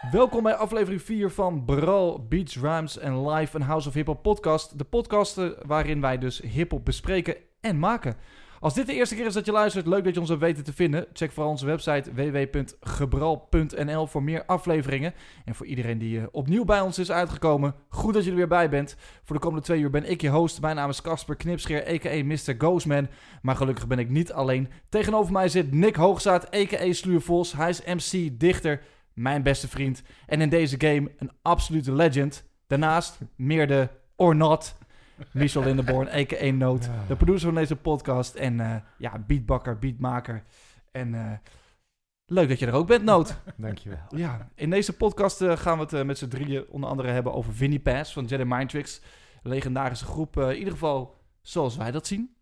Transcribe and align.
Welkom 0.00 0.42
bij 0.42 0.54
aflevering 0.54 1.02
4 1.02 1.30
van 1.30 1.64
Brawl, 1.64 2.20
Beats, 2.28 2.56
Rhymes 2.56 2.98
en 2.98 3.28
Live, 3.28 3.56
een 3.56 3.62
House 3.62 3.88
of 3.88 3.94
Hip 3.94 4.06
Hop 4.06 4.22
podcast. 4.22 4.78
De 4.78 4.84
podcast 4.84 5.40
waarin 5.66 6.00
wij 6.00 6.18
dus 6.18 6.40
hip 6.40 6.70
hop 6.70 6.84
bespreken 6.84 7.36
en 7.60 7.78
maken. 7.78 8.16
Als 8.60 8.74
dit 8.74 8.86
de 8.86 8.94
eerste 8.94 9.14
keer 9.14 9.26
is 9.26 9.34
dat 9.34 9.46
je 9.46 9.52
luistert, 9.52 9.86
leuk 9.86 10.04
dat 10.04 10.14
je 10.14 10.20
ons 10.20 10.28
hebt 10.28 10.40
weten 10.40 10.64
te 10.64 10.72
vinden. 10.72 11.06
Check 11.12 11.32
vooral 11.32 11.50
onze 11.50 11.66
website 11.66 12.12
www.gebral.nl 12.14 14.06
voor 14.06 14.22
meer 14.22 14.44
afleveringen. 14.44 15.14
En 15.44 15.54
voor 15.54 15.66
iedereen 15.66 15.98
die 15.98 16.20
eh, 16.20 16.26
opnieuw 16.30 16.64
bij 16.64 16.80
ons 16.80 16.98
is 16.98 17.10
uitgekomen, 17.10 17.74
goed 17.88 18.14
dat 18.14 18.24
je 18.24 18.30
er 18.30 18.36
weer 18.36 18.48
bij 18.48 18.68
bent. 18.68 18.96
Voor 19.24 19.36
de 19.36 19.42
komende 19.42 19.64
twee 19.64 19.80
uur 19.80 19.90
ben 19.90 20.10
ik 20.10 20.20
je 20.20 20.28
host. 20.28 20.60
Mijn 20.60 20.76
naam 20.76 20.88
is 20.88 21.02
Casper 21.02 21.36
Knipscheer, 21.36 21.88
a.k.a. 21.88 22.24
Mr. 22.24 22.54
Ghostman. 22.58 23.08
Maar 23.42 23.56
gelukkig 23.56 23.86
ben 23.86 23.98
ik 23.98 24.08
niet 24.08 24.32
alleen. 24.32 24.68
Tegenover 24.88 25.32
mij 25.32 25.48
zit 25.48 25.72
Nick 25.72 25.96
Hoogzaad, 25.96 26.54
a.k.a. 26.54 26.92
Sluur 26.92 27.20
Vos. 27.20 27.52
Hij 27.52 27.68
is 27.68 27.84
MC, 27.84 28.40
dichter, 28.40 28.80
mijn 29.18 29.42
beste 29.42 29.68
vriend. 29.68 30.02
En 30.26 30.40
in 30.40 30.48
deze 30.48 30.80
game 30.80 31.12
een 31.18 31.30
absolute 31.42 31.92
legend. 31.92 32.44
Daarnaast 32.66 33.18
meer 33.36 33.66
de 33.66 33.88
or 34.16 34.36
not... 34.36 34.76
Michel 35.32 35.62
Lindeborn, 35.62 36.08
a.k.a. 36.08 36.50
Noot. 36.64 36.90
De 37.08 37.16
producer 37.16 37.46
van 37.46 37.54
deze 37.54 37.76
podcast. 37.76 38.34
En 38.34 38.60
eh, 38.60 38.76
ja, 38.98 39.18
beatbakker, 39.26 39.78
beatmaker. 39.78 40.44
En 40.92 41.14
eh, 41.14 41.32
leuk 42.26 42.48
dat 42.48 42.58
je 42.58 42.66
er 42.66 42.72
ook 42.72 42.86
bent, 42.86 43.04
Noot. 43.04 43.36
Dankjewel. 43.56 44.06
Ja, 44.10 44.48
in 44.54 44.70
deze 44.70 44.96
podcast 44.96 45.40
eh, 45.40 45.56
gaan 45.56 45.78
we 45.78 45.96
het 45.96 46.06
met 46.06 46.18
z'n 46.18 46.28
drieën 46.28 46.64
onder 46.68 46.90
andere 46.90 47.10
hebben 47.10 47.34
over 47.34 47.54
Vinnie 47.54 47.80
Pass 47.80 48.12
van 48.12 48.24
Jedi 48.24 48.44
Mind 48.44 48.68
Tricks. 48.68 49.00
Legendarische 49.42 50.04
groep, 50.04 50.36
in 50.36 50.56
ieder 50.56 50.72
geval 50.72 51.16
zoals 51.42 51.76
wij 51.76 51.90
dat 51.90 52.06
zien. 52.06 52.36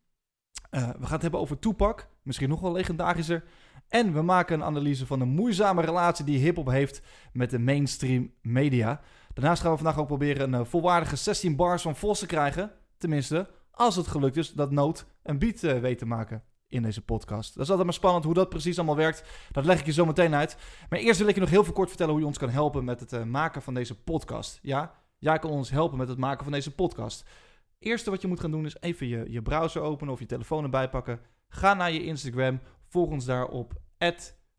We 0.71 0.79
gaan 0.79 1.13
het 1.13 1.23
hebben 1.23 1.41
over 1.41 1.59
Tupac, 1.59 2.09
misschien 2.23 2.49
nog 2.49 2.61
wel 2.61 2.73
legendarischer. 2.73 3.45
En 3.89 4.13
we 4.13 4.23
maken 4.23 4.55
een 4.55 4.67
analyse 4.67 5.07
van 5.07 5.19
de 5.19 5.25
moeizame 5.25 5.83
relatie 5.83 6.25
die 6.25 6.39
hip-hop 6.39 6.69
heeft 6.69 7.03
met 7.33 7.51
de 7.51 7.59
mainstream 7.59 8.33
media. 8.43 9.01
Daarnaast 9.35 9.63
gaan 9.63 9.71
we 9.71 9.77
vandaag 9.77 9.99
ook 9.99 10.07
proberen 10.07 10.53
een 10.53 10.61
eh, 10.61 10.67
volwaardige 10.67 11.17
16 11.17 11.57
bars 11.57 11.83
van 11.83 11.97
Vos 11.97 12.19
te 12.19 12.27
krijgen. 12.27 12.73
Tenminste, 12.99 13.49
als 13.71 13.97
het 13.97 14.07
gelukt 14.07 14.37
is 14.37 14.53
dat 14.53 14.71
Noot 14.71 15.07
een 15.23 15.39
beat 15.39 15.63
eh, 15.63 15.79
weet 15.79 15.99
te 15.99 16.07
maken 16.07 16.43
in 16.69 16.83
deze 16.83 17.05
podcast. 17.05 17.55
Dat 17.55 17.63
is 17.63 17.69
altijd 17.69 17.87
maar 17.87 17.97
spannend 17.97 18.25
hoe 18.25 18.35
dat 18.35 18.49
precies 18.49 18.77
allemaal 18.77 18.97
werkt. 18.97 19.25
Dat 19.51 19.65
leg 19.65 19.81
ik 19.81 19.87
je 19.87 19.93
zo 19.93 20.07
meteen 20.07 20.35
uit. 20.35 20.57
Maar 20.89 20.99
eerst 20.99 21.19
wil 21.19 21.29
ik 21.29 21.35
je 21.35 21.41
nog 21.41 21.51
heel 21.51 21.65
veel 21.65 21.73
kort 21.73 21.89
vertellen 21.89 22.13
hoe 22.13 22.21
je 22.21 22.27
ons 22.27 22.39
kan 22.39 22.51
helpen 22.51 22.85
met 22.85 23.01
het 23.01 23.13
eh, 23.13 23.23
maken 23.23 23.63
van 23.63 23.75
deze 23.75 24.01
podcast. 24.01 24.59
Ja, 24.63 24.95
jij 25.19 25.39
kan 25.39 25.51
ons 25.51 25.71
helpen 25.71 25.99
met 25.99 26.09
het 26.09 26.19
maken 26.19 26.45
van 26.45 26.53
deze 26.53 26.75
podcast. 26.75 27.25
Eerste 27.79 28.11
wat 28.11 28.23
je 28.23 28.29
moet 28.29 28.41
gaan 28.41 28.51
doen 28.51 28.65
is 28.65 28.81
even 28.81 29.07
je, 29.07 29.25
je 29.29 29.43
browser 29.43 29.83
openen 29.83 30.13
of 30.13 30.19
je 30.19 30.27
telefoon 30.27 30.65
erbij 30.65 30.89
pakken. 30.89 31.21
Ga 31.49 31.75
naar 31.75 31.93
je 31.93 32.05
Instagram, 32.05 32.61
volg 32.89 33.11
ons 33.11 33.25
daar 33.25 33.47
op 33.47 33.75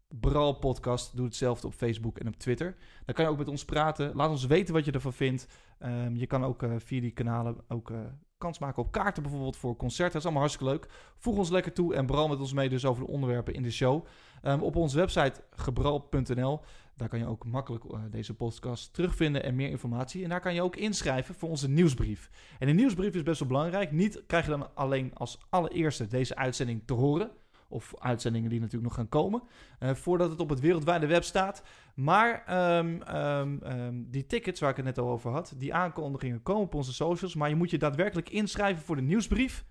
@bralpodcast. 0.07 1.15
Doe 1.15 1.25
hetzelfde 1.25 1.67
op 1.67 1.73
Facebook 1.73 2.17
en 2.17 2.27
op 2.27 2.35
Twitter. 2.35 2.75
Dan 3.05 3.15
kan 3.15 3.25
je 3.25 3.31
ook 3.31 3.37
met 3.37 3.47
ons 3.47 3.65
praten. 3.65 4.15
Laat 4.15 4.29
ons 4.29 4.45
weten 4.45 4.73
wat 4.73 4.85
je 4.85 4.91
ervan 4.91 5.13
vindt. 5.13 5.47
Ehm, 5.79 6.15
je 6.15 6.27
kan 6.27 6.43
ook 6.43 6.63
eh, 6.63 6.71
via 6.77 7.01
die 7.01 7.11
kanalen 7.11 7.57
ook 7.67 7.91
eh, 7.91 7.99
kans 8.37 8.59
maken 8.59 8.83
op 8.83 8.91
kaarten 8.91 9.23
bijvoorbeeld 9.23 9.57
voor 9.57 9.75
concerten. 9.75 10.13
Dat 10.13 10.21
is 10.21 10.23
allemaal 10.23 10.47
hartstikke 10.47 10.73
leuk. 10.73 10.87
Voeg 11.17 11.37
ons 11.37 11.49
lekker 11.49 11.73
toe 11.73 11.95
en 11.95 12.05
bral 12.05 12.27
met 12.27 12.39
ons 12.39 12.53
mee 12.53 12.69
dus 12.69 12.85
over 12.85 13.05
de 13.05 13.11
onderwerpen 13.11 13.53
in 13.53 13.63
de 13.63 13.71
show. 13.71 14.05
Ehm, 14.41 14.59
op 14.59 14.75
onze 14.75 14.97
website 14.97 15.43
gebral.nl. 15.49 16.61
Daar 16.95 17.09
kan 17.09 17.19
je 17.19 17.27
ook 17.27 17.45
makkelijk 17.45 17.83
eh, 17.83 17.99
deze 18.09 18.33
podcast 18.35 18.93
terugvinden 18.93 19.43
en 19.43 19.55
meer 19.55 19.69
informatie. 19.69 20.23
En 20.23 20.29
daar 20.29 20.41
kan 20.41 20.53
je 20.53 20.61
ook 20.61 20.75
inschrijven 20.75 21.35
voor 21.35 21.49
onze 21.49 21.69
nieuwsbrief. 21.69 22.29
En 22.59 22.67
de 22.67 22.73
nieuwsbrief 22.73 23.15
is 23.15 23.23
best 23.23 23.39
wel 23.39 23.47
belangrijk. 23.47 23.91
Niet 23.91 24.23
krijg 24.27 24.45
je 24.45 24.51
dan 24.51 24.75
alleen 24.75 25.11
als 25.13 25.39
allereerste 25.49 26.07
deze 26.07 26.35
uitzending 26.35 26.83
te 26.85 26.93
horen. 26.93 27.31
Of 27.69 27.93
uitzendingen 27.99 28.49
die 28.49 28.59
natuurlijk 28.59 28.87
nog 28.87 28.95
gaan 28.95 29.09
komen. 29.09 29.43
eh, 29.79 29.93
voordat 29.93 30.29
het 30.29 30.39
op 30.39 30.49
het 30.49 30.59
wereldwijde 30.59 31.07
web 31.07 31.23
staat. 31.23 31.63
Maar 31.95 32.43
ehm, 32.45 33.01
ehm, 33.01 33.57
ehm, 33.63 34.03
die 34.07 34.25
tickets 34.25 34.59
waar 34.59 34.69
ik 34.69 34.75
het 34.75 34.85
net 34.85 34.97
al 34.97 35.09
over 35.09 35.31
had. 35.31 35.53
Die 35.57 35.73
aankondigingen 35.73 36.43
komen 36.43 36.63
op 36.63 36.73
onze 36.73 36.93
socials. 36.93 37.35
Maar 37.35 37.49
je 37.49 37.55
moet 37.55 37.69
je 37.69 37.77
daadwerkelijk 37.77 38.29
inschrijven 38.29 38.83
voor 38.83 38.95
de 38.95 39.01
nieuwsbrief. 39.01 39.65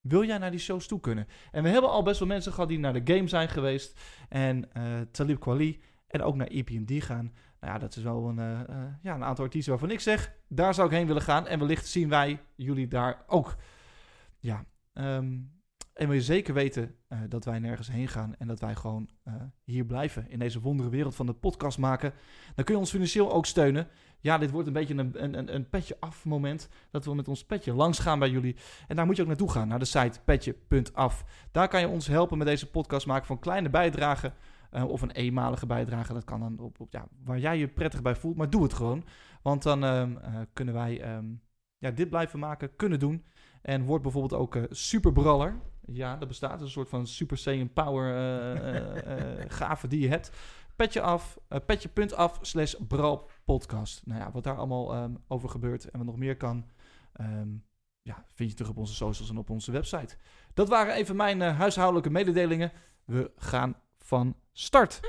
Wil 0.00 0.24
jij 0.24 0.38
naar 0.38 0.50
die 0.50 0.60
shows 0.60 0.86
toe 0.86 1.00
kunnen? 1.00 1.26
En 1.50 1.62
we 1.62 1.68
hebben 1.68 1.90
al 1.90 2.02
best 2.02 2.18
wel 2.18 2.28
mensen 2.28 2.52
gehad 2.52 2.68
die 2.68 2.78
naar 2.78 3.04
de 3.04 3.14
game 3.14 3.28
zijn 3.28 3.48
geweest. 3.48 4.00
En 4.28 4.72
eh 4.72 5.00
Talib 5.10 5.40
Kweli. 5.40 5.80
En 6.06 6.22
ook 6.22 6.34
naar 6.34 6.46
EPMD 6.46 7.04
gaan. 7.04 7.32
Nou 7.60 7.72
ja, 7.72 7.78
dat 7.78 7.96
is 7.96 8.02
wel 8.02 8.28
een, 8.28 8.38
eh, 8.38 8.84
ja, 9.02 9.14
een 9.14 9.24
aantal 9.24 9.44
artiesten 9.44 9.72
waarvan 9.72 9.90
ik 9.90 10.00
zeg... 10.00 10.32
daar 10.48 10.74
zou 10.74 10.88
ik 10.88 10.94
heen 10.94 11.06
willen 11.06 11.22
gaan. 11.22 11.46
En 11.46 11.58
wellicht 11.58 11.86
zien 11.86 12.08
wij 12.08 12.40
jullie 12.56 12.88
daar 12.88 13.24
ook. 13.26 13.56
Ja, 14.38 14.64
en 16.00 16.06
wil 16.06 16.16
je 16.16 16.22
zeker 16.22 16.54
weten 16.54 16.94
eh, 17.08 17.18
dat 17.28 17.44
wij 17.44 17.58
nergens 17.58 17.90
heen 17.90 18.08
gaan... 18.08 18.34
en 18.38 18.46
dat 18.46 18.60
wij 18.60 18.74
gewoon 18.74 19.08
eh, 19.22 19.34
hier 19.64 19.84
blijven... 19.84 20.30
in 20.30 20.38
deze 20.38 20.60
wondere 20.60 20.88
wereld 20.88 21.14
van 21.14 21.26
de 21.26 21.32
podcast 21.32 21.78
maken... 21.78 22.12
dan 22.54 22.64
kun 22.64 22.74
je 22.74 22.80
ons 22.80 22.90
financieel 22.90 23.32
ook 23.32 23.46
steunen. 23.46 23.88
Ja, 24.20 24.38
dit 24.38 24.50
wordt 24.50 24.66
een 24.66 24.72
beetje 24.72 24.94
een, 24.94 25.24
een, 25.38 25.54
een, 25.54 25.68
petje 25.68 25.96
af 26.00 26.24
moment... 26.24 26.68
dat 26.90 27.04
we 27.04 27.14
met 27.14 27.28
ons 27.28 27.44
petje 27.44 27.72
langs 27.72 27.98
gaan 27.98 28.18
bij 28.18 28.30
jullie. 28.30 28.56
En 28.88 28.96
daar 28.96 29.06
moet 29.06 29.16
je 29.16 29.22
ook 29.22 29.28
naartoe 29.28 29.50
gaan, 29.50 29.68
naar 29.68 29.78
de 29.78 29.84
site 29.84 30.20
petje.af. 30.24 31.24
Daar 31.50 31.68
kan 31.68 31.80
je 31.80 31.88
ons 31.88 32.06
helpen 32.06 32.38
met 32.38 32.46
deze 32.46 32.70
podcast 32.70 33.06
maken 33.06 33.26
van 33.26 33.38
kleine 33.38 33.70
bijdragen... 33.70 34.34
Eh, 34.70 34.88
of 34.88 35.02
een 35.02 35.10
eenmalige 35.10 35.66
bijdrage, 35.66 36.12
dat 36.12 36.24
kan 36.24 36.40
dan 36.40 36.58
op, 36.58 36.80
op 36.80 36.92
ja, 36.92 37.06
waar 37.24 37.38
jij 37.38 37.58
je 37.58 37.68
prettig 37.68 38.02
bij 38.02 38.14
voelt. 38.14 38.36
Maar 38.36 38.50
doe 38.50 38.62
het 38.62 38.72
gewoon. 38.72 39.04
Want 39.42 39.62
dan 39.62 39.84
ehm, 39.84 40.16
eh, 40.16 40.40
kunnen 40.52 40.74
wij 40.74 41.00
ehm, 41.00 41.26
ja, 41.78 41.90
dit 41.90 42.10
blijven 42.10 42.38
maken, 42.38 42.76
kunnen 42.76 42.98
doen. 42.98 43.24
En 43.62 43.84
wordt 43.84 44.02
bijvoorbeeld 44.02 44.40
ook 44.40 44.54
eh 44.54 44.62
superbraller. 44.70 45.60
Ja, 45.92 46.16
dat 46.16 46.28
bestaat. 46.28 46.60
Een 46.60 46.70
soort 46.70 46.88
van 46.88 47.06
Super 47.06 47.38
Saiyan 47.38 47.72
Power 47.72 48.14
eh, 48.14 48.76
eh, 48.76 49.40
eh, 49.40 49.50
gave 49.58 49.88
die 49.88 50.00
je 50.00 50.08
hebt. 50.08 50.30
Petje 50.76 51.00
af, 51.00 51.38
petje.af 51.66 52.38
slash 52.40 52.74
bralpodcast. 52.88 54.06
Nou 54.06 54.20
ja, 54.20 54.30
wat 54.32 54.44
daar 54.44 54.56
allemaal 54.56 54.92
ehm, 54.94 55.14
over 55.28 55.48
gebeurt 55.48 55.90
en 55.90 55.98
wat 55.98 56.06
nog 56.06 56.16
meer 56.16 56.36
kan... 56.36 56.66
ehm, 57.12 57.48
ja, 58.02 58.24
vind 58.34 58.50
je 58.50 58.56
terug 58.56 58.70
op 58.70 58.76
onze 58.76 58.94
socials 58.94 59.30
en 59.30 59.38
op 59.38 59.50
onze 59.50 59.72
website. 59.72 60.16
Dat 60.54 60.68
waren 60.68 60.94
even 60.94 61.16
mijn 61.16 61.40
huishoudelijke 61.40 62.10
mededelingen. 62.10 62.72
We 63.04 63.30
gaan 63.36 63.76
van 63.98 64.36
start. 64.52 65.00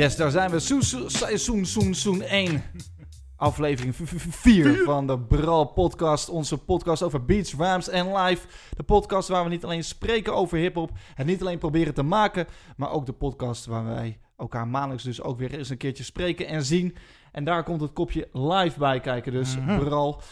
Yes, 0.00 0.16
daar 0.16 0.30
zijn 0.30 0.50
we. 0.50 0.58
Seizoen, 1.06 1.94
soen 1.94 2.22
1. 2.22 2.62
Aflevering 3.36 3.94
4 3.96 4.82
van 4.84 5.06
de 5.06 5.18
Bral 5.18 5.64
podcast. 5.64 6.28
Onze 6.28 6.58
podcast 6.58 7.02
over 7.02 7.24
beats, 7.24 7.54
rhymes 7.54 7.88
en 7.88 8.16
live. 8.16 8.46
De 8.76 8.82
podcast 8.82 9.28
waar 9.28 9.44
we 9.44 9.50
niet 9.50 9.64
alleen 9.64 9.84
spreken 9.84 10.34
over 10.34 10.58
hiphop. 10.58 10.90
En 11.14 11.26
niet 11.26 11.40
alleen 11.40 11.58
proberen 11.58 11.94
te 11.94 12.02
maken. 12.02 12.46
Maar 12.76 12.90
ook 12.90 13.06
de 13.06 13.12
podcast 13.12 13.66
waar 13.66 13.84
wij 13.84 14.18
elkaar 14.36 14.68
maandelijks 14.68 15.04
dus 15.04 15.22
ook 15.22 15.38
weer 15.38 15.54
eens 15.54 15.68
een 15.68 15.76
keertje 15.76 16.04
spreken 16.04 16.46
en 16.46 16.64
zien. 16.64 16.96
En 17.32 17.44
daar 17.44 17.64
komt 17.64 17.80
het 17.80 17.92
kopje 17.92 18.28
live 18.32 18.78
bij 18.78 19.00
kijken. 19.00 19.32
Dus 19.32 19.56
Mhm. 19.56 19.78
Bral, 19.78 20.22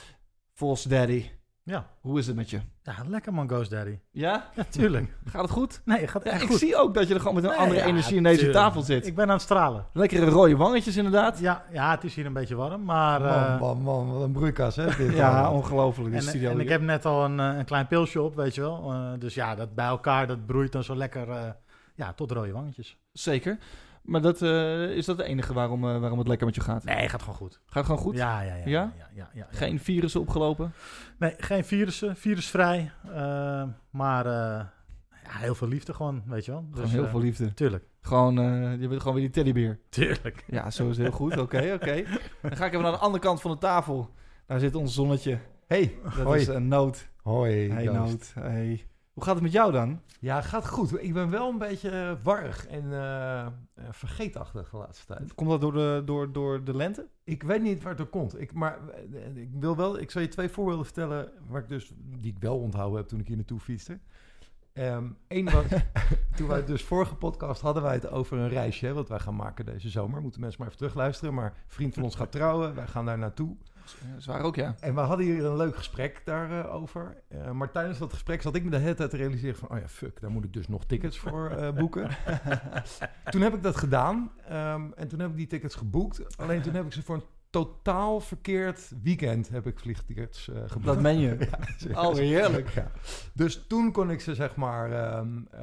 Vos 0.55 0.83
Daddy. 0.83 1.25
Ja. 1.69 1.87
Hoe 2.01 2.19
is 2.19 2.27
het 2.27 2.37
met 2.37 2.51
je? 2.51 2.61
ja, 2.83 2.95
lekker 3.09 3.35
man, 3.35 3.49
Ghost 3.49 3.71
Daddy. 3.71 3.99
Ja? 4.11 4.51
Ja, 4.55 4.65
tuurlijk. 4.69 5.17
Gaat 5.25 5.43
het 5.43 5.51
goed? 5.51 5.81
Nee, 5.85 6.01
het 6.01 6.11
gaat 6.11 6.25
Ja, 6.25 6.31
echt 6.31 6.43
ik 6.43 6.49
goed. 6.49 6.59
zie 6.59 6.77
ook 6.77 6.95
dat 6.95 7.09
je 7.09 7.15
er 7.15 7.21
gewoon 7.21 7.35
met 7.35 7.45
een 7.45 7.51
Nee, 7.51 7.59
andere 7.59 7.81
ja, 7.81 7.87
energie 7.87 8.17
in 8.17 8.23
deze 8.23 8.51
tafel 8.51 8.83
zit. 8.83 9.07
Ik 9.07 9.15
ben 9.15 9.25
aan 9.27 9.31
het 9.33 9.43
stralen. 9.43 9.87
Lekkere 9.93 10.27
rode 10.27 10.57
wangetjes 10.57 10.97
inderdaad. 10.97 11.39
Ja, 11.39 11.65
ja, 11.73 11.91
het 11.91 12.05
is 12.05 12.15
hier 12.15 12.27
een 12.27 12.33
beetje 12.33 12.55
warm, 12.55 12.85
maar... 12.85 13.25
eh, 13.25 13.61
Man, 13.61 13.83
man, 13.83 14.07
man, 14.07 14.13
wat 14.13 14.23
een 14.23 14.33
broeikas, 14.33 14.77
hè? 14.77 14.87
Dit 14.97 15.13
Ja, 15.17 15.29
allemaal. 15.31 15.53
ongelooflijk. 15.53 16.15
En, 16.15 16.23
studio 16.23 16.51
en 16.51 16.61
ik 16.61 16.69
heb 16.69 16.81
net 16.81 17.05
al 17.05 17.25
een, 17.25 17.41
eh, 17.41 17.59
een 17.59 17.65
klein 17.65 17.87
pilsje 17.87 18.23
op, 18.23 18.35
weet 18.37 18.55
je 18.55 18.61
wel. 18.61 18.93
Eh, 18.93 19.11
dus 19.19 19.35
ja, 19.35 19.55
dat 19.55 19.75
bij 19.75 19.87
elkaar, 19.87 20.27
dat 20.27 20.47
broeit 20.47 20.73
dan 20.73 20.85
zo 20.85 20.97
lekker 20.97 21.29
eh, 21.31 21.43
ja, 21.95 22.13
tot 22.13 22.31
rode 22.31 22.53
wangetjes. 22.53 22.97
Zeker. 23.13 23.59
Maar 24.09 24.21
dat, 24.21 24.43
eh, 24.43 24.91
is 24.91 25.07
dat 25.07 25.17
het 25.19 25.27
enige 25.27 25.53
waarom, 25.53 25.85
eh, 25.89 25.99
waarom 25.99 26.19
het 26.19 26.29
lekker 26.29 26.47
met 26.47 26.55
je 26.55 26.61
gaat? 26.61 26.85
Nee, 26.85 27.09
gaat 27.09 27.21
gewoon 27.23 27.35
goed. 27.37 27.61
Gaat 27.67 27.85
gewoon 27.85 28.01
goed? 28.01 28.17
Ja, 28.17 28.41
ja, 28.41 28.55
ja. 28.55 28.63
Ja? 28.67 28.93
ja, 29.15 29.31
ja. 29.35 29.47
Geen 29.51 29.81
virussen 29.81 30.21
opgelopen? 30.21 30.73
Nee, 31.19 31.35
geen 31.39 31.65
virussen, 31.65 32.17
virusvrij. 32.17 32.91
eh, 33.05 33.65
maar 33.91 34.25
ja, 35.25 35.35
heel 35.39 35.55
veel 35.55 35.69
liefde 35.69 35.95
gewoon, 35.95 36.23
weet 36.27 36.45
je 36.45 36.51
wel. 36.51 36.61
Gewoon 36.71 36.83
Dus, 36.85 36.93
heel 36.93 37.05
eh, 37.05 37.11
veel 37.11 37.21
liefde. 37.21 37.55
Tuurlijk, 37.55 37.85
Gewoon, 38.01 38.35
je 38.81 38.89
bent 38.89 39.01
gewoon 39.01 39.15
weer 39.15 39.25
die 39.25 39.33
teddybeer. 39.33 39.79
tuurlijk. 39.89 40.45
Ja, 40.47 40.71
zo 40.71 40.89
is 40.89 40.97
het 40.97 41.07
heel 41.07 41.17
goed. 41.17 41.37
Oké, 41.39 41.73
oké. 41.81 42.05
Dan 42.43 42.57
ga 42.57 42.65
ik 42.67 42.73
even 42.73 42.83
naar 42.83 42.93
de 42.93 42.99
andere 42.99 43.23
kant 43.25 43.41
van 43.41 43.51
de 43.51 43.59
tafel. 43.59 44.11
Daar 44.47 44.59
zit 44.61 44.75
ons 44.75 44.95
zonnetje. 44.95 45.39
Hey, 45.67 45.95
Dat 46.03 46.13
hoi. 46.13 46.41
is 46.41 46.47
een 46.47 46.69
noot. 46.69 47.09
Hoi, 47.23 47.71
Hey 47.73 47.85
noot. 47.85 48.33
Hey. 48.41 48.87
Hoe 49.19 49.27
gaat 49.27 49.37
het 49.37 49.45
met 49.45 49.53
jou 49.53 49.73
dan? 49.73 50.01
Ja, 50.21 50.41
gaat 50.41 50.69
goed. 50.69 51.03
Ik 51.03 51.13
ben 51.13 51.31
wel 51.31 51.49
een 51.49 51.59
beetje 51.59 51.91
eh, 51.91 52.13
warrig 52.23 52.67
en 52.67 52.93
eh, 52.93 53.41
eh, 53.47 53.51
vergeetachtig 53.91 54.71
de 54.71 54.77
laatste 54.77 55.07
tijd. 55.07 55.35
Komt 55.35 55.51
dat 55.51 55.61
door 55.61 55.73
de, 55.73 56.03
door, 56.05 56.33
door 56.33 56.65
de 56.65 56.77
lente? 56.77 57.07
Ik 57.25 57.43
weet 57.43 57.63
niet 57.63 57.83
waar 57.83 57.89
het 57.89 57.99
door 57.99 58.09
komt. 58.09 58.41
Ik, 58.41 58.53
maar 58.53 58.79
ik 59.35 59.49
wil 59.53 59.77
wel, 59.77 59.99
ik 59.99 60.11
zal 60.11 60.23
je 60.23 60.29
twee 60.29 60.49
voorbeelden 60.49 60.85
vertellen 60.85 61.33
waar 61.49 61.63
ik 61.63 61.69
dus, 61.69 61.93
die 61.97 62.33
ik 62.33 62.39
wel 62.41 62.59
onthouden 62.59 62.99
heb 62.99 63.09
toen 63.09 63.21
ik 63.21 63.27
hier 63.27 63.37
naartoe 63.37 63.61
fietste. 63.61 63.99
Eén 65.29 65.51
was, 65.51 65.65
toen 66.37 66.49
wij 66.49 66.65
dus 66.65 66.85
vorige 66.85 67.15
podcast 67.15 67.61
hadden 67.61 67.83
wij 67.83 67.95
het 67.95 68.11
over 68.11 68.39
een 68.39 68.49
reisje, 68.49 68.87
hè, 68.87 68.93
wat 68.93 69.09
wij 69.09 69.19
gaan 69.19 69.37
maken 69.37 69.65
deze 69.65 69.89
zomer. 69.89 70.21
Moeten 70.21 70.41
mensen 70.41 70.59
maar 70.59 70.69
even 70.69 70.81
terugluisteren. 70.81 71.35
Maar 71.35 71.45
een 71.45 71.63
vriend 71.67 71.95
van 71.95 72.03
ons 72.03 72.15
gaat 72.15 72.33
trouwen, 72.33 72.75
wij 72.75 72.87
gaan 72.87 73.05
daar 73.05 73.19
naartoe. 73.19 73.57
Zwaar 74.19 74.41
ook, 74.41 74.57
ja. 74.57 74.75
En 74.81 74.95
we 74.95 75.01
hadden 75.01 75.27
hier 75.27 75.45
een 75.45 75.57
leuk 75.57 75.77
gesprek 75.77 76.23
daarover. 76.25 77.23
Eh 77.29 77.51
maar 77.51 77.71
tijdens 77.71 77.99
dat 77.99 78.13
gesprek 78.13 78.43
zat 78.43 78.55
ik 78.55 78.65
me 78.65 78.71
de 78.71 78.77
hele 78.77 78.95
tijd 78.95 79.11
te 79.11 79.17
realiseren 79.17 79.57
van... 79.57 79.71
oh 79.71 79.79
ja, 79.79 79.89
fuck, 79.89 80.21
daar 80.21 80.31
moet 80.31 80.45
ik 80.45 80.53
dus 80.53 80.69
nog 80.69 80.85
tickets 80.85 81.19
voor 81.19 81.51
eh, 81.51 81.71
boeken. 81.81 82.11
toen 83.31 83.41
heb 83.41 83.55
ik 83.55 83.63
dat 83.63 83.77
gedaan. 83.77 84.31
ehm, 84.49 84.83
en 84.97 85.09
toen 85.09 85.19
heb 85.19 85.31
ik 85.31 85.37
die 85.37 85.47
tickets 85.47 85.75
geboekt. 85.75 86.39
Alleen 86.39 86.63
toen 86.63 86.75
heb 86.75 86.87
ik 86.87 86.93
ze 86.93 87.03
voor 87.03 87.15
een 87.15 87.25
totaal 87.51 88.21
verkeerd 88.21 88.93
weekend... 89.03 89.49
heb 89.49 89.67
ik 89.67 89.79
vliegtickets 89.79 90.49
eh 90.49 90.57
geboekt. 90.67 90.87
Dat 90.87 91.01
meen 91.01 91.19
je. 91.19 91.37
Ja, 91.89 92.15
serieus. 92.15 92.49
Oh. 92.49 92.75
Ja. 92.75 92.91
Dus 93.33 93.65
toen 93.69 93.93
kon 93.93 94.11
ik 94.11 94.21
ze 94.21 94.35
zeg 94.35 94.57
maar 94.57 94.93
ehm, 94.93 95.29
eh, 95.51 95.61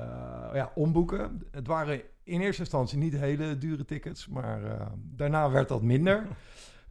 ja, 0.54 0.72
omboeken. 0.76 1.42
Het 1.52 1.68
waren 1.68 2.02
in 2.24 2.42
eerste 2.42 2.62
instantie 2.62 2.98
niet 2.98 3.14
hele 3.14 3.58
dure 3.58 3.86
tickets... 3.86 4.28
maar 4.28 4.90
daarna 4.96 5.50
werd 5.50 5.68
dat 5.68 5.82
minder... 5.82 6.28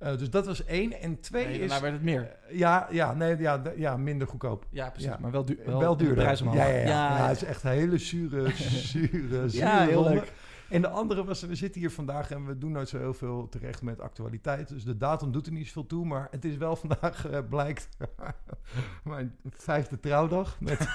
Eh, 0.05 0.19
dus 0.19 0.31
dat 0.31 0.47
was 0.47 0.65
één. 0.65 1.01
En 1.01 1.21
twee 1.21 1.45
Nee, 1.47 1.55
is... 1.55 1.59
daarna 1.59 1.81
werd 1.81 1.93
het 1.95 2.03
meer. 2.03 2.21
Eh, 2.49 2.59
ja, 2.59 2.87
ja, 2.91 3.15
nee, 3.15 3.37
ja, 3.39 3.63
ja, 3.77 3.97
minder 3.97 4.29
goedkoop. 4.29 4.67
Ja, 4.71 4.91
precies. 4.91 5.11
Ja. 5.11 5.19
Maar 5.21 5.31
wel, 5.31 5.45
du 5.45 5.59
Wel, 5.67 5.79
wel, 5.81 5.97
duurder. 5.97 6.25
Ja, 6.25 6.53
ja, 6.53 6.67
ja. 6.67 6.79
ja, 6.79 7.17
Ja, 7.19 7.29
het 7.29 7.37
is 7.43 7.45
echt 7.49 7.65
een 7.65 7.71
hele 7.71 7.99
zure, 7.99 8.51
zure, 8.55 9.49
zure 9.49 9.49
Ja, 9.51 9.83
heel 9.83 9.93
ronde. 9.93 10.11
leuk. 10.15 10.33
En 10.75 10.83
de 10.83 10.89
andere 10.89 11.25
was, 11.25 11.43
we 11.43 11.55
zitten 11.55 11.81
hier 11.81 11.91
vandaag 11.91 12.31
en 12.31 12.47
we 12.47 12.59
doen 12.59 12.73
nooit 12.73 12.89
zo 12.89 12.99
heel 12.99 13.15
veel 13.15 13.49
terecht 13.49 13.83
met 13.83 14.01
actualiteit. 14.01 14.69
Dus 14.69 14.85
de 14.85 14.97
datum 14.97 15.33
doet 15.33 15.47
er 15.47 15.53
niet 15.53 15.67
zoveel 15.67 15.87
toe, 15.87 16.07
maar 16.07 16.29
het 16.31 16.45
is 16.45 16.57
wel 16.57 16.77
vandaag, 16.77 17.27
eh, 17.27 17.39
blijkt, 17.49 17.89
mijn 19.05 19.37
vijfde 19.45 20.01
trouwdag. 20.01 20.61
Met 20.61 20.81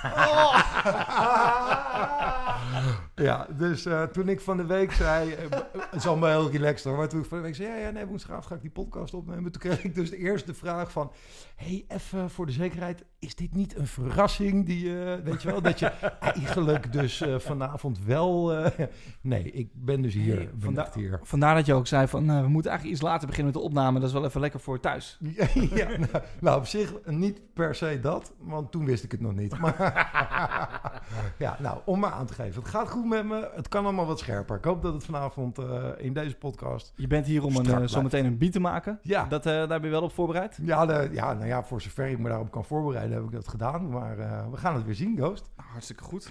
ja, 3.28 3.48
dus 3.58 3.86
eh, 3.86 4.04
toen 4.04 4.30
ik 4.30 4.42
van 4.42 4.58
de 4.58 4.66
week 4.66 4.92
zei, 4.92 5.34
eh, 5.34 5.50
het 5.72 5.96
is 5.96 6.08
allemaal 6.08 6.30
heel 6.30 6.52
relaxed 6.52 6.84
hoor, 6.84 6.98
maar 6.98 7.10
toen 7.10 7.20
ik 7.20 7.26
van 7.26 7.38
de 7.38 7.44
week 7.44 7.56
zei, 7.56 7.70
ja, 7.70 7.76
ja, 7.76 7.90
nee, 7.90 8.06
woensdagavond 8.06 8.48
ga 8.48 8.56
ik 8.56 8.62
die 8.62 8.72
podcast 8.72 9.14
opnemen. 9.14 9.52
Toen 9.52 9.62
kreeg 9.62 9.84
ik 9.84 9.96
dus 9.96 10.10
de 10.10 10.18
eerste 10.18 10.54
vraag 10.54 10.92
van, 10.92 11.12
hey, 11.56 11.86
even 11.88 12.30
voor 12.30 12.46
de 12.46 12.52
zekerheid, 12.52 13.06
is 13.19 13.36
dit 13.36 13.54
niet 13.54 13.75
een 13.77 13.88
verrassing 13.88 14.66
die, 14.66 15.04
eh, 15.04 15.24
weet 15.24 15.42
je 15.42 15.51
wel, 15.51 15.62
dat 15.62 15.80
je 15.80 15.86
eigenlijk 16.19 16.92
dus 16.92 17.21
eh, 17.21 17.39
vanavond 17.39 18.00
wel, 18.06 18.54
eh, 18.54 18.86
nee, 19.21 19.51
ik 19.51 19.69
ben 19.74 20.01
dus 20.01 20.13
hier, 20.13 20.36
Nee, 20.36 20.45
ben 20.48 20.60
vanda- 20.62 20.86
echt 20.86 20.94
hier. 20.95 21.19
Vandaar 21.24 21.56
dat 21.56 21.66
je 21.66 21.74
ook 21.74 21.88
zei 21.88 22.07
van, 22.07 22.42
we 22.42 22.48
moeten 22.48 22.71
eigenlijk 22.71 23.00
iets 23.00 23.01
later 23.10 23.27
beginnen 23.27 23.54
met 23.54 23.62
de 23.62 23.68
opname. 23.68 24.00
Dat 24.00 24.07
is 24.07 24.13
wel 24.13 24.25
even 24.25 24.42
lekker 24.42 24.60
voor 24.60 24.80
thuis. 24.80 25.18
Ja, 25.39 25.48
ja, 25.75 25.88
nou, 25.88 26.24
nou, 26.39 26.57
op 26.57 26.66
zich 26.66 26.94
niet 27.06 27.42
per 27.54 27.75
se 27.75 28.00
dat, 28.01 28.33
want 28.39 28.71
toen 28.71 28.86
wist 28.86 29.04
ik 29.04 29.12
het 29.12 29.21
nog 29.21 29.36
niet. 29.36 29.60
Maar 29.60 29.75
ja, 31.38 31.57
nou, 31.60 31.80
om 31.86 32.00
maar 32.00 32.12
aan 32.12 32.25
te 32.25 32.33
geven. 32.33 32.62
Het 32.62 32.71
gaat 32.71 32.89
goed 32.89 33.06
met 33.06 33.25
me, 33.25 33.50
het 33.56 33.68
kan 33.68 33.83
allemaal 33.83 34.06
wat 34.06 34.19
scherper. 34.19 34.57
Ik 34.57 34.63
hoop 34.63 34.81
dat 34.81 34.94
het 34.94 35.04
vanavond 35.04 35.57
in 35.98 36.13
deze 36.13 36.36
podcast... 36.36 36.94
Je 36.95 37.07
bent 37.07 37.25
hier 37.25 37.44
om 37.44 37.56
een, 37.56 37.89
zometeen 37.89 38.25
een 38.25 38.38
beat 38.38 38.51
te 38.51 38.60
maken. 38.60 39.00
Ja, 39.01 39.25
Dat, 39.25 39.44
daar 39.44 39.68
ben 39.68 39.83
je 39.83 39.89
wel 39.89 40.01
op 40.01 40.13
voorbereid? 40.13 40.60
ja, 40.62 40.86
de, 40.86 41.10
ja, 41.12 41.33
nou 41.33 41.48
ja, 41.48 41.63
voor 41.63 41.81
zover 41.81 42.07
ik 42.07 42.19
me 42.19 42.30
daarop 42.30 42.51
kan 42.51 42.66
voorbereiden 42.66 43.09
heb 43.12 43.24
ik 43.24 43.32
dat 43.32 43.48
gedaan. 43.48 43.90
Maar 43.90 44.20
eh, 44.20 44.50
we 44.50 44.58
gaan 44.58 44.76
het 44.76 44.86
weer 44.86 44.96
zien, 44.96 45.18
Ghost. 45.18 45.50
Hartstikke 45.56 46.04
goed. 46.04 46.28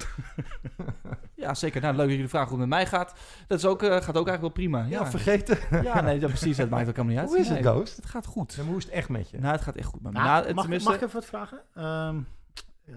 ja, 1.34 1.54
zeker. 1.54 1.80
Nou, 1.80 1.92
leuk 1.94 2.04
dat 2.06 2.14
jullie 2.14 2.28
vragen 2.28 2.48
hoe 2.48 2.58
het 2.60 2.68
met 2.68 2.78
mij 2.78 2.86
gaat. 2.86 3.14
Dat 3.46 3.58
is 3.58 3.64
ook, 3.66 3.82
eh, 3.82 3.88
gaat 3.88 4.16
ook 4.16 4.28
eigenlijk 4.28 4.40
wel 4.40 4.50
prima. 4.50 4.78
Ja, 4.82 4.88
Ja, 4.88 5.06
vergeten. 5.10 5.58
ja 5.88 6.00
nee, 6.00 6.18
dat, 6.18 6.28
precies. 6.30 6.56
Dat 6.56 6.68
maakt 6.68 6.88
ook 6.88 6.96
helemaal 6.96 7.12
niet 7.14 7.18
uit. 7.22 7.28
Hoe 7.28 7.38
is 7.38 7.48
het, 7.48 7.60
Nee, 7.64 7.72
Ghost? 7.72 7.96
Het 7.96 8.06
gaat 8.06 8.26
goed. 8.26 8.56
En 8.58 8.66
hoe 8.66 8.76
is 8.76 8.84
het 8.84 8.92
echt 8.92 9.08
met 9.08 9.30
je? 9.30 9.38
Nou, 9.38 9.52
het 9.52 9.62
gaat 9.62 9.76
echt 9.76 9.86
goed 9.86 10.02
met 10.02 10.12
me. 10.12 10.18
Nou, 10.18 10.30
Nou, 10.30 10.44
het- 10.46 10.54
mag, 10.54 10.62
tenminste, 10.64 10.88
mag 10.90 10.98
ik 10.98 11.04
even 11.06 11.20
wat 11.20 11.28
vragen? 11.28 11.60
Ehm, 11.74 12.20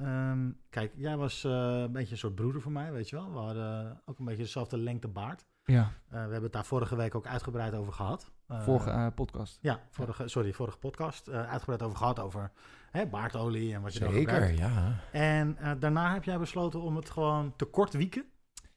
ehm, 0.04 0.50
kijk, 0.70 0.92
jij 0.96 1.18
was 1.18 1.44
eh, 1.44 1.52
een 1.52 1.92
beetje 1.92 2.12
een 2.12 2.18
soort 2.18 2.36
broeder 2.36 2.62
voor 2.62 2.72
mij, 2.72 2.92
weet 2.92 3.10
je 3.10 3.16
wel. 3.16 3.32
We 3.32 3.38
hadden 3.40 4.02
ook 4.06 4.20
een 4.20 4.26
beetje 4.26 4.44
dezelfde 4.44 4.78
lengte 4.78 5.08
baard. 5.08 5.46
Ja, 5.64 5.82
Eh, 5.82 5.92
we 6.12 6.18
hebben 6.18 6.44
het 6.44 6.54
daar 6.54 6.66
vorige 6.66 6.96
week 6.96 7.16
ook 7.16 7.26
uitgebreid 7.28 7.74
over 7.74 7.94
gehad. 7.94 8.32
Eh, 8.48 8.62
vorige 8.62 9.12
podcast. 9.16 9.58
Ja, 9.62 9.80
vorige, 9.90 10.28
sorry, 10.28 10.54
vorige 10.54 10.78
podcast. 10.78 11.28
eh, 11.28 11.50
uitgebreid 11.50 11.82
over 11.82 11.98
gehad 11.98 12.20
over 12.20 12.52
hè, 12.92 13.06
baardolie 13.06 13.74
en 13.74 13.82
wat 13.82 13.94
je 13.94 14.00
dan 14.00 14.14
gebruikt. 14.14 14.58
ja. 14.58 14.96
En 15.12 15.58
eh, 15.58 15.72
daarna 15.80 16.14
heb 16.14 16.24
jij 16.24 16.38
besloten 16.38 16.82
om 16.82 16.96
het 16.96 17.10
gewoon 17.10 17.54
te 17.56 17.66
kort 17.66 17.94
wieken. 17.94 18.26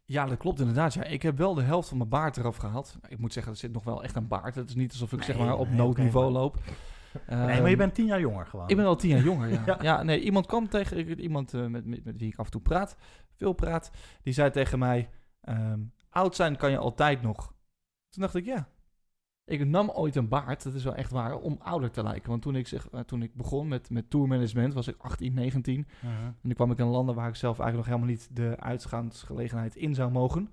Ja, 0.04 0.26
dat 0.26 0.38
klopt 0.38 0.60
inderdaad. 0.60 0.94
Ja. 0.94 1.04
Ik 1.04 1.22
heb 1.22 1.38
wel 1.38 1.54
de 1.54 1.62
helft 1.62 1.88
van 1.88 1.96
mijn 1.96 2.08
baard 2.08 2.36
eraf 2.36 2.56
gehaald. 2.56 2.98
Ik 3.08 3.18
moet 3.18 3.32
zeggen, 3.32 3.52
er 3.52 3.58
zit 3.58 3.72
nog 3.72 3.84
wel 3.84 4.02
echt 4.02 4.16
een 4.16 4.28
baard. 4.28 4.54
Het 4.54 4.68
is 4.68 4.74
niet 4.74 4.90
alsof 4.90 5.12
ik 5.12 5.22
zeg 5.22 5.38
maar 5.38 5.56
op 5.56 5.68
nee, 5.68 5.76
noodniveau 5.76 6.32
loop. 6.32 6.56
nee, 7.28 7.38
maar 7.38 7.56
je 7.56 7.62
Ehm, 7.66 7.76
bent 7.76 7.94
tien 7.94 8.06
jaar 8.06 8.20
jonger 8.20 8.46
gewoon. 8.46 8.68
Ik 8.68 8.76
ben 8.76 8.84
al 8.86 8.96
tien 8.96 9.10
jaar 9.10 9.22
jonger, 9.22 9.48
ja. 9.48 9.62
Ja. 9.66 9.78
ja. 9.80 10.02
nee, 10.02 10.20
iemand 10.20 10.46
kwam 10.46 10.68
tegen... 10.68 11.20
Iemand 11.20 11.54
eh, 11.54 11.66
met, 11.66 11.84
met, 11.86 12.04
met 12.04 12.18
wie 12.18 12.28
ik 12.28 12.38
af 12.38 12.44
en 12.44 12.50
toe 12.50 12.60
praat, 12.60 12.96
veel 13.36 13.52
praat, 13.52 13.90
die 14.22 14.32
zei 14.32 14.50
tegen 14.50 14.78
mij... 14.78 15.10
ehm, 15.40 15.80
oud 16.10 16.34
zijn 16.36 16.56
kan 16.56 16.70
je 16.70 16.78
altijd 16.78 17.22
nog. 17.22 17.54
Toen 18.08 18.22
dacht 18.22 18.34
ik, 18.34 18.44
ja. 18.44 18.68
Ik 19.46 19.66
nam 19.66 19.90
ooit 19.90 20.16
een 20.16 20.28
baard, 20.28 20.62
dat 20.62 20.74
is 20.74 20.84
wel 20.84 20.94
echt 20.94 21.10
waar, 21.10 21.36
om 21.38 21.56
ouder 21.62 21.90
te 21.90 22.02
lijken. 22.02 22.30
Want 22.30 22.42
toen 22.42 22.56
ik, 22.56 22.68
zeg, 22.68 22.88
eh, 22.90 23.00
toen 23.00 23.22
ik 23.22 23.34
begon 23.34 23.68
met, 23.68 23.90
met 23.90 24.10
tourmanagement, 24.10 24.74
was 24.74 24.88
ik 24.88 24.94
18, 24.98 25.34
19. 25.34 25.86
Mhm. 26.00 26.12
En 26.12 26.36
toen 26.42 26.52
kwam 26.54 26.70
ik 26.70 26.78
in 26.78 26.86
landen 26.86 27.14
waar 27.14 27.28
ik 27.28 27.34
zelf 27.34 27.58
eigenlijk 27.58 27.88
nog 27.88 27.96
helemaal 27.98 28.16
niet 28.18 28.36
de 28.36 28.56
uitgaansgelegenheid 28.60 29.76
in 29.76 29.94
zou 29.94 30.10
mogen. 30.10 30.50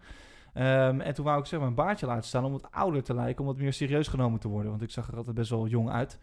Ehm, 0.53 0.99
en 1.01 1.13
toen 1.13 1.25
wou 1.25 1.39
ik 1.39 1.45
zeg 1.45 1.59
maar 1.59 1.67
een 1.67 1.75
baardje 1.75 2.05
laten 2.05 2.23
staan 2.23 2.43
om 2.45 2.51
wat 2.51 2.71
ouder 2.71 3.03
te 3.03 3.13
lijken, 3.13 3.41
om 3.41 3.45
wat 3.47 3.57
meer 3.57 3.73
serieus 3.73 4.07
genomen 4.07 4.39
te 4.39 4.47
worden. 4.47 4.69
Want 4.71 4.83
ik 4.83 4.91
zag 4.91 5.07
er 5.07 5.15
altijd 5.17 5.35
best 5.35 5.49
wel 5.49 5.67
jong 5.67 5.89
uit. 5.89 6.19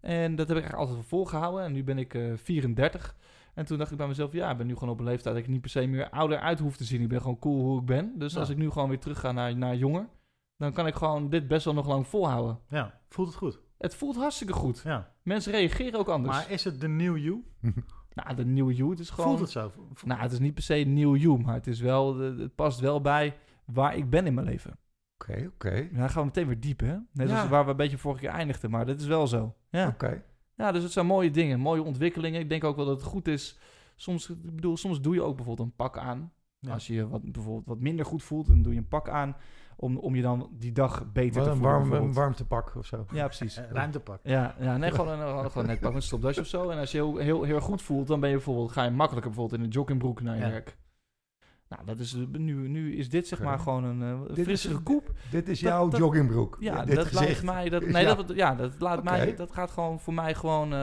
En 0.00 0.36
dat 0.36 0.48
heb 0.48 0.56
ik 0.56 0.62
eigenlijk 0.62 0.74
altijd 0.78 0.96
wel 0.96 1.18
volgehouden. 1.18 1.64
En 1.64 1.72
nu 1.72 1.84
ben 1.84 1.98
ik 1.98 2.14
eh 2.14 2.32
34. 2.36 3.16
En 3.54 3.64
toen 3.64 3.78
dacht 3.78 3.90
ik 3.90 3.96
bij 3.96 4.06
mezelf, 4.06 4.32
ja, 4.32 4.50
ik 4.50 4.56
ben 4.56 4.66
nu 4.66 4.74
gewoon 4.74 4.88
op 4.88 4.98
een 4.98 5.04
leeftijd 5.04 5.34
dat 5.34 5.44
ik 5.44 5.50
niet 5.50 5.60
per 5.60 5.70
se 5.70 5.86
meer 5.86 6.10
ouder 6.10 6.38
uit 6.38 6.58
hoef 6.58 6.76
te 6.76 6.84
zien. 6.84 7.00
Ik 7.02 7.08
ben 7.08 7.20
gewoon 7.20 7.38
cool 7.38 7.62
hoe 7.64 7.80
ik 7.80 7.86
ben. 7.86 8.12
Dus 8.18 8.32
Ja. 8.32 8.40
als 8.40 8.48
ik 8.48 8.56
nu 8.56 8.70
gewoon 8.70 8.88
weer 8.88 8.98
terug 8.98 9.20
ga 9.20 9.32
naar, 9.32 9.56
naar 9.56 9.76
jonger, 9.76 10.08
dan 10.56 10.72
kan 10.72 10.86
ik 10.86 10.94
gewoon 10.94 11.30
dit 11.30 11.48
best 11.48 11.64
wel 11.64 11.74
nog 11.74 11.86
lang 11.86 12.06
volhouden. 12.06 12.58
Ja, 12.68 13.00
voelt 13.08 13.28
het 13.28 13.36
goed. 13.36 13.60
Het 13.78 13.94
voelt 13.94 14.16
hartstikke 14.16 14.52
goed. 14.52 14.80
Ja. 14.84 15.12
Mensen 15.22 15.52
reageren 15.52 15.98
ook 15.98 16.08
anders. 16.08 16.36
Maar 16.36 16.50
is 16.50 16.64
het 16.64 16.80
de 16.80 16.88
new 16.88 17.16
you? 17.16 17.44
nou, 18.14 18.34
de 18.36 18.44
nieuwe 18.44 18.74
you, 18.74 18.90
het 18.90 18.98
is 18.98 19.10
gewoon... 19.10 19.26
Voelt 19.26 19.40
het 19.40 19.50
zo? 19.50 19.72
Nou, 20.04 20.20
het 20.20 20.32
is 20.32 20.38
niet 20.38 20.54
per 20.54 20.62
se 20.62 20.74
nieuw 20.74 21.16
you, 21.16 21.38
maar 21.38 21.54
het, 21.54 21.66
is 21.66 21.80
wel, 21.80 22.18
het 22.18 22.54
past 22.54 22.80
wel 22.80 23.00
bij 23.00 23.36
waar 23.64 23.96
ik 23.96 24.10
ben 24.10 24.26
in 24.26 24.34
mijn 24.34 24.46
leven. 24.46 24.78
Oké, 25.18 25.50
oké. 25.54 25.88
Dan 25.92 26.10
gaan 26.10 26.20
we 26.20 26.26
meteen 26.26 26.46
weer 26.46 26.60
diep, 26.60 26.80
hè? 26.80 26.96
Net 27.12 27.28
Ja. 27.28 27.40
als 27.40 27.48
waar 27.48 27.64
we 27.64 27.70
een 27.70 27.76
beetje 27.76 27.98
vorige 27.98 28.20
keer 28.20 28.30
eindigden, 28.30 28.70
maar 28.70 28.86
dat 28.86 29.00
is 29.00 29.06
wel 29.06 29.26
zo. 29.26 29.54
Ja. 29.70 29.88
Oké. 29.88 30.22
ja, 30.54 30.72
dus 30.72 30.82
het 30.82 30.92
zijn 30.92 31.06
mooie 31.06 31.30
dingen, 31.30 31.60
mooie 31.60 31.82
ontwikkelingen. 31.82 32.40
Ik 32.40 32.48
denk 32.48 32.64
ook 32.64 32.76
wel 32.76 32.84
dat 32.84 32.96
het 33.00 33.06
goed 33.06 33.28
is. 33.28 33.58
Soms, 33.96 34.30
ik 34.30 34.54
bedoel, 34.54 34.76
soms 34.76 35.00
doe 35.00 35.14
je 35.14 35.22
ook 35.22 35.36
bijvoorbeeld 35.36 35.68
een 35.68 35.74
pak 35.76 35.98
aan. 35.98 36.32
Ja. 36.58 36.72
Als 36.72 36.86
je 36.86 36.94
je 36.94 37.08
wat, 37.08 37.32
bijvoorbeeld 37.32 37.66
wat 37.66 37.80
minder 37.80 38.04
goed 38.04 38.22
voelt, 38.22 38.46
dan 38.46 38.62
doe 38.62 38.72
je 38.72 38.78
een 38.78 38.88
pak 38.88 39.08
aan 39.08 39.36
om, 39.76 39.96
om 39.98 40.14
je 40.14 40.22
dan 40.22 40.50
die 40.52 40.72
dag 40.72 41.12
beter 41.12 41.34
Wat 41.34 41.44
te 41.44 41.50
een 41.50 41.56
voelen. 41.56 41.88
warm, 41.88 41.92
een 42.04 42.12
warmtepak 42.12 42.74
of 42.76 42.86
zo. 42.86 43.06
Ja, 43.12 43.24
precies. 43.24 43.60
Ruimtepak. 43.72 44.20
Ja, 44.22 44.54
ja 44.60 44.76
nee, 44.76 44.90
gewoon, 44.90 45.20
een, 45.20 45.50
gewoon 45.50 45.66
net 45.66 45.80
pak 45.80 45.92
met 45.92 45.94
een 46.02 46.06
stopdasje 46.06 46.40
of 46.40 46.46
zo. 46.46 46.70
En 46.70 46.78
als 46.78 46.90
je 46.92 46.98
heel, 47.18 47.42
heel, 47.42 47.60
goed 47.60 47.82
voelt, 47.82 48.06
dan 48.06 48.20
ben 48.20 48.28
je 48.28 48.34
bijvoorbeeld, 48.34 48.72
ga 48.72 48.84
je 48.84 48.90
makkelijker 48.90 49.30
bijvoorbeeld 49.30 49.60
in 49.60 49.66
een 49.66 49.72
joggingbroek 49.72 50.20
naar 50.22 50.34
je 50.36 50.42
Ja. 50.42 50.50
werk. 50.50 50.76
Nou, 51.68 51.84
dat 51.84 51.98
is, 51.98 52.14
nu, 52.32 52.68
nu 52.68 52.96
is 52.96 53.08
dit 53.08 53.26
zeg 53.26 53.42
maar 53.42 53.58
gewoon 53.58 53.84
een 53.84 54.02
eh, 54.36 54.42
frissere 54.44 54.78
koep. 54.78 55.12
Dit 55.30 55.48
is 55.48 55.60
Dat- 55.60 55.70
jouw 55.72 55.88
dat- 55.88 56.00
joggingbroek. 56.00 56.56
Ja, 56.60 56.84
dit 56.84 56.94
dat 56.96 57.06
gezicht. 57.06 57.42
laat 57.42 57.54
mij, 57.54 57.68
dat, 57.68 57.86
nee, 57.86 58.02
Ja. 58.04 58.14
dat, 58.14 58.32
ja, 58.34 58.54
dat 58.54 58.80
laat 58.80 59.04
mij, 59.04 59.34
dat 59.36 59.52
gaat 59.52 59.70
gewoon 59.70 60.00
voor 60.00 60.14
mij 60.14 60.34
gewoon 60.34 60.72
eh, 60.72 60.78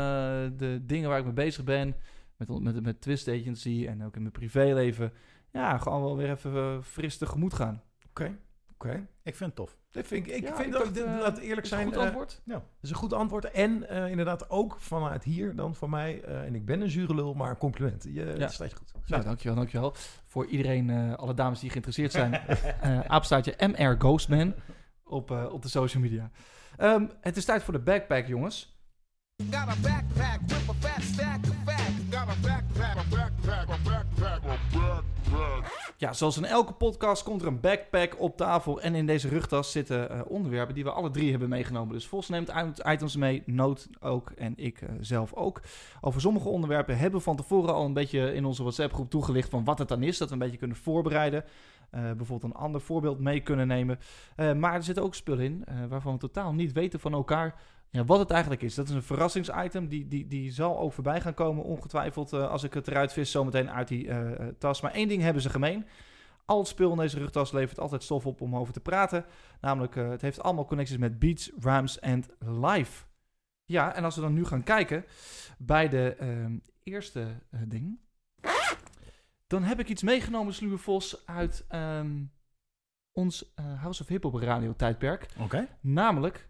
de 0.57 0.79
dingen 0.85 1.09
waar 1.09 1.17
ik 1.19 1.23
mee 1.25 1.33
bezig 1.33 1.63
ben, 1.63 1.95
met, 2.37 2.59
met, 2.59 2.83
met 2.83 3.01
Twist 3.01 3.27
Agency 3.27 3.85
en 3.89 4.03
ook 4.05 4.15
in 4.15 4.21
mijn 4.21 4.33
privéleven, 4.33 5.13
ja, 5.51 5.77
gewoon 5.77 6.01
wel 6.01 6.17
weer 6.17 6.29
even 6.29 6.53
eh, 6.55 6.81
fris 6.81 7.17
tegemoet 7.17 7.53
gaan. 7.53 7.81
Oké, 8.09 8.37
oké. 8.85 9.07
Ik 9.23 9.35
vind 9.35 9.39
het 9.49 9.55
tof. 9.55 9.77
Dat 9.91 10.07
vind 10.07 10.27
ik, 10.27 10.33
ik 10.35 10.43
Ja, 10.43 10.55
vind 10.55 10.67
ik 10.67 10.71
dat, 10.73 10.93
dit- 10.93 11.03
eh, 11.05 11.17
laat 11.19 11.37
eerlijk 11.37 11.61
Is 11.61 11.69
zijn, 11.69 11.81
een 11.81 11.87
goed 11.87 11.97
eh, 11.97 12.03
antwoord? 12.03 12.41
dat 12.45 12.61
is 12.81 12.89
een 12.89 12.95
goed 12.95 13.13
antwoord. 13.13 13.51
En 13.51 13.89
eh, 13.89 14.09
inderdaad 14.09 14.49
ook 14.49 14.75
vanuit 14.79 15.23
hier 15.23 15.55
dan 15.55 15.75
van 15.75 15.89
mij, 15.89 16.21
eh, 16.21 16.41
en 16.43 16.55
ik 16.55 16.65
ben 16.65 16.81
een 16.81 16.89
zure 16.89 17.15
lul, 17.15 17.33
maar 17.33 17.49
een 17.49 17.57
compliment. 17.57 18.03
Je, 18.03 18.35
Ja. 18.37 18.47
Staat 18.47 18.69
je 18.69 18.75
goed. 18.75 18.91
Nou, 19.07 19.23
dankjewel, 19.23 19.55
dankjewel. 19.57 19.93
Voor 20.27 20.45
iedereen, 20.45 20.89
eh, 20.89 21.13
alle 21.13 21.33
dames 21.33 21.59
die 21.59 21.69
geïnteresseerd 21.69 22.11
zijn, 22.11 22.33
eh 22.81 22.99
apenstaartje 22.99 23.55
MR 23.57 23.95
Ghostman 23.99 24.53
op, 25.03 25.31
eh, 25.31 25.45
op 25.53 25.61
de 25.61 25.69
social 25.69 26.03
media. 26.03 26.31
Ehm, 26.77 27.05
het 27.21 27.37
is 27.37 27.45
tijd 27.45 27.63
voor 27.63 27.73
de 27.73 27.79
backpack, 27.79 28.27
jongens. 28.27 28.71
Got 29.51 29.55
a 29.67 29.75
backpack 29.81 30.39
with 30.41 30.69
a 30.69 30.73
fat 30.79 31.01
stack 31.03 31.39
of 31.43 31.55
facts. 31.65 31.91
Got 32.11 32.27
a 32.29 32.35
backpack, 32.41 32.97
a 32.97 33.03
backpack, 33.09 33.69
a 33.69 33.77
backpack, 33.83 34.43
a 34.45 34.57
backpack. 34.73 35.72
Ja, 36.03 36.13
zoals 36.13 36.37
in 36.37 36.45
elke 36.45 36.73
podcast 36.73 37.23
komt 37.23 37.41
er 37.41 37.47
een 37.47 37.59
backpack 37.59 38.19
op 38.19 38.37
tafel. 38.37 38.81
En 38.81 38.95
in 38.95 39.05
deze 39.05 39.27
rugtas 39.27 39.71
zitten 39.71 40.09
eh, 40.09 40.21
onderwerpen 40.27 40.75
die 40.75 40.83
we 40.83 40.91
alle 40.91 41.11
drie 41.11 41.31
hebben 41.31 41.49
meegenomen. 41.49 41.93
Dus 41.93 42.07
Vos 42.07 42.29
neemt 42.29 42.51
items 42.85 43.15
mee, 43.15 43.43
Noot 43.45 43.89
ook 43.99 44.31
en 44.31 44.53
ik 44.55 44.81
eh, 44.81 44.89
zelf 44.99 45.33
ook. 45.33 45.61
Over 46.01 46.21
sommige 46.21 46.49
onderwerpen 46.49 46.97
hebben 46.97 47.19
we 47.19 47.25
van 47.25 47.35
tevoren 47.35 47.73
al 47.73 47.85
een 47.85 47.93
beetje 47.93 48.33
in 48.33 48.45
onze 48.45 48.61
WhatsApp-groep 48.61 49.09
toegelicht 49.09 49.49
van 49.49 49.63
wat 49.63 49.79
het 49.79 49.87
dan 49.87 50.03
is. 50.03 50.17
Dat 50.17 50.27
we 50.27 50.33
een 50.33 50.39
beetje 50.39 50.57
kunnen 50.57 50.77
voorbereiden. 50.77 51.43
Eh, 51.89 52.01
bijvoorbeeld 52.01 52.53
een 52.53 52.59
ander 52.59 52.81
voorbeeld 52.81 53.19
mee 53.19 53.39
kunnen 53.39 53.67
nemen. 53.67 53.99
Maar 54.35 54.73
er 54.73 54.83
zitten 54.83 55.03
ook 55.03 55.15
spullen 55.15 55.45
in 55.45 55.65
waarvan 55.89 56.13
we 56.13 56.19
totaal 56.19 56.53
niet 56.53 56.71
weten 56.71 56.99
van 56.99 57.13
elkaar 57.13 57.55
ja, 57.93 58.05
wat 58.05 58.19
het 58.19 58.31
eigenlijk 58.31 58.61
is. 58.61 58.75
Dat 58.75 58.87
is 58.87 58.93
een 58.93 59.03
verrassingsitem. 59.03 59.87
Die, 59.87 60.07
die, 60.07 60.27
die 60.27 60.51
zal 60.51 60.79
ook 60.79 60.93
voorbij 60.93 61.21
gaan 61.21 61.33
komen, 61.33 61.63
ongetwijfeld, 61.63 62.33
eh, 62.33 62.49
als 62.49 62.63
ik 62.63 62.73
het 62.73 62.87
eruit 62.87 63.13
vis 63.13 63.31
zometeen 63.31 63.71
uit 63.71 63.87
die 63.87 64.07
eh, 64.07 64.31
eh, 64.31 64.55
tas. 64.57 64.81
Maar 64.81 64.91
één 64.91 65.07
ding 65.07 65.21
hebben 65.21 65.41
ze 65.41 65.49
gemeen. 65.49 65.85
Al 66.45 66.59
het 66.59 66.67
spul 66.67 66.91
in 66.91 66.97
deze 66.97 67.17
rugtas 67.17 67.51
levert 67.51 67.79
altijd 67.79 68.03
stof 68.03 68.25
op 68.25 68.41
om 68.41 68.55
over 68.55 68.73
te 68.73 68.79
praten. 68.79 69.25
Namelijk, 69.61 69.95
het 69.95 70.21
heeft 70.21 70.41
allemaal 70.41 70.65
connecties 70.65 70.97
met 70.97 71.19
beats, 71.19 71.51
rhymes 71.59 71.99
en 71.99 72.23
live. 72.39 73.03
Ja, 73.65 73.95
en 73.95 74.03
als 74.03 74.15
we 74.15 74.21
dan 74.21 74.33
nu 74.33 74.45
gaan 74.45 74.63
kijken 74.63 75.05
bij 75.57 75.89
de 75.89 76.15
ehm, 76.19 76.57
eerste 76.83 77.27
ding. 77.49 77.99
Dan 79.47 79.63
heb 79.63 79.79
ik 79.79 79.89
iets 79.89 80.03
meegenomen, 80.03 80.53
Sluwe 80.53 80.77
Vos, 80.77 81.25
uit 81.25 81.65
ehm, 81.67 82.23
ons 83.11 83.53
House 83.55 84.01
of 84.01 84.07
Hip 84.07 84.23
Hop 84.23 84.33
radio 84.35 84.75
tijdperk. 84.75 85.25
Oké. 85.37 85.67
Namelijk, 85.81 86.49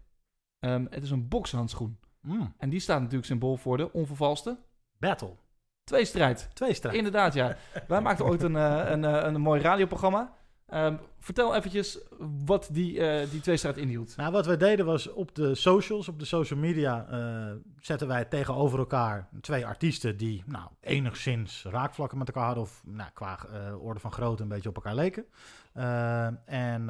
ehm, 0.64 0.86
het 0.90 1.02
is 1.02 1.10
een 1.10 1.28
bokshandschoen. 1.28 1.98
Mm. 2.20 2.54
En 2.58 2.70
die 2.70 2.80
staat 2.80 3.00
natuurlijk 3.00 3.26
symbool 3.26 3.56
voor 3.56 3.76
de 3.76 3.92
onvervalste 3.92 4.58
Battle. 4.98 5.36
tweestrijd. 5.84 6.48
Twee 6.52 6.74
strijd. 6.74 6.96
Inderdaad, 6.96 7.34
ja. 7.34 7.56
Wij 7.88 8.00
maakten 8.00 8.24
ooit 8.24 8.42
een, 8.42 8.56
eh, 8.56 8.90
een, 8.90 9.04
eh, 9.04 9.22
een 9.22 9.40
mooi 9.40 9.60
radioprogramma. 9.60 10.32
Ehm, 10.66 10.96
vertel 11.18 11.54
eventjes 11.54 11.98
wat 12.44 12.68
die, 12.72 13.06
eh 13.06 13.30
die 13.30 13.40
tweestrijd 13.40 13.76
inhield. 13.76 14.16
Nou, 14.16 14.32
wat 14.32 14.46
wij 14.46 14.56
deden 14.56 14.86
was 14.86 15.12
op 15.12 15.34
de 15.34 15.54
socials, 15.54 16.08
op 16.08 16.18
de 16.18 16.24
social 16.24 16.58
media, 16.58 17.06
zetten 17.80 18.08
wij 18.08 18.24
tegenover 18.24 18.78
elkaar 18.78 19.28
twee 19.40 19.66
artiesten 19.66 20.16
die 20.16 20.42
nou, 20.46 20.68
enigszins 20.80 21.64
raakvlakken 21.70 22.18
met 22.18 22.26
elkaar 22.26 22.44
hadden 22.44 22.62
of 22.62 22.82
nou, 22.84 23.10
qua 23.12 23.38
orde 23.80 24.00
van 24.00 24.12
grootte 24.12 24.42
een 24.42 24.48
beetje 24.48 24.68
op 24.68 24.74
elkaar 24.74 24.94
leken. 24.94 25.24
Eh, 25.72 26.26
en 26.44 26.86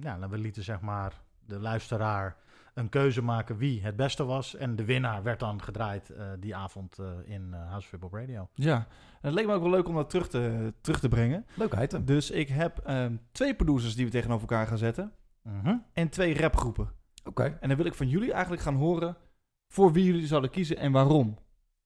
ja, 0.00 0.28
we 0.30 0.38
lieten 0.38 0.62
zeg 0.62 0.80
maar 0.80 1.20
de 1.46 1.58
luisteraar 1.58 2.36
een 2.78 2.88
keuze 2.88 3.22
maken 3.22 3.56
wie 3.56 3.82
het 3.82 3.96
beste 3.96 4.24
was. 4.24 4.54
En 4.56 4.76
de 4.76 4.84
winnaar 4.84 5.22
werd 5.22 5.40
dan 5.40 5.62
gedraaid 5.62 6.10
eh, 6.10 6.26
die 6.38 6.56
avond 6.56 6.98
eh, 6.98 7.06
in 7.24 7.54
eh, 7.54 7.68
House 7.70 7.94
of 7.94 8.00
Hop 8.00 8.12
Radio. 8.12 8.48
Ja, 8.54 8.76
en 8.76 8.86
het 9.20 9.32
leek 9.34 9.46
me 9.46 9.52
ook 9.52 9.62
wel 9.62 9.70
leuk 9.70 9.88
om 9.88 9.94
dat 9.94 10.10
terug 10.10 10.28
te, 10.28 10.72
terug 10.80 11.00
te 11.00 11.08
brengen. 11.08 11.46
Leuk 11.54 11.74
item. 11.74 12.04
Dus 12.04 12.30
ik 12.30 12.48
heb 12.48 12.78
ehm, 12.78 13.16
twee 13.32 13.54
producers 13.54 13.94
die 13.94 14.04
we 14.04 14.10
tegenover 14.10 14.48
elkaar 14.48 14.66
gaan 14.66 14.78
zetten. 14.78 15.12
Mhm. 15.42 15.76
En 15.92 16.08
twee 16.08 16.40
rapgroepen. 16.40 16.88
Oké. 17.24 17.56
En 17.60 17.68
dan 17.68 17.76
wil 17.76 17.86
ik 17.86 17.94
van 17.94 18.08
jullie 18.08 18.32
eigenlijk 18.32 18.62
gaan 18.62 18.74
horen 18.76 19.16
voor 19.72 19.92
wie 19.92 20.04
jullie 20.04 20.26
zouden 20.26 20.50
kiezen 20.50 20.76
en 20.76 20.92
waarom. 20.92 21.38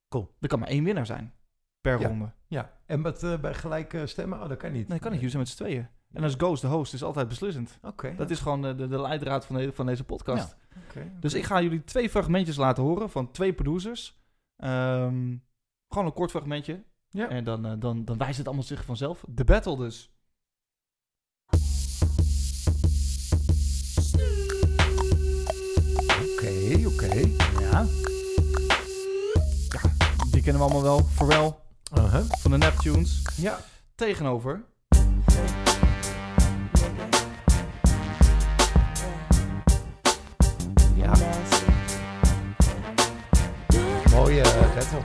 Cool. 0.08 0.34
Er 0.40 0.48
kan 0.48 0.58
maar 0.58 0.68
één 0.68 0.84
winnaar 0.84 1.06
zijn 1.06 1.32
per 1.80 2.00
Ja. 2.00 2.06
ronde. 2.08 2.30
Ja, 2.46 2.70
en 2.86 3.02
wat 3.02 3.22
eh, 3.22 3.38
bij 3.38 3.54
gelijke 3.54 4.06
stemmen? 4.06 4.42
Oh, 4.42 4.48
dat 4.48 4.58
kan 4.58 4.72
niet. 4.72 4.88
Nee, 4.88 4.98
kan 4.98 5.10
niet. 5.12 5.20
Jullie 5.20 5.34
zijn 5.36 5.42
met 5.42 5.52
z'n 5.52 5.62
tweeën. 5.62 5.88
En 6.12 6.22
als 6.22 6.34
Ghost 6.34 6.62
de 6.62 6.68
host 6.68 6.94
is 6.94 7.02
altijd 7.02 7.28
beslissend. 7.28 7.78
Oké. 7.82 8.14
Dat 8.16 8.30
is 8.30 8.40
gewoon 8.40 8.62
de, 8.62 8.74
de 8.88 9.00
leidraad 9.00 9.46
van, 9.46 9.56
de- 9.56 9.72
van 9.72 9.86
deze 9.86 10.04
podcast. 10.04 10.56
Dus 11.20 11.34
ik 11.34 11.44
ga 11.44 11.62
jullie 11.62 11.84
twee 11.84 12.10
fragmentjes 12.10 12.56
laten 12.56 12.82
horen 12.82 13.10
van 13.10 13.30
twee 13.30 13.52
producers. 13.52 14.20
Ehm, 14.56 15.36
gewoon 15.88 16.06
een 16.06 16.12
kort 16.12 16.30
fragmentje. 16.30 16.82
Ja. 17.10 17.28
En 17.28 17.44
dan, 17.44 17.66
eh, 17.66 17.72
dan, 17.78 18.04
dan 18.04 18.18
wijst 18.18 18.38
het 18.38 18.46
allemaal 18.46 18.64
zich 18.64 18.84
vanzelf. 18.84 19.24
De 19.28 19.44
battle 19.44 19.76
dus. 19.76 20.10
Oké, 26.32 26.86
oké. 26.86 27.14
Ja. 27.60 27.86
Die 30.30 30.42
kennen 30.42 30.62
we 30.62 30.68
allemaal 30.68 30.82
wel. 30.82 31.04
Pharrell 31.04 31.54
Uh-huh. 31.98 32.24
van 32.28 32.50
de 32.50 32.56
Neptunes. 32.56 33.22
Ja. 33.36 33.58
Tegenover 33.94 34.64
Uh, 44.42 44.74
battle. 44.74 45.00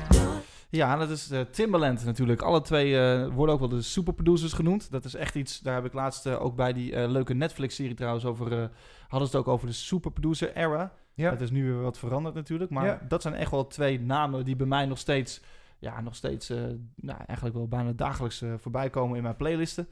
Ja, 0.70 0.96
dat 0.96 1.10
is 1.10 1.32
eh, 1.32 1.42
Timbaland 1.42 2.06
natuurlijk. 2.06 2.42
Alle 2.42 2.62
twee 2.62 3.00
eh, 3.00 3.28
worden 3.34 3.54
ook 3.56 3.60
wel 3.60 3.70
de 3.70 3.82
superproducers 3.82 4.54
genoemd. 4.54 4.92
Dat 4.92 5.06
is 5.06 5.14
echt 5.16 5.36
iets, 5.36 5.60
daar 5.60 5.76
heb 5.76 5.86
ik 5.86 5.94
laatst 5.94 6.26
eh, 6.26 6.42
ook 6.44 6.56
bij 6.56 6.74
die 6.74 6.96
eh, 6.96 7.10
leuke 7.10 7.34
Netflix-serie 7.34 7.94
trouwens 7.94 8.26
over... 8.26 8.52
eh, 8.62 8.68
hadden 9.08 9.30
ze 9.30 9.38
het 9.38 9.46
ook 9.46 9.54
over 9.54 9.68
de 9.68 9.74
superproducer 9.74 10.56
era. 10.56 10.92
Ja. 11.14 11.30
Het 11.30 11.42
is 11.42 11.52
nu 11.52 11.64
weer 11.74 11.82
wat 11.82 11.98
veranderd 11.98 12.36
natuurlijk. 12.36 12.72
Maar 12.72 12.86
Ja. 12.86 13.02
dat 13.08 13.22
zijn 13.22 13.34
echt 13.34 13.52
wel 13.52 13.68
twee 13.68 14.00
namen 14.02 14.46
die 14.46 14.56
bij 14.56 14.68
mij 14.68 14.86
nog 14.86 14.98
steeds... 14.98 15.42
Ja, 15.80 16.02
nog 16.02 16.16
steeds 16.16 16.50
eh, 16.50 16.58
nou, 16.96 17.20
eigenlijk 17.28 17.56
wel 17.58 17.68
bijna 17.68 17.92
dagelijks 17.92 18.42
eh, 18.42 18.54
voorbij 18.58 18.90
komen 18.90 19.18
in 19.18 19.24
mijn 19.24 19.36
playlisten. 19.36 19.88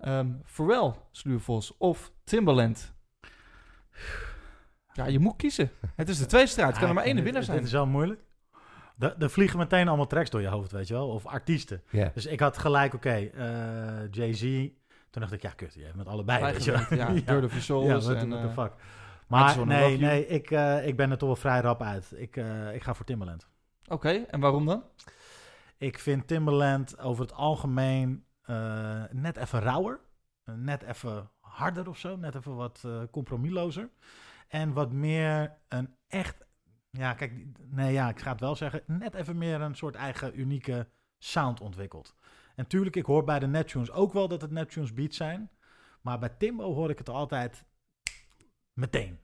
Ehm 0.00 0.26
Pharrell, 0.44 0.92
Sluurvos 1.10 1.76
of 1.78 2.12
Timbaland? 2.24 2.92
Ja, 4.92 5.06
je 5.06 5.18
moet 5.18 5.36
kiezen. 5.36 5.70
Het 5.96 6.08
is 6.08 6.18
de 6.18 6.26
tweestrijd. 6.26 6.68
Het 6.68 6.78
kan 6.78 6.88
er 6.88 6.94
maar 6.94 7.04
één 7.04 7.22
winnaar 7.22 7.42
zijn. 7.42 7.56
Dit 7.56 7.66
is 7.66 7.72
wel 7.72 7.86
moeilijk. 7.86 8.20
Er 8.98 9.30
vliegen 9.30 9.58
meteen 9.58 9.88
allemaal 9.88 10.06
tracks 10.06 10.30
door 10.30 10.40
je 10.40 10.48
hoofd, 10.48 10.72
weet 10.72 10.88
je 10.88 10.94
wel. 10.94 11.08
Of 11.08 11.26
artiesten. 11.26 11.82
Dus 12.14 12.26
ik 12.26 12.40
had 12.40 12.58
gelijk, 12.58 12.94
oké, 12.94 13.14
eh, 13.14 14.10
Jay-Z. 14.10 14.40
Toen 15.10 15.22
dacht 15.22 15.32
ik, 15.32 15.42
ja, 15.42 15.50
kut, 15.50 15.74
je 15.74 15.84
hebt 15.84 15.96
met 15.96 16.06
allebei, 16.06 16.44
weet 16.52 16.64
je 16.64 16.70
wel. 16.70 16.98
Ja, 16.98 17.08
Dirt 17.12 17.44
of 17.44 17.50
Your 17.50 17.62
Soul. 17.62 17.84
Ja, 17.84 17.94
en, 17.94 18.00
what 18.00 18.20
the 18.20 18.48
eh, 18.48 18.52
fuck. 18.52 18.72
Maar 19.28 19.66
nee, 19.66 19.98
nee, 19.98 20.26
ik, 20.26 20.50
eh, 20.50 20.86
ik 20.86 20.96
ben 20.96 21.10
er 21.10 21.18
toch 21.18 21.28
wel 21.28 21.36
vrij 21.36 21.60
rap 21.60 21.82
uit. 21.82 22.12
Ik, 22.16 22.36
eh, 22.36 22.74
ik 22.74 22.82
ga 22.82 22.94
voor 22.94 23.06
Timbaland. 23.06 23.48
Oké, 23.86 24.10
en 24.10 24.40
waarom 24.40 24.66
dan? 24.66 24.82
Ik 25.78 25.98
vind 25.98 26.26
Timbaland 26.26 26.98
over 26.98 27.22
het 27.22 27.32
algemeen 27.32 28.24
eh, 28.42 29.02
net 29.10 29.36
even 29.36 29.60
rauwer. 29.60 30.00
Net 30.44 30.82
even 30.82 31.30
harder 31.40 31.88
of 31.88 31.98
zo. 31.98 32.16
Net 32.16 32.34
even 32.34 32.56
wat 32.56 32.82
eh 32.86 33.02
compromislozer. 33.10 33.90
En 34.48 34.72
wat 34.72 34.92
meer 34.92 35.56
een 35.68 35.94
echt... 36.08 36.43
Ja, 36.96 37.14
kijk, 37.14 37.32
nee, 37.70 37.92
ja, 37.92 38.08
ik 38.08 38.20
ga 38.20 38.30
het 38.30 38.40
wel 38.40 38.56
zeggen. 38.56 38.82
Net 38.86 39.14
even 39.14 39.38
meer 39.38 39.60
een 39.60 39.74
soort 39.76 39.94
eigen 39.94 40.40
unieke 40.40 40.88
sound 41.18 41.60
ontwikkelt. 41.60 42.14
En 42.54 42.66
tuurlijk, 42.66 42.96
ik 42.96 43.06
hoor 43.06 43.24
bij 43.24 43.38
de 43.38 43.46
Neptunes 43.46 43.90
ook 43.90 44.12
wel 44.12 44.28
dat 44.28 44.40
het 44.40 44.50
Neptunes 44.50 44.92
beats 44.92 45.16
zijn. 45.16 45.50
Maar 46.00 46.18
bij 46.18 46.28
Timbo 46.28 46.74
hoor 46.74 46.90
ik 46.90 46.98
het 46.98 47.08
altijd 47.08 47.64
meteen. 48.72 49.18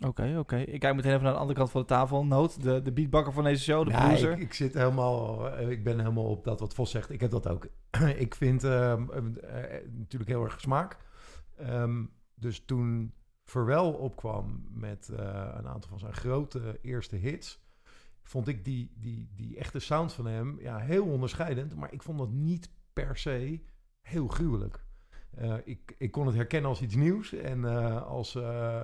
Oké, 0.00 0.36
oké. 0.38 0.56
Ik 0.56 0.80
kijk 0.80 0.94
meteen 0.94 1.10
even 1.12 1.24
naar 1.24 1.32
de 1.32 1.38
andere 1.38 1.58
kant 1.58 1.70
van 1.70 1.80
de 1.80 1.86
tafel. 1.86 2.24
Noot, 2.24 2.62
de, 2.62 2.82
de 2.82 2.92
beatbakker 2.92 3.32
van 3.32 3.44
deze 3.44 3.62
show, 3.62 3.84
de 3.84 3.90
Ja, 3.90 3.98
producer. 3.98 4.32
ik, 4.32 4.38
ik 4.38 4.54
zit 4.54 4.74
helemaal, 4.74 5.48
eh, 5.50 5.70
ik 5.70 5.84
ben 5.84 5.98
helemaal 5.98 6.24
op 6.30 6.44
dat 6.44 6.60
wat 6.60 6.74
Vos 6.74 6.90
zegt. 6.90 7.10
Ik 7.10 7.20
heb 7.20 7.30
dat 7.30 7.48
ook. 7.48 7.66
ik 8.16 8.34
vind 8.34 8.64
ehm, 8.64 9.08
eh, 9.10 9.76
eh, 9.76 9.88
natuurlijk 9.90 10.30
heel 10.30 10.44
erg 10.44 10.60
smaak. 10.60 10.96
Ehm, 11.56 12.04
dus 12.34 12.64
toen 12.64 13.14
Pharrell 13.44 13.92
opkwam 13.92 14.66
met 14.70 15.08
eh, 15.08 15.54
een 15.54 15.68
aantal 15.68 15.90
van 15.90 15.98
zijn 15.98 16.12
grote 16.12 16.78
eerste 16.82 17.16
hits, 17.16 17.60
vond 18.22 18.48
ik 18.48 18.64
die, 18.64 18.92
die, 18.96 19.30
die 19.34 19.56
echte 19.56 19.78
sound 19.78 20.12
van 20.12 20.26
hem 20.26 20.60
ja, 20.60 20.78
heel 20.78 21.06
onderscheidend. 21.06 21.74
Maar 21.76 21.92
ik 21.92 22.02
vond 22.02 22.18
dat 22.18 22.30
niet 22.30 22.70
per 22.92 23.16
se 23.16 23.62
heel 24.00 24.28
gruwelijk. 24.28 24.84
Eh, 25.30 25.56
ik, 25.64 25.94
ik 25.98 26.10
kon 26.10 26.26
het 26.26 26.34
herkennen 26.34 26.70
als 26.70 26.82
iets 26.82 26.94
nieuws 26.94 27.32
en 27.32 27.64
eh, 27.64 28.02
als 28.02 28.32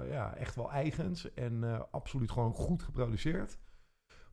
ja, 0.09 0.35
echt 0.35 0.55
wel 0.55 0.71
eigens 0.71 1.35
en 1.35 1.91
absoluut 1.91 2.31
gewoon 2.31 2.55
goed 2.55 2.83
geproduceerd. 2.83 3.59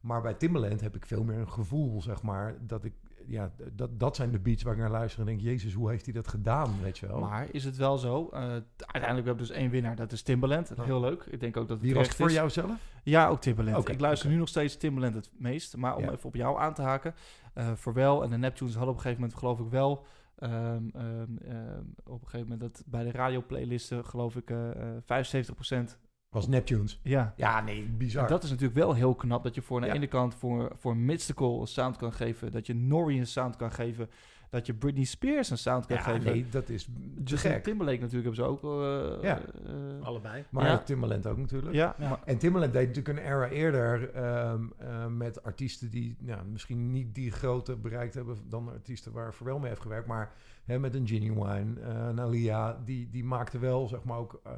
Maar 0.02 0.22
bij 0.22 0.34
Timbaland 0.34 0.82
heb 0.82 0.96
ik 0.96 1.06
veel 1.06 1.24
meer 1.24 1.40
een 1.40 1.52
gevoel, 1.52 2.02
zeg 2.02 2.22
maar, 2.22 2.68
dat 2.68 2.84
ik, 2.84 2.94
ja, 3.28 3.52
dat, 3.74 4.00
dat 4.00 4.16
zijn 4.16 4.32
de 4.32 4.40
beats 4.40 4.64
waar 4.64 4.74
ik 4.74 4.80
naar 4.80 4.90
luister 4.90 5.20
en 5.20 5.26
denk, 5.26 5.42
jezus, 5.42 5.74
hoe 5.74 5.90
heeft 5.90 6.06
hij 6.06 6.14
dat 6.14 6.28
gedaan, 6.28 6.82
weet 6.82 6.98
je 6.98 7.08
wel? 7.08 7.20
Maar 7.20 7.48
is 7.52 7.64
het 7.64 7.78
wel 7.78 7.98
zo? 7.98 8.30
eh, 8.34 8.40
uiteindelijk 8.42 9.26
hebben 9.26 9.36
we 9.36 9.36
dus 9.36 9.50
één 9.50 9.70
winnaar, 9.70 9.96
dat 9.96 10.12
is 10.12 10.22
Timbaland. 10.22 10.72
Heel 10.82 11.00
leuk. 11.00 11.24
Ik 11.30 11.40
denk 11.40 11.58
ook 11.58 11.68
dat 11.68 11.78
het 11.78 11.86
Wie 11.86 11.96
was 11.96 12.08
het 12.08 12.16
voor 12.16 12.32
jou 12.32 12.50
zelf? 12.50 12.72
Ja, 13.04 13.28
ook 13.28 13.42
Timbaland. 13.42 13.78
Oké, 13.78 13.92
ik 13.92 14.00
luister 14.00 14.30
nu 14.30 14.36
nog 14.36 14.48
steeds 14.48 14.78
Timbaland 14.78 15.16
het 15.16 15.32
meest. 15.38 15.78
Maar 15.78 15.96
om 15.96 16.04
Ja. 16.04 16.12
even 16.12 16.26
op 16.26 16.36
jou 16.36 16.60
aan 16.60 16.74
te 16.74 16.82
haken. 16.82 17.14
eh 17.54 17.74
Pharrell 17.74 18.20
en 18.22 18.30
de 18.30 18.38
Neptunes 18.38 18.74
hadden 18.76 18.92
op 18.92 18.96
een 18.96 19.02
gegeven 19.02 19.22
moment, 19.24 19.40
geloof 19.40 19.60
ik 19.60 19.70
wel... 19.70 20.06
ehm, 20.36 20.84
ehm, 20.94 21.38
ehm, 21.48 21.84
op 22.04 22.22
een 22.22 22.28
gegeven 22.28 22.48
moment 22.50 22.60
dat 22.60 22.84
bij 22.86 23.04
de 23.04 23.12
radioplaylisten, 23.12 24.06
geloof 24.06 24.36
ik, 24.36 24.50
eh 24.50 24.70
eh 24.72 25.02
75%... 25.04 25.98
Was 26.36 26.48
Neptunes. 26.48 27.00
Ja, 27.04 27.34
Ja, 27.38 27.62
nee, 27.62 27.84
bizar. 27.98 28.24
En 28.24 28.30
dat 28.30 28.44
is 28.44 28.50
natuurlijk 28.50 28.78
wel 28.80 28.94
heel 28.94 29.16
knap 29.16 29.44
dat 29.44 29.56
je 29.56 29.62
voor 29.62 29.76
aan 29.78 29.82
de 29.84 29.88
Ja. 29.90 29.94
ene 29.94 30.08
kant 30.08 30.36
voor, 30.36 30.72
voor 30.76 30.98
Mystical 30.98 31.62
een 31.62 31.68
sound 31.68 31.98
kan 31.98 32.14
geven, 32.14 32.52
dat 32.52 32.68
je 32.68 32.76
Nori 32.76 33.20
een 33.20 33.28
sound 33.28 33.56
kan 33.56 33.72
geven, 33.72 34.10
dat 34.50 34.66
je 34.66 34.74
Britney 34.74 35.04
Spears 35.04 35.50
een 35.50 35.58
sound 35.58 35.86
kan 35.86 35.96
ja, 35.98 36.02
geven. 36.04 36.24
nee, 36.32 36.46
dat 36.50 36.70
is 36.70 36.84
te 36.84 36.92
Justin 37.24 37.52
gek. 37.52 37.64
Timberlake 37.64 38.00
natuurlijk 38.02 38.36
hebben 38.38 38.46
ze 38.46 38.68
ook. 38.68 38.82
eh, 39.18 39.24
Ja. 39.24 39.40
eh, 39.66 40.06
Allebei. 40.06 40.44
Maar 40.50 40.66
Ja. 40.66 40.78
Timbaland 40.78 41.28
ook 41.28 41.38
natuurlijk. 41.38 41.74
ja, 41.74 41.96
En 42.26 42.38
Timbaland 42.38 42.74
deed 42.74 42.88
natuurlijk 42.88 43.18
een 43.20 43.26
era 43.26 43.48
eerder 43.48 44.10
ehm, 44.14 44.64
eh, 44.78 45.06
met 45.08 45.44
artiesten 45.44 45.90
die 45.90 46.16
ja, 46.20 46.44
misschien 46.52 46.92
niet 46.92 47.16
die 47.16 47.32
grote 47.32 47.76
bereikt 47.76 48.14
hebben 48.14 48.38
dan 48.50 48.66
de 48.66 48.72
artiesten 48.72 49.12
waar 49.12 49.34
Pharrell 49.34 49.60
mee 49.60 49.70
heeft 49.70 49.82
gewerkt. 49.82 50.08
Maar 50.08 50.32
hè, 50.66 50.80
met 50.80 50.96
een 50.96 51.08
Genuine, 51.08 51.80
eh 51.82 52.08
een 52.08 52.20
Alia, 52.22 52.78
die, 52.86 53.10
die 53.12 53.24
maakte 53.24 53.60
wel 53.60 53.88
zeg 53.88 54.04
maar 54.04 54.18
ook 54.18 54.40
eh, 54.44 54.52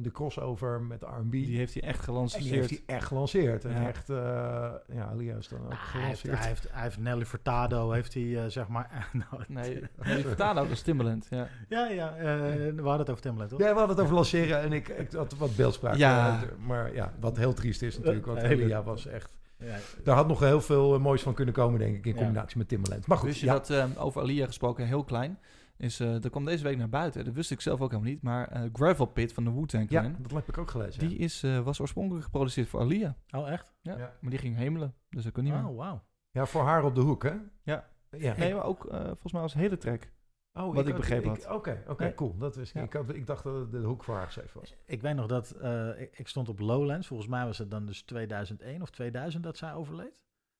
de 0.00 0.10
crossover 0.10 0.80
met 0.82 1.02
R&B. 1.02 1.30
Die 1.32 1.56
heeft 1.56 1.74
hij 1.74 1.82
echt 1.82 1.94
Die 1.96 2.04
gelanceerd. 2.04 2.44
heeft 2.50 2.70
hij 2.70 2.82
echt 2.86 3.06
gelanceerd. 3.06 3.64
En 3.64 3.72
Ja. 3.82 3.88
echt, 3.88 4.10
eh, 4.10 4.16
ja, 4.92 5.04
Alia 5.10 5.36
is 5.36 5.48
dan 5.48 5.64
ook 5.64 5.72
Ah, 5.72 5.92
hij, 5.92 6.02
heeft, 6.02 6.20
gelanceerd. 6.20 6.38
hij, 6.38 6.48
heeft, 6.48 6.66
hij 6.72 6.82
heeft 6.82 6.98
Nelly 6.98 7.24
Furtado, 7.24 7.90
heeft 7.90 8.14
hij 8.14 8.50
zeg 8.50 8.68
maar... 8.68 9.08
nou, 9.30 9.42
Nee, 9.48 9.82
nee 10.06 10.22
Furtado, 10.22 10.62
dat 10.62 10.70
is 10.70 10.82
Timbaland. 10.82 11.26
Ja. 11.30 11.48
Ja, 11.68 11.86
ja, 11.88 12.16
eh, 12.16 12.24
we 12.24 12.72
hadden 12.82 12.98
het 12.98 13.10
over 13.10 13.22
Timbaland, 13.22 13.50
toch? 13.50 13.58
Ja, 13.60 13.72
we 13.72 13.78
hadden 13.78 13.96
het 13.96 14.04
over 14.04 14.14
lanceren 14.16 14.60
en 14.60 14.72
ik, 14.72 14.88
ik 14.88 15.12
had 15.12 15.36
wat 15.36 15.56
beeldspraak. 15.56 15.94
Ja. 15.94 16.40
Maar 16.66 16.94
ja, 16.94 17.12
wat 17.20 17.36
heel 17.36 17.52
triest 17.54 17.82
is 17.82 17.96
natuurlijk. 17.96 18.26
Want 18.26 18.42
Alia 18.42 18.82
was 18.82 19.06
echt... 19.06 19.36
Ja. 19.58 19.76
Daar 20.04 20.16
had 20.16 20.28
nog 20.28 20.40
heel 20.40 20.60
veel 20.60 20.94
eh, 20.94 21.00
moois 21.00 21.22
van 21.22 21.34
kunnen 21.34 21.54
komen, 21.54 21.78
denk 21.78 21.96
ik, 21.96 22.04
in 22.06 22.12
Ja. 22.12 22.18
combinatie 22.18 22.58
met 22.58 22.68
Timbaland. 22.68 23.06
Maar 23.06 23.16
goed, 23.18 23.26
Wist 23.28 23.40
je 23.40 23.46
ja. 23.46 23.52
dat, 23.52 23.70
eh, 23.70 23.84
over 23.96 24.20
Alia 24.22 24.46
gesproken, 24.46 24.86
heel 24.86 25.04
klein, 25.04 25.38
is, 25.76 26.00
eh 26.00 26.10
dat 26.10 26.30
kwam 26.30 26.44
deze 26.44 26.64
week 26.64 26.76
naar 26.76 26.88
buiten. 26.88 27.24
Dat 27.24 27.34
wist 27.34 27.50
ik 27.50 27.60
zelf 27.60 27.80
ook 27.80 27.90
helemaal 27.90 28.12
niet. 28.12 28.22
Maar 28.22 28.48
eh, 28.48 28.62
Gravel 28.72 29.06
Pit 29.06 29.32
van 29.32 29.44
de 29.44 29.52
Wu-Tang 29.52 29.90
ja, 29.90 30.02
dat 30.18 30.32
heb 30.32 30.48
ik 30.48 30.58
ook 30.58 30.70
gelezen. 30.70 31.08
die 31.08 31.18
is, 31.18 31.42
eh, 31.42 31.58
was 31.60 31.80
oorspronkelijk 31.80 32.24
geproduceerd 32.24 32.68
voor 32.68 32.80
Alia. 32.80 33.16
Oh, 33.30 33.50
echt? 33.50 33.72
Ja. 33.80 33.96
Ja. 33.96 34.12
Maar 34.20 34.30
die 34.30 34.38
ging 34.38 34.56
hemelen, 34.56 34.94
dus 35.10 35.24
dat 35.24 35.32
kon 35.32 35.42
niet 35.44 35.52
meer. 35.52 35.66
Oh, 35.66 35.76
wauw. 35.76 36.02
Ja, 36.30 36.46
voor 36.46 36.62
haar 36.62 36.84
op 36.84 36.94
de 36.94 37.00
hoek, 37.00 37.22
hè? 37.22 37.32
Ja. 37.62 37.88
ja. 38.10 38.34
Nee, 38.36 38.54
maar 38.54 38.64
ook 38.64 38.84
eh, 38.86 39.04
volgens 39.04 39.32
mij 39.32 39.42
als 39.42 39.54
hele 39.54 39.76
track. 39.76 40.08
Oh, 40.58 40.74
Wat 40.74 40.86
ik 40.86 40.92
had- 40.92 41.00
begrepen 41.00 41.32
ik- 41.34 41.50
Oké, 41.52 41.82
oké, 41.88 42.02
Nee. 42.02 42.14
cool. 42.14 42.36
Dat 42.38 42.56
is, 42.56 42.72
Ja. 42.72 42.82
ik, 42.82 42.92
had, 42.92 43.14
ik 43.14 43.26
dacht 43.26 43.44
dat 43.44 43.54
het 43.54 43.70
de 43.72 43.78
hoek 43.78 44.04
voor 44.04 44.28
was. 44.54 44.74
Ik 44.86 45.02
weet 45.02 45.14
nog 45.14 45.26
dat 45.26 45.50
eh, 45.50 46.00
ik, 46.00 46.18
ik 46.18 46.28
stond 46.28 46.48
op 46.48 46.58
Lowlands. 46.58 47.06
Volgens 47.06 47.28
mij 47.28 47.44
was 47.44 47.58
het 47.58 47.70
dan 47.70 47.86
dus 47.86 48.02
2001 48.02 48.82
of 48.82 48.90
2000 48.90 49.42
dat 49.42 49.56
zij 49.56 49.72
overleed. 49.74 50.12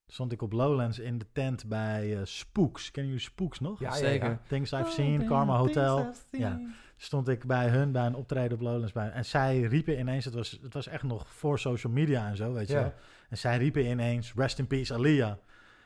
Stond 0.07 0.33
ik 0.33 0.43
op 0.43 0.53
Lowlands 0.53 0.99
in 0.99 1.19
de 1.19 1.27
tent 1.33 1.69
bij 1.69 2.17
eh, 2.17 2.25
Spooks. 2.25 2.91
Kennen 2.91 3.13
jullie 3.13 3.27
Spooks 3.29 3.61
nog? 3.61 3.81
Ja, 3.81 3.93
Zeker. 3.93 4.29
ja. 4.29 4.41
Things 4.49 4.73
Oh, 4.73 4.81
I've 4.81 4.91
Seen, 4.91 5.27
Karma 5.27 5.57
Hotel. 5.57 6.11
Ja. 6.31 6.61
Stond 6.97 7.29
ik 7.29 7.45
bij 7.47 7.69
hun 7.69 7.93
bij 7.93 8.07
een 8.07 8.15
optreden 8.15 8.53
op 8.53 8.61
Lowlands 8.61 8.93
bij. 8.93 9.11
En 9.11 9.25
zij 9.25 9.61
riepen 9.61 9.99
ineens, 9.99 10.25
het 10.25 10.35
was, 10.35 10.59
het 10.63 10.75
was 10.75 10.87
echt 10.87 11.03
nog 11.03 11.29
voor 11.29 11.59
social 11.59 11.93
media 11.93 12.29
en 12.29 12.37
zo, 12.37 12.53
weet 12.53 12.69
je 12.69 12.75
Ja. 12.75 12.81
wel. 12.81 12.93
En 13.29 13.39
zij 13.39 13.57
riepen 13.59 13.87
ineens, 13.87 14.33
rest 14.35 14.59
in 14.59 14.67
peace 14.67 14.95
Aliyah. 14.95 15.33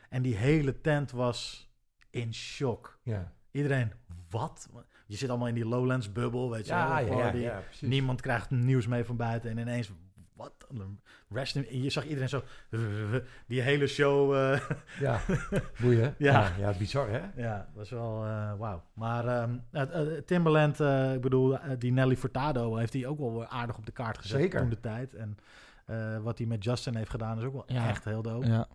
En 0.09 0.21
die 0.21 0.35
hele 0.35 0.81
tent 0.81 1.11
was 1.11 1.69
in 2.09 2.33
shock. 2.33 2.99
Ja, 3.03 3.31
Iedereen, 3.53 3.91
wat? 4.29 4.69
Je 5.07 5.15
zit 5.17 5.29
allemaal 5.29 5.47
in 5.47 5.53
die 5.53 5.65
Lowlands 5.67 6.11
bubbel, 6.11 6.51
weet 6.51 6.65
je 6.65 6.71
ja, 6.73 7.05
wel. 7.05 7.17
ja, 7.17 7.31
ja. 7.33 7.61
Niemand 7.81 8.21
krijgt 8.21 8.49
nieuws 8.49 8.87
mee 8.87 9.03
van 9.03 9.15
buiten. 9.15 9.49
En 9.49 9.57
ineens, 9.57 9.91
wat? 10.35 10.51
Rest 11.29 11.55
in, 11.55 11.81
je 11.83 11.89
zag 11.89 12.05
iedereen 12.05 12.29
zo, 12.29 12.43
die 13.47 13.61
hele 13.61 13.87
show. 13.87 14.35
eh, 14.35 14.59
Ja, 14.99 15.19
boeien. 15.81 16.15
Ja. 16.17 16.31
ja. 16.41 16.51
Ja, 16.71 16.77
bizar, 16.77 17.09
hè? 17.09 17.21
ja, 17.41 17.57
dat 17.57 17.75
was 17.75 17.89
wel 17.89 18.25
eh, 18.25 18.53
wauw. 18.57 18.83
Maar 18.93 19.27
ehm, 19.27 19.57
eh, 19.71 20.17
Timbaland, 20.25 20.79
eh, 20.79 21.13
ik 21.13 21.21
bedoel, 21.21 21.57
die 21.79 21.91
Nelly 21.91 22.15
Furtado 22.17 22.75
heeft 22.75 22.93
hij 22.93 23.05
ook 23.07 23.19
wel 23.19 23.37
weer 23.37 23.47
aardig 23.47 23.77
op 23.77 23.85
de 23.85 23.91
kaart 23.91 24.17
gezet 24.17 24.39
Zeker. 24.41 24.59
toen 24.59 24.69
de 24.69 24.79
tijd. 24.79 25.13
En 25.15 25.37
eh, 25.85 26.17
wat 26.17 26.37
hij 26.37 26.47
met 26.47 26.63
Justin 26.63 26.95
heeft 26.95 27.09
gedaan 27.09 27.37
is 27.37 27.43
ook 27.43 27.53
wel 27.53 27.63
Ja. 27.67 27.87
echt 27.89 28.05
heel 28.05 28.21
dope. 28.21 28.47
Ja. 28.47 28.67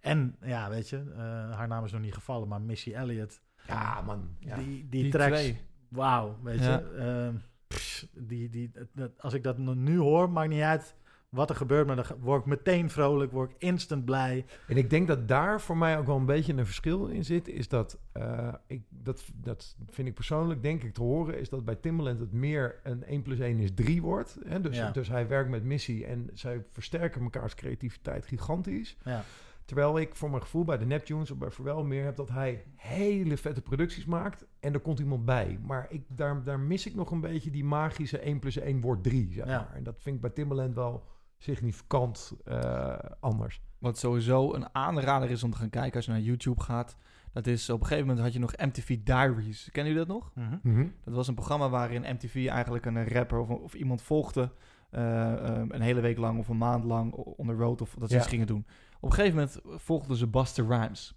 En 0.00 0.36
ja, 0.42 0.68
weet 0.70 0.88
je, 0.88 1.02
eh, 1.16 1.18
haar 1.56 1.68
naam 1.68 1.84
is 1.84 1.92
nog 1.92 2.00
niet 2.00 2.14
gevallen, 2.14 2.48
maar 2.48 2.60
Missy 2.60 2.94
Elliott. 2.94 3.40
Ja, 3.66 4.02
man. 4.02 4.28
Ja. 4.38 4.56
Die, 4.56 4.86
die, 4.88 5.02
Die 5.02 5.10
tracks, 5.12 5.52
wauw, 5.88 6.36
weet 6.42 6.58
Ja. 6.58 6.78
je. 6.78 6.94
ehm, 6.98 7.34
pff, 7.66 8.06
die, 8.14 8.48
die, 8.48 8.70
dat, 8.92 9.10
als 9.22 9.34
ik 9.34 9.42
dat 9.42 9.58
nu 9.58 9.98
hoor, 9.98 10.30
maakt 10.30 10.48
niet 10.50 10.60
uit 10.62 10.94
wat 11.28 11.50
er 11.50 11.56
gebeurt, 11.56 11.86
maar 11.86 11.96
dan 11.96 12.04
word 12.20 12.40
ik 12.40 12.46
meteen 12.46 12.90
vrolijk, 12.90 13.32
word 13.32 13.50
ik 13.50 13.56
instant 13.58 14.04
blij. 14.04 14.44
En 14.68 14.76
ik 14.76 14.90
denk 14.90 15.06
dat 15.08 15.28
daar 15.28 15.60
voor 15.60 15.76
mij 15.76 15.98
ook 15.98 16.06
wel 16.06 16.16
een 16.16 16.26
beetje 16.26 16.52
een 16.52 16.64
verschil 16.66 17.06
in 17.06 17.24
zit. 17.24 17.48
Is 17.48 17.68
dat, 17.68 17.98
eh, 18.12 18.54
ik, 18.66 18.82
dat, 18.88 19.24
dat 19.34 19.76
vind 19.90 20.08
ik 20.08 20.14
persoonlijk, 20.14 20.62
denk 20.62 20.82
ik 20.82 20.94
te 20.94 21.02
horen, 21.02 21.38
is 21.40 21.48
dat 21.48 21.64
bij 21.64 21.74
Timbaland 21.74 22.20
het 22.20 22.32
meer 22.32 22.80
een 22.82 23.04
1 23.04 23.22
plus 23.22 23.38
1 23.38 23.58
is 23.58 23.70
3 23.74 24.02
wordt. 24.02 24.38
Hè? 24.46 24.60
Dus, 24.60 24.76
Ja. 24.76 24.90
dus 24.90 25.08
hij 25.08 25.28
werkt 25.28 25.50
met 25.50 25.64
missie 25.64 26.06
en 26.06 26.30
zij 26.34 26.64
versterken 26.72 27.22
mekaars 27.22 27.54
creativiteit 27.54 28.26
gigantisch. 28.26 28.96
Ja. 29.04 29.24
Terwijl 29.66 29.98
ik 29.98 30.14
voor 30.14 30.30
mijn 30.30 30.42
gevoel 30.42 30.64
bij 30.64 30.78
de 30.78 30.84
Neptunes 30.86 31.30
of 31.30 31.38
bij 31.38 31.50
Verwel 31.50 31.84
meer 31.84 32.04
heb 32.04 32.16
dat 32.16 32.28
hij 32.28 32.64
hele 32.76 33.36
vette 33.36 33.62
producties 33.62 34.04
maakt 34.04 34.46
en 34.60 34.72
er 34.74 34.80
komt 34.80 34.98
iemand 34.98 35.24
bij. 35.24 35.58
Maar 35.62 35.86
ik, 35.88 36.02
daar, 36.08 36.42
daar 36.44 36.60
mis 36.60 36.86
ik 36.86 36.94
nog 36.94 37.10
een 37.10 37.20
beetje 37.20 37.50
die 37.50 37.64
magische 37.64 38.18
1 38.18 38.38
plus 38.38 38.56
1 38.58 38.80
wordt 38.80 39.02
3, 39.02 39.32
zeg 39.32 39.46
Ja. 39.46 39.56
maar. 39.58 39.74
En 39.74 39.82
dat 39.82 40.02
vind 40.02 40.14
ik 40.16 40.20
bij 40.20 40.30
Timbaland 40.30 40.74
wel 40.74 41.04
significant 41.38 42.32
eh, 42.44 42.94
anders. 43.20 43.60
Wat 43.78 43.98
sowieso 43.98 44.54
een 44.54 44.74
aanrader 44.74 45.30
is 45.30 45.42
om 45.42 45.50
te 45.50 45.56
gaan 45.56 45.70
kijken 45.70 45.94
als 45.96 46.04
je 46.04 46.10
naar 46.10 46.20
YouTube 46.20 46.60
gaat. 46.62 46.96
Dat 47.32 47.46
is 47.46 47.70
op 47.70 47.80
een 47.80 47.86
gegeven 47.86 48.06
moment 48.06 48.24
had 48.24 48.32
je 48.34 48.38
nog 48.40 48.56
MTV 48.56 48.98
Diaries. 49.04 49.68
Kennen 49.72 49.92
jullie 49.92 50.06
dat 50.08 50.16
nog? 50.16 50.32
Mhm. 50.62 50.86
Dat 51.04 51.14
was 51.14 51.28
een 51.28 51.34
programma 51.34 51.68
waarin 51.68 52.14
MTV 52.14 52.46
eigenlijk 52.48 52.86
een 52.86 53.08
rapper 53.08 53.38
of, 53.38 53.48
of 53.48 53.74
iemand 53.74 54.02
volgde. 54.02 54.52
eh, 54.90 55.32
eh, 55.32 55.62
een 55.68 55.80
hele 55.80 56.00
week 56.00 56.18
lang 56.18 56.38
of 56.38 56.48
een 56.48 56.56
maand 56.58 56.84
lang 56.84 57.12
on 57.12 57.46
the 57.46 57.52
road 57.52 57.80
of 57.80 57.94
dat 57.98 58.08
ze 58.08 58.14
Ja. 58.14 58.20
iets 58.20 58.30
gingen 58.30 58.46
doen. 58.46 58.66
Op 59.00 59.08
een 59.10 59.12
gegeven 59.16 59.36
moment 59.36 59.58
volgden 59.82 60.16
ze 60.16 60.26
Buster 60.26 60.66
Rhymes. 60.66 61.14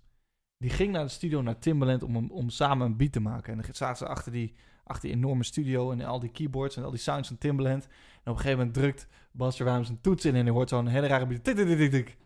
Die 0.58 0.70
ging 0.70 0.92
naar 0.92 1.04
de 1.04 1.10
studio, 1.10 1.42
naar 1.42 1.60
Timbaland, 1.60 2.04
om, 2.04 2.15
hem- 2.15 2.32
om 2.32 2.50
samen 2.50 2.86
een 2.86 2.98
beat 2.98 3.12
te 3.12 3.20
maken. 3.20 3.54
En 3.54 3.62
dan 3.62 3.76
zaten 3.76 3.98
ze 3.98 4.08
achter 4.08 4.32
die, 4.32 4.54
achter 4.84 5.08
die 5.10 5.18
enorme 5.18 5.44
studio 5.44 5.92
en 5.92 6.02
al 6.02 6.20
die 6.20 6.32
keyboards 6.32 6.78
en 6.78 6.84
al 6.84 6.89
die 6.89 7.00
sounds 7.00 7.28
van 7.28 7.38
Timbaland. 7.38 7.84
En 7.84 7.92
op 7.92 8.26
een 8.26 8.36
gegeven 8.36 8.58
moment 8.58 8.74
drukt 8.74 9.08
Buster 9.32 9.65
Rhymes 9.65 9.89
een 9.89 10.02
toets 10.02 10.26
in 10.26 10.36
en 10.36 10.44
hij 10.46 10.54
hoort 10.54 10.70
zo'n 10.70 10.88
hele 10.88 11.08
rare 11.08 11.26
beat. 11.26 11.44
Tik, 11.44 11.56
tik, 11.56 11.78
tik, 11.78 11.92
tik. 11.92 12.08
En 12.10 12.18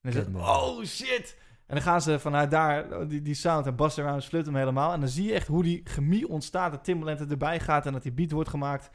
hij 0.00 0.12
zegt, 0.12 0.34
oh 0.34 0.84
shit! 0.84 1.36
En 1.66 1.74
dan 1.74 1.82
gaan 1.86 2.02
ze 2.02 2.18
vanuit 2.18 2.50
daar, 2.50 3.08
die, 3.08 3.22
die 3.22 3.34
sound 3.34 3.66
en 3.66 3.76
Buster 3.76 4.04
Rhymes 4.04 4.26
flipt 4.26 4.46
hem 4.46 4.56
helemaal. 4.56 4.92
En 4.92 5.00
dan 5.00 5.08
zie 5.08 5.24
je 5.26 5.32
echt 5.32 5.46
hoe 5.46 5.62
die 5.62 5.80
chemie 5.84 6.28
ontstaat, 6.28 6.72
dat 6.72 6.84
Timbaland 6.84 7.20
er 7.20 7.30
erbij 7.30 7.60
gaat 7.60 7.86
en 7.86 7.92
dat 7.92 8.02
die 8.02 8.12
beat 8.12 8.30
wordt 8.30 8.48
gemaakt. 8.48 8.90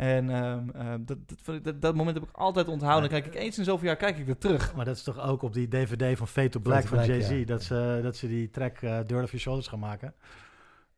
En 0.00 0.30
ehm, 0.30 0.70
ehm, 0.70 1.04
dat, 1.04 1.18
dat, 1.44 1.64
dat, 1.64 1.82
dat 1.82 1.94
moment 1.94 2.16
heb 2.16 2.28
ik 2.28 2.36
altijd 2.36 2.68
onthouden. 2.68 3.10
Dan 3.10 3.20
kijk 3.20 3.34
ik 3.34 3.40
eens 3.40 3.58
in 3.58 3.64
zoveel 3.64 3.86
jaar 3.86 3.96
kijk 3.96 4.18
ik 4.18 4.26
weer 4.26 4.38
terug. 4.38 4.74
Maar 4.74 4.84
dat 4.84 4.96
is 4.96 5.02
toch 5.02 5.20
ook 5.20 5.42
op 5.42 5.52
die 5.52 5.68
DVD 5.68 6.18
van 6.18 6.28
Fade 6.28 6.48
to 6.48 6.60
Black 6.60 6.86
van 6.86 7.06
Jay-Z, 7.06 7.30
ja. 7.30 7.44
dat, 7.44 7.62
ze, 7.62 8.00
dat 8.02 8.16
ze 8.16 8.28
die 8.28 8.50
track 8.50 8.82
eh 8.82 8.96
Dirt 8.96 9.22
of 9.22 9.30
Your 9.30 9.38
Shoulders 9.38 9.68
gaan 9.68 9.78
maken. 9.78 10.14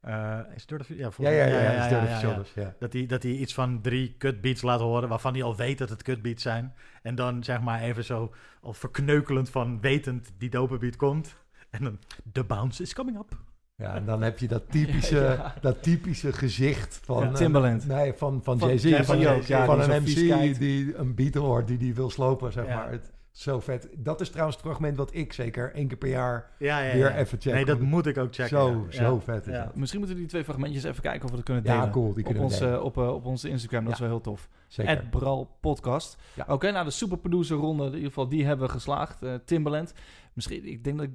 Eh, 0.01 0.38
is 0.55 0.67
Dirt 0.67 0.81
of 0.81 0.88
Your... 0.88 1.15
Ja, 1.21 1.31
Ja, 1.31 1.31
ja, 1.31 1.47
ja, 1.47 1.61
ja, 1.61 1.73
ja, 1.73 1.88
ja, 1.88 2.03
ja, 2.03 2.09
ja. 2.09 2.19
shoulders, 2.19 2.55
ja. 2.55 2.75
Dat 2.79 2.93
hij 2.93 3.07
dat 3.07 3.23
hij 3.23 3.33
iets 3.33 3.55
van 3.55 3.81
drie 3.81 4.15
cutbeats 4.19 4.62
laat 4.62 4.81
horen, 4.81 5.09
waarvan 5.09 5.33
hij 5.33 5.43
al 5.43 5.57
weet 5.57 5.79
dat 5.79 5.88
het 5.88 6.03
cutbeats 6.03 6.43
zijn. 6.43 6.75
En 7.03 7.15
dan 7.15 7.45
zeg 7.45 7.61
maar 7.61 7.81
even 7.81 8.05
zo 8.05 8.35
al 8.61 8.73
verkneukelend 8.73 9.51
van 9.51 9.81
wetend 9.81 10.33
die 10.38 10.51
dope 10.51 10.79
beat 10.79 10.97
komt. 10.97 11.37
En 11.71 11.85
dan, 11.85 11.99
the 12.33 12.45
bounce 12.45 12.83
is 12.83 12.95
coming 12.95 13.19
up. 13.19 13.37
Ja, 13.83 13.95
en 13.95 14.05
dan 14.05 14.23
heb 14.23 14.38
je 14.38 14.49
dat 14.49 14.62
typische, 14.71 15.16
Ja, 15.21 15.33
ja. 15.42 15.55
dat 15.61 15.83
typische 15.83 16.33
gezicht 16.33 17.01
van... 17.05 17.23
Ja, 17.23 17.29
eh, 17.29 17.35
Timbaland. 17.35 17.87
nee, 17.87 18.12
van, 18.12 18.40
van, 18.42 18.59
Van 18.59 18.68
Jay-Z. 18.77 19.07
Van, 19.07 19.27
ook, 19.27 19.42
ja, 19.42 19.64
van 19.64 19.81
een 19.81 20.03
MC 20.03 20.29
kijkt. 20.29 20.59
die 20.59 20.97
een 20.97 21.14
beat 21.14 21.35
hoort, 21.35 21.66
die 21.66 21.79
die 21.79 21.95
wil 21.95 22.11
slopen, 22.11 22.53
zeg 22.53 22.66
Ja. 22.66 22.75
maar. 22.77 22.90
Het, 22.90 23.12
zo 23.31 23.61
vet. 23.61 23.88
Dat 23.97 24.21
is 24.21 24.29
trouwens 24.31 24.57
het 24.57 24.66
fragment 24.66 24.97
wat 24.97 25.14
ik 25.14 25.33
zeker 25.33 25.73
één 25.75 25.88
keer 25.88 25.97
per 25.97 26.09
jaar 26.09 26.51
Ja, 26.59 26.79
ja, 26.81 26.92
weer 26.92 27.11
ja. 27.11 27.16
even 27.16 27.40
check. 27.40 27.53
Nee, 27.55 27.64
dat 27.64 27.81
moet 27.81 28.07
ik 28.07 28.18
ook 28.18 28.35
checken. 28.35 28.49
Zo, 28.59 28.87
ja. 28.90 28.97
zo 28.97 29.14
Ja. 29.14 29.21
vet 29.21 29.47
is 29.47 29.53
Ja. 29.55 29.64
dat. 29.64 29.75
Misschien 29.77 29.99
moeten 29.99 30.16
we 30.16 30.23
die 30.23 30.33
twee 30.33 30.45
fragmentjes 30.45 30.85
even 30.85 31.03
kijken 31.03 31.23
of 31.25 31.31
we 31.31 31.37
dat 31.37 31.45
kunnen 31.45 31.62
delen. 31.62 31.79
Ja, 31.79 31.90
cool. 31.90 32.09
Die 32.14 32.16
op, 32.16 32.25
kunnen 32.25 32.42
we 32.42 32.49
onze, 32.49 32.64
delen. 32.64 32.83
op, 32.83 32.97
eh, 32.99 33.14
op 33.14 33.25
onze 33.25 33.49
Instagram, 33.49 33.85
dat 33.85 33.92
is 33.92 33.99
wel 33.99 34.09
heel 34.09 34.21
tof. 34.21 34.49
Zeker. 34.68 34.97
At 34.97 35.11
Bral 35.11 35.57
Podcast. 35.61 36.16
Ja. 36.35 36.45
Oké, 36.49 36.71
nou 36.71 36.85
de 36.85 36.90
superproducer 36.90 37.57
ronde, 37.57 37.85
in 37.87 37.92
ieder 37.92 38.07
geval, 38.09 38.29
die 38.29 38.45
hebben 38.47 38.66
we 38.66 38.73
geslaagd. 38.73 39.23
Eh, 39.23 39.35
Timbaland. 39.45 39.92
Misschien, 40.33 40.64
ik 40.66 40.85
denk 40.85 40.97
dat 40.99 41.07
ik, 41.07 41.12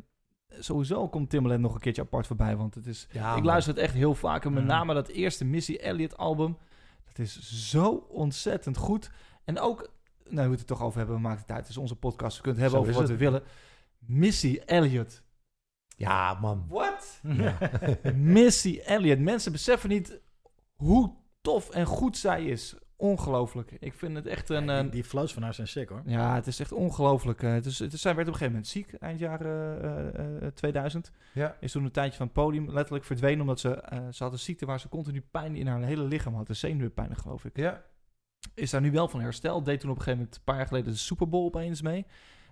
sowieso 0.49 1.07
komt 1.07 1.29
Timbaland 1.29 1.62
nog 1.62 1.73
een 1.73 1.79
keertje 1.79 2.01
apart 2.01 2.27
voorbij, 2.27 2.55
want 2.55 2.75
het 2.75 2.86
is... 2.86 3.07
Ja, 3.12 3.36
ik 3.36 3.43
luister 3.43 3.73
het 3.73 3.83
echt 3.83 3.93
heel 3.93 4.15
vaak. 4.15 4.45
En 4.45 4.53
met 4.53 4.65
name 4.65 4.93
dat 4.93 5.07
eerste 5.07 5.45
Missy 5.45 5.73
Elliott 5.75 6.17
album. 6.17 6.57
Dat 7.05 7.19
is 7.19 7.69
zo 7.69 7.89
ontzettend 8.10 8.77
goed. 8.77 9.12
En 9.43 9.60
ook, 9.60 9.89
nou 10.23 10.45
we 10.45 10.51
het 10.51 10.60
er 10.60 10.65
toch 10.65 10.81
over 10.81 10.97
hebben, 10.97 11.15
we 11.15 11.21
maken 11.21 11.41
het 11.41 11.51
uit. 11.51 11.60
Het 11.60 11.69
is 11.69 11.77
onze 11.77 11.95
podcast. 11.95 12.38
We 12.38 12.43
kunnen 12.43 12.62
het 12.62 12.71
hebben 12.71 12.93
Zo 12.93 12.97
over 12.97 13.07
wat 13.07 13.17
we 13.19 13.25
willen. 13.25 13.43
Missy 13.99 14.60
Elliott. 14.65 15.23
Ja, 15.88 16.38
man. 16.41 16.65
What? 16.67 17.19
Ja. 17.21 17.57
Missy 18.13 18.79
Elliott. 18.86 19.19
Mensen 19.19 19.51
beseffen 19.51 19.89
niet 19.89 20.19
hoe 20.75 21.15
tof 21.41 21.69
en 21.69 21.86
goed 21.86 22.17
zij 22.17 22.45
is. 22.45 22.75
Ongelooflijk. 22.99 23.71
Ik 23.79 23.93
vind 23.93 24.15
het 24.15 24.25
echt 24.27 24.49
een... 24.49 24.62
die, 24.67 24.75
een- 24.75 24.89
die 24.89 25.03
flows 25.03 25.33
van 25.33 25.43
haar 25.43 25.53
zijn 25.53 25.67
sick 25.67 25.89
hoor. 25.89 26.01
ja, 26.05 26.36
het 26.36 26.47
is 26.47 26.60
echt 26.60 26.71
ongelooflijk. 26.71 27.43
Eh, 27.43 27.51
Het 27.51 27.65
is, 27.65 27.79
het 27.79 27.93
is, 27.93 28.01
zij 28.01 28.15
werd 28.15 28.27
op 28.27 28.33
een 28.33 28.39
gegeven 28.39 28.53
moment 28.62 28.71
ziek, 28.71 28.93
eind 28.93 29.19
jaren 29.19 29.81
eh, 30.15 30.45
eh, 30.47 30.53
2000. 30.53 31.12
ja. 31.33 31.57
Is 31.60 31.71
toen 31.71 31.83
een 31.83 31.91
tijdje 31.91 32.17
van 32.17 32.25
het 32.25 32.36
podium 32.36 32.71
letterlijk 32.71 33.05
verdwenen... 33.05 33.41
omdat 33.41 33.60
ze, 33.60 33.73
eh, 33.75 33.99
ze 34.12 34.23
had 34.23 34.31
een 34.31 34.39
ziekte 34.39 34.65
waar 34.65 34.79
ze 34.79 34.89
continu 34.89 35.21
pijn 35.31 35.55
in 35.55 35.67
haar 35.67 35.81
hele 35.81 36.03
lichaam 36.03 36.36
had. 36.36 36.47
De 36.47 36.53
zenuwpijn, 36.53 37.15
geloof 37.15 37.45
ik. 37.45 37.57
Ja. 37.57 37.83
Is 38.53 38.69
daar 38.69 38.81
nu 38.81 38.91
wel 38.91 39.07
van 39.07 39.21
hersteld. 39.21 39.65
Deed 39.65 39.79
toen 39.79 39.89
op 39.89 39.95
een 39.95 40.01
gegeven 40.03 40.19
moment, 40.19 40.38
een 40.38 40.43
paar 40.43 40.57
jaar 40.57 40.67
geleden... 40.67 40.91
de 40.91 40.97
Super 40.97 41.29
Bowl 41.29 41.45
opeens 41.45 41.81
mee. 41.81 42.05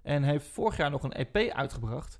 En 0.03 0.23
heeft 0.23 0.47
vorig 0.47 0.77
jaar 0.77 0.91
nog 0.91 1.03
een 1.03 1.13
EP 1.13 1.35
uitgebracht... 1.51 2.19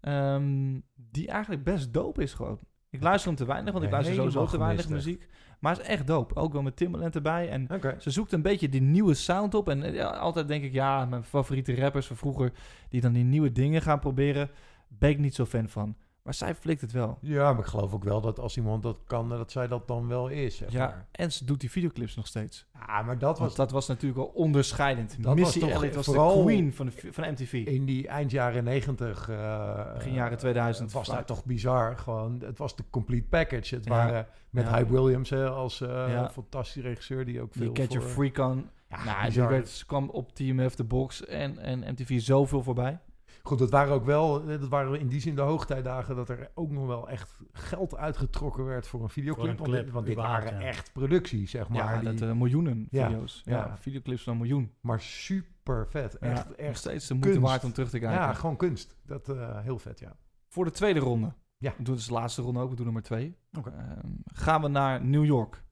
ehm, 0.00 0.80
die 0.94 1.28
eigenlijk 1.28 1.64
best 1.64 1.92
dope 1.92 2.22
is 2.22 2.34
gewoon. 2.34 2.58
Ik 2.90 3.02
luister 3.02 3.28
hem 3.28 3.36
te 3.38 3.44
weinig, 3.46 3.72
want 3.72 3.84
ik 3.84 3.90
luister 3.90 4.14
sowieso 4.14 4.46
te 4.46 4.58
weinig 4.58 4.88
muziek. 4.88 5.28
Maar 5.58 5.72
het 5.72 5.82
is 5.82 5.88
echt 5.88 6.06
dope. 6.06 6.34
Ook 6.34 6.52
wel 6.52 6.62
met 6.62 6.76
Timbaland 6.76 7.14
erbij. 7.14 7.48
En 7.48 7.68
ze 7.98 8.10
zoekt 8.10 8.32
een 8.32 8.42
beetje 8.42 8.68
die 8.68 8.80
nieuwe 8.82 9.14
sound 9.14 9.54
op. 9.54 9.68
En 9.68 9.82
eh, 9.82 9.94
ja, 9.94 10.08
altijd 10.08 10.48
denk 10.48 10.64
ik, 10.64 10.72
ja, 10.72 11.04
mijn 11.04 11.24
favoriete 11.24 11.74
rappers 11.74 12.06
van 12.06 12.16
vroeger... 12.16 12.52
die 12.88 13.00
dan 13.00 13.12
die 13.12 13.24
nieuwe 13.24 13.52
dingen 13.52 13.82
gaan 13.82 13.98
proberen... 13.98 14.50
ben 14.88 15.10
ik 15.10 15.18
niet 15.18 15.34
zo 15.34 15.44
fan 15.44 15.68
van. 15.68 15.96
Maar 16.26 16.34
zij 16.34 16.54
flikt 16.54 16.80
het 16.80 16.92
wel. 16.92 17.18
Ja, 17.20 17.52
maar 17.52 17.60
ik 17.60 17.66
geloof 17.66 17.92
ook 17.94 18.04
wel 18.04 18.20
dat 18.20 18.38
als 18.38 18.56
iemand 18.56 18.82
dat 18.82 18.98
kan, 19.06 19.28
dat 19.28 19.50
zij 19.50 19.66
dat 19.68 19.88
dan 19.88 20.08
wel 20.08 20.28
is. 20.28 20.56
Zeg 20.56 20.72
Ja, 20.72 20.86
maar. 20.86 21.06
en 21.12 21.32
ze 21.32 21.44
doet 21.44 21.60
die 21.60 21.70
videoclips 21.70 22.14
nog 22.16 22.26
steeds. 22.26 22.66
ja, 22.86 23.02
maar 23.02 23.18
dat 23.18 23.38
was 23.38 23.54
dat 23.54 23.70
was 23.70 23.86
natuurlijk 23.86 24.16
wel 24.20 24.30
onderscheidend. 24.34 25.22
Dat 25.22 25.34
Missy 25.34 25.60
was 25.60 25.68
toch 25.70 25.78
Elliott 25.82 25.94
was 25.94 26.06
de 26.06 26.42
queen 26.42 26.72
van, 26.72 26.86
de, 26.86 26.92
van 27.12 27.30
MTV. 27.30 27.52
in 27.52 27.84
die 27.84 28.08
eind 28.08 28.30
jaren 28.30 28.64
negentig... 28.64 29.28
eh, 29.28 29.92
Begin 29.94 30.12
jaren 30.12 30.38
2000 30.38 30.92
was 30.92 31.06
dat 31.08 31.26
toch 31.26 31.44
bizar. 31.44 31.96
Gewoon, 31.98 32.40
het 32.44 32.58
was 32.58 32.76
de 32.76 32.84
complete 32.90 33.26
package. 33.28 33.74
Het 33.74 33.84
Ja. 33.84 33.90
waren 33.90 34.26
met 34.50 34.64
Ja. 34.64 34.74
Hype 34.74 34.92
Williams 34.92 35.30
hè, 35.30 35.48
als 35.48 35.78
Ja. 35.78 36.30
fantastische 36.30 36.80
regisseur 36.88 37.24
die 37.24 37.40
ook 37.40 37.52
Die 37.52 37.62
veel 37.62 37.74
Get 37.74 37.92
Your 37.92 38.08
voor- 38.08 38.24
Freak 38.30 38.50
On. 38.50 38.68
Ja, 38.88 39.04
nou, 39.04 39.30
die 39.30 39.42
werd, 39.42 39.84
kwam 39.86 40.08
op 40.10 40.34
TMF, 40.34 40.74
The 40.74 40.84
Box 40.84 41.24
en, 41.26 41.58
en 41.58 41.78
MTV 41.78 42.20
zoveel 42.20 42.62
voorbij. 42.62 42.98
Goed, 43.46 43.58
dat 43.58 43.70
waren 43.70 43.92
ook 43.94 44.04
wel, 44.04 44.40
eh, 44.40 44.60
dat 44.60 44.68
waren 44.68 45.00
in 45.00 45.08
die 45.08 45.20
zin 45.20 45.34
de 45.34 45.40
hoogtijdagen 45.40 46.16
dat 46.16 46.28
er 46.28 46.50
ook 46.54 46.70
nog 46.70 46.86
wel 46.86 47.08
echt 47.08 47.36
geld 47.52 47.96
uitgetrokken 47.96 48.64
werd 48.64 48.86
voor 48.86 49.02
een 49.02 49.08
videoclip. 49.08 49.44
Voor 49.44 49.50
een 49.52 49.56
want, 49.58 49.68
clip, 49.70 49.84
dit- 49.84 49.92
want 49.92 50.06
dit 50.06 50.14
überhaupt, 50.14 50.44
waren 50.44 50.60
ja. 50.60 50.66
echt 50.66 50.92
producties, 50.92 51.50
zeg 51.50 51.68
maar. 51.68 51.78
ja, 51.78 52.00
die- 52.00 52.18
dat 52.18 52.28
eh, 52.28 52.34
miljoenen 52.34 52.86
video's. 52.90 53.42
Ja, 53.44 53.56
ja. 53.56 53.76
videoclips 53.76 54.22
van 54.22 54.32
een 54.32 54.38
miljoen. 54.38 54.72
maar 54.80 55.00
super 55.00 55.86
vet. 55.88 56.18
Echt, 56.18 56.48
nog 56.48 56.56
echt. 56.56 56.78
steeds 56.78 57.06
de 57.06 57.14
moeite 57.14 57.32
kunst. 57.32 57.48
waard 57.50 57.64
om 57.64 57.72
terug 57.72 57.90
te 57.90 57.98
kijken. 57.98 58.18
Ja, 58.20 58.32
gewoon 58.32 58.56
kunst. 58.56 58.96
Dat 59.04 59.28
eh 59.28 59.60
heel 59.60 59.78
vet, 59.78 59.98
ja. 59.98 60.16
Voor 60.48 60.64
de 60.64 60.70
tweede 60.70 61.00
ronde. 61.00 61.32
Ja. 61.58 61.74
We 61.76 61.82
doen 61.82 61.94
dus 61.94 62.06
de 62.06 62.12
laatste 62.12 62.42
ronde 62.42 62.60
ook. 62.60 62.70
We 62.70 62.76
doen 62.76 62.86
er 62.86 62.92
maar 62.92 63.02
twee. 63.02 63.36
Oké. 63.58 63.70
Ehm, 63.70 64.10
gaan 64.24 64.62
we 64.62 64.68
naar 64.68 65.04
New 65.04 65.24
York. 65.24 65.64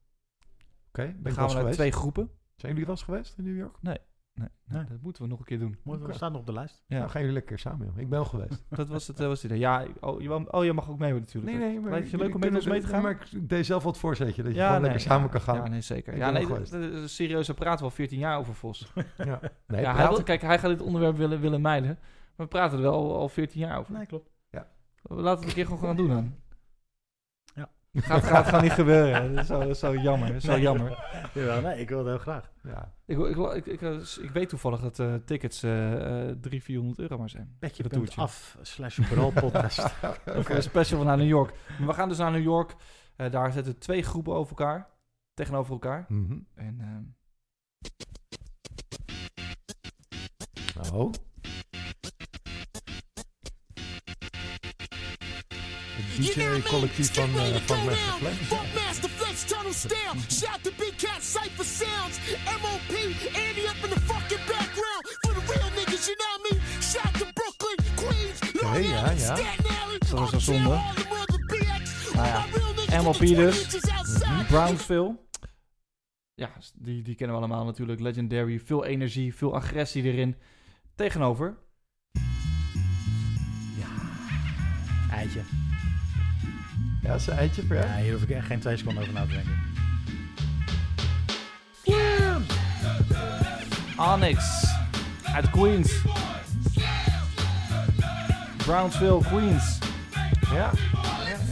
Oké, 0.89 1.03
Dan 1.13 1.23
ben 1.23 1.33
gaan 1.33 1.43
we 1.47 1.51
naar 1.53 1.59
geweest. 1.61 1.79
twee 1.79 1.93
groepen. 1.93 2.31
Zijn 2.57 2.73
jullie 2.73 2.87
wel 2.87 2.95
eens 2.97 3.05
geweest 3.05 3.39
in 3.39 3.45
New 3.45 3.57
York? 3.57 3.77
Nee, 3.81 3.99
nee, 4.35 4.49
Nee. 4.65 4.85
dat 4.85 5.01
moeten 5.03 5.23
we 5.23 5.29
nog 5.29 5.39
een 5.39 5.45
keer 5.45 5.59
doen. 5.59 5.77
Mooi, 5.83 6.03
Oké. 6.03 6.13
staat 6.13 6.31
nog 6.31 6.41
op 6.41 6.47
de 6.47 6.53
lijst. 6.53 6.83
Ja, 6.87 6.99
Nou, 6.99 7.11
gaan 7.11 7.21
jullie 7.21 7.37
lekker 7.37 7.59
samen, 7.59 7.87
joh. 7.87 7.99
Ik 7.99 8.09
ben 8.09 8.19
wel 8.19 8.25
geweest. 8.25 8.65
dat 8.71 8.89
was 8.89 9.07
het. 9.07 9.21
eh, 9.21 9.27
was 9.27 9.43
het 9.43 9.51
idee. 9.51 9.59
ja, 9.63 9.85
oh 10.01 10.21
je, 10.23 10.53
oh, 10.53 10.65
je 10.65 10.73
mag 10.73 10.91
ook 10.91 10.99
mee 10.99 11.13
natuurlijk. 11.13 11.57
Nee, 11.57 11.69
nee, 11.69 11.81
maar... 11.81 11.91
Lijkt 11.91 12.11
je 12.11 12.17
leuk 12.17 12.35
om 12.35 12.41
met 12.41 12.55
ons 12.55 12.67
mee 12.67 12.81
te 12.81 12.87
gaan? 12.87 13.03
Maar 13.03 13.11
ik 13.33 13.49
deed 13.49 13.67
zelf 13.67 13.83
wat 13.83 13.99
voorzetje, 13.99 14.43
dat 14.43 14.53
je 14.53 14.59
ja, 14.59 14.67
gewoon 14.67 14.81
nee, 14.83 14.91
lekker 14.91 15.09
samen 15.11 15.25
ja, 15.27 15.31
kan 15.33 15.41
gaan. 15.41 15.57
Ja, 15.57 15.69
nee, 15.69 15.81
zeker. 15.81 16.13
Ik 16.13 16.19
ja, 16.19 16.31
nee, 16.31 16.47
dat- 16.47 16.71
dat 16.71 17.09
serieus, 17.11 17.47
daar 17.47 17.57
praten 17.57 17.79
we 17.79 17.85
al 17.85 17.91
14 17.91 18.19
jaar 18.19 18.39
over, 18.39 18.55
Vos. 18.55 18.93
Ja. 19.17 19.41
Nee, 19.67 19.81
ja, 19.81 19.95
hij 19.95 20.09
wil, 20.09 20.23
kijk, 20.23 20.41
hij 20.43 20.59
gaat 20.59 20.71
dit 20.71 20.83
onderwerp 20.83 21.17
willen, 21.17 21.41
willen 21.41 21.61
mijden. 21.61 21.99
Maar 22.37 22.47
we 22.47 22.53
praten 22.53 22.77
er 22.77 22.83
wel 22.83 22.93
al, 22.93 23.17
al 23.17 23.29
14 23.29 23.61
jaar 23.61 23.79
over. 23.79 23.93
Nee, 23.93 24.07
klopt. 24.07 24.33
Laten 25.09 25.25
we 25.25 25.31
het 25.31 25.43
een 25.49 25.55
keer 25.55 25.65
gewoon 25.65 25.81
gaan 25.81 25.97
doen 25.97 26.09
dan. 26.09 26.35
Gaat, 27.95 28.25
gaat 28.25 28.45
gewoon 28.47 28.63
niet 28.63 28.73
gebeuren. 28.73 29.35
Dat 29.35 29.43
is 29.43 29.47
zo, 29.51 29.59
dat 29.59 29.69
is 29.69 29.79
zo 29.79 29.95
jammer. 29.97 30.27
dat 30.29 30.37
is 30.37 30.45
Zo 30.45 30.51
Nee. 30.53 30.61
jammer. 30.61 30.99
Jawel, 31.33 31.61
nee, 31.61 31.81
ik 31.81 31.89
wil 31.89 31.99
het 31.99 32.07
heel 32.07 32.19
graag. 32.19 32.51
ja. 32.63 32.93
Ik, 33.07 33.19
ik, 33.19 33.37
ik, 33.37 33.67
ik, 33.67 33.83
eh, 33.83 33.93
ik 34.23 34.31
weet 34.31 34.49
toevallig 34.49 34.81
dat 34.81 34.99
eh, 34.99 35.15
tickets 35.25 35.63
eh 35.63 35.93
eh 35.93 36.37
300, 36.41 36.63
400 36.65 36.99
euro 36.99 37.19
maar 37.19 37.29
zijn. 37.29 37.57
Petje 37.59 37.83
Dat 37.83 37.93
toertje. 37.93 38.21
af 38.21 38.59
slash 38.63 38.99
podcast. 39.35 39.95
Een 40.25 40.63
special 40.63 40.99
van 40.99 41.07
naar 41.07 41.17
New 41.17 41.27
York. 41.29 41.55
Maar 41.79 41.89
we 41.89 41.95
gaan 41.95 42.09
dus 42.09 42.19
naar 42.19 42.31
New 42.31 42.43
York. 42.43 42.75
Daar 43.31 43.53
zitten 43.53 43.79
twee 43.79 44.03
groepen 44.03 44.33
over 44.35 44.57
elkaar. 44.59 44.89
Tegenover 45.35 45.73
elkaar. 45.73 46.05
Mhm. 46.09 46.39
En 46.55 47.17
Oh. 50.93 51.13
DJ-collectief 56.17 57.15
van 57.15 57.31
uh, 57.31 57.43
Funkmaster 57.43 58.13
Flex. 58.19 58.37
Funkmaster 58.37 59.11
Flex, 59.11 59.45
tunnel 59.45 59.73
style. 59.73 60.15
Shout 60.29 60.63
to 60.63 60.71
Big 60.79 60.95
Cat 60.97 61.23
Cypher 61.23 61.65
Sounds. 61.65 62.17
MOP, 62.63 62.93
Andy 63.47 63.65
up 63.71 63.81
in 63.85 63.91
the 63.91 64.01
fucking 64.01 64.45
background. 64.47 65.03
For 65.25 65.35
the 65.35 65.45
real 65.53 65.71
niggas, 65.79 66.07
you 66.09 66.17
know 66.23 66.35
me. 66.47 66.53
Shout 66.81 67.15
to 67.21 67.27
Brooklyn, 67.39 67.79
Queens, 68.01 68.63
Long 68.63 68.85
ja, 68.85 69.01
Island, 69.01 69.21
ja. 69.21 69.37
Staten 69.37 69.65
Island. 69.65 70.11
Dat 70.11 70.19
was 70.19 70.33
een 70.33 70.41
zonde. 70.41 70.81
Nou 72.15 72.27
ja, 72.27 72.45
the 73.03 73.11
20 73.13 73.37
dus. 73.71 73.91
outside. 73.91 74.45
Brownsville. 74.49 75.17
Ja, 76.35 76.51
die, 76.75 77.03
die 77.03 77.15
kennen 77.15 77.37
we 77.37 77.43
allemaal 77.43 77.65
natuurlijk. 77.65 78.01
Legendary. 78.01 78.61
Veel 78.61 78.85
energie, 78.85 79.35
veel 79.35 79.55
agressie 79.55 80.03
erin. 80.03 80.37
Tegenover. 80.95 81.57
Eitje. 85.15 85.64
Ja, 87.05 87.11
dat 87.11 87.21
is 87.21 87.27
een 87.27 87.37
eitje 87.37 87.63
voor 87.63 87.77
Ja, 87.77 87.97
hier 87.97 88.13
hoef 88.13 88.23
ik 88.23 88.31
echt 88.31 88.47
geen 88.47 88.61
twee 88.61 88.77
seconden 88.77 89.03
over 89.03 89.15
na 89.15 89.27
te 89.27 89.29
denken. 89.29 89.73
Onyx. 94.13 94.67
Uit 95.35 95.51
Queens. 95.51 96.03
Brownsville, 98.57 99.21
Queens. 99.21 99.79
Ja. 100.41 100.55
Ja, 100.55 100.73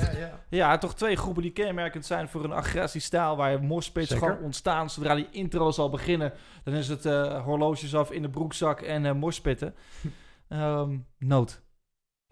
ja, 0.01 0.19
ja. 0.19 0.41
Ja, 0.49 0.79
toch 0.79 0.95
twee 0.95 1.17
groepen 1.17 1.43
die 1.43 1.53
kenmerkend 1.53 2.07
zijn 2.07 2.29
voor 2.29 2.45
een 2.45 2.53
agressiestijl 2.53 3.37
waar 3.37 3.51
je 3.51 3.59
morspits 3.59 4.13
gewoon 4.13 4.39
ontstaan. 4.39 4.91
Zodra 4.91 5.15
die 5.15 5.29
intro 5.31 5.71
zal 5.71 5.91
beginnen, 5.91 6.33
dan 6.65 6.75
is 6.75 6.89
het 6.89 7.07
eh, 7.07 7.45
horloges 7.45 7.95
af 7.95 8.11
in 8.11 8.23
de 8.23 8.31
broekzak 8.31 8.81
en 8.81 9.07
eh 9.07 9.13
morspitten. 9.13 9.75
Ehm 10.49 10.97
noot. 11.19 11.63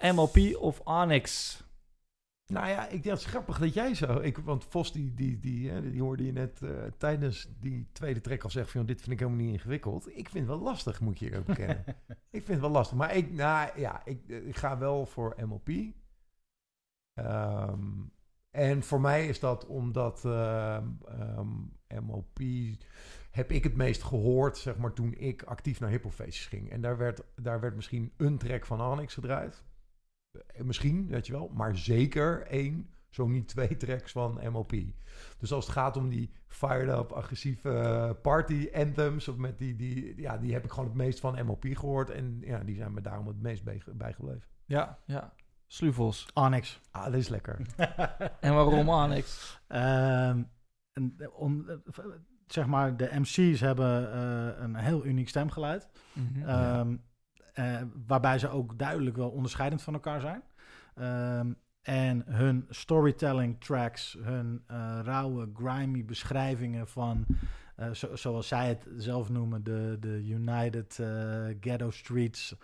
MLP 0.02 0.36
of 0.58 0.80
Onyx? 0.80 1.58
Nou 2.50 2.68
ja, 2.68 2.88
ik 2.88 3.02
dacht, 3.02 3.04
het 3.04 3.26
is 3.26 3.26
grappig 3.26 3.58
dat 3.58 3.74
jij 3.74 3.94
zo... 3.94 4.18
Ik, 4.18 4.38
want 4.38 4.64
Vos, 4.64 4.92
die, 4.92 5.14
die, 5.14 5.40
die, 5.40 5.70
hè, 5.70 5.90
die 5.90 6.02
hoorde 6.02 6.24
je 6.24 6.32
net 6.32 6.62
eh, 6.62 6.70
tijdens 6.98 7.48
die 7.60 7.88
tweede 7.92 8.20
track 8.20 8.42
al 8.42 8.50
zeggen 8.50 8.72
van... 8.72 8.86
dit 8.86 9.00
vind 9.00 9.12
ik 9.12 9.18
helemaal 9.18 9.44
niet 9.44 9.52
ingewikkeld. 9.52 10.08
Ik 10.08 10.28
vind 10.28 10.48
het 10.48 10.56
wel 10.56 10.64
lastig, 10.64 11.00
moet 11.00 11.18
je 11.18 11.38
ook 11.38 11.44
bekennen. 11.44 11.84
ik 12.30 12.44
vind 12.44 12.48
het 12.48 12.60
wel 12.60 12.70
lastig. 12.70 12.96
Maar 12.96 13.16
ik, 13.16 13.32
nou 13.32 13.80
ja, 13.80 14.04
ik, 14.04 14.28
ik 14.28 14.56
ga 14.56 14.78
wel 14.78 15.06
voor 15.06 15.36
MLP. 15.46 15.68
Ehm, 17.12 18.02
en 18.50 18.82
voor 18.82 19.00
mij 19.00 19.28
is 19.28 19.40
dat 19.40 19.66
omdat 19.66 20.24
ehm, 20.24 20.88
ehm, 21.04 21.48
MLP 22.04 22.38
heb 23.30 23.50
ik 23.50 23.64
het 23.64 23.76
meest 23.76 24.02
gehoord, 24.02 24.56
zeg 24.58 24.76
maar, 24.76 24.92
toen 24.92 25.14
ik 25.14 25.42
actief 25.42 25.80
naar 25.80 25.90
hiphopfeestjes 25.90 26.46
ging. 26.46 26.70
En 26.70 26.80
daar 26.80 26.96
werd, 26.96 27.22
daar 27.36 27.60
werd 27.60 27.74
misschien 27.74 28.12
een 28.16 28.38
track 28.38 28.66
van 28.66 28.80
Onyx 28.80 29.14
gedraaid. 29.14 29.64
Eh, 30.32 30.62
Misschien, 30.62 31.06
weet 31.08 31.26
je 31.26 31.32
wel. 31.32 31.48
Maar 31.54 31.76
zeker 31.76 32.46
één, 32.46 32.88
zo 33.08 33.26
niet 33.28 33.48
twee 33.48 33.76
tracks 33.76 34.12
van 34.12 34.40
MLP. 34.50 34.72
Dus 35.38 35.52
als 35.52 35.64
het 35.64 35.74
gaat 35.74 35.96
om 35.96 36.08
die 36.08 36.30
fired 36.46 36.98
up, 36.98 37.12
agressieve 37.12 37.70
eh, 37.70 38.10
party 38.22 38.68
anthems... 38.74 39.28
of 39.28 39.36
met 39.36 39.58
die, 39.58 39.76
die, 39.76 40.20
ja, 40.20 40.38
die 40.38 40.52
heb 40.52 40.64
ik 40.64 40.70
gewoon 40.70 40.84
het 40.88 40.94
meest 40.94 41.20
van 41.20 41.44
MLP 41.46 41.64
gehoord. 41.72 42.10
En 42.10 42.38
ja, 42.40 42.58
die 42.58 42.76
zijn 42.76 42.92
me 42.92 43.00
daarom 43.00 43.26
het 43.26 43.40
meest 43.40 43.64
bij- 43.64 43.82
bijgebleven. 43.92 44.48
Ja, 44.64 44.98
ja. 45.06 45.32
Sluvels. 45.66 46.26
Onyx. 46.34 46.80
Ah, 46.90 47.04
dat 47.04 47.14
is 47.14 47.28
lekker. 47.28 47.60
En 48.40 48.54
waarom 48.54 48.88
Onyx? 48.88 49.60
Ehm, 49.68 50.42
en, 50.92 51.16
om, 51.32 51.66
zeg 52.46 52.66
maar, 52.66 52.96
de 52.96 53.10
MC's 53.14 53.60
hebben 53.60 54.12
eh, 54.12 54.62
een 54.62 54.74
heel 54.76 55.04
uniek 55.06 55.28
stemgeluid. 55.28 55.88
Mhm. 56.12 56.48
Ehm, 56.48 56.96
eh, 57.60 57.82
waarbij 58.06 58.38
ze 58.38 58.48
ook 58.48 58.78
duidelijk 58.78 59.16
wel 59.16 59.30
onderscheidend 59.30 59.82
van 59.82 59.94
elkaar 59.94 60.20
zijn. 60.20 60.42
Ehm, 60.94 61.52
en 61.82 62.22
hun 62.26 62.66
storytelling 62.68 63.60
tracks, 63.60 64.16
hun 64.22 64.62
eh, 64.66 64.98
rauwe, 65.02 65.50
grimy 65.54 66.04
beschrijvingen 66.04 66.88
van, 66.88 67.26
eh, 67.76 67.90
zo- 67.90 68.16
zoals 68.16 68.48
zij 68.48 68.68
het 68.68 68.86
zelf 68.96 69.28
noemen, 69.28 69.64
de, 69.64 69.96
de 70.00 70.24
United 70.26 70.94
Ghetto 71.60 71.90
Streets. 71.90 72.54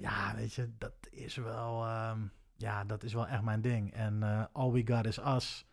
Ja, 0.00 0.34
weet 0.34 0.52
je, 0.54 0.70
dat 0.78 0.92
is 1.10 1.36
wel, 1.36 1.84
ehm, 1.84 2.20
ja, 2.56 2.84
dat 2.84 3.02
is 3.02 3.12
wel 3.14 3.26
echt 3.26 3.42
mijn 3.42 3.60
ding. 3.60 3.92
En 3.94 4.22
All 4.52 4.70
We 4.70 4.82
Got 4.86 5.06
Is 5.06 5.18
Us 5.18 5.66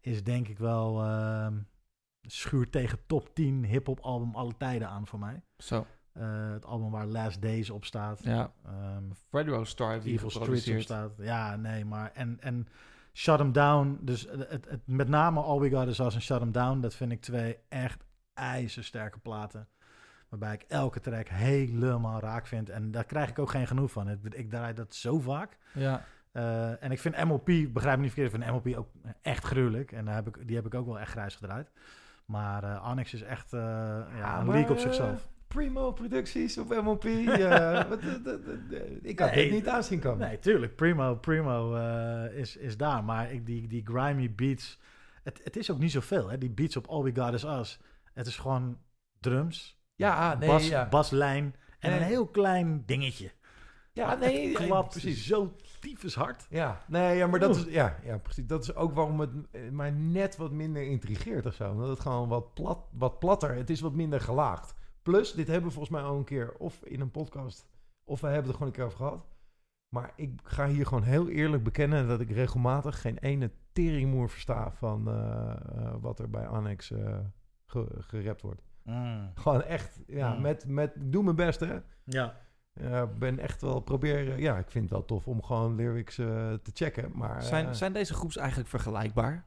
is 0.00 0.24
denk 0.24 0.48
ik 0.48 0.58
wel 0.58 1.02
ehm 1.04 1.58
schuurt 2.30 2.72
tegen 2.72 2.98
top 3.06 3.34
10 3.34 3.64
hip-hop 3.64 4.00
album 4.00 4.34
alle 4.34 4.56
tijden 4.56 4.88
aan 4.88 5.06
voor 5.06 5.18
mij. 5.18 5.42
Zo, 5.58 5.86
Eh, 6.12 6.50
het 6.50 6.64
album 6.64 6.90
waar 6.90 7.06
Last 7.06 7.42
Days 7.42 7.70
op 7.70 7.84
staat. 7.84 8.20
ja. 8.24 8.52
Ehm, 8.66 9.02
Fredro 9.28 9.64
Star 9.64 9.92
heeft 9.92 10.06
Evil 10.06 10.30
Streets 10.30 10.68
op 10.68 10.80
staat. 10.80 11.10
Ja, 11.18 11.56
nee, 11.56 11.84
maar... 11.84 12.10
En, 12.14 12.36
en 12.40 12.68
Shut 13.12 13.40
'Em 13.40 13.52
Down. 13.52 13.98
Dus 14.00 14.20
het, 14.30 14.50
het, 14.50 14.68
het- 14.70 14.86
met 14.86 15.08
name 15.08 15.40
All 15.40 15.58
We 15.58 15.70
Got 15.70 15.86
Is 15.88 15.98
Us 15.98 16.14
en 16.14 16.22
Shut 16.22 16.40
'Em 16.40 16.52
Down. 16.52 16.80
Dat 16.80 16.94
vind 16.94 17.12
ik 17.12 17.20
twee 17.20 17.58
echt 17.68 18.04
ijzersterke 18.34 19.18
platen. 19.18 19.68
Waarbij 20.28 20.54
ik 20.54 20.62
elke 20.68 21.00
track 21.00 21.28
helemaal 21.28 22.20
raak 22.20 22.46
vind. 22.46 22.68
En 22.70 22.90
daar 22.90 23.04
krijg 23.04 23.28
ik 23.28 23.38
ook 23.38 23.50
geen 23.50 23.66
genoeg 23.66 23.90
van. 23.92 24.10
Ik, 24.10 24.18
ik 24.34 24.50
draai 24.50 24.74
dat 24.74 24.94
zo 24.94 25.18
vaak. 25.20 25.58
Ja, 25.72 26.04
Eh, 26.32 26.82
en 26.82 26.90
ik 26.90 26.98
vind 26.98 27.24
MLP, 27.24 27.44
begrijp 27.72 27.96
me 27.96 28.02
niet 28.02 28.12
verkeerd, 28.12 28.34
ik 28.34 28.42
vind 28.42 28.64
MLP 28.64 28.76
ook 28.78 28.88
echt 29.22 29.44
gruwelijk. 29.44 29.92
En 29.92 30.04
daar 30.04 30.14
heb 30.14 30.26
ik, 30.28 30.46
die 30.46 30.56
heb 30.56 30.66
ik 30.66 30.74
ook 30.74 30.86
wel 30.86 30.98
echt 30.98 31.10
grijs 31.10 31.34
gedraaid. 31.36 31.70
Maar 32.24 32.64
eh 32.64 32.88
Onyx 32.90 33.14
is 33.14 33.22
echt 33.22 33.52
eh, 33.52 33.60
ja, 34.16 34.40
een 34.40 34.46
league 34.50 34.70
op 34.70 34.78
zichzelf. 34.78 35.28
Primo 35.48 35.92
Producties 35.92 36.58
of 36.58 36.68
MLP. 36.68 37.04
eh, 37.28 37.88
wat, 37.88 37.98
eh, 38.00 38.32
eh, 38.34 38.80
ik 39.02 39.18
had 39.18 39.30
Nee. 39.34 39.44
dit 39.44 39.52
niet 39.52 39.68
aanzien 39.68 40.00
komen. 40.00 40.28
Nee, 40.28 40.38
tuurlijk. 40.38 40.76
Primo, 40.76 41.14
Primo 41.14 41.74
is, 42.26 42.56
is 42.56 42.76
daar. 42.76 43.04
Maar 43.04 43.32
ik, 43.32 43.46
die, 43.46 43.68
die 43.68 43.82
grimy 43.84 44.34
beats... 44.34 44.78
Het, 45.22 45.40
het 45.44 45.56
is 45.56 45.70
ook 45.70 45.78
niet 45.78 45.90
zoveel, 45.92 46.28
hè. 46.28 46.38
Die 46.38 46.50
beats 46.50 46.76
op 46.76 46.86
All 46.86 47.02
We 47.02 47.12
Got 47.14 47.32
Is 47.34 47.44
Us. 47.44 47.80
Het 48.14 48.26
is 48.26 48.36
gewoon 48.36 48.78
drums, 49.20 49.80
Ja, 49.94 50.30
ah, 50.32 50.38
nee, 50.38 50.48
bas, 50.48 50.68
ja. 50.68 50.88
baslijn 50.88 51.54
en 51.78 51.90
Nee. 51.90 51.98
een 52.00 52.06
heel 52.06 52.26
klein 52.26 52.82
dingetje. 52.86 53.30
Ja, 53.92 54.14
nee, 54.14 54.44
nee, 54.44 54.52
Klapt 54.52 54.90
precies. 54.90 55.26
zo 55.26 55.54
tyfus 55.80 56.14
hard. 56.14 56.46
Ja, 56.50 56.84
nee, 56.86 57.16
ja, 57.16 57.26
maar 57.26 57.40
dat 57.40 57.56
is, 57.56 57.64
ja, 57.64 57.96
ja, 58.04 58.18
precies. 58.18 58.46
Dat 58.46 58.62
is 58.62 58.74
ook 58.74 58.94
waarom 58.94 59.20
het 59.20 59.30
mij 59.72 59.90
net 59.90 60.36
wat 60.36 60.50
minder 60.52 60.82
intrigeert 60.82 61.46
of 61.46 61.54
zo. 61.54 61.70
Omdat 61.70 61.88
het 61.88 62.00
gewoon 62.00 62.28
wat, 62.28 62.54
plat, 62.54 62.78
wat 62.92 63.18
platter, 63.18 63.54
het 63.54 63.70
is 63.70 63.80
wat 63.80 63.94
minder 63.94 64.20
gelaagd. 64.20 64.74
Plus, 65.08 65.32
dit 65.32 65.46
hebben 65.46 65.66
we 65.66 65.74
volgens 65.74 65.94
mij 65.94 66.02
al 66.02 66.16
een 66.16 66.24
keer 66.24 66.52
of 66.58 66.82
in 66.84 67.00
een 67.00 67.10
podcast, 67.10 67.68
of 68.04 68.20
we 68.20 68.26
hebben 68.26 68.44
het 68.44 68.50
er 68.50 68.56
gewoon 68.56 68.68
een 68.68 68.74
keer 68.74 68.84
over 68.84 68.98
gehad. 68.98 69.26
Maar 69.88 70.12
ik 70.16 70.40
ga 70.42 70.66
hier 70.66 70.86
gewoon 70.86 71.02
heel 71.02 71.28
eerlijk 71.28 71.62
bekennen 71.62 72.08
dat 72.08 72.20
ik 72.20 72.30
regelmatig 72.30 73.00
geen 73.00 73.18
ene 73.18 73.50
teringmoer 73.72 74.30
versta 74.30 74.70
van 74.72 75.08
eh, 75.08 75.50
eh, 75.50 75.94
wat 76.00 76.18
er 76.18 76.30
bij 76.30 76.46
Annex 76.46 76.90
eh 76.90 77.18
ge- 77.66 77.94
gerapt 77.98 78.40
wordt. 78.42 78.62
Mm. 78.82 79.30
Gewoon 79.34 79.62
echt, 79.62 80.00
ja, 80.06 80.34
Mm. 80.34 80.40
met, 80.40 80.66
met, 80.66 80.94
ik 80.96 81.12
doe 81.12 81.22
mijn 81.22 81.36
best 81.36 81.60
hè. 81.60 81.78
Ja. 82.04 82.34
Ben 83.18 83.38
echt 83.38 83.60
wel 83.60 83.80
proberen. 83.80 84.40
Ja, 84.40 84.58
ik 84.58 84.70
vind 84.70 84.84
het 84.84 84.92
wel 84.92 85.04
tof 85.04 85.28
om 85.28 85.42
gewoon 85.42 85.74
lyrics 85.74 86.18
eh, 86.18 86.26
te 86.52 86.70
checken. 86.72 87.10
Maar 87.14 87.42
Zijn, 87.42 87.74
zijn 87.74 87.92
deze 87.92 88.14
groeps 88.14 88.36
eigenlijk 88.36 88.68
vergelijkbaar? 88.68 89.46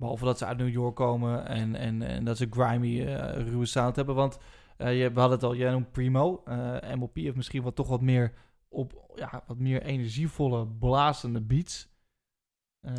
Behalve 0.00 0.24
dat 0.24 0.38
ze 0.38 0.46
uit 0.46 0.58
New 0.58 0.68
York 0.68 0.96
komen 0.96 1.46
en, 1.46 1.74
en, 1.74 2.02
en 2.02 2.24
dat 2.24 2.36
ze 2.36 2.46
grimy, 2.50 3.06
eh 3.06 3.48
ruwe 3.48 3.66
sound 3.66 3.96
hebben. 3.96 4.14
Want 4.14 4.38
eh, 4.76 5.00
je, 5.00 5.12
we 5.12 5.20
hadden 5.20 5.38
het 5.38 5.46
al, 5.46 5.54
jij 5.54 5.70
noemt 5.70 5.92
Primo. 5.92 6.42
Eh, 6.44 6.94
MLP 6.94 7.14
heeft 7.14 7.36
misschien 7.36 7.62
wat 7.62 7.74
toch 7.74 7.88
wat 7.88 8.00
meer 8.00 8.32
op 8.68 9.12
ja, 9.14 9.42
wat 9.46 9.58
meer 9.58 9.82
energievolle, 9.82 10.66
blazende 10.66 11.40
beats. 11.40 11.88
Eh, 12.80 12.94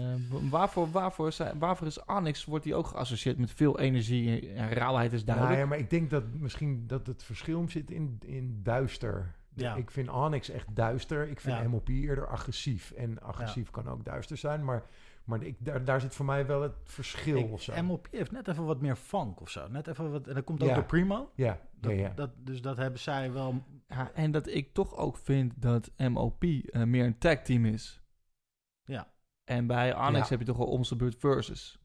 waarvoor, 0.50 0.92
waarvoor, 0.92 1.32
zijn, 1.32 1.60
waarvoor 1.60 1.88
is 1.88 2.06
Onyx, 2.06 2.46
wordt 2.46 2.64
die 2.64 2.76
ook 2.76 2.88
geassocieerd 2.88 3.38
met 3.38 3.52
veel 3.52 3.80
energie 3.80 4.54
en 4.54 4.70
rauwheid 4.70 5.14
is 5.14 5.24
nou 5.24 5.38
duidelijk. 5.38 5.64
ja, 5.64 5.70
maar 5.70 5.84
ik 5.84 5.90
denk 5.90 6.10
dat 6.10 6.24
misschien 6.34 6.88
dat 6.88 7.08
het 7.08 7.24
verschil 7.24 7.66
zit 7.70 7.92
in, 7.92 8.18
in 8.26 8.60
duister. 8.64 9.36
Ja. 9.54 9.76
Ik 9.76 9.92
vind 9.92 10.10
Onyx 10.10 10.50
echt 10.50 10.76
duister. 10.76 11.28
Ik 11.28 11.40
vind 11.40 11.58
Ja. 11.58 11.68
MLP 11.68 11.88
eerder 11.88 12.28
agressief. 12.28 12.92
En 12.92 13.22
agressief 13.22 13.70
kan 13.70 13.88
ook 13.88 14.06
duister 14.06 14.38
zijn. 14.38 14.66
Maar, 14.66 14.84
maar 15.32 15.44
ik, 15.44 15.56
daar, 15.60 15.86
daar 15.86 16.02
zit 16.02 16.16
voor 16.16 16.26
mij 16.26 16.46
wel 16.46 16.62
het 16.62 16.74
verschil 16.84 17.38
Ik- 17.38 17.52
of 17.52 17.62
zo. 17.62 17.82
MLP 17.84 18.08
heeft 18.12 18.32
net 18.32 18.48
even 18.48 18.66
wat 18.66 18.82
meer 18.82 18.96
funk 18.96 19.42
of 19.42 19.50
zo. 19.50 19.68
Net 19.68 19.88
even 19.88 20.12
wat, 20.12 20.28
en 20.28 20.34
dat 20.36 20.44
komt 20.44 20.62
ook 20.64 20.70
Ja. 20.70 20.76
door 20.76 20.86
Primo. 20.86 21.32
ja, 21.36 21.60
Dat, 21.80 21.92
ja, 21.92 21.98
ja. 21.98 22.10
Dat, 22.10 22.30
dus 22.38 22.62
dat 22.62 22.78
hebben 22.78 23.00
zij 23.00 23.32
wel... 23.32 23.64
Ja, 23.88 24.12
en 24.14 24.32
dat 24.32 24.48
ik 24.48 24.74
toch 24.74 24.96
ook 24.96 25.18
vind 25.18 25.62
dat 25.62 25.92
MOP 25.98 26.44
eh, 26.44 26.84
meer 26.84 27.06
een 27.06 27.18
tag 27.18 27.42
team 27.42 27.66
is. 27.66 28.02
Ja. 28.84 29.08
En 29.44 29.68
bij 29.68 29.88
Ja. 29.88 30.28
heb 30.30 30.40
je 30.40 30.46
toch 30.46 30.58
wel 30.58 30.68
om 30.68 30.84
zijn 30.84 31.00
beurt 31.00 31.16
versus. 31.20 31.80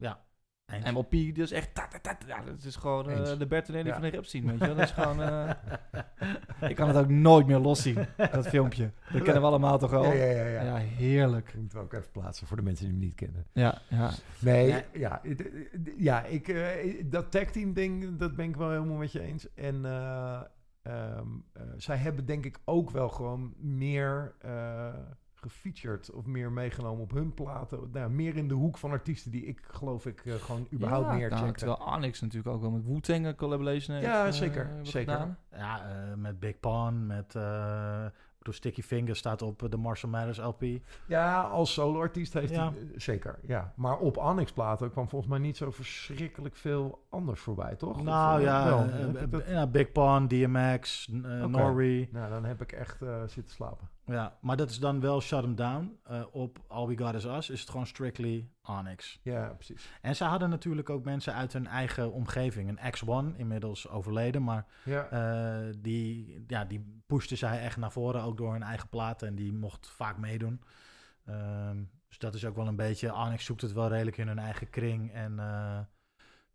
Eens. 0.73 0.91
MLP, 0.91 1.09
die 1.11 1.33
is 1.33 1.51
echt... 1.51 1.73
ta, 1.75 1.87
ta, 1.87 1.99
ta, 2.01 2.15
ta, 2.15 2.27
ja, 2.27 2.41
dat 2.41 2.63
is 2.63 2.75
gewoon 2.75 3.09
eh, 3.09 3.17
Eens. 3.17 3.37
de 3.37 3.45
Bertonelli 3.47 3.87
Ja. 3.87 3.93
van 3.93 4.01
de 4.01 4.09
rap 4.09 4.25
scene, 4.25 4.45
weet 4.51 4.59
je 4.59 4.65
wel. 4.65 4.75
Dat 4.75 4.83
is 4.85 4.91
gewoon... 4.91 5.21
eh, 5.21 5.49
ik 6.69 6.75
kan 6.75 6.87
het 6.87 6.97
ook 6.97 7.09
nooit 7.09 7.47
meer 7.47 7.57
loszien, 7.57 8.05
dat 8.31 8.47
filmpje. 8.47 8.91
Dat 9.11 9.21
kennen 9.21 9.41
we 9.41 9.47
allemaal 9.47 9.77
toch 9.77 9.89
wel? 9.91 10.03
ja, 10.03 10.13
ja, 10.13 10.23
ja, 10.31 10.45
ja. 10.45 10.63
Ja, 10.63 10.75
heerlijk. 10.75 11.47
Ik 11.49 11.55
moet 11.55 11.71
het 11.73 11.81
ook 11.81 11.93
even 11.93 12.11
plaatsen 12.11 12.47
voor 12.47 12.57
de 12.57 12.63
mensen 12.63 12.85
die 12.85 12.93
hem 12.93 13.03
niet 13.03 13.15
kennen. 13.15 13.45
Ja, 13.53 13.81
ja. 13.89 14.11
Nee, 14.39 14.67
Ja. 14.67 14.83
ja, 14.93 15.21
ja 15.97 16.23
ik, 16.23 16.47
eh, 16.47 17.03
dat 17.05 17.31
tag 17.31 17.43
team 17.51 17.73
ding, 17.73 18.17
dat 18.17 18.35
ben 18.35 18.45
ik 18.49 18.55
wel 18.55 18.69
helemaal 18.71 18.97
met 18.97 19.11
je 19.11 19.21
eens. 19.21 19.53
En 19.53 19.85
eh, 19.85 20.41
ehm, 20.81 21.27
eh, 21.53 21.61
zij 21.77 21.97
hebben 21.97 22.25
denk 22.25 22.45
ik 22.45 22.59
ook 22.65 22.89
wel 22.89 23.09
gewoon 23.09 23.53
meer 23.57 24.35
eh, 24.39 24.93
gefeatured 25.41 26.11
of 26.11 26.25
meer 26.25 26.51
meegenomen 26.51 27.01
op 27.03 27.11
hun 27.11 27.33
platen. 27.33 27.89
Nou, 27.91 28.09
meer 28.09 28.35
in 28.35 28.47
de 28.47 28.53
hoek 28.53 28.77
van 28.77 28.91
artiesten 28.91 29.31
die 29.31 29.45
ik 29.45 29.61
geloof 29.67 30.05
ik 30.05 30.25
eh, 30.25 30.33
gewoon 30.33 30.67
überhaupt 30.73 31.07
ja, 31.07 31.13
meer 31.13 31.29
nou, 31.29 31.43
checkte. 31.45 31.65
Terwijl 31.65 31.93
Onyx 31.95 32.21
natuurlijk 32.21 32.55
ook 32.55 32.61
wel 32.61 32.71
met 32.71 32.85
Wu-Tang 32.85 33.25
een 33.25 33.35
collaboration 33.35 33.95
heeft. 33.95 34.07
Ja, 34.07 34.25
eh, 34.25 34.31
zeker, 34.31 34.69
zeker. 34.81 35.13
gedaan. 35.13 35.37
Ja, 35.51 35.89
eh, 35.89 36.13
met 36.15 36.39
Big 36.39 36.59
Pun, 36.59 37.05
met... 37.05 37.35
eh 37.35 38.05
ik 38.37 38.43
bedoel, 38.43 38.53
Sticky 38.53 38.81
Fingers 38.81 39.19
staat 39.19 39.41
op 39.41 39.67
de 39.71 39.77
Marshall 39.77 40.11
Mathers 40.11 40.37
LP. 40.37 40.63
Ja, 41.07 41.41
als 41.41 41.73
solo-artiest 41.73 42.33
heeft 42.33 42.53
Ja. 42.53 42.71
hij 42.71 42.87
zeker. 42.95 43.39
Ja. 43.47 43.73
Maar 43.75 43.97
op 43.97 44.17
Annex 44.17 44.51
platen 44.51 44.91
kwam 44.91 45.09
volgens 45.09 45.31
mij 45.31 45.39
niet 45.39 45.57
zo 45.57 45.71
verschrikkelijk 45.71 46.55
veel 46.55 47.05
anders 47.09 47.39
voorbij, 47.39 47.75
toch? 47.75 48.03
Nou 48.03 48.41
Of, 48.41 49.47
ja, 49.47 49.67
Big 49.67 49.91
Pun, 49.91 50.27
DMX, 50.27 51.07
uh. 51.07 51.45
Nori. 51.45 52.09
Nou, 52.11 52.29
dan 52.29 52.45
heb 52.45 52.61
ik 52.61 52.71
echt 52.71 53.01
eh, 53.01 53.21
zitten 53.25 53.53
slapen. 53.53 53.89
Ja, 54.07 54.37
maar 54.41 54.57
dat 54.57 54.69
is 54.69 54.79
dan 54.79 54.99
wel 54.99 55.21
Shut 55.21 55.43
'Em 55.43 55.55
Down. 55.55 55.99
Eh, 56.03 56.23
op 56.31 56.59
All 56.67 56.87
We 56.87 56.97
Got 56.97 57.13
Is 57.13 57.25
Us 57.25 57.49
is 57.49 57.59
het 57.59 57.69
gewoon 57.69 57.87
strictly 57.87 58.49
Onyx. 58.61 59.19
Ja, 59.23 59.53
precies. 59.53 59.89
En 60.01 60.15
ze 60.15 60.23
hadden 60.23 60.49
natuurlijk 60.49 60.89
ook 60.89 61.03
mensen 61.03 61.33
uit 61.33 61.53
hun 61.53 61.67
eigen 61.67 62.11
omgeving. 62.11 62.69
Een 62.69 62.91
X1, 62.93 63.37
inmiddels 63.37 63.89
overleden, 63.89 64.43
maar 64.43 64.65
Ja. 64.83 65.07
eh, 65.09 65.73
die, 65.77 66.43
ja, 66.47 66.65
die 66.65 67.01
pushte 67.05 67.35
zij 67.35 67.59
echt 67.61 67.77
naar 67.77 67.91
voren, 67.91 68.21
ook 68.21 68.37
door 68.37 68.51
hun 68.51 68.63
eigen 68.63 68.89
platen. 68.89 69.27
En 69.27 69.35
die 69.35 69.53
mocht 69.53 69.87
vaak 69.89 70.17
meedoen. 70.17 70.61
Ehm, 71.25 71.83
dus 72.07 72.17
dat 72.17 72.33
is 72.33 72.45
ook 72.45 72.55
wel 72.55 72.67
een 72.67 72.75
beetje... 72.75 73.13
Onyx 73.15 73.45
zoekt 73.45 73.61
het 73.61 73.73
wel 73.73 73.87
redelijk 73.87 74.17
in 74.17 74.27
hun 74.27 74.39
eigen 74.39 74.69
kring 74.69 75.11
en 75.13 75.39
eh, 75.39 75.79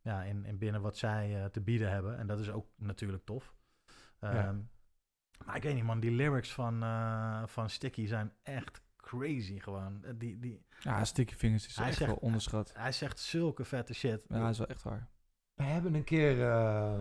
ja, 0.00 0.22
in, 0.22 0.44
in 0.44 0.58
binnen 0.58 0.80
wat 0.80 0.96
zij 0.96 1.48
te 1.52 1.60
bieden 1.60 1.90
hebben. 1.90 2.18
En 2.18 2.26
dat 2.26 2.38
is 2.40 2.50
ook 2.50 2.66
natuurlijk 2.76 3.24
tof. 3.24 3.54
Ehm, 4.20 4.34
Ja. 4.36 4.54
Maar 5.46 5.56
ik 5.56 5.62
weet 5.62 5.74
niet 5.74 5.84
man, 5.84 6.00
die 6.00 6.10
lyrics 6.10 6.52
van, 6.52 6.82
eh, 6.82 7.42
van 7.46 7.70
Sticky 7.70 8.06
zijn 8.06 8.32
echt 8.42 8.80
crazy 8.96 9.58
gewoon. 9.58 10.04
Eh, 10.04 10.10
Die, 10.16 10.38
die, 10.38 10.66
Ja, 10.80 11.04
Sticky 11.04 11.34
Fingers 11.34 11.66
is 11.66 11.76
Hij 11.76 11.86
echt 11.86 11.96
zegt- 11.96 12.10
wel 12.10 12.18
onderschat. 12.20 12.72
hij 12.76 12.92
zegt 12.92 13.18
zulke 13.18 13.64
vette 13.64 13.94
shit. 13.94 14.24
Ja, 14.28 14.38
dat 14.40 14.50
is 14.50 14.58
wel 14.58 14.66
echt 14.66 14.82
waar. 14.82 15.08
We 15.54 15.62
hebben 15.64 15.94
een 15.94 16.04
keer 16.04 16.48
eh, 16.50 16.92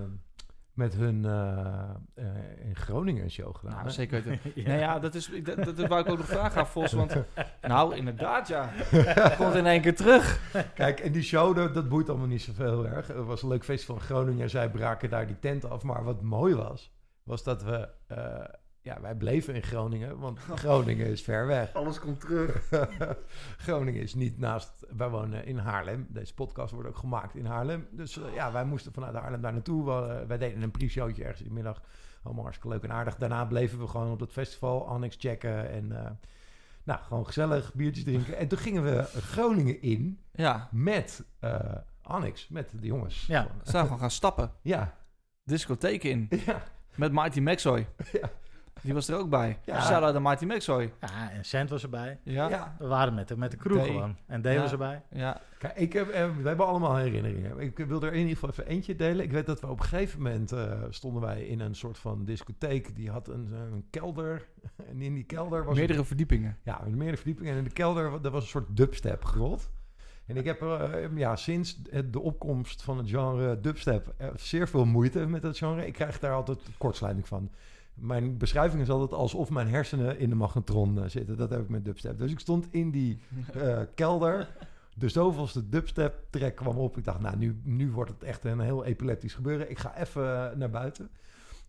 met 0.73 0.93
hun 0.93 1.25
eh, 1.25 1.89
eh, 2.13 2.65
in 2.65 2.75
Groningen 2.75 3.23
een 3.23 3.31
show 3.31 3.55
gedaan. 3.55 3.73
Nou, 3.73 3.85
hè? 3.85 3.91
zeker 3.91 4.23
weten. 4.23 4.51
ja. 4.61 4.67
Nee, 4.67 4.79
ja, 4.79 4.99
dat 4.99 5.15
is, 5.15 5.31
dat, 5.43 5.63
dat, 5.63 5.87
wou 5.87 6.01
ik 6.01 6.09
ook 6.09 6.17
nog 6.17 6.27
vragen 6.27 6.59
aan 6.59 6.67
Vos. 6.67 6.91
Want, 6.93 7.15
nou, 7.61 7.95
inderdaad, 7.95 8.47
ja. 8.47 8.69
Komt 9.37 9.55
in 9.55 9.65
één 9.65 9.81
keer 9.81 9.95
terug. 9.95 10.51
Kijk, 10.73 10.99
en 10.99 11.11
die 11.11 11.21
show, 11.23 11.55
dat, 11.55 11.73
dat 11.73 11.89
boeit 11.89 12.09
allemaal 12.09 12.27
niet 12.27 12.41
zoveel 12.41 12.85
erg. 12.87 13.07
Het 13.07 13.25
was 13.25 13.41
een 13.41 13.49
leuk 13.49 13.63
festival 13.63 13.95
in 13.95 14.01
Groningen. 14.01 14.49
Zij 14.49 14.69
braken 14.71 15.09
daar 15.09 15.27
die 15.27 15.39
tent 15.39 15.65
af. 15.65 15.83
Maar 15.83 16.03
wat 16.03 16.21
mooi 16.21 16.55
was, 16.55 16.91
was 17.23 17.43
dat 17.43 17.63
we... 17.63 17.89
eh, 18.07 18.43
ja, 18.83 19.01
wij 19.01 19.15
bleven 19.15 19.55
in 19.55 19.63
Groningen, 19.63 20.19
want 20.19 20.39
Groningen 20.63 21.05
is 21.07 21.21
ver 21.23 21.47
weg. 21.47 21.73
Alles 21.73 21.99
komt 21.99 22.19
terug. 22.19 22.69
Groningen 23.57 24.01
is 24.01 24.13
niet 24.15 24.37
naast... 24.37 24.85
Wij 24.97 25.09
wonen 25.09 25.45
in 25.45 25.57
Haarlem. 25.57 26.07
Deze 26.09 26.33
podcast 26.33 26.71
wordt 26.73 26.87
ook 26.89 26.97
gemaakt 26.97 27.35
in 27.35 27.45
Haarlem. 27.45 27.87
Dus 27.91 28.17
eh, 28.21 28.33
ja, 28.33 28.51
wij 28.51 28.65
moesten 28.65 28.93
vanuit 28.93 29.15
Haarlem 29.15 29.41
daar 29.41 29.53
naartoe. 29.53 29.85
We, 29.85 29.91
eh, 30.13 30.27
wij 30.27 30.37
deden 30.37 30.61
een 30.61 30.71
pre-showtje 30.71 31.23
ergens 31.23 31.41
in 31.41 31.47
de 31.47 31.53
middag. 31.53 31.81
Allemaal 32.23 32.43
hartstikke 32.43 32.75
leuk 32.75 32.83
en 32.83 32.91
aardig. 32.95 33.15
Daarna 33.15 33.45
bleven 33.45 33.79
we 33.79 33.87
gewoon 33.87 34.11
op 34.11 34.19
dat 34.19 34.31
festival 34.31 34.87
Annex 34.87 35.15
checken. 35.19 35.69
En 35.69 36.05
eh, 36.05 36.11
nou, 36.83 36.99
gewoon 37.01 37.25
gezellig 37.25 37.73
biertjes 37.73 38.03
drinken. 38.03 38.37
En 38.37 38.47
toen 38.47 38.57
gingen 38.59 38.83
we 38.83 39.03
Groningen 39.03 39.81
in 39.81 40.19
Ja, 40.31 40.67
met 40.71 41.23
eh 41.39 41.75
Annex, 42.01 42.47
met 42.47 42.71
de 42.79 42.87
jongens. 42.87 43.25
Ja. 43.25 43.47
Zijn 43.63 43.83
gewoon 43.83 43.99
gaan 43.99 44.11
stappen. 44.11 44.51
ja, 44.61 44.97
Discotheek 45.43 46.03
in. 46.03 46.27
ja, 46.45 46.63
Met 46.95 47.11
Mighty 47.11 47.39
Maxoy. 47.39 47.87
Ja. 48.11 48.29
Die 48.83 48.93
was 48.93 49.07
er 49.07 49.17
ook 49.17 49.29
bij. 49.29 49.59
Ja. 49.65 49.81
Shout-out 49.81 50.15
aan 50.15 50.21
Mighty 50.21 50.45
Maxoy. 50.45 50.93
Ja, 51.01 51.31
en 51.31 51.45
Cent 51.45 51.69
was 51.69 51.83
erbij. 51.83 52.19
Ja. 52.23 52.49
ja. 52.49 52.75
We 52.79 52.87
waren 52.87 53.13
met 53.13 53.27
de, 53.27 53.37
met 53.37 53.51
de 53.51 53.57
crew 53.57 53.75
Day. 53.77 53.85
gewoon. 53.85 54.17
En 54.27 54.41
Dave 54.41 54.55
Ja. 54.55 54.61
was 54.61 54.71
erbij. 54.71 55.01
Ja. 55.11 55.41
Kijk, 55.57 55.75
ik 55.77 55.93
heb, 55.93 56.07
eh, 56.09 56.35
we 56.41 56.47
hebben 56.47 56.65
allemaal 56.65 56.95
herinneringen. 56.95 57.59
Ik 57.59 57.77
wil 57.77 58.01
er 58.01 58.11
in 58.13 58.17
ieder 58.19 58.33
geval 58.33 58.49
even 58.49 58.67
eentje 58.67 58.95
delen. 58.95 59.25
Ik 59.25 59.31
weet 59.31 59.45
dat 59.45 59.59
we 59.59 59.67
op 59.67 59.79
een 59.79 59.85
gegeven 59.85 60.21
moment 60.21 60.51
eh, 60.51 60.81
stonden 60.89 61.21
wij 61.21 61.41
in 61.45 61.59
een 61.59 61.75
soort 61.75 61.97
van 61.97 62.25
discotheek. 62.25 62.95
Die 62.95 63.09
had 63.09 63.27
een, 63.27 63.51
een 63.53 63.85
kelder. 63.89 64.47
En 64.89 65.01
in 65.01 65.13
die 65.13 65.23
kelder 65.23 65.63
was... 65.65 65.75
Meerdere 65.77 66.05
verdiepingen. 66.05 66.57
Ja, 66.63 66.81
meerdere 66.87 67.17
verdiepingen. 67.17 67.51
En 67.51 67.57
in 67.57 67.63
de 67.63 67.69
kelder 67.69 68.21
dat 68.21 68.31
was 68.31 68.43
een 68.43 68.49
soort 68.49 68.77
dubstep 68.77 69.25
grot. 69.25 69.69
En 70.31 70.37
ik 70.37 70.45
heb 70.45 70.61
eh, 70.61 71.17
ja, 71.17 71.35
sinds 71.35 71.81
de 72.11 72.19
opkomst 72.19 72.83
van 72.83 72.97
het 72.97 73.09
genre 73.09 73.59
dubstep 73.59 74.13
eh, 74.17 74.27
zeer 74.35 74.67
veel 74.67 74.85
moeite 74.85 75.25
met 75.25 75.41
dat 75.41 75.57
genre. 75.57 75.85
Ik 75.85 75.93
krijg 75.93 76.19
daar 76.19 76.33
altijd 76.33 76.59
kortsluiting 76.77 77.27
van. 77.27 77.49
Mijn 77.93 78.37
beschrijving 78.37 78.81
is 78.81 78.89
altijd 78.89 79.13
alsof 79.13 79.49
mijn 79.49 79.67
hersenen 79.67 80.19
in 80.19 80.29
de 80.29 80.35
magnetron 80.35 81.03
eh, 81.03 81.09
zitten. 81.09 81.37
Dat 81.37 81.49
heb 81.49 81.61
ik 81.61 81.69
met 81.69 81.85
dubstep. 81.85 82.17
Dus 82.17 82.31
ik 82.31 82.39
stond 82.39 82.67
in 82.71 82.91
die 82.91 83.19
eh, 83.53 83.79
kelder. 83.95 84.47
De 84.93 85.09
zoveelste 85.09 85.69
dubstep 85.69 86.25
track 86.29 86.55
kwam 86.55 86.77
op. 86.77 86.97
Ik 86.97 87.03
dacht, 87.03 87.19
nou, 87.19 87.37
nu, 87.37 87.59
nu 87.63 87.91
wordt 87.91 88.11
het 88.11 88.23
echt 88.23 88.43
een 88.43 88.59
heel 88.59 88.85
epileptisch 88.85 89.33
gebeuren. 89.33 89.69
Ik 89.69 89.79
ga 89.79 89.97
even 89.97 90.51
eh, 90.51 90.57
naar 90.57 90.69
buiten. 90.69 91.09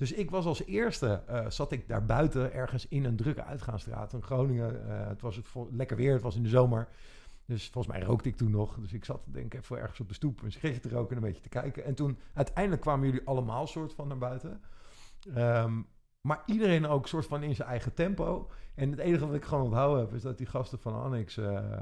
Dus 0.03 0.13
ik 0.13 0.31
was 0.31 0.45
als 0.45 0.65
eerste, 0.65 1.23
eh, 1.27 1.51
zat 1.51 1.73
ik 1.73 1.89
daar 1.89 2.05
buiten 2.05 2.53
ergens 2.53 2.89
in 2.89 3.05
een 3.05 3.17
drukke 3.17 3.45
uitgaansstraat 3.45 4.13
in 4.13 4.23
Groningen. 4.23 4.89
Eh, 4.89 5.09
het 5.09 5.21
was 5.21 5.37
het 5.37 5.47
lekker 5.71 5.97
weer, 5.97 6.13
het 6.13 6.23
was 6.23 6.37
in 6.37 6.43
de 6.43 6.49
zomer. 6.49 6.89
Dus 7.47 7.69
volgens 7.71 7.95
mij 7.95 8.05
rookte 8.07 8.29
ik 8.29 8.37
toen 8.37 8.51
nog. 8.51 8.79
Dus 8.81 8.93
ik 8.93 9.05
zat 9.05 9.21
denk 9.25 9.55
ik 9.55 9.61
even 9.61 9.79
ergens 9.79 10.01
op 10.01 10.09
de 10.09 10.15
stoep 10.15 10.43
een 10.43 10.53
sigaretje 10.53 10.81
te 10.81 10.89
roken 10.89 11.11
en 11.11 11.23
een 11.23 11.29
beetje 11.29 11.43
te 11.43 11.49
kijken. 11.49 11.85
En 11.85 11.95
toen 11.95 12.19
uiteindelijk 12.35 12.83
kwamen 12.83 13.07
jullie 13.07 13.27
allemaal 13.27 13.67
soort 13.67 13.95
van 13.95 14.09
naar 14.09 14.19
buiten. 14.19 14.61
Ehm, 15.35 15.83
maar 16.21 16.43
iedereen 16.47 16.87
ook 16.87 17.09
soort 17.09 17.27
van 17.27 17.43
in 17.43 17.55
zijn 17.55 17.69
eigen 17.69 17.95
tempo. 17.95 18.51
En 18.75 18.91
het 18.91 18.99
enige 18.99 19.27
wat 19.27 19.35
ik 19.35 19.45
gewoon 19.45 19.65
onthouden 19.65 20.05
heb, 20.05 20.15
is 20.15 20.23
dat 20.23 20.39
die 20.39 20.47
gasten 20.47 20.79
van 20.79 21.03
Annex... 21.03 21.37
eh, 21.37 21.81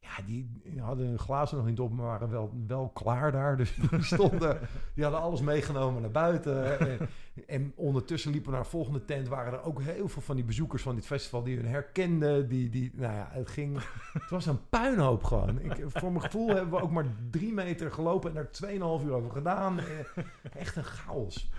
Ja, 0.00 0.24
die 0.26 0.50
hadden 0.80 1.06
hun 1.06 1.18
glazen 1.18 1.56
nog 1.56 1.66
niet 1.66 1.80
op, 1.80 1.92
maar 1.92 2.06
waren 2.06 2.30
wel, 2.30 2.52
wel 2.66 2.88
klaar 2.88 3.32
daar. 3.32 3.56
Dus 3.60 3.74
die 3.90 4.02
stonden, 4.02 4.58
die 4.94 5.04
hadden 5.04 5.22
alles 5.22 5.40
meegenomen 5.40 6.02
naar 6.02 6.10
buiten. 6.10 6.78
En, 6.80 7.08
en 7.46 7.72
ondertussen 7.76 8.30
liepen 8.30 8.50
we 8.50 8.56
naar 8.56 8.64
een 8.64 8.70
volgende 8.70 9.04
tent. 9.04 9.28
Waren 9.28 9.52
er 9.52 9.62
ook 9.62 9.82
heel 9.82 10.08
veel 10.08 10.22
van 10.22 10.36
die 10.36 10.44
bezoekers 10.44 10.82
van 10.82 10.94
dit 10.94 11.06
festival 11.06 11.42
die 11.42 11.56
hun 11.56 11.66
herkenden. 11.66 12.48
Die, 12.48 12.68
die, 12.68 12.90
nou 12.94 13.14
ja, 13.14 13.28
het 13.30 13.48
ging, 13.48 13.78
het 14.12 14.30
was 14.30 14.46
een 14.46 14.68
puinhoop 14.68 15.24
gewoon. 15.24 15.60
Ik, 15.60 15.84
voor 15.86 16.10
mijn 16.12 16.24
gevoel 16.24 16.48
hebben 16.48 16.70
we 16.70 16.82
ook 16.82 16.90
maar 16.90 17.06
drie 17.30 17.52
meter 17.52 17.92
gelopen 17.92 18.30
en 18.30 18.36
er 18.36 18.50
2,5 19.00 19.06
uur 19.06 19.12
over 19.12 19.30
gedaan. 19.30 19.78
Eh, 19.78 19.86
Echt 20.52 20.76
een 20.76 20.84
chaos. 20.84 21.50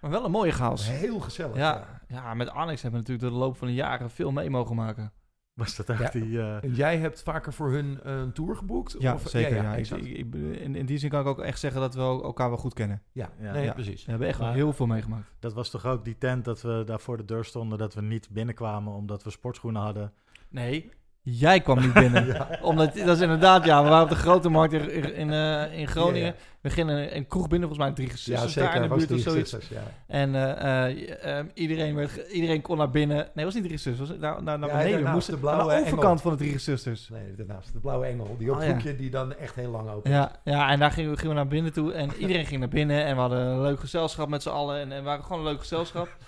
Maar 0.00 0.10
wel 0.10 0.24
een 0.24 0.30
mooie 0.30 0.52
chaos. 0.52 0.88
Heel 0.88 1.20
gezellig. 1.20 1.56
Ja, 1.56 2.00
ja, 2.08 2.34
met 2.34 2.50
Annex 2.50 2.82
hebben 2.82 3.00
we 3.00 3.06
natuurlijk 3.06 3.20
door 3.20 3.40
de 3.40 3.46
loop 3.46 3.56
van 3.56 3.66
de 3.68 3.74
jaren 3.74 4.10
veel 4.10 4.32
mee 4.32 4.50
mogen 4.50 4.76
maken. 4.76 5.12
Was 5.52 5.76
dat 5.76 5.88
echt 5.88 6.00
Ja. 6.00 6.10
die... 6.20 6.38
eh, 6.40 6.64
En 6.64 6.74
jij 6.74 6.98
hebt 6.98 7.22
vaker 7.22 7.52
voor 7.52 7.70
hun 7.72 8.00
eh, 8.02 8.16
een 8.16 8.32
tour 8.32 8.56
geboekt? 8.56 8.96
Ja, 8.98 9.14
Of- 9.14 9.28
zeker. 9.28 9.54
Ja, 9.54 9.72
Ik- 9.72 9.78
exact. 9.78 10.04
ik, 10.04 10.16
ik- 10.16 10.34
in, 10.34 10.74
in 10.76 10.86
die 10.86 10.98
zin 10.98 11.10
kan 11.10 11.20
ik 11.20 11.26
ook 11.26 11.40
echt 11.40 11.58
zeggen 11.60 11.80
dat 11.80 11.94
we 11.94 12.00
elkaar 12.00 12.48
wel 12.48 12.58
goed 12.58 12.74
kennen. 12.74 13.02
ja. 13.12 13.30
Ja. 13.40 13.52
nee, 13.52 13.64
Ja. 13.64 13.72
precies. 13.72 14.04
We 14.04 14.10
hebben 14.10 14.28
echt 14.28 14.38
wel 14.38 14.46
Maar- 14.46 14.56
heel 14.56 14.72
veel 14.72 14.86
meegemaakt. 14.86 15.34
dat 15.38 15.52
was 15.52 15.70
toch 15.70 15.86
ook 15.86 16.04
die 16.04 16.18
tent 16.18 16.44
dat 16.44 16.62
we 16.62 16.82
daar 16.86 17.00
voor 17.00 17.16
de 17.16 17.24
deur 17.24 17.44
stonden... 17.44 17.78
dat 17.78 17.94
we 17.94 18.02
niet 18.02 18.28
binnenkwamen 18.30 18.92
omdat 18.92 19.22
we 19.24 19.30
sportschoenen 19.30 19.82
hadden. 19.82 20.12
Nee, 20.48 20.90
jij 21.22 21.60
kwam 21.60 21.80
niet 21.80 21.92
binnen. 21.92 22.36
Omdat, 22.62 22.94
dat 22.96 23.16
is 23.16 23.20
inderdaad, 23.20 23.64
ja, 23.64 23.82
we 23.82 23.88
waren 23.88 24.04
op 24.04 24.08
de 24.10 24.14
grote 24.14 24.48
markt 24.48 24.72
in, 24.72 24.90
in, 24.90 25.14
in, 25.14 25.32
eh, 25.32 25.78
in 25.78 25.88
Groningen. 25.88 26.26
Ja, 26.26 26.34
We 26.60 26.70
gingen 26.70 27.16
een, 27.16 27.26
kroeg 27.26 27.48
binnen, 27.48 27.68
volgens 27.68 27.86
mij 27.88 27.96
drie 27.96 28.06
Ja, 28.08 28.12
gezusters 28.14 28.52
zeker. 28.52 28.68
daar 28.70 28.76
in 28.76 28.82
de 28.82 28.88
was 28.94 28.98
buurt 29.06 29.12
of 29.12 29.32
zoiets. 29.32 29.50
zusters, 29.50 29.78
ja. 29.78 29.82
En 30.06 30.34
eh, 30.34 30.84
eh, 30.90 31.38
eh, 31.38 31.46
iedereen, 31.54 31.94
werd, 31.94 32.16
iedereen 32.32 32.60
kon 32.60 32.76
naar 32.76 32.90
binnen. 32.90 33.16
Nee, 33.16 33.26
het 33.34 33.44
was 33.44 33.54
niet 33.54 33.64
drie 33.64 33.76
gezusters. 33.76 34.08
Was 34.08 34.18
naar, 34.18 34.42
naar, 34.42 34.58
naar 34.58 34.68
Ja, 34.68 34.76
beneden. 34.76 35.04
We 35.04 35.10
moesten 35.10 35.34
de 35.34 35.40
blauwe 35.40 35.72
aan 35.72 35.80
de 35.80 35.86
overkant 35.86 36.20
van 36.22 36.30
de 36.30 36.36
drie 36.36 36.52
gezusters. 36.52 37.08
Nee, 37.08 37.34
daarnaast 37.36 37.72
de 37.72 37.78
blauwe 37.80 38.06
engel. 38.06 38.36
Die 38.38 38.54
Oh, 38.54 38.62
ja. 38.62 38.68
hoekje 38.72 38.96
die 38.96 39.10
dan 39.10 39.34
echt 39.36 39.54
heel 39.54 39.70
lang 39.70 39.90
open. 39.90 40.10
Ja, 40.10 40.30
ja, 40.44 40.70
en 40.70 40.78
daar 40.78 40.90
gingen 40.90 41.10
we, 41.10 41.16
gingen 41.16 41.34
we 41.34 41.40
naar 41.40 41.50
binnen 41.50 41.72
toe. 41.72 41.92
En 41.92 42.10
iedereen 42.18 42.46
ging 42.46 42.60
naar 42.60 42.68
binnen. 42.68 43.04
En 43.04 43.14
we 43.14 43.20
hadden 43.20 43.38
een 43.38 43.62
leuk 43.62 43.80
gezelschap 43.80 44.28
met 44.28 44.42
z'n 44.42 44.48
allen. 44.48 44.80
En, 44.80 44.92
en 44.92 44.98
we 44.98 45.04
waren 45.04 45.24
gewoon 45.24 45.38
een 45.38 45.48
leuk 45.52 45.60
gezelschap. 45.60 46.08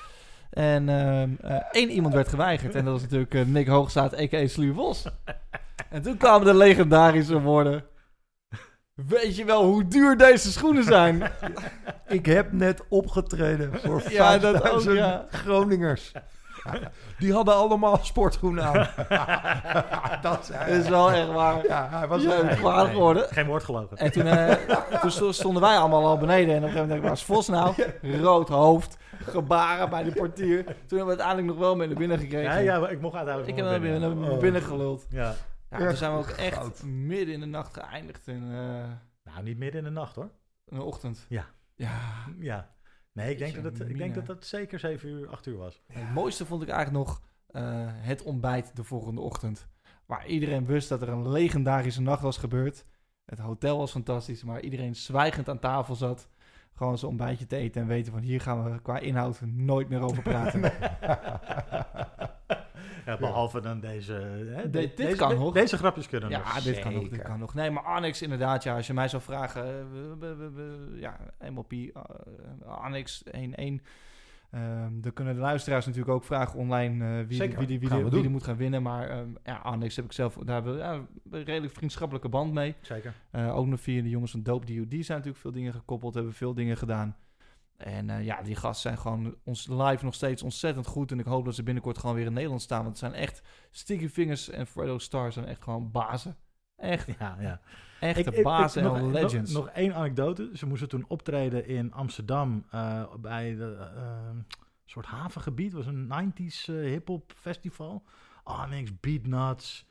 En 0.54 0.88
ehm, 0.88 1.30
eh, 1.40 1.62
één 1.70 1.90
iemand 1.90 2.14
werd 2.14 2.28
geweigerd. 2.28 2.74
En 2.74 2.84
dat 2.84 2.92
was 2.92 3.02
natuurlijk 3.02 3.34
eh, 3.34 3.44
Nick 3.44 3.66
Hoogstaat, 3.66 4.18
a.k.a. 4.18 4.46
Sluwe 4.46 4.74
Vos. 4.74 5.04
En 5.90 6.02
toen 6.02 6.16
kwamen 6.16 6.46
de 6.46 6.54
legendarische 6.54 7.40
woorden. 7.40 7.84
Weet 8.94 9.36
je 9.36 9.44
wel 9.44 9.64
hoe 9.64 9.86
duur 9.86 10.16
deze 10.16 10.52
schoenen 10.52 10.84
zijn? 10.84 11.22
Ik 12.06 12.26
heb 12.26 12.52
net 12.52 12.82
opgetreden 12.88 13.80
voor 13.80 14.02
Ja, 14.10 14.38
dat 14.38 14.54
ook, 14.54 14.60
5000 14.62 14.96
ja. 14.96 15.26
Groningers. 15.30 16.12
Die 17.18 17.32
hadden 17.32 17.54
allemaal 17.54 17.98
sportschoenen 18.02 18.64
aan. 18.64 18.88
dat 20.22 20.52
is 20.68 20.88
wel 20.88 21.12
echt 21.12 21.32
waar. 21.32 21.66
Ja, 21.66 21.88
hij 21.90 22.06
was 22.06 22.22
Ja, 22.22 22.42
kwaad 22.42 22.88
geworden. 22.88 23.26
Geen 23.30 23.46
woord 23.46 23.64
gelogen. 23.64 23.96
En 23.96 24.12
toen, 24.12 24.26
eh, 24.26 25.00
toen 25.00 25.34
stonden 25.34 25.62
wij 25.62 25.76
allemaal 25.76 26.06
al 26.06 26.18
beneden. 26.18 26.54
En 26.54 26.56
op 26.56 26.62
een 26.62 26.70
gegeven 26.70 26.88
moment 26.88 26.88
dacht 26.88 27.00
ik, 27.00 27.02
waar 27.02 27.12
is 27.12 27.22
Vos 27.22 27.48
nou? 27.48 27.74
Rood 28.22 28.48
hoofd, 28.48 28.96
gebaren 29.18 29.90
bij 29.90 30.02
de 30.02 30.12
portier. 30.12 30.64
Toen 30.64 30.74
hebben 30.98 30.98
we 30.98 31.04
uiteindelijk 31.06 31.46
nog 31.46 31.56
wel 31.56 31.76
mee 31.76 31.86
naar 31.88 31.96
binnen 31.96 32.18
gekregen. 32.18 32.52
Ja, 32.52 32.58
ja, 32.58 32.78
maar 32.80 32.92
ik 32.92 33.00
mocht 33.00 33.14
uiteindelijk 33.16 33.58
Ik 33.58 33.64
heb 33.64 33.80
binnen. 33.80 34.00
naar 34.20 34.30
Oh. 34.30 34.38
binnen 34.40 34.62
geluld. 34.62 35.06
Ja. 35.10 35.34
Ja, 35.70 35.78
toen 35.78 35.96
zijn 35.96 36.12
we 36.12 36.18
ook 36.18 36.28
echt 36.28 36.56
goud. 36.56 36.82
midden 36.82 37.34
in 37.34 37.40
de 37.40 37.46
nacht 37.46 37.74
geëindigd 37.74 38.26
in, 38.28 38.42
eh, 38.42 38.84
Nou, 39.24 39.42
niet 39.42 39.58
midden 39.58 39.78
in 39.78 39.84
de 39.84 39.90
nacht 40.00 40.16
hoor. 40.16 40.30
in 40.66 40.76
de 40.76 40.82
ochtend. 40.82 41.26
Ja. 41.28 41.44
Ja. 41.74 41.98
Ja. 42.38 42.72
Nee, 43.12 43.30
ik 43.30 43.38
denk, 43.38 43.54
dat 43.62 43.78
het, 43.78 43.88
ik 43.88 43.98
denk 43.98 44.14
dat 44.14 44.26
dat 44.26 44.44
zeker 44.44 44.78
7 44.78 45.08
uur, 45.08 45.28
8 45.28 45.46
uur 45.46 45.56
was. 45.56 45.82
Het 45.92 46.12
mooiste 46.14 46.46
vond 46.46 46.62
ik 46.62 46.68
eigenlijk 46.68 47.06
nog 47.06 47.20
eh, 47.46 47.62
het 47.88 48.22
ontbijt 48.22 48.76
de 48.76 48.84
volgende 48.84 49.20
ochtend. 49.20 49.66
Waar 50.06 50.26
iedereen 50.26 50.66
wist 50.66 50.88
dat 50.88 51.02
er 51.02 51.08
een 51.08 51.28
legendarische 51.30 52.00
nacht 52.02 52.22
was 52.22 52.36
gebeurd. 52.36 52.84
Het 53.24 53.38
hotel 53.38 53.78
was 53.78 53.90
fantastisch, 53.90 54.44
maar 54.44 54.60
iedereen 54.60 54.94
zwijgend 54.96 55.48
aan 55.48 55.58
tafel 55.58 55.94
zat. 55.94 56.28
Gewoon 56.76 56.98
zijn 56.98 57.10
ontbijtje 57.10 57.46
te 57.46 57.56
eten 57.56 57.82
en 57.82 57.88
weten 57.88 58.12
van 58.12 58.22
hier 58.22 58.40
gaan 58.40 58.64
we 58.72 58.80
qua 58.82 58.98
inhoud 58.98 59.40
nooit 59.44 59.88
meer 59.88 60.00
over 60.00 60.22
praten. 60.22 60.60
Ja, 63.06 63.16
behalve 63.16 63.60
dan 63.60 63.80
deze... 63.80 64.12
Hè, 64.54 64.70
De- 64.70 64.78
dit 64.78 64.96
deze, 64.96 65.16
kan 65.16 65.28
de- 65.28 65.34
nog. 65.34 65.52
Deze 65.52 65.76
grapjes 65.76 66.08
kunnen 66.08 66.30
Ja, 66.30 66.38
nog. 66.38 66.62
dit 66.62 66.78
kan 66.78 66.92
nog, 66.94 67.08
dit 67.08 67.22
kan 67.22 67.38
nog. 67.38 67.54
Nee, 67.54 67.70
maar 67.70 67.82
Annex 67.82 68.22
inderdaad, 68.22 68.62
ja, 68.62 68.76
als 68.76 68.86
je 68.86 68.92
mij 68.92 69.08
zou 69.08 69.22
vragen, 69.22 69.64
eh, 70.22 71.00
ja, 71.00 71.16
MLP, 71.50 71.72
eh, 71.72 72.02
Annex 72.66 73.22
1-1. 73.30 73.82
Ehm 74.54 75.00
dan 75.00 75.12
kunnen 75.12 75.34
de 75.34 75.40
luisteraars 75.40 75.86
natuurlijk 75.86 76.14
ook 76.14 76.24
vragen 76.24 76.58
online 76.58 77.04
eh, 77.20 77.26
wie, 77.26 77.36
Zeker, 77.36 77.58
wie, 77.58 77.66
die, 77.66 77.78
wie, 77.78 77.88
die- 77.88 77.98
wie 78.10 78.20
die 78.22 78.30
moet 78.30 78.42
gaan 78.42 78.56
winnen. 78.56 78.82
Maar 78.82 79.08
ehm, 79.08 79.28
ja, 79.44 79.56
Annex 79.56 79.96
heb 79.96 80.04
ik 80.04 80.12
zelf, 80.12 80.34
daar 80.44 80.54
hebben 80.54 80.72
we 80.74 80.78
ja, 80.78 80.92
een 81.30 81.44
redelijk 81.44 81.72
vriendschappelijke 81.74 82.28
band 82.28 82.52
mee. 82.52 82.74
Zeker. 82.80 83.14
Eh, 83.30 83.56
ook 83.56 83.66
nog 83.66 83.80
via 83.80 84.02
de 84.02 84.08
jongens 84.08 84.30
van 84.30 84.42
Dope 84.42 84.66
DUD 84.66 84.90
zijn 84.90 85.18
natuurlijk 85.18 85.36
veel 85.36 85.52
dingen 85.52 85.72
gekoppeld, 85.72 86.14
hebben 86.14 86.32
veel 86.32 86.54
dingen 86.54 86.76
gedaan. 86.76 87.16
En 87.76 88.10
eh, 88.10 88.24
ja, 88.24 88.42
die 88.42 88.56
gasten 88.56 88.80
zijn 88.90 88.98
gewoon 88.98 89.34
ons 89.44 89.68
live 89.68 90.04
nog 90.04 90.14
steeds 90.14 90.42
ontzettend 90.42 90.86
goed. 90.86 91.10
En 91.12 91.18
ik 91.18 91.24
hoop 91.26 91.44
dat 91.44 91.54
ze 91.54 91.62
binnenkort 91.62 91.98
gewoon 91.98 92.14
weer 92.14 92.26
in 92.26 92.32
Nederland 92.32 92.62
staan. 92.62 92.84
Want 92.84 93.00
het 93.00 93.12
zijn 93.12 93.12
echt 93.22 93.42
Sticky 93.70 94.08
Fingers 94.08 94.50
en 94.50 94.66
Fredo 94.66 94.98
Stars 94.98 95.34
zijn 95.34 95.46
echt 95.46 95.62
gewoon 95.62 95.90
bazen. 95.90 96.36
Echt, 96.76 97.06
Ja, 97.18 97.36
ja. 97.40 97.60
echte 98.00 98.20
Ik- 98.20 98.26
ik- 98.26 98.34
ik- 98.34 98.42
bazen 98.42 98.82
nog, 98.82 98.96
en 98.96 99.02
nog- 99.02 99.12
legends. 99.12 99.52
Nog, 99.52 99.68
één 99.68 99.94
anekdote. 99.94 100.50
Ze 100.54 100.66
moesten 100.66 100.88
toen 100.88 101.04
optreden 101.08 101.66
in 101.66 101.92
Amsterdam 101.92 102.64
eh, 102.70 103.14
bij 103.20 103.54
de 103.54 103.76
eh, 103.96 104.30
soort 104.84 105.06
havengebied. 105.06 105.72
Het 105.72 105.84
was 105.84 105.94
een 105.94 106.06
90s 106.06 106.68
eh, 106.68 106.74
hip-hop 106.74 107.32
festival. 107.36 108.02
Onyx, 108.44 109.00
Beatnuts, 109.00 109.86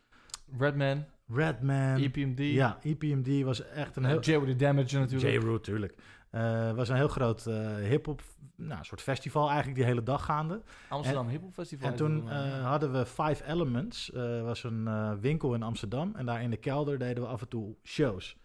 Redman, 0.58 1.06
Redman. 1.28 1.96
EPMD, 2.02 2.40
Ja, 2.40 2.78
EPMD 2.82 3.42
was 3.44 3.62
echt 3.70 3.96
een 3.96 4.06
heel... 4.06 4.56
Damage 4.58 5.00
natuurlijk. 5.00 5.42
J-Root, 5.44 5.64
tuurlijk. 5.64 5.96
Eh 6.34 6.72
was 6.72 6.90
een 6.90 6.96
heel 6.96 7.08
groot 7.08 7.46
eh 7.46 7.76
hip-hop, 7.76 8.22
nou, 8.56 8.84
soort 8.84 9.02
festival 9.02 9.48
eigenlijk 9.48 9.76
die 9.76 9.86
hele 9.86 10.04
dag 10.04 10.26
gaande. 10.26 10.62
Amsterdam 10.90 11.28
Hip 11.28 11.42
Hop 11.42 11.54
Festival. 11.54 11.90
En 11.90 11.96
toen 11.96 12.30
eh. 12.30 12.66
hadden 12.66 12.92
we 12.92 13.06
Five 13.06 13.46
Elements, 13.46 14.12
was 14.44 14.64
een 14.64 15.20
winkel 15.20 15.54
in 15.54 15.64
Amsterdam. 15.64 16.16
En 16.16 16.26
daar 16.26 16.42
in 16.42 16.50
de 16.50 16.58
kelder 16.58 17.00
deden 17.00 17.24
we 17.24 17.30
af 17.30 17.42
en 17.42 17.48
toe 17.48 17.76
shows. 17.84 18.38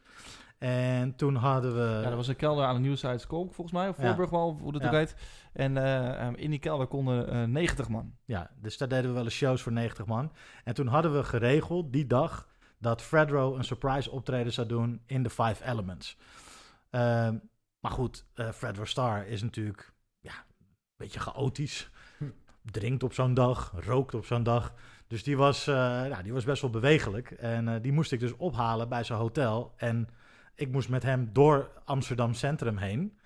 En 0.59 1.15
toen 1.17 1.35
hadden 1.35 1.75
we... 1.75 2.01
ja, 2.03 2.03
dat 2.03 2.15
was 2.15 2.29
een 2.29 2.37
kelder 2.37 2.65
aan 2.65 2.75
de 2.75 2.81
Nieuwside 2.81 3.19
Skolk 3.19 3.55
volgens 3.55 3.77
mij. 3.77 3.89
Of. 3.89 3.97
Voorburg 3.97 4.31
wel, 4.31 4.59
hoe 4.61 4.73
dat 4.73 4.83
Ja. 4.83 4.89
ook 4.89 4.95
heet. 4.95 5.17
En 5.53 5.77
in 6.37 6.51
die 6.51 6.59
kelder 6.59 6.87
konden 6.87 7.29
eh 7.29 7.43
90 7.43 7.89
man. 7.89 8.13
Ja, 8.25 8.51
dus 8.61 8.79
daar 8.79 8.89
deden 8.89 9.07
we 9.07 9.13
wel 9.13 9.25
eens 9.25 9.35
shows 9.35 9.63
voor 9.63 9.73
90 9.73 10.07
man. 10.07 10.33
En 10.65 10.75
toen 10.75 10.87
hadden 10.87 11.15
we 11.15 11.25
geregeld 11.25 11.93
die 11.93 12.07
dag 12.07 12.49
dat 12.79 13.03
Fredro 13.03 13.57
een 13.57 13.65
surprise 13.65 14.11
optreden 14.11 14.53
zou 14.53 14.67
doen 14.67 15.03
in 15.07 15.23
de 15.23 15.31
Five 15.31 15.65
Elements. 15.65 16.17
Ehm, 16.91 17.37
maar 17.81 17.91
goed, 17.93 18.25
eh 18.35 18.51
Fredro 18.51 18.85
Star 18.85 19.27
is 19.27 19.43
natuurlijk 19.43 19.93
ja, 20.21 20.33
een 20.33 20.67
beetje 20.97 21.21
chaotisch. 21.21 21.91
Drinkt 22.63 23.03
op 23.03 23.13
zo'n 23.13 23.35
dag, 23.35 23.73
rookt 23.85 24.15
op 24.15 24.25
zo'n 24.25 24.43
dag. 24.43 24.73
Dus 25.07 25.23
die 25.23 25.37
was, 25.37 25.67
nou, 25.67 26.23
die 26.23 26.33
was 26.33 26.45
best 26.45 26.63
wel 26.63 26.71
bewegelijk. 26.71 27.31
En 27.31 27.69
eh, 27.69 27.83
die 27.83 27.93
moest 27.93 28.13
ik 28.13 28.21
dus 28.21 28.37
ophalen 28.37 28.89
bij 28.89 29.05
zijn 29.05 29.19
hotel. 29.19 29.73
En 29.77 30.09
ik 30.55 30.71
moest 30.73 30.89
met 30.89 31.03
hem 31.03 31.31
door 31.33 31.71
Amsterdam 31.85 32.35
Centrum 32.35 32.77
heen, 32.77 33.19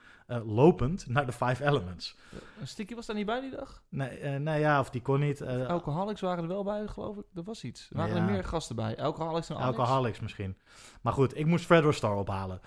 lopend 0.45 1.07
naar 1.07 1.27
de 1.27 1.33
Five 1.33 1.65
Elements. 1.67 2.17
Een 2.61 2.69
Sticky 2.69 2.95
was 2.95 3.07
daar 3.07 3.17
niet 3.17 3.27
bij 3.27 3.41
die 3.41 3.51
dag? 3.51 3.83
Nee, 3.89 4.39
nee 4.39 4.61
ja, 4.61 4.81
of 4.81 4.91
die 4.91 5.03
kon 5.03 5.21
niet. 5.21 5.43
Alcoholics 5.43 6.21
waren 6.21 6.43
er 6.43 6.49
wel 6.49 6.65
bij, 6.65 6.87
geloof 6.87 7.17
ik. 7.17 7.25
Er 7.35 7.43
was 7.43 7.65
iets. 7.65 7.91
Er 7.91 7.97
waren 7.97 8.15
Ja. 8.15 8.21
er 8.27 8.31
meer 8.31 8.45
gasten 8.45 8.77
bij. 8.77 8.99
Alcoholics 8.99 9.51
en 9.51 9.57
Alex. 9.57 9.79
Alcoholics 9.79 10.21
misschien. 10.21 10.57
Maar 11.03 11.13
goed, 11.13 11.39
ik 11.39 11.47
moest 11.47 11.65
Fredro 11.65 11.91
Star 11.93 12.17
ophalen. 12.17 12.61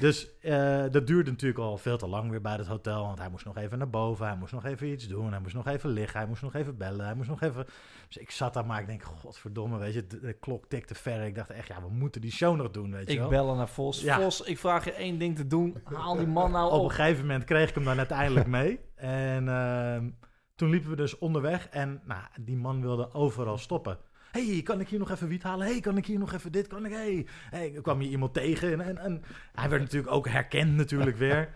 Dus 0.00 0.38
eh, 0.40 0.84
dat 0.90 1.06
duurde 1.06 1.30
natuurlijk 1.30 1.60
al 1.60 1.78
veel 1.78 1.98
te 1.98 2.06
lang 2.08 2.30
weer 2.30 2.40
bij 2.40 2.52
het 2.56 2.66
hotel. 2.66 3.02
Want 3.02 3.18
hij 3.18 3.28
moest 3.30 3.44
nog 3.44 3.56
even 3.56 3.78
naar 3.78 3.90
boven. 3.90 4.26
Hij 4.26 4.36
moest 4.36 4.52
nog 4.52 4.64
even 4.64 4.88
iets 4.88 5.08
doen. 5.08 5.30
Hij 5.30 5.40
moest 5.40 5.54
nog 5.54 5.66
even 5.66 5.90
liggen. 5.90 6.18
Hij 6.18 6.28
moest 6.28 6.42
nog 6.42 6.54
even 6.54 6.76
bellen. 6.76 7.04
Hij 7.04 7.14
moest 7.14 7.28
nog 7.28 7.42
even... 7.42 7.66
Dus 8.06 8.16
ik 8.16 8.30
zat 8.30 8.54
daar 8.54 8.66
maar 8.66 8.80
ik 8.80 8.86
denk, 8.86 9.02
godverdomme, 9.02 9.78
weet 9.78 9.94
je. 9.94 10.06
De, 10.06 10.20
de 10.20 10.32
klok 10.32 10.64
tikte 10.68 10.94
ver. 10.94 11.22
Ik 11.22 11.34
dacht 11.34 11.50
echt, 11.50 11.68
ja, 11.68 11.82
we 11.82 11.88
moeten 11.90 12.20
die 12.20 12.32
show 12.32 12.56
nog 12.56 12.70
doen, 12.70 12.90
weet 12.90 13.06
je 13.06 13.12
Ik 13.12 13.18
wel. 13.18 13.28
bel 13.28 13.54
naar 13.54 13.68
Vos. 13.68 14.00
Ja. 14.02 14.20
Vos, 14.20 14.40
ik 14.40 14.58
vraag 14.58 14.84
je 14.84 14.92
één 14.92 15.18
ding 15.18 15.36
te 15.36 15.46
doen. 15.46 15.76
Haal 15.84 16.16
die 16.16 16.26
man 16.26 16.50
nou 16.50 16.70
Op 16.72 16.78
op. 16.78 16.84
een 16.84 16.90
gegeven 16.94 17.26
moment 17.26 17.44
kreeg 17.44 17.68
ik 17.68 17.74
hem 17.74 17.84
dan 17.84 17.98
uiteindelijk 17.98 18.46
mee. 18.46 18.80
En 18.94 19.48
ehm, 19.48 20.10
toen 20.54 20.70
liepen 20.70 20.90
we 20.90 20.96
dus 20.96 21.18
onderweg. 21.18 21.68
En 21.68 22.00
nou, 22.04 22.22
die 22.40 22.56
man 22.56 22.80
wilde 22.80 23.14
overal 23.14 23.58
stoppen. 23.58 23.98
Hey, 24.30 24.60
kan 24.64 24.80
ik 24.80 24.88
hier 24.88 24.98
nog 24.98 25.10
even 25.10 25.28
wiet 25.28 25.42
halen? 25.42 25.66
hey, 25.66 25.80
kan 25.80 25.96
ik 25.96 26.06
hier 26.06 26.18
nog 26.18 26.32
even 26.32 26.52
dit? 26.52 26.66
Kan 26.66 26.86
ik, 26.86 26.92
hey. 26.92 27.26
hey 27.50 27.78
kwam 27.82 28.00
hier 28.00 28.10
iemand 28.10 28.34
tegen. 28.34 28.72
En, 28.72 28.80
en, 28.80 28.98
en 28.98 29.22
hij 29.54 29.68
werd 29.68 29.82
natuurlijk 29.82 30.12
ook 30.12 30.28
herkend 30.28 30.76
natuurlijk 30.76 31.16
weer. 31.26 31.48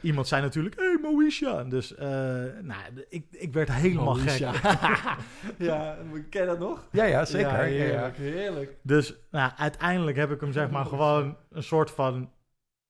Iemand 0.00 0.28
zei 0.28 0.42
natuurlijk, 0.42 0.74
hey 0.76 0.98
Moesha. 1.02 1.64
Dus 1.64 1.94
eh, 1.94 2.08
nou, 2.62 2.80
ik, 3.08 3.26
ik 3.30 3.52
werd 3.52 3.72
helemaal 3.72 4.14
gek. 4.14 4.38
ja, 5.58 5.98
ken 6.30 6.40
je 6.40 6.46
dat 6.46 6.58
nog? 6.58 6.88
Ja, 6.90 7.04
ja, 7.04 7.24
zeker. 7.24 7.68
Ja, 7.68 8.10
heerlijk. 8.14 8.76
Dus 8.82 9.14
nou, 9.30 9.52
uiteindelijk 9.56 10.16
heb 10.16 10.30
ik 10.30 10.40
hem 10.40 10.52
zeg 10.52 10.70
maar 10.70 10.86
gewoon 10.86 11.36
een 11.50 11.62
soort 11.62 11.90
van 11.90 12.30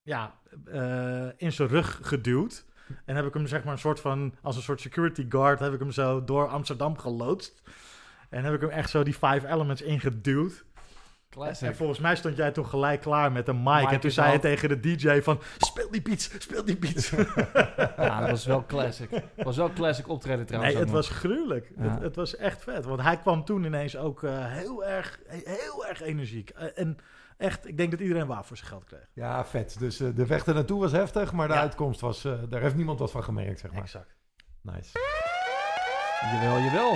ja, 0.02 0.34
eh, 0.64 1.28
in 1.36 1.52
zijn 1.52 1.68
rug 1.68 1.98
geduwd. 2.02 2.64
En 3.04 3.16
heb 3.16 3.26
ik 3.26 3.34
hem 3.34 3.46
zeg 3.46 3.64
maar 3.64 3.72
een 3.72 3.78
soort 3.78 4.00
van, 4.00 4.34
als 4.42 4.56
een 4.56 4.62
soort 4.62 4.80
security 4.80 5.26
guard, 5.28 5.60
heb 5.60 5.72
ik 5.72 5.78
hem 5.80 5.92
zo 5.92 6.24
door 6.24 6.48
Amsterdam 6.48 6.98
geloodst. 6.98 7.62
En 8.30 8.44
heb 8.44 8.54
ik 8.54 8.60
hem 8.60 8.70
echt 8.70 8.90
zo 8.90 9.02
die 9.02 9.14
five 9.14 9.48
elements 9.48 9.82
ingeduwd. 9.82 10.64
Classic. 11.30 11.68
En 11.68 11.76
volgens 11.76 11.98
mij 11.98 12.16
stond 12.16 12.36
jij 12.36 12.50
toen 12.50 12.66
gelijk 12.66 13.00
klaar 13.00 13.32
met 13.32 13.48
een 13.48 13.62
mic. 13.62 13.82
Mic 13.82 13.90
en 13.90 14.00
toen 14.00 14.10
zei 14.10 14.32
je 14.32 14.38
tegen 14.38 14.68
de 14.68 14.80
DJ 14.80 15.20
van... 15.20 15.40
Speel 15.58 15.90
die 15.90 16.02
beats, 16.02 16.30
speel 16.38 16.64
die 16.64 16.76
beats. 16.78 17.10
Ja, 17.96 18.20
dat 18.20 18.30
was 18.30 18.46
wel 18.46 18.64
classic. 18.66 19.10
Dat 19.10 19.22
was 19.44 19.56
wel 19.56 19.72
classic 19.72 20.08
optreden 20.08 20.46
trouwens. 20.46 20.72
nee, 20.74 20.82
het 20.84 20.92
nog. 20.92 21.02
was 21.02 21.16
gruwelijk. 21.16 21.72
Ja. 21.76 21.82
Het, 21.82 22.02
het 22.02 22.16
was 22.16 22.36
echt 22.36 22.62
vet. 22.62 22.84
Want 22.84 23.00
hij 23.02 23.16
kwam 23.18 23.44
toen 23.44 23.64
ineens 23.64 23.96
ook 23.96 24.22
eh, 24.22 24.32
heel, 24.52 24.84
erg, 24.84 25.18
heel 25.28 25.86
erg 25.86 26.02
energiek. 26.02 26.50
Eh, 26.50 26.66
en 26.74 26.96
echt, 27.36 27.68
ik 27.68 27.76
denk 27.76 27.90
dat 27.90 28.00
iedereen 28.00 28.26
waar 28.26 28.44
voor 28.44 28.56
zijn 28.56 28.68
geld 28.68 28.84
kreeg. 28.84 29.08
Ja, 29.12 29.44
vet. 29.44 29.76
Dus 29.78 30.00
eh, 30.00 30.08
de 30.14 30.26
weg 30.26 30.46
ernaartoe 30.46 30.80
was 30.80 30.92
heftig, 30.92 31.32
maar 31.32 31.48
de 31.48 31.54
Ja. 31.54 31.60
uitkomst 31.60 32.00
was... 32.00 32.24
eh, 32.24 32.32
daar 32.48 32.60
heeft 32.60 32.76
niemand 32.76 32.98
wat 32.98 33.10
van 33.10 33.24
gemerkt, 33.24 33.60
zeg 33.60 33.72
maar. 33.72 33.82
Exact. 33.82 34.14
Nice. 34.62 34.98
Jawel, 36.32 36.58
jawel. 36.58 36.92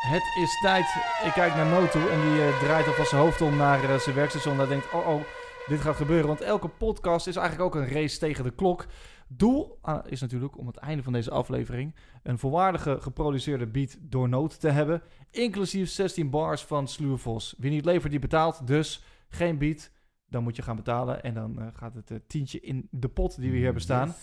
Het 0.00 0.22
is 0.36 0.60
tijd. 0.60 0.86
Ik 1.24 1.32
kijk 1.32 1.54
naar 1.54 1.66
Mo 1.66 1.80
en 1.80 2.20
die 2.20 2.42
eh, 2.42 2.58
draait 2.58 2.86
alvast 2.86 3.10
zijn 3.10 3.22
hoofd 3.22 3.40
om 3.40 3.56
naar 3.56 3.90
eh, 3.90 3.98
zijn 3.98 4.14
werkstation. 4.14 4.56
Daar 4.56 4.68
denkt, 4.68 4.92
oh 4.92 5.08
oh, 5.08 5.22
dit 5.66 5.80
gaat 5.80 5.96
gebeuren. 5.96 6.26
Want 6.26 6.40
elke 6.40 6.68
podcast 6.68 7.26
is 7.26 7.36
eigenlijk 7.36 7.66
ook 7.66 7.82
een 7.82 7.88
race 7.88 8.18
tegen 8.18 8.44
de 8.44 8.50
klok. 8.50 8.86
Doel 9.28 9.78
ah, 9.80 10.04
is 10.06 10.20
natuurlijk 10.20 10.58
om 10.58 10.66
het 10.66 10.76
einde 10.76 11.02
van 11.02 11.12
deze 11.12 11.30
aflevering 11.30 11.94
een 12.22 12.38
volwaardige 12.38 13.00
geproduceerde 13.00 13.66
beat 13.66 13.96
door 14.00 14.28
noot 14.28 14.60
te 14.60 14.68
hebben. 14.68 15.02
Inclusief 15.30 15.90
16 15.90 16.30
bars 16.30 16.62
van 16.62 16.88
Sluwe 16.88 17.16
Vos. 17.16 17.54
Wie 17.58 17.70
niet 17.70 17.84
levert, 17.84 18.10
die 18.10 18.20
betaalt. 18.20 18.66
Dus 18.66 19.02
geen 19.28 19.58
beat, 19.58 19.90
dan 20.26 20.42
moet 20.42 20.56
je 20.56 20.62
gaan 20.62 20.76
betalen. 20.76 21.22
En 21.22 21.34
dan 21.34 21.60
eh, 21.60 21.66
gaat 21.72 21.94
het 21.94 22.20
tientje 22.26 22.60
in 22.60 22.88
de 22.90 23.08
pot 23.08 23.40
die 23.40 23.50
we 23.50 23.56
hier 23.56 23.64
hebben 23.64 23.82
staan. 23.82 24.14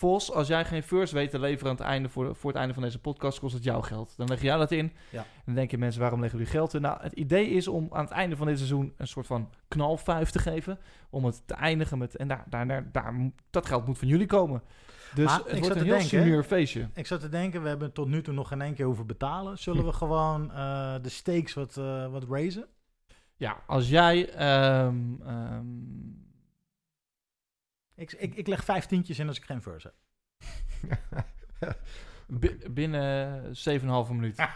Vos, 0.00 0.32
als 0.32 0.48
jij 0.48 0.64
geen 0.64 0.82
first 0.82 1.12
weet 1.12 1.30
te 1.30 1.38
leveren 1.38 1.70
aan 1.70 1.76
het 1.76 1.86
einde 1.86 2.08
voor, 2.08 2.36
voor 2.36 2.50
het 2.50 2.58
einde 2.58 2.74
van 2.74 2.82
deze 2.82 2.98
podcast, 2.98 3.38
kost 3.38 3.54
het 3.54 3.64
jouw 3.64 3.80
geld. 3.80 4.16
Dan 4.16 4.28
leg 4.28 4.42
jij 4.42 4.56
dat 4.56 4.70
in. 4.70 4.92
Ja. 5.10 5.18
En 5.18 5.42
dan 5.44 5.54
denken 5.54 5.78
mensen, 5.78 6.00
waarom 6.00 6.20
leggen 6.20 6.38
jullie 6.38 6.52
geld 6.54 6.74
in? 6.74 6.80
Nou, 6.80 7.02
het 7.02 7.12
idee 7.12 7.48
is 7.48 7.68
om 7.68 7.88
aan 7.90 8.04
het 8.04 8.12
einde 8.12 8.36
van 8.36 8.46
dit 8.46 8.56
seizoen 8.56 8.92
een 8.96 9.06
soort 9.06 9.26
van 9.26 9.50
knalfuif 9.68 10.30
te 10.30 10.38
geven. 10.38 10.78
Om 11.10 11.24
het 11.24 11.42
te 11.46 11.54
eindigen 11.54 11.98
met, 11.98 12.16
en 12.16 12.28
daar, 12.28 12.44
daar, 12.48 12.92
daar, 12.92 13.30
dat 13.50 13.66
geld 13.66 13.86
moet 13.86 13.98
van 13.98 14.08
jullie 14.08 14.26
komen. 14.26 14.62
Dus 15.14 15.24
Maar 15.24 15.38
het 15.38 15.46
ik 15.46 15.52
wordt 15.52 15.66
zat 15.66 15.76
een 15.76 15.84
heel 15.84 16.20
denken, 16.20 16.44
feestje. 16.44 16.88
Ik 16.94 17.06
zat 17.06 17.20
te 17.20 17.28
denken, 17.28 17.62
we 17.62 17.68
hebben 17.68 17.92
tot 17.92 18.08
nu 18.08 18.22
toe 18.22 18.34
nog 18.34 18.48
geen 18.48 18.60
één 18.62 18.74
keer 18.74 18.86
hoeven 18.86 19.06
betalen. 19.06 19.58
Zullen 19.58 19.84
we 19.84 19.92
gewoon 19.92 20.52
eh, 20.52 20.94
de 21.02 21.08
stakes 21.08 21.54
wat, 21.54 21.76
eh, 21.76 22.06
wat 22.10 22.24
raisen? 22.30 22.66
Ja, 23.36 23.56
als 23.66 23.88
jij... 23.88 24.30
ehm, 24.30 24.96
ehm, 25.26 25.66
Ik, 28.00 28.12
ik, 28.12 28.34
ik 28.34 28.46
leg 28.46 28.64
vijf 28.64 28.86
tientjes 28.86 29.18
in 29.18 29.28
als 29.28 29.36
ik 29.36 29.44
geen 29.44 29.62
verse 29.62 29.92
heb. 29.92 30.98
bi- 32.40 32.58
binnen 32.70 33.42
7,5 34.06 34.10
minuut. 34.10 34.36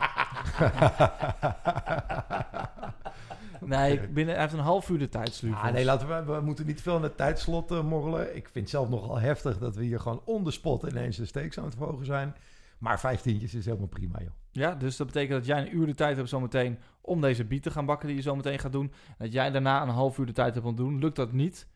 nee, 3.61 4.09
binnen, 4.09 4.35
hij 4.35 4.43
heeft 4.43 4.53
een 4.55 4.59
half 4.59 4.89
uur 4.89 4.99
de 4.99 5.09
tijd, 5.09 5.43
Ah, 5.51 5.73
nee, 5.73 5.85
laten 5.85 6.09
we, 6.09 6.33
we 6.35 6.41
moeten 6.41 6.67
niet 6.67 6.83
veel 6.83 6.95
aan 6.97 7.03
het 7.03 7.17
tijdslot 7.17 7.71
eh, 7.71 7.83
morrelen. 7.83 8.37
Ik 8.37 8.49
vind 8.49 8.55
het 8.65 8.71
zelf 8.71 8.89
nogal 8.89 9.19
heftig 9.19 9.59
dat 9.59 9.77
we 9.77 9.85
hier 9.85 10.01
gewoon 10.01 10.23
on 10.25 10.45
the 10.45 10.51
spot 10.51 10.83
ineens 10.83 11.17
de 11.17 11.27
stakes 11.27 11.59
aan 11.59 11.65
het 11.65 11.75
verhogen 11.75 12.07
zijn. 12.07 12.35
Maar 12.79 13.01
vijftientjes 13.01 13.55
is 13.55 13.65
helemaal 13.65 13.87
prima, 13.87 14.19
joh. 14.21 14.33
Ja, 14.51 14.75
dus 14.75 14.97
dat 14.97 15.07
betekent 15.07 15.33
dat 15.39 15.47
jij 15.47 15.61
een 15.61 15.77
uur 15.77 15.87
de 15.87 15.95
tijd 15.95 16.17
hebt 16.17 16.29
zometeen 16.29 16.79
om 17.01 17.21
deze 17.21 17.45
beat 17.45 17.63
te 17.63 17.71
gaan 17.71 17.87
bakken 17.87 18.07
die 18.09 18.17
je 18.17 18.23
zometeen 18.23 18.59
gaat 18.59 18.73
doen. 18.73 18.93
Dat 19.19 19.33
jij 19.33 19.51
daarna 19.51 19.83
een 19.83 19.89
half 19.89 20.19
uur 20.19 20.27
de 20.27 20.33
tijd 20.33 20.55
hebt 20.55 20.67
om 20.67 20.75
te 20.77 20.83
doen. 20.83 20.99
Lukt 20.99 21.17
dat 21.17 21.33
niet? 21.33 21.67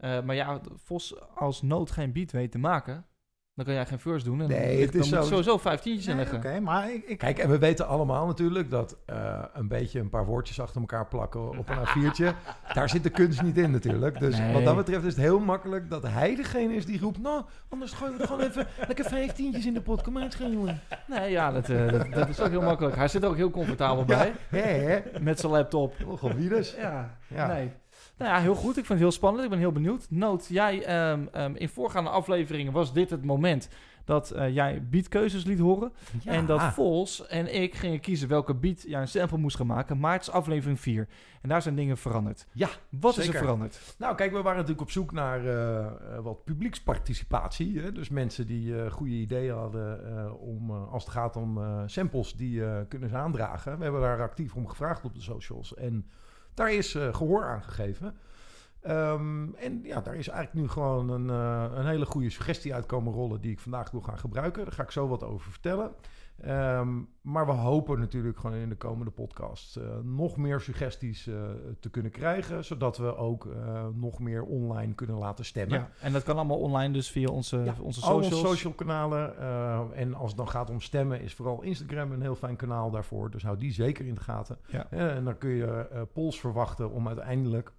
Eh, 0.00 0.20
maar 0.22 0.34
ja, 0.34 0.60
Vos 0.84 1.14
als 1.34 1.62
nood 1.62 1.90
geen 1.90 2.12
beat 2.12 2.30
weet 2.32 2.52
te 2.52 2.58
maken, 2.58 3.04
dan 3.54 3.64
kan 3.64 3.74
jij 3.74 3.86
geen 3.86 3.98
verse 4.00 4.24
doen. 4.24 4.40
En 4.40 4.48
Nee, 4.48 4.76
dan, 4.76 4.86
het 4.86 4.94
is 4.94 5.08
zo- 5.08 5.22
sowieso 5.22 5.58
vijf 5.58 5.80
tientjes 5.80 6.06
Nee, 6.06 6.14
inleggen. 6.14 6.38
Oké, 6.38 6.60
maar 6.60 6.92
ik, 6.92 7.04
ik, 7.04 7.18
Kijk, 7.18 7.38
en 7.38 7.50
we 7.50 7.58
weten 7.58 7.86
allemaal 7.86 8.26
natuurlijk 8.26 8.70
dat 8.70 8.96
eh, 9.06 9.44
een 9.52 9.68
beetje 9.68 10.00
een 10.00 10.08
paar 10.08 10.24
woordjes 10.26 10.60
achter 10.60 10.80
elkaar 10.80 11.06
plakken 11.06 11.58
op 11.58 11.68
een 11.68 11.76
A4'tje, 12.12 12.34
daar 12.72 12.88
zit 12.88 13.02
de 13.02 13.10
kunst 13.10 13.42
niet 13.42 13.58
in 13.58 13.70
natuurlijk. 13.70 14.18
Dus 14.20 14.38
Nee. 14.38 14.52
wat 14.52 14.64
dat 14.64 14.76
betreft 14.76 15.04
is 15.04 15.12
het 15.12 15.22
heel 15.22 15.38
makkelijk 15.40 15.90
dat 15.90 16.02
hij 16.02 16.36
degene 16.36 16.74
is 16.74 16.86
die 16.86 17.00
roept, 17.00 17.18
nou, 17.18 17.44
anders 17.68 17.92
gooien 17.92 18.14
we 18.16 18.20
er 18.22 18.26
gewoon 18.28 18.42
even 18.44 18.66
lekker 18.88 19.04
vijftientjes 19.04 19.66
in 19.66 19.74
de 19.74 19.80
pot. 19.82 20.02
Kom 20.02 20.12
maar 20.12 20.22
het 20.22 20.32
schelen. 20.32 20.80
Nee, 21.06 21.30
ja, 21.30 21.52
dat, 21.52 21.68
eh, 21.68 21.88
dat, 21.92 22.12
dat 22.12 22.28
is 22.28 22.40
ook 22.40 22.48
heel 22.50 22.62
makkelijk. 22.62 22.96
Hij 22.96 23.08
zit 23.08 23.22
er 23.22 23.28
ook 23.28 23.36
heel 23.36 23.50
comfortabel 23.50 24.04
bij, 24.04 24.32
Hè, 24.48 24.58
hè? 24.60 25.00
met 25.20 25.40
zijn 25.40 25.52
laptop. 25.52 25.94
Nogal 26.06 26.30
virus. 26.30 26.74
Ja, 26.78 27.18
Ja. 27.26 27.46
nee. 27.46 27.70
Nou 28.20 28.32
ja, 28.32 28.40
heel 28.40 28.54
goed. 28.54 28.68
Ik 28.68 28.74
vind 28.74 28.88
het 28.88 28.98
heel 28.98 29.10
spannend. 29.10 29.44
Ik 29.44 29.50
ben 29.50 29.58
heel 29.58 29.72
benieuwd. 29.72 30.06
Noot, 30.10 30.46
jij 30.48 30.84
ehm, 30.84 31.26
ehm, 31.32 31.54
in 31.54 31.68
voorgaande 31.68 32.10
afleveringen 32.10 32.72
was 32.72 32.92
dit 32.92 33.10
het 33.10 33.24
moment 33.24 33.68
dat 34.04 34.30
eh, 34.30 34.54
jij 34.54 34.82
beatkeuzes 34.90 35.44
liet 35.44 35.58
horen. 35.58 35.92
Ja. 36.22 36.32
En 36.32 36.46
dat 36.46 36.62
Vols 36.62 37.26
en 37.26 37.54
ik 37.54 37.74
gingen 37.74 38.00
kiezen 38.00 38.28
welke 38.28 38.54
beat 38.54 38.82
jij 38.82 39.00
een 39.00 39.08
sample 39.08 39.38
moest 39.38 39.56
gaan 39.56 39.66
maken. 39.66 39.98
Maar 39.98 40.12
het 40.12 40.22
is 40.22 40.30
aflevering 40.30 40.80
4. 40.80 41.08
En 41.40 41.48
daar 41.48 41.62
zijn 41.62 41.74
dingen 41.74 41.98
veranderd. 41.98 42.46
Ja, 42.52 42.68
Wat 42.88 43.18
is 43.18 43.28
er 43.28 43.34
veranderd? 43.34 43.94
Nou, 43.98 44.14
kijk, 44.14 44.32
we 44.32 44.42
waren 44.42 44.56
natuurlijk 44.56 44.80
op 44.80 44.90
zoek 44.90 45.12
naar 45.12 45.46
eh, 45.46 45.86
eh, 45.86 45.92
wat 46.22 46.44
publieksparticipatie. 46.44 47.80
Hè? 47.80 47.92
Dus 47.92 48.08
mensen 48.08 48.46
die 48.46 48.82
eh, 48.82 48.90
goede 48.90 49.14
ideeën 49.14 49.54
hadden 49.54 50.38
om, 50.40 50.70
als 50.70 51.04
het 51.04 51.12
gaat 51.12 51.36
om 51.36 51.60
samples, 51.86 52.34
die 52.34 52.62
kunnen 52.88 53.08
ze 53.08 53.16
aandragen. 53.16 53.76
We 53.76 53.82
hebben 53.82 54.00
daar 54.00 54.22
actief 54.22 54.54
om 54.54 54.68
gevraagd 54.68 55.04
op 55.04 55.14
de 55.14 55.20
socials. 55.20 55.74
En 55.74 56.06
daar 56.54 56.72
is 56.72 56.94
eh, 56.94 57.14
gehoor 57.14 57.44
aan 57.44 57.62
gegeven. 57.62 58.16
Ehm, 58.80 59.54
en 59.54 59.80
ja, 59.82 60.00
daar 60.00 60.16
is 60.16 60.28
eigenlijk 60.28 60.66
nu 60.66 60.72
gewoon 60.72 61.08
een, 61.08 61.30
eh, 61.30 61.78
een 61.78 61.86
hele 61.86 62.06
goede 62.06 62.30
suggestie 62.30 62.74
uitkomen 62.74 63.12
rollen 63.12 63.40
die 63.40 63.52
ik 63.52 63.60
vandaag 63.60 63.90
wil 63.90 64.00
gaan 64.00 64.18
gebruiken. 64.18 64.64
Daar 64.64 64.72
ga 64.72 64.82
ik 64.82 64.90
zo 64.90 65.08
wat 65.08 65.22
over 65.22 65.50
vertellen. 65.50 65.94
Ehm, 66.40 67.00
maar 67.20 67.46
we 67.46 67.52
hopen 67.52 67.98
natuurlijk 67.98 68.38
gewoon 68.38 68.56
in 68.56 68.68
de 68.68 68.76
komende 68.76 69.10
podcast 69.10 69.76
eh, 69.76 69.84
nog 70.02 70.36
meer 70.36 70.60
suggesties 70.60 71.26
eh, 71.26 71.34
te 71.80 71.90
kunnen 71.90 72.10
krijgen, 72.10 72.64
zodat 72.64 72.96
we 72.96 73.16
ook 73.16 73.46
eh, 73.46 73.86
nog 73.94 74.18
meer 74.18 74.42
online 74.42 74.94
kunnen 74.94 75.16
laten 75.16 75.44
stemmen. 75.44 75.78
Ja, 75.78 75.90
en 76.00 76.12
dat 76.12 76.22
kan 76.22 76.36
allemaal 76.36 76.58
online 76.58 76.92
dus 76.92 77.10
via 77.10 77.28
onze, 77.28 77.56
Ja, 77.56 77.74
onze 77.80 78.00
Al 78.00 78.06
socials. 78.06 78.34
onze 78.34 78.46
social 78.46 78.72
kanalen. 78.72 79.38
en 79.94 80.14
als 80.14 80.28
het 80.28 80.38
dan 80.38 80.48
gaat 80.48 80.70
om 80.70 80.80
stemmen, 80.80 81.20
is 81.20 81.34
vooral 81.34 81.62
Instagram 81.62 82.12
een 82.12 82.22
heel 82.22 82.34
fijn 82.34 82.56
kanaal 82.56 82.90
daarvoor. 82.90 83.30
Dus 83.30 83.42
hou 83.42 83.58
die 83.58 83.72
zeker 83.72 84.06
in 84.06 84.14
de 84.14 84.20
gaten. 84.20 84.58
Ja. 84.66 84.90
En 84.90 85.24
dan 85.24 85.38
kun 85.38 85.50
je 85.50 86.06
polls 86.12 86.40
verwachten 86.40 86.90
om 86.90 87.08
uiteindelijk 87.08 87.72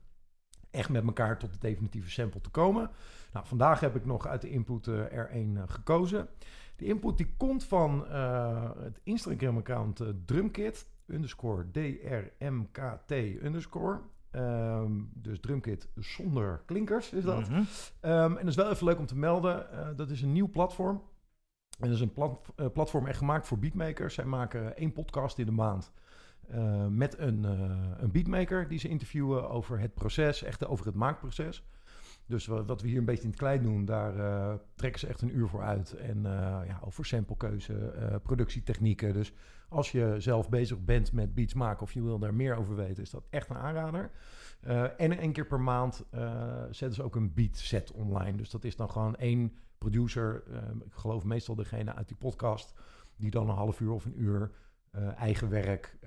echt 0.72 0.90
met 0.90 1.06
elkaar 1.06 1.40
tot 1.40 1.54
de 1.54 1.60
definitieve 1.60 2.10
sample 2.10 2.42
te 2.42 2.50
komen. 2.50 2.90
Nou, 3.34 3.46
vandaag 3.46 3.80
heb 3.80 3.96
ik 3.96 4.06
nog 4.06 4.28
uit 4.28 4.42
de 4.42 4.50
input 4.50 4.86
er 4.86 5.30
één 5.30 5.70
gekozen. 5.70 6.28
Die 6.76 6.88
input 6.88 7.18
die 7.18 7.34
komt 7.38 7.64
van 7.64 8.08
eh, 8.08 8.70
het 8.78 9.00
Instagram-account 9.04 10.00
eh, 10.00 10.08
drumkit, 10.26 10.88
underscore 11.08 11.66
drmkt, 11.72 13.12
underscore. 13.44 14.00
Ehm, 14.32 14.92
dus 15.14 15.40
drumkit 15.40 15.88
zonder 15.96 16.62
klinkers 16.66 17.12
is 17.14 17.24
dat. 17.24 17.50
Mhm. 17.50 17.64
Ehm, 18.00 18.32
en 18.32 18.36
dat 18.36 18.48
is 18.48 18.56
wel 18.56 18.70
even 18.72 18.86
leuk 18.86 19.00
om 19.00 19.06
te 19.06 19.18
melden. 19.18 19.72
eh, 19.72 19.88
dat 19.96 20.10
is 20.10 20.22
een 20.22 20.32
nieuw 20.32 20.50
platform. 20.50 21.02
En 21.80 21.88
dat 21.88 21.96
is 21.96 22.02
een 22.02 22.14
plat- 22.14 22.52
platform 22.74 23.06
echt 23.08 23.18
gemaakt 23.18 23.48
voor 23.48 23.60
beatmakers. 23.60 24.14
Zij 24.14 24.26
maken 24.26 24.78
één 24.78 24.94
podcast 24.94 25.38
in 25.38 25.46
de 25.46 25.52
maand. 25.52 25.92
met 26.90 27.18
een, 27.20 27.44
een 28.04 28.12
beatmaker 28.12 28.68
die 28.68 28.80
ze 28.80 28.88
interviewen 28.88 29.50
over 29.50 29.80
het 29.80 29.94
proces, 29.94 30.44
echt 30.44 30.66
over 30.66 30.86
het 30.86 30.96
maakproces. 30.96 31.64
Dus 32.32 32.46
wat 32.46 32.82
we 32.82 32.88
hier 32.88 32.98
een 32.98 33.06
beetje 33.06 33.24
in 33.24 33.30
het 33.30 33.40
klein 33.40 33.64
doen, 33.64 33.86
daar 33.86 34.20
eh, 34.20 34.54
trekken 34.76 35.00
ze 35.00 35.08
echt 35.08 35.22
een 35.22 35.38
uur 35.38 35.48
voor 35.48 35.62
uit. 35.62 35.94
En 35.94 36.26
eh, 36.26 36.68
ja, 36.68 36.80
over 36.86 37.06
samplekeuze, 37.06 37.74
eh, 37.74 38.16
productietechnieken. 38.24 39.14
Dus 39.14 39.34
als 39.70 39.92
je 39.92 40.16
zelf 40.18 40.50
bezig 40.50 40.84
bent 40.84 41.12
met 41.12 41.34
beats 41.34 41.54
maken 41.54 41.82
of 41.82 41.94
je 41.94 42.02
wil 42.02 42.20
daar 42.20 42.34
meer 42.34 42.56
over 42.56 42.76
weten, 42.76 43.04
is 43.04 43.10
dat 43.10 43.24
echt 43.30 43.50
een 43.50 43.58
aanrader. 43.58 44.12
en 44.98 45.18
één 45.18 45.32
keer 45.32 45.46
per 45.46 45.62
maand 45.62 46.06
zetten 46.70 46.94
ze 46.94 47.04
ook 47.04 47.16
een 47.16 47.34
beat 47.34 47.58
set 47.58 47.92
online. 47.92 48.38
Dus 48.38 48.50
dat 48.50 48.64
is 48.64 48.76
dan 48.76 48.90
gewoon 48.90 49.16
één 49.16 49.54
producer, 49.78 50.44
ik 50.86 50.94
geloof 50.94 51.24
meestal 51.24 51.56
degene 51.56 51.96
uit 51.96 52.08
die 52.08 52.18
podcast, 52.18 52.74
die 53.16 53.32
dan 53.32 53.50
een 53.50 53.56
half 53.56 53.80
uur 53.80 53.92
of 53.92 54.06
een 54.06 54.22
uur 54.22 54.52
eigen 55.16 55.50
werk 55.50 55.98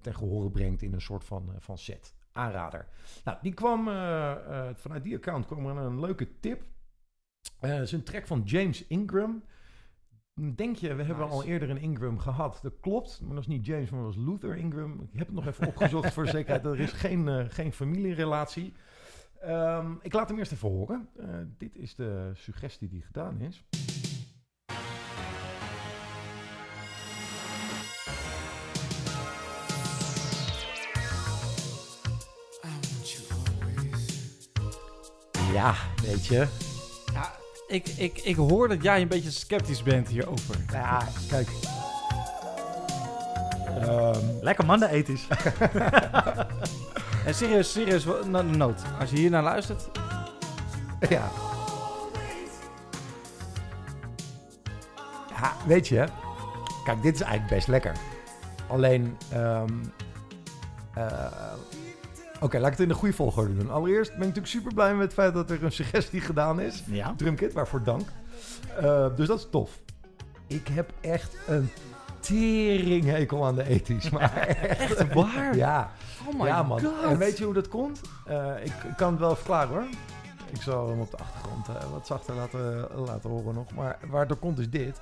ten 0.00 0.14
gehore 0.14 0.50
brengt 0.50 0.82
in 0.82 0.92
een 0.92 1.00
soort 1.00 1.24
van, 1.24 1.52
van 1.58 1.78
set. 1.78 2.14
Aanrader. 2.34 2.86
Nou, 3.24 3.38
die 3.42 3.52
kwam 3.52 3.88
eh, 3.88 4.30
eh, 4.30 4.74
vanuit 4.74 5.02
die 5.02 5.16
account 5.16 5.46
kwam 5.46 5.66
er 5.66 5.76
een 5.76 6.00
leuke 6.00 6.40
tip. 6.40 6.62
Het 7.60 7.80
is 7.80 7.92
een 7.92 8.02
track 8.02 8.26
van 8.26 8.42
James 8.44 8.86
Ingram. 8.86 9.44
Denk 10.54 10.76
je, 10.76 10.94
we 10.94 11.02
hebben 11.02 11.28
al 11.28 11.44
eerder 11.44 11.70
een 11.70 11.78
Ingram 11.80 12.18
gehad. 12.18 12.58
Dat 12.62 12.80
klopt, 12.80 13.20
maar 13.20 13.34
dat 13.34 13.44
is 13.44 13.46
niet 13.46 13.66
James, 13.66 13.90
maar 13.90 14.02
dat 14.02 14.14
was 14.14 14.24
Luther 14.24 14.56
Ingram. 14.56 15.00
Ik 15.12 15.18
heb 15.18 15.26
het 15.26 15.36
nog 15.36 15.46
even 15.46 15.66
opgezocht 15.66 16.12
voor 16.12 16.26
zekerheid. 16.26 16.64
Er 16.64 16.80
is 16.80 16.92
geen, 16.92 17.50
geen 17.50 17.72
familierelatie. 17.72 18.74
Ehm, 19.40 19.92
ik 20.02 20.12
laat 20.12 20.28
hem 20.28 20.38
eerst 20.38 20.52
even 20.52 20.68
horen. 20.68 21.08
Dit 21.58 21.76
is 21.76 21.94
de 21.94 22.30
suggestie 22.34 22.88
die 22.88 23.02
gedaan 23.02 23.40
is. 23.40 23.64
Ja, 35.54 35.74
weet 36.02 36.26
je. 36.26 36.46
Ja, 37.12 37.32
ik, 37.66 37.88
ik, 37.88 38.18
ik 38.18 38.36
hoor 38.36 38.68
dat 38.68 38.82
jij 38.82 39.00
een 39.00 39.08
beetje 39.08 39.30
sceptisch 39.30 39.82
bent 39.82 40.08
hierover. 40.08 40.56
Ja, 40.72 41.02
kijk. 41.28 41.48
Ehm, 43.80 44.18
Lekker 44.40 44.66
man, 44.66 44.78
de 44.80 44.88
ethisch. 44.88 45.26
En 47.26 47.34
serieus, 47.34 47.72
serieus, 47.72 48.04
wa- 48.04 48.24
na- 48.26 48.42
noot. 48.42 48.82
Als 49.00 49.10
je 49.10 49.16
hier 49.16 49.30
naar 49.30 49.42
luistert, 49.42 49.88
Ja. 51.08 51.28
Ja, 55.40 55.52
weet 55.66 55.88
je. 55.88 56.04
Kijk, 56.84 57.02
dit 57.02 57.14
is 57.14 57.20
eigenlijk 57.20 57.54
best 57.54 57.68
lekker. 57.68 57.92
Alleen, 58.68 59.18
ehm, 59.32 59.72
eh, 60.94 61.12
oké, 62.44 62.58
laat 62.58 62.66
ik 62.66 62.72
het 62.72 62.80
in 62.80 62.88
de 62.88 62.94
goede 62.94 63.14
volgorde 63.14 63.56
doen. 63.56 63.70
Allereerst 63.70 64.10
ben 64.10 64.20
ik 64.20 64.26
natuurlijk 64.26 64.52
super 64.52 64.74
blij 64.74 64.92
met 64.94 65.02
het 65.04 65.12
feit 65.12 65.34
dat 65.34 65.50
er 65.50 65.64
een 65.64 65.72
suggestie 65.72 66.20
gedaan 66.30 66.60
is. 66.60 66.82
Ja. 66.86 67.14
Drumkit, 67.16 67.52
waarvoor 67.52 67.82
dank. 67.82 68.08
Eh, 68.80 69.06
dus 69.16 69.26
dat 69.28 69.38
is 69.38 69.46
tof. 69.50 69.80
Ik 70.46 70.68
heb 70.68 70.92
echt 71.00 71.36
een 71.46 71.70
teringhekel 72.20 73.46
aan 73.46 73.54
de 73.54 73.64
ethisch. 73.64 74.10
Maar 74.10 74.36
echt, 74.78 75.12
waar? 75.12 75.56
ja, 75.56 75.90
Oh 76.26 76.40
my 76.40 76.46
ja, 76.46 76.62
man. 76.62 76.80
god. 76.80 77.02
En 77.10 77.18
weet 77.18 77.38
je 77.38 77.44
hoe 77.44 77.54
dat 77.54 77.68
komt? 77.68 78.00
Eh, 78.26 78.64
ik, 78.64 78.72
kan 78.96 79.10
het 79.10 79.20
wel 79.20 79.36
verklaren 79.36 79.68
hoor. 79.68 79.84
Ik 80.50 80.62
zal 80.62 80.88
hem 80.88 81.00
op 81.00 81.10
de 81.10 81.16
achtergrond 81.16 81.68
eh, 81.68 81.74
wat 81.92 82.06
zachter 82.06 82.34
laten, 82.34 82.88
laten 83.06 83.30
horen 83.30 83.54
nog. 83.54 83.74
Maar 83.74 83.98
waar 84.10 84.26
het 84.26 84.38
komt 84.38 84.58
is 84.58 84.70
dit. 84.70 85.00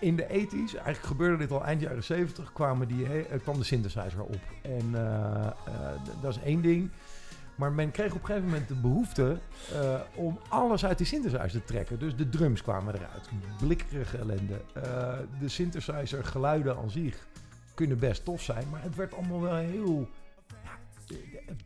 In 0.00 0.16
de 0.16 0.26
ethisch, 0.28 0.74
eigenlijk 0.74 1.06
gebeurde 1.06 1.36
dit 1.36 1.50
al 1.50 1.64
eind 1.64 1.80
jaren 1.80 2.04
70, 2.04 2.52
kwamen 2.52 2.88
die, 2.88 3.06
eh, 3.06 3.40
kwam 3.42 3.58
de 3.58 3.64
synthesizer 3.64 4.22
op. 4.22 4.40
En 4.62 4.90
eh, 4.94 5.46
eh, 5.46 5.52
dat 6.20 6.36
is 6.36 6.42
één 6.42 6.60
ding. 6.62 6.90
Maar 7.54 7.72
men 7.72 7.90
kreeg 7.90 8.12
op 8.14 8.20
een 8.20 8.26
gegeven 8.26 8.48
moment 8.48 8.68
de 8.68 8.74
behoefte 8.74 9.38
eh, 9.72 10.00
om 10.14 10.38
alles 10.48 10.84
uit 10.84 10.98
die 10.98 11.06
synthesizer 11.06 11.50
te 11.50 11.64
trekken. 11.64 11.98
Dus 11.98 12.16
de 12.16 12.28
drums 12.28 12.62
kwamen 12.62 12.94
eruit. 12.94 13.28
Blikkerige 13.58 14.18
ellende. 14.18 14.60
De 15.40 15.48
synthesizer 15.48 16.24
geluiden 16.24 16.76
aan 16.76 16.90
zich 16.90 17.26
kunnen 17.74 17.98
best 17.98 18.24
tof 18.24 18.42
zijn. 18.42 18.64
Maar 18.70 18.82
het 18.82 18.94
werd 18.96 19.14
allemaal 19.14 19.40
wel 19.40 19.54
heel... 19.56 20.08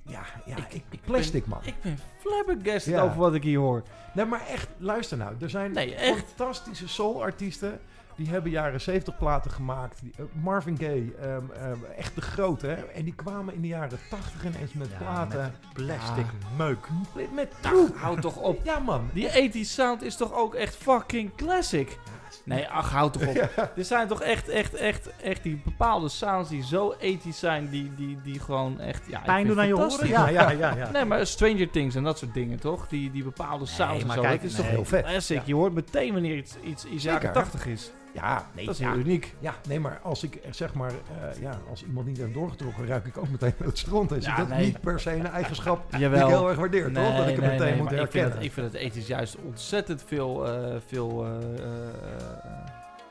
Ja, 0.02 0.22
ja, 0.46 0.56
ik, 0.70 0.84
plastic 1.04 1.46
man. 1.46 1.60
Ik 1.64 1.74
ben 1.82 1.98
flabbergasted 2.18 2.94
Ja. 2.94 3.02
over 3.02 3.18
wat 3.18 3.34
ik 3.34 3.42
hier 3.42 3.58
hoor. 3.58 3.82
Nee, 4.14 4.24
maar 4.24 4.46
echt, 4.46 4.68
luister 4.78 5.16
nou. 5.16 5.34
Er 5.40 5.50
zijn 5.50 5.72
Nee, 5.72 5.96
fantastische 5.98 6.88
soul-artiesten. 6.88 7.80
Die 8.18 8.28
hebben 8.28 8.50
jaren 8.50 8.80
70 8.80 9.18
platen 9.18 9.50
gemaakt. 9.50 10.00
Die, 10.02 10.12
eh, 10.18 10.24
Marvin 10.42 10.76
Gaye, 10.78 11.14
ehm, 11.20 11.50
ehm, 11.52 11.76
echt 11.96 12.14
de 12.14 12.20
grote. 12.20 12.66
Hè? 12.66 12.74
En 12.74 13.04
die 13.04 13.14
kwamen 13.14 13.54
in 13.54 13.60
de 13.60 13.68
jaren 13.68 13.98
80 14.10 14.44
ineens 14.44 14.72
met 14.72 14.88
Ja, 14.90 14.96
platen. 14.96 15.38
met 15.40 15.72
plastic 15.86 16.26
meuk. 16.56 16.86
Met, 17.14 17.34
met 17.34 17.52
troep. 17.60 17.96
Houd 17.96 18.20
toch 18.20 18.36
op. 18.36 18.60
Ja, 18.64 18.78
man. 18.78 19.10
Die 19.12 19.28
80 19.30 19.66
sound 19.66 20.02
is 20.02 20.16
toch 20.16 20.34
ook 20.34 20.54
echt 20.54 20.76
fucking 20.76 21.34
classic? 21.36 21.98
Nee, 22.44 22.68
ach, 22.68 22.90
houd 22.90 23.12
toch 23.12 23.26
op. 23.26 23.36
Er 23.76 23.84
zijn 23.84 24.08
toch 24.08 24.22
echt, 24.22 24.48
echt, 24.48 24.74
echt, 24.74 25.10
echt 25.22 25.42
die 25.42 25.60
bepaalde 25.64 26.08
sounds 26.08 26.48
die 26.48 26.64
zo 26.64 26.94
ethisch 26.98 27.38
zijn, 27.38 27.68
die, 27.70 27.94
die, 27.94 28.18
die 28.22 28.40
gewoon 28.40 28.80
echt... 28.80 29.02
Ja, 29.06 29.20
Pijn 29.20 29.46
doen 29.46 29.58
aan 29.60 29.66
je 29.66 29.72
horen? 29.72 29.90
fantastisch. 29.90 30.16
Ja, 30.16 30.28
ja, 30.28 30.50
ja. 30.50 30.76
ja. 30.76 30.90
Nee, 30.90 31.04
maar 31.04 31.26
Stranger 31.26 31.70
Things 31.70 31.94
en 31.94 32.02
dat 32.04 32.18
soort 32.18 32.34
dingen, 32.34 32.60
toch? 32.60 32.88
Die, 32.88 33.10
die 33.10 33.24
bepaalde 33.24 33.66
sounds 33.66 34.00
en 34.00 34.06
maar 34.06 34.16
zo. 34.16 34.22
kijk, 34.22 34.40
dat 34.40 34.50
is 34.50 34.56
nee. 34.56 34.66
toch 34.66 34.74
Heel 34.74 34.84
vet. 34.84 35.04
classic. 35.04 35.36
Ja. 35.36 35.42
Je 35.46 35.54
hoort 35.54 35.72
meteen 35.74 36.12
wanneer 36.12 36.36
iets, 36.36 36.56
iets, 36.64 36.84
iets 36.84 37.02
Zeker. 37.02 37.22
jaren 37.22 37.32
80 37.32 37.66
is. 37.66 37.90
Ja, 38.20 38.46
nee, 38.54 38.64
Dat 38.64 38.74
is 38.74 38.80
ja, 38.80 38.90
heel 38.90 38.98
uniek. 39.00 39.34
ja, 39.38 39.54
nee, 39.68 39.80
maar 39.80 39.98
als 40.02 40.22
ik 40.22 40.34
eh, 40.34 40.52
zeg 40.52 40.74
maar, 40.74 40.90
eh, 40.90 41.40
ja, 41.40 41.58
als 41.70 41.84
iemand 41.84 42.06
niet 42.06 42.16
heeft 42.18 42.34
doorgetrokken, 42.34 42.86
ruik 42.86 43.06
ik 43.06 43.18
ook 43.18 43.28
meteen 43.28 43.52
dat 43.58 43.66
het 43.66 43.78
stront 43.78 44.12
is. 44.12 44.24
Ja, 44.24 44.36
dat 44.36 44.48
nee. 44.48 44.64
niet 44.64 44.80
per 44.80 45.00
se 45.00 45.12
een 45.12 45.26
eigenschap 45.26 45.90
die 45.92 46.06
ik 46.06 46.12
heel 46.14 46.48
erg 46.48 46.58
waardeer, 46.58 46.92
toch? 46.92 47.16
Dat 47.16 47.28
ik 47.28 47.34
het 47.36 47.40
nee, 47.40 47.50
meteen 47.50 47.58
nee, 47.58 47.76
moet 47.76 47.84
maar 47.90 47.92
ik 47.94 47.98
vind, 47.98 48.12
herkennen. 48.12 48.32
het, 48.36 48.44
ik 48.44 48.52
vind 48.52 48.66
het 48.72 48.74
ethisch 48.82 49.06
juist 49.06 49.36
ontzettend 49.44 50.02
veel, 50.06 50.46
eh, 50.48 50.76
veel 50.86 51.24
eh, 51.24 51.30
eh, 51.58 51.88
eh, 51.88 52.24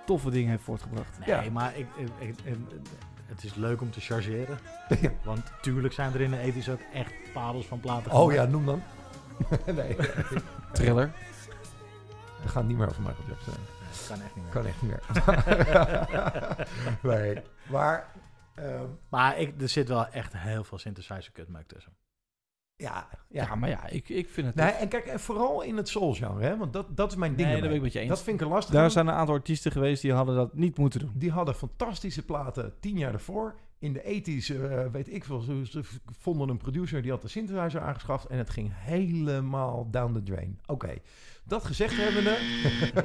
toffe 0.06 0.30
dingen 0.30 0.50
heeft 0.50 0.64
voortgebracht. 0.64 1.20
Nee, 1.26 1.36
Ja. 1.44 1.52
maar 1.52 1.78
ik, 1.78 1.88
ik, 1.96 2.08
ik- 2.20 2.36
ik- 2.44 2.56
het 3.34 3.44
is 3.44 3.56
leuk 3.56 3.82
om 3.82 3.92
te 3.92 4.00
chargeren. 4.02 4.58
Ja. 5.02 5.10
Want 5.24 5.42
tuurlijk 5.62 5.94
zijn 5.94 6.14
er 6.14 6.22
in 6.22 6.32
de 6.32 6.38
ethisch 6.40 6.70
ook 6.70 6.80
echt 6.94 7.14
parels 7.34 7.66
van 7.66 7.80
platen 7.80 8.12
Oh 8.12 8.18
gemaakt. 8.20 8.36
ja, 8.36 8.46
noem 8.46 8.66
dan. 8.66 8.82
nee, 9.76 9.96
Thriller. 10.74 11.12
we 12.44 12.48
gaan 12.50 12.68
niet 12.68 12.78
meer 12.78 12.88
over 12.90 13.02
Michael 13.02 13.28
Jackson. 13.28 13.54
Kan 14.08 14.22
echt 14.22 14.36
niet 14.36 14.44
meer. 14.44 14.54
Kan 14.54 14.66
echt 14.66 14.82
niet 14.82 14.92
meer. 14.92 16.68
nee, 17.16 17.42
maar 17.70 18.08
ehm, 18.56 18.86
Maar 19.10 19.40
ik, 19.40 19.62
er 19.62 19.70
zit 19.70 19.88
wel 19.88 20.08
echt 20.08 20.38
heel 20.38 20.64
veel 20.64 20.78
synthesizer 20.78 21.32
kutmeuk 21.32 21.68
tussen. 21.68 21.94
ja, 22.76 23.08
Ja, 23.30 23.44
ja. 23.44 23.56
maar 23.56 23.70
ja, 23.70 23.88
ik, 23.88 24.10
ik 24.10 24.30
vind 24.30 24.48
het... 24.48 24.56
Nee, 24.56 24.72
en 24.72 24.88
kijk, 24.88 25.06
en 25.06 25.20
vooral 25.20 25.62
in 25.62 25.78
het 25.78 25.90
soul 25.90 26.14
genre, 26.14 26.44
hè, 26.44 26.58
want 26.58 26.74
dat, 26.74 26.98
dat 26.98 27.12
is 27.12 27.18
mijn 27.18 27.36
ding. 27.36 27.48
nee, 27.48 27.58
dat 27.60 27.68
ben 27.68 27.78
ik 27.78 27.84
met 27.84 27.94
je 27.94 28.00
eens. 28.00 28.10
Dat 28.10 28.24
vind 28.24 28.42
ik 28.42 28.48
er 28.48 28.54
lastig. 28.54 28.74
Daar 28.74 28.84
aan. 28.84 28.92
zijn 28.92 29.08
een 29.08 29.14
aantal 29.14 29.36
artiesten 29.36 29.72
geweest 29.72 30.02
die 30.02 30.14
hadden 30.14 30.36
dat 30.36 30.54
niet 30.54 30.78
moeten 30.78 31.00
doen. 31.00 31.12
Die 31.16 31.32
hadden 31.32 31.56
fantastische 31.56 32.26
platen 32.26 32.74
tien 32.80 32.98
jaar 32.98 33.14
ervoor. 33.14 33.56
In 33.80 33.94
de 33.94 34.04
ethisch, 34.04 34.50
eh, 34.50 34.86
weet 34.92 35.14
ik 35.14 35.24
veel, 35.24 35.40
ze, 35.40 35.66
ze 35.66 35.84
vonden 36.06 36.50
een 36.50 36.58
producer 36.58 37.02
die 37.02 37.12
had 37.12 37.22
de 37.22 37.28
synthesizer 37.28 37.82
aangeschaft 37.82 38.26
en 38.26 38.38
het 38.38 38.50
ging 38.50 38.72
helemaal 38.74 39.90
down 39.92 40.14
the 40.14 40.24
drain. 40.24 40.60
Oké, 40.66 40.94
dat 41.48 41.66
gezegd 41.66 41.98
hebbende, 41.98 42.38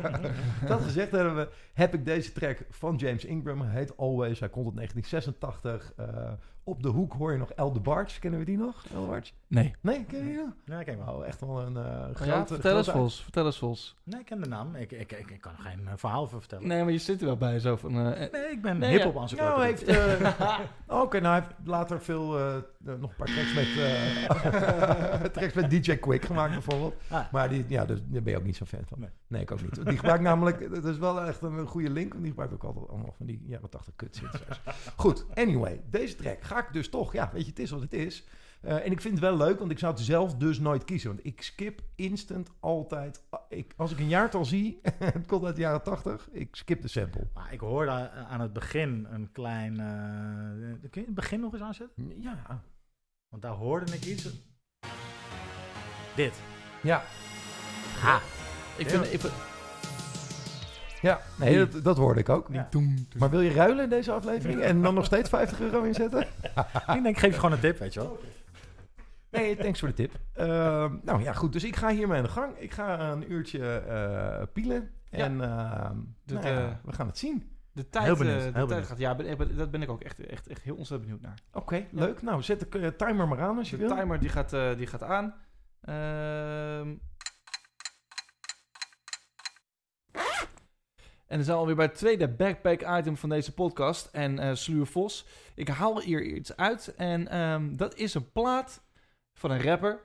dat 0.68 0.82
gezegd 0.82 1.10
hebbende, 1.10 1.48
heb 1.72 1.94
ik 1.94 2.04
deze 2.04 2.32
track 2.32 2.64
van 2.70 2.96
James 2.96 3.24
Ingram, 3.24 3.62
heet 3.62 3.96
Always, 3.96 4.40
hij 4.40 4.48
komt 4.48 4.66
uit 4.66 4.76
1986. 4.76 5.92
eh, 5.96 6.32
op 6.64 6.82
de 6.82 6.88
hoek 6.88 7.12
hoor 7.12 7.32
je 7.32 7.38
nog 7.38 7.50
El 7.50 7.72
de 7.72 7.80
Barge, 7.80 8.20
kennen 8.20 8.40
we 8.40 8.46
die 8.46 8.56
nog? 8.58 8.84
El 8.94 9.00
de 9.00 9.06
Barge? 9.06 9.32
Nee. 9.46 9.74
Nee, 9.80 10.04
ken 10.04 10.18
je 10.18 10.24
die 10.24 10.36
nog? 10.36 10.52
Ja, 10.64 10.82
kijk 10.82 11.04
wel. 11.04 11.14
Oh, 11.14 11.26
echt 11.26 11.40
wel 11.40 11.62
een 11.62 11.76
eh 11.76 12.04
grote... 12.14 12.24
ja, 12.30 12.46
vertel 12.46 12.76
eens 12.76 12.90
Vos. 12.90 13.22
Vertel 13.22 13.46
eens 13.46 13.58
Vos. 13.58 13.96
Nee, 14.04 14.20
ik 14.20 14.26
ken 14.26 14.40
de 14.40 14.48
naam. 14.48 14.74
Ik, 14.74 14.92
ik, 14.92 15.12
ik, 15.12 15.30
ik 15.30 15.40
kan 15.40 15.52
er 15.52 15.62
geen 15.62 15.88
eh, 15.88 15.92
verhaal 15.96 16.22
over 16.22 16.38
vertellen. 16.40 16.68
Nee, 16.68 16.82
maar 16.82 16.92
je 16.92 16.98
zit 16.98 17.20
er 17.20 17.26
wel 17.26 17.36
bij 17.36 17.58
zo 17.58 17.76
van... 17.76 17.90
eh, 17.98 18.30
Nee, 18.32 18.50
ik 18.50 18.62
ben 18.62 18.78
Nee, 18.78 18.90
hip-hop 18.90 19.14
ja. 19.14 19.20
aan 19.20 19.36
Nou, 19.36 19.64
heeft, 19.64 19.82
eh, 19.82 20.58
Oké, 21.02 21.20
nou 21.20 21.34
hij 21.34 21.42
heeft 21.42 21.54
later 21.68 22.00
veel, 22.02 22.26
nog 22.78 23.10
een 23.10 23.16
paar 23.16 23.26
tracks 23.26 23.54
met, 23.54 23.66
eh, 23.78 25.20
tracks 25.36 25.52
met 25.52 25.70
DJ 25.70 25.96
Quick 25.96 26.24
gemaakt 26.24 26.52
bijvoorbeeld. 26.52 26.94
Ah. 27.10 27.32
Maar 27.32 27.48
die, 27.48 27.64
ja, 27.68 27.84
dus, 27.84 27.98
daar 28.04 28.22
ben 28.22 28.32
je 28.32 28.38
ook 28.38 28.44
niet 28.44 28.56
zo 28.56 28.64
fan 28.64 28.82
van. 28.86 29.00
Nee. 29.00 29.08
Nee, 29.26 29.42
ik 29.42 29.50
ook 29.50 29.62
niet. 29.62 29.86
Die 29.86 29.96
gebruikt 29.96 30.22
namelijk, 30.22 30.74
dat 30.74 30.84
is 30.84 30.98
wel 30.98 31.22
echt 31.22 31.42
een 31.42 31.66
goede 31.66 31.90
link, 31.90 32.10
want 32.10 32.20
die 32.22 32.30
gebruikt 32.30 32.54
ook 32.54 32.64
altijd 32.64 32.88
allemaal 32.88 33.14
van 33.16 33.26
die 33.26 33.42
jaren 33.46 33.68
80 33.68 33.96
kut 33.96 34.16
synthesizers. 34.16 34.60
Goed, 34.96 35.26
anyway, 35.34 35.80
deze 35.90 36.14
track 36.14 36.44
ga 36.52 36.66
ik 36.66 36.72
dus 36.72 36.88
toch, 36.88 37.12
ja, 37.12 37.30
weet 37.32 37.42
je, 37.44 37.48
het 37.50 37.58
is 37.58 37.70
wat 37.70 37.80
het 37.80 37.92
is. 37.92 38.24
Eh, 38.60 38.84
en 38.84 38.90
ik 38.90 39.00
vind 39.00 39.14
het 39.14 39.22
wel 39.22 39.36
leuk, 39.36 39.58
want 39.58 39.70
ik 39.70 39.78
zou 39.78 39.92
het 39.92 40.02
zelf 40.02 40.34
dus 40.34 40.58
nooit 40.58 40.84
kiezen. 40.84 41.10
Want 41.10 41.26
ik 41.26 41.42
skip 41.42 41.80
instant 41.94 42.50
altijd. 42.60 43.22
Ik, 43.48 43.72
als 43.76 43.92
ik 43.92 43.98
een 43.98 44.08
jaartal 44.08 44.44
zie, 44.44 44.80
het 44.98 45.26
komt 45.26 45.44
uit 45.44 45.54
de 45.54 45.60
jaren 45.60 45.82
80, 45.82 46.28
ik 46.32 46.56
skip 46.56 46.82
de 46.82 46.88
sample. 46.88 47.26
Maar 47.34 47.52
ik 47.52 47.60
hoorde 47.60 47.90
eh, 47.90 48.30
aan 48.30 48.40
het 48.40 48.52
begin 48.52 49.06
een 49.10 49.32
klein... 49.32 49.80
eh, 49.80 50.90
kun 50.90 51.00
je 51.00 51.06
het 51.06 51.14
begin 51.14 51.40
nog 51.40 51.52
eens 51.52 51.62
aanzetten? 51.62 52.20
Ja, 52.20 52.62
Want 53.28 53.42
daar 53.42 53.52
hoorde 53.52 53.92
ik 53.92 54.04
iets. 54.04 54.28
Dit. 56.16 56.40
ja, 56.82 57.02
Ha. 58.00 58.20
ik 58.76 58.88
vind... 58.88 59.12
Ik 59.12 59.20
vind 59.20 59.51
ja. 61.02 61.20
Nee, 61.36 61.58
dat, 61.66 61.84
dat 61.84 61.96
hoorde 61.96 62.20
ik 62.20 62.28
ook. 62.28 62.46
Ja. 62.50 62.68
Maar 63.18 63.30
wil 63.30 63.40
je 63.40 63.52
ruilen 63.52 63.84
in 63.84 63.90
deze 63.90 64.12
aflevering 64.12 64.60
en 64.60 64.82
dan 64.82 64.94
nog 64.94 65.04
steeds 65.04 65.28
50 65.28 65.60
euro 65.60 65.82
inzetten? 65.82 66.20
ik 66.96 67.02
denk, 67.02 67.18
geef 67.18 67.30
je 67.32 67.36
gewoon 67.40 67.52
een 67.52 67.60
tip, 67.60 67.78
weet 67.78 67.94
je 67.94 68.00
wel. 68.00 68.18
Nee, 69.30 69.56
thanks 69.56 69.78
voor 69.78 69.88
de 69.88 69.94
tip. 69.94 70.12
Ehm, 70.32 70.94
nou 71.02 71.22
ja, 71.22 71.32
goed. 71.32 71.52
Dus 71.52 71.64
ik 71.64 71.76
ga 71.76 71.88
hiermee 71.90 72.16
aan 72.18 72.24
de 72.24 72.30
gang. 72.30 72.56
Ik 72.58 72.72
ga 72.72 73.00
een 73.10 73.32
uurtje 73.32 73.78
eh, 73.78 74.42
pielen. 74.52 74.90
En 75.10 75.40
ehm, 75.40 75.96
nou 76.24 76.46
ja, 76.46 76.58
eh, 76.58 76.68
we 76.84 76.92
gaan 76.92 77.06
het 77.06 77.18
zien. 77.18 77.50
de 77.72 77.88
tijd, 77.88 78.04
Heel 78.04 78.16
benieuwd, 78.16 78.38
eh, 78.38 78.44
de 78.46 78.52
heel 78.54 78.66
tijd 78.66 78.86
gaat... 78.86 78.98
Ja, 78.98 79.14
ben, 79.14 79.26
ik 79.30 79.38
ben- 79.38 79.56
dat 79.56 79.70
ben 79.70 79.82
ik 79.82 79.90
ook 79.90 80.00
echt, 80.02 80.26
echt, 80.26 80.46
echt 80.46 80.62
heel 80.62 80.74
ontzettend 80.76 81.10
benieuwd 81.10 81.26
naar. 81.28 81.38
Oké, 81.62 81.84
leuk. 81.90 82.22
Nou, 82.22 82.42
zet 82.42 82.60
de 82.72 82.78
eh, 82.78 82.88
timer 82.88 83.28
maar 83.28 83.40
aan 83.40 83.58
als 83.58 83.70
je 83.70 83.76
De 83.76 83.86
wil. 83.86 83.96
timer 83.96 84.20
die 84.20 84.28
gaat, 84.28 84.52
eh, 84.52 84.76
die 84.76 84.86
gaat 84.86 85.02
aan. 85.02 85.34
Ehm. 85.80 86.94
En 91.32 91.38
dan 91.38 91.44
zijn 91.46 91.56
we 91.56 91.62
alweer 91.62 91.76
bij 91.76 91.86
het 91.86 91.94
tweede 91.94 92.28
backpack 92.28 92.82
item 92.98 93.16
van 93.16 93.28
deze 93.28 93.54
podcast. 93.54 94.08
En 94.12 94.38
eh 94.38 94.54
Sluur 94.54 94.86
Vos. 94.86 95.26
Ik 95.54 95.68
haal 95.68 96.00
hier 96.00 96.22
iets 96.22 96.56
uit. 96.56 96.94
En 96.96 97.28
ehm, 97.28 97.76
dat 97.76 97.94
is 97.96 98.14
een 98.14 98.32
plaat 98.32 98.82
van 99.34 99.50
een 99.50 99.62
rapper. 99.62 100.00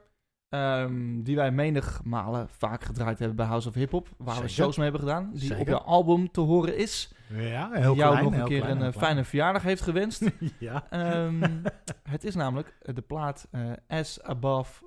ehm, 0.49 1.21
die 1.21 1.35
wij 1.35 1.51
menig 1.51 2.01
malen 2.03 2.49
vaak 2.49 2.83
gedraaid 2.83 3.19
hebben 3.19 3.37
bij 3.37 3.45
House 3.45 3.67
of 3.67 3.73
Hip 3.73 3.91
Hop. 3.91 4.07
Waar 4.17 4.41
we 4.41 4.47
shows 4.47 4.75
mee 4.77 4.89
hebben 4.89 5.07
gedaan. 5.07 5.29
Die 5.31 5.39
Zeker. 5.39 5.59
op 5.59 5.67
je 5.67 5.81
album 5.81 6.31
te 6.31 6.41
horen 6.41 6.77
is. 6.77 7.11
Ja, 7.29 7.69
heel 7.73 7.93
die 7.93 8.01
jou 8.01 8.11
klein, 8.11 8.23
nog 8.31 8.33
een 8.41 8.47
keer 8.47 8.59
klein, 8.59 8.71
een 8.77 8.83
eh, 8.83 8.91
klein. 8.91 9.05
fijne 9.05 9.23
verjaardag 9.23 9.63
heeft 9.63 9.81
gewenst. 9.81 10.23
ja. 10.59 10.87
Ehm, 10.89 11.41
het 12.09 12.23
is 12.23 12.35
namelijk 12.35 12.77
eh, 12.81 12.95
de 12.95 13.01
plaat 13.01 13.47
As 13.87 14.21
Above, 14.23 14.83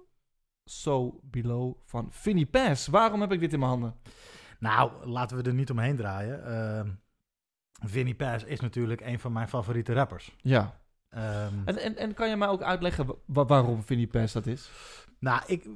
So 0.64 1.20
Below 1.22 1.74
van 1.84 2.06
Vinnie 2.10 2.46
Pass. 2.46 2.86
Waarom 2.86 3.20
heb 3.20 3.32
ik 3.32 3.40
dit 3.40 3.52
in 3.52 3.58
mijn 3.58 3.70
handen? 3.70 3.94
Nou, 4.60 5.06
laten 5.06 5.36
we 5.36 5.42
er 5.42 5.54
niet 5.54 5.70
omheen 5.70 5.96
draaien. 5.96 6.44
Ehm 6.46 6.88
Vinnie 7.86 8.14
Paz 8.14 8.44
is 8.44 8.60
natuurlijk 8.60 9.00
een 9.00 9.18
van 9.20 9.32
mijn 9.32 9.48
favoriete 9.48 9.92
rappers. 9.92 10.36
Ja. 10.36 10.80
Ehm, 11.08 11.54
En, 11.64 11.76
en, 11.78 11.96
en 11.96 12.14
kan 12.14 12.28
je 12.28 12.36
mij 12.36 12.48
ook 12.48 12.62
uitleggen 12.62 13.06
wa- 13.26 13.44
waarom 13.44 13.82
Vinnie 13.82 14.06
Pass 14.06 14.32
dat 14.32 14.46
is? 14.46 14.70
nou, 15.18 15.42
ik, 15.46 15.66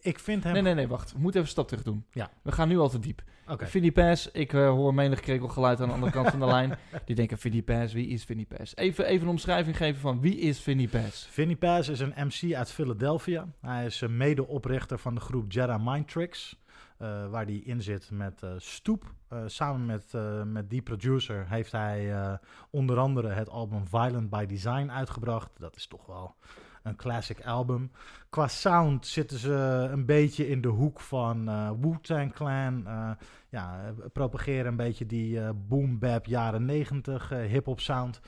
ik 0.00 0.18
vind 0.18 0.44
hem... 0.44 0.52
Nee, 0.52 0.62
nee, 0.62 0.74
nee, 0.74 0.88
wacht. 0.88 1.12
We 1.12 1.18
moeten 1.18 1.40
even 1.40 1.42
een 1.42 1.46
stap 1.64 1.68
terug 1.68 1.82
doen. 1.84 2.04
Ja. 2.12 2.30
We 2.42 2.52
gaan 2.52 2.68
nu 2.68 2.78
al 2.78 2.88
te 2.88 2.98
diep. 2.98 3.22
Oké. 3.46 3.66
Vinnie 3.66 3.92
Pass, 3.92 4.30
ik 4.30 4.52
eh, 4.52 4.68
hoor 4.68 4.94
menig 4.94 5.20
krekelgeluid 5.20 5.80
aan 5.80 5.88
de 5.88 5.94
andere 5.94 6.12
kant 6.12 6.28
van 6.30 6.38
de 6.40 6.46
lijn. 6.46 6.78
Die 7.06 7.16
denken, 7.16 7.38
Vinnie 7.38 7.62
Pass, 7.62 7.92
wie 7.92 8.08
is 8.08 8.24
Vinnie 8.24 8.46
Pass? 8.46 8.76
Even, 8.76 9.04
even 9.06 9.22
een 9.24 9.30
omschrijving 9.32 9.76
geven 9.76 10.00
van 10.00 10.20
wie 10.20 10.38
is 10.38 10.60
Vinnie 10.60 10.88
Pass? 10.88 11.26
Vinnie 11.30 11.56
Paz 11.56 11.88
is 11.88 12.00
een 12.00 12.14
MC 12.16 12.54
uit 12.54 12.70
Philadelphia. 12.72 13.46
Hij 13.60 13.86
is 13.86 14.00
een 14.00 14.16
medeoprichter 14.16 14.98
van 14.98 15.14
de 15.14 15.20
groep 15.20 15.52
Jedi 15.52 15.76
Mind 15.80 16.08
Tricks. 16.08 16.59
Eh, 17.00 17.26
waar 17.26 17.44
hij 17.44 17.54
in 17.54 17.82
zit 17.82 18.10
met 18.10 18.42
eh, 18.42 18.50
Stoep. 18.56 19.14
Eh, 19.28 19.42
samen 19.46 19.86
met, 19.86 20.12
met 20.46 20.70
die 20.70 20.82
producer 20.82 21.48
heeft 21.48 21.72
hij 21.72 22.38
onder 22.70 22.98
andere 22.98 23.28
het 23.28 23.48
album 23.48 23.86
Violent 23.86 24.30
by 24.30 24.46
Design 24.46 24.90
uitgebracht. 24.90 25.50
Dat 25.58 25.76
is 25.76 25.86
toch 25.86 26.06
wel 26.06 26.34
een 26.82 26.96
classic 26.96 27.46
album. 27.46 27.90
Qua 28.28 28.48
sound 28.48 29.06
zitten 29.06 29.38
ze 29.38 29.88
een 29.92 30.06
beetje 30.06 30.48
in 30.48 30.60
de 30.60 30.68
hoek 30.68 31.00
van 31.00 31.44
Wu-Tang 31.80 32.32
Clan. 32.32 32.86
Eh, 32.86 33.10
ja, 33.48 33.94
propageren 34.12 34.66
een 34.66 34.76
beetje 34.76 35.06
die 35.06 35.40
eh 35.40 35.50
boom 35.68 35.98
bap 35.98 36.26
jaren 36.26 36.64
90 36.64 37.30
eh, 37.30 37.38
hip-hop 37.38 37.80
sound. 37.80 38.20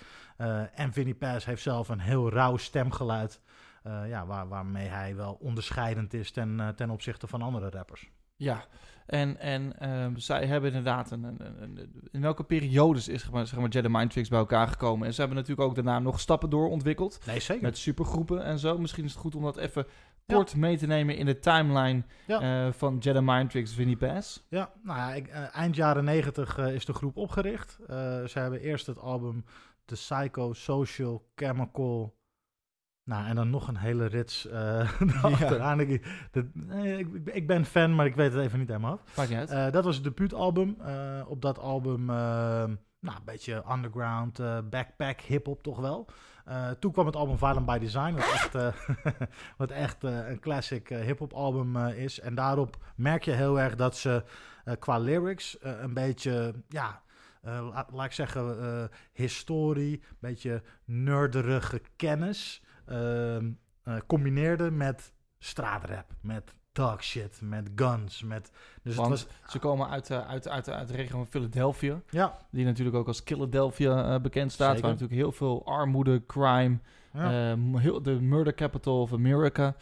En 0.74 0.92
Vinnie 0.92 1.14
Paz 1.14 1.44
heeft 1.44 1.62
zelf 1.62 1.88
een 1.88 2.00
heel 2.00 2.30
rauw 2.30 2.56
stemgeluid. 2.56 3.40
ja, 3.84 4.26
waar, 4.26 4.48
waarmee 4.48 4.88
hij 4.88 5.16
wel 5.16 5.38
onderscheidend 5.40 6.14
is 6.14 6.30
ten, 6.30 6.72
ten 6.76 6.90
opzichte 6.90 7.26
van 7.26 7.42
andere 7.42 7.70
rappers. 7.70 8.10
Ja, 8.42 8.64
en, 9.06 9.38
en 9.40 9.78
ehm, 9.78 10.16
zij 10.16 10.46
hebben 10.46 10.68
inderdaad 10.68 11.10
een, 11.10 11.24
een, 11.24 11.62
een- 11.62 12.08
In 12.10 12.20
welke 12.20 12.44
periodes 12.44 13.08
is 13.08 13.20
zeg 13.22 13.30
maar, 13.32 13.46
zeg 13.46 13.58
maar, 13.58 13.68
Jedi 13.68 13.88
Mind 13.88 14.10
Tricks 14.10 14.28
bij 14.28 14.38
elkaar 14.38 14.68
gekomen? 14.68 15.06
En 15.06 15.12
ze 15.14 15.20
hebben 15.20 15.38
natuurlijk 15.38 15.68
ook 15.68 15.74
daarna 15.74 15.98
nog 15.98 16.20
stappen 16.20 16.50
doorontwikkeld. 16.50 17.18
Nee, 17.26 17.40
zeker. 17.40 17.62
Met 17.62 17.78
supergroepen 17.78 18.44
en 18.44 18.58
zo. 18.58 18.78
Misschien 18.78 19.04
is 19.04 19.10
het 19.10 19.20
goed 19.20 19.34
om 19.34 19.42
dat 19.42 19.56
even 19.56 19.86
kort 20.26 20.56
mee 20.56 20.76
te 20.76 20.86
nemen 20.86 21.16
in 21.16 21.26
de 21.26 21.38
timeline 21.38 22.02
Ja. 22.26 22.66
eh, 22.66 22.72
van 22.72 22.96
Jedi 22.98 23.20
Mind 23.20 23.50
Tricks 23.50 23.74
Vinnie 23.74 23.96
Pass. 23.96 24.46
Ja, 24.48 24.70
nou 24.82 24.98
ja, 24.98 25.14
ik, 25.14 25.26
eh, 25.28 25.56
eind 25.56 25.76
jaren 25.76 26.04
90 26.04 26.58
eh, 26.58 26.74
is 26.74 26.84
de 26.84 26.92
groep 26.92 27.16
opgericht. 27.16 27.78
Ze 28.26 28.30
hebben 28.32 28.60
eerst 28.60 28.86
het 28.86 28.98
album 28.98 29.44
The 29.84 29.94
Psycho 29.94 30.52
Social 30.52 31.28
Chemical. 31.34 32.14
Nou, 33.04 33.26
en 33.26 33.34
dan 33.34 33.50
nog 33.50 33.68
een 33.68 33.76
hele 33.76 34.06
rits 34.06 34.46
eh 34.48 34.90
achteraan. 35.24 35.80
Ik, 35.80 36.06
dat- 36.30 36.44
nee, 36.52 36.98
ik, 36.98 37.08
ik- 37.34 37.46
ben 37.46 37.64
fan, 37.64 37.94
maar 37.94 38.06
ik 38.06 38.14
weet 38.14 38.32
het 38.32 38.42
even 38.42 38.58
niet 38.58 38.68
helemaal 38.68 38.92
af. 38.92 39.16
Maakt 39.16 39.28
niet 39.28 39.38
uit. 39.38 39.50
Eh, 39.50 39.70
dat 39.70 39.84
was 39.84 39.94
het 39.94 40.04
debuutalbum. 40.04 40.76
Eh, 40.80 41.20
op 41.26 41.42
dat 41.42 41.58
album, 41.58 42.04
nou, 42.04 43.16
een 43.18 43.24
beetje 43.24 43.62
underground, 43.72 44.40
backpack, 44.70 45.20
hip-hop 45.20 45.62
toch 45.62 45.78
wel. 45.80 46.08
Toen 46.78 46.92
kwam 46.92 47.06
het 47.06 47.16
album 47.16 47.38
Violent 47.38 47.66
by 47.66 47.78
Design, 47.78 48.12
wat 48.14 48.32
echt, 48.32 48.56
wat 49.56 49.70
echt 49.70 50.02
een 50.04 50.40
classic 50.40 50.88
hip-hop 50.88 51.32
album 51.32 51.76
is. 51.86 52.20
En 52.20 52.34
daarop 52.34 52.76
merk 52.96 53.24
je 53.24 53.30
heel 53.32 53.60
erg 53.60 53.74
dat 53.76 53.96
ze 53.96 54.24
qua 54.78 54.98
lyrics 54.98 55.56
een 55.60 55.94
beetje, 55.94 56.54
ja, 56.68 57.02
eh, 57.42 57.68
la- 57.72 57.86
laat 57.92 58.06
ik 58.06 58.12
zeggen, 58.12 58.90
historie, 59.12 59.92
een 60.10 60.16
beetje 60.20 60.62
nerderige 60.84 61.80
kennis 61.96 62.62
combineerde 64.06 64.70
met 64.70 65.12
straatrap, 65.38 66.06
met 66.20 66.54
dog 66.72 67.02
shit, 67.02 67.40
met 67.42 67.70
guns, 67.74 68.22
met... 68.22 68.50
Dus 68.82 68.94
Want 68.94 69.10
het 69.10 69.26
was, 69.26 69.52
ze 69.52 69.58
komen 69.58 69.88
uit, 69.88 70.10
eh, 70.10 70.28
uit, 70.28 70.48
uit, 70.48 70.70
uit 70.70 70.88
de 70.88 70.94
regio 70.94 71.16
van 71.16 71.26
Philadelphia. 71.26 72.00
ja, 72.10 72.38
Die 72.50 72.64
natuurlijk 72.64 72.96
ook 72.96 73.06
als 73.06 73.20
Philadelphia 73.24 74.14
eh, 74.14 74.20
bekend 74.20 74.52
staat. 74.52 74.66
Zeker. 74.66 74.82
Waar 74.82 74.90
natuurlijk 74.90 75.20
heel 75.20 75.32
veel 75.32 75.66
armoede, 75.66 76.26
crime, 76.26 76.78
ja. 77.12 77.50
ehm, 77.50 77.76
heel, 77.76 78.02
de 78.02 78.20
murder 78.20 78.54
capital 78.54 79.00
of 79.00 79.12
America 79.12 79.74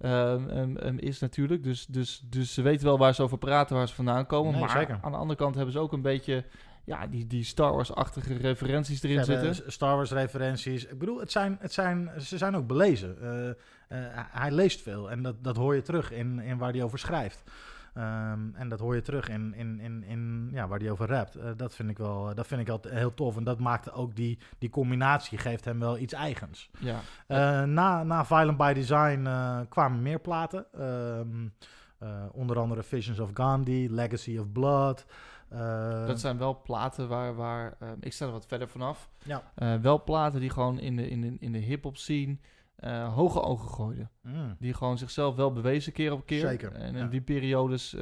ehm, 0.00 0.48
ehm, 0.48 0.76
ehm, 0.76 0.96
is 0.98 1.18
natuurlijk. 1.18 1.62
Dus, 1.62 1.86
dus, 1.86 2.22
dus 2.30 2.54
ze 2.54 2.62
weten 2.62 2.86
wel 2.86 2.98
waar 2.98 3.14
ze 3.14 3.22
over 3.22 3.38
praten, 3.38 3.76
waar 3.76 3.88
ze 3.88 3.94
vandaan 3.94 4.26
komen. 4.26 4.52
Nee, 4.52 4.60
maar 4.60 4.70
zeker. 4.70 4.98
aan 5.02 5.12
de 5.12 5.18
andere 5.18 5.38
kant 5.38 5.54
hebben 5.54 5.72
ze 5.72 5.78
ook 5.78 5.92
een 5.92 6.02
beetje 6.02 6.44
ja, 6.84 7.06
die, 7.06 7.26
die 7.26 7.44
Star 7.44 7.72
Wars-achtige 7.72 8.36
referenties 8.36 9.02
erin 9.02 9.24
zitten. 9.24 9.72
Star 9.72 9.96
Wars 9.96 10.10
referenties. 10.10 10.86
Ik 10.86 10.98
bedoel, 10.98 11.20
het 11.20 11.32
zijn, 11.32 11.56
het 11.60 11.72
zijn, 11.72 12.10
ze 12.18 12.38
zijn 12.38 12.56
ook 12.56 12.66
belezen. 12.66 13.16
Eh, 13.22 13.48
eh, 13.48 13.56
hij 14.30 14.50
leest 14.50 14.82
veel 14.82 15.10
en 15.10 15.22
dat, 15.22 15.44
dat 15.44 15.56
hoor 15.56 15.74
je 15.74 15.82
terug 15.82 16.10
in, 16.10 16.38
in 16.38 16.58
waar 16.58 16.72
hij 16.72 16.82
over 16.82 16.98
schrijft. 16.98 17.42
Ehm, 17.94 18.54
en 18.54 18.68
dat 18.68 18.80
hoor 18.80 18.94
je 18.94 19.02
terug 19.02 19.28
in, 19.28 19.54
in, 19.54 19.80
in, 19.80 20.04
in 20.04 20.48
ja, 20.52 20.68
waar 20.68 20.78
hij 20.78 20.90
over 20.90 21.08
rapt. 21.08 21.34
Eh, 21.34 21.50
dat 21.56 21.74
vind 21.74 21.90
ik 21.90 21.98
wel 21.98 22.34
dat 22.34 22.46
vind 22.46 22.60
ik 22.60 22.68
altijd 22.68 22.94
heel 22.94 23.14
tof. 23.14 23.36
En 23.36 23.44
dat 23.44 23.58
maakte 23.58 23.92
ook 23.92 24.16
die, 24.16 24.38
die 24.58 24.70
combinatie, 24.70 25.38
geeft 25.38 25.64
hem 25.64 25.78
wel 25.78 25.98
iets 25.98 26.12
eigens. 26.12 26.70
Ja, 26.78 27.64
na, 27.64 28.02
na 28.02 28.24
Violent 28.24 28.56
by 28.56 28.72
Design 28.72 29.28
kwamen 29.68 30.02
meer 30.02 30.20
platen. 30.20 30.66
Ehm, 30.72 31.46
eh, 32.00 32.24
onder 32.32 32.58
andere 32.58 32.82
Visions 32.82 33.18
of 33.18 33.30
Gandhi, 33.34 33.88
Legacy 33.90 34.38
of 34.38 34.52
Blood. 34.52 35.04
Eh, 35.50 36.06
dat 36.06 36.20
zijn 36.20 36.38
wel 36.38 36.62
platen 36.62 37.08
waar, 37.08 37.34
waar 37.34 37.76
ehm, 37.80 37.96
ik 38.00 38.12
sta 38.12 38.26
er 38.26 38.32
wat 38.32 38.46
verder 38.46 38.68
vanaf. 38.68 39.10
Ja. 39.24 39.52
Eh, 39.54 39.74
wel 39.74 40.02
platen 40.04 40.40
die 40.40 40.50
gewoon 40.50 40.78
in 40.78 40.96
de, 40.96 41.08
in 41.08 41.20
de, 41.20 41.36
in 41.40 41.52
de 41.52 41.58
hip-hop 41.58 41.96
scene 41.96 42.36
eh, 42.76 43.14
hoge 43.14 43.42
ogen 43.42 43.68
gooiden. 43.68 44.10
mm, 44.22 44.56
Die 44.58 44.74
gewoon 44.74 44.98
zichzelf 44.98 45.34
wel 45.36 45.52
bewezen 45.52 45.92
keer 45.92 46.12
op 46.12 46.26
keer. 46.26 46.48
Zeker, 46.48 46.72
En 46.72 46.94
in 46.94 47.02
ja. 47.02 47.06
die 47.06 47.20
periodes 47.20 47.96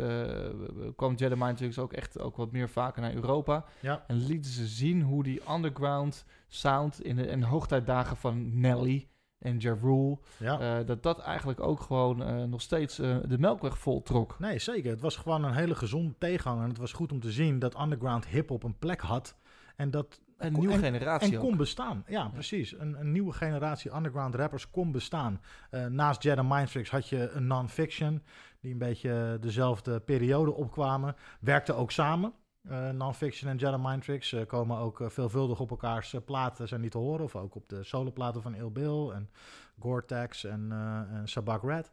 kwam 0.96 1.14
Jedi 1.14 1.34
Mind 1.36 1.56
Tricks 1.56 1.78
ook 1.78 1.92
echt 1.92 2.18
ook 2.18 2.36
wat 2.36 2.52
meer 2.52 2.68
vaker 2.68 3.02
naar 3.02 3.14
Europa. 3.14 3.64
ja. 3.80 4.04
En 4.06 4.16
lieten 4.16 4.50
ze 4.50 4.66
zien 4.66 5.02
hoe 5.02 5.22
die 5.22 5.40
underground 5.50 6.24
sound 6.48 7.02
in 7.02 7.16
de, 7.16 7.26
in 7.26 7.40
de 7.40 7.46
hoogtijdagen 7.46 8.16
van 8.16 8.60
Nelly 8.60 9.08
en 9.38 9.58
Ja 9.58 9.76
Rule, 9.80 10.18
ja. 10.38 10.78
eh, 10.78 10.86
dat 10.86 11.02
dat 11.02 11.18
eigenlijk 11.18 11.60
ook 11.60 11.80
gewoon 11.80 12.22
eh, 12.22 12.44
nog 12.44 12.60
steeds 12.60 12.98
eh, 12.98 13.16
de 13.26 13.38
melkweg 13.38 13.78
vol 13.78 14.02
trok. 14.02 14.38
Nee, 14.38 14.58
zeker. 14.58 14.90
Het 14.90 15.00
was 15.00 15.16
gewoon 15.16 15.44
een 15.44 15.54
hele 15.54 15.74
gezonde 15.74 16.14
tegenhanger. 16.18 16.62
En 16.62 16.68
het 16.68 16.78
was 16.78 16.92
goed 16.92 17.12
om 17.12 17.20
te 17.20 17.30
zien 17.32 17.58
dat 17.58 17.80
underground 17.80 18.26
hip-hop 18.26 18.62
een 18.62 18.78
plek 18.78 19.00
had. 19.00 19.36
En 19.76 19.90
dat 19.90 20.20
Een 20.36 20.50
kon- 20.52 20.60
nieuwe 20.60 20.74
en, 20.74 20.80
generatie 20.82 21.32
en 21.32 21.36
ook. 21.38 21.44
kon 21.44 21.56
bestaan. 21.56 22.04
Ja, 22.06 22.28
precies. 22.28 22.78
Een, 22.78 23.00
een 23.00 23.12
nieuwe 23.12 23.32
generatie 23.32 23.94
underground 23.96 24.34
rappers 24.34 24.70
kon 24.70 24.92
bestaan. 24.92 25.40
Naast 25.88 26.22
Jedi 26.22 26.42
Mind 26.42 26.70
Tricks 26.70 26.90
had 26.90 27.08
je 27.08 27.30
een 27.30 27.46
non-fiction. 27.46 28.22
Die 28.60 28.72
een 28.72 28.78
beetje 28.78 29.38
dezelfde 29.40 30.00
periode 30.00 30.54
opkwamen. 30.54 31.14
Werkten 31.40 31.76
ook 31.76 31.90
samen. 31.90 32.32
Eh 32.68 32.90
non-fiction 32.90 33.50
en 33.50 33.56
Jedi 33.56 33.76
Mind 33.80 34.04
Tricks 34.04 34.32
eh, 34.32 34.46
komen 34.46 34.78
ook 34.78 35.00
eh, 35.00 35.08
veelvuldig 35.08 35.60
op 35.60 35.70
elkaars 35.70 36.14
platen 36.24 36.68
zijn 36.68 36.80
niet 36.80 36.90
te 36.90 36.98
horen. 36.98 37.24
Of 37.24 37.36
ook 37.36 37.54
op 37.54 37.68
de 37.68 37.84
soloplaten 37.84 38.42
van 38.42 38.54
Il 38.54 38.70
Bill 38.70 39.10
en 39.10 39.30
Gore-Tex 39.78 40.44
en, 40.44 40.72
en 41.12 41.28
Sabak 41.28 41.62
Red. 41.62 41.88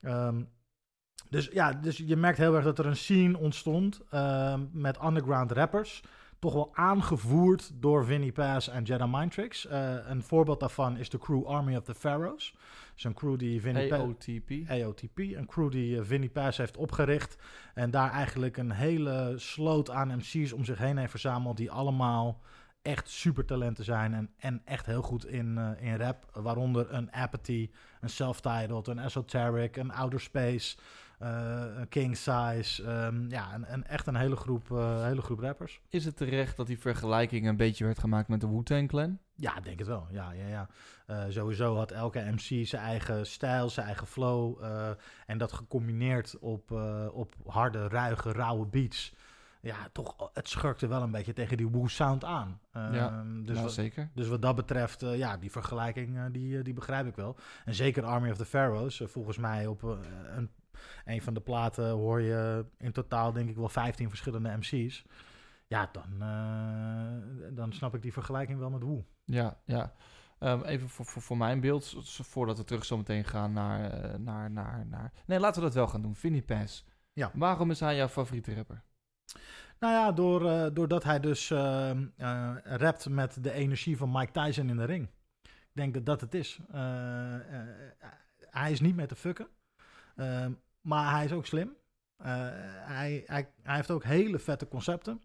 Ehm, 0.00 0.42
dus 1.28 1.48
ja, 1.52 1.72
dus 1.72 1.96
je 1.96 2.16
merkt 2.16 2.38
heel 2.38 2.54
erg 2.54 2.64
dat 2.64 2.78
er 2.78 2.86
een 2.86 2.96
scene 2.96 3.38
ontstond 3.38 4.00
ehm, 4.10 4.66
met 4.72 5.02
underground 5.04 5.52
rappers. 5.52 6.02
Toch 6.40 6.52
wel 6.52 6.70
aangevoerd 6.74 7.70
door 7.74 8.04
Vinnie 8.04 8.32
Paz 8.32 8.68
en 8.68 8.82
Jedi 8.82 9.06
Mind 9.06 9.32
Tricks. 9.32 9.66
Eh, 9.66 9.94
een 10.04 10.22
voorbeeld 10.22 10.60
daarvan 10.60 10.96
is 10.96 11.08
de 11.08 11.18
crew 11.18 11.44
Army 11.46 11.76
of 11.76 11.84
the 11.84 11.94
Pharaohs. 11.94 12.54
Dus 12.94 13.04
een 13.04 13.14
crew 13.14 13.38
die 13.38 13.60
Vinnie 13.60 13.88
Paz... 13.88 13.98
AOTP. 13.98 14.50
AOTP, 14.68 15.18
een 15.18 15.46
crew 15.46 15.70
die 15.70 16.02
Vinnie 16.02 16.30
Paz 16.30 16.56
heeft 16.56 16.76
opgericht. 16.76 17.36
En 17.74 17.90
daar 17.90 18.10
eigenlijk 18.10 18.56
een 18.56 18.70
hele 18.70 19.34
sloot 19.36 19.90
aan 19.90 20.16
MC's 20.16 20.52
om 20.52 20.64
zich 20.64 20.78
heen 20.78 20.96
heeft 20.96 21.10
verzameld. 21.10 21.56
Die 21.56 21.70
allemaal 21.70 22.40
echt 22.82 23.08
supertalenten 23.08 23.84
zijn. 23.84 24.14
En, 24.14 24.30
en 24.38 24.62
echt 24.64 24.86
heel 24.86 25.02
goed 25.02 25.26
in, 25.26 25.58
eh, 25.58 25.88
in 25.88 25.96
rap. 25.96 26.24
Waaronder 26.32 26.92
een 26.92 27.12
Apathy, 27.12 27.70
een 28.00 28.10
Self-Titled, 28.10 28.86
een 28.86 28.98
Esoteric, 28.98 29.76
een 29.76 29.92
Outer 29.92 30.20
Space, 30.20 30.76
King 31.88 32.16
Size. 32.16 32.82
ehm, 32.84 33.28
ja, 33.28 33.54
een, 33.66 33.84
echt 33.86 34.06
een 34.06 34.16
hele 34.16 34.36
groep, 34.36 34.70
eh, 34.70 35.04
hele 35.04 35.22
groep 35.22 35.38
rappers. 35.40 35.80
Is 35.88 36.04
het 36.04 36.16
terecht 36.16 36.56
dat 36.56 36.66
die 36.66 36.78
vergelijking 36.78 37.46
een 37.48 37.56
beetje 37.56 37.84
werd 37.84 37.98
gemaakt 37.98 38.28
met 38.28 38.40
de 38.40 38.48
Wu-Tang 38.48 38.88
Clan? 38.88 39.18
Ja, 39.34 39.56
ik 39.56 39.64
denk 39.64 39.78
het 39.78 39.88
wel. 39.88 40.06
Ja, 40.10 40.32
ja, 40.32 40.46
ja. 40.46 40.68
Eh, 41.06 41.24
sowieso 41.28 41.76
had 41.76 41.90
elke 41.90 42.20
MC 42.20 42.66
zijn 42.66 42.82
eigen 42.82 43.26
stijl, 43.26 43.68
zijn 43.70 43.86
eigen 43.86 44.06
flow. 44.06 44.64
eh, 44.64 44.88
en 45.26 45.38
dat 45.38 45.52
gecombineerd 45.52 46.38
op, 46.38 46.72
eh, 46.72 47.06
op 47.12 47.34
harde, 47.46 47.88
ruige, 47.88 48.32
rauwe 48.32 48.66
beats. 48.66 49.14
Ja, 49.62 49.76
toch, 49.92 50.30
het 50.32 50.48
schurkte 50.48 50.86
wel 50.86 51.02
een 51.02 51.10
beetje 51.10 51.32
tegen 51.32 51.56
die 51.56 51.70
Wu-sound 51.70 52.24
aan. 52.24 52.60
Ehm, 52.72 52.94
Ja, 52.94 53.22
dus, 53.42 53.46
nou, 53.54 53.62
wat, 53.62 53.72
zeker. 53.72 54.10
dus 54.14 54.28
wat 54.28 54.42
dat 54.42 54.56
betreft, 54.56 55.02
eh, 55.02 55.16
ja, 55.18 55.36
die 55.36 55.50
vergelijking, 55.50 56.16
eh, 56.18 56.24
die, 56.32 56.58
eh, 56.58 56.64
die 56.64 56.74
begrijp 56.74 57.06
ik 57.06 57.16
wel. 57.16 57.36
En 57.64 57.74
zeker 57.74 58.04
Army 58.04 58.30
of 58.30 58.36
the 58.36 58.44
Pharaohs. 58.44 59.00
eh, 59.00 59.08
volgens 59.08 59.36
mij 59.38 59.66
op 59.66 59.84
eh, 59.84 59.90
een, 60.36 60.50
een 61.04 61.22
van 61.22 61.34
de 61.34 61.40
platen 61.40 61.90
hoor 61.90 62.20
je 62.20 62.64
in 62.78 62.92
totaal 62.92 63.32
denk 63.32 63.48
ik 63.48 63.56
wel 63.56 63.68
15 63.68 64.08
verschillende 64.08 64.56
MC's. 64.56 65.04
Ja, 65.66 65.90
dan, 65.92 66.22
eh, 66.22 67.56
dan 67.56 67.72
snap 67.72 67.94
ik 67.94 68.02
die 68.02 68.12
vergelijking 68.12 68.58
wel 68.58 68.70
met 68.70 68.82
Wu. 68.82 69.04
Ja, 69.24 69.60
ja. 69.64 69.94
Ehm, 70.40 70.62
even 70.62 70.88
voor, 70.88 71.04
voor, 71.04 71.22
voor 71.22 71.36
mijn 71.36 71.60
beeld, 71.60 71.94
voordat 72.22 72.58
we 72.58 72.64
terug 72.64 72.84
zometeen 72.84 73.24
gaan 73.24 73.52
naar, 73.52 73.90
eh, 73.90 74.18
naar, 74.18 74.50
naar, 74.50 74.86
naar... 74.86 75.12
Nee, 75.26 75.38
laten 75.38 75.60
we 75.60 75.66
dat 75.66 75.76
wel 75.76 75.88
gaan 75.88 76.02
doen. 76.02 76.16
Vinnie 76.16 76.42
Pass. 76.42 76.84
Ja. 77.12 77.30
Waarom 77.34 77.70
is 77.70 77.80
hij 77.80 77.96
jouw 77.96 78.08
favoriete 78.08 78.54
rapper? 78.54 78.82
Nou 79.78 79.94
ja, 79.94 80.12
door, 80.12 80.50
eh, 80.50 80.66
doordat 80.72 81.04
hij 81.04 81.20
dus 81.20 81.50
eh, 81.50 81.90
rapt 82.62 83.08
met 83.08 83.42
de 83.42 83.52
energie 83.52 83.96
van 83.96 84.10
Mike 84.12 84.32
Tyson 84.32 84.68
in 84.68 84.76
de 84.76 84.84
ring. 84.84 85.08
Ik 85.42 85.50
denk 85.72 85.94
dat 85.94 86.06
dat 86.06 86.20
het 86.20 86.34
is. 86.34 86.60
Hij 88.50 88.72
is 88.72 88.80
niet 88.80 88.96
meer 88.96 89.08
te 89.08 89.16
fucken. 89.16 89.48
Maar 90.80 91.14
hij 91.14 91.24
is 91.24 91.32
ook 91.32 91.46
slim. 91.46 91.76
Eh, 92.16 92.26
hij, 92.84 93.22
hij, 93.26 93.52
hij 93.62 93.76
heeft 93.76 93.90
ook 93.90 94.04
hele 94.04 94.38
vette 94.38 94.68
concepten. 94.68 95.22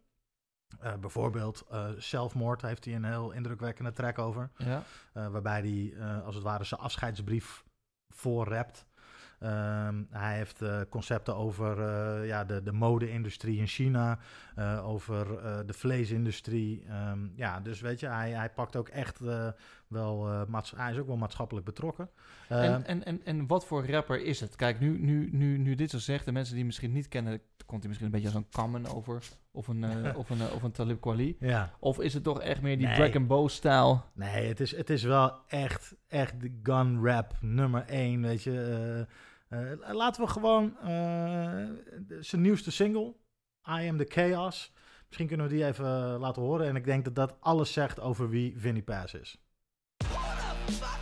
Eh, 0.79 0.95
bijvoorbeeld 0.95 1.63
eh, 1.69 1.89
zelfmoord 1.97 2.61
heeft 2.61 2.85
hij 2.85 2.95
een 2.95 3.03
heel 3.03 3.31
indrukwekkende 3.31 3.91
track 3.91 4.19
over. 4.19 4.49
Ja. 4.57 4.83
waarbij 5.13 5.61
hij 5.61 6.21
als 6.21 6.35
het 6.35 6.43
ware 6.43 6.63
zijn 6.63 6.81
afscheidsbrief 6.81 7.63
voorrapt. 8.09 8.85
Ehm, 9.39 10.03
hij 10.09 10.35
heeft 10.35 10.61
concepten 10.89 11.35
over 11.35 11.77
ja, 12.25 12.45
de, 12.45 12.63
de 12.63 12.71
mode-industrie 12.71 13.59
in 13.59 13.67
China, 13.67 14.19
over 14.81 15.25
de 15.65 15.73
vleesindustrie. 15.73 16.85
Ehm, 16.85 17.27
ja, 17.35 17.59
dus 17.59 17.81
weet 17.81 17.99
je, 17.99 18.07
hij, 18.07 18.31
hij 18.31 18.49
pakt 18.49 18.75
ook 18.75 18.89
echt 18.89 19.19
wel, 19.95 20.27
eh, 20.31 20.45
maats- 20.47 20.73
hij 20.75 20.91
is 20.91 20.97
ook 20.97 21.07
wel 21.07 21.17
maatschappelijk 21.17 21.65
betrokken. 21.65 22.09
Ehm, 22.49 22.61
En, 22.61 22.85
en, 22.85 23.05
en, 23.05 23.21
en 23.25 23.47
wat 23.47 23.65
voor 23.65 23.85
rapper 23.89 24.21
is 24.25 24.39
het? 24.39 24.55
Kijk, 24.55 24.79
nu, 24.79 24.99
nu, 24.99 25.29
nu, 25.31 25.57
nu 25.57 25.75
dit 25.75 25.89
zo 25.89 25.97
zegt, 25.99 26.25
de 26.25 26.31
mensen 26.31 26.55
die 26.55 26.65
misschien 26.65 26.91
niet 26.91 27.07
kennen, 27.07 27.41
komt 27.65 27.79
hij 27.79 27.87
misschien 27.87 28.05
een 28.13 28.21
beetje 28.21 28.27
als 28.27 28.37
een 28.37 28.49
Common 28.61 28.87
over. 28.87 29.23
Of 29.51 29.67
een, 29.67 29.83
eh, 29.83 30.17
of 30.19 30.29
een, 30.29 30.41
eh, 30.41 30.53
of 30.55 30.63
een 30.63 30.71
Talib 30.71 31.01
Kweli. 31.01 31.35
ja, 31.39 31.71
Of 31.79 31.99
is 31.99 32.13
het 32.13 32.23
toch 32.23 32.41
echt 32.41 32.61
meer 32.61 32.77
die 32.77 32.87
Nee. 32.87 32.95
Dragon 32.95 33.27
Bow-stijl? 33.27 34.03
nee, 34.13 34.47
het 34.47 34.59
is, 34.59 34.75
het 34.75 34.89
is 34.89 35.03
wel 35.03 35.33
echt, 35.47 35.95
echt 36.07 36.41
de 36.41 36.59
gun 36.63 37.05
rap 37.05 37.33
nummer 37.41 37.83
één, 37.87 38.21
weet 38.21 38.43
je. 38.43 39.07
Laten 39.91 40.21
we 40.23 40.29
gewoon 40.29 40.73
zijn 42.19 42.41
nieuwste 42.41 42.71
single, 42.71 43.13
I 43.69 43.89
Am 43.89 43.97
The 43.97 44.05
Chaos. 44.09 44.73
Misschien 45.07 45.27
kunnen 45.27 45.47
we 45.47 45.53
die 45.53 45.65
even 45.65 45.85
laten 46.19 46.41
horen. 46.41 46.67
En 46.67 46.75
ik 46.75 46.83
denk 46.85 47.03
dat 47.05 47.15
dat 47.15 47.35
alles 47.39 47.73
zegt 47.73 47.99
over 47.99 48.29
wie 48.29 48.53
Vinnie 48.57 48.81
Paz 48.83 49.13
is. 49.13 49.44
Bye. 50.67 50.94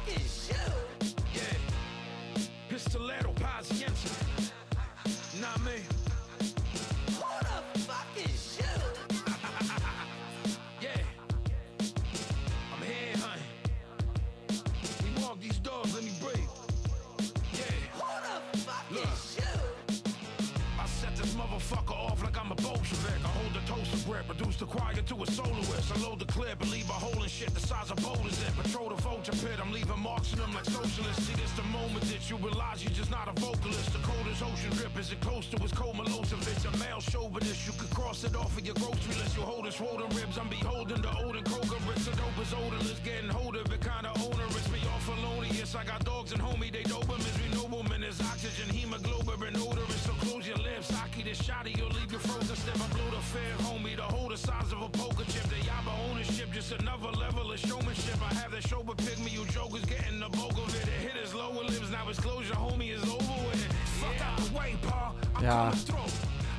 To 25.14 25.24
a 25.24 25.28
soloist. 25.32 25.92
I 25.94 26.00
load 26.02 26.20
the 26.20 26.26
clip 26.26 26.62
and 26.62 26.70
leave 26.72 26.90
a 26.90 26.94
hole 26.94 27.22
in 27.22 27.30
shit 27.30 27.54
the 27.54 27.60
size 27.60 27.92
of 27.92 27.98
boulders 27.98 28.38
in. 28.46 28.54
Patrol 28.54 28.90
the 28.90 28.96
vulture 29.02 29.32
pit, 29.32 29.58
I'm 29.62 29.72
leaving 29.72 30.00
marks 30.00 30.34
in 30.34 30.40
them 30.40 30.54
like 30.54 30.66
socialists. 30.66 31.24
See, 31.26 31.36
this 31.36 31.52
the 31.54 31.64
moment 31.70 32.06
that 32.10 32.30
you 32.30 32.38
realize 32.38 32.84
you're 32.84 32.94
just 32.94 33.12
not 33.12 33.28
a 33.28 33.36
vocalist. 33.40 33.94
The 33.94 34.00
coldest 34.00 34.42
ocean 34.42 34.72
drip 34.78 34.98
is 34.98 35.12
it 35.12 35.20
close 35.22 35.46
to 35.52 35.58
his 35.62 35.72
cold 35.72 35.96
Milosevic. 35.98 36.66
A 36.66 36.78
male 36.78 37.02
chauvinist, 37.02 37.68
you 37.68 37.74
could 37.74 37.90
cross 37.92 38.24
it 38.24 38.36
off 38.36 38.58
of 38.58 38.66
your 38.66 38.76
grocery 38.76 39.16
list. 39.20 39.38
You 39.38 39.44
hold 39.44 39.66
his 39.66 39.76
swollen 39.76 40.10
ribs, 40.16 40.38
I'm 40.38 40.48
beholden 40.48 41.02
to 41.02 41.12
Odin 41.20 41.44
Kroger. 41.44 41.74
Of 41.74 42.18
dope 42.18 42.40
is 42.42 42.54
odorless, 42.54 43.00
getting 43.04 43.30
hold 43.30 43.56
of 43.56 43.72
it, 43.72 43.82
kinda 43.82 44.12
onerous. 44.18 44.68
Me 44.72 44.80
off 44.94 45.04
felonious, 45.04 45.76
I 45.76 45.84
got 45.84 46.04
dogs 46.06 46.32
and 46.32 46.42
homie, 46.42 46.72
they 46.72 46.84
Dobermans. 46.84 47.36
We 47.38 47.48
noblemen, 47.56 48.02
there's 48.02 48.22
oxygen, 48.22 48.70
hemoglobin, 48.74 49.56
odorous. 49.58 50.02
So 50.02 50.14
close 50.24 50.48
your 50.48 50.58
lips, 50.58 50.92
I 50.94 51.08
keep 51.14 51.26
this 51.26 51.42
shotty, 51.42 51.78
you'll 51.78 51.94
leave 52.00 52.12
your 52.12 52.22
frozen. 52.22 52.56
Step, 52.56 52.76
I 52.76 52.88
blow 52.96 53.10
the 53.12 53.22
fair 53.34 53.54
homie, 53.68 53.83
the 54.08 54.16
hole 54.16 54.30
the 54.30 54.38
size 54.38 54.72
of 54.72 54.82
a 54.82 54.90
poker 54.90 55.26
chip. 55.32 55.44
The 55.44 55.60
Yaba 55.70 55.94
ownership, 56.10 56.52
just 56.52 56.72
another 56.72 57.12
level 57.12 57.52
of 57.52 57.60
showmanship. 57.60 58.18
I 58.30 58.34
have 58.42 58.52
that 58.52 58.68
show, 58.68 58.84
but 58.84 58.98
pick 58.98 59.18
me, 59.20 59.30
you 59.32 59.46
jokers 59.48 59.86
getting 59.86 60.20
the 60.20 60.30
bulk 60.30 60.58
of 60.64 60.70
it. 60.76 60.88
It 60.88 61.00
hit 61.08 61.16
his 61.24 61.34
lower 61.34 61.64
lips, 61.64 61.90
now 61.92 62.06
his 62.08 62.20
closure, 62.20 62.56
homie, 62.56 62.92
is 62.98 63.04
over 63.04 63.38
with 63.48 63.66
it. 63.66 63.72
Fuck 64.02 64.20
out 64.28 64.38
the 64.40 64.58
way, 64.58 64.76
pa. 64.82 65.14
I'm 65.36 65.44
Ja. 65.44 65.72
through. 65.72 66.12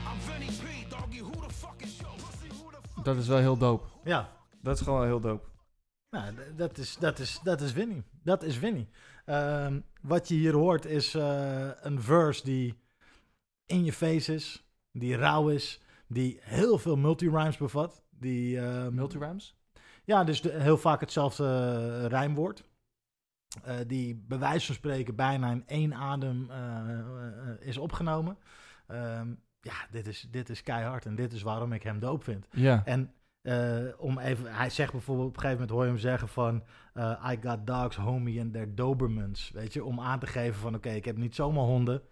I'm 0.08 0.18
Vinny 0.28 0.50
P, 0.62 0.86
doggy, 0.88 1.18
who 1.18 1.32
the 1.46 1.52
fuck 1.62 1.82
is 1.82 1.98
yo? 2.00 2.08
Dat 3.02 3.16
is 3.16 3.28
wel 3.28 3.38
heel 3.38 3.56
dope. 3.56 3.86
Ja, 4.04 4.28
Dat 4.62 4.74
is 4.76 4.80
gewoon 4.82 4.98
wel 4.98 5.08
heel 5.08 5.20
dope. 5.20 5.46
Nou, 6.10 6.34
dat 6.56 6.78
is, 6.78 6.96
dat 6.96 7.18
is, 7.18 7.40
dat 7.42 7.60
is 7.60 7.72
Winnie. 7.72 8.02
Dat 8.22 8.42
is 8.42 8.58
Winnie. 8.58 8.88
Ehm, 9.24 9.80
wat 10.02 10.28
je 10.28 10.34
hier 10.34 10.54
hoort 10.54 10.84
is 10.84 11.14
eh, 11.14 11.68
een 11.82 12.02
verse 12.02 12.44
die 12.44 12.74
in 13.66 13.84
je 13.84 13.92
face 13.92 14.34
is, 14.34 14.64
die 14.92 15.16
rauw 15.16 15.48
is, 15.48 15.80
die 16.14 16.38
heel 16.40 16.78
veel 16.78 16.96
multi-rhymes 16.96 17.56
bevat. 17.56 18.02
Die, 18.10 18.60
ehm, 18.60 18.94
Multirams? 18.94 19.56
Ja, 20.04 20.24
dus 20.24 20.40
de- 20.42 20.52
heel 20.52 20.76
vaak 20.78 21.00
hetzelfde 21.00 21.44
eh, 21.44 22.06
rijmwoord. 22.06 22.64
Eh, 23.64 23.76
die 23.86 24.24
bij 24.28 24.38
wijze 24.38 24.66
van 24.66 24.74
spreken 24.74 25.14
bijna 25.14 25.50
in 25.50 25.62
één 25.66 25.94
adem 25.94 26.50
eh, 26.50 27.66
is 27.68 27.76
opgenomen. 27.76 28.38
Ehm, 28.86 29.34
ja, 29.60 29.74
dit 29.90 30.06
is, 30.06 30.28
dit 30.30 30.48
is 30.48 30.62
keihard 30.62 31.06
en 31.06 31.14
dit 31.14 31.32
is 31.32 31.42
waarom 31.42 31.72
ik 31.72 31.82
hem 31.82 31.98
doop 31.98 32.24
vind. 32.24 32.46
Ja. 32.50 32.82
En 32.84 33.14
om 33.98 34.18
even, 34.18 34.54
hij 34.54 34.70
zegt 34.70 34.92
bijvoorbeeld 34.92 35.28
op 35.28 35.34
een 35.34 35.40
gegeven 35.40 35.60
moment 35.60 35.76
hoor 35.76 35.84
je 35.84 35.90
hem 35.92 36.10
zeggen 36.10 36.28
van 36.28 36.62
I 37.32 37.38
got 37.40 37.66
dogs, 37.66 37.96
homie, 37.96 38.40
and 38.40 38.52
they're 38.52 38.74
Dobermans. 38.74 39.50
Weet 39.50 39.72
je, 39.72 39.84
om 39.84 40.00
aan 40.00 40.18
te 40.18 40.26
geven 40.26 40.60
van 40.60 40.74
oké, 40.74 40.88
ik 40.90 41.04
heb 41.04 41.16
niet 41.16 41.34
zomaar 41.34 41.64
honden. 41.64 42.02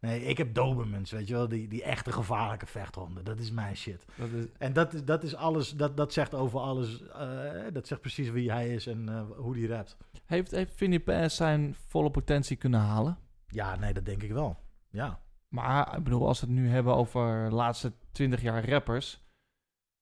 Nee, 0.00 0.24
ik 0.24 0.38
heb 0.38 0.54
Dobermans, 0.54 1.10
weet 1.10 1.28
je 1.28 1.34
wel, 1.34 1.48
die, 1.48 1.68
die 1.68 1.82
echte 1.82 2.12
gevaarlijke 2.12 2.66
vechthonden. 2.66 3.24
Dat 3.24 3.38
is 3.38 3.50
mijn 3.50 3.76
shit. 3.76 4.04
Dat 4.16 4.30
is, 4.30 4.44
En 4.58 4.72
dat, 4.72 4.94
is- 4.94 5.04
dat 5.04 5.22
is 5.22 5.34
alles, 5.34 5.70
dat, 5.76 5.96
dat 5.96 6.12
zegt 6.12 6.34
over 6.34 6.60
alles, 6.60 7.02
eh, 7.08 7.62
dat 7.72 7.86
zegt 7.86 8.00
precies 8.00 8.30
wie 8.30 8.50
hij 8.52 8.74
is 8.74 8.86
en 8.86 9.08
eh, 9.08 9.22
hoe 9.36 9.54
die 9.54 9.66
rapt. 9.68 9.96
heeft, 10.24 10.50
heeft 10.50 10.72
Vinnie 10.74 11.28
zijn 11.28 11.74
volle 11.86 12.10
potentie 12.10 12.56
kunnen 12.56 12.80
halen? 12.80 13.18
Ja, 13.46 13.76
nee, 13.76 13.92
dat 13.92 14.04
denk 14.04 14.22
ik 14.22 14.32
wel. 14.32 14.56
Ja. 14.90 15.20
Maar 15.48 15.96
ik 15.96 16.04
bedoel, 16.04 16.26
als 16.26 16.40
we 16.40 16.46
het 16.46 16.54
nu 16.56 16.68
hebben 16.68 16.94
over 16.94 17.48
de 17.48 17.54
laatste 17.54 17.92
20 18.12 18.42
jaar 18.42 18.68
rappers. 18.68 19.24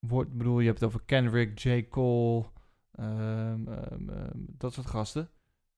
Wordt, 0.07 0.31
ik 0.31 0.39
bedoel, 0.39 0.61
je 0.61 0.67
hebt 0.67 0.81
het 0.81 0.89
over 0.89 1.03
Kendrick, 1.05 1.59
J. 1.59 1.89
Cole, 1.89 2.45
ehm, 2.93 3.69
ehm, 3.69 4.09
ehm, 4.11 4.31
dat 4.35 4.73
soort 4.73 4.87
gasten. 4.87 5.29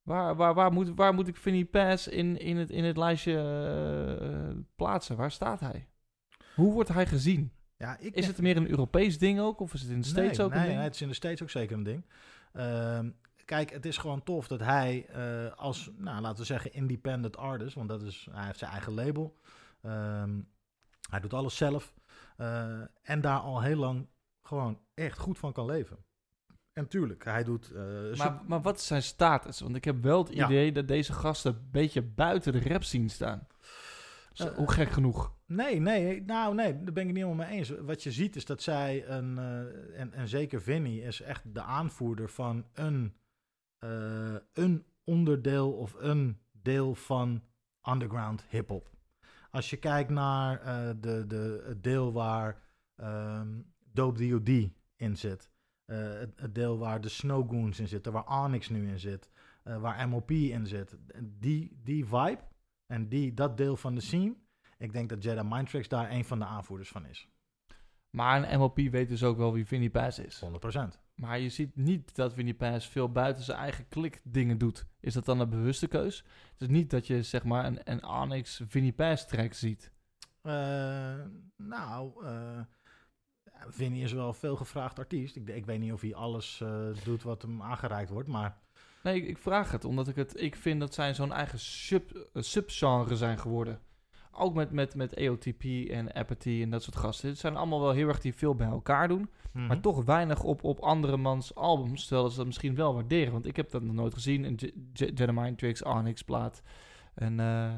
Waar, 0.03 0.37
waar, 0.37 0.55
waar, 0.55 0.73
moet, 0.73 0.95
waar 0.95 1.15
moet 1.15 1.29
ik 1.29 1.37
Vinnie 1.37 1.65
Paz 1.65 2.07
in, 2.07 2.39
in, 2.39 2.57
het, 2.57 2.71
in 2.71 2.85
het 2.85 2.97
lijstje 2.97 3.37
eh, 3.37 4.57
plaatsen? 4.77 5.17
Waar 5.17 5.31
staat 5.31 5.61
hij? 5.61 5.89
Hoe 6.55 6.73
wordt 6.73 6.89
hij 6.89 7.07
gezien? 7.07 7.53
ja 7.77 7.99
ik 7.99 8.15
Is 8.15 8.27
het 8.27 8.41
meer 8.41 8.57
een 8.57 8.71
Europees 8.71 9.19
ding 9.19 9.41
ook? 9.41 9.61
Of 9.61 9.75
is 9.75 9.81
het 9.81 9.91
in 9.91 10.01
de 10.01 10.07
States 10.07 10.37
nee, 10.37 10.47
ook 10.47 10.53
nee, 10.53 10.61
een 10.61 10.67
ding? 10.67 10.77
Nee, 10.77 10.87
het 10.87 10.95
is 10.95 11.01
in 11.01 11.09
de 11.09 11.15
States 11.15 11.43
ook 11.43 11.51
zeker 11.51 11.77
een 11.77 11.83
ding. 11.83 12.05
Ehm, 12.53 13.11
kijk, 13.45 13.71
het 13.71 13.87
is 13.87 13.97
gewoon 13.97 14.23
tof 14.23 14.49
dat 14.49 14.61
hij 14.61 15.07
eh, 15.07 15.53
als, 15.57 15.91
nou, 15.97 16.21
laten 16.21 16.39
we 16.39 16.45
zeggen, 16.45 16.73
independent 16.73 17.37
artist, 17.37 17.75
want 17.75 17.89
dat 17.89 18.03
is, 18.03 18.29
hij 18.31 18.47
heeft 18.47 18.59
zijn 18.59 18.71
eigen 18.71 18.95
label. 18.95 19.37
Ehm, 19.83 20.41
hij 21.11 21.21
doet 21.21 21.35
alles 21.35 21.57
zelf. 21.57 21.95
eh, 22.37 22.81
en 23.03 23.21
daar 23.21 23.39
al 23.39 23.63
heel 23.63 23.77
lang 23.77 24.07
gewoon 24.43 24.79
echt 24.95 25.19
goed 25.19 25.39
van 25.39 25.53
kan 25.53 25.67
leven. 25.67 26.05
En 26.81 26.89
tuurlijk, 26.89 27.25
hij 27.25 27.45
doet... 27.45 27.71
eh, 27.71 28.17
Maar, 28.19 28.41
maar 28.47 28.61
wat 28.61 28.77
is 28.79 28.87
zijn 28.87 29.03
status? 29.03 29.61
Want 29.61 29.77
ik 29.77 29.85
heb 29.85 30.03
wel 30.03 30.25
het 30.25 30.35
Ja. 30.35 30.47
idee 30.47 30.73
dat 30.73 30.89
deze 30.89 31.13
gasten 31.13 31.53
een 31.55 31.69
beetje 31.71 32.03
buiten 32.03 32.53
de 32.53 32.61
rap 32.61 32.83
scene 32.85 33.09
staan. 33.09 33.47
Eh, 34.35 34.47
hoe 34.47 34.71
gek 34.73 34.91
genoeg. 34.91 35.33
Nee, 35.47 35.81
nee, 35.81 36.23
nou 36.23 36.55
nee, 36.55 36.73
daar 36.73 36.93
ben 36.93 37.03
ik 37.03 37.09
het 37.09 37.17
niet 37.17 37.25
helemaal 37.25 37.47
mee 37.47 37.57
eens. 37.59 37.69
Wat 37.69 38.03
je 38.03 38.13
ziet 38.13 38.37
is 38.37 38.45
dat 38.45 38.63
zij, 38.63 39.09
een, 39.09 39.39
eh, 39.39 40.01
en, 40.01 40.13
en 40.13 40.29
zeker 40.29 40.63
Vinnie, 40.63 41.03
is 41.03 41.21
echt 41.21 41.55
de 41.55 41.63
aanvoerder 41.63 42.29
van 42.29 42.65
een, 42.73 43.15
een 44.53 44.85
onderdeel 45.05 45.73
of 45.73 45.95
een 45.99 46.41
deel 46.53 46.95
van 46.95 47.43
underground 47.89 48.45
hip-hop. 48.49 48.89
Als 49.51 49.71
je 49.71 49.77
kijkt 49.77 50.11
naar 50.11 50.61
de, 51.01 51.25
de, 51.27 51.63
het 51.67 51.83
deel 51.83 52.13
waar 52.13 52.63
ehm 52.97 53.49
Dope 53.93 54.29
D.O.D. 54.29 54.49
in 54.97 55.17
zit, 55.17 55.51
het, 55.97 56.41
het 56.41 56.55
deel 56.55 56.79
waar 56.79 57.01
de 57.01 57.09
Snowgoons 57.09 57.81
in 57.81 57.89
zitten, 57.89 58.13
waar 58.13 58.45
Onyx 58.45 58.69
nu 58.69 58.89
in 58.89 58.99
zit, 58.99 59.31
eh, 59.63 59.81
waar 59.81 60.09
MOP 60.09 60.31
in 60.31 60.67
zit, 60.67 60.97
die, 61.23 61.79
die 61.83 62.05
vibe 62.05 62.41
en 62.87 63.09
die, 63.09 63.35
dat 63.35 63.57
deel 63.57 63.77
van 63.77 63.95
de 63.95 64.01
scene, 64.01 64.35
ik 64.79 64.93
denk 64.93 65.09
dat 65.09 65.23
Jedi 65.23 65.43
Mind 65.43 65.71
Tricks 65.71 65.89
daar 65.89 66.11
een 66.11 66.25
van 66.25 66.39
de 66.39 66.45
aanvoerders 66.45 66.89
van 66.89 67.07
is. 67.07 67.29
Maar 68.11 68.43
een 68.43 68.59
MLP 68.59 68.77
weet 68.77 69.09
dus 69.09 69.23
ook 69.23 69.37
wel 69.37 69.53
wie 69.53 69.67
Vinnie 69.67 69.91
Paz 69.91 70.19
is. 70.19 70.43
100%. 70.45 70.79
Maar 71.15 71.39
je 71.39 71.49
ziet 71.49 71.77
niet 71.77 72.15
dat 72.15 72.35
Vinnie 72.35 72.55
Paz 72.55 72.87
veel 72.87 73.13
buiten 73.13 73.45
zijn 73.45 73.59
eigen 73.59 73.89
klik 73.89 74.21
dingen 74.25 74.59
doet. 74.59 74.87
Is 75.01 75.15
dat 75.15 75.25
dan 75.25 75.41
een 75.41 75.51
bewuste 75.51 75.87
keus? 75.87 76.25
Het 76.53 76.61
is 76.61 76.69
niet 76.69 76.91
dat 76.91 77.07
je 77.07 77.23
zeg 77.23 77.45
maar 77.45 77.65
een, 77.65 77.81
een 77.85 78.05
Onyx 78.05 78.63
Vinnie 78.67 78.93
Paz 78.93 79.27
track 79.27 79.53
ziet. 79.53 79.93
Eh, 80.43 81.25
nou, 81.57 82.25
eh 82.25 82.61
Vinnie 83.69 84.03
is 84.03 84.13
wel 84.13 84.29
een 84.29 84.35
veel 84.35 84.57
gevraagd 84.57 84.99
artiest. 84.99 85.37
Ik, 85.37 85.49
ik 85.49 85.67
weet 85.67 85.81
niet 85.81 85.93
of 85.93 86.01
hij 86.01 86.15
alles 86.15 86.61
eh, 86.61 86.87
doet 87.05 87.23
wat 87.23 87.43
hem 87.43 87.63
aangereikt 87.63 88.11
wordt, 88.11 88.29
maar 88.29 88.59
Nee, 89.03 89.17
ik, 89.23 89.29
ik 89.29 89.39
vraag 89.39 89.71
het 89.71 89.85
omdat 89.85 90.09
ik 90.09 90.17
het... 90.17 90.41
Ik 90.43 90.57
vind 90.57 90.81
dat 90.81 90.95
zij 90.95 91.15
zo'n 91.15 91.33
eigen 91.33 91.59
sub, 91.59 92.11
eh, 92.33 92.43
subgenre 92.43 93.17
zijn 93.17 93.39
geworden. 93.39 93.81
Ook 94.33 94.55
met, 94.55 94.71
met, 94.71 94.95
met 94.95 95.15
EOTP 95.15 95.65
en 95.91 96.15
Apathy 96.15 96.61
en 96.63 96.71
dat 96.71 96.83
soort 96.83 96.97
gasten. 96.97 97.29
Het 97.29 97.39
zijn 97.39 97.57
allemaal 97.57 97.81
wel 97.81 97.93
heel 97.93 98.09
erg 98.09 98.21
die 98.21 98.35
veel 98.35 98.55
bij 98.55 98.67
elkaar 98.67 99.09
doen. 99.09 99.31
Mhm. 99.53 99.67
Maar 99.67 99.81
toch 99.81 100.05
weinig 100.05 100.43
op, 100.43 100.65
op 100.65 100.79
andere 100.79 101.17
mans 101.17 101.55
albums. 101.55 102.07
Terwijl 102.07 102.29
ze 102.29 102.37
dat 102.37 102.47
misschien 102.47 102.75
wel 102.75 102.95
waarderen. 102.95 103.33
Want 103.33 103.47
ik 103.47 103.57
heb 103.57 103.71
dat 103.71 103.83
nog 103.83 103.95
nooit 103.95 104.15
gezien. 104.15 104.45
Een 104.45 104.55
J- 104.55 104.73
J- 104.93 105.05
Jedi 105.15 105.33
Mind 105.33 105.59
Tricks, 105.59 105.83
Onyx 105.83 106.23
plaat. 106.23 106.63
En 107.15 107.41
eh, 107.41 107.75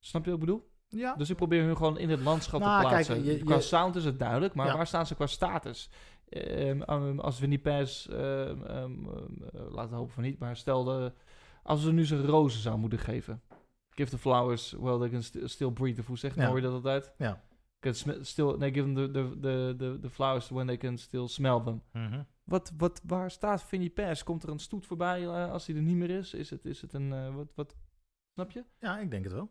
snap 0.00 0.24
je 0.24 0.30
wat 0.30 0.40
ik 0.40 0.46
bedoel? 0.46 0.72
Ja, 0.96 1.14
Dus 1.14 1.30
ik 1.30 1.36
probeer 1.36 1.62
hun 1.64 1.76
gewoon 1.76 1.98
in 1.98 2.10
het 2.10 2.20
landschap 2.20 2.60
Nou, 2.60 2.82
te 2.82 2.88
kijk, 2.88 3.06
plaatsen. 3.06 3.24
je- 3.24 3.38
qua 3.44 3.54
je- 3.54 3.60
sound 3.60 3.96
is 3.96 4.04
het 4.04 4.18
duidelijk, 4.18 4.54
maar 4.54 4.66
Ja. 4.66 4.76
waar 4.76 4.86
staan 4.86 5.06
ze 5.06 5.14
qua 5.14 5.26
status? 5.26 5.90
Ehm, 6.28 6.82
um, 6.90 7.20
als 7.20 7.38
Winnie 7.40 7.60
ehm, 7.62 7.76
ehm, 8.16 8.64
ehm, 8.68 9.08
eh, 9.08 9.72
laten 9.72 9.90
we 9.90 9.96
hopen 9.96 10.12
van 10.14 10.22
niet, 10.22 10.38
maar 10.38 10.56
stel 10.56 10.84
de, 10.84 11.12
als 11.62 11.84
we 11.84 11.92
nu 11.92 12.06
ze 12.06 12.26
rozen 12.26 12.60
zou 12.60 12.78
moeten 12.78 12.98
geven. 12.98 13.42
Give 13.90 14.10
the 14.10 14.18
flowers, 14.18 14.72
well 14.72 14.98
they 14.98 15.08
can 15.08 15.22
st- 15.22 15.38
still 15.44 15.70
breathe. 15.70 16.00
Of 16.00 16.06
hoe 16.06 16.18
zegt 16.18 16.36
Ja. 16.36 16.46
hoor 16.46 16.56
je 16.56 16.62
dat 16.62 16.72
altijd? 16.72 17.12
Ja. 17.18 17.42
Still, 18.20 18.54
nee, 18.58 18.72
give 18.72 18.92
them 18.92 18.94
the, 18.94 19.10
the, 19.10 19.38
the, 19.40 19.74
the, 19.78 19.98
the 20.00 20.10
flowers 20.10 20.48
when 20.48 20.66
they 20.66 20.76
can 20.76 20.98
still 20.98 21.26
smell 21.28 21.60
them. 21.64 21.82
Mhm. 21.92 22.22
Wat, 22.44 22.72
wat, 22.76 23.00
waar 23.06 23.30
staat 23.30 23.62
Vinnie 23.64 23.90
Pass? 23.90 24.22
Komt 24.22 24.42
er 24.42 24.48
een 24.48 24.58
stoet 24.58 24.86
voorbij 24.86 25.22
eh, 25.22 25.50
als 25.52 25.66
hij 25.66 25.76
er 25.76 25.82
niet 25.82 25.96
meer 25.96 26.10
is? 26.10 26.34
Is 26.34 26.50
het, 26.50 26.64
is 26.64 26.80
het 26.80 26.92
een, 26.92 27.12
eh, 27.12 27.34
wat, 27.34 27.52
wat, 27.54 27.76
snap 28.32 28.50
je? 28.50 28.64
ja 28.80 28.98
ik 28.98 29.10
denk 29.10 29.24
het 29.24 29.32
wel. 29.32 29.50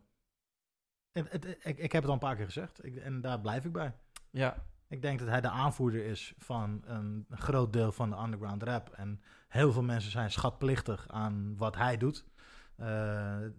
Het, 1.14 1.32
het- 1.32 1.46
ik, 1.46 1.78
ik 1.78 1.92
heb 1.92 2.02
het 2.02 2.06
al 2.06 2.14
een 2.14 2.20
paar 2.20 2.36
keer 2.36 2.46
gezegd 2.46 2.86
ik, 2.86 2.96
en 2.96 3.22
daar 3.22 3.40
blijf 3.40 3.66
ik 3.66 3.72
bij. 3.72 3.94
Ja, 4.30 4.64
Ik 4.88 5.02
denk 5.02 5.20
dat 5.20 5.28
hij 5.28 5.42
de 5.42 5.50
aanvoerder 5.50 6.06
is 6.06 6.34
van 6.38 6.82
een 6.86 7.26
groot 7.30 7.74
deel 7.74 7.92
van 7.92 8.10
de 8.10 8.16
underground 8.18 8.64
rap. 8.64 8.90
En 8.90 9.22
heel 9.48 9.72
veel 9.72 9.84
mensen 9.84 10.12
zijn 10.12 10.32
schatplichtig 10.32 11.08
aan 11.10 11.58
wat 11.58 11.76
hij 11.76 11.98
doet. 11.98 12.26
Eh, 12.76 12.86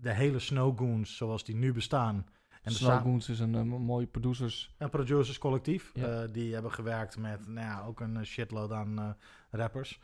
de 0.01 0.13
hele 0.13 0.39
Snowgoons 0.39 1.17
zoals 1.17 1.45
die 1.45 1.55
nu 1.57 1.73
bestaan. 1.73 2.27
En 2.63 2.73
Snowgoons 2.73 3.29
is 3.29 3.39
een 3.41 3.55
eh, 3.55 3.63
mooi 3.63 4.07
producers. 4.07 4.75
een 4.79 4.91
producers 4.91 5.39
collectief. 5.39 5.91
Ja. 5.95 6.23
eh, 6.23 6.33
die 6.33 6.53
hebben 6.53 6.73
gewerkt 6.73 7.17
met 7.17 7.47
nou 7.47 7.67
ja, 7.67 7.83
ook 7.83 8.01
een 8.01 8.27
shitload 8.27 8.73
aan 8.73 9.17
rappers. 9.51 10.01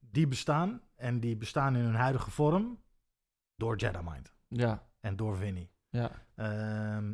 Die 0.00 0.26
bestaan 0.28 0.80
en 0.96 1.20
die 1.20 1.36
bestaan 1.36 1.76
in 1.76 1.84
hun 1.84 1.94
huidige 1.94 2.30
vorm 2.30 2.78
door 3.56 3.76
Jedamind 3.76 4.32
Ja, 4.48 4.86
en 5.00 5.16
door 5.16 5.36
Vinny. 5.36 5.70
Ja. 5.90 6.10
Ehm, 6.34 7.12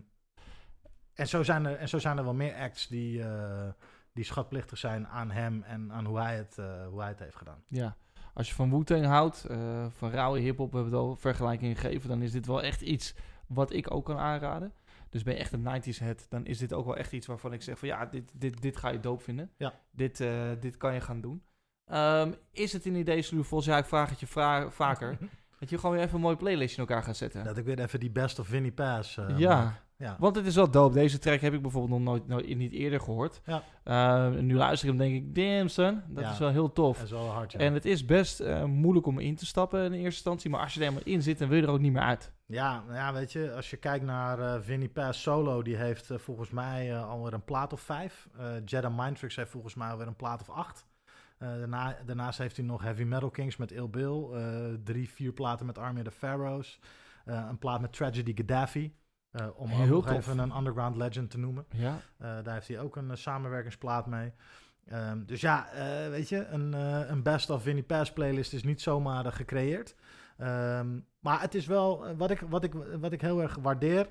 en, 1.14 1.28
zo 1.28 1.42
zijn 1.42 1.64
er, 1.64 1.76
en 1.76 1.88
zo 1.88 1.98
zijn 1.98 2.18
er 2.18 2.24
wel 2.24 2.34
meer 2.34 2.54
acts 2.54 2.86
die, 2.86 3.22
eh, 3.22 3.68
die 4.12 4.24
schatplichtig 4.24 4.78
zijn 4.78 5.06
aan 5.06 5.30
hem 5.30 5.62
en 5.62 5.92
aan 5.92 6.04
hoe 6.04 6.18
hij 6.18 6.36
het, 6.36 6.58
eh, 6.58 6.86
hoe 6.86 7.00
hij 7.00 7.08
het 7.08 7.18
heeft 7.18 7.36
gedaan. 7.36 7.64
Ja, 7.68 7.96
als 8.34 8.48
je 8.48 8.54
van 8.54 8.70
Wu-Tang 8.70 9.04
houdt, 9.04 9.44
eh, 9.44 9.86
van 9.90 10.10
rauwe 10.10 10.38
hip-hop, 10.38 10.70
we 10.70 10.76
hebben 10.76 10.94
het 10.94 11.02
al 11.02 11.16
vergelijking 11.16 11.80
gegeven, 11.80 12.08
dan 12.08 12.22
is 12.22 12.32
dit 12.32 12.46
wel 12.46 12.62
echt 12.62 12.80
iets 12.80 13.14
wat 13.46 13.72
ik 13.72 13.90
ook 13.90 14.04
kan 14.04 14.18
aanraden. 14.18 14.72
Dus 15.08 15.22
ben 15.22 15.34
je 15.34 15.40
echt 15.40 15.52
een 15.52 15.62
90s 15.62 15.98
head, 15.98 16.26
dan 16.28 16.46
is 16.46 16.58
dit 16.58 16.72
ook 16.72 16.84
wel 16.84 16.96
echt 16.96 17.12
iets 17.12 17.26
waarvan 17.26 17.52
ik 17.52 17.62
zeg 17.62 17.78
van 17.78 17.88
ja, 17.88 18.06
dit, 18.06 18.32
dit, 18.34 18.62
dit 18.62 18.76
ga 18.76 18.88
je 18.88 19.00
doop 19.00 19.22
vinden. 19.22 19.50
Ja. 19.56 19.80
Dit, 19.90 20.16
dit 20.60 20.76
kan 20.76 20.94
je 20.94 21.00
gaan 21.00 21.20
doen. 21.20 21.42
Ehm, 21.84 22.32
is 22.50 22.72
het 22.72 22.86
een 22.86 22.94
idee, 22.94 23.24
Volgens 23.24 23.64
Ja, 23.64 23.78
ik 23.78 23.84
vraag 23.84 24.10
het 24.10 24.20
je 24.20 24.26
vaker. 24.70 25.18
dat 25.64 25.72
je 25.72 25.78
gewoon 25.78 25.94
weer 25.94 26.04
even 26.04 26.16
een 26.16 26.22
mooi 26.24 26.36
playlist 26.36 26.74
in 26.78 26.86
elkaar 26.86 27.02
gaat 27.02 27.16
zetten. 27.16 27.44
Dat 27.44 27.56
ik 27.56 27.64
weer 27.64 27.78
even 27.80 28.00
die 28.00 28.10
best 28.10 28.38
of 28.38 28.46
Vinny 28.46 28.72
Pass 28.72 29.16
eh, 29.16 29.38
ja, 29.38 29.62
maak. 29.62 29.82
ja. 29.96 30.16
want 30.18 30.36
het 30.36 30.46
is 30.46 30.54
wel 30.54 30.70
dope. 30.70 30.94
Deze 30.94 31.18
track 31.18 31.40
heb 31.40 31.52
ik 31.54 31.62
bijvoorbeeld 31.62 32.00
nog 32.00 32.08
nooit, 32.10 32.26
nooit 32.26 32.56
niet 32.56 32.72
eerder 32.72 33.00
gehoord. 33.00 33.40
Ja. 33.44 33.62
Eh, 33.84 34.28
nu 34.40 34.54
luister 34.54 34.88
ik 34.88 34.98
hem 34.98 35.10
denk 35.10 35.22
ik, 35.24 35.34
damn 35.34 35.68
son, 35.68 36.02
dat 36.08 36.24
Ja. 36.24 36.30
is 36.30 36.38
wel 36.38 36.50
heel 36.50 36.72
tof. 36.72 36.96
Dat 36.96 37.04
is 37.06 37.10
wel 37.12 37.28
hard, 37.28 37.52
ja. 37.52 37.58
En 37.58 37.74
het 37.74 37.84
is 37.84 38.04
best 38.04 38.40
eh, 38.40 38.64
moeilijk 38.64 39.06
om 39.06 39.18
in 39.18 39.34
te 39.36 39.46
stappen 39.46 39.84
in 39.84 39.92
eerste 39.92 40.04
instantie. 40.04 40.50
Maar 40.50 40.60
als 40.60 40.74
je 40.74 40.80
er 40.80 40.86
helemaal 40.86 41.06
in 41.12 41.22
zit, 41.22 41.38
dan 41.38 41.48
wil 41.48 41.56
je 41.58 41.62
er 41.64 41.70
ook 41.72 41.80
niet 41.80 41.92
meer 41.92 42.02
uit. 42.02 42.32
Ja, 42.46 42.82
nou 42.82 42.94
ja, 42.94 43.12
weet 43.12 43.32
je, 43.32 43.52
als 43.54 43.70
je 43.70 43.76
kijkt 43.76 44.04
naar 44.04 44.38
eh 44.38 44.60
Vinny 44.60 44.88
Pass 44.88 45.22
solo, 45.22 45.62
die 45.62 45.76
heeft 45.76 46.10
volgens 46.16 46.50
mij 46.50 46.98
alweer 46.98 47.32
een 47.32 47.44
plaat 47.44 47.72
of 47.72 47.80
vijf. 47.80 48.28
Jedi 48.64 48.88
Mindtricks 48.96 49.36
heeft 49.36 49.50
volgens 49.50 49.74
mij 49.74 49.90
alweer 49.90 50.06
een 50.06 50.16
plaat 50.16 50.40
of 50.40 50.50
acht. 50.50 50.86
Eh, 51.44 51.58
daarna, 51.58 51.96
daarnaast 52.06 52.38
heeft 52.38 52.56
hij 52.56 52.66
nog 52.66 52.82
Heavy 52.82 53.02
Metal 53.02 53.30
Kings 53.30 53.56
met 53.56 53.70
Ill 53.72 53.88
Bill. 53.90 54.22
eh, 54.32 54.72
drie, 54.84 55.10
vier 55.10 55.32
platen 55.32 55.66
met 55.66 55.78
Army 55.78 55.98
of 56.00 56.04
the 56.04 56.10
Pharaohs. 56.10 56.80
eh, 57.24 57.46
een 57.48 57.58
plaat 57.58 57.80
met 57.80 57.92
Tragedy 57.92 58.32
Gaddafi. 58.36 58.94
eh, 59.30 59.46
om 59.56 59.70
ook 59.72 59.76
Heel 59.78 59.86
nog 59.94 60.06
tof. 60.06 60.16
even 60.16 60.38
een 60.38 60.56
underground 60.56 60.96
legend 60.96 61.30
te 61.30 61.38
noemen. 61.38 61.66
Ja. 61.70 61.98
Daar 62.18 62.54
heeft 62.54 62.68
hij 62.68 62.80
ook 62.80 62.96
een 62.96 63.16
samenwerkingsplaat 63.18 64.06
mee. 64.06 64.32
Ehm, 64.86 65.24
dus 65.24 65.40
ja, 65.40 65.68
weet 66.10 66.28
je, 66.28 66.46
een, 66.46 66.72
een 67.10 67.22
best 67.22 67.50
of 67.50 67.62
Vinnie 67.62 67.82
Pass 67.82 68.12
playlist 68.12 68.52
is 68.52 68.62
niet 68.64 68.80
zomaar 68.80 69.32
gecreëerd. 69.32 69.94
Ehm, 70.36 70.98
maar 71.20 71.40
het 71.40 71.54
is 71.54 71.66
wel, 71.66 72.16
wat 72.16 72.30
ik, 72.30 72.40
wat, 72.40 72.64
ik, 72.64 72.72
wat 73.00 73.12
ik 73.12 73.20
heel 73.20 73.42
erg 73.42 73.54
waardeer, 73.62 74.08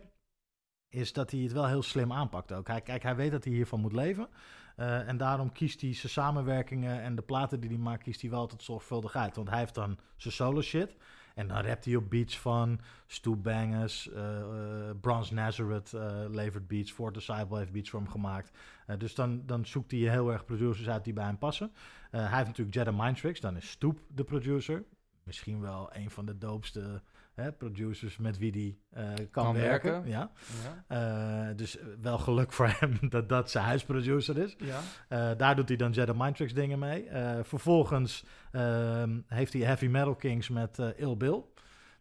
is 0.90 1.14
dat 1.14 1.32
hij 1.32 1.40
het 1.40 1.52
wel 1.52 1.68
heel 1.68 1.84
slim 1.84 2.12
aanpakt 2.14 2.52
ook. 2.52 2.68
Hij, 2.68 2.82
kijk, 2.82 3.04
hij 3.04 3.16
weet 3.16 3.32
dat 3.32 3.44
hij 3.44 3.54
hiervan 3.54 3.80
moet 3.80 3.94
leven. 3.94 4.28
Eh, 4.76 5.08
en 5.08 5.18
daarom 5.18 5.52
kiest 5.52 5.82
hij 5.82 5.94
zijn 5.94 6.12
samenwerkingen 6.12 7.02
en 7.02 7.16
de 7.16 7.22
platen 7.22 7.60
die 7.60 7.70
hij 7.70 7.80
maakt, 7.80 8.04
kiest 8.04 8.22
hij 8.22 8.30
wel 8.30 8.40
altijd 8.40 8.64
zorgvuldig 8.64 9.16
uit. 9.16 9.36
Want 9.36 9.50
hij 9.50 9.60
heeft 9.60 9.76
dan 9.76 9.98
zijn 10.16 10.34
solo 10.34 10.62
shit. 10.62 10.96
En 11.36 11.48
dan 11.48 11.62
rapt 11.62 11.86
hij 11.86 11.96
op 11.96 12.10
beats 12.10 12.40
van 12.40 12.80
Stu 13.08 13.36
Bangers, 13.36 14.10
eh 14.10 14.40
eh, 14.40 14.96
Bronze 15.02 15.34
Nazareth 15.34 15.92
levert 16.30 16.68
beats, 16.68 16.92
Fort 16.92 17.14
Disciple 17.14 17.58
heeft 17.58 17.72
beats 17.72 17.90
voor 17.90 18.00
hem 18.00 18.10
gemaakt. 18.10 18.52
Dus 18.98 19.16
dan, 19.16 19.46
dan 19.46 19.66
zoekt 19.66 19.92
hij 19.92 20.00
heel 20.00 20.32
erg 20.32 20.46
producers 20.46 20.90
uit 20.90 21.04
die 21.04 21.14
bij 21.14 21.26
hem 21.26 21.38
passen. 21.38 21.72
Hij 22.12 22.36
heeft 22.36 22.48
natuurlijk 22.48 22.76
Jedi 22.76 22.92
Mind 22.92 23.18
Tricks, 23.18 23.40
dan 23.40 23.56
is 23.56 23.70
Stoep 23.70 24.00
de 24.08 24.24
producer. 24.24 24.84
Misschien 25.24 25.62
wel 25.62 25.90
een 25.94 26.10
van 26.10 26.26
de 26.26 26.38
doopste 26.38 27.02
hè, 27.34 27.52
producers 27.52 28.18
met 28.18 28.38
wie 28.38 28.52
hij 28.92 29.04
eh, 29.04 29.16
kan, 29.32 29.44
Kan 29.44 29.54
werken. 29.54 29.92
werken. 29.92 30.10
Ja. 30.10 30.32
Ja. 30.88 31.50
Eh, 31.50 31.56
dus 31.58 31.78
wel 32.02 32.18
geluk 32.18 32.52
voor 32.54 32.68
hem 32.80 32.98
dat 33.10 33.30
dat 33.30 33.52
zijn 33.52 33.66
huisproducer 33.66 34.38
is. 34.38 34.56
ja. 34.58 34.80
Eh, 35.10 35.38
daar 35.38 35.56
doet 35.56 35.68
hij 35.68 35.78
dan 35.78 35.92
Jedi 35.92 36.14
Mind 36.16 36.36
Tricks 36.36 36.54
dingen 36.54 36.80
mee. 36.80 37.04
Eh, 37.08 37.40
vervolgens 37.44 38.26
ehm, 38.52 39.20
heeft 39.28 39.54
hij 39.54 39.62
Heavy 39.62 39.88
Metal 39.88 40.16
Kings 40.16 40.50
met 40.50 40.80
eh 40.80 40.88
Ill 40.96 41.18
Bill. 41.18 41.44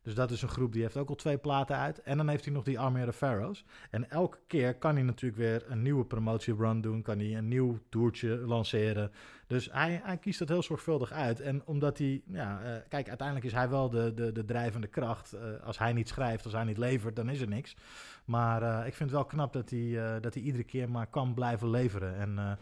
Dus 0.02 0.14
dat 0.14 0.30
is 0.30 0.42
een 0.42 0.48
groep 0.48 0.72
die 0.72 0.82
heeft 0.82 0.96
ook 0.96 1.08
al 1.08 1.14
twee 1.14 1.38
platen 1.38 1.76
uit. 1.76 2.02
En 2.02 2.16
dan 2.16 2.28
heeft 2.28 2.44
hij 2.44 2.54
nog 2.54 2.64
die 2.64 2.78
Army 2.78 3.06
of 3.06 3.16
Pharaohs. 3.16 3.64
En 3.90 4.10
elke 4.10 4.38
keer 4.46 4.74
kan 4.74 4.94
hij 4.94 5.04
natuurlijk 5.04 5.40
weer 5.40 5.64
een 5.70 5.82
nieuwe 5.82 6.04
promotierun 6.04 6.80
doen. 6.80 7.02
Kan 7.02 7.18
hij 7.18 7.36
een 7.36 7.48
nieuw 7.48 7.78
toertje 7.88 8.36
lanceren. 8.36 9.12
Dus 9.46 9.68
hij, 9.72 10.00
hij 10.04 10.18
kiest 10.18 10.38
dat 10.38 10.48
heel 10.48 10.62
zorgvuldig 10.62 11.12
uit. 11.12 11.40
En 11.40 11.66
omdat 11.66 11.98
hij, 11.98 12.22
ja, 12.26 12.62
eh, 12.62 12.88
kijk, 12.88 13.08
uiteindelijk 13.08 13.46
is 13.46 13.52
hij 13.52 13.68
wel 13.68 13.90
de, 13.90 14.14
de, 14.14 14.32
de 14.32 14.44
drijvende 14.44 14.86
kracht. 14.86 15.32
Eh, 15.32 15.42
als 15.64 15.78
hij 15.78 15.92
niet 15.92 16.08
schrijft, 16.08 16.44
als 16.44 16.54
hij 16.54 16.64
niet 16.64 16.78
levert, 16.78 17.16
dan 17.16 17.28
is 17.28 17.40
er 17.40 17.48
niks. 17.48 17.76
Maar 18.24 18.62
eh, 18.62 18.86
ik 18.86 18.94
vind 18.94 19.10
het 19.10 19.18
wel 19.18 19.28
knap 19.28 19.52
dat 19.52 19.70
hij, 19.70 20.20
dat 20.20 20.34
hij 20.34 20.42
iedere 20.42 20.64
keer 20.64 20.90
maar 20.90 21.06
kan 21.06 21.34
blijven 21.34 21.70
leveren. 21.70 22.16
En 22.16 22.58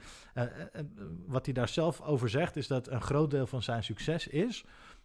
wat 1.27 1.45
hij 1.45 1.55
daar 1.55 1.69
zelf 1.69 2.01
over 2.01 2.29
zegt, 2.29 2.57
is 2.57 2.67
dat 2.67 2.89
een 2.89 3.03
groot 3.03 3.31
deel 3.31 3.47
van 3.47 3.63
zijn 3.63 3.85
succes 3.85 4.27
is 4.27 4.65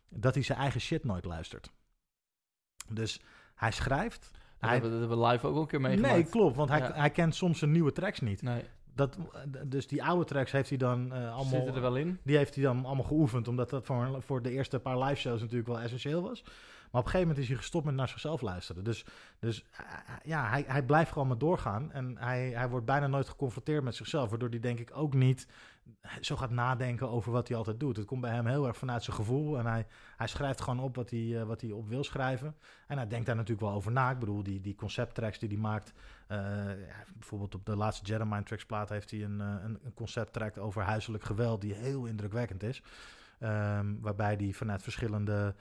dat 0.10 0.34
hij 0.34 0.44
zijn 0.44 0.60
eigen 0.60 0.82
shit 0.82 1.04
nooit 1.04 1.26
luistert. 1.26 1.72
Dus 2.90 3.22
hij 3.56 3.72
schrijft. 3.72 4.30
Dat, 4.32 4.70
Hij- 4.70 4.80
hebben, 4.80 5.10
we 5.10 5.26
live 5.28 5.48
ook 5.48 5.56
al 5.56 5.62
een 5.62 5.68
keer 5.68 5.82
meegemaakt. 5.82 6.14
Nee, 6.14 6.26
klopt, 6.26 6.56
want 6.56 6.70
hij, 6.70 6.80
Ja. 6.80 6.92
hij 6.94 7.10
kent 7.10 7.36
soms 7.36 7.60
zijn 7.60 7.72
nieuwe 7.72 7.92
tracks 7.92 8.20
niet. 8.20 8.42
Nee, 8.42 8.64
Dat, 8.96 9.18
dus 9.66 9.88
die 9.88 10.04
oude 10.04 10.26
tracks 10.26 10.52
heeft 10.52 10.70
hij 10.70 10.78
dan 10.78 11.14
eh, 11.14 11.20
allemaal. 11.20 11.44
zitten 11.46 11.76
er 11.76 11.82
wel 11.82 11.96
in. 11.96 12.20
Die 12.24 12.38
heeft 12.38 12.56
hij 12.56 12.64
dan 12.64 12.86
allemaal 12.86 13.06
geoefend, 13.06 13.48
omdat 13.48 13.70
dat 13.70 13.86
voor, 13.86 14.22
voor 14.24 14.42
de 14.42 14.52
eerste 14.52 14.80
paar 14.80 14.98
live 15.00 15.16
shows 15.22 15.42
natuurlijk 15.42 15.68
wel 15.68 15.80
essentieel 15.80 16.22
was. 16.22 16.42
Maar 16.44 17.04
op 17.04 17.10
een 17.10 17.14
gegeven 17.14 17.28
moment 17.28 17.38
is 17.38 17.48
hij 17.48 17.58
gestopt 17.58 17.86
met 17.86 17.96
naar 17.96 18.08
zichzelf 18.10 18.42
luisteren. 18.42 18.84
Dus, 18.84 19.06
dus 19.40 19.64
eh, 19.72 19.86
ja, 20.24 20.50
hij, 20.50 20.64
hij 20.68 20.84
blijft 20.84 21.12
gewoon 21.12 21.28
maar 21.28 21.38
doorgaan. 21.38 21.92
En 21.92 22.16
hij, 22.20 22.50
hij 22.50 22.70
wordt 22.70 22.86
bijna 22.86 23.08
nooit 23.08 23.30
geconfronteerd 23.30 23.84
met 23.84 23.96
zichzelf. 23.96 24.30
Waardoor 24.30 24.50
hij 24.50 24.60
denk 24.60 24.80
ik 24.80 24.92
ook 24.94 25.14
niet 25.14 25.48
zo 26.22 26.36
gaat 26.36 26.50
nadenken 26.50 27.10
over 27.10 27.32
wat 27.32 27.48
hij 27.48 27.58
altijd 27.58 27.80
doet. 27.80 27.98
Het 27.98 28.06
komt 28.06 28.22
bij 28.22 28.32
hem 28.32 28.46
heel 28.46 28.68
erg 28.68 28.78
vanuit 28.78 29.04
zijn 29.04 29.16
gevoel. 29.16 29.58
En 29.58 29.66
hij, 29.66 29.86
hij 30.18 30.28
schrijft 30.28 30.62
gewoon 30.62 30.80
op 30.80 30.96
wat 30.96 31.10
hij, 31.10 31.40
eh, 31.40 31.44
wat 31.44 31.62
hij 31.62 31.72
op 31.72 31.88
wil 31.88 32.04
schrijven. 32.04 32.56
En 32.88 32.98
hij 32.98 33.08
denkt 33.08 33.26
daar 33.26 33.36
natuurlijk 33.36 33.68
wel 33.68 33.76
over 33.76 33.92
na. 33.92 34.12
Ik 34.12 34.20
bedoel, 34.20 34.44
die, 34.44 34.62
die 34.62 34.76
concepttracks 34.76 35.40
die 35.40 35.50
hij 35.50 35.58
maakt. 35.58 35.94
eh, 36.28 36.38
bijvoorbeeld 37.14 37.56
op 37.56 37.66
de 37.66 37.76
laatste 37.76 38.06
Jedi 38.06 38.24
Mind 38.26 38.46
Tracks 38.46 38.66
plaat 38.66 38.90
heeft 38.90 39.12
hij 39.12 39.24
een, 39.24 39.42
eh, 39.42 39.48
een, 39.64 39.80
een 39.84 39.94
concepttrack 39.94 40.58
over 40.58 40.82
huiselijk 40.82 41.24
geweld. 41.24 41.62
Die 41.62 41.74
heel 41.74 42.06
indrukwekkend 42.06 42.64
is. 42.64 42.82
Ehm, 43.40 43.96
waarbij 44.00 44.36
hij 44.36 44.52
vanuit 44.54 44.84
verschillende 44.84 45.56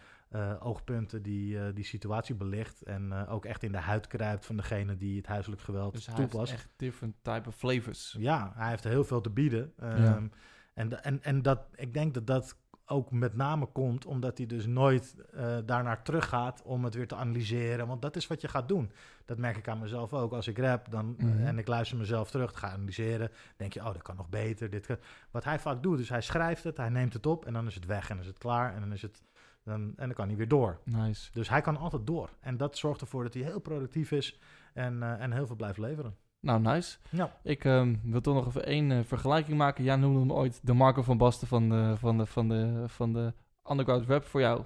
oogpunten 0.61 1.23
die, 1.23 1.59
eh, 1.59 1.75
die 1.75 1.85
situatie 1.85 2.35
belicht. 2.35 2.83
En 2.83 3.13
eh, 3.13 3.33
ook 3.33 3.45
echt 3.45 3.63
in 3.63 3.73
de 3.73 3.79
huid 3.79 4.07
kruipt 4.07 4.47
van 4.47 4.57
degene 4.57 4.97
die 4.97 5.17
het 5.17 5.27
huiselijk 5.27 5.63
geweld 5.63 5.93
Dus 5.95 6.07
hij 6.07 6.15
heeft 6.17 6.31
toepast. 6.31 6.53
echt 6.53 6.69
different 6.77 7.15
type 7.23 7.49
of 7.49 7.55
flavors. 7.55 8.17
Ja, 8.19 8.53
hij 8.57 8.69
heeft 8.69 8.85
heel 8.85 9.05
veel 9.05 9.21
te 9.21 9.31
bieden. 9.31 9.73
Ehm, 9.79 10.03
Ja. 10.03 10.29
En, 10.75 11.03
en, 11.05 11.23
en 11.23 11.43
dat, 11.43 11.61
ik 11.75 11.95
denk 11.95 12.15
dat 12.15 12.27
dat 12.27 12.57
ook 12.87 13.11
met 13.11 13.35
name 13.35 13.67
komt 13.67 14.07
omdat 14.07 14.39
hij 14.39 14.47
dus 14.47 14.67
nooit 14.67 15.15
eh 15.33 15.57
daarnaar 15.65 16.03
teruggaat 16.03 16.63
om 16.63 16.85
het 16.85 16.95
weer 16.95 17.07
te 17.09 17.15
analyseren. 17.17 17.87
Want 17.87 18.03
dat 18.03 18.17
is 18.17 18.27
wat 18.27 18.41
je 18.41 18.49
gaat 18.49 18.69
doen. 18.69 18.93
Dat 19.25 19.39
merk 19.39 19.57
ik 19.57 19.69
aan 19.69 19.79
mezelf 19.79 20.13
ook. 20.13 20.33
Als 20.33 20.49
ik 20.49 20.59
rap 20.59 20.91
dan, 20.91 21.15
Mhm. 21.19 21.45
en 21.47 21.59
ik 21.59 21.67
luister 21.67 21.99
mezelf 21.99 22.31
terug, 22.31 22.59
ga 22.59 22.71
analyseren. 22.71 23.31
denk 23.57 23.73
je, 23.73 23.81
oh, 23.81 23.87
dat 23.93 24.03
kan 24.03 24.17
nog 24.17 24.29
beter. 24.29 24.71
Dit 24.71 24.87
kan. 24.87 24.97
Wat 25.31 25.45
hij 25.45 25.59
vaak 25.59 25.83
doet, 25.83 25.99
is 25.99 26.09
hij 26.09 26.21
schrijft 26.21 26.65
het, 26.65 26.77
hij 26.77 26.89
neemt 26.89 27.13
het 27.13 27.27
op 27.27 27.45
en 27.47 27.53
dan 27.53 27.67
is 27.67 27.75
het 27.75 27.87
weg 27.87 28.11
en 28.11 28.19
is 28.19 28.27
het 28.27 28.39
klaar. 28.39 28.75
En 28.75 28.81
dan, 28.81 28.93
is 28.93 29.03
het, 29.03 29.23
dan, 29.65 29.81
en 29.81 30.07
dan 30.07 30.13
kan 30.15 30.27
hij 30.27 30.37
weer 30.37 30.49
door. 30.49 30.81
Nice. 30.85 31.31
Dus 31.33 31.49
hij 31.49 31.61
kan 31.61 31.77
altijd 31.77 32.07
door. 32.07 32.31
En 32.41 32.57
dat 32.57 32.77
zorgt 32.77 33.01
ervoor 33.01 33.23
dat 33.23 33.35
hij 33.35 33.43
heel 33.43 33.61
productief 33.61 34.11
is 34.11 34.39
en, 34.75 35.03
eh, 35.03 35.21
en 35.21 35.33
heel 35.33 35.47
veel 35.47 35.57
blijft 35.57 35.79
leveren. 35.79 36.17
Nou, 36.41 36.61
nice. 36.61 36.99
Ja. 37.11 37.37
Ik 37.43 37.65
ehm, 37.65 37.97
wil 38.03 38.21
toch 38.21 38.35
nog 38.35 38.47
even 38.47 38.67
één 38.67 38.91
eh, 38.91 39.05
vergelijking 39.05 39.59
maken. 39.59 39.85
Jij 39.85 39.97
noemde 39.97 40.19
hem 40.19 40.33
ooit 40.33 40.61
de 40.63 40.73
Marco 40.73 41.03
van 41.03 41.19
Basten 41.19 41.49
van 41.49 41.69
de, 41.69 41.95
van 41.97 42.19
de, 42.19 42.27
van 42.27 42.49
de, 42.49 42.85
van 42.87 43.13
de 43.13 43.33
underground 43.71 44.07
rap 44.07 44.25
voor 44.25 44.41
jou. 44.41 44.65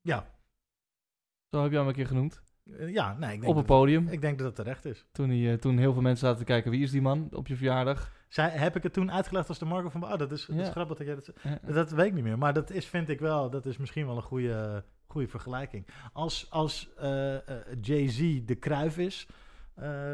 Ja, 0.00 0.26
Zo 1.50 1.62
heb 1.62 1.70
je 1.70 1.76
hem 1.76 1.86
een 1.86 1.94
keer 1.94 2.06
genoemd. 2.06 2.42
Eh, 2.72 2.92
ja, 2.92 3.16
nee, 3.18 3.32
ik 3.34 3.40
denk, 3.40 3.50
op 3.50 3.56
dat, 3.56 3.66
podium. 3.66 4.08
ik 4.08 4.20
denk 4.20 4.38
dat 4.38 4.46
het 4.46 4.56
terecht 4.56 4.84
is. 4.84 5.06
Toen, 5.12 5.28
hij, 5.28 5.52
eh, 5.52 5.58
toen 5.58 5.78
heel 5.78 5.92
veel 5.92 6.02
mensen 6.02 6.26
zaten 6.26 6.38
te 6.38 6.52
kijken, 6.52 6.70
wie 6.70 6.82
is 6.82 6.90
die 6.90 7.02
man 7.02 7.28
op 7.32 7.46
je 7.46 7.56
verjaardag? 7.56 8.12
Zij, 8.28 8.48
heb 8.48 8.76
ik 8.76 8.82
het 8.82 8.92
toen 8.92 9.12
uitgelegd 9.12 9.48
als 9.48 9.58
de 9.58 9.64
Marco 9.64 9.88
van... 9.88 10.04
Oh, 10.04 10.16
dat 10.16 10.32
is, 10.32 10.46
dat 10.46 10.58
is 10.58 10.68
grappig 10.68 10.96
dat 10.96 11.06
jij 11.06 11.14
dat 11.14 11.32
Dat 11.74 11.90
weet 11.90 12.06
ik 12.06 12.14
niet 12.14 12.24
meer. 12.24 12.38
Maar 12.38 12.52
dat 12.52 12.70
is, 12.70 12.86
vind 12.86 13.08
ik 13.08 13.20
wel, 13.20 13.50
dat 13.50 13.66
is 13.66 13.76
misschien 13.76 14.06
wel 14.06 14.16
een 14.16 14.22
goede, 14.22 14.84
goede 15.06 15.28
vergelijking. 15.28 15.86
Als, 16.12 16.46
als 16.50 16.94
eh, 16.96 17.34
Jay-Z 17.80 18.40
de 18.44 18.54
kruif 18.54 18.98
is 18.98 19.28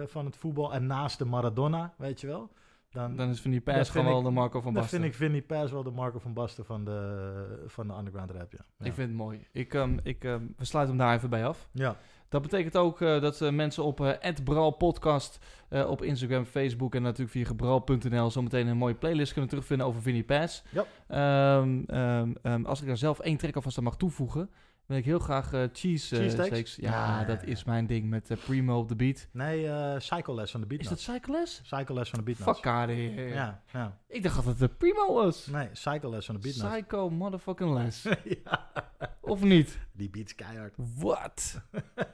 van 0.06 0.24
het 0.24 0.36
voetbal 0.36 0.74
en 0.74 0.86
naast 0.86 1.18
de 1.18 1.24
Maradona, 1.24 1.94
weet 1.96 2.20
je 2.20 2.26
wel. 2.26 2.50
Dan, 2.92 3.16
Dan 3.16 3.28
is 3.28 3.40
Vinnie 3.40 3.62
Dat 3.64 3.74
vind 3.74 3.88
gewoon 3.88 4.06
wel 4.06 4.22
de 4.22 4.30
Marco 4.30 4.60
van 4.60 4.72
dan 4.72 4.82
Basten. 4.82 5.00
vind 5.00 5.12
ik 5.12 5.18
Vinnie 5.18 5.42
Paz 5.42 5.70
wel 5.70 5.82
de 5.82 5.90
Marco 5.90 6.18
van 6.18 6.32
Basten 6.32 6.64
van 6.64 6.84
de, 6.84 7.62
van 7.66 7.88
de 7.88 7.94
underground 7.94 8.30
rap, 8.30 8.52
ja. 8.52 8.64
Ja. 8.78 8.86
Ik 8.86 8.92
vind 8.92 9.08
het 9.08 9.16
mooi. 9.16 9.46
Ik, 9.52 9.74
ehm, 9.74 9.98
ik, 10.02 10.24
ehm, 10.24 10.42
we 10.56 10.64
sluiten 10.64 10.96
hem 10.96 11.06
daar 11.06 11.16
even 11.16 11.30
bij 11.30 11.46
af. 11.46 11.68
ja. 11.72 11.96
Dat 12.32 12.42
betekent 12.42 12.76
ook 12.76 13.00
eh, 13.00 13.20
dat 13.20 13.40
eh, 13.40 13.50
mensen 13.50 13.84
op 13.84 14.00
uh, 14.00 14.68
Podcast 14.78 15.38
eh, 15.68 15.90
op 15.90 16.02
Instagram, 16.02 16.44
Facebook 16.44 16.94
en 16.94 17.02
natuurlijk 17.02 17.30
via 17.30 17.44
gebral.nl 17.44 18.30
zometeen 18.30 18.66
een 18.66 18.76
mooie 18.76 18.94
playlist 18.94 19.32
kunnen 19.32 19.50
terugvinden 19.50 19.86
over 19.86 20.02
Vinnie 20.02 20.24
Pass. 20.24 20.62
Ja. 20.70 20.84
Ehm, 21.08 21.82
ehm, 21.86 22.32
ehm, 22.42 22.64
als 22.64 22.80
ik 22.80 22.86
daar 22.86 22.96
zelf 22.96 23.18
één 23.18 23.36
track 23.36 23.56
alvast 23.56 23.78
aan 23.78 23.84
mag 23.84 23.96
toevoegen, 23.96 24.50
wil 24.92 25.00
ik 25.00 25.06
heel 25.06 25.18
graag 25.18 25.52
eh, 25.52 25.62
Cheese, 25.72 26.16
eh, 26.16 26.22
Cheese 26.22 26.44
steaks? 26.44 26.76
Ja, 26.76 27.24
dat 27.24 27.44
is 27.44 27.64
mijn 27.64 27.86
ding 27.86 28.08
met 28.08 28.30
eh, 28.30 28.36
Primo 28.44 28.78
op 28.78 28.88
de 28.88 28.96
beat. 28.96 29.28
Nee, 29.32 29.68
eh 29.68 29.96
Psycholes 29.96 30.50
van 30.50 30.60
de 30.60 30.76
Is 30.76 30.88
dat. 30.88 31.00
Cycless? 31.00 31.60
Psycholes 31.60 32.10
van 32.10 32.24
de 32.24 32.34
Fuck 32.34 32.46
of 32.46 32.62
here. 32.62 33.28
Ja, 33.28 33.62
ja. 33.72 33.98
Ik 34.08 34.22
dacht 34.22 34.34
dat 34.34 34.44
het 34.44 34.58
de 34.58 34.68
Primo 34.68 35.14
was. 35.14 35.46
Nee, 35.46 35.66
Psycholes 35.66 36.26
van 36.26 36.34
de 36.34 36.40
Beatnuts. 36.40 36.74
Psycho 36.74 37.10
motherfucking 37.10 37.74
less. 37.74 38.02
ja. 38.44 38.72
of 39.20 39.42
niet? 39.42 39.78
Die 39.92 40.10
beats 40.10 40.34
keihard. 40.34 40.74
Wat? 40.76 41.60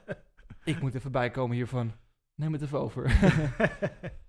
ik 0.63 0.81
moet 0.81 0.95
even 0.95 1.11
bijkomen 1.11 1.55
hiervan. 1.55 1.93
Neem 2.35 2.53
het 2.53 2.61
even 2.61 2.79
over. 2.79 3.11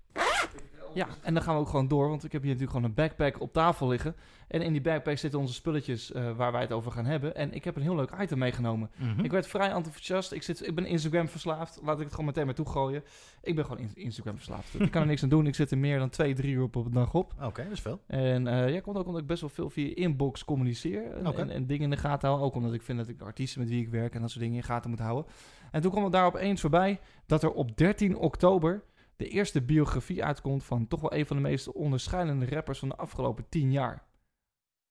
ja, 0.93 1.07
en 1.21 1.33
dan 1.33 1.43
gaan 1.43 1.55
we 1.55 1.61
ook 1.61 1.69
gewoon 1.69 1.87
door, 1.87 2.09
want 2.09 2.23
ik 2.23 2.31
heb 2.31 2.41
hier 2.41 2.51
natuurlijk 2.51 2.77
gewoon 2.77 2.89
een 2.89 2.95
backpack 2.95 3.41
op 3.41 3.53
tafel 3.53 3.87
liggen. 3.87 4.15
En 4.47 4.61
in 4.61 4.71
die 4.71 4.81
backpack 4.81 5.17
zitten 5.17 5.39
onze 5.39 5.53
spulletjes 5.53 6.11
eh, 6.11 6.31
waar 6.35 6.51
wij 6.51 6.61
het 6.61 6.71
over 6.71 6.91
gaan 6.91 7.05
hebben. 7.05 7.35
En 7.35 7.53
ik 7.53 7.63
heb 7.63 7.75
een 7.75 7.81
heel 7.81 7.95
leuk 7.95 8.11
item 8.19 8.37
meegenomen. 8.37 8.89
Mhm. 8.97 9.19
Ik 9.23 9.31
werd 9.31 9.47
vrij 9.47 9.71
enthousiast. 9.71 10.31
Ik, 10.31 10.43
zit, 10.43 10.67
ik 10.67 10.75
ben 10.75 10.85
Instagram 10.85 11.27
verslaafd. 11.27 11.79
Laat 11.83 11.97
ik 11.97 12.03
het 12.03 12.11
gewoon 12.11 12.25
meteen 12.25 12.45
maar 12.45 12.55
toegooien. 12.55 13.03
Ik 13.41 13.55
ben 13.55 13.65
gewoon 13.65 13.79
in- 13.79 13.91
Instagram 13.95 14.35
verslaafd. 14.35 14.79
ik 14.79 14.91
kan 14.91 15.01
er 15.01 15.07
niks 15.07 15.23
aan 15.23 15.29
doen. 15.29 15.47
Ik 15.47 15.55
zit 15.55 15.71
er 15.71 15.77
meer 15.77 15.99
dan 15.99 16.09
twee, 16.09 16.33
drie 16.33 16.53
uur 16.53 16.63
op, 16.63 16.75
een 16.75 16.91
dag 16.91 17.13
op. 17.13 17.33
Oké, 17.43 17.63
dat 17.63 17.71
is 17.71 17.81
veel. 17.81 18.01
En 18.07 18.47
eh 18.47 18.73
ja, 18.73 18.79
komt 18.79 18.97
ook 18.97 19.05
omdat 19.05 19.21
ik 19.21 19.27
best 19.27 19.41
wel 19.41 19.49
veel 19.49 19.69
via 19.69 19.95
inbox 19.95 20.45
communiceer. 20.45 21.11
En, 21.11 21.35
en, 21.35 21.49
en 21.49 21.65
dingen 21.67 21.83
in 21.83 21.89
de 21.89 21.97
gaten 21.97 22.29
hou. 22.29 22.41
Ook 22.41 22.55
omdat 22.55 22.73
ik 22.73 22.81
vind 22.81 22.97
dat 22.97 23.07
ik 23.07 23.21
artiesten 23.21 23.59
met 23.61 23.69
wie 23.69 23.81
ik 23.81 23.89
werk 23.89 24.15
en 24.15 24.21
dat 24.21 24.29
soort 24.29 24.43
dingen 24.43 24.57
in 24.57 24.63
gaten 24.63 24.89
moet 24.89 24.99
houden. 24.99 25.31
En 25.71 25.81
toen 25.81 25.91
kwam 25.91 26.03
het 26.03 26.13
daar 26.13 26.25
opeens 26.25 26.61
voorbij 26.61 26.99
dat 27.25 27.43
er 27.43 27.51
op 27.51 27.77
13 27.77 28.17
oktober 28.17 28.83
de 29.21 29.27
eerste 29.27 29.61
biografie 29.61 30.23
uitkomt 30.23 30.63
van 30.63 30.87
toch 30.87 31.01
wel 31.01 31.13
een 31.13 31.25
van 31.25 31.35
de 31.35 31.41
meest 31.41 31.71
onderscheidende 31.71 32.45
rappers 32.45 32.79
van 32.79 32.89
de 32.89 32.95
afgelopen 32.95 33.45
10 33.49 33.71
jaar. 33.71 34.03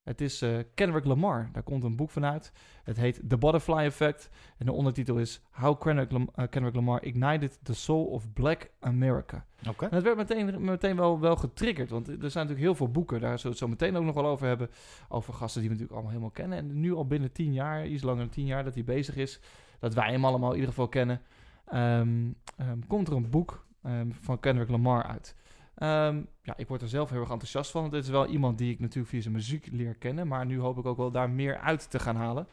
Het 0.02 0.20
is 0.20 0.42
eh, 0.42 0.58
Kendrick 0.74 1.04
Lamar. 1.04 1.48
Daar 1.52 1.62
komt 1.62 1.84
een 1.84 1.96
boek 1.96 2.10
van 2.10 2.24
uit. 2.24 2.52
Het 2.84 2.96
heet 2.96 3.20
The 3.28 3.38
Butterfly 3.38 3.84
Effect. 3.84 4.30
En 4.58 4.66
de 4.66 4.72
ondertitel 4.72 5.18
is 5.18 5.42
How 5.50 5.80
Kendrick, 5.80 6.10
Lam- 6.10 6.30
eh, 6.34 6.44
Kendrick 6.50 6.74
Lamar 6.74 7.02
Ignited 7.04 7.58
the 7.62 7.74
Soul 7.74 8.04
of 8.04 8.32
Black 8.32 8.70
America. 8.80 9.46
Oké. 9.68 9.84
En 9.84 9.94
het 9.94 10.04
werd 10.04 10.16
meteen, 10.16 10.64
meteen 10.64 10.96
wel, 10.96 11.20
wel 11.20 11.36
getriggerd. 11.36 11.90
Want 11.90 12.08
er 12.08 12.14
zijn 12.14 12.46
natuurlijk 12.46 12.60
heel 12.60 12.74
veel 12.74 12.90
boeken. 12.90 13.20
Daar 13.20 13.38
zullen 13.38 13.42
we 13.42 13.48
het 13.48 13.58
zo 13.58 13.68
meteen 13.86 13.96
ook 13.96 14.04
nog 14.04 14.14
wel 14.14 14.26
over 14.26 14.46
hebben. 14.46 14.70
Over 15.08 15.34
gasten 15.34 15.60
die 15.60 15.70
we 15.70 15.76
natuurlijk 15.76 15.92
allemaal 15.92 16.10
helemaal 16.10 16.48
kennen. 16.48 16.58
En 16.58 16.80
nu 16.80 16.92
al 16.94 17.06
binnen 17.06 17.32
tien 17.32 17.52
jaar, 17.52 17.86
iets 17.86 18.02
langer 18.02 18.20
dan 18.20 18.28
tien 18.28 18.46
jaar 18.46 18.64
dat 18.64 18.74
hij 18.74 18.84
bezig 18.84 19.16
is. 19.16 19.40
Dat 19.78 19.94
wij 19.94 20.10
hem 20.10 20.24
allemaal 20.24 20.48
in 20.50 20.54
ieder 20.54 20.70
geval 20.70 20.88
kennen. 20.88 21.20
ehm, 21.66 22.30
ehm, 22.56 22.78
komt 22.86 23.08
er 23.08 23.14
een 23.14 23.30
boek 23.30 23.66
ehm, 23.82 24.10
van 24.10 24.40
Kendrick 24.40 24.68
Lamar 24.68 25.02
uit. 25.02 25.34
Ehm, 25.74 26.22
ja, 26.42 26.56
ik 26.56 26.68
word 26.68 26.82
er 26.82 26.88
zelf 26.88 27.10
heel 27.10 27.20
erg 27.20 27.30
enthousiast 27.30 27.70
van. 27.70 27.90
Dit 27.90 28.04
is 28.04 28.10
wel 28.10 28.26
iemand 28.26 28.58
die 28.58 28.72
ik 28.72 28.80
natuurlijk 28.80 29.08
via 29.08 29.20
zijn 29.20 29.34
muziek 29.34 29.66
leer 29.72 29.94
kennen. 29.94 30.28
Maar 30.28 30.46
nu 30.46 30.58
hoop 30.58 30.78
ik 30.78 30.86
ook 30.86 30.96
wel 30.96 31.10
daar 31.10 31.30
meer 31.30 31.58
uit 31.58 31.90
te 31.90 31.98
gaan 31.98 32.16
halen. 32.16 32.46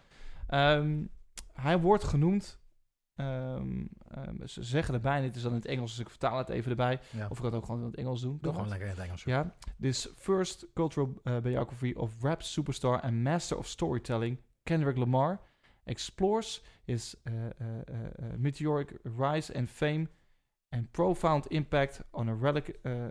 Ehm, 0.48 1.04
hij 1.54 1.80
wordt 1.80 2.04
genoemd. 2.04 2.60
ze 4.46 4.64
zeggen 4.64 4.94
erbij, 4.94 5.16
en 5.16 5.22
dit 5.22 5.36
is 5.36 5.42
dan 5.42 5.52
in 5.52 5.58
het 5.58 5.66
Engels, 5.66 5.92
dus 5.92 6.00
ik 6.00 6.10
vertaal 6.10 6.38
het 6.38 6.50
even 6.50 6.70
erbij. 6.70 7.00
Ja. 7.12 7.28
Of 7.30 7.32
ik 7.32 7.36
kan 7.36 7.46
het 7.46 7.56
ook 7.56 7.66
gewoon 7.66 7.80
in 7.80 7.86
het 7.86 7.96
Engels 7.96 8.22
doen. 8.22 8.38
Doe 8.42 8.54
gewoon 8.54 8.68
lekker 8.68 8.88
in 8.88 8.94
het 8.94 9.04
Engels. 9.04 9.24
Ja. 9.24 9.56
This 9.80 10.10
first 10.16 10.68
cultural 10.74 11.22
uh, 11.24 11.38
biography 11.38 11.94
of 11.96 12.22
rap 12.22 12.42
superstar 12.42 13.02
and 13.02 13.14
master 13.14 13.58
of 13.58 13.68
storytelling, 13.68 14.40
Kendrick 14.64 14.98
Lamar, 14.98 15.40
explores 15.84 16.64
his 16.84 17.16
uh, 17.24 17.34
uh, 17.62 18.26
meteoric 18.38 19.00
rise 19.18 19.54
and 19.54 19.70
fame 19.70 20.08
and 20.78 20.92
profound 20.92 21.46
impact 21.48 22.02
on 22.12 22.30
a 22.30 22.36
relic, 22.42 22.80
uh, 22.84 22.92
uh, 22.94 23.08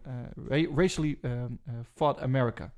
ra- 0.49 0.75
racially 0.75 1.19
um, 1.23 1.61
uh, 1.69 1.75
fought 1.95 2.21
America. 2.21 2.73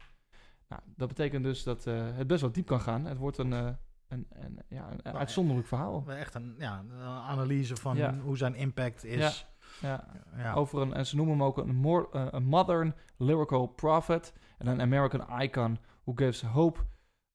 Nou, 0.68 0.82
dat 0.96 1.08
betekent 1.08 1.44
dus 1.44 1.62
dat 1.62 1.86
uh, 1.86 1.94
het 2.16 2.26
best 2.26 2.40
wel 2.40 2.52
diep 2.52 2.66
kan 2.66 2.80
gaan. 2.80 3.04
Het 3.04 3.18
wordt 3.18 3.38
een, 3.38 3.50
uh, 3.52 3.68
een, 4.08 4.26
een, 4.30 4.58
ja, 4.68 4.88
een 5.02 5.12
uitzonderlijk 5.16 5.66
verhaal. 5.68 6.04
Echt 6.08 6.34
een, 6.34 6.54
ja, 6.58 6.78
een 6.78 7.02
analyse 7.02 7.76
van 7.76 7.96
Ja. 7.96 8.18
hoe 8.18 8.36
zijn 8.36 8.54
impact 8.54 9.04
is. 9.04 9.46
Ja, 9.80 10.04
Ja. 10.36 10.52
over 10.54 10.80
een, 10.80 10.92
en 10.94 11.06
ze 11.06 11.16
noemen 11.16 11.34
hem 11.36 11.44
ook 11.46 11.58
een, 11.58 11.74
more, 11.74 12.40
modern 12.40 12.94
lyrical 13.16 13.66
prophet 13.66 14.32
en 14.58 14.66
een 14.66 14.80
American 14.80 15.40
icon 15.40 15.78
who 16.04 16.12
gives 16.14 16.42
hope 16.42 16.80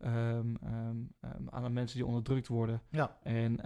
um, 0.06 0.58
um, 0.64 1.16
um, 1.22 1.50
aan 1.50 1.64
de 1.64 1.70
mensen 1.70 1.98
die 1.98 2.06
onderdrukt 2.06 2.48
worden. 2.48 2.82
Ja. 2.90 3.18
En 3.24 3.60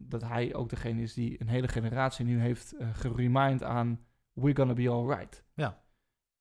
dat 0.00 0.22
hij 0.22 0.54
ook 0.54 0.68
degene 0.68 1.02
is 1.02 1.14
die 1.14 1.40
een 1.40 1.48
hele 1.48 1.68
generatie 1.68 2.24
nu 2.24 2.40
heeft 2.40 2.74
uh, 2.74 2.88
geremind 2.92 3.62
aan 3.62 4.00
we're 4.32 4.56
gonna 4.56 4.72
be 4.72 4.88
alright. 4.88 5.44
Ja. 5.54 5.82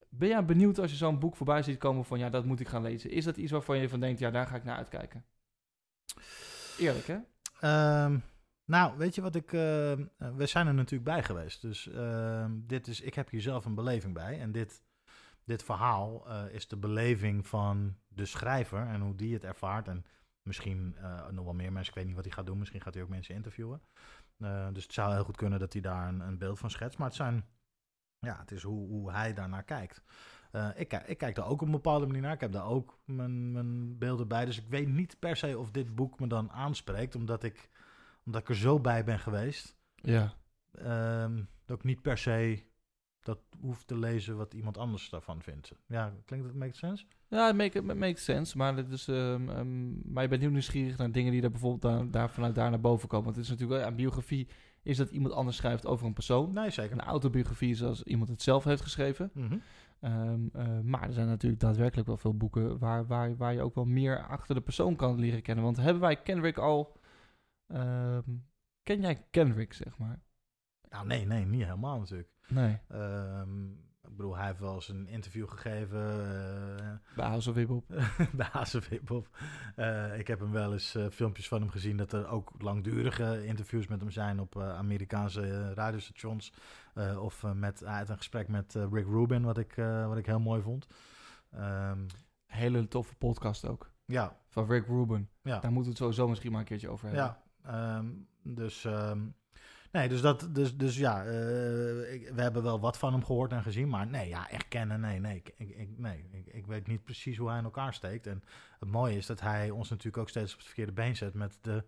Ben 0.09 0.27
jij 0.27 0.45
benieuwd 0.45 0.79
als 0.79 0.91
je 0.91 0.97
zo'n 0.97 1.19
boek 1.19 1.35
voorbij 1.35 1.63
ziet 1.63 1.77
komen 1.77 2.05
van 2.05 2.19
ja, 2.19 2.29
dat 2.29 2.45
moet 2.45 2.59
ik 2.59 2.67
gaan 2.67 2.81
lezen? 2.81 3.11
Is 3.11 3.23
dat 3.23 3.37
iets 3.37 3.51
waarvan 3.51 3.77
je 3.77 3.89
van 3.89 3.99
denkt, 3.99 4.19
ja, 4.19 4.31
daar 4.31 4.47
ga 4.47 4.55
ik 4.55 4.63
naar 4.63 4.77
uitkijken? 4.77 5.25
Eerlijk, 6.77 7.07
hè? 7.07 7.17
Ehm, 7.59 8.19
nou, 8.65 8.97
weet 8.97 9.15
je 9.15 9.21
wat 9.21 9.35
ik... 9.35 9.53
eh, 9.53 9.93
we 10.17 10.45
zijn 10.45 10.67
er 10.67 10.73
natuurlijk 10.73 11.09
bij 11.09 11.23
geweest. 11.23 11.61
Dus 11.61 11.89
ehm, 11.89 12.51
dit 12.55 12.87
is, 12.87 13.01
ik 13.01 13.13
heb 13.13 13.29
hier 13.29 13.41
zelf 13.41 13.65
een 13.65 13.75
beleving 13.75 14.13
bij. 14.13 14.39
En 14.39 14.51
dit, 14.51 14.83
dit 15.43 15.63
verhaal 15.63 16.27
eh, 16.27 16.43
is 16.53 16.67
de 16.67 16.77
beleving 16.77 17.47
van 17.47 17.95
de 18.20 18.26
schrijver 18.26 18.88
en 18.88 19.01
hoe 19.01 19.15
die 19.15 19.34
het 19.34 19.43
ervaart. 19.43 19.88
En 19.88 20.05
misschien 20.41 20.95
eh, 20.97 21.28
nog 21.30 21.45
wel 21.45 21.53
meer 21.53 21.72
mensen. 21.72 21.91
Ik 21.91 21.97
weet 21.97 22.05
niet 22.07 22.15
wat 22.15 22.26
hij 22.26 22.34
gaat 22.34 22.45
doen. 22.45 22.57
Misschien 22.57 22.82
gaat 22.82 22.93
hij 22.93 23.03
ook 23.03 23.09
mensen 23.09 23.36
interviewen. 23.36 23.82
Eh, 24.38 24.67
dus 24.74 24.84
het 24.84 24.93
zou 24.93 25.13
heel 25.13 25.24
goed 25.24 25.38
kunnen 25.38 25.59
dat 25.59 25.74
hij 25.74 25.82
daar 25.82 26.07
een, 26.07 26.20
een 26.20 26.38
beeld 26.38 26.59
van 26.59 26.70
schetst. 26.70 26.97
Maar 26.97 27.07
het 27.07 27.15
zijn... 27.15 27.45
Ja, 28.20 28.39
het 28.39 28.51
is 28.51 28.63
hoe, 28.63 28.88
hoe 28.88 29.11
hij 29.11 29.34
daarnaar 29.34 29.63
kijkt. 29.63 30.01
Eh, 30.51 30.70
ik, 30.76 30.93
ik 30.93 31.17
kijk 31.17 31.36
daar 31.36 31.47
ook 31.47 31.61
op 31.61 31.67
een 31.67 31.72
bepaalde 31.72 32.05
manier 32.05 32.22
naar. 32.22 32.34
Ik 32.34 32.41
heb 32.41 32.51
daar 32.51 32.65
ook 32.65 32.99
mijn, 33.05 33.51
mijn 33.51 33.97
beelden 33.97 34.28
bij. 34.28 34.45
Dus 34.45 34.57
ik 34.57 34.67
weet 34.67 34.88
niet 34.88 35.20
per 35.20 35.36
se 35.36 35.57
of 35.57 35.72
dit 35.72 35.95
boek 35.95 36.20
me 36.20 36.28
dan 36.28 36.51
aanspreekt. 36.51 37.15
Omdat 37.15 37.43
ik, 37.43 37.70
omdat 38.26 38.41
ik 38.41 38.49
er 38.49 38.55
zo 38.55 38.80
bij 38.80 39.03
ben 39.03 39.20
geweest. 39.20 39.76
Ja. 39.95 40.34
ehm, 40.72 41.43
dat 41.65 41.78
ik 41.78 41.84
niet 41.84 42.01
per 42.01 42.17
se 42.17 42.63
dat 43.22 43.39
hoef 43.61 43.84
te 43.84 43.97
lezen 43.97 44.38
wat 44.38 44.53
iemand 44.53 44.78
anders 44.78 45.09
daarvan 45.09 45.41
vindt. 45.41 45.72
Ja, 45.86 46.13
klinkt 46.26 46.45
dat 46.45 46.55
make 46.55 46.76
sense? 46.76 47.05
Ja, 47.28 47.47
het 47.47 47.55
make, 47.55 47.82
makes 47.82 48.24
sense. 48.24 48.57
Maar, 48.57 48.76
het 48.76 48.91
is, 48.91 49.07
ehm, 49.07 49.49
ehm, 49.49 50.11
maar 50.13 50.24
je 50.24 50.30
bent 50.30 50.41
heel 50.41 50.51
nieuwsgierig 50.51 50.97
naar 50.97 51.11
dingen 51.11 51.32
die 51.32 51.41
er 51.41 51.51
bijvoorbeeld 51.51 51.82
daar, 51.82 52.11
daar 52.11 52.30
vanuit 52.30 52.55
daar 52.55 52.70
naar 52.70 52.80
boven 52.80 53.07
komen. 53.07 53.26
Want 53.26 53.36
het 53.36 53.45
is 53.45 53.51
natuurlijk, 53.51 53.82
ja, 53.82 53.88
een 53.88 53.95
biografie 53.95 54.47
is 54.84 54.97
dat 54.97 55.09
iemand 55.09 55.34
anders 55.34 55.57
schrijft 55.57 55.86
over 55.86 56.05
een 56.05 56.13
persoon. 56.13 56.53
Nee, 56.53 56.70
zeker. 56.70 56.91
Een 56.91 57.01
autobiografie 57.01 57.72
is 57.72 57.84
als 57.84 58.03
iemand 58.03 58.30
het 58.30 58.41
zelf 58.41 58.63
heeft 58.63 58.82
geschreven. 58.82 59.32
Mhm. 59.34 59.57
Ehm, 59.99 60.47
eh, 60.53 60.80
maar 60.80 61.03
er 61.03 61.13
zijn 61.13 61.28
natuurlijk 61.28 61.61
daadwerkelijk 61.61 62.07
wel 62.07 62.17
veel 62.17 62.38
boeken 62.38 62.80
waar, 62.80 63.07
waar, 63.07 63.38
waar 63.38 63.53
je 63.53 63.61
ook 63.61 63.76
wel 63.76 63.86
meer 63.86 64.28
achter 64.28 64.55
de 64.55 64.61
persoon 64.61 64.95
kan 64.95 65.20
leren 65.20 65.41
kennen. 65.41 65.63
Want 65.63 65.78
hebben 65.78 66.01
wij 66.01 66.22
Kendrick 66.22 66.57
al... 66.57 66.97
ken 68.84 69.01
jij 69.01 69.26
Kendrick, 69.30 69.74
zeg 69.74 69.97
maar? 69.97 70.20
Nou, 70.89 71.05
nee, 71.07 71.25
nee, 71.25 71.45
niet 71.45 71.63
helemaal 71.63 71.99
natuurlijk. 71.99 72.29
Nee, 72.47 72.79
Ehm, 72.87 73.65
ik 74.01 74.15
bedoel, 74.15 74.35
hij 74.37 74.47
heeft 74.47 74.59
wel 74.59 74.73
eens 74.75 74.87
een 74.87 75.07
interview 75.07 75.49
gegeven 75.49 75.99
eh, 76.79 77.15
bij 77.15 77.25
House 77.27 77.49
of 77.49 77.55
Hip 77.55 77.67
Hop. 77.67 77.85
bij 78.33 78.49
Hip-Hop. 78.89 79.29
Eh, 79.75 80.19
ik 80.19 80.27
heb 80.27 80.39
hem 80.39 80.51
wel 80.51 80.73
eens 80.73 80.95
eh, 80.95 81.05
filmpjes 81.11 81.47
van 81.47 81.61
hem 81.61 81.69
gezien 81.69 81.97
dat 81.97 82.13
er 82.13 82.27
ook 82.27 82.51
langdurige 82.57 83.45
interviews 83.45 83.87
met 83.87 83.99
hem 83.99 84.09
zijn 84.11 84.39
op 84.39 84.55
eh, 84.55 84.75
Amerikaanse 84.77 85.41
eh, 85.41 85.71
radiostations. 85.71 86.53
Of 87.19 87.43
met, 87.53 87.79
had 87.85 88.09
een 88.09 88.17
gesprek 88.17 88.47
met 88.47 88.73
Rick 88.73 89.05
Rubin, 89.05 89.43
wat 89.43 89.57
ik, 89.57 89.73
wat 90.07 90.17
ik 90.17 90.25
heel 90.25 90.39
mooi 90.39 90.61
vond. 90.61 90.87
Ehm, 91.51 91.99
Hele 92.45 92.87
toffe 92.87 93.15
podcast 93.15 93.65
ook. 93.67 93.91
ja, 94.05 94.37
Van 94.47 94.65
Rick 94.67 94.85
Rubin. 94.87 95.29
ja. 95.41 95.59
Daar 95.59 95.71
moeten 95.71 95.81
we 95.83 95.87
het 95.89 95.97
sowieso 95.97 96.27
misschien 96.27 96.51
maar 96.51 96.59
een 96.59 96.65
keertje 96.65 96.89
over 96.89 97.07
hebben. 97.07 97.23
Ja, 97.25 97.41
ehm, 97.97 98.07
dus, 98.43 98.85
ehm, 98.85 99.27
nee, 99.91 100.09
dus, 100.09 100.21
dat, 100.21 100.49
dus, 100.51 100.77
dus 100.77 100.97
ja, 100.97 101.25
eh, 101.25 102.13
ik- 102.13 102.31
we 102.35 102.41
hebben 102.41 102.63
wel 102.63 102.79
wat 102.79 102.97
van 102.97 103.13
hem 103.13 103.23
gehoord 103.25 103.51
en 103.51 103.63
gezien, 103.63 103.89
maar 103.89 104.07
nee, 104.07 104.27
ja, 104.27 104.49
echt 104.49 104.67
kennen, 104.67 104.99
nee, 104.99 105.19
nee, 105.19 105.35
ik, 105.35 105.53
ik, 105.57 105.69
ik- 105.69 105.97
nee 105.97 106.25
ik, 106.31 106.45
ik 106.53 106.65
weet 106.67 106.87
niet 106.87 107.03
precies 107.03 107.37
hoe 107.37 107.49
hij 107.49 107.57
in 107.57 107.63
elkaar 107.63 107.93
steekt. 107.93 108.27
En 108.27 108.43
het 108.79 108.89
mooie 108.89 109.17
is 109.17 109.25
dat 109.25 109.39
hij 109.41 109.69
ons 109.69 109.89
natuurlijk 109.89 110.17
ook 110.17 110.29
steeds 110.29 110.51
op 110.51 110.57
het 110.57 110.67
verkeerde 110.67 110.91
been 110.91 111.15
zet 111.15 111.33
met 111.33 111.57
de 111.61 111.83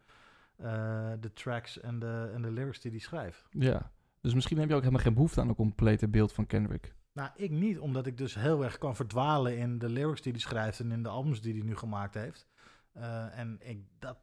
eh, 0.57 1.11
de 1.19 1.33
tracks 1.33 1.79
en 1.79 1.99
de, 1.99 2.29
en 2.33 2.41
de 2.41 2.51
lyrics 2.51 2.79
die 2.81 2.91
hij 2.91 2.99
schrijft. 2.99 3.47
Ja. 3.49 3.91
Dus 4.21 4.33
misschien 4.33 4.57
heb 4.57 4.67
je 4.69 4.73
ook 4.75 4.81
helemaal 4.81 5.03
geen 5.03 5.13
behoefte 5.13 5.41
aan 5.41 5.47
een 5.49 5.55
complete 5.55 6.07
beeld 6.07 6.33
van 6.33 6.45
Kendrick. 6.47 6.93
Nou, 7.13 7.29
ik 7.35 7.51
niet, 7.51 7.79
omdat 7.79 8.05
ik 8.05 8.17
dus 8.17 8.35
heel 8.35 8.63
erg 8.63 8.77
kan 8.77 8.95
verdwalen 8.95 9.57
in 9.57 9.79
de 9.79 9.89
lyrics 9.89 10.21
die 10.21 10.31
hij 10.31 10.41
schrijft 10.41 10.79
en 10.79 10.91
in 10.91 11.03
de 11.03 11.09
albums 11.09 11.41
die 11.41 11.53
hij 11.53 11.63
nu 11.63 11.75
gemaakt 11.75 12.13
heeft. 12.13 12.47
Eh, 12.93 13.37
en 13.39 13.57
ik, 13.59 13.79
dat, 13.99 14.17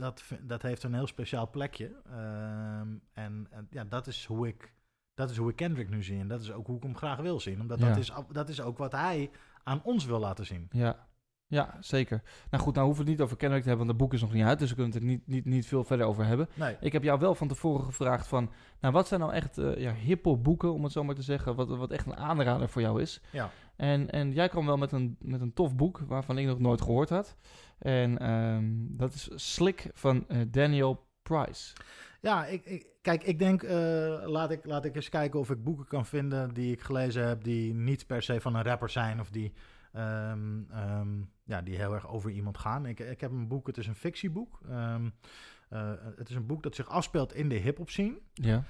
dat, 0.00 0.24
dat 0.42 0.62
heeft 0.62 0.82
een 0.82 0.94
heel 0.94 1.06
speciaal 1.06 1.50
plekje. 1.50 1.92
Ehm, 2.06 2.88
en, 3.12 3.46
en 3.50 3.66
ja, 3.70 3.84
dat 3.84 4.06
is, 4.06 4.24
hoe 4.24 4.48
ik, 4.48 4.72
dat 5.14 5.30
is 5.30 5.36
hoe 5.36 5.50
ik 5.50 5.56
Kendrick 5.56 5.88
nu 5.90 6.02
zie. 6.02 6.18
En 6.20 6.28
dat 6.28 6.40
is 6.40 6.52
ook 6.52 6.66
hoe 6.66 6.76
ik 6.76 6.82
hem 6.82 6.96
graag 6.96 7.18
wil 7.18 7.40
zien. 7.40 7.60
Omdat 7.60 7.78
Ja. 7.78 7.88
dat, 7.88 7.96
is, 7.96 8.12
dat 8.32 8.48
is 8.48 8.60
ook 8.60 8.78
wat 8.78 8.92
hij 8.92 9.30
aan 9.64 9.82
ons 9.82 10.04
wil 10.04 10.18
laten 10.18 10.46
zien. 10.46 10.66
Ja. 10.70 11.08
Ja, 11.46 11.76
zeker. 11.80 12.22
Nou 12.50 12.62
goed, 12.64 12.74
nou 12.74 12.86
hoeven 12.86 13.04
we 13.04 13.10
het 13.10 13.18
niet 13.18 13.26
over 13.28 13.36
Kendrick 13.40 13.62
te 13.62 13.68
hebben, 13.68 13.86
want 13.86 13.98
het 13.98 14.08
boek 14.08 14.14
is 14.14 14.20
nog 14.26 14.32
niet 14.32 14.44
uit, 14.44 14.58
dus 14.58 14.68
we 14.68 14.74
kunnen 14.74 14.92
het 14.92 15.02
er 15.02 15.08
niet, 15.08 15.26
niet, 15.26 15.44
niet 15.44 15.66
veel 15.66 15.84
verder 15.84 16.06
over 16.06 16.24
hebben. 16.24 16.48
Nee. 16.54 16.76
Ik 16.80 16.92
heb 16.92 17.02
jou 17.02 17.18
wel 17.18 17.34
van 17.34 17.48
tevoren 17.48 17.84
gevraagd 17.84 18.26
van, 18.26 18.50
nou 18.80 18.94
wat 18.94 19.08
zijn 19.08 19.20
nou 19.20 19.32
echt 19.32 19.58
eh 19.58 19.76
ja, 19.76 19.92
hip-hop 19.92 20.44
boeken, 20.44 20.72
om 20.72 20.82
het 20.84 20.92
zo 20.92 21.04
maar 21.04 21.14
te 21.14 21.22
zeggen, 21.22 21.54
wat, 21.54 21.68
wat 21.68 21.90
echt 21.90 22.06
een 22.06 22.16
aanrader 22.16 22.68
voor 22.68 22.82
jou 22.82 23.00
is. 23.02 23.20
Ja. 23.32 23.50
En, 23.80 24.10
en 24.10 24.32
jij 24.32 24.48
kwam 24.48 24.66
wel 24.66 24.76
met 24.76 24.92
een, 24.92 25.16
met 25.20 25.40
een 25.40 25.52
tof 25.52 25.76
boek, 25.76 25.98
waarvan 25.98 26.38
ik 26.38 26.46
nog 26.46 26.58
nooit 26.58 26.80
gehoord 26.80 27.08
had. 27.08 27.36
En 27.78 28.18
ehm, 28.18 28.64
dat 28.74 29.14
is 29.14 29.30
Slick 29.34 29.90
van 29.92 30.28
eh, 30.28 30.40
Daniel 30.48 31.06
Price. 31.22 31.72
Ja, 32.20 32.46
ik, 32.46 32.64
ik, 32.64 32.86
kijk, 33.02 33.22
ik 33.22 33.38
denk, 33.38 33.62
eh, 33.62 34.22
laat, 34.24 34.50
ik, 34.50 34.64
laat 34.64 34.84
ik 34.84 34.96
eens 34.96 35.08
kijken 35.08 35.40
of 35.40 35.50
ik 35.50 35.64
boeken 35.64 35.86
kan 35.86 36.06
vinden 36.06 36.54
die 36.54 36.72
ik 36.72 36.80
gelezen 36.80 37.26
heb, 37.26 37.44
die 37.44 37.74
niet 37.74 38.06
per 38.06 38.22
se 38.22 38.40
van 38.40 38.54
een 38.54 38.62
rapper 38.62 38.90
zijn 38.90 39.20
of 39.20 39.30
die, 39.30 39.52
ehm, 39.92 40.62
ehm, 40.70 41.08
ja, 41.44 41.62
die 41.62 41.76
heel 41.76 41.94
erg 41.94 42.08
over 42.08 42.30
iemand 42.30 42.58
gaan. 42.58 42.86
Ik, 42.86 43.00
ik 43.00 43.20
heb 43.20 43.30
een 43.30 43.48
boek, 43.48 43.66
het 43.66 43.78
is 43.78 43.86
een 43.86 43.94
fictieboek. 43.94 44.60
Eh, 44.68 45.92
het 46.16 46.28
is 46.28 46.34
een 46.34 46.46
boek 46.46 46.62
dat 46.62 46.74
zich 46.74 46.88
afspeelt 46.88 47.34
in 47.34 47.48
de 47.48 47.54
hip-hop 47.54 47.90
scene. 47.90 48.18
Ja. 48.32 48.64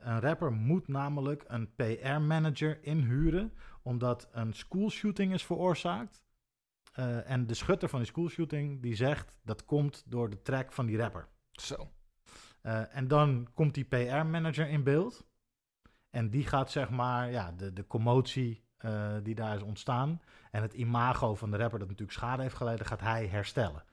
Een 0.00 0.20
rapper 0.20 0.52
moet 0.52 0.88
namelijk 0.88 1.44
een 1.46 1.74
PR-manager 1.74 2.78
inhuren, 2.82 3.52
omdat 3.86 4.28
een 4.32 4.52
schoolshooting 4.52 5.32
is 5.32 5.44
veroorzaakt. 5.44 6.24
Eh, 6.92 7.30
en 7.30 7.46
de 7.46 7.54
schutter 7.54 7.88
van 7.88 7.98
die 7.98 8.08
schoolshooting 8.08 8.82
die 8.82 8.94
zegt 8.94 9.32
dat 9.42 9.64
komt 9.64 10.02
door 10.06 10.30
de 10.30 10.42
track 10.42 10.72
van 10.72 10.86
die 10.86 10.96
rapper. 10.96 11.28
Zo. 11.52 11.90
Eh, 12.62 12.96
en 12.96 13.08
dan 13.08 13.48
komt 13.54 13.74
die 13.74 13.84
PR-manager 13.84 14.68
in 14.68 14.82
beeld. 14.82 15.26
En 16.10 16.30
die 16.30 16.46
gaat 16.46 16.70
zeg 16.70 16.90
maar 16.90 17.30
ja, 17.30 17.52
de, 17.52 17.72
de 17.72 17.86
commotie 17.86 18.64
eh, 18.76 19.16
die 19.22 19.34
daar 19.34 19.56
is 19.56 19.62
ontstaan. 19.62 20.20
En 20.50 20.62
het 20.62 20.72
imago 20.72 21.34
van 21.34 21.50
de 21.50 21.56
rapper 21.56 21.78
dat 21.78 21.88
natuurlijk 21.88 22.18
schade 22.18 22.42
heeft 22.42 22.56
geleden, 22.56 22.86
gaat 22.86 23.00
hij 23.00 23.26
herstellen. 23.26 23.84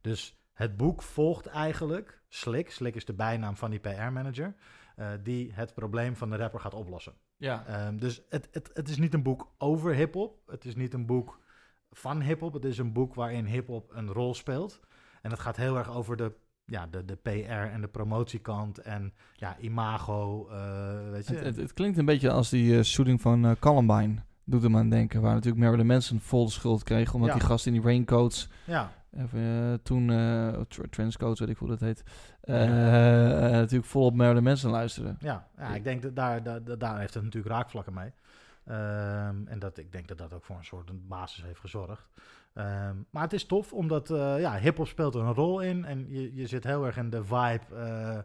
Dus 0.00 0.40
het 0.52 0.76
boek 0.76 1.02
volgt 1.02 1.46
eigenlijk 1.46 2.22
Slick. 2.28 2.70
Slick 2.70 2.94
is 2.94 3.04
de 3.04 3.14
bijnaam 3.14 3.56
van 3.56 3.70
die 3.70 3.80
PR-manager. 3.80 4.54
die 5.22 5.52
het 5.52 5.74
probleem 5.74 6.16
van 6.16 6.30
de 6.30 6.36
rapper 6.36 6.60
gaat 6.60 6.74
oplossen. 6.74 7.14
Ja. 7.40 7.64
Ehm, 7.66 7.96
dus 7.96 8.20
het, 8.28 8.48
het, 8.52 8.70
het 8.74 8.88
is 8.88 8.98
niet 8.98 9.14
een 9.14 9.22
boek 9.22 9.48
over 9.58 9.94
hip-hop. 9.94 10.38
Het 10.46 10.64
is 10.64 10.74
niet 10.76 10.94
een 10.94 11.06
boek 11.06 11.38
van 11.90 12.20
hip-hop. 12.20 12.52
Het 12.52 12.64
is 12.64 12.78
een 12.78 12.92
boek 12.92 13.14
waarin 13.14 13.44
hip-hop 13.46 13.90
een 13.94 14.12
rol 14.12 14.34
speelt. 14.34 14.80
En 15.22 15.30
het 15.30 15.40
gaat 15.40 15.56
heel 15.56 15.76
erg 15.78 15.90
over 15.94 16.16
de, 16.16 16.32
ja, 16.64 16.86
de, 16.86 17.04
de 17.04 17.16
PR 17.16 17.30
en 17.50 17.80
de 17.80 17.88
promotiekant 17.88 18.78
en 18.78 19.12
ja, 19.34 19.56
imago. 19.58 20.48
eh, 20.48 21.10
weet 21.10 21.26
je. 21.26 21.34
Het, 21.34 21.44
het, 21.44 21.56
het 21.56 21.72
klinkt 21.72 21.98
een 21.98 22.04
beetje 22.04 22.30
als 22.30 22.50
die 22.50 22.76
eh, 22.78 22.82
shooting 22.84 23.20
van 23.20 23.44
eh, 23.44 23.50
Columbine. 23.58 24.14
Doet 24.44 24.62
hem 24.62 24.76
aan 24.76 24.88
denken. 24.88 25.20
Waar 25.20 25.34
natuurlijk 25.34 25.62
Marilyn 25.64 25.86
Manson 25.86 26.20
vol 26.20 26.44
de 26.44 26.50
schuld 26.50 26.82
kreeg. 26.82 27.14
Omdat 27.14 27.28
Ja. 27.28 27.34
die 27.34 27.44
gast 27.44 27.66
in 27.66 27.72
die 27.72 27.82
raincoats. 27.82 28.48
ja, 28.66 28.92
Even, 29.16 29.40
eh, 29.40 29.74
toen. 29.82 30.10
eh 30.10 30.60
tra- 30.68 30.84
trenchcoats, 30.90 31.40
weet 31.40 31.48
ik 31.48 31.56
hoe 31.56 31.68
dat 31.68 31.80
heet. 31.80 32.02
eh, 32.40 32.64
Ja. 32.64 33.48
natuurlijk 33.50 33.84
volop 33.90 34.14
Marilyn 34.14 34.42
Manson 34.42 34.70
luisterde. 34.70 35.14
ja, 35.18 35.46
ja, 35.58 35.74
ik 35.74 35.84
denk 35.84 36.02
dat 36.02 36.16
daar, 36.16 36.42
daar, 36.42 36.78
daar- 36.78 36.98
heeft 36.98 37.14
het 37.14 37.22
natuurlijk 37.22 37.54
raakvlakken 37.54 37.94
mee. 37.94 38.12
Ehm, 38.64 39.46
en 39.46 39.58
dat, 39.58 39.78
ik 39.78 39.92
denk 39.92 40.08
dat 40.08 40.18
dat 40.18 40.34
ook 40.34 40.44
voor 40.44 40.56
een 40.56 40.64
soort 40.64 41.08
basis 41.08 41.42
heeft 41.44 41.60
gezorgd. 41.60 42.08
Ehm, 42.54 42.96
maar 43.10 43.22
het 43.22 43.32
is 43.32 43.44
tof, 43.46 43.72
omdat 43.72 44.08
ja, 44.38 44.58
hip-hop 44.58 44.86
speelt 44.86 45.14
er 45.14 45.20
een 45.20 45.34
rol 45.34 45.60
in. 45.60 45.84
En 45.84 46.06
je, 46.08 46.34
je 46.34 46.46
zit 46.46 46.64
heel 46.64 46.86
erg 46.86 46.96
in 46.96 47.10
de 47.10 47.24
vibe, 47.24 48.24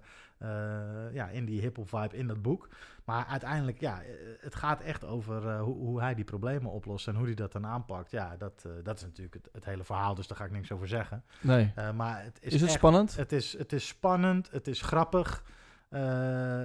ja, 1.14 1.28
in 1.30 1.46
die 1.46 1.62
hip-hop 1.62 1.90
vibe 1.90 2.18
in 2.18 2.28
dat 2.28 2.42
boek. 2.42 2.70
Maar 3.06 3.26
uiteindelijk, 3.26 3.80
ja, 3.80 4.02
eh, 4.02 4.10
het 4.40 4.56
gaat 4.56 4.82
echt 4.82 5.06
over 5.06 5.48
eh, 5.50 5.62
hoe, 5.62 5.76
hoe 5.76 6.02
hij 6.02 6.16
die 6.16 6.24
problemen 6.24 6.72
oplost 6.72 7.08
en 7.08 7.16
hoe 7.16 7.26
hij 7.26 7.34
dat 7.36 7.52
dan 7.52 7.66
aanpakt. 7.66 8.12
Ja, 8.12 8.38
dat, 8.38 8.64
eh, 8.66 8.72
dat 8.84 8.96
is 8.98 9.04
natuurlijk 9.04 9.34
het, 9.34 9.50
het 9.52 9.66
hele 9.66 9.84
verhaal, 9.84 10.16
dus 10.16 10.28
daar 10.28 10.38
ga 10.38 10.46
ik 10.46 10.52
niks 10.52 10.72
over 10.72 10.88
zeggen. 10.88 11.24
Nee. 11.42 11.74
Maar 11.96 12.24
het 12.24 12.38
is, 12.42 12.54
Is 12.54 12.60
het 12.62 12.70
echt- 12.70 12.78
spannend? 12.80 13.16
het 13.16 13.32
is, 13.32 13.58
het 13.58 13.74
is 13.74 13.88
spannend, 13.88 14.52
het 14.52 14.68
is 14.68 14.82
grappig. 14.82 15.44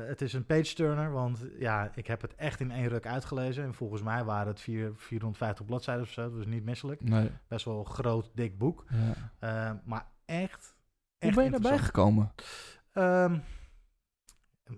het 0.04 0.20
is 0.20 0.32
een 0.32 0.46
page-turner, 0.46 1.12
want 1.12 1.46
ja, 1.58 1.90
ik 1.94 2.06
heb 2.06 2.20
het 2.22 2.34
echt 2.34 2.60
in 2.60 2.70
één 2.70 2.88
ruk 2.88 3.06
uitgelezen. 3.06 3.64
En 3.64 3.74
volgens 3.74 4.02
mij 4.02 4.24
waren 4.24 4.46
het 4.48 4.60
vier, 4.60 4.92
450 4.96 5.64
bladzijden 5.66 6.02
of 6.04 6.10
zo, 6.10 6.30
dus 6.30 6.46
niet 6.46 6.64
misselijk. 6.64 7.00
Nee. 7.02 7.30
Best 7.48 7.64
wel 7.64 7.78
een 7.78 7.86
groot, 7.86 8.30
dik 8.34 8.58
boek. 8.58 8.84
Ja. 9.40 9.80
Maar 9.84 10.06
echt, 10.24 10.74
Hoe 11.18 11.28
echt 11.28 11.34
ben 11.34 11.44
je 11.44 11.50
daarbij 11.50 11.70
interessant. 11.72 11.80
gekomen? 11.84 12.32
Ehm, 12.92 13.38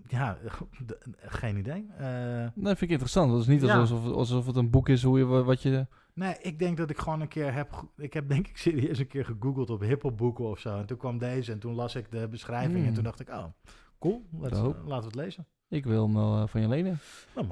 ja, 0.09 0.38
geen 1.16 1.57
idee. 1.57 1.86
Eh, 1.99 2.40
Dat 2.55 2.66
vind 2.78 2.80
ik 2.80 2.90
interessant. 2.90 3.30
Dat 3.30 3.40
is 3.40 3.47
niet 3.47 3.62
Ja. 3.62 3.78
alsof, 3.78 4.05
alsof 4.07 4.47
het 4.47 4.57
een 4.57 4.70
boek 4.70 4.88
is 4.88 5.03
hoe 5.03 5.18
je 5.18 5.24
wat 5.24 5.62
je. 5.62 5.86
nee, 6.14 6.36
ik 6.40 6.59
denk 6.59 6.76
dat 6.76 6.90
ik 6.90 6.99
gewoon 6.99 7.20
een 7.20 7.28
keer 7.28 7.53
heb... 7.55 7.84
Ik 7.97 8.12
heb 8.12 8.28
denk 8.28 8.49
ik 8.49 8.57
serieus 8.57 8.99
een 8.99 9.07
keer 9.07 9.24
gegoogeld 9.24 9.70
op 9.70 9.80
hiphopboeken 9.80 10.45
of 10.45 10.59
zo. 10.59 10.78
En 10.78 10.86
toen 10.86 10.97
kwam 10.99 11.18
deze 11.18 11.53
en 11.53 11.59
toen 11.59 11.74
las 11.74 11.95
ik 11.95 12.11
de 12.11 12.28
beschrijving 12.28 12.76
en 12.78 12.84
Hmm. 12.84 12.95
toen 12.95 13.05
dacht 13.05 13.20
ik... 13.20 13.28
Oh, 13.28 13.45
cool, 13.99 14.26
let's- 14.38 14.59
Dope. 14.61 14.78
laten 14.78 15.11
we 15.11 15.16
het 15.18 15.24
lezen. 15.24 15.47
Ik 15.68 15.84
wil 15.84 16.03
hem 16.05 16.14
wel 16.14 16.36
eh, 16.43 16.47
van 16.47 16.61
je 16.61 16.68
lenen. 16.68 16.99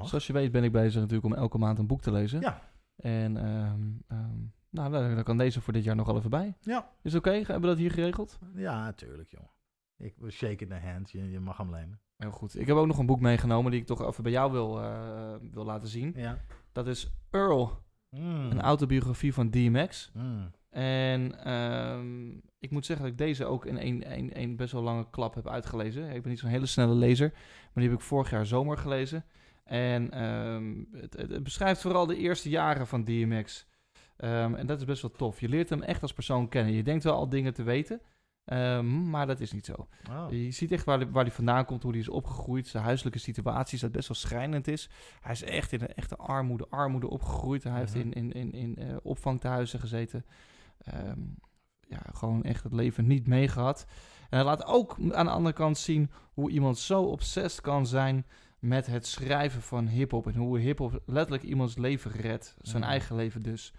Zoals 0.01 0.27
je 0.27 0.33
weet 0.33 0.51
ben 0.51 0.63
ik 0.63 0.71
bezig 0.71 1.01
natuurlijk 1.01 1.25
om 1.25 1.33
elke 1.33 1.57
maand 1.57 1.79
een 1.79 1.87
boek 1.87 2.01
te 2.01 2.11
lezen. 2.11 2.39
Ja. 2.41 2.61
En 2.95 3.37
ehm, 3.37 3.81
ehm, 4.07 4.37
nou, 4.69 4.91
dan, 4.91 5.23
kan 5.23 5.37
deze 5.37 5.61
voor 5.61 5.73
dit 5.73 5.83
jaar 5.83 5.95
nog 5.95 6.05
wel 6.07 6.17
even 6.17 6.29
bij. 6.29 6.55
Ja. 6.59 6.89
Is 7.03 7.13
het 7.13 7.25
oké? 7.27 7.35
Hebben 7.37 7.61
we 7.61 7.67
dat 7.67 7.77
hier 7.77 7.91
geregeld? 7.91 8.39
Ja, 8.55 8.83
natuurlijk, 8.83 9.29
jongen. 9.29 9.49
Ik 9.97 10.15
shake 10.29 10.63
in 10.63 10.69
the 10.69 10.79
hand. 10.79 11.11
Je, 11.11 11.29
je 11.31 11.39
mag 11.39 11.57
hem 11.57 11.71
lenen. 11.71 11.99
Heel 12.21 12.31
goed. 12.31 12.59
Ik 12.59 12.67
heb 12.67 12.75
ook 12.75 12.87
nog 12.87 12.97
een 12.97 13.05
boek 13.05 13.19
meegenomen 13.19 13.71
die 13.71 13.79
ik 13.79 13.85
toch 13.85 14.07
even 14.07 14.23
bij 14.23 14.31
jou 14.31 14.51
wil, 14.51 14.81
eh, 14.81 15.35
wil 15.51 15.65
laten 15.65 15.87
zien. 15.87 16.13
Ja. 16.15 16.37
Dat 16.71 16.87
is 16.87 17.11
Earl, 17.31 17.71
Mm. 18.09 18.51
een 18.51 18.61
autobiografie 18.61 19.33
van 19.33 19.49
DMX. 19.49 20.11
Mm. 20.13 20.51
En 20.69 21.43
ehm, 21.43 22.29
ik 22.59 22.71
moet 22.71 22.85
zeggen 22.85 23.05
dat 23.05 23.13
ik 23.13 23.25
deze 23.25 23.45
ook 23.45 23.65
in 23.65 23.77
één, 23.77 24.03
één, 24.03 24.33
één 24.33 24.55
best 24.55 24.71
wel 24.71 24.81
lange 24.81 25.09
klap 25.09 25.35
heb 25.35 25.47
uitgelezen. 25.47 26.09
Ik 26.09 26.21
ben 26.21 26.29
niet 26.31 26.39
zo'n 26.39 26.49
hele 26.49 26.65
snelle 26.65 26.93
lezer, 26.93 27.29
maar 27.33 27.83
die 27.83 27.89
heb 27.89 27.93
ik 27.93 28.01
vorig 28.05 28.29
jaar 28.29 28.45
zomer 28.45 28.77
gelezen. 28.77 29.25
En 29.63 30.11
ehm, 30.11 30.73
het, 31.01 31.13
het, 31.17 31.29
het 31.31 31.43
beschrijft 31.43 31.81
vooral 31.81 32.05
de 32.05 32.17
eerste 32.17 32.49
jaren 32.49 32.87
van 32.87 33.03
DMX. 33.03 33.67
Ehm, 34.17 34.53
en 34.53 34.65
dat 34.67 34.77
is 34.79 34.85
best 34.85 35.01
wel 35.01 35.11
tof. 35.11 35.39
Je 35.39 35.49
leert 35.49 35.69
hem 35.69 35.81
echt 35.81 36.01
als 36.01 36.13
persoon 36.13 36.47
kennen. 36.49 36.73
Je 36.73 36.83
denkt 36.83 37.03
wel 37.03 37.15
al 37.15 37.29
dingen 37.29 37.53
te 37.53 37.63
weten, 37.63 38.01
ehm, 38.45 39.09
maar 39.09 39.27
dat 39.27 39.39
is 39.39 39.51
niet 39.51 39.65
zo. 39.65 39.87
Oh. 40.09 40.25
Je 40.31 40.51
ziet 40.51 40.71
echt 40.71 40.85
waar, 40.85 40.97
hij- 40.97 41.09
waar 41.11 41.23
hij 41.23 41.33
vandaan 41.33 41.65
komt, 41.65 41.83
hoe 41.83 41.91
hij 41.91 41.99
is 42.01 42.09
opgegroeid. 42.09 42.67
Zijn 42.67 42.83
huiselijke 42.83 43.19
situatie 43.19 43.79
dat 43.79 43.91
best 43.91 44.07
wel 44.07 44.17
schrijnend 44.17 44.67
is. 44.67 44.89
Hij 45.21 45.31
is 45.31 45.43
echt 45.43 45.71
in 45.71 45.81
een 45.81 45.93
echte 45.93 46.15
armoede, 46.15 46.65
armoede 46.69 47.09
opgegroeid. 47.09 47.63
Hij 47.63 47.77
heeft 47.79 47.95
Mhm. 47.95 48.11
in, 48.11 48.31
in, 48.33 48.51
in, 48.53 48.75
in 48.75 48.99
opvangtehuizen 49.03 49.79
gezeten. 49.79 50.25
Ehm, 50.77 51.19
ja, 51.87 52.01
gewoon 52.13 52.43
echt 52.43 52.63
het 52.63 52.73
leven 52.73 53.07
niet 53.07 53.27
meegehad. 53.27 53.85
En 54.29 54.37
hij 54.37 54.43
laat 54.45 54.65
ook 54.65 54.95
aan 55.11 55.25
de 55.25 55.31
andere 55.31 55.55
kant 55.55 55.77
zien 55.77 56.11
hoe 56.33 56.49
iemand 56.49 56.77
zo 56.77 57.03
obsessed 57.03 57.61
kan 57.61 57.87
zijn 57.87 58.25
met 58.59 58.85
het 58.85 59.07
schrijven 59.07 59.61
van 59.61 59.87
hip-hop. 59.87 60.27
En 60.27 60.35
hoe 60.35 60.59
hip-hop 60.59 61.01
letterlijk 61.05 61.43
iemands 61.43 61.77
leven 61.77 62.11
redt. 62.11 62.55
Zijn 62.61 62.81
Mhm. 62.81 62.91
eigen 62.91 63.15
leven 63.15 63.41
dus. 63.41 63.73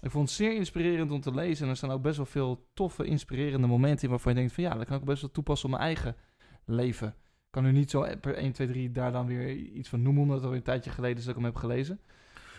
Ik 0.00 0.10
vond 0.10 0.28
het 0.28 0.36
zeer 0.36 0.54
inspirerend 0.54 1.10
om 1.10 1.20
te 1.20 1.34
lezen. 1.34 1.64
En 1.64 1.70
er 1.70 1.76
staan 1.76 1.90
ook 1.90 2.02
best 2.02 2.16
wel 2.16 2.26
veel 2.26 2.68
toffe, 2.74 3.04
inspirerende 3.04 3.66
momenten 3.66 4.04
in 4.04 4.10
waarvan 4.10 4.32
je 4.32 4.38
denkt 4.38 4.54
van 4.54 4.64
ja, 4.64 4.74
dat 4.74 4.86
kan 4.86 4.98
ik 4.98 5.04
best 5.04 5.20
wel 5.20 5.30
toepassen 5.30 5.68
op 5.68 5.74
mijn 5.74 5.86
eigen 5.86 6.16
leven. 6.64 7.08
Ik 7.08 7.50
kan 7.50 7.62
nu 7.62 7.72
niet 7.72 7.90
zo 7.90 8.06
per 8.20 8.34
1, 8.34 8.52
2, 8.52 8.66
3 8.66 8.90
daar 8.90 9.12
dan 9.12 9.26
weer 9.26 9.50
iets 9.56 9.88
van 9.88 10.02
noemen, 10.02 10.22
omdat 10.22 10.36
het 10.36 10.44
alweer 10.44 10.58
een 10.58 10.64
tijdje 10.64 10.90
geleden 10.90 11.16
is 11.16 11.24
dat 11.24 11.34
ik 11.36 11.40
hem 11.40 11.50
heb 11.50 11.56
gelezen. 11.56 12.00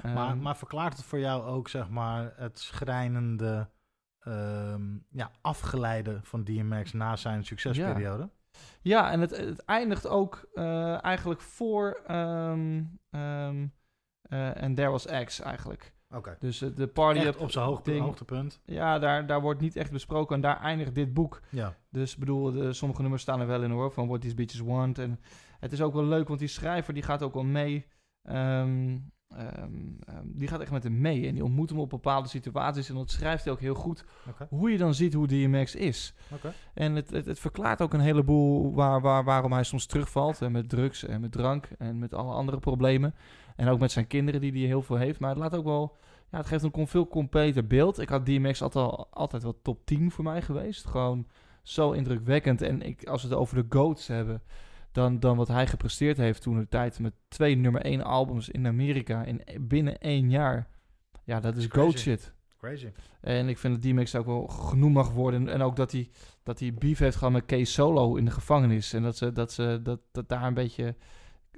Maar, 0.04 0.30
Ehm, 0.30 0.42
maar 0.42 0.58
verklaart 0.58 0.98
het 0.98 1.06
voor 1.06 1.20
jou 1.20 1.44
ook, 1.44 1.70
zeg 1.70 1.90
maar, 1.90 2.34
het 2.36 2.60
schrijnende 2.60 3.70
ehm, 4.20 4.98
ja, 5.10 5.32
afgeleide 5.42 6.20
van 6.22 6.44
DMX 6.44 6.94
na 6.94 7.16
zijn 7.16 7.46
succesperiode? 7.46 8.30
Ja, 8.82 9.12
en 9.12 9.20
het, 9.20 9.38
het 9.38 9.66
eindigt 9.66 10.08
ook 10.08 10.50
eh, 10.54 11.04
eigenlijk 11.04 11.42
voor 11.42 12.02
eh, 12.06 12.52
en 14.64 14.76
There 14.76 14.90
Was 14.90 15.06
X 15.24 15.40
eigenlijk. 15.40 15.94
Oké. 16.16 16.36
Dus 16.40 16.62
eh, 16.62 16.70
de 16.76 16.88
party 16.88 17.20
Echt 17.20 17.38
op 17.38 17.52
zijn 17.52 17.66
hoogte, 17.66 17.98
hoogtepunt. 17.98 18.62
Ja, 18.66 19.00
daar, 19.00 19.28
daar 19.28 19.42
wordt 19.42 19.62
niet 19.62 19.76
echt 19.76 19.92
besproken 19.92 20.36
en 20.36 20.42
daar 20.42 20.60
eindigt 20.62 20.96
dit 20.96 21.14
boek. 21.14 21.42
Ja. 21.50 21.76
Dus 21.90 22.14
ik 22.14 22.20
bedoel, 22.20 22.52
de, 22.52 22.74
sommige 22.74 23.02
nummers 23.02 23.22
staan 23.22 23.40
er 23.40 23.48
wel 23.48 23.64
in 23.64 23.72
hoor, 23.72 23.92
van 23.92 24.08
What 24.08 24.22
These 24.22 24.36
Bitches 24.36 24.60
Want. 24.60 24.98
En 25.00 25.20
het 25.60 25.72
is 25.72 25.82
ook 25.82 25.94
wel 25.94 26.06
leuk, 26.06 26.28
want 26.28 26.40
die 26.40 26.48
schrijver 26.48 26.94
die 26.94 27.04
gaat 27.04 27.22
ook 27.22 27.34
wel 27.34 27.44
mee. 27.44 27.86
ehm, 28.24 28.98
ehm, 29.38 29.72
ehm, 30.06 30.24
die 30.26 30.48
gaat 30.48 30.60
echt 30.60 30.72
met 30.72 30.84
hem 30.84 31.02
mee. 31.02 31.28
En 31.28 31.34
die 31.34 31.44
ontmoet 31.44 31.70
hem 31.70 31.80
op 31.80 31.90
bepaalde 31.90 32.28
situaties. 32.28 32.90
En 32.90 32.96
dat 32.96 33.12
schrijft 33.12 33.44
hij 33.44 33.54
ook 33.54 33.60
heel 33.60 33.74
goed. 33.76 34.04
Hoe 34.50 34.72
je 34.72 34.78
dan 34.78 34.94
ziet 34.94 35.14
hoe 35.14 35.28
DMX 35.28 35.76
is. 35.76 36.14
En 36.74 36.96
het, 36.96 37.10
het, 37.10 37.26
het 37.26 37.40
verklaart 37.40 37.82
ook 37.82 37.94
een 37.94 38.00
heleboel 38.00 38.74
waar, 38.74 39.02
waar, 39.02 39.24
waarom 39.24 39.52
hij 39.52 39.64
soms 39.64 39.86
terugvalt. 39.86 40.42
En 40.42 40.52
met 40.52 40.70
drugs 40.70 41.06
en 41.06 41.22
met 41.22 41.32
drank 41.32 41.68
en 41.78 42.00
met 42.00 42.14
alle 42.14 42.34
andere 42.34 42.60
problemen. 42.60 43.16
En 43.56 43.68
ook 43.68 43.80
met 43.80 43.92
zijn 43.92 44.08
kinderen 44.08 44.42
die 44.42 44.52
hij 44.52 44.62
heel 44.62 44.82
veel 44.82 44.96
heeft. 44.98 45.20
Maar 45.20 45.30
het 45.30 45.40
laat 45.40 45.56
ook 45.56 45.66
wel... 45.66 45.98
Ja, 46.32 46.38
het 46.38 46.48
geeft 46.48 46.64
een 46.64 46.88
veel 46.88 47.08
completer 47.08 47.68
beeld. 47.68 48.00
Ik 48.00 48.10
had 48.10 48.26
DMX 48.26 48.62
altijd, 48.62 48.86
al- 48.86 49.08
altijd 49.10 49.44
wel 49.44 49.60
top 49.62 49.86
10 49.86 50.12
voor 50.12 50.24
mij 50.24 50.42
geweest. 50.42 50.86
Gewoon 50.86 51.28
zo 51.64 51.92
indrukwekkend. 51.92 52.62
En 52.62 52.82
ik, 52.82 53.08
als 53.08 53.22
we 53.24 53.28
het 53.28 53.38
over 53.38 53.56
de 53.56 53.78
GOATs 53.78 54.08
hebben... 54.08 54.42
Dan, 54.94 55.20
dan 55.20 55.38
wat 55.38 55.48
hij 55.48 55.68
gepresteerd 55.68 56.18
heeft 56.18 56.42
toen 56.42 56.58
de 56.58 56.68
tijd... 56.68 57.00
met 57.00 57.14
twee 57.28 57.56
nummer 57.56 57.82
1 57.82 58.02
albums 58.02 58.50
in 58.50 58.68
Amerika... 58.68 59.24
in 59.24 59.42
binnen 59.62 59.98
één 59.98 60.30
jaar. 60.30 60.68
Ja, 61.24 61.40
dat 61.40 61.58
is. 61.58 61.66
GOAT 61.66 62.00
shit. 62.00 62.34
Crazy. 62.58 62.92
En 63.22 63.50
ik 63.50 63.58
vind 63.58 63.74
dat 63.74 63.92
DMX 63.92 64.16
ook 64.16 64.26
wel 64.26 64.48
genoemd 64.48 64.94
mag 64.94 65.12
worden. 65.12 65.50
En 65.50 65.62
ook 65.62 65.76
dat 65.76 65.92
hij, 65.92 66.10
dat 66.44 66.60
hij 66.60 66.74
beef 66.74 67.00
heeft 67.00 67.18
gehad 67.18 67.34
met 67.34 67.46
Kees 67.46 67.74
Solo 67.74 68.16
in 68.16 68.26
de 68.26 68.32
gevangenis. 68.32 68.94
En 68.94 69.04
dat, 69.04 69.18
ze, 69.18 69.32
dat, 69.32 69.52
ze, 69.52 69.80
dat, 69.84 70.00
dat 70.12 70.30
daar 70.30 70.44
een 70.44 70.54
beetje 70.54 70.96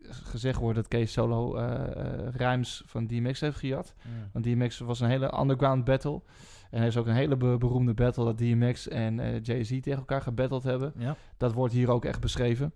gezegd 0.09 0.59
wordt 0.59 0.75
dat 0.75 0.87
Kees 0.87 1.11
Solo 1.11 1.55
eh 1.55 1.73
eh, 1.73 2.33
rhymes 2.35 2.83
van 2.85 3.07
DMX 3.07 3.39
heeft 3.39 3.57
gejat. 3.57 3.95
Want 4.31 4.45
DMX 4.45 4.79
was 4.79 4.99
een 4.99 5.09
hele 5.09 5.39
underground 5.39 5.83
battle. 5.83 6.21
En 6.69 6.81
er 6.81 6.87
is 6.87 6.97
ook 6.97 7.07
een 7.07 7.13
hele 7.13 7.37
be- 7.37 7.57
beroemde 7.57 7.93
battle 7.93 8.25
dat 8.25 8.37
DMX 8.37 8.87
en 8.87 9.19
eh, 9.19 9.43
Jay-Z 9.43 9.69
tegen 9.69 9.99
elkaar 9.99 10.21
gebatteld 10.21 10.63
hebben. 10.63 10.93
Ja. 10.97 11.15
Dat 11.37 11.53
wordt 11.53 11.73
hier 11.73 11.91
ook 11.91 12.05
echt 12.05 12.19
beschreven. 12.19 12.73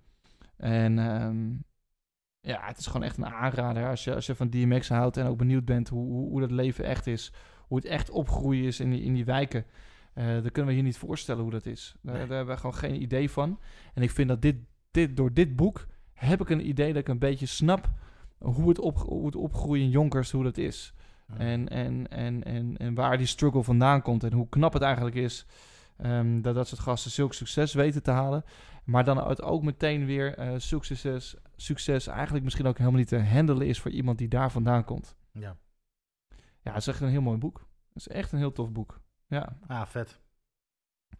En 0.59 0.99
ehm, 0.99 1.49
ja, 2.41 2.65
het 2.67 2.77
is 2.77 2.87
gewoon 2.87 3.03
echt 3.03 3.17
een 3.17 3.25
aanrader 3.25 3.87
als 3.87 4.03
je, 4.03 4.15
als 4.15 4.25
je 4.25 4.35
van 4.35 4.49
DMX 4.49 4.89
houdt 4.89 5.17
en 5.17 5.25
ook 5.25 5.37
benieuwd 5.37 5.65
bent 5.65 5.89
hoe, 5.89 6.05
hoe, 6.05 6.29
hoe 6.29 6.39
dat 6.39 6.51
leven 6.51 6.85
echt 6.85 7.07
is. 7.07 7.33
Hoe 7.67 7.77
het 7.77 7.87
echt 7.87 8.09
opgroeien 8.09 8.65
is 8.65 8.79
in 8.79 8.89
die, 8.89 9.01
in 9.01 9.13
die 9.13 9.25
wijken. 9.25 9.65
Eh 10.13 10.25
dan 10.25 10.51
kunnen 10.51 10.65
we 10.65 10.73
hier 10.73 10.83
niet 10.83 10.97
voorstellen 10.97 11.41
hoe 11.41 11.51
dat 11.51 11.65
is. 11.65 11.95
Daar, 12.01 12.15
Nee. 12.15 12.27
daar 12.27 12.37
hebben 12.37 12.55
we 12.55 12.61
gewoon 12.61 12.75
geen 12.75 13.01
idee 13.01 13.29
van. 13.29 13.59
En 13.93 14.01
ik 14.01 14.11
vind 14.11 14.29
dat 14.29 14.41
dit, 14.41 14.55
dit, 14.91 15.17
door 15.17 15.33
dit 15.33 15.55
boek 15.55 15.87
heb 16.13 16.41
ik 16.41 16.49
een 16.49 16.67
idee 16.67 16.87
dat 16.93 17.01
ik 17.01 17.07
een 17.07 17.19
beetje 17.19 17.45
snap 17.45 17.91
hoe 18.37 18.69
het, 18.69 18.79
op, 18.79 18.97
hoe 18.97 19.25
het 19.25 19.35
opgroeien 19.35 19.83
in 19.83 19.89
Jonkers, 19.89 20.31
hoe 20.31 20.43
dat 20.43 20.57
is. 20.57 20.93
En, 21.37 21.69
en, 21.69 22.07
en, 22.07 22.43
en, 22.43 22.77
en 22.77 22.93
waar 22.93 23.17
die 23.17 23.27
struggle 23.27 23.63
vandaan 23.63 24.01
komt. 24.01 24.23
En 24.23 24.33
hoe 24.33 24.49
knap 24.49 24.73
het 24.73 24.81
eigenlijk 24.81 25.15
is 25.15 25.45
ehm, 26.01 26.41
dat 26.41 26.55
dat 26.55 26.67
soort 26.67 26.81
gasten 26.81 27.11
zulk 27.11 27.33
succes 27.33 27.73
weten 27.73 28.03
te 28.03 28.11
halen. 28.11 28.43
Maar 28.83 29.03
dan 29.03 29.27
het 29.27 29.41
ook 29.41 29.63
meteen 29.63 30.05
weer 30.05 30.53
zulk 30.57 30.85
succes, 30.85 31.35
succes 31.55 32.07
eigenlijk 32.07 32.43
misschien 32.43 32.65
ook 32.67 32.77
helemaal 32.77 32.99
niet 32.99 33.07
te 33.07 33.19
handelen 33.23 33.67
is 33.67 33.79
voor 33.79 33.91
iemand 33.91 34.17
die 34.17 34.27
daar 34.27 34.51
vandaan 34.51 34.83
komt. 34.83 35.15
Ja. 35.31 35.57
Ja, 36.61 36.71
het 36.71 36.81
is 36.81 36.87
echt 36.87 37.01
een 37.01 37.09
heel 37.09 37.21
mooi 37.21 37.37
boek. 37.37 37.67
Het 37.87 37.95
is 37.97 38.07
echt 38.07 38.31
een 38.31 38.37
heel 38.37 38.51
tof 38.51 38.71
boek. 38.71 39.01
Ja, 39.27 39.57
Ah, 39.67 39.85
vet. 39.85 40.19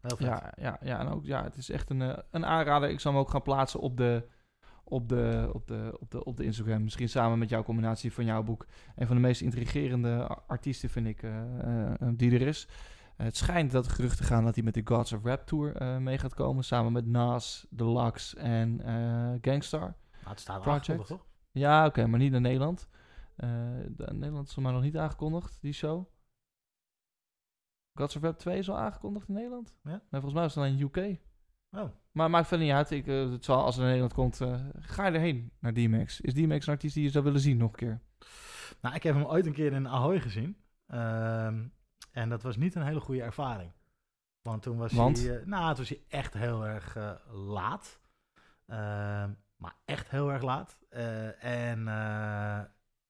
Heel 0.02 0.18
vet. 0.18 0.28
ja, 0.28 0.54
ja, 0.56 0.78
ja, 0.82 1.00
en 1.00 1.08
ook, 1.08 1.26
ja 1.26 1.44
het 1.44 1.56
is 1.56 1.70
echt 1.70 1.90
een, 1.90 2.02
eh, 2.02 2.18
een 2.32 2.46
aanrader. 2.46 2.90
Ik 2.90 3.00
zal 3.00 3.12
hem 3.12 3.22
ook 3.22 3.30
gaan 3.30 3.42
plaatsen 3.42 3.80
op 3.80 3.98
de, 3.98 4.28
op, 4.84 5.10
de, 5.10 5.50
op, 5.54 5.68
de, 5.68 5.98
op, 6.00 6.12
de, 6.12 6.24
op 6.24 6.38
de 6.38 6.44
Instagram. 6.44 6.84
Misschien 6.84 7.10
samen 7.10 7.40
met 7.40 7.50
jouw 7.50 7.64
combinatie 7.64 8.14
van 8.14 8.26
jouw 8.26 8.44
boek. 8.44 8.66
Een 8.96 9.08
van 9.08 9.16
de 9.16 9.22
meest 9.22 9.42
intrigerende 9.42 10.28
artiesten 10.48 10.90
vind 10.90 11.08
ik 11.08 11.24
eh, 11.24 11.92
die 12.14 12.32
er 12.32 12.42
is. 12.42 12.68
Eh, 13.20 13.26
het 13.26 13.38
schijnt 13.38 13.72
dat 13.72 13.86
er 13.86 13.92
geruchten 13.92 14.26
gaan 14.26 14.44
dat 14.44 14.56
hij 14.56 14.64
met 14.64 14.74
de 14.74 14.82
Gods 14.84 15.14
of 15.14 15.24
Rap 15.24 15.46
Tour 15.46 15.76
eh, 15.76 15.98
mee 15.98 16.18
gaat 16.18 16.34
komen. 16.34 16.64
Samen 16.64 16.92
met 16.92 17.06
Nas, 17.06 17.68
Deluxe 17.70 18.38
en 18.38 18.82
eh 18.82 19.38
Gangstar. 19.42 19.80
Nou, 19.80 20.30
het 20.30 20.40
staat 20.40 20.62
Project. 20.62 20.80
aangekondigd, 20.90 21.10
toch? 21.10 21.26
Ja, 21.52 21.86
oké, 21.86 22.08
maar 22.08 22.20
niet 22.20 22.32
naar 22.32 22.42
Nederland. 22.42 22.90
De- 23.36 24.10
Nederland 24.14 24.48
is 24.48 24.56
maar 24.56 24.74
nog 24.74 24.82
niet 24.82 24.98
aangekondigd, 24.98 25.58
die 25.62 25.74
show. 25.74 26.06
Gods 28.00 28.16
of 28.16 28.22
Rap 28.22 28.38
2 28.38 28.58
is 28.58 28.70
al 28.70 28.78
aangekondigd 28.78 29.28
in 29.28 29.34
Nederland? 29.34 29.76
Ja? 29.84 29.90
Nee, 29.90 30.02
volgens 30.22 30.34
mij 30.34 30.46
is 30.46 30.56
het 30.56 30.64
alleen 30.64 30.80
UK. 30.80 31.20
Oh. 31.72 31.90
Maar 32.12 32.30
maakt 32.30 32.48
verder 32.48 32.66
niet 32.66 32.76
uit. 32.76 32.92
Ik, 32.92 33.06
het 33.06 33.46
zal, 33.46 33.64
als 33.64 33.76
het 33.76 33.86
naar 33.86 33.94
Nederland 33.94 34.14
komt, 34.14 34.42
ga 34.80 35.06
je 35.08 35.12
erheen 35.14 35.52
naar 35.60 35.74
DMX. 35.74 36.22
Is 36.22 36.34
DMX 36.34 36.68
een 36.68 36.74
artiest 36.74 36.94
die 36.94 37.04
je 37.04 37.10
zou 37.10 37.24
willen 37.24 37.40
zien 37.40 37.58
nog 37.58 37.70
een 37.70 37.76
keer? 37.78 38.02
Nou, 38.82 38.96
ik 38.96 39.04
heb 39.04 39.16
hem 39.16 39.24
ooit 39.26 39.46
een 39.46 39.54
keer 39.54 39.74
in 39.74 39.88
Ahoy 39.88 40.20
gezien. 40.20 40.58
Ehm, 40.88 41.68
en 42.12 42.30
dat 42.30 42.42
was 42.42 42.58
niet 42.58 42.76
een 42.76 42.84
hele 42.86 43.00
goede 43.00 43.22
ervaring. 43.22 43.72
Want 44.42 44.62
toen 44.62 44.78
was 44.78 44.92
Want? 44.92 45.24
hij... 45.24 45.40
eh, 45.40 45.46
nou, 45.46 45.68
toen 45.68 45.78
was 45.78 45.90
hij 45.90 46.02
echt 46.08 46.34
heel 46.34 46.66
erg 46.68 46.96
eh, 46.96 47.12
laat. 47.32 48.00
Ehm, 48.68 49.30
maar 49.56 49.76
echt 49.86 50.10
heel 50.10 50.32
erg 50.32 50.42
laat. 50.42 50.78
Eh, 50.90 51.44
en 51.44 51.88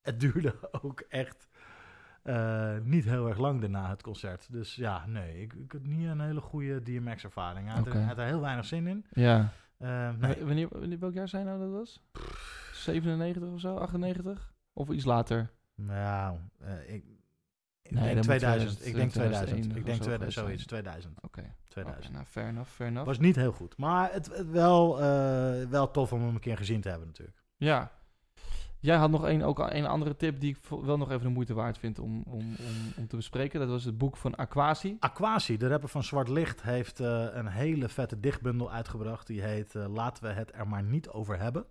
het 0.01 0.19
duurde 0.23 0.55
ook 0.81 0.99
echt 0.99 1.47
niet 2.83 3.03
heel 3.05 3.27
erg 3.27 3.37
lang 3.37 3.61
daarna 3.61 3.89
het 3.89 4.01
concert. 4.01 4.51
Dus 4.51 4.75
ja, 4.75 5.05
nee, 5.05 5.41
ik, 5.41 5.53
ik 5.53 5.71
had 5.71 5.81
niet 5.81 6.07
een 6.07 6.19
hele 6.21 6.41
goede 6.41 6.81
DMX-ervaring. 6.83 7.67
Hij 7.67 7.75
had, 7.77 7.87
er- 7.87 8.01
had 8.03 8.17
er 8.17 8.25
heel 8.25 8.41
weinig 8.41 8.65
zin 8.65 8.87
in. 8.87 9.05
Ja. 9.11 9.49
Ehm, 9.77 10.19
nee. 10.19 10.45
Wanneer, 10.45 10.67
wanneer, 10.69 10.99
welk 10.99 11.13
jaar 11.13 11.27
zijn 11.29 11.45
nou 11.45 11.59
dat 11.59 11.69
was? 11.71 12.01
97 12.73 13.43
of 13.49 13.59
zo? 13.59 13.75
98? 13.77 14.53
Of 14.73 14.89
iets 14.89 15.05
later? 15.05 15.51
Nou, 15.75 16.37
ik 16.87 17.05
Nee, 17.91 18.03
denk 18.03 18.15
dat 18.15 18.25
moet 18.25 18.37
2000. 18.37 18.85
Ik 18.85 18.95
denk 18.95 19.11
2001 19.11 19.61
2000. 19.61 19.75
Ik 19.75 19.85
denk 19.85 19.97
zo 19.97 20.03
2000, 20.03 20.45
geweest 20.45 20.69
zoiets, 20.69 20.69
zijn. 20.69 20.83
2000. 20.83 21.23
Oké. 21.23 21.55
2000. 21.67 22.05
Oké, 22.05 22.13
nou, 22.13 22.25
fair 22.25 22.47
enough, 22.47 22.69
fair 22.69 22.89
enough. 22.89 23.07
Was 23.07 23.19
niet 23.19 23.35
heel 23.35 23.51
goed. 23.51 23.77
Maar 23.77 24.13
het, 24.13 24.35
het 24.35 24.49
wel, 24.49 25.01
eh, 25.01 25.67
wel 25.69 25.91
tof 25.91 26.13
om 26.13 26.21
hem 26.21 26.33
een 26.33 26.39
keer 26.39 26.57
gezien 26.57 26.81
te 26.81 26.89
hebben 26.89 27.07
natuurlijk. 27.07 27.37
Ja. 27.57 27.91
Jij 28.79 28.97
had 28.97 29.09
nog 29.09 29.23
een, 29.23 29.43
ook 29.43 29.59
een 29.59 29.85
andere 29.85 30.15
tip 30.15 30.39
die 30.39 30.49
ik 30.49 30.81
wel 30.83 30.97
nog 30.97 31.11
even 31.11 31.23
de 31.23 31.29
moeite 31.29 31.53
waard 31.53 31.77
vind 31.77 31.99
om, 31.99 32.23
om, 32.27 32.39
om, 32.39 32.93
om 32.97 33.07
te 33.07 33.15
bespreken. 33.15 33.59
Dat 33.59 33.69
was 33.69 33.83
het 33.83 33.97
boek 33.97 34.17
van 34.17 34.35
Aquasi. 34.35 34.97
Aquasi, 34.99 35.57
de 35.57 35.67
rapper 35.67 35.89
van 35.89 36.03
Zwart 36.03 36.29
Licht, 36.29 36.61
heeft 36.61 36.99
eh, 36.99 37.25
een 37.31 37.47
hele 37.47 37.89
vette 37.89 38.19
dichtbundel 38.19 38.71
uitgebracht. 38.71 39.27
Die 39.27 39.41
heet 39.41 39.75
eh, 39.75 39.93
Laten 39.93 40.23
we 40.23 40.29
het 40.29 40.51
er 40.53 40.67
maar 40.67 40.83
niet 40.83 41.09
over 41.09 41.39
hebben. 41.39 41.65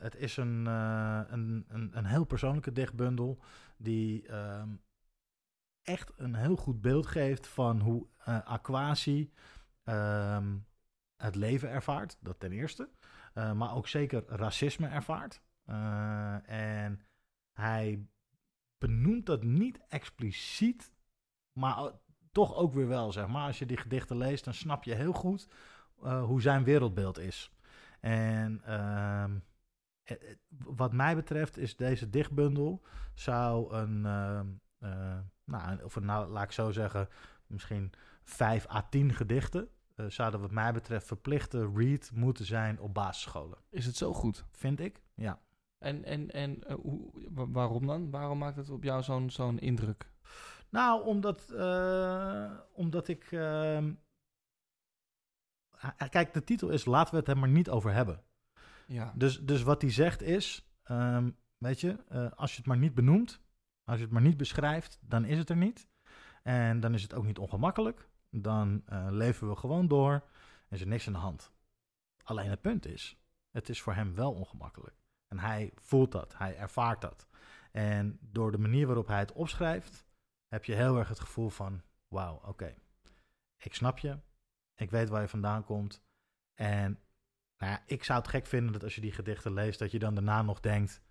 Het 0.00 0.16
is 0.16 0.36
een, 0.36 0.66
een, 0.66 1.64
een, 1.68 1.90
een 1.92 2.04
heel 2.04 2.24
persoonlijke 2.24 2.72
dichtbundel 2.72 3.38
die 3.76 4.26
ehm, 4.26 4.68
echt 5.88 6.12
een 6.16 6.34
heel 6.34 6.56
goed 6.56 6.80
beeld 6.80 7.06
geeft 7.06 7.46
van 7.46 7.80
hoe 7.80 8.06
eh, 8.18 8.40
Aquasi 8.46 9.32
ehm, 9.84 10.56
het 11.16 11.34
leven 11.34 11.70
ervaart. 11.70 12.16
Dat 12.20 12.40
ten 12.40 12.52
eerste. 12.52 12.88
Eh, 13.34 13.52
maar 13.52 13.74
ook 13.74 13.88
zeker 13.88 14.24
racisme 14.26 14.88
ervaart. 14.88 15.42
Eh, 15.64 16.48
en 16.48 17.00
hij 17.52 18.06
benoemt 18.78 19.26
dat 19.26 19.42
niet 19.42 19.80
expliciet, 19.88 20.92
maar 21.52 21.92
toch 22.32 22.54
ook 22.54 22.74
weer 22.74 22.88
wel, 22.88 23.12
zeg 23.12 23.26
maar. 23.26 23.46
Als 23.46 23.58
je 23.58 23.66
die 23.66 23.76
gedichten 23.76 24.16
leest, 24.16 24.44
dan 24.44 24.54
snap 24.54 24.84
je 24.84 24.94
heel 24.94 25.12
goed 25.12 25.48
hoe 26.00 26.40
zijn 26.40 26.64
wereldbeeld 26.64 27.18
is. 27.18 27.52
En 28.00 28.60
ehm, 28.64 29.32
eh, 30.08 30.30
eh, 30.30 30.36
wat 30.64 30.92
mij 30.92 31.14
betreft 31.14 31.56
is 31.56 31.76
deze 31.76 32.10
dichtbundel 32.10 32.82
zou 33.14 33.74
een, 33.74 34.06
ehm, 34.06 34.46
eh, 34.78 35.18
nou, 35.48 35.82
of 35.82 35.96
een, 35.96 36.04
nou, 36.04 36.28
laat 36.30 36.44
ik 36.44 36.52
zo 36.52 36.70
zeggen, 36.70 37.08
misschien 37.46 37.92
5 38.24 38.68
à 38.70 38.82
10 38.82 39.12
gedichten. 39.14 39.68
eh, 39.94 40.06
zouden 40.06 40.40
wat 40.40 40.50
mij 40.50 40.72
betreft 40.72 41.06
verplichte 41.06 41.70
read 41.74 42.10
moeten 42.14 42.44
zijn 42.44 42.80
op 42.80 42.94
basisscholen. 42.94 43.58
Is 43.70 43.86
het 43.86 43.96
zo 43.96 44.12
goed? 44.14 44.44
Vind 44.52 44.80
ik? 44.80 45.02
Ja. 45.14 45.40
En, 45.78 46.04
en, 46.04 46.30
en 46.30 46.64
eh, 46.64 46.74
hoe, 46.74 47.10
wa- 47.30 47.48
waarom 47.48 47.86
dan? 47.86 48.10
Waarom 48.10 48.38
maakt 48.38 48.56
het 48.56 48.70
op 48.70 48.82
jou 48.82 49.02
zo'n 49.02 49.30
zo'n 49.30 49.58
indruk? 49.58 50.10
Nou, 50.70 51.04
omdat, 51.04 51.50
eh, 51.50 52.50
omdat 52.72 53.08
ik. 53.08 53.32
ehm, 53.32 53.92
kijk, 56.08 56.32
de 56.34 56.44
titel 56.44 56.68
is 56.68 56.84
Laten 56.84 57.12
we 57.14 57.18
het 57.20 57.28
er 57.28 57.38
maar 57.38 57.48
niet 57.48 57.70
over 57.70 57.92
hebben. 57.92 58.22
Ja. 58.86 59.12
Dus, 59.16 59.40
dus 59.40 59.62
wat 59.62 59.82
hij 59.82 59.90
zegt 59.90 60.22
is: 60.22 60.68
ehm, 60.82 61.30
Weet 61.58 61.80
je, 61.80 61.96
eh, 62.08 62.30
als 62.32 62.50
je 62.50 62.56
het 62.58 62.66
maar 62.66 62.78
niet 62.78 62.94
benoemt, 62.94 63.40
als 63.88 63.96
je 63.98 64.04
het 64.04 64.12
maar 64.12 64.22
niet 64.22 64.36
beschrijft, 64.36 64.98
dan 65.00 65.24
is 65.24 65.38
het 65.38 65.50
er 65.50 65.56
niet. 65.56 65.88
En 66.42 66.80
dan 66.80 66.94
is 66.94 67.02
het 67.02 67.14
ook 67.14 67.24
niet 67.24 67.38
ongemakkelijk. 67.38 68.08
Dan 68.30 68.82
eh, 68.86 69.06
leven 69.10 69.48
we 69.48 69.56
gewoon 69.56 69.88
door 69.88 70.12
en 70.12 70.76
is 70.76 70.80
er 70.80 70.86
niks 70.86 71.06
aan 71.06 71.12
de 71.12 71.18
hand. 71.18 71.52
Alleen 72.22 72.50
het 72.50 72.60
punt 72.60 72.86
is: 72.86 73.20
het 73.50 73.68
is 73.68 73.82
voor 73.82 73.94
hem 73.94 74.14
wel 74.14 74.32
ongemakkelijk. 74.32 74.96
En 75.28 75.38
hij 75.38 75.72
voelt 75.74 76.12
dat, 76.12 76.36
hij 76.36 76.56
ervaart 76.56 77.00
dat. 77.00 77.28
En 77.72 78.18
door 78.20 78.52
de 78.52 78.58
manier 78.58 78.86
waarop 78.86 79.06
hij 79.06 79.18
het 79.18 79.32
opschrijft, 79.32 80.06
heb 80.48 80.64
je 80.64 80.74
heel 80.74 80.98
erg 80.98 81.08
het 81.08 81.20
gevoel 81.20 81.48
van: 81.48 81.82
wauw, 82.08 82.40
oké, 82.44 82.74
ik 83.56 83.74
snap 83.74 83.98
je, 83.98 84.18
ik 84.74 84.90
weet 84.90 85.08
waar 85.08 85.22
je 85.22 85.28
vandaan 85.28 85.64
komt. 85.64 86.02
En 86.54 87.00
nou 87.58 87.72
ja, 87.72 87.82
ik 87.86 88.04
zou 88.04 88.18
het 88.18 88.28
gek 88.28 88.46
vinden 88.46 88.72
dat 88.72 88.82
als 88.82 88.94
je 88.94 89.00
die 89.00 89.12
gedichten 89.12 89.52
leest, 89.52 89.78
dat 89.78 89.90
je 89.90 89.98
dan 89.98 90.14
daarna 90.14 90.42
nog 90.42 90.60
denkt: 90.60 91.02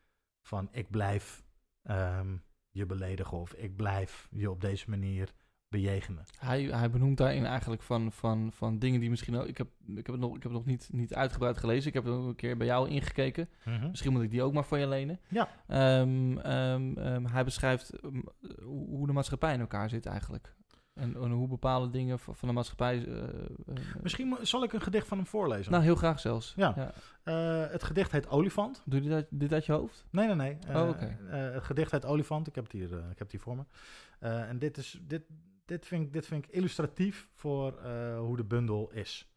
van 0.41 0.67
ik 0.71 0.89
blijf 0.89 1.43
ehm, 1.81 2.37
je 2.77 2.85
beledigen 2.85 3.37
of 3.37 3.53
ik 3.53 3.75
blijf 3.75 4.27
je 4.31 4.51
op 4.51 4.61
deze 4.61 4.89
manier 4.89 5.33
bejegenen. 5.69 6.25
Hij, 6.39 6.63
hij 6.63 6.89
benoemt 6.89 7.17
daarin 7.17 7.45
eigenlijk 7.45 7.81
van, 7.81 8.11
van, 8.11 8.51
van 8.53 8.79
dingen 8.79 8.99
die 8.99 9.09
misschien 9.09 9.35
ook... 9.35 9.47
Ik 9.47 9.57
heb, 9.57 9.67
ik 9.87 9.95
heb 9.95 10.07
het 10.07 10.19
nog, 10.19 10.35
ik 10.35 10.43
heb 10.43 10.51
het 10.51 10.61
nog 10.61 10.65
niet, 10.65 10.89
niet 10.91 11.13
uitgebreid 11.13 11.57
gelezen. 11.57 11.87
Ik 11.87 11.93
heb 11.93 12.05
er 12.05 12.11
een 12.11 12.35
keer 12.35 12.57
bij 12.57 12.67
jou 12.67 12.89
ingekeken. 12.89 13.49
Misschien 13.89 14.11
moet 14.11 14.21
ik 14.21 14.31
die 14.31 14.41
ook 14.41 14.53
maar 14.53 14.65
van 14.65 14.79
je 14.79 14.87
lenen. 14.87 15.19
Ja. 15.29 15.49
Ehm, 15.67 16.37
ehm, 16.37 16.97
ehm, 16.97 17.25
hij 17.25 17.43
beschrijft 17.43 17.91
hoe 18.63 19.07
de 19.07 19.13
maatschappij 19.13 19.53
in 19.53 19.59
elkaar 19.59 19.89
zit 19.89 20.05
eigenlijk. 20.05 20.55
En, 20.97 21.15
en 21.15 21.31
hoe 21.31 21.47
bepaalde 21.47 21.89
dingen 21.89 22.19
van 22.19 22.47
de 22.47 22.53
maatschappij... 22.53 23.05
eh, 23.05 23.23
eh, 23.23 23.75
Misschien 24.01 24.37
zal 24.41 24.63
ik 24.63 24.73
een 24.73 24.81
gedicht 24.81 25.07
van 25.07 25.17
hem 25.17 25.27
voorlezen. 25.27 25.71
nou, 25.71 25.83
heel 25.83 25.95
graag 25.95 26.19
zelfs. 26.19 26.53
Ja. 26.55 26.93
Eh, 27.23 27.69
het 27.71 27.83
gedicht 27.83 28.11
heet 28.11 28.29
Olifant. 28.29 28.81
Doe 28.85 29.03
je 29.03 29.09
dit, 29.09 29.27
dit 29.29 29.53
uit 29.53 29.65
je 29.65 29.71
hoofd? 29.71 30.05
Nee, 30.11 30.27
nee, 30.27 30.35
nee. 30.35 30.75
Oh, 30.75 30.99
het 31.29 31.63
gedicht 31.63 31.91
heet 31.91 32.05
Olifant. 32.05 32.47
Ik 32.47 32.55
heb 32.55 32.63
het 32.63 32.73
hier, 32.73 32.93
ik 32.93 33.07
heb 33.07 33.19
het 33.19 33.31
hier 33.31 33.41
voor 33.41 33.55
me. 33.55 33.63
En 34.19 34.59
dit, 34.59 34.77
is, 34.77 34.99
dit, 35.01 35.23
dit, 35.65 35.85
vind 35.85 36.05
ik, 36.05 36.13
dit 36.13 36.25
vind 36.25 36.45
ik 36.45 36.51
illustratief 36.51 37.29
voor 37.33 37.71
hoe 38.17 38.37
de 38.37 38.45
bundel 38.45 38.91
is. 38.91 39.31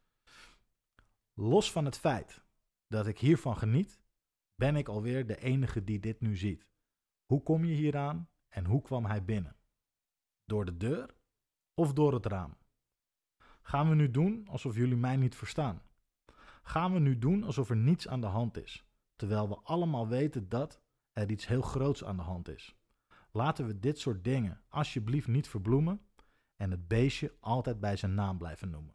Los 1.35 1.73
van 1.73 1.85
het 1.85 1.99
feit 1.99 2.43
dat 2.89 3.07
ik 3.07 3.19
hiervan 3.19 3.57
geniet, 3.57 4.01
ben 4.55 4.77
ik 4.77 4.89
alweer 4.89 5.27
de 5.27 5.37
enige 5.37 5.85
die 5.85 6.01
dit 6.01 6.21
nu 6.21 6.37
ziet. 6.37 6.67
Hoe 7.25 7.43
kom 7.43 7.65
je 7.65 7.75
hieraan 7.75 8.29
en 8.49 8.65
hoe 8.65 8.83
kwam 8.83 9.05
hij 9.05 9.25
binnen? 9.25 9.57
Door 10.45 10.65
de 10.65 10.77
deur 10.77 11.15
of 11.75 11.93
door 11.93 12.13
het 12.15 12.27
raam? 12.27 12.57
Gaan 13.63 13.89
we 13.89 13.95
nu 13.95 14.11
doen 14.11 14.49
alsof 14.49 14.75
jullie 14.75 14.97
mij 14.97 15.17
niet 15.17 15.37
verstaan? 15.37 15.83
Gaan 16.63 16.93
we 16.93 16.99
nu 16.99 17.19
doen 17.19 17.45
alsof 17.45 17.71
er 17.71 17.77
niets 17.77 18.09
aan 18.09 18.21
de 18.21 18.27
hand 18.27 18.57
is, 18.57 18.85
terwijl 19.17 19.49
we 19.49 19.59
allemaal 19.63 20.09
weten 20.09 20.49
dat 20.49 20.81
er 21.13 21.31
iets 21.31 21.47
heel 21.47 21.63
groots 21.63 22.05
aan 22.05 22.17
de 22.17 22.23
hand 22.23 22.49
is? 22.49 22.77
Laten 23.31 23.67
we 23.67 23.79
dit 23.79 23.99
soort 23.99 24.25
dingen 24.25 24.61
alsjeblieft 24.69 25.29
niet 25.29 25.49
verbloemen 25.49 26.01
en 26.57 26.71
het 26.71 26.89
beestje 26.89 27.35
altijd 27.41 27.81
bij 27.81 27.97
zijn 27.97 28.15
naam 28.15 28.39
blijven 28.39 28.71
noemen. 28.71 28.95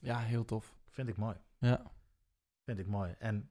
Ja, 0.00 0.18
heel 0.18 0.44
tof. 0.44 0.76
Vind 0.88 1.08
ik 1.08 1.16
mooi. 1.16 1.36
Ja. 1.58 1.92
Vind 2.64 2.78
ik 2.78 2.86
mooi. 2.86 3.12
En 3.18 3.50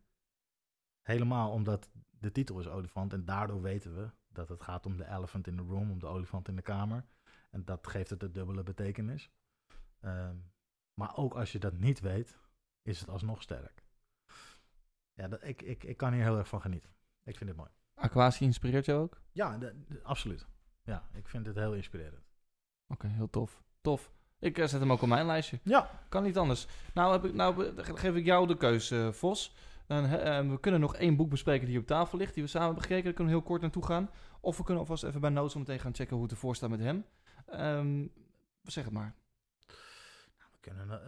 helemaal 1.01 1.51
omdat 1.51 1.89
de 2.19 2.31
titel 2.31 2.59
is 2.59 2.67
olifant 2.67 3.13
en 3.13 3.25
daardoor 3.25 3.61
weten 3.61 3.95
we 3.95 4.11
dat 4.29 4.49
het 4.49 4.61
gaat 4.63 4.85
om 4.85 4.97
de 4.97 5.05
elephant 5.07 5.47
in 5.47 5.55
the 5.55 5.63
room, 5.63 5.91
om 5.91 5.99
de 5.99 6.05
olifant 6.07 6.47
in 6.47 6.55
de 6.55 6.61
kamer. 6.61 7.05
En 7.49 7.65
dat 7.65 7.87
geeft 7.87 8.09
het 8.09 8.23
een 8.23 8.33
dubbele 8.33 8.63
betekenis. 8.63 9.31
Ehm, 9.99 10.35
maar 10.93 11.15
ook 11.17 11.33
als 11.33 11.51
je 11.51 11.59
dat 11.59 11.73
niet 11.73 11.99
weet, 11.99 12.37
is 12.81 12.99
het 12.99 13.09
alsnog 13.09 13.41
sterk. 13.41 13.83
Ja, 15.13 15.27
dat, 15.27 15.43
ik, 15.43 15.61
ik, 15.61 15.83
ik 15.83 15.97
kan 15.97 16.13
hier 16.13 16.23
heel 16.23 16.37
erg 16.37 16.47
van 16.47 16.61
genieten. 16.61 16.89
Ik 17.23 17.37
vind 17.37 17.49
het 17.49 17.57
mooi. 17.59 17.69
Aquasi 17.93 18.43
inspireert 18.45 18.85
jou 18.85 19.01
ook? 19.01 19.21
Ja, 19.31 19.57
de- 19.57 19.83
de- 19.87 20.03
absoluut. 20.03 20.47
Ja, 20.83 21.07
ik 21.13 21.27
vind 21.27 21.45
het 21.45 21.55
heel 21.55 21.73
inspirerend. 21.73 22.29
Oké, 22.87 23.07
heel 23.07 23.29
tof. 23.29 23.63
Tof. 23.81 24.11
Ik 24.39 24.57
eh, 24.57 24.67
zet 24.67 24.79
hem 24.79 24.91
ook 24.91 25.01
op 25.01 25.07
mijn 25.07 25.25
lijstje. 25.25 25.59
Ja, 25.63 26.03
Kan 26.09 26.23
niet 26.23 26.37
anders. 26.37 26.67
Nou, 26.93 27.11
heb 27.11 27.25
ik, 27.25 27.33
nou 27.33 27.81
geef 27.95 28.15
ik 28.15 28.25
jou 28.25 28.47
de 28.47 28.57
keus, 28.57 28.91
eh, 28.91 29.11
Vos. 29.11 29.55
Dan, 29.89 30.05
eh, 30.05 30.37
eh, 30.37 30.49
we 30.49 30.59
kunnen 30.59 30.79
nog 30.79 30.95
één 30.95 31.15
boek 31.15 31.29
bespreken 31.29 31.67
die 31.67 31.79
op 31.79 31.85
tafel 31.85 32.17
ligt, 32.17 32.33
die 32.33 32.43
we 32.43 32.49
samen 32.49 32.67
hebben 32.67 32.83
gekeken. 32.83 33.03
Daar 33.05 33.13
kunnen 33.13 33.33
we 33.33 33.39
heel 33.39 33.47
kort 33.49 33.61
naartoe 33.61 33.85
gaan. 33.85 34.09
Of 34.41 34.57
we 34.57 34.63
kunnen 34.63 34.83
alvast 34.83 35.03
even 35.03 35.21
bij 35.21 35.49
zo 35.49 35.59
meteen 35.59 35.79
gaan 35.79 35.95
checken 35.95 36.13
hoe 36.15 36.23
het 36.23 36.31
ervoor 36.31 36.55
staat 36.55 36.69
met 36.69 36.79
hem. 36.79 37.05
Ehm, 37.45 38.07
zeg 38.63 38.83
het 38.83 38.93
maar. 38.93 39.15
we 40.51 40.57
kunnen... 40.59 40.91
eh, 40.91 41.07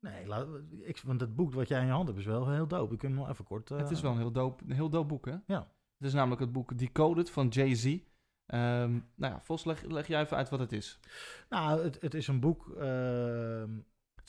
nee, 0.00 0.26
laat, 0.26 0.46
ik, 0.82 1.00
want 1.04 1.20
het 1.20 1.36
boek 1.36 1.52
wat 1.54 1.68
jij 1.68 1.80
in 1.80 1.86
je 1.86 1.92
hand 1.92 2.06
hebt 2.06 2.18
is 2.18 2.24
wel 2.24 2.50
heel 2.50 2.66
dope. 2.66 2.90
We 2.90 2.96
kunnen 2.96 3.18
nog 3.18 3.28
even 3.28 3.44
kort... 3.44 3.70
eh, 3.70 3.78
het 3.78 3.90
is 3.90 4.00
wel 4.00 4.12
een 4.12 4.18
heel 4.18 4.32
dope, 4.32 4.64
een 4.66 4.74
heel 4.74 4.90
dope 4.90 5.06
boek, 5.06 5.26
hè? 5.26 5.36
Ja. 5.46 5.72
Het 5.98 6.06
is 6.06 6.12
namelijk 6.12 6.40
het 6.40 6.52
boek 6.52 6.78
Decoded 6.78 7.30
van 7.30 7.48
Jay-Z. 7.48 7.84
Ehm, 8.46 8.92
nou 9.14 9.32
ja, 9.32 9.40
Vos, 9.42 9.64
leg, 9.64 9.82
leg 9.82 10.06
jij 10.06 10.20
even 10.20 10.36
uit 10.36 10.48
wat 10.48 10.60
het 10.60 10.72
is. 10.72 10.98
Nou, 11.48 11.82
het, 11.82 12.00
het 12.00 12.14
is 12.14 12.28
een 12.28 12.40
boek... 12.40 12.74
ehm, 12.76 13.70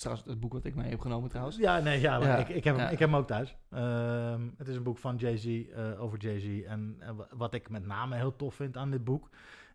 trouwens 0.01 0.27
het 0.27 0.39
boek 0.39 0.53
wat 0.53 0.65
ik 0.65 0.75
mee 0.75 0.89
heb 0.89 0.99
genomen 0.99 1.29
trouwens. 1.29 1.57
Ja, 1.57 1.79
nee, 1.79 1.99
ja, 1.99 2.19
maar 2.19 2.27
Ja, 2.27 2.35
ik, 2.37 2.49
ik, 2.49 2.63
heb 2.63 2.75
hem, 2.75 2.85
ja. 2.85 2.91
ik 2.91 2.99
heb 2.99 3.09
hem 3.09 3.17
ook 3.17 3.27
thuis. 3.27 3.55
Ehm, 3.69 4.41
het 4.57 4.67
is 4.67 4.75
een 4.75 4.83
boek 4.83 4.97
van 4.97 5.15
Jay-Z 5.15 5.45
eh, 5.45 6.01
over 6.01 6.17
Jay-Z. 6.19 6.63
En 6.65 6.95
eh, 6.99 7.09
wa- 7.15 7.27
wat 7.31 7.53
ik 7.53 7.69
met 7.69 7.85
name 7.85 8.15
heel 8.15 8.35
tof 8.35 8.55
vind 8.55 8.77
aan 8.77 8.91
dit 8.91 9.03
boek, 9.03 9.29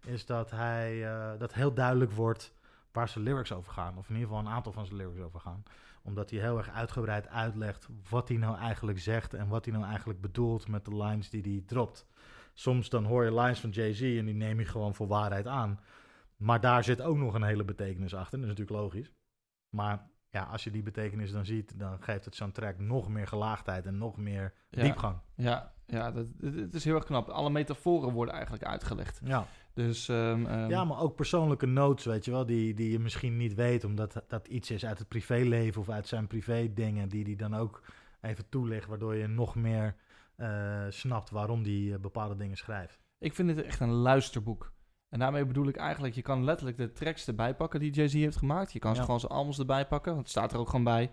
is 0.06 0.26
dat 0.26 0.50
hij 0.50 1.06
eh, 1.12 1.38
dat 1.38 1.54
heel 1.54 1.74
duidelijk 1.74 2.12
wordt 2.12 2.54
waar 2.92 3.08
zijn 3.08 3.24
lyrics 3.24 3.52
over 3.52 3.72
gaan. 3.72 3.98
Of 3.98 4.08
in 4.08 4.14
ieder 4.14 4.28
geval 4.28 4.44
een 4.44 4.52
aantal 4.52 4.72
van 4.72 4.84
zijn 4.86 4.96
lyrics 4.96 5.20
over 5.20 5.40
gaan. 5.40 5.62
Omdat 6.02 6.30
hij 6.30 6.40
heel 6.40 6.56
erg 6.58 6.70
uitgebreid 6.70 7.28
uitlegt 7.28 7.88
wat 8.10 8.28
hij 8.28 8.36
nou 8.36 8.56
eigenlijk 8.58 8.98
zegt 8.98 9.34
en 9.34 9.48
wat 9.48 9.64
hij 9.64 9.74
nou 9.74 9.86
eigenlijk 9.86 10.20
bedoelt 10.20 10.68
met 10.68 10.84
de 10.84 10.96
lines 10.96 11.30
die 11.30 11.42
hij 11.42 11.62
dropt. 11.66 12.06
Soms 12.54 12.88
dan 12.88 13.04
hoor 13.04 13.24
je 13.24 13.34
lines 13.34 13.60
van 13.60 13.70
Jay-Z 13.70 14.00
en 14.02 14.24
die 14.24 14.34
neem 14.34 14.58
je 14.58 14.64
gewoon 14.64 14.94
voor 14.94 15.06
waarheid 15.06 15.46
aan. 15.46 15.80
Maar 16.36 16.60
daar 16.60 16.84
zit 16.84 17.02
ook 17.02 17.16
nog 17.16 17.34
een 17.34 17.42
hele 17.42 17.64
betekenis 17.64 18.14
achter. 18.14 18.38
Dat 18.40 18.48
is 18.50 18.56
natuurlijk 18.58 18.82
logisch. 18.82 19.12
Maar 19.76 20.09
ja, 20.30 20.42
als 20.42 20.64
je 20.64 20.70
die 20.70 20.82
betekenis 20.82 21.32
dan 21.32 21.44
ziet, 21.46 21.78
dan 21.78 22.02
geeft 22.02 22.24
het 22.24 22.34
zo'n 22.34 22.52
track 22.52 22.78
nog 22.78 23.08
meer 23.08 23.26
gelaagdheid 23.26 23.86
en 23.86 23.98
nog 23.98 24.16
meer 24.16 24.52
Ja. 24.70 24.82
diepgang. 24.82 25.18
Ja, 25.34 25.72
ja 25.86 26.10
dat, 26.10 26.26
het, 26.40 26.74
is 26.74 26.84
heel 26.84 26.94
erg 26.94 27.04
knap. 27.04 27.28
Alle 27.28 27.50
metaforen 27.50 28.12
worden 28.12 28.34
eigenlijk 28.34 28.64
uitgelegd. 28.64 29.20
Ja. 29.24 29.46
Dus 29.74 30.08
ehm, 30.08 30.46
ehm, 30.46 30.68
ja, 30.68 30.84
maar 30.84 31.00
ook 31.00 31.14
persoonlijke 31.16 31.66
notes, 31.66 32.04
weet 32.04 32.24
je 32.24 32.30
wel, 32.30 32.46
die, 32.46 32.74
die 32.74 32.90
je 32.90 32.98
misschien 32.98 33.36
niet 33.36 33.54
weet, 33.54 33.84
omdat 33.84 34.22
dat 34.28 34.48
iets 34.48 34.70
is 34.70 34.86
uit 34.86 34.98
het 34.98 35.08
privéleven 35.08 35.80
of 35.80 35.88
uit 35.88 36.06
zijn 36.06 36.26
privé 36.26 36.70
dingen, 36.74 37.08
die 37.08 37.24
hij 37.24 37.36
dan 37.36 37.54
ook 37.56 37.82
even 38.20 38.48
toelicht, 38.48 38.88
waardoor 38.88 39.14
je 39.14 39.26
nog 39.26 39.54
meer 39.54 39.96
eh, 40.36 40.84
snapt 40.88 41.30
waarom 41.30 41.62
hij 41.62 41.98
bepaalde 42.00 42.36
dingen 42.36 42.56
schrijft. 42.56 43.00
ik 43.18 43.34
vind 43.34 43.48
het 43.56 43.62
echt 43.62 43.80
een 43.80 43.90
luisterboek. 43.92 44.72
En 45.10 45.18
daarmee 45.18 45.44
bedoel 45.46 45.68
ik 45.68 45.76
eigenlijk, 45.76 46.14
je 46.14 46.22
kan 46.22 46.44
letterlijk 46.44 46.76
de 46.78 46.92
tracks 46.92 47.26
erbij 47.26 47.54
pakken 47.54 47.80
die 47.80 47.92
Jay-Z 47.92 48.12
heeft 48.12 48.36
gemaakt. 48.36 48.72
Je 48.72 48.78
kan 48.78 48.92
ze 48.92 48.98
Ja. 48.98 49.04
gewoon 49.04 49.20
zijn 49.20 49.32
albums 49.32 49.58
erbij 49.58 49.86
pakken, 49.86 50.12
want 50.12 50.22
het 50.22 50.30
staat 50.36 50.52
er 50.52 50.58
ook 50.58 50.68
gewoon 50.68 50.84
bij. 50.84 51.10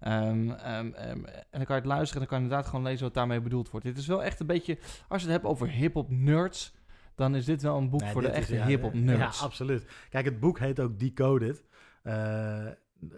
Ehm, 0.00 0.50
ehm, 0.50 0.92
ehm, 0.92 1.24
en 1.24 1.46
dan 1.50 1.64
kan 1.64 1.76
je 1.76 1.82
het 1.82 1.84
luisteren 1.84 2.12
en 2.14 2.18
dan 2.18 2.26
kan 2.28 2.38
je 2.38 2.44
inderdaad 2.44 2.66
gewoon 2.70 2.84
lezen 2.84 3.04
wat 3.04 3.14
daarmee 3.14 3.40
bedoeld 3.40 3.70
wordt. 3.70 3.86
Dit 3.86 3.96
is 3.96 4.06
wel 4.06 4.22
echt 4.24 4.40
een 4.40 4.46
beetje, 4.46 4.78
als 5.08 5.22
je 5.22 5.28
het 5.28 5.36
hebt 5.36 5.44
over 5.52 5.68
hip-hop 5.68 6.10
nerds, 6.10 6.76
dan 7.14 7.34
is 7.34 7.44
dit 7.44 7.62
wel 7.62 7.76
een 7.76 7.90
boek 7.90 8.00
Nee, 8.00 8.12
voor 8.12 8.22
de 8.22 8.28
echte 8.28 8.54
ja, 8.54 8.66
hip-hop 8.66 8.94
nerds. 8.94 9.38
Ja, 9.38 9.44
absoluut. 9.44 9.86
Kijk, 10.10 10.24
het 10.24 10.40
boek 10.40 10.58
heet 10.58 10.80
ook 10.80 10.98
Decoded. 10.98 11.64
Eh, 12.02 12.66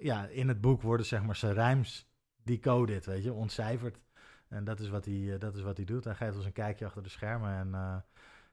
ja, 0.00 0.26
in 0.26 0.48
het 0.48 0.60
boek 0.60 0.82
worden 0.82 1.06
zeg 1.06 1.22
maar 1.22 1.36
zijn 1.36 1.52
rijms 1.52 2.08
decoded, 2.42 3.06
weet 3.06 3.24
je, 3.24 3.32
ontcijferd. 3.32 4.00
En 4.48 4.64
dat 4.64 4.80
is 4.80 4.88
wat 4.88 5.04
hij, 5.04 5.32
eh, 5.32 5.38
dat 5.38 5.56
is 5.56 5.62
wat 5.62 5.76
hij 5.76 5.86
doet. 5.86 6.04
Hij 6.04 6.14
geeft 6.14 6.36
ons 6.36 6.44
een 6.44 6.52
kijkje 6.52 6.84
achter 6.86 7.02
de 7.02 7.08
schermen. 7.08 7.54
En, 7.56 7.74
eh, 7.74 7.96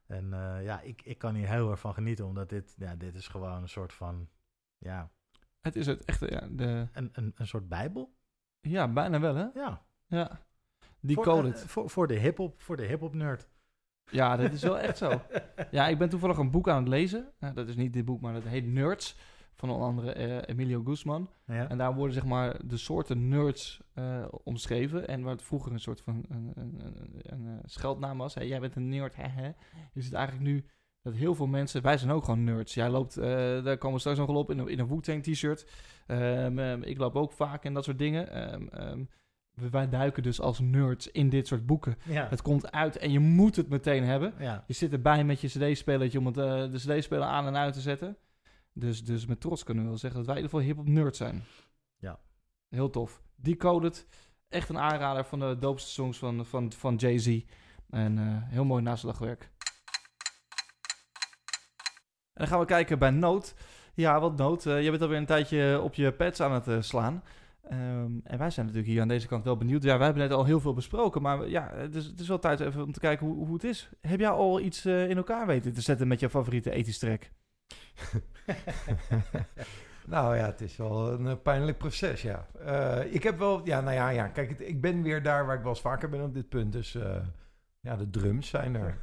en 0.07 0.33
eh, 0.33 0.63
ja, 0.63 0.81
ik, 0.81 1.01
ik 1.01 1.17
kan 1.17 1.35
hier 1.35 1.47
heel 1.47 1.69
erg 1.71 1.79
van 1.79 1.93
genieten, 1.93 2.25
omdat 2.25 2.49
dit, 2.49 2.75
ja, 2.77 2.95
dit 2.95 3.15
is 3.15 3.27
gewoon 3.27 3.61
een 3.61 3.69
soort 3.69 3.93
van, 3.93 4.29
ja, 4.77 5.11
Het 5.61 5.75
is 5.75 5.85
het 5.85 6.05
echte, 6.05 6.31
ja, 6.31 6.47
de, 6.51 6.87
een, 6.93 7.09
een, 7.13 7.31
een 7.35 7.47
soort 7.47 7.67
bijbel. 7.67 8.15
ja 8.61 8.87
bijna 8.87 9.19
wel 9.19 9.35
hè? 9.35 9.45
Ja. 9.53 9.85
Ja. 10.05 10.27
Voor, 10.79 10.89
Decoded. 10.99 11.61
eh, 11.61 11.67
voor, 11.67 11.89
voor 11.89 12.07
de 12.07 12.19
hip-hop, 12.19 12.61
voor 12.61 12.77
de 12.77 12.85
hip-hop 12.85 13.13
nerd. 13.13 13.47
Ja, 14.11 14.35
dat 14.35 14.51
is 14.51 14.61
wel 14.61 14.79
echt 14.79 14.97
zo. 14.97 15.21
Ja, 15.71 15.87
ik 15.87 15.97
ben 15.97 16.09
toevallig 16.09 16.37
een 16.37 16.51
boek 16.51 16.69
aan 16.69 16.79
het 16.79 16.87
lezen. 16.87 17.33
Nou, 17.39 17.53
dat 17.53 17.67
is 17.67 17.75
niet 17.75 17.93
dit 17.93 18.05
boek, 18.05 18.21
maar 18.21 18.33
dat 18.33 18.43
heet 18.43 18.65
Nerds. 18.65 19.17
Van 19.57 19.69
onder 19.69 19.87
andere 19.87 20.11
eh, 20.11 20.37
Emilio 20.45 20.81
Guzman. 20.83 21.29
Ja. 21.45 21.69
En 21.69 21.77
daar 21.77 21.95
worden 21.95 22.13
zeg 22.13 22.25
maar 22.25 22.67
de 22.67 22.77
soorten 22.77 23.27
nerds 23.27 23.81
eh, 23.93 24.25
omschreven. 24.43 25.07
En 25.07 25.21
waar 25.21 25.31
het 25.31 25.43
vroeger 25.43 25.71
een 25.71 25.79
soort 25.79 26.01
van 26.01 26.25
een, 26.29 26.51
een, 26.55 26.79
een, 26.79 27.21
een, 27.21 27.45
eh, 27.45 27.53
scheldnaam 27.63 28.17
was. 28.17 28.33
Jij 28.33 28.59
bent 28.59 28.75
een 28.75 28.89
nerd, 28.89 29.15
hè, 29.15 29.27
hè. 29.27 29.51
Je 29.93 30.01
ziet 30.01 30.13
eigenlijk 30.13 30.45
nu 30.47 30.65
dat 31.01 31.13
heel 31.13 31.35
veel 31.35 31.47
mensen... 31.47 31.81
Wij 31.81 31.97
zijn 31.97 32.11
ook 32.11 32.23
gewoon 32.23 32.43
nerds. 32.43 32.73
Jij 32.73 32.89
loopt, 32.89 33.15
daar 33.15 33.77
komen 33.77 33.93
we 33.93 33.99
straks 33.99 34.17
nog 34.17 34.27
wel 34.27 34.37
op, 34.37 34.51
in 34.51 34.57
een, 34.57 34.67
in 34.67 34.79
een 34.79 34.87
Wu-Tang 34.87 35.23
t-shirt. 35.23 35.67
Ehm, 36.07 36.59
ehm, 36.59 36.81
ik 36.81 36.97
loop 36.97 37.15
ook 37.15 37.31
vaak 37.31 37.63
en 37.63 37.73
dat 37.73 37.83
soort 37.83 37.99
dingen. 37.99 38.31
Ehm, 38.71 39.03
wij 39.71 39.89
duiken 39.89 40.23
dus 40.23 40.41
als 40.41 40.59
nerds 40.59 41.11
in 41.11 41.29
dit 41.29 41.47
soort 41.47 41.65
boeken. 41.65 41.95
Ja. 42.03 42.27
Het 42.29 42.41
komt 42.41 42.71
uit 42.71 42.97
en 42.97 43.11
je 43.11 43.19
moet 43.19 43.55
het 43.55 43.69
meteen 43.69 44.03
hebben. 44.03 44.33
ja. 44.39 44.63
Je 44.67 44.73
zit 44.73 44.91
erbij 44.91 45.23
met 45.23 45.41
je 45.41 45.47
cd-spelertje 45.47 46.19
om 46.19 46.25
het, 46.25 46.35
de 46.35 46.69
cd-speler 46.73 47.27
aan 47.27 47.47
en 47.47 47.57
uit 47.57 47.73
te 47.73 47.81
zetten. 47.81 48.17
Dus, 48.79 49.03
dus 49.03 49.25
met 49.25 49.41
trots 49.41 49.63
kunnen 49.63 49.83
we 49.83 49.89
wel 49.89 49.99
zeggen 49.99 50.19
dat 50.19 50.27
wij 50.27 50.37
in 50.37 50.43
ieder 50.43 50.59
geval 50.59 50.75
hip-hop 50.75 50.95
nerd 50.95 51.15
zijn. 51.15 51.43
Ja. 51.97 52.19
Heel 52.69 52.89
tof. 52.89 53.21
Decoded. 53.35 54.07
Echt 54.49 54.69
een 54.69 54.77
aanrader 54.77 55.25
van 55.25 55.39
de 55.39 55.57
doopste 55.59 55.89
songs 55.89 56.17
van, 56.17 56.45
van, 56.45 56.71
van 56.71 56.95
Jay-Z. 56.95 57.41
En 57.89 58.17
eh, 58.17 58.25
heel 58.51 58.65
mooi 58.65 58.83
naslagwerk. 58.83 59.51
En 62.33 62.43
dan 62.43 62.47
gaan 62.47 62.59
we 62.59 62.65
kijken 62.65 62.99
bij 62.99 63.09
Noot. 63.09 63.55
Ja, 63.93 64.19
wat 64.19 64.37
Noot? 64.37 64.65
Eh, 64.65 64.83
je 64.83 64.89
bent 64.89 65.01
alweer 65.01 65.17
een 65.17 65.25
tijdje 65.25 65.81
op 65.81 65.93
je 65.93 66.13
pads 66.13 66.41
aan 66.41 66.51
het 66.51 66.67
eh, 66.67 66.81
slaan. 66.81 67.23
Ehm, 67.63 68.11
en 68.23 68.37
wij 68.37 68.49
zijn 68.49 68.65
natuurlijk 68.65 68.93
hier 68.93 69.01
aan 69.01 69.07
deze 69.07 69.27
kant 69.27 69.43
wel 69.43 69.57
benieuwd. 69.57 69.83
Ja, 69.83 69.97
wij 69.97 70.05
hebben 70.05 70.23
net 70.23 70.37
al 70.37 70.45
heel 70.45 70.59
veel 70.59 70.73
besproken. 70.73 71.21
Maar 71.21 71.49
ja, 71.49 71.71
het 71.73 71.95
is, 71.95 72.05
het 72.05 72.19
is 72.19 72.27
wel 72.27 72.39
tijd 72.39 72.59
even 72.59 72.83
om 72.83 72.91
te 72.91 72.99
kijken 72.99 73.27
hoe, 73.27 73.45
hoe 73.45 73.53
het 73.53 73.63
is. 73.63 73.89
Heb 74.01 74.19
jij 74.19 74.29
al 74.29 74.59
iets 74.59 74.85
in 74.85 75.17
elkaar 75.17 75.47
weten 75.47 75.73
te 75.73 75.81
zetten 75.81 76.07
met 76.07 76.19
je 76.19 76.29
favoriete 76.29 76.71
ethisch 76.71 76.99
track? 76.99 77.31
Nou 80.07 80.35
ja, 80.35 80.45
het 80.45 80.61
is 80.61 80.77
wel 80.77 81.11
een 81.11 81.27
eh, 81.27 81.33
pijnlijk 81.43 81.77
proces, 81.77 82.21
ja. 82.21 82.47
Eh, 82.59 83.13
ik 83.13 83.23
heb 83.23 83.37
wel, 83.37 83.65
ja, 83.65 83.81
nou 83.81 83.95
ja, 83.95 84.09
ja 84.09 84.27
kijk, 84.27 84.49
het- 84.49 84.61
ik 84.67 84.81
ben 84.81 85.01
weer 85.01 85.23
daar 85.23 85.45
waar 85.45 85.55
ik 85.55 85.61
wel 85.61 85.69
eens 85.71 85.81
vaker 85.81 86.09
ben 86.09 86.23
op 86.23 86.33
dit 86.33 86.49
punt. 86.49 86.71
Dus 86.71 86.95
eh, 86.95 87.15
ja, 87.79 87.95
de 87.95 88.09
drums 88.09 88.49
zijn 88.49 88.75
er. 88.75 88.97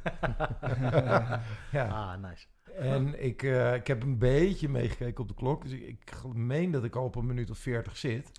ja. 1.71 1.87
Ah, 1.87 2.21
nice. 2.29 2.45
En 2.77 3.23
ik, 3.23 3.43
eh, 3.43 3.73
ik 3.73 3.87
heb 3.87 4.03
een 4.03 4.17
beetje 4.17 4.69
meegekeken 4.69 5.21
op 5.21 5.27
de 5.27 5.33
klok. 5.33 5.63
Dus 5.63 5.71
ik, 5.71 5.81
ik 5.81 6.33
meen 6.33 6.71
dat 6.71 6.83
ik 6.83 6.95
al 6.95 7.03
op 7.05 7.15
een 7.15 7.25
minuut 7.25 7.49
of 7.49 7.57
40 7.57 7.97
zit. 7.97 8.31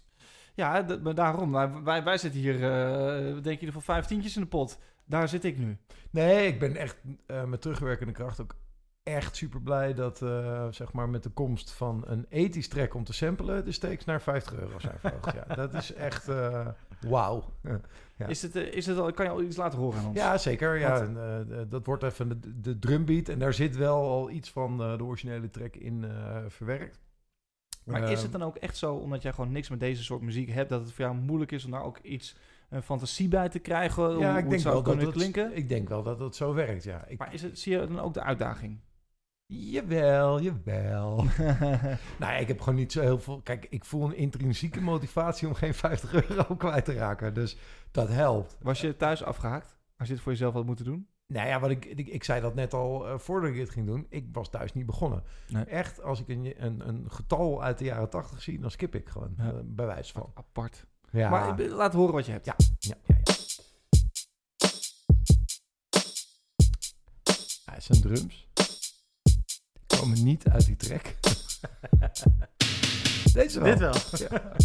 Ja, 0.55 0.87
maar 1.03 1.15
daarom. 1.15 1.53
Wij, 1.85 2.05
wij, 2.05 2.19
zitten 2.19 2.41
hier, 2.41 2.55
eh 2.55 3.17
denk 3.23 3.45
je, 3.45 3.51
in 3.51 3.51
ieder 3.51 3.67
geval 3.67 3.81
vijftientjes 3.95 4.37
in 4.37 4.43
de 4.43 4.49
pot. 4.49 4.79
Daar 5.05 5.29
zit 5.29 5.45
ik 5.45 5.59
nu. 5.59 5.79
Nee, 6.11 6.47
ik 6.47 6.59
ben 6.59 6.77
echt 6.77 6.97
eh, 7.27 7.45
met 7.45 7.61
terugwerkende 7.61 8.13
kracht 8.13 8.41
ook 8.41 8.55
echt 9.07 9.37
super 9.37 9.61
blij 9.61 9.95
dat 9.95 10.23
eh, 10.23 10.67
zeg 10.71 10.93
maar 10.93 11.09
met 11.09 11.23
de 11.23 11.31
komst 11.31 11.73
van 11.73 12.05
een 12.07 12.27
ethisch 12.29 12.69
track 12.69 12.95
om 12.95 13.05
te 13.05 13.13
samplen 13.13 13.65
de 13.65 13.73
stakes 13.73 14.05
naar 14.05 14.23
50 14.23 14.55
euro 14.55 14.79
zijn 14.79 14.99
verhoogd. 14.99 15.35
ja, 15.35 15.55
dat 15.55 15.75
is 15.75 15.93
echt 15.93 16.29
eh 16.29 16.67
wauw. 17.01 17.53
Ja. 18.17 18.27
Is 18.27 18.43
het, 18.43 18.57
eh, 18.57 18.73
is 18.73 18.87
het 18.87 18.99
al, 18.99 19.13
kan 19.13 19.25
je 19.25 19.31
al 19.31 19.43
iets 19.43 19.57
laten 19.57 19.79
horen 19.79 19.99
aan 19.99 20.07
ons? 20.07 20.17
Ja, 20.17 20.39
zeker. 20.39 20.79
Ja, 20.79 21.01
en, 21.01 21.67
dat 21.69 21.87
wordt 21.87 22.03
even 22.03 22.29
de, 22.29 22.61
de 22.61 22.79
drumbeat 22.79 23.29
en 23.29 23.39
daar 23.39 23.55
zit 23.55 23.77
wel 23.77 24.11
al 24.11 24.31
iets 24.31 24.51
van 24.51 24.83
eh, 24.83 24.97
de 24.97 25.05
originele 25.05 25.51
track 25.51 25.77
in 25.77 26.05
eh, 26.05 26.37
verwerkt. 26.49 27.01
Maar 27.85 28.11
is 28.11 28.23
het 28.23 28.33
dan 28.33 28.43
ook 28.43 28.57
echt 28.57 28.77
zo, 28.77 28.95
omdat 28.95 29.23
jij 29.23 29.33
gewoon 29.33 29.53
niks 29.53 29.69
met 29.69 29.81
deze 29.81 30.03
soort 30.05 30.23
muziek 30.23 30.51
hebt, 30.51 30.71
dat 30.71 30.81
het 30.81 30.93
voor 30.93 31.05
jou 31.05 31.17
moeilijk 31.17 31.53
is 31.53 31.65
om 31.65 31.71
daar 31.71 31.83
ook 31.83 31.99
iets 31.99 32.37
een 32.69 32.83
fantasie 32.83 33.29
bij 33.29 33.49
te 33.49 33.59
krijgen? 33.59 34.05
hoe, 34.05 34.19
ja, 34.19 34.29
hoe 34.29 34.37
ik 34.37 34.41
het 34.41 34.51
denk 34.51 34.63
zou 34.63 34.75
wel 34.75 34.83
dat 34.83 34.93
kunnen 34.93 35.13
het, 35.13 35.23
klinken? 35.23 35.57
Ik 35.57 35.69
denk 35.69 35.89
wel 35.89 36.03
dat 36.03 36.19
het 36.19 36.37
zo 36.37 36.55
werkt, 36.55 36.85
ja. 36.85 37.07
Ik, 37.07 37.19
Maar 37.19 37.35
is 37.35 37.43
het, 37.43 37.59
zie 37.59 37.73
je 37.73 37.87
dan 37.87 38.01
ook 38.01 38.15
de 38.15 38.23
uitdaging? 38.23 38.79
Jawel, 39.47 40.41
jawel. 40.41 41.25
nou 42.21 42.33
ja, 42.33 42.37
ik 42.37 42.49
heb 42.49 42.61
gewoon 42.61 42.79
niet 42.79 42.93
zo 42.93 43.01
heel 43.01 43.19
veel... 43.21 43.41
Kijk, 43.41 43.67
ik 43.71 43.85
voel 43.85 44.05
een 44.05 44.17
intrinsieke 44.17 44.81
motivatie 44.81 45.49
om 45.49 45.55
geen 45.55 45.75
50 45.75 46.29
euro 46.29 46.57
kwijt 46.57 46.85
te 46.85 46.93
raken. 46.93 47.35
Dus 47.35 47.57
dat 47.91 48.09
helpt. 48.09 48.57
Was 48.61 48.81
je 48.81 48.97
thuis 48.97 49.23
afgehaakt? 49.23 49.77
Als 49.97 50.09
je 50.09 50.15
het 50.15 50.23
voor 50.23 50.33
jezelf 50.33 50.55
had 50.55 50.67
moeten 50.67 50.85
doen? 50.85 51.09
Nou 51.27 51.49
ja, 51.49 51.61
wat 51.61 51.71
ik, 51.71 51.85
ik, 51.85 52.09
ik 52.09 52.25
zei 52.25 52.41
dat 52.41 52.55
net 52.55 52.75
al 52.75 53.09
eh, 53.09 53.19
voordat 53.19 53.51
ik 53.51 53.57
dit 53.57 53.71
ging 53.71 53.87
doen. 53.87 54.07
Ik 54.09 54.29
was 54.33 54.51
thuis 54.51 54.73
niet 54.73 54.87
begonnen. 54.87 55.23
Nee. 55.49 55.65
Echt, 55.65 56.03
als 56.03 56.21
ik 56.21 56.29
een, 56.29 56.55
een, 56.57 56.89
een 56.89 57.05
getal 57.11 57.63
uit 57.63 57.79
de 57.79 57.85
jaren 57.85 58.11
80 58.11 58.43
zie, 58.43 58.61
dan 58.61 58.71
skip 58.71 58.95
ik 58.95 59.09
gewoon. 59.09 59.35
Ja. 59.39 59.45
eh, 59.45 59.53
bij 59.65 59.87
wijze 59.87 60.13
van. 60.13 60.31
Apart. 60.35 60.87
Ja. 61.11 61.29
Maar 61.31 61.59
eh, 61.59 61.71
laat 61.73 61.93
horen 61.93 62.15
wat 62.15 62.27
je 62.27 62.33
hebt. 62.33 62.45
Ja. 62.45 62.55
ja, 62.79 62.95
ja, 63.05 63.17
ja. 63.25 63.35
Hij 67.65 67.81
zijn 67.81 68.01
drums. 68.01 68.49
Komen 70.01 70.25
niet 70.25 70.49
uit 70.49 70.67
die 70.67 70.77
track. 70.77 71.15
Deze 73.33 73.61
wel. 73.61 73.71
Dit 73.71 73.79
wel. 73.79 73.95
Ja. 74.29 74.57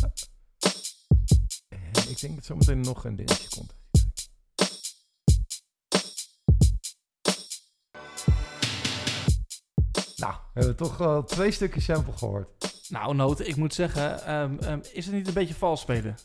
En 1.70 2.10
ik 2.10 2.20
denk 2.20 2.36
dat 2.36 2.46
zometeen 2.46 2.80
nog 2.80 3.06
een 3.06 3.16
dingetje 3.16 3.50
komt. 3.50 3.74
Nou, 10.16 10.34
we 10.54 10.60
hebben 10.60 10.76
toch 10.76 11.02
al 11.02 11.24
twee 11.24 11.52
stukjes 11.52 11.84
sample 11.84 12.18
gehoord. 12.18 12.48
Nou, 12.90 13.16
Noot, 13.16 13.48
ik 13.48 13.56
moet 13.56 13.74
zeggen, 13.74 14.26
ehm, 14.26 14.58
ehm, 14.60 14.80
is 14.94 15.06
het 15.06 15.16
niet 15.16 15.28
een 15.28 15.34
beetje 15.34 15.54
vals 15.54 15.82
spelen? 15.82 16.16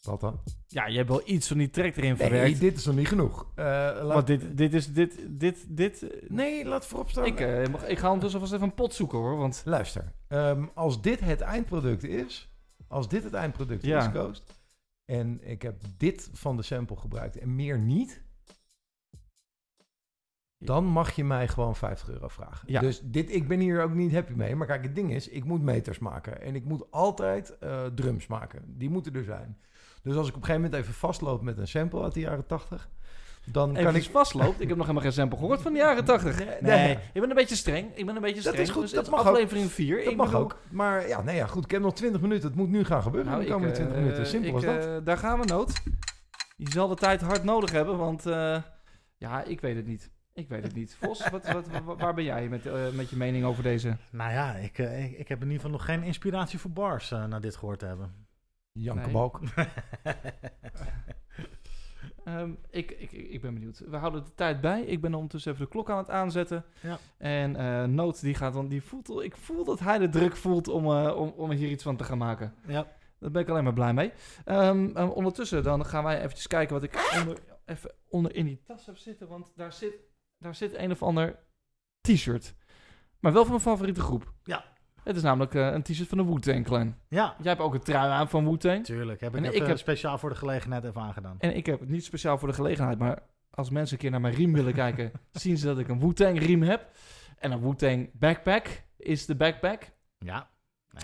Wat 0.00 0.20
dan? 0.20 0.40
Ja, 0.66 0.86
je 0.86 0.96
hebt 0.96 1.08
wel 1.08 1.22
iets 1.24 1.48
van 1.48 1.58
die 1.58 1.70
track 1.70 1.96
erin 1.96 2.02
Nee, 2.08 2.16
verwerkt. 2.28 2.60
dit 2.60 2.76
is 2.76 2.84
nog 2.84 2.94
niet 2.96 3.08
genoeg. 3.08 3.50
Eh, 3.54 3.64
laat- 3.64 4.02
Want 4.06 4.26
dit, 4.26 4.56
dit 4.56 4.74
is, 4.74 4.92
dit, 4.92 5.26
dit, 5.28 5.66
dit... 5.68 6.06
Nee, 6.28 6.64
laat 6.64 6.86
voorop 6.86 7.10
staan. 7.10 7.24
Ik, 7.24 7.40
eh, 7.40 7.66
mag- 7.68 7.86
ik 7.86 7.98
ga 7.98 8.06
ondertussen 8.06 8.40
alvast 8.40 8.52
even 8.52 8.66
een 8.68 8.74
pot 8.74 8.94
zoeken 8.94 9.18
hoor, 9.18 9.36
want... 9.36 9.62
Luister, 9.64 10.12
ehm, 10.28 10.64
als 10.74 11.02
dit 11.02 11.20
het 11.20 11.40
eindproduct 11.40 12.04
is, 12.04 12.52
als 12.88 13.08
dit 13.08 13.24
het 13.24 13.34
eindproduct 13.34 13.84
Ja. 13.84 13.98
is, 13.98 14.06
Ghost, 14.06 14.54
en 15.04 15.48
ik 15.50 15.62
heb 15.62 15.80
dit 15.96 16.30
van 16.32 16.56
de 16.56 16.62
sample 16.62 16.96
gebruikt 16.96 17.38
en 17.38 17.54
meer 17.54 17.78
niet, 17.78 18.22
dan 20.58 20.84
mag 20.84 21.10
je 21.16 21.24
mij 21.24 21.48
gewoon 21.48 21.76
50 21.76 22.08
euro 22.08 22.28
vragen. 22.28 22.72
Ja. 22.72 22.80
Dus 22.80 23.00
dit, 23.04 23.34
ik 23.34 23.48
ben 23.48 23.60
hier 23.60 23.82
ook 23.82 23.94
niet 23.94 24.12
happy 24.12 24.32
mee. 24.32 24.56
Maar 24.56 24.66
kijk, 24.66 24.82
het 24.82 24.94
ding 24.94 25.12
is, 25.14 25.28
ik 25.28 25.44
moet 25.44 25.62
meters 25.62 25.98
maken. 25.98 26.40
En 26.40 26.54
ik 26.54 26.64
moet 26.64 26.90
altijd 26.90 27.58
eh, 27.58 27.86
drums 27.86 28.26
maken. 28.26 28.64
Die 28.78 28.90
moeten 28.90 29.14
er 29.14 29.24
zijn. 29.24 29.58
Dus 30.02 30.16
als 30.16 30.28
ik 30.28 30.34
op 30.34 30.40
een 30.40 30.46
gegeven 30.46 30.62
moment 30.70 30.82
even 30.82 30.94
vastloop 30.94 31.42
met 31.42 31.58
een 31.58 31.68
sample 31.68 32.02
uit 32.02 32.14
de 32.14 32.20
jaren 32.20 32.46
80, 32.46 32.88
dan 33.44 33.70
Even 33.70 33.84
kan 33.84 33.94
ik... 33.94 34.02
vastloopt. 34.10 34.60
Ik 34.60 34.68
heb 34.68 34.76
nog 34.76 34.86
helemaal 34.86 35.02
geen 35.02 35.12
sample 35.12 35.38
gehoord 35.38 35.62
van 35.62 35.72
de 35.72 35.78
jaren 35.78 36.04
80. 36.04 36.38
Nee, 36.38 36.46
Nee, 36.60 36.60
nee. 36.86 36.98
ik 37.12 37.20
ben 37.20 37.30
een 37.30 37.36
beetje 37.36 37.56
streng. 37.56 37.90
Ik 37.96 38.06
ben 38.06 38.16
een 38.16 38.22
beetje 38.22 38.42
Dat 38.42 38.52
streng. 38.52 38.68
is 38.68 38.74
goed, 38.74 38.82
Dus 38.82 38.92
dat 38.92 39.10
mag 39.10 39.20
ook. 39.20 39.26
aflevering 39.26 39.70
4. 39.70 40.04
Dat 40.04 40.14
mag 40.16 40.34
ook. 40.34 40.56
Maar 40.70 41.08
ja, 41.08 41.22
nee, 41.22 41.36
ja, 41.36 41.46
goed. 41.46 41.64
Ik 41.64 41.70
heb 41.70 41.82
nog 41.82 41.94
20 41.94 42.20
minuten. 42.20 42.48
Het 42.48 42.56
moet 42.56 42.68
nu 42.68 42.84
gaan 42.84 43.02
gebeuren 43.02 43.32
in 43.32 43.38
de 43.38 43.46
komende 43.52 43.74
20 43.74 43.96
minuten. 43.96 44.26
Simpel 44.26 44.54
als 44.54 44.64
dat. 44.64 44.84
eh, 44.86 44.96
daar 45.04 45.18
gaan 45.18 45.40
we, 45.40 45.44
Noot. 45.46 45.82
Je 46.56 46.70
zal 46.70 46.88
de 46.88 46.94
tijd 46.94 47.20
hard 47.20 47.44
nodig 47.44 47.70
hebben, 47.70 47.96
want... 47.98 48.26
eh, 48.26 48.62
ja, 49.16 49.42
ik 49.42 49.60
weet 49.60 49.76
het 49.76 49.86
niet. 49.86 50.10
Ik 50.34 50.48
weet 50.48 50.62
het 50.62 50.74
niet. 50.74 50.96
Vos, 51.00 51.28
wat, 51.30 51.52
wat, 51.52 51.68
wa- 51.84 51.96
waar 51.96 52.14
ben 52.14 52.24
jij 52.24 52.48
met, 52.48 52.66
eh, 52.66 52.74
met 52.92 53.10
je 53.10 53.16
mening 53.16 53.44
over 53.44 53.62
deze? 53.62 53.96
Nou 54.10 54.32
ja, 54.32 54.54
ik, 54.54 54.78
eh, 54.78 55.04
ik, 55.04 55.18
ik 55.18 55.28
heb 55.28 55.38
in 55.38 55.44
ieder 55.46 55.56
geval 55.60 55.70
nog 55.70 55.84
geen 55.84 56.02
inspiratie 56.02 56.58
voor 56.58 56.70
bars 56.70 57.10
eh, 57.10 57.24
na 57.24 57.38
dit 57.38 57.56
gehoord 57.56 57.78
te 57.78 57.86
hebben. 57.86 58.19
Janke 58.80 59.02
Nee. 59.02 59.12
Balk. 59.12 59.40
Ehm, 62.24 62.50
ik, 62.70 62.90
ik, 62.90 63.12
ik 63.12 63.40
ben 63.40 63.54
benieuwd. 63.54 63.78
We 63.78 63.96
houden 63.96 64.24
de 64.24 64.34
tijd 64.34 64.60
bij. 64.60 64.82
Ik 64.82 65.00
ben 65.00 65.14
ondertussen 65.14 65.52
even 65.52 65.64
de 65.64 65.70
klok 65.70 65.90
aan 65.90 65.98
het 65.98 66.10
aanzetten. 66.10 66.64
Ja. 66.80 66.98
En 67.18 67.56
eh 67.56 67.84
Noot, 67.84 68.20
die 68.20 68.34
gaat 68.34 68.52
dan, 68.52 68.68
die 68.68 68.82
voelt, 68.82 69.22
ik 69.22 69.36
voel 69.36 69.64
dat 69.64 69.80
hij 69.80 69.98
de 69.98 70.08
druk 70.08 70.36
voelt 70.36 70.68
om, 70.68 70.84
eh, 70.84 71.16
om, 71.16 71.28
om 71.28 71.50
er 71.50 71.56
hier 71.56 71.70
iets 71.70 71.82
van 71.82 71.96
te 71.96 72.04
gaan 72.04 72.18
maken. 72.18 72.54
Ja. 72.66 72.86
Daar 73.18 73.30
ben 73.30 73.42
ik 73.42 73.48
alleen 73.48 73.64
maar 73.64 73.72
blij 73.72 73.94
mee. 73.94 74.12
Ehm, 74.44 74.90
ehm, 74.94 75.08
ondertussen 75.08 75.62
dan 75.62 75.86
gaan 75.86 76.04
wij 76.04 76.18
eventjes 76.22 76.46
kijken 76.46 76.74
wat 76.74 76.82
ik 76.82 77.14
onder, 77.18 77.38
even 77.64 77.94
onder 78.08 78.34
in 78.34 78.46
die 78.46 78.62
tas 78.64 78.86
heb 78.86 78.96
zitten. 78.96 79.28
Want 79.28 79.52
daar 79.56 79.72
zit, 79.72 79.94
daar 80.38 80.54
zit 80.54 80.74
een 80.74 80.90
of 80.90 81.02
ander 81.02 81.38
t-shirt. 82.00 82.54
Maar 83.18 83.32
wel 83.32 83.42
van 83.42 83.50
mijn 83.50 83.64
favoriete 83.64 84.00
groep. 84.00 84.32
Ja. 84.44 84.64
Het 85.04 85.16
is 85.16 85.22
namelijk 85.22 85.54
eh, 85.54 85.66
een 85.72 85.82
t-shirt 85.82 86.08
van 86.08 86.18
de 86.18 86.24
Wu-Tang 86.24 86.64
Clan. 86.64 86.94
Ja, 87.08 87.34
Jij 87.38 87.50
hebt 87.52 87.60
ook 87.60 87.74
een 87.74 87.80
trui 87.80 88.10
aan 88.10 88.28
van 88.28 88.48
Wu-Tang. 88.48 88.84
tuurlijk. 88.84 89.20
Heb 89.20 89.30
ik, 89.30 89.38
En 89.38 89.44
even 89.44 89.60
ik 89.60 89.66
heb- 89.66 89.78
speciaal 89.78 90.18
voor 90.18 90.28
de 90.30 90.34
gelegenheid 90.36 90.84
even 90.84 91.00
aangedaan. 91.00 91.36
En 91.38 91.56
ik 91.56 91.66
heb 91.66 91.80
het 91.80 91.88
niet 91.88 92.04
speciaal 92.04 92.38
voor 92.38 92.48
de 92.48 92.54
gelegenheid, 92.54 92.98
maar 92.98 93.18
als 93.50 93.70
mensen 93.70 93.94
een 93.94 94.00
keer 94.02 94.10
naar 94.10 94.20
mijn 94.20 94.34
riem 94.34 94.52
willen 94.52 94.72
kijken, 94.74 95.12
zien 95.32 95.58
ze 95.58 95.66
dat 95.66 95.78
ik 95.78 95.88
een 95.88 96.00
Wu-Tang 96.00 96.38
riem 96.38 96.62
heb. 96.62 96.90
En 97.38 97.52
een 97.52 97.60
Wu-Tang 97.60 98.10
backpack 98.12 98.82
is 98.96 99.26
de 99.26 99.34
backpack. 99.36 99.82
Ja. 100.18 100.48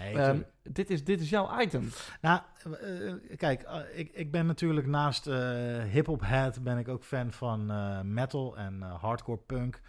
Nee, 0.00 0.14
Ehm, 0.18 0.38
dit, 0.62 0.90
is, 0.90 1.04
dit 1.04 1.20
is 1.20 1.30
jouw 1.30 1.60
item. 1.60 1.88
Nou, 2.20 2.40
eh, 2.80 3.08
eh, 3.08 3.14
kijk, 3.36 3.62
eh, 3.62 3.78
ik, 3.94 4.10
ik 4.12 4.30
ben 4.30 4.46
natuurlijk 4.46 4.86
naast 4.86 5.26
eh 5.26 5.82
hip-hop 5.82 6.20
head 6.24 6.62
ben 6.62 6.78
ik 6.78 6.88
ook 6.88 7.04
fan 7.04 7.32
van 7.32 7.70
eh, 7.70 8.00
metal 8.00 8.56
en 8.56 8.82
eh, 8.82 8.94
hardcore 9.02 9.38
punk. 9.46 9.80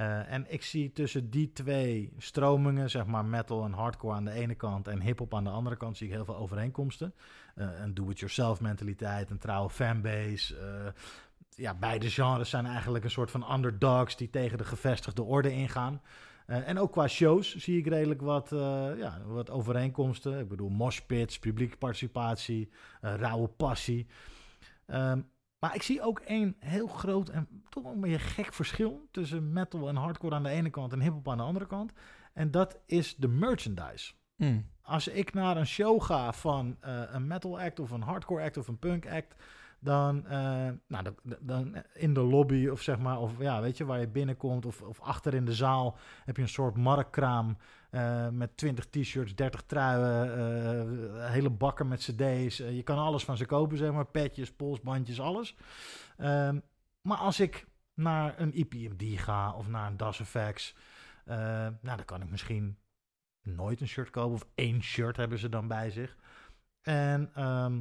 Eh, 0.00 0.32
en 0.32 0.44
ik 0.48 0.62
zie 0.62 0.92
tussen 0.92 1.30
die 1.30 1.52
twee 1.52 2.12
stromingen, 2.18 2.90
zeg 2.90 3.06
maar 3.06 3.24
metal 3.24 3.64
en 3.64 3.72
hardcore 3.72 4.14
aan 4.14 4.24
de 4.24 4.30
ene 4.30 4.54
kant 4.54 4.88
en 4.88 5.00
hip-hop 5.00 5.34
aan 5.34 5.44
de 5.44 5.50
andere 5.50 5.76
kant, 5.76 5.96
zie 5.96 6.06
ik 6.06 6.12
heel 6.12 6.24
veel 6.24 6.36
overeenkomsten. 6.36 7.14
Eh, 7.54 7.68
een 7.80 7.94
do-it-yourself 7.94 8.60
mentaliteit, 8.60 9.30
een 9.30 9.38
trouwe 9.38 9.70
fanbase. 9.70 10.56
eh, 10.56 10.92
ja, 11.54 11.74
beide 11.74 12.10
genres 12.10 12.50
zijn 12.50 12.66
eigenlijk 12.66 13.04
een 13.04 13.10
soort 13.10 13.30
van 13.30 13.52
underdogs 13.52 14.16
die 14.16 14.30
tegen 14.30 14.58
de 14.58 14.64
gevestigde 14.64 15.22
orde 15.22 15.52
ingaan. 15.52 16.00
En 16.46 16.78
ook 16.78 16.92
qua 16.92 17.08
shows 17.08 17.56
zie 17.56 17.78
ik 17.78 17.86
redelijk 17.86 18.20
wat, 18.20 18.48
ja, 18.96 19.20
wat 19.26 19.50
overeenkomsten. 19.50 20.38
Ik 20.38 20.48
bedoel, 20.48 20.68
moshpits, 20.68 21.38
publieke 21.38 21.76
participatie, 21.76 22.70
rauwe 23.00 23.48
passie. 23.48 24.06
Ehm, 24.86 25.20
maar 25.60 25.74
ik 25.74 25.82
zie 25.82 26.02
ook 26.02 26.20
één 26.20 26.56
heel 26.58 26.86
groot 26.86 27.28
en 27.28 27.48
toch 27.68 27.84
een 27.84 28.00
beetje 28.00 28.18
gek 28.18 28.52
verschil 28.52 29.08
tussen 29.10 29.52
metal 29.52 29.88
en 29.88 29.96
hardcore 29.96 30.34
aan 30.34 30.42
de 30.42 30.48
ene 30.48 30.70
kant 30.70 30.92
en 30.92 31.00
hip-hop 31.00 31.28
aan 31.28 31.36
de 31.36 31.42
andere 31.42 31.66
kant. 31.66 31.92
En 32.32 32.50
dat 32.50 32.78
is 32.86 33.16
de 33.16 33.28
merchandise. 33.28 34.12
Mm. 34.36 34.66
Als 34.82 35.08
ik 35.08 35.32
naar 35.32 35.56
een 35.56 35.66
show 35.66 36.02
ga 36.02 36.32
van 36.32 36.76
eh, 36.80 37.02
een 37.06 37.26
metal 37.26 37.60
act 37.60 37.80
of 37.80 37.90
een 37.90 38.02
hardcore 38.02 38.42
act 38.42 38.56
of 38.56 38.68
een 38.68 38.78
punk 38.78 39.08
act, 39.10 39.34
dan, 39.80 40.26
eh, 40.26 40.68
nou, 40.86 41.14
dan, 41.40 41.76
in 41.94 42.14
de 42.14 42.20
lobby 42.20 42.68
of 42.68 42.82
zeg 42.82 42.98
maar, 42.98 43.18
of 43.18 43.38
ja, 43.38 43.60
weet 43.60 43.76
je, 43.76 43.84
waar 43.84 44.00
je 44.00 44.08
binnenkomt 44.08 44.66
of, 44.66 44.82
of 44.82 45.00
achter 45.00 45.34
in 45.34 45.44
de 45.44 45.54
zaal 45.54 45.98
heb 46.24 46.36
je 46.36 46.42
een 46.42 46.48
soort 46.48 46.76
marktkraam 46.76 47.56
eh, 47.90 48.28
met 48.28 48.56
20 48.56 48.86
t-shirts, 48.86 49.34
30 49.34 49.62
truien, 49.62 50.34
eh, 51.16 51.30
hele 51.30 51.50
bakken 51.50 51.88
met 51.88 51.98
cd's. 51.98 52.56
Je 52.56 52.82
kan 52.84 52.98
alles 52.98 53.24
van 53.24 53.36
ze 53.36 53.46
kopen, 53.46 53.76
zeg 53.76 53.92
maar, 53.92 54.06
petjes, 54.06 54.52
polsbandjes, 54.52 55.20
alles. 55.20 55.56
Ehm, 56.16 56.58
maar 57.02 57.18
als 57.18 57.40
ik 57.40 57.66
naar 57.94 58.40
een 58.40 58.52
EPMD 58.52 59.20
ga 59.20 59.54
of 59.54 59.68
naar 59.68 59.86
een 59.86 59.96
Das 59.96 60.20
Effects, 60.20 60.76
nou, 61.24 61.76
dan 61.82 62.04
kan 62.04 62.22
ik 62.22 62.30
misschien 62.30 62.78
nooit 63.42 63.80
een 63.80 63.88
shirt 63.88 64.10
kopen 64.10 64.34
of 64.34 64.46
één 64.54 64.82
shirt 64.82 65.16
hebben 65.16 65.38
ze 65.38 65.48
dan 65.48 65.68
bij 65.68 65.90
zich. 65.90 66.16
En 66.82 67.30
ehm, 67.34 67.80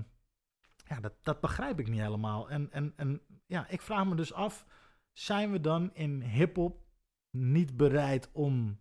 ja, 0.90 1.00
dat, 1.00 1.14
dat 1.22 1.40
begrijp 1.40 1.80
ik 1.80 1.88
niet 1.88 2.00
helemaal. 2.00 2.50
En, 2.50 2.72
en, 2.72 2.94
en 2.96 3.22
ja, 3.46 3.68
ik 3.68 3.82
vraag 3.82 4.06
me 4.06 4.16
dus 4.16 4.34
af, 4.34 4.66
zijn 5.14 5.52
we 5.52 5.62
dan 5.62 5.94
in 5.94 6.22
hip-hop 6.22 6.82
niet 7.38 7.78
bereid 7.78 8.30
om 8.32 8.80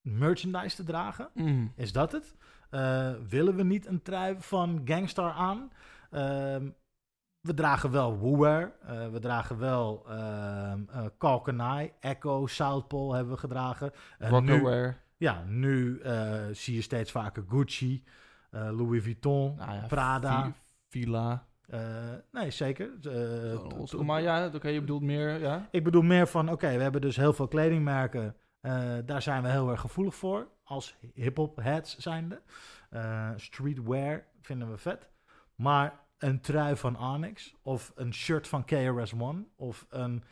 merchandise 0.00 0.76
te 0.76 0.84
dragen? 0.84 1.30
Mm. 1.34 1.72
Is 1.76 1.92
dat 1.92 2.12
het? 2.12 2.36
Eh, 2.70 3.12
willen 3.28 3.56
we 3.56 3.62
niet 3.62 3.86
een 3.86 4.02
trui 4.02 4.36
van 4.38 4.80
Gangstar 4.84 5.32
aan? 5.32 5.72
Ehm, 6.10 6.70
we 7.40 7.54
dragen 7.54 7.90
wel 7.90 8.16
Woower, 8.16 8.72
eh, 8.82 9.08
we 9.08 9.18
dragen 9.18 9.58
wel 9.58 10.04
ehm 10.08 10.82
eh 10.88 11.04
Kalkenai, 11.18 11.92
Echo, 12.00 12.46
Southpole 12.46 13.14
hebben 13.14 13.34
we 13.34 13.40
gedragen. 13.40 13.92
En 14.18 14.44
nu, 14.44 14.94
ja, 15.16 15.44
nu 15.46 16.00
zie 16.52 16.74
je 16.74 16.82
steeds 16.82 17.10
vaker 17.10 17.44
Gucci, 17.48 18.04
Louis 18.50 19.02
Vuitton, 19.02 19.54
Nou 19.56 19.72
ja, 19.72 19.86
Prada. 19.86 20.52
Vi- 20.88 21.02
Villa. 21.02 21.46
eh, 21.66 22.12
nee, 22.32 22.50
zeker. 22.50 22.86
Eh, 23.02 23.66
t- 23.84 23.90
t- 23.90 24.02
maar 24.02 24.22
ja, 24.22 24.50
oké, 24.54 24.68
je 24.68 24.80
bedoelt 24.80 25.02
meer, 25.02 25.40
ja? 25.40 25.68
Ik 25.70 25.84
bedoel 25.84 26.02
meer 26.02 26.26
van, 26.26 26.50
oké, 26.50 26.76
we 26.76 26.82
hebben 26.82 27.00
dus 27.00 27.16
heel 27.16 27.32
veel 27.32 27.48
kledingmerken. 27.48 28.36
eh, 28.60 28.96
daar 29.04 29.22
zijn 29.22 29.42
we 29.42 29.48
heel 29.48 29.70
erg 29.70 29.80
gevoelig 29.80 30.14
voor, 30.14 30.48
als 30.64 30.96
hip-hop 31.14 31.56
heads 31.56 31.96
zijnde. 31.98 32.42
Eh 32.90 33.30
streetwear 33.36 34.26
vinden 34.40 34.70
we 34.70 34.76
vet. 34.76 35.08
Maar 35.54 36.00
een 36.18 36.40
trui 36.40 36.76
van 36.76 36.98
Onyx, 36.98 37.54
of 37.62 37.92
een 37.94 38.14
shirt 38.14 38.48
van 38.48 38.64
KRS-One, 38.64 39.44
of 39.56 39.86
een 39.88 40.22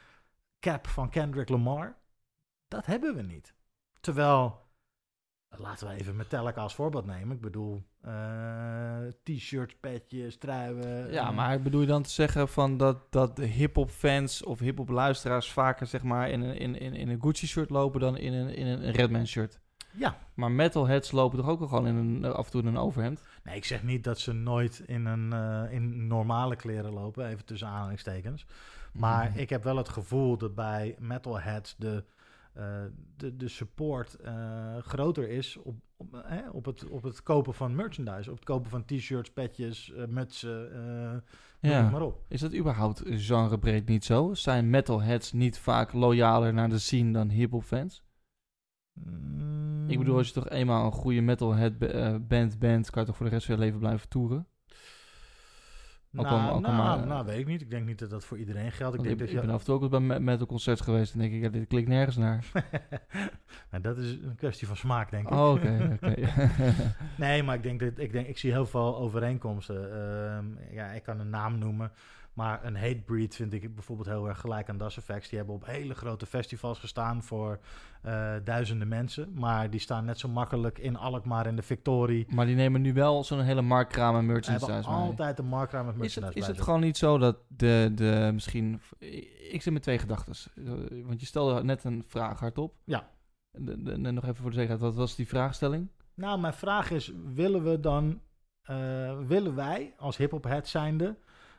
cap 0.61 0.87
van 0.87 1.09
Kendrick 1.11 1.49
Lamar, 1.49 1.97
dat 2.69 2.87
hebben 2.87 3.15
we 3.15 3.23
niet. 3.23 3.55
Terwijl, 4.01 4.66
laten 5.59 5.89
we 5.89 5.95
even 5.95 6.16
Metallica 6.16 6.61
als 6.61 6.74
voorbeeld 6.74 7.07
nemen. 7.07 7.37
Ik 7.37 7.43
bedoel, 7.43 7.83
eh, 8.01 8.97
t-shirts, 9.23 9.74
petjes, 9.81 10.37
truien. 10.39 11.12
Ja, 11.12 11.28
eh, 11.28 11.35
maar 11.35 11.62
bedoel 11.62 11.81
je 11.81 11.87
dan 11.87 12.03
te 12.03 12.11
zeggen 12.11 12.49
van 12.49 12.77
dat, 12.77 12.99
dat 13.12 13.37
de 13.37 13.47
hip-hop 13.47 13.91
fans 13.91 14.43
of 14.45 14.59
hip-hop 14.59 14.89
luisteraars 14.89 15.53
vaker 15.53 15.87
zeg 15.87 16.03
maar 16.03 16.31
in 16.31 16.41
een, 16.41 16.59
in, 16.59 16.81
in, 16.81 16.95
in 16.95 17.09
een 17.09 17.20
Gucci-shirt 17.20 17.70
lopen 17.70 18.01
dan 18.01 18.16
in 18.16 18.33
een, 18.33 18.49
in 18.55 18.66
een 18.66 18.91
Redman-shirt? 18.91 19.61
Ja, 19.93 20.19
Maar 20.35 20.51
metalheads 20.51 21.11
lopen 21.12 21.39
toch 21.39 21.49
ook 21.49 21.61
al 21.61 21.66
gewoon 21.66 21.87
in 21.87 21.97
een, 21.97 22.24
af 22.24 22.45
en 22.45 22.51
toe 22.51 22.61
in 22.61 22.66
een 22.66 22.77
overhemd? 22.77 23.23
Nee, 23.45 23.57
ik 23.57 23.65
zeg 23.65 23.83
niet 23.83 24.05
dat 24.05 24.19
ze 24.19 24.33
nooit 24.33 24.83
in, 24.87 25.07
een, 25.07 25.33
eh, 25.33 25.73
in 25.73 26.07
normale 26.07 26.57
kleren 26.57 26.93
lopen, 26.93 27.27
even 27.27 27.45
tussen 27.45 27.69
aanhalingstekens. 27.69 28.47
Maar 28.93 29.28
Mhm. 29.31 29.39
ik 29.39 29.51
heb 29.51 29.65
wel 29.65 29.77
het 29.77 29.89
gevoel 29.89 30.37
dat 30.37 30.55
bij 30.55 30.97
metalheads 30.99 31.74
de, 31.78 32.05
eh, 32.57 32.83
de, 33.16 33.37
de 33.37 33.49
support 33.49 34.15
eh, 34.15 34.77
groter 34.78 35.28
is 35.28 35.57
op, 35.57 35.77
op, 35.97 36.15
eh, 36.15 36.39
op, 36.53 36.65
het, 36.65 36.89
op 36.89 37.03
het 37.03 37.23
kopen 37.23 37.55
van 37.55 37.74
merchandise. 37.74 38.31
Op 38.31 38.37
het 38.37 38.45
kopen 38.45 38.70
van 38.70 38.85
t-shirts, 38.85 39.31
petjes, 39.33 39.93
eh, 39.93 40.07
mutsen, 40.07 40.70
Ja. 41.61 41.91
maar 41.91 42.03
op. 42.03 42.24
Is 42.28 42.41
dat 42.41 42.55
überhaupt 42.55 43.03
genrebreed 43.05 43.89
niet 43.89 44.05
zo? 44.05 44.35
Zijn 44.35 44.70
metalheads 44.70 45.33
niet 45.33 45.59
vaak 45.59 45.93
loyaler 45.93 46.53
naar 46.55 46.69
de 46.69 46.78
scene 46.78 47.12
dan 47.12 47.28
hip-hop 47.28 47.62
fans? 47.65 48.03
Mm, 48.93 49.89
Ik 49.89 49.99
bedoel, 49.99 50.16
als 50.16 50.27
je 50.28 50.33
toch 50.35 50.49
eenmaal 50.49 50.87
een 50.87 50.93
goede 50.93 51.20
metalhead 51.20 51.78
ba- 51.78 52.19
band 52.19 52.59
bent, 52.59 52.91
kan 52.91 53.01
je 53.03 53.09
toch 53.09 53.16
voor 53.16 53.27
de 53.27 53.33
rest 53.33 53.47
van 53.47 53.55
je 53.55 53.61
leven 53.61 53.78
blijven 53.78 54.09
toeren? 54.09 54.47
Ook 56.19 56.25
nou, 56.25 56.41
al- 56.41 56.49
ook 56.49 56.55
al 56.65 56.73
nou, 56.73 56.99
maar- 56.99 57.07
nou, 57.07 57.27
weet 57.27 57.39
ik 57.39 57.47
niet. 57.47 57.61
Ik 57.61 57.71
denk 57.71 57.87
niet 57.87 57.99
dat 57.99 58.11
dat 58.11 58.25
voor 58.25 58.39
iedereen 58.39 58.73
geldt. 58.73 58.95
Ik 58.97 59.01
denk 59.03 59.13
ik, 59.13 59.19
dat 59.19 59.29
ik 59.29 59.35
je... 59.35 59.41
ben 59.41 59.51
af 59.51 59.59
en 59.59 59.65
toe 59.65 59.75
ook 59.75 59.91
bij 59.91 60.01
me- 60.01 60.21
metal 60.21 60.47
concerts 60.47 60.81
geweest 60.81 61.13
en 61.13 61.19
denk 61.19 61.33
ik, 61.33 61.43
ja, 61.43 61.49
dit 61.49 61.67
klinkt 61.67 61.89
nergens 61.89 62.17
naar. 62.17 62.45
nou, 63.71 63.83
dat 63.83 63.99
is 63.99 64.11
een 64.13 64.35
kwestie 64.37 64.67
van 64.67 64.77
smaak, 64.77 65.11
denk 65.11 65.27
ik. 65.29 65.35
Oh. 65.35 65.63
Nee, 67.17 67.43
maar 67.43 67.55
ik 67.55 67.63
denk 67.63 67.81
dat 67.81 67.99
ik 67.99 68.13
denk 68.13 68.27
ik 68.27 68.39
zie 68.39 68.53
heel 68.53 68.67
veel 68.67 68.97
overeenkomsten. 68.99 69.93
Ehm, 69.93 70.45
ja, 70.75 70.87
ik 70.87 71.03
kan 71.03 71.21
een 71.21 71.31
naam 71.31 71.59
noemen, 71.59 71.93
maar 72.37 72.65
een 72.65 72.77
Hatebreed 72.77 73.35
vind 73.35 73.53
ik 73.53 73.75
bijvoorbeeld 73.75 74.09
heel 74.09 74.29
erg 74.29 74.41
gelijk 74.41 74.69
aan 74.69 74.79
Das 74.79 74.97
Effects. 74.97 75.29
Die 75.29 75.39
hebben 75.39 75.55
op 75.57 75.67
hele 75.67 75.95
grote 75.95 76.27
festivals 76.27 76.79
gestaan 76.79 77.23
voor 77.23 77.59
eh, 78.03 78.35
duizenden 78.45 78.89
mensen, 78.89 79.33
maar 79.35 79.71
die 79.71 79.81
staan 79.81 80.05
net 80.05 80.19
zo 80.19 80.29
makkelijk 80.29 80.79
in 80.79 80.97
Alkmaar 80.97 81.47
en 81.47 81.57
de 81.57 81.63
Victorie. 81.63 82.27
maar 82.35 82.47
die 82.47 82.55
nemen 82.55 82.81
nu 82.81 82.93
wel 82.93 83.25
zo'n 83.25 83.41
hele 83.41 83.63
marktkraam 83.63 84.17
en 84.17 84.27
merchandise 84.27 84.73
hebben 84.73 84.91
altijd 84.93 85.39
een 85.39 85.47
markraam 85.47 85.85
met 85.87 85.95
Is 85.95 86.01
merchandise 86.01 86.39
het, 86.39 86.49
is 86.51 86.57
het 86.57 86.65
gewoon 86.65 86.81
niet 86.81 86.97
zo 86.97 87.19
dat 87.19 87.37
de, 87.49 87.93
de 87.95 88.31
misschien... 88.33 88.81
Ik 89.51 89.63
zit 89.63 89.73
met 89.73 89.83
twee 89.83 89.99
gedachten. 89.99 90.35
Want 91.07 91.21
je 91.21 91.27
stelde 91.27 91.65
net 91.65 91.85
een 91.85 92.05
vraag 92.07 92.41
hardop. 92.41 92.75
Ja. 92.85 93.09
De, 93.51 93.83
de- 93.83 94.01
de- 94.01 94.11
nog 94.11 94.25
even 94.25 94.37
voor 94.37 94.51
de 94.51 94.57
zekerheid, 94.57 94.81
wat 94.83 94.95
was 94.95 95.17
die 95.17 95.29
vraagstelling? 95.29 95.89
Nou, 96.15 96.41
mijn 96.41 96.55
vraag 96.55 96.91
is, 96.91 97.13
willen 97.35 97.65
we 97.65 97.81
dan, 97.81 98.21
eh, 98.63 99.19
willen 99.27 99.55
wij 99.55 99.95
als 99.97 100.17
hip-hop 100.17 100.45
head 100.45 100.69
zijnde 100.69 101.17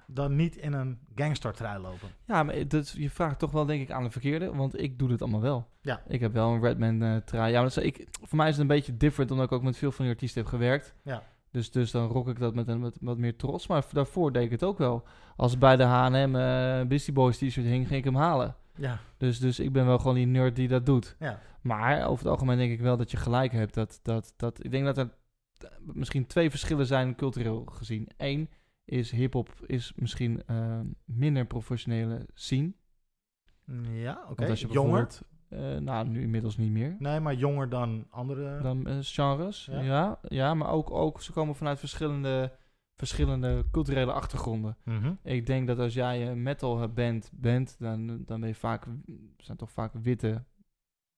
dan 0.10 0.36
niet 0.36 0.56
in 0.56 0.74
een 0.74 1.00
gangstertrui 1.16 1.82
lopen? 1.82 2.08
Ja, 2.26 2.44
maar 2.44 2.68
dat, 2.68 2.90
je 2.90 3.10
vraagt 3.10 3.40
toch 3.40 3.52
wel 3.52 3.66
denk 3.66 3.82
ik 3.82 3.92
aan 3.92 4.04
de 4.04 4.10
verkeerde, 4.12 4.56
want 4.56 4.82
ik 4.82 5.00
doe 5.00 5.08
dit 5.10 5.22
allemaal 5.22 5.42
wel. 5.42 5.68
Ja. 5.82 6.02
Ik 6.08 6.20
heb 6.20 6.34
wel 6.34 6.50
een 6.54 6.62
Redman 6.62 7.02
eh 7.02 7.16
trui. 7.16 7.52
Ja, 7.52 7.62
maar 7.62 7.70
dat 7.70 7.78
is, 7.78 7.84
ik, 7.84 8.08
voor 8.22 8.38
mij 8.38 8.48
is 8.48 8.54
het 8.54 8.62
een 8.62 8.68
beetje 8.76 8.98
different, 8.98 9.32
omdat 9.32 9.46
ik 9.46 9.52
ook 9.52 9.64
met 9.64 9.78
veel 9.78 9.92
van 9.92 10.06
die 10.06 10.14
artiesten 10.14 10.42
heb 10.42 10.50
gewerkt. 10.50 10.94
Ja. 11.04 11.24
Dus, 11.52 11.72
dus 11.72 11.92
dan 11.92 12.08
rock 12.08 12.28
ik 12.28 12.40
dat 12.40 12.56
met, 12.56 12.68
een, 12.68 12.80
met 12.80 12.98
wat 13.02 13.18
meer 13.18 13.36
trots. 13.36 13.68
Maar 13.68 13.86
daarvoor 13.92 14.32
deed 14.34 14.44
ik 14.44 14.52
het 14.52 14.64
ook 14.64 14.78
wel. 14.78 15.04
Als 15.36 15.58
bij 15.58 15.76
de 15.76 15.84
H&M 15.84 16.36
eh 16.36 16.88
Beastie 16.88 17.14
Boys 17.14 17.38
t-shirt 17.38 17.66
hing, 17.66 17.88
ging 17.88 18.00
ik 18.00 18.04
hem 18.04 18.16
halen. 18.16 18.56
Ja, 18.76 19.00
Dus, 19.18 19.40
dus 19.40 19.60
ik 19.60 19.72
ben 19.72 19.86
wel 19.86 19.98
gewoon 19.98 20.16
die 20.16 20.26
nerd 20.26 20.56
die 20.56 20.68
dat 20.68 20.86
doet. 20.86 21.16
ja. 21.20 21.40
Maar 21.62 22.08
over 22.08 22.24
het 22.24 22.34
algemeen 22.34 22.58
denk 22.58 22.72
ik 22.72 22.80
wel 22.80 22.98
dat 22.98 23.12
je 23.12 23.18
gelijk 23.18 23.52
hebt. 23.52 23.74
Dat, 23.74 24.00
dat, 24.04 24.34
dat, 24.38 24.64
ik 24.64 24.72
denk 24.72 24.86
dat 24.86 24.98
er 24.98 25.10
misschien 25.94 26.26
twee 26.26 26.50
verschillen 26.50 26.86
zijn 26.86 27.16
cultureel 27.16 27.66
gezien. 27.72 28.10
Eén 28.18 28.50
is 28.88 29.12
hip-hop 29.12 29.50
is 29.66 29.94
misschien 29.96 30.44
eh, 30.46 30.80
minder 31.06 31.46
professionele 31.46 32.28
scene. 32.34 32.74
Ja, 33.92 34.26
oké. 34.30 34.46
Je 34.46 34.68
Jonger? 34.68 35.08
eh, 35.50 35.78
nou 35.78 36.08
nu 36.08 36.22
inmiddels 36.22 36.58
niet 36.58 36.72
meer. 36.72 36.96
Nee, 37.00 37.20
maar 37.20 37.34
jonger 37.34 37.70
dan 37.70 38.08
andere. 38.10 38.62
Dan 38.62 38.88
eh, 38.88 38.98
genres. 39.02 39.66
Ja. 39.66 39.80
Ja. 39.82 40.20
Ja, 40.22 40.54
maar 40.54 40.70
ook, 40.70 40.92
ook 40.92 41.22
ze 41.22 41.32
komen 41.32 41.56
vanuit 41.56 41.80
verschillende, 41.80 42.58
verschillende 42.96 43.66
culturele 43.72 44.12
achtergronden. 44.12 44.78
Mhm. 44.84 45.14
Ik 45.24 45.46
denk 45.46 45.68
dat 45.68 45.80
als 45.80 45.94
jij 45.94 46.28
een 46.28 46.44
metal 46.44 46.94
band 46.94 47.32
bent, 47.34 47.76
dan, 47.80 48.24
dan 48.26 48.40
ben 48.40 48.50
je 48.50 48.56
vaak, 48.56 48.88
zijn 49.38 49.58
toch 49.58 49.72
vaak 49.72 49.94
witte, 49.94 50.44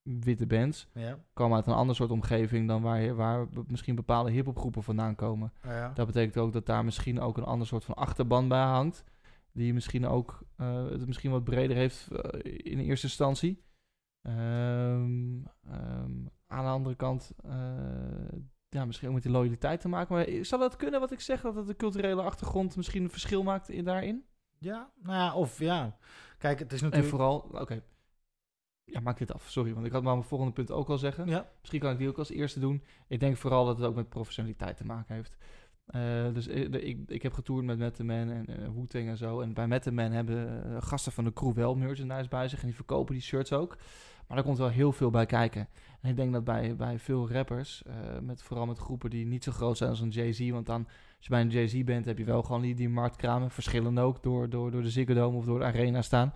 witte 0.04 0.46
bands. 0.48 0.88
Ja. 0.94 1.20
Komen 1.34 1.56
uit 1.56 1.68
een 1.68 1.74
ander 1.74 1.96
soort 1.96 2.12
omgeving 2.12 2.68
dan 2.68 2.82
waar, 2.82 3.16
waar 3.16 3.48
misschien 3.68 3.96
bepaalde 3.96 4.32
hiphopgroepen 4.32 4.84
vandaan 4.84 5.16
komen. 5.16 5.54
ja. 5.64 5.92
Dat 5.94 6.06
betekent 6.06 6.38
ook 6.38 6.54
dat 6.54 6.66
daar 6.66 6.86
misschien 6.86 7.20
ook 7.20 7.38
een 7.38 7.44
ander 7.44 7.68
soort 7.68 7.84
van 7.84 7.96
achterban 7.96 8.48
bij 8.48 8.64
hangt. 8.64 9.04
Die 9.52 9.74
misschien 9.74 10.08
ook 10.08 10.44
eh, 10.56 10.90
het 10.90 11.08
misschien 11.08 11.32
wat 11.32 11.44
breder 11.44 11.78
heeft 11.78 12.08
eh, 12.12 12.40
in 12.74 12.80
eerste 12.80 13.08
instantie. 13.08 13.64
Ehm, 14.22 15.44
ehm, 15.68 16.26
aan 16.48 16.64
de 16.64 16.70
andere 16.70 16.96
kant, 16.96 17.32
eh, 17.44 17.52
ja, 18.70 18.86
misschien 18.86 19.08
ook 19.08 19.14
met 19.14 19.24
die 19.24 19.32
loyaliteit 19.32 19.82
te 19.82 19.88
maken. 19.88 20.16
Maar 20.16 20.46
zou 20.46 20.62
dat 20.62 20.76
kunnen 20.76 21.00
wat 21.00 21.12
ik 21.12 21.20
zeg, 21.20 21.42
dat 21.42 21.56
het 21.56 21.68
de 21.68 21.76
culturele 21.76 22.22
achtergrond 22.22 22.76
misschien 22.76 23.04
een 23.04 23.10
verschil 23.10 23.44
maakt 23.44 23.70
in, 23.70 23.84
daarin? 23.84 24.24
ja, 24.60 24.90
nou 25.02 25.16
ja, 25.16 25.34
of 25.34 25.60
ja. 25.60 25.98
Kijk, 26.38 26.60
het 26.60 26.74
is 26.74 26.82
En 26.82 26.86
natuurlijk... 26.86 27.16
vooral, 27.16 27.38
oké. 27.52 27.84
Ja, 28.92 29.00
maak 29.00 29.18
dit 29.18 29.34
af. 29.34 29.50
Sorry, 29.50 29.74
want 29.74 29.86
ik 29.86 29.92
had 29.92 30.04
maar 30.04 30.14
mijn 30.16 30.28
volgende 30.28 30.54
punt 30.54 30.72
ook 30.72 30.90
al 30.90 30.98
zeggen. 30.98 31.28
Ja, 31.28 31.50
Misschien 31.60 31.80
kan 31.80 31.92
ik 31.92 31.98
die 31.98 32.08
ook 32.08 32.18
als 32.18 32.30
eerste 32.32 32.60
doen. 32.60 32.84
Ik 33.08 33.20
denk 33.20 33.38
vooral 33.38 33.66
dat 33.66 33.78
het 33.78 33.86
ook 33.88 33.96
met 33.96 34.10
professionaliteit 34.10 34.78
te 34.78 34.86
maken 34.86 35.16
heeft. 35.16 35.38
Eh, 35.86 36.02
dus 36.34 36.48
ik, 36.48 36.72
de- 36.72 36.82
ik, 36.82 36.98
ik 37.08 37.22
heb 37.22 37.34
getoerd 37.34 37.66
met 37.66 37.78
Met 37.78 37.96
the 37.96 38.04
Man 38.04 38.30
en 38.30 38.46
eh 38.48 38.68
Wu-Tang 38.76 39.08
en 39.08 39.18
zo. 39.18 39.40
En 39.42 39.54
bij 39.54 39.68
Met 39.68 39.82
the 39.82 39.92
Man 39.92 40.12
hebben 40.12 40.64
eh, 40.76 40.82
gasten 40.82 41.12
van 41.12 41.24
de 41.24 41.34
crew 41.34 41.54
wel 41.54 41.76
merchandise 41.76 42.30
bij 42.30 42.48
zich. 42.48 42.60
En 42.60 42.66
die 42.66 42.76
verkopen 42.76 43.14
die 43.14 43.24
shirts 43.24 43.54
ook. 43.54 43.78
Maar 44.28 44.38
daar 44.38 44.46
komt 44.46 44.58
wel 44.58 44.70
heel 44.70 44.92
veel 44.92 45.10
bij 45.10 45.26
kijken. 45.26 45.68
En 46.02 46.10
ik 46.10 46.16
denk 46.16 46.34
dat 46.34 46.44
bij, 46.44 46.76
bij 46.76 47.00
veel 47.00 47.32
rappers, 47.32 47.84
eh, 47.84 47.94
met, 48.22 48.42
vooral 48.44 48.66
met 48.66 48.78
groepen 48.78 49.10
die 49.10 49.26
niet 49.26 49.44
zo 49.44 49.52
groot 49.52 49.78
zijn 49.78 49.90
als 49.90 50.00
een 50.00 50.10
Jay-Z. 50.10 50.50
Want 50.50 50.66
dan, 50.66 50.86
als 50.86 51.26
je 51.26 51.30
bij 51.30 51.42
een 51.42 51.50
Jay-Z 51.50 51.84
bent, 51.84 52.06
heb 52.06 52.18
je 52.18 52.24
wel 52.24 52.44
gewoon 52.44 52.62
die, 52.62 52.76
die 52.76 52.90
marktkramen. 52.90 53.52
Verschillende 53.52 54.02
ook 54.02 54.24
door, 54.24 54.50
door, 54.50 54.72
door 54.72 54.82
de 54.82 54.90
Ziggo 54.90 55.14
Dome 55.14 55.38
of 55.38 55.46
door 55.46 55.60
de 55.60 55.66
Arena 55.66 56.02
staan. 56.02 56.34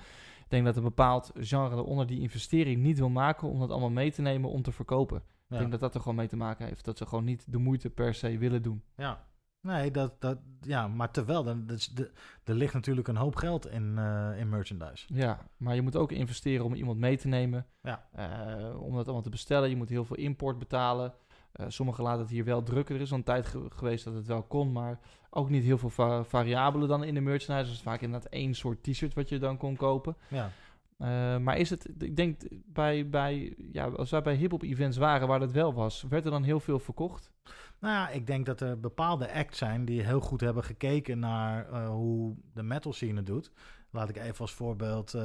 Ik 0.53 0.59
denk 0.63 0.75
dat 0.75 0.83
een 0.83 0.89
bepaald 0.89 1.31
genre 1.39 1.75
eronder 1.75 2.07
die 2.07 2.19
investering 2.19 2.81
niet 2.81 2.97
wil 2.97 3.09
maken 3.09 3.49
om 3.49 3.59
dat 3.59 3.69
allemaal 3.69 3.89
mee 3.89 4.11
te 4.11 4.21
nemen 4.21 4.49
om 4.49 4.61
te 4.61 4.71
verkopen. 4.71 5.17
Ik 5.49 5.57
denk 5.57 5.71
dat 5.71 5.79
dat 5.79 5.95
er 5.95 6.01
gewoon 6.01 6.15
mee 6.15 6.27
te 6.27 6.35
maken 6.35 6.65
heeft. 6.65 6.85
Dat 6.85 6.97
ze 6.97 7.05
gewoon 7.05 7.23
niet 7.23 7.51
de 7.51 7.57
moeite 7.57 7.89
per 7.89 8.13
se 8.13 8.37
willen 8.37 8.61
doen. 8.61 8.83
ja. 8.95 9.31
Nee, 9.61 9.91
dat, 9.91 10.21
dat, 10.21 10.37
ja, 10.61 10.87
maar 10.87 11.11
terwijl, 11.11 11.43
dan, 11.43 11.65
dat 11.65 11.89
de, 11.93 12.11
er 12.43 12.55
ligt 12.55 12.73
natuurlijk 12.73 13.07
een 13.07 13.15
hoop 13.15 13.35
geld 13.35 13.67
in, 13.67 13.97
eh, 13.97 14.39
in 14.39 14.49
merchandise. 14.49 15.13
Ja, 15.13 15.39
maar 15.57 15.75
je 15.75 15.81
moet 15.81 15.95
ook 15.95 16.11
investeren 16.11 16.65
om 16.65 16.73
iemand 16.73 16.99
mee 16.99 17.17
te 17.17 17.27
nemen. 17.27 17.65
Ja. 17.81 18.07
Eh, 18.11 18.81
om 18.81 18.95
dat 18.95 19.05
allemaal 19.05 19.21
te 19.21 19.29
bestellen. 19.29 19.69
Je 19.69 19.75
moet 19.75 19.89
heel 19.89 20.05
veel 20.05 20.15
import 20.15 20.59
betalen. 20.59 21.13
Eh 21.53 21.65
sommigen 21.69 22.03
laten 22.03 22.21
het 22.21 22.29
hier 22.29 22.43
wel 22.43 22.63
drukken. 22.63 22.95
Er 22.95 23.01
is 23.01 23.11
al 23.11 23.17
een 23.17 23.23
tijd 23.23 23.45
ge- 23.45 23.65
geweest 23.69 24.03
dat 24.05 24.13
het 24.13 24.27
wel 24.27 24.43
kon, 24.43 24.71
maar 24.71 24.99
ook 25.29 25.49
niet 25.49 25.63
heel 25.63 25.77
veel 25.77 25.89
va- 25.89 26.23
variabelen 26.23 26.87
dan 26.87 27.03
in 27.03 27.13
de 27.13 27.21
merchandise. 27.21 27.69
Dus 27.71 27.81
vaak 27.81 28.01
inderdaad 28.01 28.29
één 28.31 28.53
soort 28.53 28.83
t-shirt 28.83 29.13
wat 29.13 29.29
je 29.29 29.37
dan 29.39 29.57
kon 29.57 29.75
kopen. 29.75 30.15
Ja, 30.27 30.49
Eh, 30.97 31.37
maar 31.37 31.57
is 31.57 31.69
het, 31.69 31.89
ik 32.03 32.15
denk 32.15 32.41
bij, 32.65 33.09
bij, 33.09 33.55
ja, 33.71 33.85
als 33.87 34.09
wij 34.09 34.21
bij 34.21 34.35
hip-hop 34.35 34.61
events 34.63 34.97
waren 34.97 35.27
waar 35.27 35.39
dat 35.39 35.51
wel 35.51 35.73
was, 35.73 36.05
werd 36.09 36.25
er 36.25 36.31
dan 36.31 36.43
heel 36.43 36.59
veel 36.59 36.79
verkocht? 36.79 37.31
nou 37.79 37.93
ja, 37.93 38.09
ik 38.09 38.27
denk 38.27 38.45
dat 38.45 38.61
er 38.61 38.79
bepaalde 38.79 39.33
acts 39.33 39.57
zijn 39.57 39.85
die 39.85 40.01
heel 40.03 40.19
goed 40.19 40.41
hebben 40.41 40.63
gekeken 40.63 41.19
naar 41.19 41.69
eh, 41.69 41.87
hoe 41.89 42.35
de 42.53 42.63
metal 42.63 42.93
scene 42.93 43.15
het 43.17 43.25
doet. 43.25 43.51
Laat 43.91 44.09
ik 44.09 44.17
even 44.17 44.39
als 44.39 44.53
voorbeeld 44.53 45.15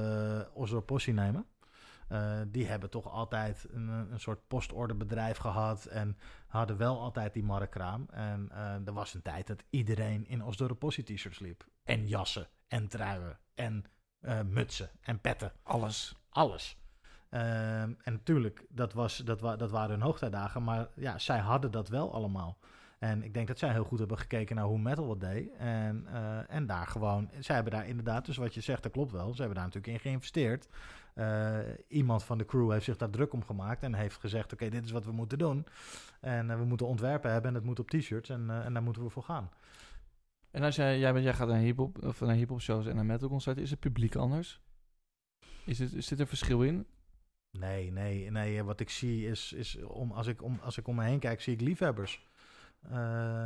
Ozro 0.55 0.81
Possi 0.81 1.13
nemen. 1.13 1.45
Eh, 2.09 2.41
die 2.47 2.67
hebben 2.67 2.91
toch 2.91 3.11
altijd 3.11 3.67
een, 3.71 3.89
een 3.89 4.21
soort 4.21 4.49
postorderbedrijf 4.49 5.37
gehad 5.37 5.85
en 5.85 6.17
hadden 6.47 6.77
wel 6.77 7.01
altijd 7.01 7.33
die 7.33 7.43
markkraam. 7.43 8.07
En 8.11 8.49
eh, 8.53 8.87
er 8.87 8.93
was 8.93 9.15
een 9.15 9.23
tijd 9.23 9.47
dat 9.47 9.65
iedereen 9.71 10.27
in 10.27 10.45
Osdorp 10.45 10.79
Possie 10.79 11.05
t-shirts 11.05 11.39
liep. 11.39 11.67
En 11.85 12.07
jassen, 12.07 12.49
en 12.69 12.89
truien, 12.89 13.39
en 13.55 13.85
eh, 14.21 14.41
mutsen, 14.43 14.91
en 15.01 15.21
petten. 15.21 15.53
Alles. 15.63 16.17
Alles. 16.29 16.77
Ehm, 17.31 17.93
en 18.03 18.13
natuurlijk, 18.13 18.67
dat, 18.69 18.93
was, 18.93 19.17
dat, 19.17 19.41
wa 19.41 19.57
dat 19.57 19.71
waren 19.71 19.91
hun 19.91 20.03
hoogtijdagen, 20.03 20.65
maar 20.65 20.89
ja, 20.95 21.19
zij 21.19 21.39
hadden 21.39 21.71
dat 21.71 21.89
wel 21.89 22.13
allemaal. 22.13 22.59
En 22.99 23.23
ik 23.23 23.35
denk 23.35 23.47
dat 23.47 23.59
zij 23.59 23.73
heel 23.73 23.85
goed 23.85 23.99
hebben 23.99 24.19
gekeken 24.19 24.57
naar 24.57 24.65
hoe 24.65 24.79
metal 24.79 25.07
wat 25.07 25.21
deed. 25.21 25.51
En, 25.57 26.07
en 26.49 26.67
daar 26.67 26.87
gewoon, 26.87 27.31
zij 27.39 27.55
hebben 27.55 27.73
daar 27.73 27.87
inderdaad, 27.87 28.27
dus 28.27 28.37
wat 28.37 28.55
je 28.55 28.61
zegt, 28.61 28.83
dat 28.83 28.93
klopt 28.93 29.13
wel. 29.13 29.31
Ze 29.33 29.37
hebben 29.41 29.55
daar 29.55 29.65
natuurlijk 29.65 29.93
in 29.93 30.01
geïnvesteerd. 30.01 30.69
Eh, 31.19 31.59
iemand 31.89 32.25
van 32.25 32.39
de 32.39 32.45
crew 32.45 32.71
heeft 32.73 32.85
zich 32.85 32.97
daar 32.97 33.11
druk 33.11 33.33
om 33.33 33.45
gemaakt 33.45 33.83
en 33.83 33.95
heeft 33.95 34.17
gezegd: 34.17 34.53
Oké, 34.53 34.69
dit 34.69 34.85
is 34.85 34.91
wat 34.91 35.05
we 35.05 35.13
moeten 35.13 35.39
doen. 35.39 35.67
En 36.21 36.51
eh, 36.51 36.59
we 36.59 36.65
moeten 36.65 36.87
ontwerpen 36.87 37.31
hebben 37.31 37.49
en 37.51 37.57
het 37.57 37.65
moet 37.65 37.79
op 37.79 37.91
t-shirts 37.91 38.29
en, 38.29 38.51
eh, 38.51 38.65
en 38.65 38.73
daar 38.73 38.83
moeten 38.83 39.03
we 39.03 39.11
voor 39.11 39.23
gaan. 39.23 39.51
En 40.51 40.63
als 40.63 40.77
jij, 40.77 40.99
jij, 40.99 41.13
bent- 41.13 41.25
jij 41.25 41.35
gaat 41.35 41.49
naar 41.49 41.59
hip-hop 41.59 42.05
of 42.05 42.21
naar 42.21 42.35
hip-hop 42.35 42.61
shows 42.61 42.87
en 42.87 42.95
naar 42.95 43.05
metal 43.07 43.29
concerten, 43.29 43.63
is 43.63 43.71
het 43.71 43.81
publiek 43.81 44.15
anders? 44.15 44.61
Is, 45.65 45.79
het, 45.79 46.05
zit 46.05 46.21
er 46.21 46.27
verschil 46.27 46.63
in? 46.63 46.87
Nee, 47.59 47.93
nee, 47.93 48.31
nee. 48.31 48.63
Wat 48.63 48.81
ik 48.81 48.91
zie 48.91 49.27
is, 49.27 49.53
is 49.53 49.83
om, 49.83 50.13
als, 50.13 50.27
ik 50.27 50.43
om, 50.43 50.59
als 50.63 50.79
ik 50.79 50.87
om 50.89 50.95
me 50.97 51.05
heen 51.05 51.19
kijk, 51.19 51.41
zie 51.41 51.53
ik 51.53 51.61
liefhebbers. 51.61 52.27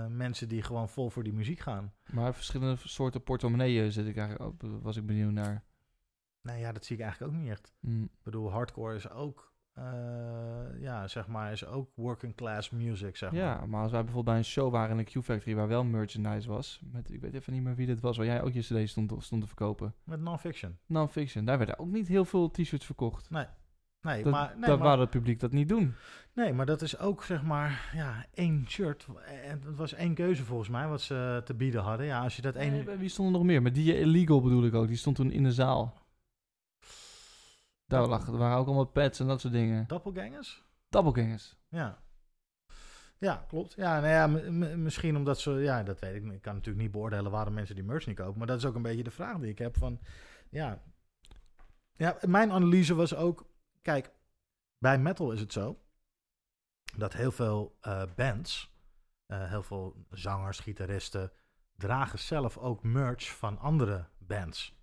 Mensen 0.08 0.48
die 0.48 0.62
gewoon 0.62 0.88
vol 0.88 1.10
voor 1.10 1.22
die 1.22 1.32
muziek 1.32 1.58
gaan. 1.58 1.92
Maar 2.10 2.34
verschillende 2.34 2.76
soorten 2.84 3.22
portemonneeën 3.22 3.92
zit 3.92 4.06
ik 4.06 4.16
eigenlijk, 4.16 4.62
was 4.82 4.96
ik 4.96 5.06
benieuwd 5.06 5.32
naar. 5.32 5.64
Nou 6.42 6.58
ja, 6.58 6.72
dat 6.72 6.84
zie 6.84 6.96
ik 6.96 7.02
eigenlijk 7.02 7.32
ook 7.32 7.40
niet 7.40 7.50
echt. 7.50 7.72
Hm. 7.80 8.02
Ik 8.02 8.22
bedoel, 8.22 8.50
hardcore 8.50 8.94
is 8.94 9.10
ook, 9.10 9.52
eh, 9.72 9.84
ja, 10.80 11.08
zeg 11.08 11.26
maar, 11.26 11.52
is 11.52 11.66
ook 11.66 11.90
working 11.94 12.34
class 12.34 12.70
music, 12.70 13.16
zeg 13.16 13.30
maar. 13.32 13.40
Ja, 13.40 13.66
maar 13.66 13.82
als 13.82 13.90
wij 13.92 14.04
bijvoorbeeld 14.04 14.34
bij 14.34 14.44
een 14.44 14.50
show 14.50 14.72
waren 14.72 14.98
in 14.98 15.04
de 15.04 15.20
Q-Factory 15.20 15.54
waar 15.54 15.68
wel 15.68 15.84
merchandise 15.84 16.48
was, 16.48 16.80
met, 16.92 17.12
ik 17.12 17.20
weet 17.20 17.34
even 17.34 17.52
niet 17.52 17.62
meer 17.62 17.74
wie 17.74 17.86
dit 17.86 18.00
was, 18.00 18.16
waar 18.16 18.26
jij 18.26 18.42
ook 18.42 18.52
je 18.52 18.60
cd 18.60 18.88
stond, 18.88 19.12
stond 19.18 19.40
te 19.40 19.46
verkopen. 19.46 19.94
Met 20.04 20.20
non-fiction. 20.20 20.78
Non-fiction, 20.86 21.44
daar 21.44 21.58
werden 21.58 21.78
ook 21.78 21.90
niet 21.90 22.08
heel 22.08 22.24
veel 22.24 22.50
t-shirts 22.50 22.86
verkocht. 22.86 23.30
Nee, 23.30 23.46
Dat, 24.22 24.32
maar, 24.32 24.54
nee, 24.56 24.68
dat 24.68 24.78
maar, 24.78 24.98
het 24.98 25.10
publiek 25.10 25.40
dat 25.40 25.52
niet 25.52 25.68
doen. 25.68 25.94
nee, 26.34 26.52
maar 26.52 26.66
dat 26.66 26.82
is 26.82 26.98
ook, 26.98 27.22
zeg 27.24 27.42
maar, 27.42 27.90
ja, 27.94 28.26
één 28.34 28.64
shirt. 28.68 29.06
En 29.44 29.60
het 29.64 29.76
was 29.76 29.92
één 29.94 30.14
keuze 30.14 30.44
volgens 30.44 30.68
mij, 30.68 30.88
wat 30.88 31.00
ze 31.00 31.42
te 31.44 31.54
bieden 31.54 31.82
hadden. 31.82 32.06
Ja, 32.06 32.22
als 32.22 32.36
je 32.36 32.42
dat 32.42 32.54
één... 32.54 32.84
Nee, 32.84 32.96
wie 32.96 33.08
stond 33.08 33.28
er 33.28 33.34
nog 33.34 33.44
meer? 33.44 33.62
Maar 33.62 33.72
die 33.72 33.98
Illegal 33.98 34.40
bedoel 34.40 34.64
ik 34.64 34.74
ook, 34.74 34.86
die 34.86 34.96
stond 34.96 35.16
toen 35.16 35.30
in 35.30 35.42
de 35.42 35.52
zaal. 35.52 36.01
Daar 37.92 38.08
lag, 38.08 38.26
er 38.26 38.36
waren 38.36 38.56
ook 38.58 38.66
allemaal 38.66 38.84
pads 38.84 39.20
en 39.20 39.26
dat 39.26 39.40
soort 39.40 39.52
dingen. 39.52 39.86
Doppelgangers? 39.86 40.64
Doppelgangers. 40.88 41.56
Ja. 41.68 42.02
Ja, 43.18 43.44
klopt. 43.48 43.74
Ja, 43.74 44.00
nou 44.00 44.12
ja, 44.12 44.26
misschien 44.76 45.16
omdat 45.16 45.40
ze... 45.40 45.50
Ja, 45.50 45.82
dat 45.82 45.98
weet 45.98 46.14
ik. 46.14 46.32
Ik 46.32 46.42
kan 46.42 46.54
natuurlijk 46.54 46.82
niet 46.82 46.92
beoordelen 46.92 47.30
waarom 47.30 47.54
mensen 47.54 47.74
die 47.74 47.84
merch 47.84 48.06
niet 48.06 48.16
kopen. 48.16 48.38
Maar 48.38 48.46
dat 48.46 48.58
is 48.58 48.64
ook 48.64 48.74
een 48.74 48.82
beetje 48.82 49.02
de 49.02 49.10
vraag 49.10 49.38
die 49.38 49.50
ik 49.50 49.58
heb 49.58 49.76
van... 49.76 50.00
Ja, 50.48 50.82
ja 51.96 52.16
mijn 52.20 52.52
analyse 52.52 52.94
was 52.94 53.14
ook... 53.14 53.50
Kijk, 53.82 54.12
bij 54.78 54.98
metal 54.98 55.32
is 55.32 55.40
het 55.40 55.52
zo... 55.52 55.82
dat 56.96 57.12
heel 57.12 57.32
veel 57.32 57.76
eh, 57.80 58.02
bands... 58.16 58.74
eh, 59.26 59.48
heel 59.48 59.62
veel 59.62 60.06
zangers, 60.10 60.58
gitaristen... 60.58 61.32
dragen 61.76 62.18
zelf 62.18 62.58
ook 62.58 62.82
merch 62.82 63.36
van 63.36 63.58
andere 63.58 64.08
bands. 64.18 64.76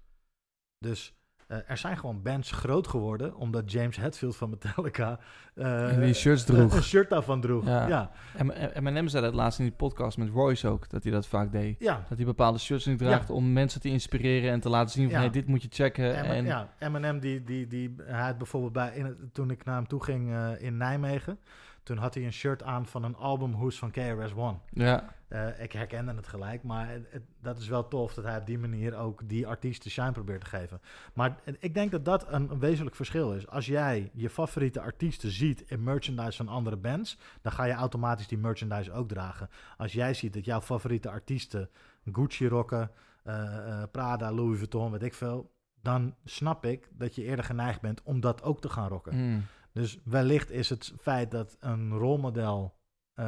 Dus... 0.77 1.18
eh, 1.49 1.57
er 1.67 1.77
zijn 1.77 1.97
gewoon 1.97 2.21
bands 2.21 2.51
groot 2.51 2.87
geworden 2.87 3.35
omdat 3.35 3.71
James 3.71 3.97
Hetfield 3.97 4.35
van 4.35 4.49
Metallica 4.49 5.19
En 5.55 6.01
die 6.01 6.13
shirts 6.13 6.43
droeg. 6.43 6.73
Een 6.75 6.83
shirt 6.83 7.09
daarvan 7.09 7.41
droeg. 7.41 7.65
Ja. 7.65 7.87
Ja. 7.87 8.11
En 8.35 8.51
Eminem 8.75 9.07
zei 9.07 9.23
dat 9.23 9.33
laatst 9.33 9.59
in 9.59 9.65
die 9.65 9.73
podcast 9.73 10.17
met 10.17 10.29
Royce 10.29 10.67
ook, 10.67 10.89
dat 10.89 11.03
hij 11.03 11.11
dat 11.11 11.27
vaak 11.27 11.51
deed. 11.51 11.79
Dat 11.79 12.17
hij 12.17 12.25
bepaalde 12.25 12.59
shirts 12.59 12.85
niet 12.85 12.97
draagt 12.97 13.27
Ja. 13.27 13.33
om 13.33 13.53
mensen 13.53 13.81
te 13.81 13.89
inspireren 13.89 14.51
en 14.51 14.59
te 14.59 14.69
laten 14.69 14.91
zien 14.91 15.03
van, 15.05 15.13
Ja. 15.13 15.19
hey, 15.19 15.29
dit 15.29 15.47
moet 15.47 15.61
je 15.61 15.67
checken. 15.71 16.15
En, 16.15 16.25
En, 16.25 16.45
ja, 16.45 16.69
Eminem, 16.79 17.19
die, 17.19 17.43
die, 17.43 17.67
die, 17.67 17.95
hij 18.03 18.21
had 18.25 18.37
bijvoorbeeld 18.37 18.73
bij, 18.73 18.91
in 18.95 19.29
toen 19.33 19.51
ik 19.51 19.65
naar 19.65 19.75
hem 19.75 19.87
toe 19.87 20.03
ging 20.03 20.31
eh, 20.33 20.49
in 20.57 20.77
Nijmegen, 20.77 21.39
toen 21.83 21.97
had 21.97 22.13
hij 22.13 22.25
een 22.25 22.33
shirt 22.33 22.63
aan 22.63 22.85
van 22.85 23.03
een 23.03 23.15
albumhoes 23.15 23.77
van 23.79 23.91
KRS-One. 23.91 24.57
ja, 24.69 25.17
Eh, 25.29 25.61
ik 25.63 25.71
herkende 25.71 26.13
het 26.13 26.27
gelijk, 26.27 26.63
maar 26.63 26.89
het- 26.89 27.11
het- 27.11 27.23
dat 27.41 27.57
is 27.57 27.67
wel 27.67 27.87
tof 27.87 28.13
dat 28.13 28.23
hij 28.23 28.37
op 28.37 28.45
die 28.45 28.57
manier 28.59 28.95
ook 28.97 29.29
die 29.29 29.47
artiest 29.47 29.83
de 29.83 29.89
shine 29.89 30.11
probeert 30.11 30.41
te 30.41 30.47
geven. 30.47 30.81
Maar 31.13 31.35
ik 31.59 31.73
denk 31.73 31.91
dat 31.91 32.05
dat 32.05 32.31
een, 32.31 32.51
een 32.51 32.59
wezenlijk 32.59 32.95
verschil 32.95 33.33
is. 33.33 33.47
Als 33.47 33.65
jij 33.65 34.09
je 34.13 34.29
favoriete 34.29 34.81
artiesten 34.81 35.31
ziet 35.31 35.61
in 35.61 35.83
merchandise 35.83 36.37
van 36.37 36.47
andere 36.47 36.77
bands, 36.77 37.17
dan 37.41 37.51
ga 37.51 37.63
je 37.63 37.73
automatisch 37.73 38.27
die 38.27 38.37
merchandise 38.37 38.91
ook 38.91 39.07
dragen. 39.07 39.49
Als 39.77 39.93
jij 39.93 40.13
ziet 40.13 40.33
dat 40.33 40.45
jouw 40.45 40.61
favoriete 40.61 41.09
artiesten 41.09 41.69
Gucci 42.11 42.47
rocken, 42.47 42.91
eh, 43.23 43.57
eh, 43.81 43.83
Prada, 43.91 44.31
Louis 44.31 44.57
Vuitton, 44.57 44.91
weet 44.91 45.03
ik 45.03 45.13
veel, 45.13 45.51
dan 45.81 46.15
snap 46.25 46.65
ik 46.65 46.89
dat 46.93 47.15
je 47.15 47.23
eerder 47.23 47.45
geneigd 47.45 47.81
bent 47.81 48.03
om 48.03 48.19
dat 48.19 48.43
ook 48.43 48.61
te 48.61 48.69
gaan 48.69 48.87
rocken. 48.87 49.15
Mm. 49.15 49.45
Dus 49.79 49.99
wellicht 50.03 50.51
is 50.51 50.69
het 50.69 50.93
feit 50.99 51.31
dat 51.31 51.57
een 51.59 51.93
rolmodel 51.93 52.75
eh, 53.13 53.25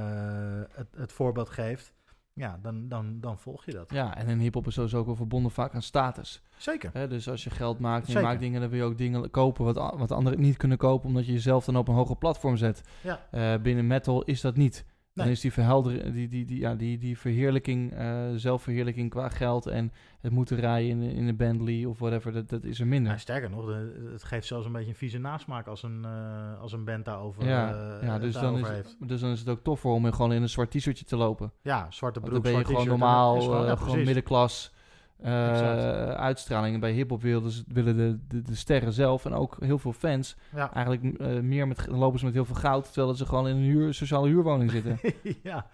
het, 0.71 0.87
het 0.95 1.11
voorbeeld 1.11 1.49
geeft, 1.49 1.93
ja, 2.33 2.59
dan, 2.61 2.87
dan, 2.87 3.19
dan 3.19 3.37
volg 3.37 3.65
je 3.65 3.71
dat. 3.71 3.91
ja, 3.91 4.17
en 4.17 4.27
in 4.27 4.39
hip-hop 4.39 4.67
is 4.67 4.73
sowieso 4.73 4.97
ook 4.97 5.05
wel 5.05 5.15
verbonden 5.15 5.51
vaak 5.51 5.73
aan 5.73 5.81
status. 5.81 6.41
Zeker. 6.57 7.09
Dus 7.09 7.29
als 7.29 7.43
je 7.43 7.49
geld 7.49 7.79
maakt 7.79 8.01
en 8.01 8.05
je 8.05 8.11
Zeker. 8.11 8.27
maakt 8.27 8.41
dingen, 8.41 8.61
dan 8.61 8.69
wil 8.69 8.79
je 8.79 8.85
ook 8.85 8.97
dingen 8.97 9.31
kopen 9.31 9.65
wat, 9.65 9.95
wat 9.97 10.11
anderen 10.11 10.39
niet 10.39 10.57
kunnen 10.57 10.77
kopen, 10.77 11.07
omdat 11.07 11.25
je 11.25 11.31
jezelf 11.31 11.65
dan 11.65 11.77
op 11.77 11.87
een 11.87 11.95
hoger 11.95 12.15
platform 12.15 12.57
zet. 12.57 12.81
Ja. 13.03 13.19
Eh, 13.31 13.61
binnen 13.61 13.87
metal 13.87 14.23
is 14.23 14.41
dat 14.41 14.55
niet. 14.55 14.85
Dan 15.13 15.25
Nee. 15.25 15.33
is 15.33 15.41
die, 15.41 15.51
verhelder, 15.53 16.11
die, 16.13 16.27
die, 16.27 16.45
die, 16.45 16.59
ja, 16.59 16.75
die, 16.75 16.97
die 16.97 17.17
verheerlijking, 17.17 17.93
eh, 17.93 18.25
zelfverheerlijking 18.35 19.09
qua 19.09 19.29
geld 19.29 19.65
en 19.65 19.91
het 20.21 20.31
moeten 20.31 20.57
rijden 20.57 20.89
in, 20.89 21.01
in 21.15 21.27
een 21.27 21.35
Bentley 21.35 21.85
of 21.85 21.99
whatever, 21.99 22.31
dat, 22.31 22.49
dat 22.49 22.63
is 22.63 22.79
er 22.79 22.87
minder. 22.87 23.19
Sterker 23.19 23.49
nog, 23.49 23.65
de- 23.65 24.09
het 24.11 24.23
geeft 24.23 24.47
zelfs 24.47 24.65
een 24.65 24.71
beetje 24.71 24.89
een 24.89 24.95
vieze 24.95 25.17
nasmaak 25.17 25.67
als 25.67 25.83
een, 25.83 26.05
eh, 26.05 26.59
als 26.61 26.71
een 26.73 26.85
band 26.85 27.05
daarover, 27.05 27.45
ja, 27.45 27.73
eh, 27.99 28.07
ja 28.07 28.19
dus, 28.19 28.33
dan 28.33 28.57
is, 28.57 28.67
het- 28.67 28.95
dus 28.99 29.21
dan 29.21 29.31
is 29.31 29.39
het 29.39 29.49
ook 29.49 29.63
tof 29.63 29.79
voor 29.79 29.93
om 29.93 30.11
gewoon 30.11 30.33
in 30.33 30.41
een 30.41 30.49
zwart 30.49 30.71
t-shirtje 30.71 31.05
te 31.05 31.15
lopen. 31.15 31.51
Ja, 31.61 31.87
zwarte 31.91 32.19
Want 32.19 32.31
broek, 32.31 32.43
dan 32.43 32.53
ben 32.53 32.61
je 32.61 32.67
gewoon 32.67 32.87
normaal, 32.87 33.41
gewoon- 33.41 33.65
ja, 33.65 33.71
gewoon 33.75 33.87
precies. 33.87 34.05
middenklas 34.05 34.73
eh, 35.21 35.49
Exact. 35.51 35.81
uitstraling. 36.17 36.73
En 36.73 36.79
bij 36.79 36.91
hip-hop 36.91 37.21
willen, 37.21 37.51
de, 37.67 38.17
de, 38.27 38.41
de 38.41 38.55
sterren 38.55 38.93
zelf 38.93 39.25
en 39.25 39.33
ook 39.33 39.57
heel 39.59 39.77
veel 39.79 39.93
fans 39.93 40.35
Ja. 40.55 40.73
eigenlijk 40.73 41.17
eh, 41.19 41.39
meer 41.39 41.67
met, 41.67 41.87
lopen 41.87 42.19
ze 42.19 42.25
met 42.25 42.33
heel 42.33 42.45
veel 42.45 42.55
goud, 42.55 42.85
terwijl 42.85 43.07
dat 43.07 43.17
ze 43.17 43.25
gewoon 43.25 43.47
in 43.47 43.55
een 43.55 43.61
huur, 43.61 43.93
sociale 43.93 44.27
huurwoning 44.27 44.71
zitten. 44.71 44.99
ja, 45.43 45.65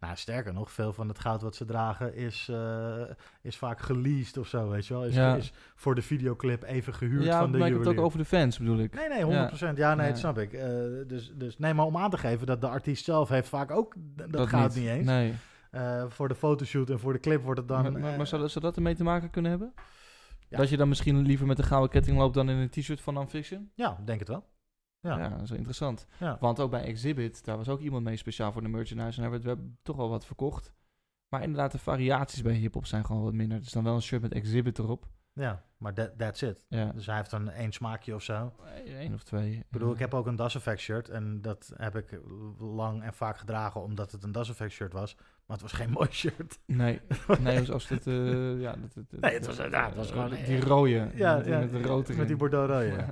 nou 0.00 0.16
sterker 0.16 0.52
nog, 0.52 0.70
veel 0.70 0.92
van 0.92 1.08
het 1.08 1.18
goud 1.18 1.42
wat 1.42 1.54
ze 1.56 1.64
dragen 1.64 2.14
is, 2.14 2.48
eh, 2.50 3.00
is 3.42 3.56
vaak 3.56 3.80
geleased 3.80 4.36
of 4.36 4.46
zo, 4.46 4.68
weet 4.68 4.86
je 4.86 4.94
wel. 4.94 5.04
Is, 5.04 5.14
Ja. 5.14 5.34
is 5.36 5.52
voor 5.74 5.94
de 5.94 6.02
videoclip 6.02 6.62
even 6.62 6.94
gehuurd 6.94 7.24
ja, 7.24 7.38
van 7.40 7.52
de 7.52 7.58
maar 7.58 7.66
ik 7.66 7.72
heb 7.72 7.82
het 7.84 7.88
ook 7.88 7.94
juwelier. 7.94 8.04
over 8.04 8.18
de 8.18 8.24
fans, 8.24 8.58
bedoel 8.58 8.78
ik. 8.78 8.94
Nee, 8.94 9.08
nee, 9.08 9.22
100%. 9.24 9.76
Ja, 9.76 9.94
nee, 9.94 10.04
Ja. 10.06 10.10
dat 10.12 10.18
snap 10.18 10.38
ik. 10.38 10.50
Dus, 11.08 11.32
dus 11.34 11.58
nee, 11.58 11.74
maar 11.74 11.86
om 11.86 11.96
aan 11.96 12.10
te 12.10 12.18
geven 12.18 12.46
dat 12.46 12.60
de 12.60 12.68
artiest 12.68 13.04
zelf 13.04 13.28
heeft 13.28 13.48
vaak 13.48 13.70
ook 13.70 13.94
d- 13.94 14.32
dat, 14.32 14.48
goud 14.48 14.74
niet, 14.74 14.88
eens. 14.88 15.06
Nee. 15.06 15.34
Eh, 15.76 16.04
voor 16.08 16.28
de 16.28 16.34
fotoshoot 16.34 16.90
en 16.90 16.98
voor 16.98 17.12
de 17.12 17.18
clip 17.20 17.42
wordt 17.42 17.58
het 17.58 17.68
dan... 17.68 17.82
maar 17.82 17.92
maar, 17.92 18.10
eh, 18.10 18.16
maar 18.16 18.26
zou, 18.26 18.42
dat- 18.42 18.50
zou 18.50 18.64
dat 18.64 18.76
ermee 18.76 18.94
te 18.94 19.04
maken 19.04 19.30
kunnen 19.30 19.50
hebben? 19.50 19.72
Ja. 20.48 20.56
Dat 20.56 20.68
je 20.68 20.76
dan 20.76 20.88
misschien 20.88 21.22
liever 21.22 21.46
met 21.46 21.58
een 21.58 21.64
gouden 21.64 21.90
ketting 21.90 22.16
loopt 22.18 22.34
dan 22.34 22.48
in 22.48 22.56
een 22.56 22.70
t-shirt 22.70 23.00
van 23.00 23.14
Non-Fiction? 23.14 23.70
Ja, 23.74 24.00
denk 24.04 24.18
het 24.18 24.28
wel. 24.28 24.44
Ja. 25.00 25.18
Ja. 25.18 25.28
dat 25.28 25.40
is 25.42 25.48
wel 25.48 25.58
interessant. 25.58 26.06
Ja. 26.18 26.36
Want 26.40 26.60
ook 26.60 26.70
bij 26.70 26.82
Exhibit, 26.84 27.44
daar 27.44 27.56
was 27.56 27.68
ook 27.68 27.80
iemand 27.80 28.04
mee 28.04 28.16
speciaal 28.16 28.52
voor 28.52 28.62
de 28.62 28.68
merchandise. 28.68 29.16
En 29.16 29.22
daar 29.22 29.30
werd 29.30 29.42
we 29.42 29.48
hebben 29.48 29.78
toch 29.82 29.96
wel 29.96 30.08
wat 30.08 30.26
verkocht. 30.26 30.72
Maar 31.28 31.42
inderdaad, 31.42 31.72
de 31.72 31.78
variaties 31.78 32.42
bij 32.42 32.54
hip-hop 32.54 32.86
zijn 32.86 33.04
gewoon 33.04 33.22
wat 33.22 33.32
minder. 33.32 33.56
Het 33.56 33.66
is 33.66 33.72
dan 33.72 33.84
wel 33.84 33.94
een 33.94 34.02
shirt 34.02 34.22
met 34.22 34.32
Exhibit 34.32 34.78
erop. 34.78 35.06
Ja, 35.38 35.62
maar 35.78 35.92
that, 35.94 36.18
that's 36.18 36.42
it. 36.42 36.64
Ja, 36.68 36.92
Dus 36.94 37.06
hij 37.06 37.16
heeft 37.16 37.30
dan 37.30 37.50
één 37.50 37.72
smaakje 37.72 38.14
of 38.14 38.22
zo. 38.22 38.52
één 38.86 39.14
of 39.14 39.22
twee. 39.22 39.52
Ik 39.52 39.64
bedoel, 39.70 39.92
ik 39.92 39.98
heb 39.98 40.14
ook 40.14 40.26
een 40.26 40.36
Das 40.36 40.54
Effect 40.54 40.80
shirt 40.80 41.08
en 41.08 41.40
dat 41.42 41.72
heb 41.76 41.96
ik 41.96 42.20
lang 42.58 43.02
en 43.02 43.14
vaak 43.14 43.38
gedragen 43.38 43.82
omdat 43.82 44.12
het 44.12 44.22
een 44.22 44.32
Das 44.32 44.48
Effect 44.48 44.72
shirt 44.72 44.92
was. 44.92 45.14
Maar 45.16 45.56
het 45.56 45.60
was 45.60 45.72
geen 45.72 45.90
mooi 45.98 46.08
shirt. 46.10 46.58
Nee, 46.66 47.00
nee 47.40 47.64
zoals 47.64 47.88
het... 47.88 48.06
eh 48.06 48.60
ja, 48.60 48.72
dat, 48.76 48.94
dat- 49.10 49.20
Nee, 49.20 49.34
het 49.34 49.46
was- 49.46 49.56
ja, 49.56 49.86
het 49.86 49.94
was 49.96 50.06
eh, 50.06 50.12
gewoon- 50.12 50.44
Die 50.44 50.60
rode. 50.60 51.10
Ja, 51.14 51.36
met, 51.36 51.46
ja, 51.46 51.58
met 51.58 51.70
de 51.70 51.82
rood 51.82 52.16
met 52.16 52.26
die 52.26 52.36
bordeaux 52.36 52.72
rode. 52.72 52.86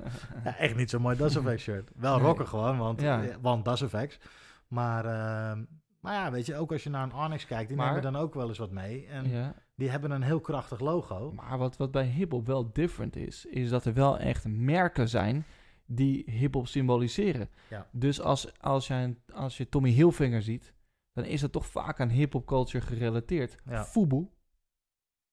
Ja. 0.43 0.57
Echt 0.57 0.75
niet 0.75 0.89
zo'n 0.89 1.01
mooi 1.01 1.17
Das 1.17 1.35
Effect 1.35 1.59
shirt. 1.59 1.91
Wel 1.95 2.15
Nee. 2.17 2.25
rocken 2.25 2.47
gewoon, 2.47 2.77
want, 2.77 3.01
Ja. 3.01 3.23
eh, 3.23 3.35
want 3.41 3.65
Das 3.65 3.81
Effects. 3.81 4.19
Maar, 4.67 5.05
ehm, 5.05 5.63
maar 5.99 6.13
ja, 6.13 6.31
weet 6.31 6.45
je, 6.45 6.55
ook 6.57 6.71
als 6.71 6.83
je 6.83 6.89
naar 6.89 7.03
een 7.03 7.13
Onyx 7.13 7.45
kijkt, 7.45 7.67
die 7.67 7.77
Maar- 7.77 7.85
nemen 7.93 8.01
dan 8.11 8.15
ook 8.21 8.33
wel 8.33 8.47
eens 8.47 8.57
wat 8.57 8.71
mee. 8.71 9.07
En 9.07 9.29
Ja. 9.29 9.53
Die 9.75 9.89
hebben 9.89 10.11
een 10.11 10.21
heel 10.21 10.39
krachtig 10.41 10.79
logo. 10.79 11.31
Maar 11.31 11.57
wat, 11.57 11.77
wat 11.77 11.91
bij 11.91 12.05
hip-hop 12.05 12.45
wel 12.47 12.71
different 12.73 13.15
is, 13.15 13.45
is 13.45 13.69
dat 13.69 13.85
er 13.85 13.93
wel 13.93 14.17
echt 14.17 14.47
merken 14.47 15.09
zijn 15.09 15.45
die 15.85 16.23
hip-hop 16.31 16.67
symboliseren. 16.67 17.49
Ja. 17.69 17.87
Dus 17.91 18.21
als, 18.21 18.59
als, 18.61 18.87
jij 18.87 19.17
als 19.33 19.57
je 19.57 19.69
Tommy 19.69 19.89
Hilfiger 19.89 20.41
ziet, 20.41 20.73
dan 21.13 21.23
is 21.23 21.41
dat 21.41 21.51
toch 21.51 21.65
vaak 21.65 21.99
aan 21.99 22.09
hip-hop 22.09 22.45
culture 22.45 22.85
gerelateerd. 22.85 23.57
Ja. 23.65 23.83
Fubu, 23.85 24.29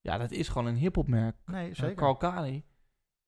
ja, 0.01 0.19
dat 0.19 0.31
is 0.31 0.49
gewoon 0.49 0.67
een 0.67 0.77
hip-hop 0.77 1.09
merk. 1.09 1.37
Nee, 1.47 1.69
Uh, 1.69 1.75
zeker. 1.75 1.95
Carl 1.95 2.17
Kani 2.17 2.65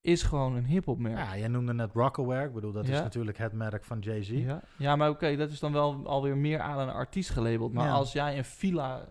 is 0.00 0.22
gewoon 0.22 0.54
een 0.56 0.64
hip-hop 0.66 0.98
merk. 0.98 1.18
Ja, 1.18 1.36
jij 1.38 1.48
noemde 1.48 1.74
net 1.74 1.92
Rockaware. 1.92 2.46
Ik 2.46 2.54
bedoel, 2.54 2.72
dat 2.72 2.88
is 2.88 3.00
natuurlijk 3.00 3.38
het 3.38 3.52
merk 3.52 3.84
van 3.84 3.98
Jay-Z. 3.98 4.30
Ja, 4.30 4.62
ja 4.78 4.96
maar 4.96 5.10
oké, 5.10 5.36
dat 5.36 5.50
is 5.50 5.60
dan 5.60 5.72
wel 5.72 6.06
alweer 6.06 6.36
meer 6.36 6.60
aan 6.60 6.78
een 6.78 6.94
artiest 6.94 7.30
gelabeld. 7.30 7.72
Maar 7.72 7.86
Ja. 7.86 7.92
als 7.92 8.12
jij 8.12 8.38
een 8.38 8.44
Fila 8.44 9.08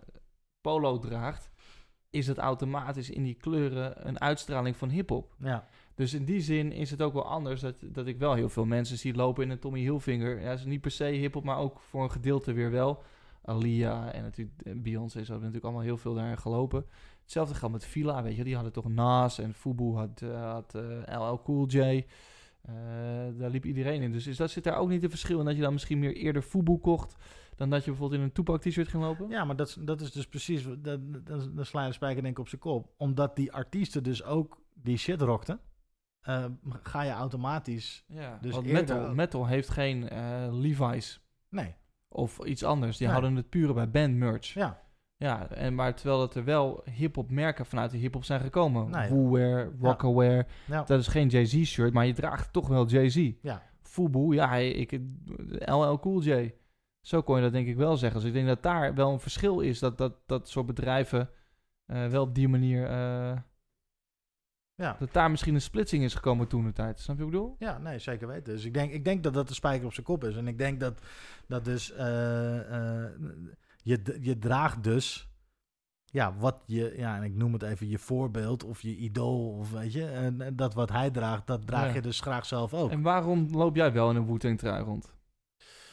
polo 0.62 1.00
draagt, 1.00 1.50
is 2.14 2.28
het 2.28 2.38
automatisch 2.38 3.10
in 3.10 3.24
die 3.24 3.34
kleuren 3.34 4.08
een 4.08 4.22
uitstraling 4.22 4.78
van 4.78 4.90
hip-hop. 4.90 5.36
Ja, 5.38 5.68
Dus 5.96 6.14
in 6.14 6.26
die 6.26 6.42
zin 6.42 6.72
is 6.72 6.92
het 6.92 7.02
ook 7.02 7.14
wel 7.14 7.26
anders 7.26 7.62
dat, 7.62 7.76
dat 7.82 8.08
ik 8.08 8.18
wel 8.18 8.34
heel 8.34 8.50
veel 8.50 8.66
mensen 8.66 8.98
zie 8.98 9.14
lopen 9.14 9.44
in 9.44 9.50
een 9.50 9.60
Tommy 9.60 9.80
Hilfiger. 9.80 10.42
Ja, 10.42 10.52
is 10.52 10.66
niet 10.66 10.82
per 10.82 10.92
se 10.92 11.04
hip-hop, 11.04 11.44
maar 11.44 11.58
ook 11.58 11.80
voor 11.80 12.04
een 12.04 12.12
gedeelte 12.12 12.54
weer 12.54 12.72
wel. 12.72 13.04
Alia 13.46 14.12
en 14.12 14.24
natuurlijk 14.24 14.62
eh, 14.64 14.74
Beyoncé, 14.76 15.12
ze 15.12 15.32
hebben 15.32 15.36
natuurlijk 15.36 15.64
allemaal 15.64 15.82
heel 15.82 15.98
veel 15.98 16.14
daarin 16.14 16.38
gelopen. 16.38 16.86
Hetzelfde 17.22 17.56
geldt 17.56 17.74
met 17.74 17.86
Fila, 17.86 18.24
weet 18.24 18.36
je, 18.36 18.44
die 18.44 18.56
hadden 18.56 18.74
toch 18.74 18.90
Nas 18.90 19.40
en 19.40 19.54
Fubu 19.54 19.94
had, 19.94 20.22
eh, 20.22 20.52
had 20.52 20.76
eh, 20.76 21.20
LL 21.20 21.42
Cool 21.44 21.68
J. 21.68 21.78
Eh, 21.78 22.74
daar 23.38 23.50
liep 23.50 23.66
iedereen 23.66 24.02
in. 24.02 24.12
Dus 24.12 24.28
is 24.28 24.38
dat, 24.38 24.52
zit 24.52 24.64
daar 24.64 24.78
ook 24.78 24.90
niet 24.90 25.04
een 25.04 25.10
verschil 25.10 25.40
in 25.40 25.46
dat 25.46 25.56
je 25.56 25.62
dan 25.62 25.74
misschien 25.74 26.00
meer 26.00 26.16
eerder 26.16 26.42
Fubu 26.42 26.78
kocht 26.78 27.16
dan 27.56 27.70
dat 27.70 27.84
je 27.84 27.90
bijvoorbeeld 27.90 28.20
in 28.20 28.26
een 28.28 28.34
Tupac 28.34 28.62
t-shirt 28.62 28.88
ging 28.88 29.04
lopen? 29.04 29.30
ja 29.30 29.44
maar 29.44 29.56
dat, 29.56 29.68
is- 29.68 29.78
dat 29.80 30.02
is 30.02 30.12
dus 30.12 30.28
precies... 30.28 30.64
wat- 30.64 30.84
Dat, 30.84 31.00
dat, 31.26 31.50
dat 31.56 31.66
sla 31.66 31.82
je 31.82 31.88
de 31.88 31.94
spijker 31.94 32.22
denk 32.22 32.34
ik 32.34 32.40
op 32.40 32.48
zijn 32.48 32.62
kop. 32.62 32.94
Omdat 32.98 33.36
die 33.36 33.52
artiesten 33.52 34.04
dus 34.04 34.24
ook 34.24 34.62
die 34.74 34.98
shit 34.98 35.22
rockten... 35.22 35.60
eh, 36.22 36.46
ga 36.84 37.02
je 37.02 37.12
automatisch... 37.12 38.04
Ja, 38.08 38.38
Dus 38.42 38.54
want 38.54 38.66
eerder 38.66 38.96
metal, 38.98 39.14
metal 39.14 39.48
heeft 39.48 39.70
geen 39.70 40.10
eh, 40.10 40.48
Levi's 40.52 41.22
Nee, 41.50 41.76
of 42.08 42.40
iets 42.46 42.64
anders. 42.64 42.98
Die 42.98 43.08
Nee. 43.08 43.16
hadden 43.16 43.36
het 43.36 43.50
pure 43.50 43.74
bij 43.74 43.90
band 43.90 44.16
merch. 44.16 44.54
ja. 44.54 44.82
Ja, 45.18 45.50
en 45.50 45.76
maar 45.76 45.96
terwijl 45.96 46.20
dat 46.20 46.36
er 46.36 46.44
wel 46.44 46.84
hip-hop 46.92 47.30
merken 47.32 47.66
vanuit 47.66 47.92
de 47.92 47.98
hip-hop 47.98 48.24
zijn 48.24 48.40
gekomen. 48.42 48.90
Nee. 48.90 49.10
Woolwear, 49.10 49.72
Rockaware. 49.82 50.46
Ja. 50.68 50.84
Dat 50.84 51.00
is 51.00 51.08
geen 51.08 51.28
Jay-Z 51.28 51.64
shirt, 51.66 51.94
maar 51.94 52.06
je 52.06 52.14
draagt 52.14 52.54
toch 52.54 52.68
wel 52.68 52.86
Jay-Z. 52.88 53.32
Ja. 53.42 53.62
Fubu, 53.82 54.34
ja, 54.34 54.56
ik, 54.56 55.00
LL 55.66 56.00
Cool 56.00 56.22
J. 56.22 56.54
Zo 57.04 57.22
kon 57.22 57.36
je 57.36 57.42
dat 57.42 57.52
denk 57.52 57.68
ik 57.68 57.76
wel 57.76 57.98
zeggen. 57.98 58.20
Dus 58.20 58.30
ik 58.30 58.36
denk 58.36 58.48
dat 58.48 58.64
daar 58.64 58.94
wel 58.96 59.12
een 59.14 59.20
verschil 59.20 59.60
is. 59.60 59.80
Dat 59.80 59.98
dat, 59.98 60.14
dat 60.26 60.50
soort 60.50 60.66
bedrijven 60.66 61.30
eh, 61.86 62.08
wel 62.08 62.24
op 62.24 62.36
die 62.36 62.48
manier... 62.48 62.86
eh, 62.86 63.38
Ja. 64.76 64.96
Dat 65.00 65.14
daar 65.14 65.32
misschien 65.32 65.54
een 65.54 65.62
splitsing 65.62 66.04
is 66.04 66.14
gekomen 66.14 66.48
toen 66.48 66.66
de 66.66 66.72
tijd. 66.72 67.00
Snap 67.00 67.18
je 67.18 67.24
wat 67.24 67.34
ik 67.34 67.40
bedoel? 67.40 67.56
Ja, 67.60 67.78
nee, 67.78 68.00
zeker 68.00 68.28
weten. 68.28 68.54
Dus 68.54 68.66
ik 68.66 68.74
denk, 68.74 68.92
ik 68.92 69.06
denk 69.06 69.24
dat 69.24 69.34
dat 69.34 69.48
de 69.48 69.54
spijker 69.54 69.86
op 69.86 69.94
zijn 69.94 70.06
kop 70.06 70.24
is. 70.24 70.36
En 70.36 70.48
ik 70.48 70.58
denk 70.58 70.80
dat, 70.80 71.02
dat 71.48 71.66
dus 71.66 71.92
eh, 71.92 72.08
je, 73.84 74.18
je 74.22 74.38
draagt 74.40 74.84
dus 74.84 75.28
ja, 76.06 76.36
wat 76.38 76.64
je, 76.66 76.94
ja, 76.98 77.16
en 77.16 77.24
ik 77.24 77.36
noem 77.36 77.54
het 77.54 77.62
even 77.62 77.90
je 77.90 78.00
voorbeeld 78.00 78.64
of 78.64 78.82
je 78.82 78.96
idool 78.98 79.50
of 79.58 79.72
weet 79.72 79.94
je, 79.94 80.06
en, 80.08 80.42
en 80.42 80.56
dat 80.56 80.74
wat 80.74 80.90
hij 80.90 81.12
draagt, 81.12 81.48
dat 81.48 81.68
draag 81.68 81.88
Ja. 81.88 81.94
je 81.94 82.02
dus 82.02 82.20
graag 82.20 82.46
zelf 82.46 82.74
ook. 82.74 82.92
En 82.92 83.02
waarom 83.02 83.48
loop 83.52 83.76
jij 83.76 83.92
wel 83.92 84.10
in 84.10 84.16
een 84.16 84.26
Wu-Tang 84.26 84.58
trui 84.60 84.84
rond? 84.84 85.13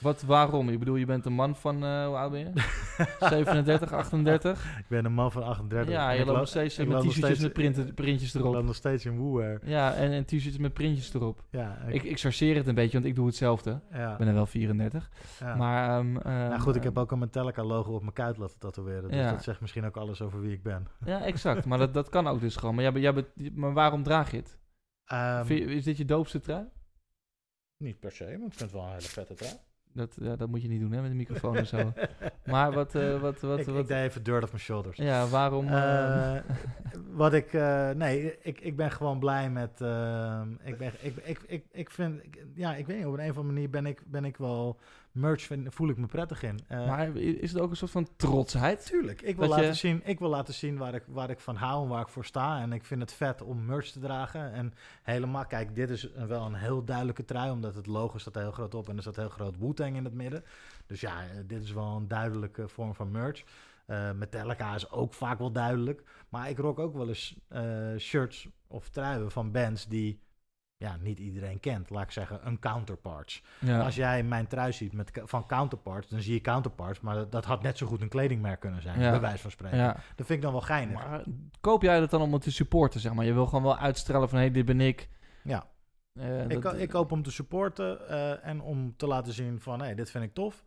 Wat, 0.01 0.23
waarom? 0.23 0.69
Ik 0.69 0.79
bedoel, 0.79 0.97
je 0.97 1.07
bent 1.07 1.27
een 1.27 1.33
man 1.33 1.57
van, 1.57 1.85
eh, 1.85 2.07
hoe 2.07 2.17
oud 2.17 2.31
ben 2.31 2.41
je? 2.41 2.51
37, 3.29 3.93
38? 3.93 4.79
ik 4.79 4.85
ben 4.89 5.05
een 5.05 5.13
man 5.13 5.33
van 5.33 5.43
38. 5.43 5.95
Ja, 5.95 6.11
je 6.11 6.13
ik 6.13 6.17
loopt 6.19 6.29
loop- 6.29 6.37
nog 6.39 6.49
steeds 6.49 6.79
ik 6.79 6.89
met 6.89 7.01
t-shirtjes 7.01 7.39
met 7.39 7.53
printen, 7.53 7.95
printjes 7.95 8.35
Ik 8.35 8.41
loop 8.43 8.53
erop. 8.53 8.65
nog 8.67 8.75
steeds 8.75 9.05
in 9.07 9.17
Woewear. 9.19 9.61
Ja, 9.65 9.95
en, 9.95 10.11
en 10.11 10.25
t-shirts 10.25 10.59
met 10.59 10.73
printjes 10.73 11.15
erop. 11.15 11.45
Ja, 11.51 11.79
Ik, 11.89 12.03
ik 12.03 12.19
chargeer 12.19 12.57
het 12.57 12.67
een 12.67 12.75
beetje, 12.75 12.93
want 12.93 13.05
ik 13.05 13.15
doe 13.15 13.27
hetzelfde. 13.27 13.81
ja, 13.93 14.13
Ik 14.13 14.19
ben 14.19 14.29
er 14.29 14.35
wel 14.35 14.47
34. 14.47 15.11
ja. 15.41 15.55
Maar, 15.55 15.99
ehm, 15.99 16.13
nou 16.13 16.61
goed, 16.61 16.75
ik 16.77 16.83
ehm, 16.85 16.89
heb 16.89 16.99
ook 16.99 17.11
een 17.13 17.19
Metallica-logo 17.19 17.93
op 17.95 18.01
mijn 18.01 18.13
kuit 18.13 18.37
laten 18.37 18.59
tatoeëren. 18.59 19.09
Dus 19.11 19.17
Ja. 19.21 19.31
dat 19.31 19.43
zegt 19.43 19.61
misschien 19.61 19.85
ook 19.85 19.97
alles 19.97 20.23
over 20.23 20.41
wie 20.41 20.53
ik 20.53 20.63
ben. 20.63 20.87
Ja, 21.05 21.25
exact. 21.25 21.65
maar 21.65 21.79
dat, 21.79 21.95
dat 21.95 22.09
kan 22.09 22.27
ook 22.29 22.41
dus 22.41 22.57
gewoon. 22.57 22.75
Maar, 22.75 22.83
jij, 22.85 22.93
bent- 22.93 23.05
jij 23.05 23.13
bent- 23.13 23.57
maar 23.57 23.73
waarom 23.73 24.03
draag 24.03 24.31
je 24.31 24.37
het? 24.37 24.59
Ehm, 25.05 25.53
je- 25.53 25.61
is 25.65 25.85
dit 25.85 25.97
je 25.97 26.05
doopste 26.05 26.41
trui? 26.41 26.65
Niet 27.77 28.01
per 28.01 28.13
se, 28.13 28.25
maar 28.25 28.33
ik 28.33 28.39
vind 28.41 28.61
het 28.61 28.73
wel 28.73 28.83
een 28.83 28.89
hele 28.89 29.01
vette 29.01 29.35
trui. 29.35 29.53
Dat, 29.93 30.17
ja, 30.21 30.37
dat 30.37 30.49
moet 30.49 30.63
je 30.63 30.69
niet 30.69 30.81
doen, 30.81 30.93
hè, 30.93 31.01
met 31.01 31.11
de 31.11 31.17
microfoon 31.17 31.57
en 31.57 31.67
zo. 31.67 31.93
Maar 32.45 32.73
wat... 32.73 32.95
eh, 32.95 33.21
wat, 33.21 33.41
wat, 33.41 33.59
ik, 33.59 33.67
wat 33.67 33.79
ik 33.79 33.87
deed 33.89 34.09
even 34.09 34.23
dirt 34.23 34.43
off 34.43 34.53
my 34.53 34.59
shoulders. 34.59 34.97
ja, 34.97 35.27
waarom... 35.27 35.67
ehm, 35.67 36.35
Eh, 36.37 36.43
wat 37.13 37.33
ik, 37.33 37.53
eh, 37.53 37.91
nee, 37.91 38.39
ik, 38.43 38.61
ik 38.61 38.77
ben 38.77 38.91
gewoon 38.91 39.19
blij 39.19 39.51
met, 39.51 39.81
eh, 39.81 40.41
ik 40.65 40.79
ben, 40.79 40.93
ik, 41.01 41.17
ik, 41.17 41.39
ik, 41.47 41.65
ik 41.73 41.91
vind, 41.91 42.25
ik- 42.25 42.45
ja, 42.55 42.75
ik 42.75 42.87
weet 42.87 42.97
niet, 42.97 43.07
op 43.07 43.13
een 43.13 43.21
of 43.31 43.37
andere 43.37 43.55
manier 43.55 43.71
ben 43.71 43.87
ik, 43.87 44.03
ben 44.07 44.25
ik 44.25 44.37
wel, 44.37 44.79
merch 45.13 45.43
vind, 45.43 45.75
voel 45.75 45.89
ik 45.89 45.97
me 45.97 46.07
prettig 46.07 46.43
in. 46.43 46.59
Eh, 46.69 46.87
maar 46.87 47.17
is 47.17 47.53
het 47.53 47.61
ook 47.61 47.71
een 47.71 47.77
soort 47.77 47.91
van 47.91 48.09
trotsheid? 48.17 48.87
Tuurlijk, 48.87 49.23
ik 49.23 49.37
wil, 49.37 49.45
je- 49.45 49.51
laten 49.51 49.77
zien, 49.77 50.01
ik 50.05 50.19
wil 50.19 50.29
laten 50.29 50.55
zien 50.55 50.77
waar 50.77 50.95
ik, 50.95 51.03
waar 51.07 51.31
ik 51.31 51.41
van 51.41 51.57
hou 51.57 51.83
en 51.83 51.89
waar 51.89 52.01
ik 52.01 52.09
voor 52.09 52.25
sta. 52.25 52.61
En 52.61 52.73
ik 52.73 52.85
vind 52.85 53.01
het 53.01 53.13
vet 53.13 53.43
om 53.43 53.65
merch 53.65 53.91
te 53.91 53.99
dragen. 54.01 54.53
En 54.53 54.73
helemaal, 55.03 55.47
kijk, 55.47 55.75
dit 55.75 55.91
is 55.91 56.09
een- 56.15 56.27
wel 56.27 56.47
een 56.47 56.55
heel 56.55 56.85
duidelijke 56.85 57.25
trui, 57.25 57.51
omdat 57.51 57.75
het 57.75 57.87
logo 57.87 58.19
staat 58.19 58.35
heel 58.35 58.53
groot 58.53 58.75
op 58.75 58.89
en 58.89 58.97
er 58.97 59.03
staat 59.03 59.17
heel 59.17 59.29
groot 59.29 59.59
Wu-Tang 59.59 59.97
in 59.97 60.05
het 60.05 60.15
midden. 60.15 60.45
Dus 60.87 61.01
ja, 61.01 61.23
eh, 61.23 61.29
dit 61.47 61.63
is 61.63 61.73
wel 61.73 61.97
een 61.97 62.09
duidelijke 62.09 62.69
vorm 62.69 62.95
van 62.95 63.11
merch. 63.11 63.43
Eh 63.87 64.13
Metallica 64.13 64.75
is 64.75 64.91
ook 64.91 65.15
vaak 65.15 65.39
wel 65.39 65.53
duidelijk. 65.53 66.03
Maar 66.29 66.49
ik 66.51 66.59
rock 66.59 66.79
ook 66.79 66.95
wel 66.95 67.09
eens 67.09 67.37
shirts 67.99 68.49
of 68.67 68.89
truien 68.89 69.31
van 69.31 69.51
bands 69.53 69.87
die 69.89 70.21
ja, 70.81 70.97
niet 71.01 71.19
iedereen 71.19 71.61
kent. 71.61 71.91
Laat 71.91 72.03
ik 72.03 72.11
zeggen, 72.11 72.41
een 72.47 72.59
counterparts. 72.59 73.43
Ja. 73.59 73.81
Als 73.85 73.95
jij 73.95 74.23
mijn 74.23 74.47
trui 74.47 74.73
ziet 74.73 74.93
met, 74.93 75.11
van 75.25 75.47
counterparts, 75.47 76.09
dan 76.09 76.21
zie 76.21 76.35
je 76.35 76.41
counterparts. 76.41 77.01
Maar 77.01 77.15
dat, 77.15 77.33
dat 77.33 77.45
had 77.45 77.63
net 77.63 77.79
zo 77.79 77.87
goed 77.87 78.01
een 78.01 78.09
kledingmerk 78.09 78.61
kunnen 78.61 78.83
zijn, 78.83 79.01
Ja. 79.01 79.11
bij 79.11 79.21
wijze 79.21 79.39
van 79.43 79.51
spreken. 79.51 79.79
ja. 79.79 79.93
Dat 79.93 80.27
vind 80.27 80.29
ik 80.31 80.43
dan 80.43 80.53
wel 80.53 80.61
geinig. 80.61 80.95
Maar 80.95 81.23
koop 81.61 81.83
jij 81.83 82.01
dat 82.01 82.11
dan 82.11 82.21
om 82.23 82.33
het 82.33 82.43
te 82.43 82.53
supporten, 82.53 83.01
zeg 83.01 83.13
maar? 83.13 83.25
Je 83.25 83.33
wil 83.33 83.47
gewoon 83.47 83.63
wel 83.63 83.77
uitstralen 83.77 84.29
van, 84.29 84.39
hé, 84.39 84.45
hey, 84.45 84.53
dit 84.53 84.65
ben 84.65 84.81
ik. 84.81 85.09
Ja. 85.43 85.67
Eh, 86.13 86.49
ik, 86.49 86.63
dat- 86.63 86.79
ik 86.79 86.89
koop 86.89 87.13
om 87.13 87.23
te 87.23 87.31
supporten 87.31 88.09
eh, 88.09 88.47
en 88.47 88.61
om 88.61 88.95
te 88.97 89.07
laten 89.07 89.33
zien 89.33 89.61
van, 89.61 89.83
hé, 89.83 89.95
dit 89.95 90.11
vind 90.11 90.25
ik 90.25 90.35
tof. 90.35 90.65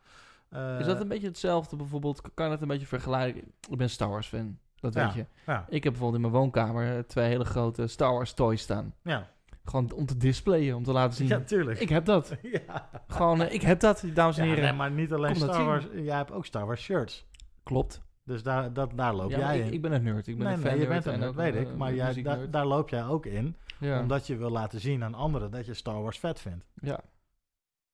Eh, 0.49 0.80
Is 0.80 0.85
dat 0.85 1.02
een 1.02 1.07
beetje 1.07 1.27
hetzelfde 1.27 1.76
bijvoorbeeld? 1.76 2.22
Kan 2.34 2.49
dat 2.49 2.61
een 2.61 2.68
beetje 2.68 2.88
vergelijken? 2.88 3.41
Ik 3.69 3.77
ben 3.77 3.90
Star 3.90 4.10
Wars 4.10 4.27
fan, 4.27 4.57
dat 4.80 4.94
weet 4.94 5.14
je. 5.14 5.26
Ik 5.69 5.84
heb 5.84 5.94
bijvoorbeeld 5.94 6.14
in 6.15 6.22
mijn 6.22 6.34
woonkamer 6.34 6.95
eh, 6.98 6.99
twee 7.03 7.27
hele 7.27 7.45
grote 7.45 7.88
Star 7.88 8.14
Wars 8.14 8.34
toys 8.34 8.61
staan. 8.61 8.94
ja. 9.02 9.31
Gewoon 9.64 9.91
om 9.91 10.06
te 10.06 10.18
displayen, 10.18 10.76
om 10.76 10.84
te 10.84 10.91
laten 10.91 11.15
zien. 11.18 11.27
ja, 11.27 11.40
tuurlijk. 11.40 11.80
Ik 11.80 11.90
heb 11.90 12.06
dat. 12.06 12.35
ja. 12.68 12.90
Gewoon, 13.07 13.41
eh, 13.41 13.53
ik 13.53 13.61
heb 13.61 13.80
dat, 13.80 14.03
dames 14.14 14.38
en 14.38 14.44
Ja, 14.44 14.49
heren. 14.49 14.64
nee, 14.69 14.73
maar 14.73 14.91
niet 14.91 15.14
alleen 15.14 15.31
Kom 15.34 15.41
Star. 15.41 15.65
Wars. 15.65 15.85
Jij 15.94 16.15
hebt 16.15 16.31
ook 16.31 16.45
Star 16.45 16.65
Wars 16.65 16.81
shirts. 16.81 17.26
Klopt. 17.64 18.02
Dus 18.26 18.44
daar, 18.44 18.73
dat, 18.73 18.91
daar 18.98 19.14
loop 19.15 19.30
Ja, 19.30 19.38
jij 19.38 19.60
ik, 19.60 19.65
in. 19.65 19.73
ik 19.73 19.81
ben 19.81 19.91
een 19.91 20.03
nerd. 20.03 20.27
Ik 20.27 20.38
ben 20.38 20.45
nee, 20.45 20.56
een 20.56 20.61
nee, 20.61 20.72
fan 20.72 20.80
je 20.80 20.88
bent 20.88 21.06
een 21.06 21.14
en 21.14 21.19
nerd, 21.19 21.35
weet 21.35 21.56
ik. 21.56 21.68
eh, 21.68 21.76
Maar 21.76 21.94
jij, 21.94 22.22
daar, 22.22 22.49
daar 22.49 22.65
loop 22.65 22.90
jij 22.90 23.06
ook 23.06 23.26
in. 23.26 23.56
ja. 23.80 23.99
Omdat 23.99 24.27
je 24.27 24.35
wil 24.38 24.49
laten 24.49 24.80
zien 24.80 25.03
aan 25.03 25.14
anderen 25.14 25.52
dat 25.52 25.65
je 25.65 25.73
Star 25.73 26.02
Wars 26.02 26.19
vet 26.19 26.40
vindt. 26.40 26.65
ja. 26.81 26.99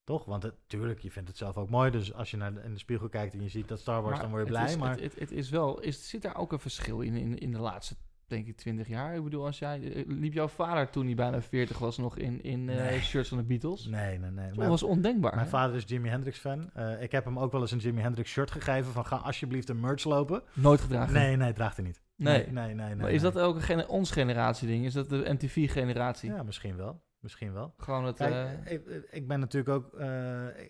Toch? 0.03 0.25
Want 0.25 0.43
het, 0.43 0.53
tuurlijk, 0.67 0.99
je 0.99 1.11
vindt 1.11 1.27
het 1.29 1.37
zelf 1.37 1.57
ook 1.57 1.69
mooi. 1.69 1.91
Dus 1.91 2.13
als 2.13 2.31
je 2.31 2.37
naar 2.37 2.53
de, 2.53 2.61
in 2.63 2.73
de 2.73 2.79
spiegel 2.79 3.09
kijkt 3.09 3.33
en 3.33 3.41
je 3.43 3.49
ziet 3.49 3.67
dat 3.67 3.79
Star 3.79 4.01
Wars, 4.01 4.19
dan 4.19 4.29
word 4.29 4.47
je 4.47 4.53
het 4.53 4.57
blij. 4.59 4.71
is- 4.73 4.77
maar 4.79 4.89
Het, 4.91 5.01
het, 5.01 5.19
het 5.19 5.31
is 5.31 5.49
wel, 5.49 5.79
is, 5.79 6.09
zit 6.09 6.21
daar 6.21 6.35
ook 6.37 6.51
een 6.51 6.59
verschil 6.59 7.01
in, 7.01 7.15
in, 7.15 7.37
in 7.37 7.51
de 7.51 7.59
laatste, 7.59 7.95
denk 8.29 8.47
ik, 8.47 8.57
20 8.57 8.87
jaar? 8.87 9.15
Ik 9.15 9.23
bedoel, 9.23 9.45
als 9.45 9.59
jij, 9.59 9.93
eh, 9.93 10.03
liep 10.07 10.33
jouw 10.33 10.47
vader 10.47 10.89
toen 10.89 11.05
hij 11.05 11.15
bijna 11.15 11.41
40 11.41 11.77
was 11.77 11.97
nog 11.97 12.17
in, 12.17 12.43
in 12.43 12.69
eh, 12.69 13.01
shirts 13.01 13.29
van 13.29 13.37
de 13.37 13.43
Beatles? 13.43 13.85
nee, 13.85 14.19
nee, 14.19 14.31
nee. 14.31 14.51
Dat 14.51 14.67
was 14.67 14.83
ondenkbaar. 14.83 15.33
mijn 15.33 15.45
hè? 15.45 15.51
vader 15.51 15.75
is 15.75 15.83
Jimi 15.87 16.09
Hendrix 16.09 16.39
fan. 16.39 16.69
Eh, 16.73 17.01
ik 17.01 17.11
heb 17.11 17.25
hem 17.25 17.39
ook 17.39 17.51
wel 17.51 17.61
eens 17.61 17.71
een 17.71 17.77
Jimi 17.77 18.01
Hendrix 18.01 18.31
shirt 18.31 18.51
gegeven. 18.51 18.91
Van 18.91 19.05
ga 19.05 19.15
alsjeblieft 19.15 19.69
een 19.69 19.79
merch 19.79 20.03
lopen. 20.03 20.43
Nooit 20.53 20.81
gedragen. 20.81 21.13
Nee, 21.13 21.35
nee, 21.35 21.53
draagt 21.53 21.75
hij 21.75 21.85
niet. 21.85 22.01
Nee. 22.15 22.37
nee, 22.37 22.51
nee. 22.51 22.75
nee, 22.75 22.85
nee, 22.87 22.95
maar 22.95 23.11
is 23.11 23.21
dat 23.21 23.39
ook 23.39 23.55
een 23.55 23.61
gene- 23.61 23.87
ons 23.87 24.11
generatie 24.11 24.67
ding? 24.67 24.85
Is 24.85 24.93
dat 24.93 25.09
de 25.09 25.25
MTV-generatie? 25.27 26.31
Ja, 26.31 26.43
misschien 26.43 26.75
wel. 26.75 27.01
Misschien 27.19 27.53
wel. 27.53 27.73
Gewoon 27.77 28.05
het... 28.05 28.17
Kijk, 28.17 28.69
ik, 28.69 29.07
ik 29.09 29.27
ben 29.27 29.39
natuurlijk 29.39 29.75
ook... 29.75 30.01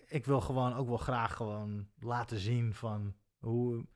ik 0.06 0.26
wil 0.26 0.40
gewoon 0.40 0.74
ook 0.74 0.88
wel 0.88 0.96
graag 0.96 1.36
gewoon 1.36 1.86
laten 1.98 2.38
zien 2.38 2.74
van 2.74 3.14
hoe... 3.38 3.86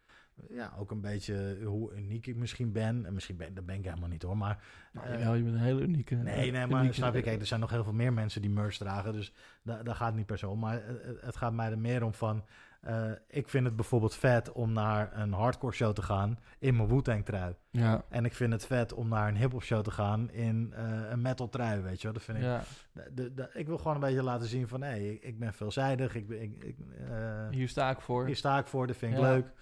Ja, 0.51 0.73
ook 0.79 0.91
een 0.91 1.01
beetje 1.01 1.59
hoe 1.65 1.95
uniek 1.95 2.27
ik 2.27 2.37
misschien 2.37 2.73
ben. 2.73 3.07
En 3.07 3.15
misschien 3.15 3.37
ben, 3.37 3.55
dat 3.55 3.67
ben 3.67 3.75
ik 3.79 3.85
helemaal 3.85 4.09
niet 4.09 4.23
hoor. 4.23 4.37
Maar 4.37 4.65
nou, 4.93 5.07
eh, 5.07 5.37
je 5.37 5.43
bent 5.43 5.55
een 5.55 5.61
hele 5.61 5.81
unieke... 5.81 6.15
Nee, 6.15 6.51
nee, 6.51 6.67
maar 6.67 6.79
unieke- 6.79 6.95
snap 6.95 7.15
je, 7.15 7.23
kijk, 7.23 7.41
er 7.41 7.47
zijn 7.47 7.61
nog 7.61 7.71
heel 7.71 7.85
veel 7.85 7.93
meer 7.93 8.13
mensen 8.13 8.41
die 8.43 8.51
merch 8.51 8.77
dragen, 8.77 9.13
dus 9.13 9.33
da 9.63 9.83
daar 9.83 9.95
gaat 9.95 10.07
het 10.07 10.17
niet 10.17 10.27
per 10.27 10.39
se 10.39 10.49
om. 10.49 10.59
Maar 10.59 10.77
eh, 10.83 10.89
eh, 11.11 11.17
het 11.21 11.37
gaat 11.37 11.53
mij 11.53 11.71
er 11.71 11.79
meer 11.79 12.03
om 12.05 12.15
van, 12.15 12.45
eh, 12.81 13.11
ik 13.29 13.49
vind 13.49 13.65
het 13.67 13.77
bijvoorbeeld 13.77 14.15
vet 14.15 14.53
om 14.53 14.73
naar 14.73 15.19
een 15.21 15.33
hardcore 15.33 15.73
show 15.73 15.93
te 15.95 16.03
gaan 16.03 16.39
in 16.59 16.77
mijn 16.77 16.89
Wu-Tang 16.89 17.25
trui. 17.25 17.55
Ja, 17.71 18.05
En 18.09 18.25
ik 18.25 18.35
vind 18.35 18.53
het 18.53 18.67
vet 18.67 18.93
om 18.93 19.09
naar 19.09 19.29
een 19.29 19.37
hip-hop 19.37 19.63
show 19.63 19.83
te 19.83 19.91
gaan 19.91 20.31
in 20.31 20.73
eh, 20.77 21.11
een 21.11 21.23
metal 21.23 21.49
trui, 21.49 21.81
weet 21.81 21.97
je 21.97 22.03
wel. 22.03 22.13
Dat 22.13 22.23
vind 22.23 22.39
ik, 22.39 22.45
ja. 22.45 22.63
de, 22.93 23.11
de- 23.15 23.35
de- 23.35 23.51
ik 23.55 23.67
wil 23.67 23.79
gewoon 23.79 23.95
een 23.95 24.01
beetje 24.01 24.23
laten 24.23 24.47
zien 24.49 24.69
van, 24.69 24.83
hé, 24.83 24.95
ik, 24.99 25.23
ik 25.23 25.39
ben 25.39 25.53
veelzijdig, 25.55 26.15
ik, 26.15 26.27
ben- 26.29 26.43
ik, 26.43 26.65
ik, 26.65 26.77
eh, 27.11 27.49
Hier 27.51 27.69
sta 27.69 27.91
ik 27.91 28.01
voor. 28.01 28.27
hier 28.27 28.37
sta 28.37 28.59
ik 28.59 28.67
voor, 28.67 28.87
dat 28.87 28.97
vind 28.97 29.13
ik 29.13 29.19
Ja. 29.19 29.25
leuk. 29.33 29.53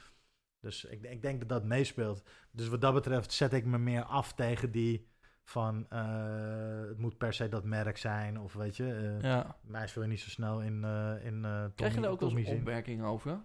Dus 0.62 0.84
ik, 0.84 1.02
ik 1.02 1.22
denk 1.22 1.38
dat 1.40 1.48
dat 1.48 1.64
meespeelt. 1.64 2.22
Dus 2.50 2.68
wat 2.68 2.80
dat 2.80 2.94
betreft 2.94 3.32
zet 3.32 3.52
ik 3.52 3.64
me 3.64 3.78
meer 3.78 4.02
af 4.02 4.32
tegen 4.34 4.70
die 4.70 5.10
van 5.44 5.86
eh, 5.88 6.80
het 6.88 6.98
moet 6.98 7.18
per 7.18 7.32
se 7.32 7.48
dat 7.48 7.64
merk 7.64 7.96
zijn. 7.98 8.40
Of 8.40 8.52
weet 8.54 8.76
je, 8.76 8.94
eh 8.94 9.20
Ja. 9.30 9.56
mij 9.62 9.88
wil 9.94 10.02
je 10.02 10.08
niet 10.08 10.20
zo 10.20 10.28
snel 10.30 10.60
in, 10.60 10.84
eh 10.84 11.24
in 11.24 11.44
eh 11.44 11.50
Krijg 11.50 11.70
je 11.74 11.74
Tommy- 11.74 12.00
daar 12.00 12.10
ook 12.10 12.20
wel 12.20 12.28
Tommy 12.28 12.44
eens 12.44 12.58
opmerkingen 12.58 13.04
over? 13.04 13.44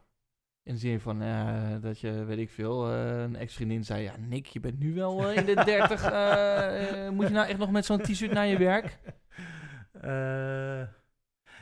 In 0.63 0.73
de 0.73 0.79
zin 0.79 0.99
van 0.99 1.21
eh, 1.21 1.75
dat 1.81 1.99
je, 1.99 2.23
weet 2.25 2.37
ik 2.37 2.49
veel, 2.49 2.91
eh, 2.91 3.21
een 3.21 3.35
ex-vriendin 3.35 3.83
zei... 3.83 4.03
Ja, 4.03 4.17
Nick, 4.17 4.45
je 4.45 4.59
bent 4.59 4.79
nu 4.79 4.93
wel 4.93 5.31
in 5.31 5.45
de 5.45 5.53
30. 5.65 6.03
eh, 6.03 7.05
eh, 7.05 7.11
moet 7.13 7.27
je 7.27 7.33
nou 7.33 7.47
echt 7.47 7.57
nog 7.59 7.71
met 7.71 7.85
zo'n 7.85 8.01
t-shirt 8.01 8.31
naar 8.31 8.47
je 8.47 8.57
werk? 8.57 8.97
Eh, 10.01 10.81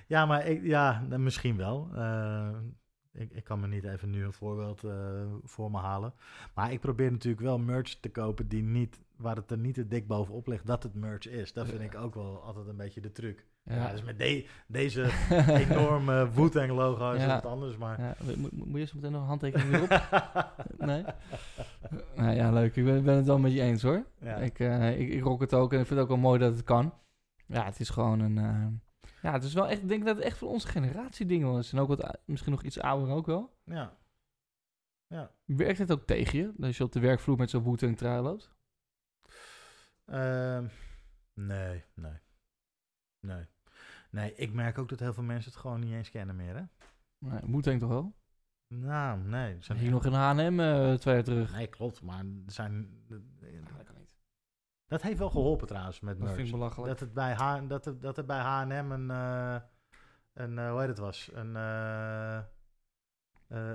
ja, 0.08 0.26
maar 0.26 0.46
ik, 0.48 0.64
ja, 0.64 1.02
nou, 1.02 1.22
misschien 1.22 1.58
wel. 1.58 1.90
Ik, 3.18 3.32
ik 3.32 3.44
kan 3.44 3.60
me 3.60 3.68
niet 3.68 3.84
even 3.84 4.10
nu 4.10 4.24
een 4.26 4.34
voorbeeld 4.34 4.84
eh, 4.84 4.92
voor 5.44 5.72
me 5.72 5.78
halen. 5.78 6.14
Maar 6.56 6.72
ik 6.72 6.80
probeer 6.80 7.12
natuurlijk 7.12 7.44
wel 7.44 7.58
merch 7.60 7.94
te 8.00 8.10
kopen 8.10 8.48
die 8.48 8.64
niet, 8.64 9.00
waar 9.18 9.36
het 9.36 9.52
er 9.52 9.58
niet 9.58 9.74
te 9.74 9.88
dik 9.88 10.08
bovenop 10.08 10.48
ligt 10.48 10.66
dat 10.66 10.84
het 10.84 10.94
merch 10.96 11.28
is. 11.28 11.54
Dat 11.54 11.68
vind 11.68 11.82
ik 11.82 11.96
ook 11.96 12.16
wel 12.16 12.42
altijd 12.44 12.68
een 12.68 12.76
beetje 12.78 13.02
de 13.02 13.12
truc. 13.12 13.46
Ja, 13.64 13.92
dus 13.92 14.04
met 14.04 14.18
de- 14.18 14.48
deze 14.68 15.10
enorme 15.70 16.30
Wu-Tang 16.34 16.72
logo 16.72 17.12
is 17.12 17.22
Ja. 17.22 17.34
het 17.34 17.44
wat 17.44 17.52
anders, 17.52 17.78
maar... 17.78 18.02
Ja, 18.02 18.16
moet, 18.52 18.80
je 18.80 18.86
zo 18.86 18.96
meteen 18.96 19.12
nog 19.12 19.22
een 19.22 19.28
handtekening 19.28 19.82
op? 19.84 19.90
Nee? 20.78 21.04
Nou 22.16 22.36
ja, 22.36 22.52
leuk. 22.52 22.76
Ik 22.76 22.86
ben, 22.86 23.04
ben 23.04 23.16
het 23.16 23.26
wel 23.26 23.40
met 23.40 23.52
je 23.54 23.62
eens 23.62 23.82
hoor. 23.82 24.06
Ik, 24.42 24.60
eh, 24.60 25.00
ik, 25.00 25.10
ik 25.10 25.24
rock 25.24 25.40
het 25.42 25.54
ook 25.54 25.74
en 25.74 25.80
ik 25.80 25.86
vind 25.86 26.00
het 26.00 26.10
ook 26.10 26.14
wel 26.14 26.24
mooi 26.24 26.40
dat 26.40 26.52
het 26.54 26.64
kan. 26.64 26.94
Ja, 27.46 27.66
het 27.66 27.80
is 27.80 27.90
gewoon 27.90 28.20
een... 28.20 28.38
eh, 28.38 28.66
ja, 29.26 29.32
het 29.32 29.44
is 29.44 29.54
wel 29.54 29.68
echt... 29.68 29.82
Ik 29.82 29.88
denk 29.88 30.06
dat 30.06 30.16
het 30.16 30.26
echt 30.26 30.38
van 30.38 30.48
onze 30.48 30.68
generatie 30.68 31.26
ding 31.26 31.44
was. 31.44 31.72
En 31.74 31.80
ook 31.80 31.88
wat, 31.88 32.02
ou- 32.04 32.16
misschien 32.26 32.52
nog 32.52 32.64
iets 32.64 32.80
ouder 32.80 33.16
ook 33.16 33.26
wel. 33.26 33.58
ja. 35.08 35.32
Werkt 35.46 35.78
het 35.78 35.92
ook 35.92 36.06
tegen 36.06 36.40
je? 36.40 36.54
Dat 36.58 36.76
je 36.76 36.84
op 36.84 36.92
de 36.92 37.00
werkvloer 37.00 37.38
met 37.38 37.50
zo'n 37.50 37.64
Wu-Tang 37.64 37.98
trui 37.98 38.22
loopt? 38.22 38.52
Ehm, 40.06 40.68
nee, 41.34 41.84
nee. 41.94 42.20
Nee. 43.20 43.46
Nee, 44.10 44.36
ik 44.36 44.54
merk 44.54 44.78
ook 44.78 44.90
dat 44.90 45.00
heel 45.00 45.14
veel 45.14 45.24
mensen 45.24 45.52
het 45.52 45.60
gewoon 45.60 45.80
niet 45.80 45.94
eens 45.94 46.10
kennen 46.10 46.36
meer, 46.36 46.56
hè? 46.56 46.64
Nee, 47.18 47.80
toch 47.80 47.90
wel? 47.90 48.16
Nou, 48.68 49.20
nee. 49.20 49.62
zijn 49.62 49.78
Hier 49.78 49.92
nog 49.92 50.06
in 50.06 50.14
H&M 50.14 50.60
eh, 50.60 50.94
twee 50.94 51.14
jaar 51.14 51.24
terug. 51.24 51.54
Nee, 51.54 51.68
klopt, 51.68 52.02
maar 52.02 52.20
er 52.20 52.52
zijn... 52.52 53.06
dat. 54.88 55.00
Dat 55.00 55.02
heeft 55.02 55.20
wel 55.20 55.30
geholpen 55.30 55.68
trouwens 55.68 56.00
met 56.00 56.14
Dat 56.14 56.24
merch. 56.24 56.36
vind 56.36 56.48
ik 56.48 56.54
belachelijk. 56.54 56.90
Dat 56.90 57.00
het 57.00 57.14
bij, 57.14 57.34
H 57.34 57.60
dat 57.68 57.86
het, 57.86 58.02
dat 58.02 58.16
het 58.16 58.26
bij 58.26 58.40
H&M 58.40 58.92
een, 58.92 59.12
eh, 59.12 59.56
een 60.34 60.60
eh, 60.60 60.70
hoe 60.72 60.80
heet 60.80 60.88
het 60.90 60.98
was, 60.98 61.30
een, 61.34 61.56
eh, 61.56 62.40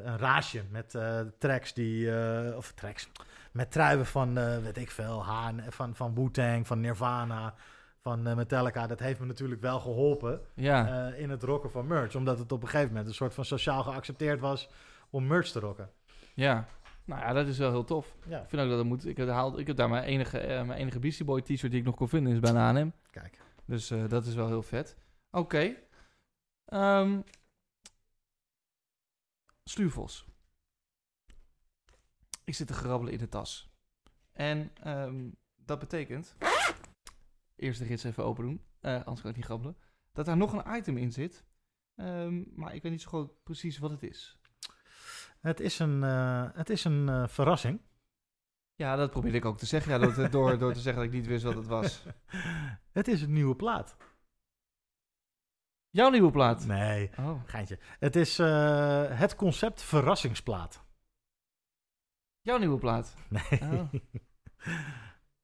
een 0.05 0.19
raasje 0.19 0.65
met 0.70 0.99
tracks 1.39 1.73
die, 1.74 2.09
of 2.57 2.73
tracks, 2.73 3.09
met 3.53 3.70
truien 3.73 4.07
van, 4.07 4.39
eh, 4.39 4.59
weet 4.59 4.77
ik 4.77 4.91
veel, 4.91 5.24
H&M, 5.24 5.70
van, 5.70 5.95
van 5.95 6.15
Wu-Tang, 6.15 6.66
van 6.66 6.81
Nirvana, 6.81 7.55
van 8.01 8.23
Metallica. 8.23 8.87
Dat 8.87 8.99
heeft 9.01 9.20
me 9.20 9.27
natuurlijk 9.27 9.61
wel 9.61 9.81
geholpen 9.81 10.41
Ja, 10.55 11.09
eh, 11.11 11.20
in 11.20 11.31
het 11.31 11.43
rocken 11.43 11.70
van 11.70 11.87
merch, 11.87 12.15
omdat 12.15 12.39
het 12.39 12.53
op 12.53 12.62
een 12.62 12.69
gegeven 12.69 12.89
moment 12.89 13.09
een 13.09 13.15
soort 13.15 13.35
van 13.35 13.45
sociaal 13.45 13.82
geaccepteerd 13.82 14.41
was 14.41 14.69
om 15.11 15.27
merch 15.27 15.49
te 15.51 15.61
rocken. 15.61 15.91
ja. 16.35 16.66
Nou 17.11 17.23
ja, 17.23 17.32
dat 17.32 17.47
is 17.47 17.59
wel 17.59 17.70
heel 17.70 17.85
tof. 17.85 18.16
Ja, 18.27 18.43
Ik 18.43 18.49
vind 18.49 18.62
ook 18.62 18.69
dat 18.69 18.78
het 18.78 18.87
moet. 18.87 19.07
Ik 19.07 19.16
heb, 19.16 19.28
haal, 19.28 19.59
ik 19.59 19.66
heb 19.66 19.77
daar 19.77 19.89
mijn 19.89 20.05
enige, 20.05 20.39
eh, 20.39 20.66
mijn 20.66 20.78
enige 20.81 20.99
Beastie 20.99 21.24
Boy 21.24 21.43
t-shirt 21.43 21.70
die 21.70 21.81
ik 21.81 21.87
nog 21.87 21.95
kon 21.97 22.09
vinden, 22.09 22.32
is 22.32 22.39
bij 22.41 22.51
een 22.51 22.77
H&M. 22.77 22.91
kijk. 23.11 23.39
Dus 23.65 23.91
eh, 23.91 24.09
dat 24.09 24.27
is 24.27 24.35
wel 24.35 24.47
heel 24.47 24.62
vet. 24.62 24.97
Oké. 25.31 25.77
Ehm 26.65 27.20
Sluurvos. 29.65 30.27
Ik 32.45 32.55
zit 32.55 32.66
te 32.66 32.73
grabbelen 32.74 33.12
in 33.12 33.19
de 33.19 33.28
tas. 33.28 33.70
En 34.32 34.70
ehm, 34.82 35.31
dat 35.57 35.78
betekent... 35.78 36.37
Eerst 37.57 37.78
de 37.78 37.87
gids 37.87 38.05
even 38.05 38.24
open 38.24 38.45
doen. 38.45 38.65
eh, 38.81 38.95
anders 38.95 39.20
kan 39.20 39.31
ik 39.31 39.37
niet 39.37 39.45
grabbelen. 39.45 39.77
Dat 40.12 40.27
daar 40.27 40.37
nog 40.37 40.53
een 40.53 40.77
item 40.77 40.97
in 40.97 41.12
zit. 41.12 41.45
Ehm, 41.95 42.43
maar 42.55 42.74
ik 42.74 42.82
weet 42.82 42.93
niet 42.93 43.03
zo 43.03 43.09
goed 43.11 43.43
precies 43.43 43.78
wat 43.78 43.91
het 43.91 44.03
is. 44.03 44.39
Het 45.40 45.60
is 45.60 45.78
een, 45.78 46.04
eh, 46.04 46.48
het 46.52 46.70
is 46.70 46.84
een 46.84 47.08
eh, 47.08 47.28
verrassing. 47.28 47.80
Ja, 48.74 48.96
dat 48.96 49.10
probeerde 49.10 49.36
ik 49.36 49.44
ook 49.44 49.58
te 49.58 49.66
zeggen. 49.66 49.92
Ja, 49.92 49.98
dat, 49.98 50.32
door, 50.32 50.58
door 50.58 50.72
te 50.72 50.80
zeggen 50.80 51.02
dat 51.02 51.12
ik 51.12 51.18
niet 51.18 51.26
wist 51.28 51.44
wat 51.44 51.54
het 51.54 51.66
was. 51.66 52.04
het 52.92 53.08
is 53.08 53.22
een 53.22 53.32
nieuwe 53.32 53.56
plaat. 53.56 53.96
Jouw 55.90 56.10
nieuwe 56.10 56.30
plaat. 56.30 56.66
Nee, 56.66 57.10
Oh. 57.18 57.40
geintje. 57.44 57.78
Het 57.98 58.16
is 58.16 58.38
eh, 58.38 59.18
het 59.18 59.36
concept 59.36 59.82
verrassingsplaat. 59.82 60.84
Jouw 62.40 62.58
nieuwe 62.58 62.78
plaat. 62.78 63.16
Nee. 63.28 63.60
Oh. 63.62 63.92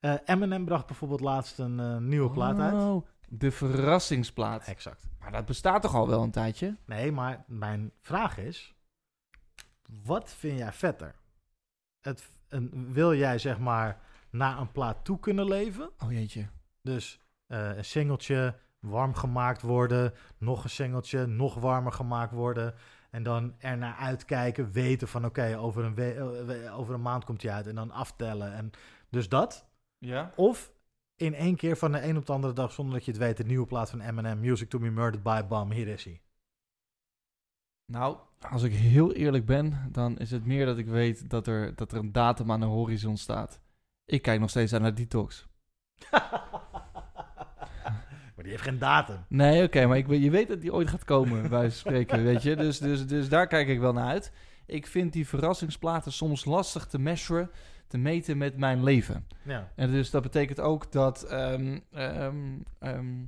Eminem 0.24 0.64
bracht 0.64 0.86
bijvoorbeeld 0.86 1.20
laatst 1.20 1.58
een 1.58 2.08
nieuwe 2.08 2.30
plaat 2.30 2.58
uit. 2.58 2.74
Oh, 2.74 3.06
de 3.28 3.50
verrassingsplaat. 3.50 4.64
Exact. 4.64 5.08
Maar 5.18 5.32
dat 5.32 5.44
bestaat 5.44 5.82
toch 5.82 5.94
al 5.94 6.08
wel 6.08 6.22
een 6.22 6.30
tijdje? 6.30 6.76
Nee, 6.86 7.12
maar 7.12 7.44
mijn 7.46 7.92
vraag 8.00 8.38
is: 8.38 8.75
wat 10.04 10.34
vind 10.34 10.58
jij 10.58 10.72
vetter? 10.72 11.14
Het, 12.00 12.30
een, 12.48 12.92
wil 12.92 13.14
jij 13.14 13.38
zeg 13.38 13.58
maar 13.58 14.00
naar 14.30 14.58
een 14.58 14.72
plaat 14.72 15.04
toe 15.04 15.20
kunnen 15.20 15.48
leven? 15.48 15.90
Oh 15.98 16.12
jeetje. 16.12 16.46
Dus 16.82 17.20
eh, 17.46 17.76
een 17.76 17.84
singeltje 17.84 18.54
warm 18.78 19.14
gemaakt 19.14 19.62
worden, 19.62 20.12
nog 20.38 20.64
een 20.64 20.70
singeltje 20.70 21.26
nog 21.26 21.54
warmer 21.54 21.92
gemaakt 21.92 22.32
worden. 22.32 22.74
En 23.10 23.22
dan 23.22 23.54
er 23.58 23.78
naar 23.78 23.96
uitkijken, 23.96 24.72
weten 24.72 25.08
van 25.08 25.24
oké, 25.24 25.56
over, 25.58 25.84
een 25.84 25.96
eh, 25.96 26.44
we- 26.46 26.70
over 26.72 26.94
een 26.94 27.02
maand 27.02 27.24
komt 27.24 27.42
hij 27.42 27.52
uit. 27.52 27.66
En 27.66 27.74
dan 27.74 27.90
aftellen. 27.90 28.52
En 28.52 28.70
dus 29.10 29.28
dat. 29.28 29.66
Ja? 29.98 30.32
Of 30.36 30.72
in 31.16 31.34
één 31.34 31.56
keer 31.56 31.76
van 31.76 31.92
de 31.92 32.02
een 32.02 32.16
op 32.16 32.26
de 32.26 32.32
andere 32.32 32.52
dag, 32.52 32.72
zonder 32.72 32.94
dat 32.94 33.04
je 33.04 33.10
het 33.10 33.20
weet, 33.20 33.36
de 33.36 33.44
nieuwe 33.44 33.66
plaat 33.66 33.90
van 33.90 34.00
Eminem, 34.00 34.40
Music 34.40 34.68
to 34.68 34.78
be 34.78 34.90
Murdered 34.90 35.22
by 35.22 35.42
Bam, 35.48 35.70
hier 35.70 35.88
is 35.88 36.04
hij. 36.04 36.20
Nou, 37.86 38.16
als 38.50 38.62
ik 38.62 38.72
heel 38.72 39.12
eerlijk 39.12 39.46
ben, 39.46 39.88
dan 39.92 40.18
is 40.18 40.30
het 40.30 40.46
meer 40.46 40.66
dat 40.66 40.78
ik 40.78 40.86
weet 40.86 41.30
dat 41.30 41.46
er, 41.46 41.74
dat 41.74 41.92
er 41.92 41.98
een 41.98 42.12
datum 42.12 42.52
aan 42.52 42.60
de 42.60 42.66
horizon 42.66 43.16
staat. 43.16 43.60
Ik 44.04 44.22
kijk 44.22 44.40
nog 44.40 44.50
steeds 44.50 44.72
aan 44.72 44.82
naar 44.82 44.94
Detox. 44.94 45.46
maar 48.34 48.42
die 48.42 48.50
heeft 48.50 48.62
geen 48.62 48.78
datum. 48.78 49.24
Nee, 49.28 49.62
oké, 49.62 49.86
maar 49.86 49.96
ik, 49.96 50.10
je 50.10 50.30
weet 50.30 50.48
dat 50.48 50.60
die 50.60 50.72
ooit 50.72 50.88
gaat 50.88 51.04
komen, 51.04 51.48
bij 51.50 51.70
spreken, 51.70 52.24
weet 52.24 52.42
je. 52.42 52.56
Dus, 52.56 52.78
dus, 52.78 53.06
dus 53.06 53.28
daar 53.28 53.46
kijk 53.46 53.68
ik 53.68 53.80
wel 53.80 53.92
naar 53.92 54.08
uit. 54.08 54.32
Ik 54.66 54.86
vind 54.86 55.12
die 55.12 55.28
verrassingsplaten 55.28 56.12
soms 56.12 56.44
lastig 56.44 56.86
te 56.86 56.98
measuren, 56.98 57.50
te 57.86 57.98
meten 57.98 58.38
met 58.38 58.56
mijn 58.56 58.82
leven. 58.82 59.26
Ja. 59.42 59.72
En 59.74 59.90
dus 59.90 60.10
dat 60.10 60.22
betekent 60.22 60.60
ook 60.60 60.92
dat... 60.92 61.22
ehm, 61.22 61.78
ehm, 61.92 62.58
ehm, 62.78 63.24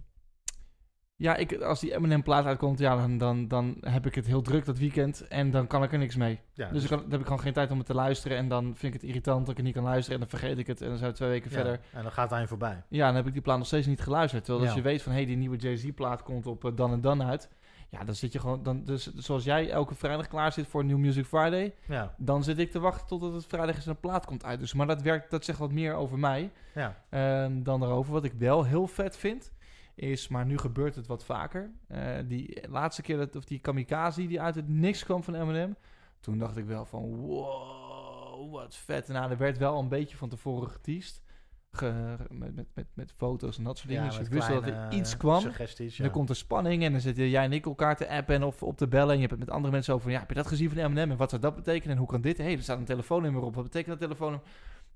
ja, 1.21 1.37
ik, 1.37 1.61
als 1.61 1.81
die 1.81 1.95
Eminem-plaat 1.95 2.45
uitkomt, 2.45 2.79
ja, 2.79 2.97
dan, 2.97 3.19
dan, 3.19 3.49
dan 3.49 3.77
heb 3.81 4.07
ik 4.07 4.15
het 4.15 4.27
heel 4.27 4.43
druk 4.43 4.65
dat 4.65 4.79
weekend 4.79 5.29
en 5.29 5.51
dan 5.51 5.67
kan 5.67 5.83
ik 5.83 5.93
er 5.93 5.99
niks 5.99 6.17
mee. 6.17 6.41
ja 6.53 6.69
Dus 6.69 6.83
ik 6.83 6.89
kan, 6.89 6.99
dan 6.99 7.11
heb 7.11 7.21
ik 7.21 7.27
gewoon 7.27 7.41
geen 7.41 7.53
tijd 7.53 7.71
om 7.71 7.79
het 7.79 7.87
te 7.87 7.95
luisteren 7.95 8.37
en 8.37 8.49
dan 8.49 8.65
vind 8.65 8.95
ik 8.95 9.01
het 9.01 9.09
irritant 9.09 9.41
dat 9.41 9.49
ik 9.49 9.59
er 9.59 9.65
niet 9.65 9.75
kan 9.75 9.83
luisteren 9.83 10.21
en 10.21 10.27
dan 10.29 10.39
vergeet 10.39 10.59
ik 10.59 10.67
het 10.67 10.81
en 10.81 10.89
dan 10.89 10.99
zijn 10.99 11.11
we 11.11 11.17
twee 11.17 11.29
weken 11.29 11.51
ja, 11.51 11.57
verder. 11.57 11.81
En 11.93 12.03
dan 12.03 12.13
gaat 12.13 12.25
het 12.25 12.33
aan 12.33 12.41
je 12.41 12.47
voorbij. 12.47 12.83
Ja, 12.89 13.07
dan 13.07 13.15
heb 13.17 13.27
ik 13.27 13.33
die 13.33 13.43
plaat 13.43 13.59
nog 13.59 13.67
steeds 13.67 13.87
niet 13.87 14.01
geluisterd. 14.01 14.45
Terwijl 14.45 14.67
als 14.67 14.75
je 14.75 14.83
weet 14.83 15.03
van, 15.03 15.13
hé, 15.13 15.19
hey, 15.19 15.27
die 15.27 15.37
nieuwe 15.37 15.57
Jay-Z-plaat 15.57 16.23
komt 16.23 16.47
op 16.47 16.65
eh, 16.65 16.71
dan 16.75 16.93
en 16.93 17.01
dan 17.01 17.23
uit. 17.23 17.49
Ja, 17.91 18.05
dan 18.05 18.15
zit 18.15 18.33
je 18.33 18.39
gewoon, 18.39 18.63
dan, 18.63 18.85
dus, 18.85 19.15
zoals 19.15 19.45
jij 19.45 19.71
elke 19.71 19.95
vrijdag 19.95 20.29
klaar 20.29 20.53
zit 20.53 20.67
voor 20.67 20.85
New 20.85 20.99
Music 20.99 21.25
Friday, 21.25 21.75
Ja, 21.87 22.15
dan 22.17 22.45
zit 22.45 22.59
ik 22.59 22.71
te 22.71 22.79
wachten 22.79 23.07
totdat 23.07 23.33
het 23.33 23.47
vrijdag 23.47 23.77
is 23.77 23.85
en 23.85 23.91
een 23.91 24.01
plaat 24.01 24.27
komt 24.27 24.45
uit. 24.45 24.61
Dus, 24.61 24.75
maar 24.75 24.87
dat, 24.87 25.03
werkt, 25.03 25.31
dat 25.31 25.45
zegt 25.45 25.59
wat 25.59 25.73
meer 25.73 25.95
over 25.95 26.19
mij 26.19 26.51
ja. 26.75 27.03
ehm, 27.11 27.63
dan 27.63 27.81
daarover. 27.81 28.13
Wat 28.13 28.25
ik 28.25 28.33
wel 28.33 28.65
heel 28.65 28.87
vet 28.87 29.17
vind, 29.17 29.53
is, 29.99 30.29
maar 30.29 30.47
nu 30.47 30.59
gebeurt 30.59 30.95
het 30.95 31.07
wat 31.07 31.25
vaker. 31.25 31.71
eh, 31.89 32.17
die 32.27 32.69
laatste 32.69 33.03
keer, 33.03 33.17
dat, 33.17 33.37
of 33.37 33.45
die 33.45 33.59
Kamikaze 33.59 34.27
die 34.27 34.41
uit 34.41 34.55
het 34.55 34.69
niks 34.69 35.05
kwam 35.05 35.23
van 35.23 35.35
Eminem. 35.35 35.77
Toen 36.21 36.39
dacht 36.39 36.57
ik 36.57 36.65
wel 36.67 36.85
van, 36.85 37.03
wow, 37.17 38.53
wat 38.53 38.77
vet. 38.77 39.09
En 39.09 39.15
nou, 39.15 39.31
er 39.31 39.37
werd 39.37 39.59
wel 39.59 39.79
een 39.79 39.89
beetje 39.89 40.17
van 40.17 40.29
tevoren 40.29 40.71
geteased. 40.71 41.23
Ge- 41.71 42.17
met, 42.31 42.55
met, 42.55 42.67
met, 42.75 42.87
met 42.95 43.13
foto's 43.13 43.59
en 43.59 43.65
dat 43.65 43.77
soort 43.79 43.89
dingen. 43.89 44.05
Ja, 44.05 44.09
dus 44.09 44.19
je 44.19 44.35
wist 44.35 44.49
dat 44.49 44.67
er 44.67 44.93
iets 44.93 45.17
kwam. 45.17 45.41
Suggesties, 45.41 45.91
En 45.91 45.97
ja. 45.97 46.03
dan 46.03 46.13
komt 46.13 46.29
er 46.29 46.37
spanning 46.37 46.83
en 46.83 46.93
dan 46.93 47.01
zitten 47.01 47.29
jij 47.29 47.45
en 47.45 47.53
ik 47.53 47.67
elkaar 47.67 47.97
te 47.97 48.09
appen 48.09 48.43
of 48.43 48.63
op 48.63 48.77
te 48.77 48.89
bellen. 48.89 49.09
En 49.09 49.15
je 49.15 49.21
hebt 49.21 49.31
het 49.31 49.41
met 49.41 49.51
andere 49.51 49.73
mensen 49.73 49.95
over 49.95 50.11
ja, 50.11 50.19
heb 50.19 50.29
je 50.29 50.35
dat 50.35 50.47
gezien 50.47 50.69
van 50.69 50.79
Eminem? 50.79 51.11
En 51.11 51.17
wat 51.17 51.31
zou 51.31 51.43
dat 51.43 51.55
betekenen? 51.55 51.93
En 51.93 51.99
hoe 51.99 52.09
kan 52.11 52.21
dit? 52.21 52.37
Hé, 52.39 52.45
hey, 52.45 52.53
er 52.57 52.63
staat 52.63 52.79
een 52.79 52.85
telefoonnummer 52.85 53.43
op. 53.43 53.55
Wat 53.55 53.65
betekent 53.65 53.91
dat 53.91 54.01
telefoonnummer? 54.09 54.49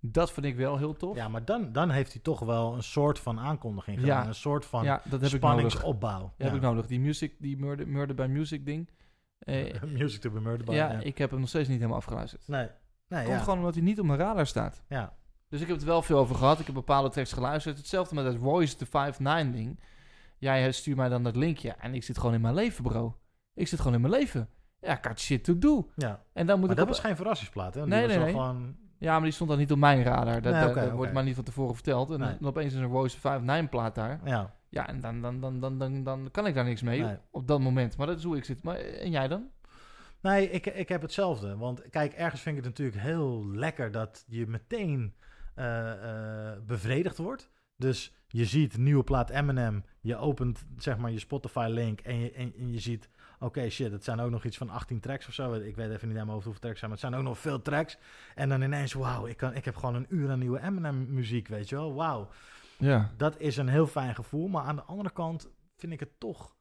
Dat 0.04 0.32
vind 0.32 0.46
ik 0.46 0.56
wel 0.56 0.76
heel 0.78 0.96
tof. 0.96 1.16
Ja, 1.16 1.28
maar 1.28 1.44
dan, 1.44 1.72
dan 1.72 1.90
heeft 1.90 2.12
hij 2.12 2.22
toch 2.22 2.40
wel 2.40 2.74
een 2.74 2.82
soort 2.82 3.18
van 3.18 3.38
aankondiging 3.38 3.96
Ja. 3.96 4.02
gedaan. 4.02 4.26
Een 4.26 4.34
soort 4.34 4.64
van 4.64 4.84
ja, 4.84 4.94
dat 4.94 5.02
heb 5.04 5.12
ik 5.12 5.20
nodig. 5.20 5.30
spanningsopbouw. 5.38 6.32
Ja, 6.36 6.44
heb 6.44 6.54
ik 6.54 6.60
nodig. 6.60 6.86
Die 6.86 7.00
music, 7.00 7.34
die 7.38 7.56
murder, 7.58 7.88
murder 7.88 8.16
by 8.16 8.26
music 8.28 8.66
ding. 8.66 8.88
Eh, 9.38 9.82
Music 9.98 10.20
to 10.20 10.30
be 10.30 10.40
murdered 10.40 10.64
by. 10.64 10.72
ja, 10.72 10.92
ja. 10.92 10.98
ik 11.00 11.18
heb 11.18 11.30
hem 11.30 11.40
nog 11.40 11.48
steeds 11.48 11.68
niet 11.68 11.76
helemaal 11.76 11.98
afgeluisterd. 11.98 12.48
Nee, 12.48 12.68
nee 13.08 13.24
Komt 13.24 13.36
ja. 13.36 13.42
gewoon 13.42 13.58
omdat 13.58 13.74
hij 13.74 13.82
niet 13.82 14.00
op 14.00 14.06
mijn 14.06 14.18
radar 14.18 14.46
staat. 14.46 14.82
ja. 14.88 15.12
Dus 15.48 15.60
ik 15.60 15.66
heb 15.66 15.76
het 15.76 15.84
wel 15.86 16.02
veel 16.02 16.18
over 16.18 16.34
gehad. 16.34 16.58
Ik 16.60 16.66
heb 16.66 16.74
bepaalde 16.74 17.08
tracks 17.08 17.32
geluisterd. 17.32 17.76
Hetzelfde 17.76 18.14
met 18.14 18.24
het 18.24 18.36
Royce 18.42 18.76
the 18.76 18.86
5-9 18.86 19.50
ding. 19.52 19.80
Jij 20.38 20.72
stuurt 20.72 20.96
mij 20.96 21.08
dan 21.08 21.22
dat 21.22 21.36
linkje. 21.36 21.70
En 21.70 21.94
ik 21.94 22.02
zit 22.02 22.18
gewoon 22.18 22.34
in 22.34 22.40
mijn 22.40 22.54
leven, 22.54 22.82
bro. 22.84 23.18
Ik 23.54 23.68
zit 23.68 23.78
gewoon 23.78 23.94
in 23.94 24.00
mijn 24.00 24.12
leven. 24.12 24.48
Ja, 24.80 24.98
ik 24.98 25.04
had 25.04 25.20
shit 25.20 25.44
to 25.44 25.58
do. 25.58 25.90
ja. 25.96 26.22
En 26.32 26.46
dan 26.46 26.58
moet 26.58 26.68
Maar 26.68 26.70
ik 26.70 26.76
dat 26.76 26.86
op- 26.88 26.92
was 26.94 27.04
geen 27.04 27.16
verrassingsplaat, 27.16 27.74
hè? 27.74 27.80
Die 27.80 27.90
Nee, 27.90 28.06
nee, 28.06 28.18
nee. 28.18 28.30
Gewoon... 28.30 28.76
Ja, 29.02 29.12
maar 29.12 29.22
die 29.22 29.32
stond 29.32 29.50
dan 29.50 29.58
niet 29.58 29.72
op 29.72 29.78
mijn 29.78 30.02
radar. 30.02 30.42
Dat, 30.42 30.52
Nee, 30.52 30.74
dat- 30.74 30.90
wordt 30.90 31.12
mij 31.12 31.22
niet 31.22 31.34
van 31.34 31.44
tevoren 31.44 31.74
verteld. 31.74 32.10
En 32.10 32.20
Nee. 32.20 32.36
dan 32.38 32.48
opeens 32.48 32.74
is 32.74 32.80
een 32.80 32.86
Royce 32.86 33.18
5-9 33.18 33.68
plaat 33.68 33.94
daar. 33.94 34.20
Ja. 34.24 34.54
Ja, 34.68 34.88
en 34.88 35.00
dan, 35.00 35.20
dan, 35.20 35.40
dan, 35.40 35.60
dan, 35.60 35.78
dan, 35.78 36.02
dan 36.04 36.28
kan 36.30 36.46
ik 36.46 36.54
daar 36.54 36.64
niks 36.64 36.82
mee 36.82 37.00
Nee. 37.00 37.16
op 37.30 37.46
dat 37.46 37.60
moment. 37.60 37.96
Maar 37.96 38.06
dat 38.06 38.18
is 38.18 38.24
hoe 38.24 38.36
ik 38.36 38.44
zit. 38.44 38.62
Maar, 38.62 38.76
en 38.76 39.10
jij 39.10 39.28
dan? 39.28 39.50
Nee, 40.20 40.50
ik, 40.50 40.66
ik 40.66 40.88
heb 40.88 41.02
hetzelfde. 41.02 41.56
Want 41.56 41.88
kijk, 41.90 42.12
ergens 42.12 42.40
vind 42.40 42.56
ik 42.58 42.64
het 42.64 42.78
natuurlijk 42.78 43.02
heel 43.02 43.46
lekker 43.46 43.90
dat 43.90 44.24
je 44.26 44.46
meteen 44.46 45.14
eh, 45.54 45.90
eh, 46.52 46.58
bevredigd 46.66 47.18
wordt. 47.18 47.50
Dus 47.76 48.14
je 48.28 48.44
ziet 48.44 48.76
nieuwe 48.78 49.04
plaat 49.04 49.30
Eminem, 49.30 49.84
je 50.00 50.16
opent 50.16 50.64
zeg 50.76 50.96
maar 50.98 51.10
je 51.10 51.18
Spotify-link 51.18 52.00
en 52.00 52.18
je, 52.20 52.32
en, 52.32 52.52
en 52.58 52.72
je 52.72 52.78
ziet, 52.78 53.08
oké 53.42 53.68
shit, 53.70 53.92
het 53.92 54.04
zijn 54.04 54.20
ook 54.20 54.30
nog 54.30 54.44
iets 54.44 54.56
van 54.56 54.70
18 54.70 55.00
tracks 55.00 55.26
of 55.26 55.34
zo. 55.34 55.52
Ik 55.54 55.76
weet 55.76 55.90
even 55.90 56.06
niet 56.08 56.16
helemaal 56.16 56.34
hoeveel 56.34 56.52
tracks 56.60 56.78
zijn, 56.78 56.90
maar 56.90 57.00
het 57.00 57.08
zijn 57.10 57.20
ook 57.20 57.26
nog 57.28 57.38
veel 57.38 57.62
tracks. 57.62 57.98
En 58.34 58.48
dan 58.48 58.62
ineens, 58.62 58.92
wauw, 58.92 59.26
ik, 59.26 59.36
kan- 59.36 59.54
ik 59.54 59.64
heb 59.64 59.76
gewoon 59.76 59.94
een 59.94 60.06
uur 60.08 60.30
aan 60.30 60.38
nieuwe 60.38 60.60
Eminem-muziek, 60.62 61.48
weet 61.48 61.68
je 61.68 61.74
wel. 61.76 61.94
Wauw. 61.94 62.28
Ja. 62.78 63.10
Dat 63.16 63.38
is 63.40 63.56
een 63.56 63.68
heel 63.68 63.86
fijn 63.86 64.14
gevoel. 64.14 64.48
Maar 64.48 64.62
aan 64.64 64.76
de 64.76 64.82
andere 64.82 65.10
kant 65.12 65.48
vind 65.76 65.92
ik 65.92 66.00
het 66.00 66.10
toch. 66.20 66.54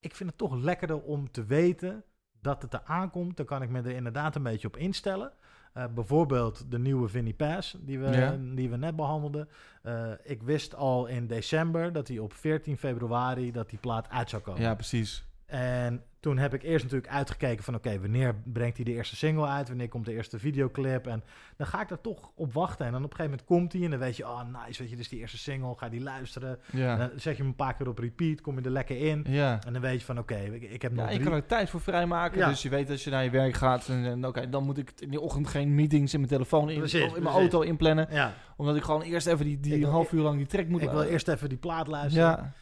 Ik 0.00 0.14
vind 0.14 0.28
het 0.28 0.38
toch 0.38 0.54
lekkerder 0.54 1.00
om 1.02 1.30
te 1.30 1.44
weten 1.44 2.04
dat 2.40 2.62
het 2.62 2.72
er 2.74 2.82
aankomt. 2.84 3.36
Dan 3.36 3.46
kan 3.46 3.62
ik 3.62 3.68
me 3.68 3.78
er 3.78 3.86
inderdaad 3.94 4.36
een 4.36 4.42
beetje 4.42 4.66
op 4.66 4.76
instellen. 4.76 5.32
Eh, 5.72 5.84
bijvoorbeeld 5.94 6.70
de 6.70 6.78
nieuwe 6.78 7.08
Vinnie 7.08 7.34
Pass, 7.34 7.76
die 7.80 7.98
we, 7.98 8.08
Ja. 8.10 8.36
die 8.54 8.70
we 8.70 8.76
net 8.76 8.96
behandelden. 8.96 9.48
Eh, 9.82 10.10
ik 10.22 10.42
wist 10.42 10.74
al 10.74 11.06
in 11.06 11.26
december 11.26 11.92
dat 11.92 12.08
hij 12.08 12.18
op 12.18 12.32
14 12.32 12.76
februari 12.78 13.52
dat 13.52 13.70
die 13.70 13.78
plaat 13.78 14.08
uit 14.10 14.30
zou 14.30 14.42
komen. 14.42 14.60
ja, 14.60 14.74
precies. 14.74 15.24
En 15.46 16.02
toen 16.20 16.38
heb 16.38 16.54
ik 16.54 16.62
eerst 16.62 16.84
natuurlijk 16.84 17.12
uitgekeken 17.12 17.64
van... 17.64 17.74
oké, 17.74 18.00
wanneer 18.00 18.34
brengt 18.44 18.76
hij 18.76 18.84
de 18.84 18.92
eerste 18.92 19.16
single 19.16 19.46
uit? 19.46 19.68
Wanneer 19.68 19.88
komt 19.88 20.04
de 20.04 20.12
eerste 20.12 20.38
videoclip? 20.38 21.06
En 21.06 21.22
dan 21.56 21.66
ga 21.66 21.80
ik 21.82 21.90
er 21.90 22.00
toch 22.00 22.30
op 22.34 22.52
wachten. 22.52 22.86
En 22.86 22.92
dan 22.92 23.04
op 23.04 23.10
een 23.10 23.16
gegeven 23.16 23.30
moment 23.30 23.46
komt 23.48 23.72
hij... 23.72 23.82
en 23.82 23.90
dan 23.90 23.98
weet 23.98 24.16
je, 24.16 24.24
oh 24.24 24.40
nice, 24.42 24.80
weet 24.82 24.90
je, 24.90 24.96
dit 24.96 24.98
is 24.98 25.08
die 25.08 25.18
eerste 25.18 25.38
single. 25.38 25.74
Ga 25.76 25.88
die 25.88 26.00
luisteren. 26.02 26.58
En 26.72 26.98
dan 26.98 27.10
zet 27.16 27.36
je 27.36 27.42
hem 27.42 27.46
een 27.46 27.56
paar 27.56 27.74
keer 27.74 27.88
op 27.88 27.98
repeat, 27.98 28.40
kom 28.40 28.58
je 28.58 28.64
er 28.64 28.70
lekker 28.70 28.98
in. 28.98 29.24
Ja. 29.28 29.58
En 29.66 29.72
dan 29.72 29.82
weet 29.82 29.98
je 30.00 30.04
van, 30.06 30.18
oké, 30.18 30.36
ik, 30.36 30.62
ik 30.62 30.82
heb 30.82 30.92
nog 30.92 31.04
Ja, 31.04 31.10
je 31.10 31.16
drie... 31.18 31.28
kan 31.28 31.38
er 31.38 31.46
tijd 31.46 31.70
voor 31.70 31.80
vrijmaken. 31.80 32.38
Ja. 32.38 32.48
Dus 32.48 32.62
je 32.62 32.68
weet 32.68 32.90
als 32.90 33.04
je 33.04 33.10
naar 33.10 33.24
je 33.24 33.30
werk 33.30 33.54
gaat. 33.54 33.88
En, 33.88 34.04
en 34.04 34.26
oké, 34.26 34.48
dan 34.48 34.64
moet 34.64 34.78
ik 34.78 34.92
in 34.98 35.10
die 35.10 35.20
ochtend 35.20 35.48
geen 35.48 35.74
meetings 35.74 36.12
in 36.12 36.18
mijn 36.20 36.32
telefoon 36.32 36.70
in, 36.70 36.78
Precies, 36.78 37.00
in 37.00 37.08
mijn 37.10 37.22
precies. 37.22 37.38
auto 37.40 37.60
inplannen. 37.60 38.08
Omdat 38.56 38.76
ik 38.76 38.82
gewoon 38.82 39.02
eerst 39.02 39.26
even 39.26 39.44
die, 39.44 39.60
die 39.60 39.74
Ik 39.74 39.80
wil- 39.80 39.90
half 39.90 40.12
uur 40.12 40.22
lang 40.22 40.36
die 40.36 40.46
track 40.46 40.68
moet 40.68 40.82
ik 40.82 40.90
wil 40.90 41.02
eerst 41.02 41.28
even 41.28 41.48
die 41.48 41.58
plaat 41.58 41.86
luisteren. 41.86 42.28
Ja, 42.28 42.52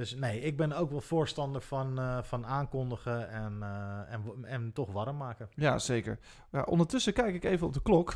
Dus 0.00 0.14
nee, 0.14 0.40
ik 0.40 0.56
ben 0.56 0.72
ook 0.72 0.90
wel 0.90 1.00
voorstander 1.00 1.60
van, 1.60 1.98
eh, 1.98 2.22
van 2.22 2.46
aankondigen 2.46 3.30
en, 3.30 3.62
eh, 3.62 4.12
en, 4.12 4.44
en 4.44 4.72
toch 4.72 4.92
warm 4.92 5.16
maken. 5.16 5.48
ja, 5.54 5.78
zeker. 5.78 6.18
Ja, 6.52 6.62
ondertussen 6.62 7.12
kijk 7.12 7.34
ik 7.34 7.44
even 7.44 7.66
op 7.66 7.72
de 7.72 7.82
klok. 7.82 8.12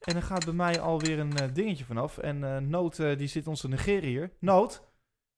En 0.00 0.16
er 0.16 0.22
gaat 0.22 0.44
bij 0.44 0.54
mij 0.54 0.80
alweer 0.80 1.18
een 1.18 1.36
eh, 1.36 1.54
dingetje 1.54 1.84
vanaf. 1.84 2.18
En 2.18 2.44
eh 2.44 2.56
Noot, 2.56 2.98
eh, 2.98 3.18
die 3.18 3.26
zit 3.26 3.46
ons 3.46 3.60
te 3.60 3.68
negeren 3.68 4.08
hier. 4.08 4.32
Noot? 4.38 4.88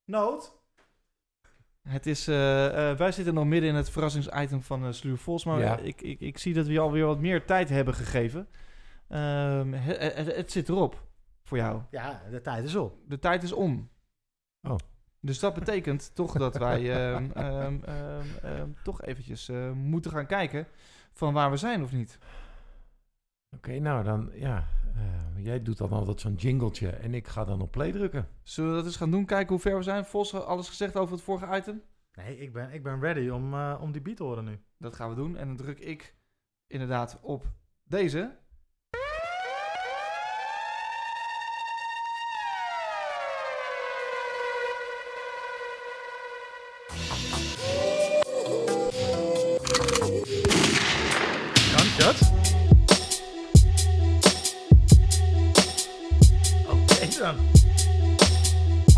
Noot? 0.05 0.62
Het 1.89 2.07
is, 2.07 2.27
wij 2.27 3.12
zitten 3.12 3.35
nog 3.35 3.45
midden 3.45 3.70
in 3.70 3.77
het 3.77 3.91
verrassingsitem 3.91 4.62
van 4.62 4.85
uh, 4.86 4.93
Sluur 4.93 5.19
Vos. 5.19 5.45
Maar 5.45 5.59
Ja. 5.59 5.78
ik, 5.78 6.01
ik, 6.01 6.20
ik 6.20 6.39
zie 6.39 6.55
dat 6.55 6.66
we 6.66 6.73
je 6.73 6.81
alweer 6.81 7.07
wat 7.07 7.20
meer 7.20 7.45
tijd 7.47 7.69
hebben 7.69 7.95
gegeven. 7.95 8.49
Ehm, 9.09 9.73
het, 9.73 10.15
het, 10.16 10.36
het 10.36 10.53
zit 10.53 10.69
erop 10.69 11.07
voor 11.43 11.59
jou. 11.59 11.82
Ja, 11.91 12.23
de 12.31 12.41
tijd 12.41 12.65
is 12.65 12.74
op. 12.74 12.99
De 13.07 13.19
tijd 13.19 13.43
is 13.43 13.53
om. 13.53 13.91
Oh. 14.62 14.77
Dus 15.24 15.38
dat 15.38 15.55
betekent 15.55 16.14
toch 16.14 16.32
dat 16.32 16.56
wij 16.56 16.90
ehm, 16.92 17.30
ehm, 17.30 17.82
ehm, 18.42 18.68
toch 18.82 19.02
eventjes 19.02 19.48
eh, 19.48 19.72
moeten 19.72 20.10
gaan 20.10 20.26
kijken 20.26 20.66
van 21.12 21.32
waar 21.32 21.51
we 21.51 21.56
zijn 21.56 21.82
of 21.82 21.92
niet. 21.92 22.18
Oké, 23.56 23.78
nou 23.78 24.05
dan, 24.05 24.30
ja. 24.34 24.66
eh, 24.94 25.44
jij 25.44 25.62
doet 25.62 25.78
dan 25.78 25.90
altijd 25.90 26.20
zo'n 26.20 26.34
jingletje 26.34 26.88
en 26.88 27.14
ik 27.14 27.28
ga 27.28 27.44
dan 27.44 27.60
op 27.60 27.70
play 27.70 27.92
drukken. 27.92 28.28
Zullen 28.42 28.70
we 28.70 28.76
dat 28.76 28.86
eens 28.86 28.96
gaan 28.96 29.10
doen? 29.10 29.24
Kijken 29.24 29.48
hoe 29.48 29.59
ver 29.59 29.76
we 29.76 29.82
zijn? 29.82 30.05
Vos, 30.05 30.34
alles 30.34 30.68
gezegd 30.68 30.96
over 30.96 31.14
het 31.14 31.24
vorige 31.24 31.56
item? 31.56 31.82
Nee, 32.12 32.38
ik 32.38 32.52
ben, 32.52 32.72
ik 32.72 32.82
ben 32.82 33.01
ready 33.01 33.28
om, 33.28 33.55
eh, 33.55 33.78
om 33.80 33.92
die 33.92 34.02
beat 34.02 34.16
te 34.16 34.22
horen 34.22 34.44
nu. 34.44 34.60
Dat 34.78 34.94
gaan 34.94 35.09
we 35.09 35.14
doen. 35.14 35.36
En 35.36 35.46
dan 35.46 35.56
druk 35.56 35.78
ik 35.78 36.14
inderdaad 36.66 37.18
op 37.22 37.44
deze. 37.84 38.36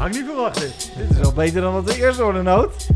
Had 0.06 0.14
ik 0.14 0.20
niet 0.20 0.30
verwacht 0.30 0.60
dit. 0.60 0.90
Dit 0.96 1.10
is 1.10 1.16
wel 1.16 1.32
beter 1.32 1.60
dan 1.60 1.72
wat 1.72 1.86
de 1.86 1.96
eerste 1.96 2.22
hoorde 2.22 2.42
noot. 2.42 2.86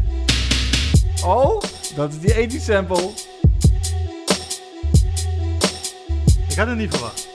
Oh, 1.24 1.62
dat 1.95 2.12
is 2.12 2.19
die 2.19 2.35
80 2.35 2.62
sample. 2.62 3.11
Ik 6.49 6.57
had 6.57 6.66
het 6.66 6.77
niet 6.77 6.91
verwacht. 6.91 7.28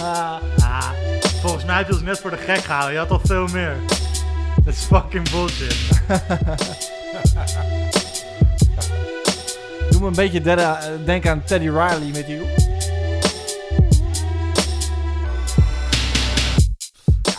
ah, 0.00 0.90
volgens 1.42 1.64
mij 1.64 1.76
heb 1.76 1.86
je 1.86 1.92
ons 1.92 2.02
net 2.02 2.18
voor 2.18 2.30
de 2.30 2.36
gek 2.36 2.64
gehouden. 2.64 2.92
Je 2.92 2.98
had 2.98 3.10
al 3.10 3.20
veel 3.24 3.46
meer. 3.46 3.76
Dat 4.64 4.74
is 4.74 4.84
fucking 4.84 5.30
bullshit. 5.30 5.76
Me 10.04 10.10
een 10.10 10.16
beetje 10.16 10.54
eh, 10.54 11.04
denken 11.04 11.30
aan 11.30 11.44
Teddy 11.44 11.68
Riley 11.68 12.10
met 12.12 12.26
die... 12.26 12.40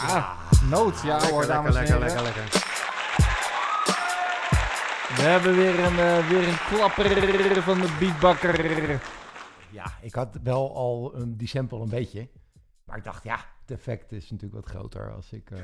Ja, 0.08 0.36
noot. 0.70 1.02
Ja 1.04 1.20
hoor, 1.20 1.46
lekker, 1.46 1.48
dames 1.48 1.76
en 1.76 1.82
lekker, 1.82 2.02
heren. 2.02 2.24
lekker, 2.24 2.24
lekker. 2.24 2.44
We 5.16 5.22
hebben 5.22 5.56
weer 5.56 5.80
een, 5.80 6.00
eh, 6.00 6.28
weer 6.28 6.48
een 6.48 6.58
klapper 6.70 7.64
van 7.64 7.82
de 7.82 7.96
beatbakker. 8.00 9.00
Ja, 9.70 9.86
ik 10.02 10.16
had 10.16 10.38
wel 10.44 10.76
al 10.76 11.12
een, 11.16 11.38
die 11.38 11.48
sample 11.48 11.80
een 11.80 11.90
beetje. 11.90 12.30
Maar 12.86 12.98
ik 12.98 13.04
dacht, 13.04 13.24
ja, 13.24 13.40
het 13.68 13.78
effect 13.78 14.12
is 14.12 14.32
natuurlijk 14.32 14.66
wat 14.66 14.76
groter 14.76 15.14
als 15.14 15.32
ik 15.32 15.52
eh, 15.52 15.60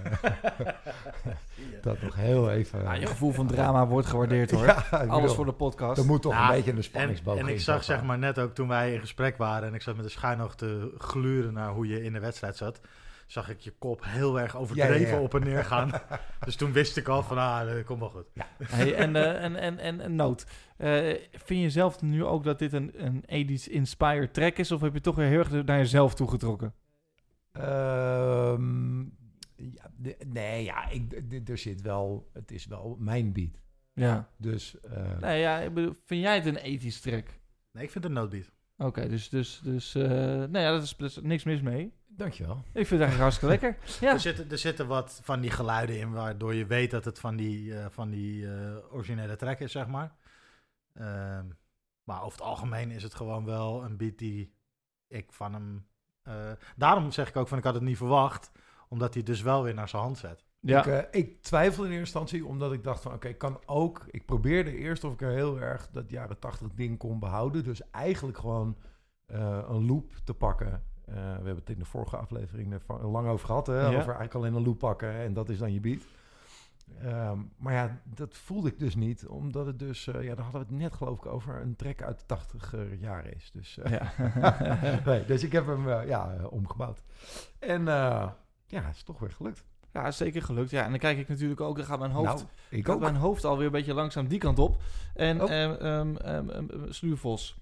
dat 1.82 2.02
nog 2.02 2.16
heel 2.16 2.52
even... 2.52 2.84
Ja, 2.84 2.94
je 2.94 3.08
gevoel 3.08 3.32
van 3.32 3.48
drama 3.48 3.88
wordt 3.88 4.08
gewaardeerd 4.08 4.52
hoor. 4.56 4.66
Ja, 4.66 4.78
ik 4.78 4.92
Alles 4.92 5.08
bedoel, 5.08 5.36
voor 5.36 5.46
de 5.46 5.54
podcast. 5.54 6.00
Er 6.00 6.06
moet 6.06 6.22
toch 6.22 6.34
Ja, 6.34 6.50
een 6.50 6.56
beetje 6.56 6.72
een 6.72 6.78
En, 6.78 6.84
spanningsboog 6.84 7.38
en 7.38 7.48
ik 7.48 7.54
in 7.54 7.60
zag 7.60 7.84
zeg 7.84 8.04
maar 8.04 8.18
net 8.18 8.40
ook 8.40 8.54
toen 8.54 8.68
wij 8.68 8.94
in 8.94 9.00
gesprek 9.00 9.38
waren 9.38 9.68
en 9.68 9.74
ik 9.74 9.82
zat 9.82 9.96
met 9.96 10.06
de 10.06 10.12
schuinoog 10.12 10.56
te 10.56 10.94
gluren 10.98 11.54
naar 11.54 11.70
hoe 11.70 11.88
je 11.88 12.04
in 12.04 12.14
de 12.14 12.20
wedstrijd 12.20 12.58
zat, 12.58 12.82
zag 13.28 13.50
ik 13.50 13.60
je 13.60 13.74
kop 13.80 14.04
heel 14.06 14.40
erg 14.40 14.58
overdreven 14.58 15.00
Ja, 15.00 15.08
ja, 15.08 15.16
ja. 15.16 15.22
op 15.22 15.36
en 15.36 15.44
neer 15.44 15.66
gaan. 15.66 15.92
dus 16.46 16.56
toen 16.56 16.72
wist 16.72 16.98
ik 16.98 17.08
al 17.08 17.24
van, 17.24 17.38
ah, 17.38 17.66
dat 17.66 17.84
komt 17.84 18.00
wel 18.00 18.10
goed. 18.10 18.28
Hey, 18.64 18.96
en, 18.96 19.16
eh, 19.16 19.44
en, 19.44 19.56
en, 19.56 19.80
en, 19.80 20.00
en 20.00 20.16
noot. 20.16 20.46
Eh, 20.78 21.16
vind 21.32 21.62
je 21.62 21.70
zelf 21.70 22.02
nu 22.02 22.26
ook 22.26 22.44
dat 22.44 22.60
dit 22.60 22.74
een, 22.74 22.92
een 22.96 23.50
80s 23.50 23.72
inspired 23.72 24.34
track 24.34 24.58
is? 24.58 24.72
Of 24.72 24.82
heb 24.82 24.94
je 24.94 25.02
toch 25.02 25.16
weer 25.16 25.28
heel 25.28 25.40
erg 25.40 25.52
naar 25.52 25.78
jezelf 25.78 26.14
toegetrokken? 26.14 26.74
Ehm, 27.52 29.00
ja, 29.56 29.92
de- 29.98 30.18
nee, 30.28 30.64
ja, 30.64 30.90
ik, 30.90 31.32
er 31.50 31.58
zit 31.58 31.82
wel... 31.82 32.30
Het 32.34 32.52
is 32.52 32.66
wel 32.66 32.96
mijn 33.00 33.34
beat. 33.34 33.62
Ja. 33.94 34.30
Dus... 34.38 34.80
eh, 34.80 35.18
Nee, 35.20 35.40
ja, 35.40 35.58
ik 35.60 35.74
bedoel, 35.74 35.94
vind 36.06 36.22
jij 36.22 36.36
het 36.40 36.46
een 36.46 36.80
80s 36.80 37.02
track? 37.02 37.26
Nee, 37.72 37.84
ik 37.84 37.92
vind 37.92 37.94
het 37.94 38.06
een 38.06 38.14
noodbeat. 38.14 38.52
Oké, 38.78 39.08
dus, 39.10 39.30
dus, 39.30 39.60
dus 39.64 39.96
eh, 39.96 40.04
nou 40.10 40.58
ja, 40.60 40.72
dat 40.72 40.84
is, 40.84 40.96
er 40.98 41.06
is 41.06 41.18
niks 41.22 41.44
mis 41.44 41.62
mee. 41.62 41.94
Dankjewel. 42.08 42.56
Ik 42.56 42.88
vind 42.88 42.90
het 42.90 43.00
eigenlijk 43.10 43.22
hartstikke 43.22 43.54
lekker. 43.56 44.00
Ja. 44.00 44.14
Er, 44.14 44.20
zitten, 44.20 44.52
er 44.52 44.58
zitten 44.58 44.88
wat 44.88 45.20
van 45.24 45.42
die 45.42 45.52
geluiden 45.52 45.98
in 46.00 46.12
waardoor 46.12 46.54
je 46.54 46.66
weet 46.66 46.92
dat 46.92 47.06
het 47.06 47.20
van 47.20 47.36
die, 47.36 47.76
eh, 47.80 47.86
van 47.90 48.10
die 48.10 48.54
eh, 48.54 48.76
originele 48.94 49.36
track 49.36 49.60
is, 49.60 49.72
zeg 49.72 49.88
maar. 49.88 50.16
Ehm, 50.94 51.46
maar 52.04 52.22
over 52.24 52.32
het 52.40 52.48
algemeen 52.48 52.92
is 52.92 53.04
het 53.04 53.14
gewoon 53.16 53.46
wel 53.46 53.84
een 53.84 53.98
beat 53.98 54.18
die 54.18 54.54
ik 55.08 55.32
van 55.34 55.54
hem... 55.54 55.86
eh, 56.24 56.34
daarom 56.76 57.12
zeg 57.12 57.30
ik 57.30 57.36
ook 57.36 57.48
van 57.48 57.58
ik 57.58 57.64
had 57.64 57.74
het 57.74 57.84
niet 57.84 57.98
verwacht, 57.98 58.52
omdat 58.90 59.14
hij 59.14 59.24
dus 59.24 59.42
wel 59.42 59.64
weer 59.64 59.74
naar 59.74 59.90
zijn 59.90 60.02
hand 60.02 60.18
zet. 60.18 60.44
Ja. 60.60 60.80
Ik, 60.80 60.86
eh, 60.86 61.22
ik 61.22 61.42
twijfelde 61.42 61.90
in 61.90 61.96
eerste 61.96 62.20
instantie, 62.20 62.46
omdat 62.46 62.74
ik 62.74 62.84
dacht 62.84 63.02
van... 63.02 63.14
Oké, 63.14 63.28
ik 63.28 63.38
kan 63.38 63.60
ook... 63.66 64.06
Ik 64.10 64.26
probeerde 64.26 64.76
eerst 64.76 65.04
of 65.04 65.14
ik 65.14 65.22
er 65.22 65.32
heel 65.32 65.60
erg 65.60 65.90
dat 65.92 66.10
jaren 66.10 66.40
tachtig 66.40 66.68
ding 66.74 66.98
kon 66.98 67.20
behouden. 67.20 67.64
Dus 67.64 67.90
eigenlijk 67.92 68.38
gewoon 68.38 68.78
eh, 69.26 69.60
een 69.70 69.86
loop 69.86 70.14
te 70.24 70.34
pakken. 70.34 70.84
Eh, 71.06 71.16
we 71.16 71.22
hebben 71.22 71.56
het 71.56 71.70
in 71.70 71.80
de 71.80 71.86
vorige 71.86 72.18
aflevering 72.18 72.74
er 72.74 73.08
lang 73.08 73.28
over 73.28 73.46
gehad. 73.46 73.68
Hè? 73.68 73.80
Ja. 73.80 73.88
Over 73.88 73.98
eigenlijk 73.98 74.36
alleen 74.36 74.54
een 74.54 74.64
loop 74.64 74.80
pakken 74.80 75.14
en 75.14 75.34
dat 75.34 75.50
is 75.50 75.58
dan 75.58 75.74
je 75.74 75.80
beat. 75.80 76.02
Ehm, 77.02 77.40
maar 77.58 77.74
ja, 77.74 78.02
dat 78.04 78.38
voelde 78.38 78.70
ik 78.70 78.80
dus 78.80 78.96
niet. 78.96 79.28
Omdat 79.28 79.66
het 79.66 79.80
dus... 79.80 80.08
eh, 80.08 80.24
ja, 80.24 80.36
daar 80.36 80.44
hadden 80.44 80.62
we 80.62 80.68
het 80.68 80.82
net 80.82 80.94
geloof 80.94 81.18
ik 81.18 81.26
over 81.26 81.62
een 81.62 81.76
track 81.76 82.02
uit 82.02 82.20
de 82.20 82.26
tachtiger 82.26 82.94
jaren 82.94 83.36
is. 83.36 83.52
Dus, 83.54 83.78
eh, 83.78 83.92
ja. 83.92 84.14
nee, 85.06 85.26
dus 85.26 85.44
ik 85.44 85.52
heb 85.52 85.66
hem 85.66 85.90
eh, 85.90 86.08
ja, 86.08 86.36
omgebouwd. 86.50 87.02
En 87.60 87.86
ja, 87.86 88.82
het 88.82 88.96
is 88.96 89.04
toch 89.04 89.20
weer 89.20 89.32
gelukt. 89.32 89.64
ja, 89.94 90.12
zeker 90.12 90.42
gelukt. 90.42 90.70
Ja, 90.70 90.84
en 90.84 90.90
dan 90.90 91.00
kijk 91.00 91.18
ik 91.18 91.28
natuurlijk 91.28 91.62
ook, 91.62 91.76
dan 91.78 91.86
gaat 91.86 92.00
mijn 92.00 92.12
hoofd, 92.12 92.28
Nou, 92.36 92.42
ik 92.70 92.86
gaat 92.86 92.96
ook. 92.96 93.02
mijn 93.02 93.16
hoofd 93.16 93.44
alweer 93.46 93.66
een 93.66 93.72
beetje 93.72 93.94
langzaam 93.94 94.28
die 94.28 94.40
kant 94.40 94.60
op. 94.60 94.82
En 95.14 95.42
Oh. 95.42 95.52
ehm 95.52 96.16
ehm 96.16 96.66
Sluurvos. 96.90 97.58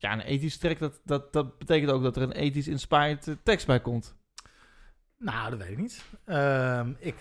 Ja, 0.00 0.12
een 0.12 0.20
ethisch 0.20 0.58
track, 0.58 0.78
dat, 0.78 1.00
dat, 1.04 1.32
dat 1.32 1.58
betekent 1.58 1.90
ook 1.90 2.02
dat 2.02 2.16
er 2.16 2.22
een 2.22 2.32
ethisch 2.32 2.68
inspired 2.68 3.36
tekst 3.42 3.66
bij 3.66 3.80
komt. 3.80 4.16
Nou, 5.18 5.50
dat 5.50 5.58
weet 5.58 5.68
ik 5.70 5.78
niet. 5.78 6.04
Ehm, 6.24 6.92
ik, 6.98 7.14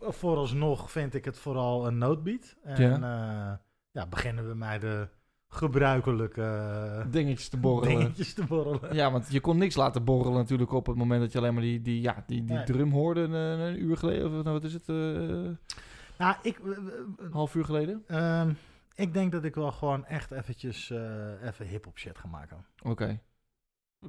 vooralsnog 0.00 0.90
vind 0.90 1.14
ik 1.14 1.24
het 1.24 1.38
vooral 1.38 1.86
een 1.86 1.98
noodbeat. 1.98 2.56
En 2.62 3.00
ja. 3.00 3.60
ja, 3.90 4.06
beginnen 4.06 4.48
we 4.48 4.54
mij 4.54 4.78
de 4.78 5.08
gebruikelijke 5.48 7.06
dingetjes 7.10 7.48
te 7.48 7.56
borrelen. 7.56 7.98
dingetjes 7.98 8.34
te 8.34 8.44
borrelen. 8.44 8.94
Ja, 8.94 9.10
want 9.10 9.32
je 9.32 9.40
kon 9.40 9.58
niks 9.58 9.74
laten 9.74 10.04
borrelen 10.04 10.38
natuurlijk 10.38 10.72
op 10.72 10.86
het 10.86 10.96
moment 10.96 11.20
dat 11.20 11.32
je 11.32 11.38
alleen 11.38 11.52
maar 11.54 11.62
die, 11.62 11.82
die, 11.82 12.00
ja, 12.00 12.24
die, 12.26 12.44
die 12.44 12.56
Nee. 12.56 12.64
drum 12.64 12.90
hoorde 12.90 13.20
een, 13.20 13.32
een 13.32 13.82
uur 13.82 13.96
geleden. 13.96 14.26
Of 14.26 14.30
nou, 14.32 14.42
wat 14.52 14.64
is 14.64 14.72
het? 14.72 14.88
eh, 14.88 14.94
Nou, 16.18 16.36
ik, 16.42 16.58
een 17.16 17.32
half 17.32 17.54
uur 17.54 17.64
geleden? 17.64 18.04
ehm, 18.06 18.52
ik 18.94 19.12
denk 19.12 19.32
dat 19.32 19.44
ik 19.44 19.54
wel 19.54 19.72
gewoon 19.72 20.04
echt 20.06 20.30
eventjes 20.30 20.90
eh, 20.90 21.42
even 21.46 21.66
hip-hop 21.66 21.98
shit 21.98 22.18
ga 22.18 22.28
maken. 22.28 22.64
Oké. 22.82 23.20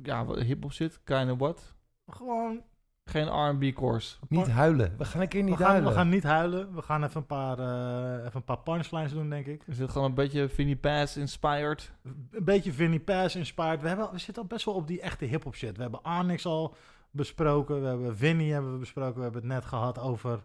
Ja, 0.03 0.25
hip-hop 0.35 0.71
zit, 0.73 0.99
kind 1.03 1.31
of 1.31 1.37
what? 1.37 1.73
Gewoon. 2.07 2.61
Geen 3.05 3.27
R&B 3.27 3.73
course. 3.75 4.15
Niet 4.27 4.47
huilen. 4.47 4.93
We 4.97 5.05
gaan 5.05 5.21
een 5.21 5.27
keer 5.27 5.43
We 5.43 5.49
niet 5.49 5.57
gaan, 5.57 5.67
huilen. 5.69 5.89
we 5.89 5.95
gaan 5.97 6.09
niet 6.09 6.23
huilen. 6.23 6.73
We 6.75 6.81
gaan 6.81 7.03
even 7.03 7.17
een 7.17 7.25
paar, 7.25 7.59
eh, 7.59 8.19
even 8.25 8.31
een 8.35 8.43
paar 8.43 8.59
punchlines 8.59 9.11
doen, 9.13 9.29
denk 9.29 9.45
ik. 9.45 9.63
Is 9.67 9.79
het 9.79 9.91
gewoon 9.91 10.07
een 10.07 10.13
beetje 10.13 10.49
Vinnie 10.49 10.75
Pass 10.75 11.17
inspired? 11.17 11.91
Een 12.03 12.43
beetje 12.43 12.73
Vinnie 12.73 12.99
Pass 12.99 13.35
inspired. 13.35 13.81
We, 13.81 13.87
hebben, 13.87 14.11
we 14.11 14.17
zitten 14.17 14.43
al 14.43 14.49
best 14.49 14.65
wel 14.65 14.73
op 14.73 14.87
die 14.87 15.01
echte 15.01 15.25
hip-hop 15.25 15.55
shit. 15.55 15.75
We 15.75 15.81
hebben 15.81 16.05
Onyx 16.05 16.45
al 16.45 16.75
besproken. 17.11 17.81
We 17.81 17.87
hebben 17.87 18.17
Vinnie 18.17 18.53
hebben 18.53 18.71
we 18.73 18.77
besproken. 18.79 19.15
We 19.15 19.21
hebben 19.23 19.41
het 19.41 19.51
net 19.51 19.65
gehad 19.65 19.99
over 19.99 20.43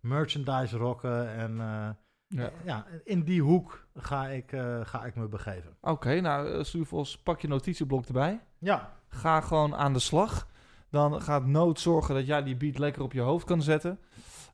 merchandise 0.00 0.76
rocken. 0.76 1.34
En 1.34 1.60
eh, 1.60 1.88
Ja. 2.26 2.50
ja. 2.64 2.86
in 3.04 3.22
die 3.22 3.42
hoek 3.42 3.86
ga 3.94 4.26
ik, 4.26 4.52
eh, 4.52 4.80
ga 4.82 5.04
ik 5.04 5.14
me 5.16 5.28
begeven. 5.28 5.76
Oké, 5.80 6.20
nou, 6.20 6.48
uh, 6.74 6.84
Vos, 6.84 7.18
pak 7.18 7.40
je 7.40 7.48
notitieblok 7.48 8.06
erbij. 8.06 8.40
Ja, 8.58 8.92
Ga 9.08 9.40
gewoon 9.40 9.74
aan 9.74 9.92
de 9.92 9.98
slag. 9.98 10.48
Dan 10.90 11.22
gaat 11.22 11.46
Nood 11.46 11.80
zorgen 11.80 12.14
dat 12.14 12.26
jij 12.26 12.42
die 12.42 12.56
beat 12.56 12.78
lekker 12.78 13.02
op 13.02 13.12
je 13.12 13.20
hoofd 13.20 13.46
kan 13.46 13.62
zetten. 13.62 13.98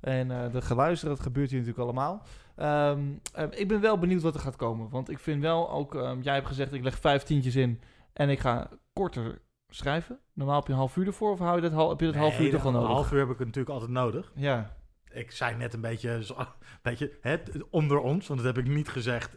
En 0.01 0.31
eh 0.31 0.53
de 0.53 0.63
geluisteren, 0.63 1.15
dat 1.15 1.25
gebeurt 1.25 1.51
hier 1.51 1.59
natuurlijk 1.59 1.85
allemaal. 1.85 2.23
Ehm, 2.57 3.01
eh, 3.33 3.45
ik 3.51 3.69
ben 3.69 3.81
wel 3.81 3.99
benieuwd 3.99 4.23
wat 4.23 4.35
er 4.35 4.41
gaat 4.41 4.57
komen. 4.57 4.89
Want 4.91 5.11
ik 5.11 5.19
vind 5.19 5.43
wel 5.43 5.71
ook, 5.71 5.95
ehm, 5.95 6.21
jij 6.21 6.35
hebt 6.35 6.47
gezegd 6.47 6.73
ik 6.73 6.83
leg 6.83 6.99
vijf 6.99 7.23
tientjes 7.23 7.57
in 7.57 7.81
en 8.13 8.29
ik 8.29 8.41
ga 8.41 8.69
korter 8.93 9.43
schrijven. 9.69 10.19
Normaal 10.33 10.57
heb 10.57 10.67
je 10.67 10.73
een 10.73 10.79
half 10.79 10.97
uur 10.97 11.07
ervoor 11.07 11.33
of 11.33 11.39
hou 11.39 11.63
je 11.63 11.69
dat, 11.71 11.89
heb 11.89 12.01
je 12.01 12.07
dat 12.07 12.15
half 12.15 12.41
uur 12.41 12.51
toch 12.51 12.63
wel 12.63 12.73
een 12.73 12.79
nodig? 12.81 12.97
half 12.97 13.13
uur 13.13 13.19
heb 13.19 13.31
ik 13.31 13.39
natuurlijk 13.39 13.69
altijd 13.69 13.91
nodig. 13.91 14.33
Ja, 14.35 14.76
Ik 15.17 15.31
zei 15.31 15.57
net 15.57 15.75
een 15.75 15.81
beetje, 15.81 16.11
een 16.39 16.47
beetje 16.83 17.13
hè, 17.21 17.37
onder 17.71 17.99
ons, 17.99 18.27
want 18.27 18.43
dat 18.43 18.55
heb 18.55 18.65
ik 18.65 18.73
niet 18.73 18.89
gezegd 18.89 19.37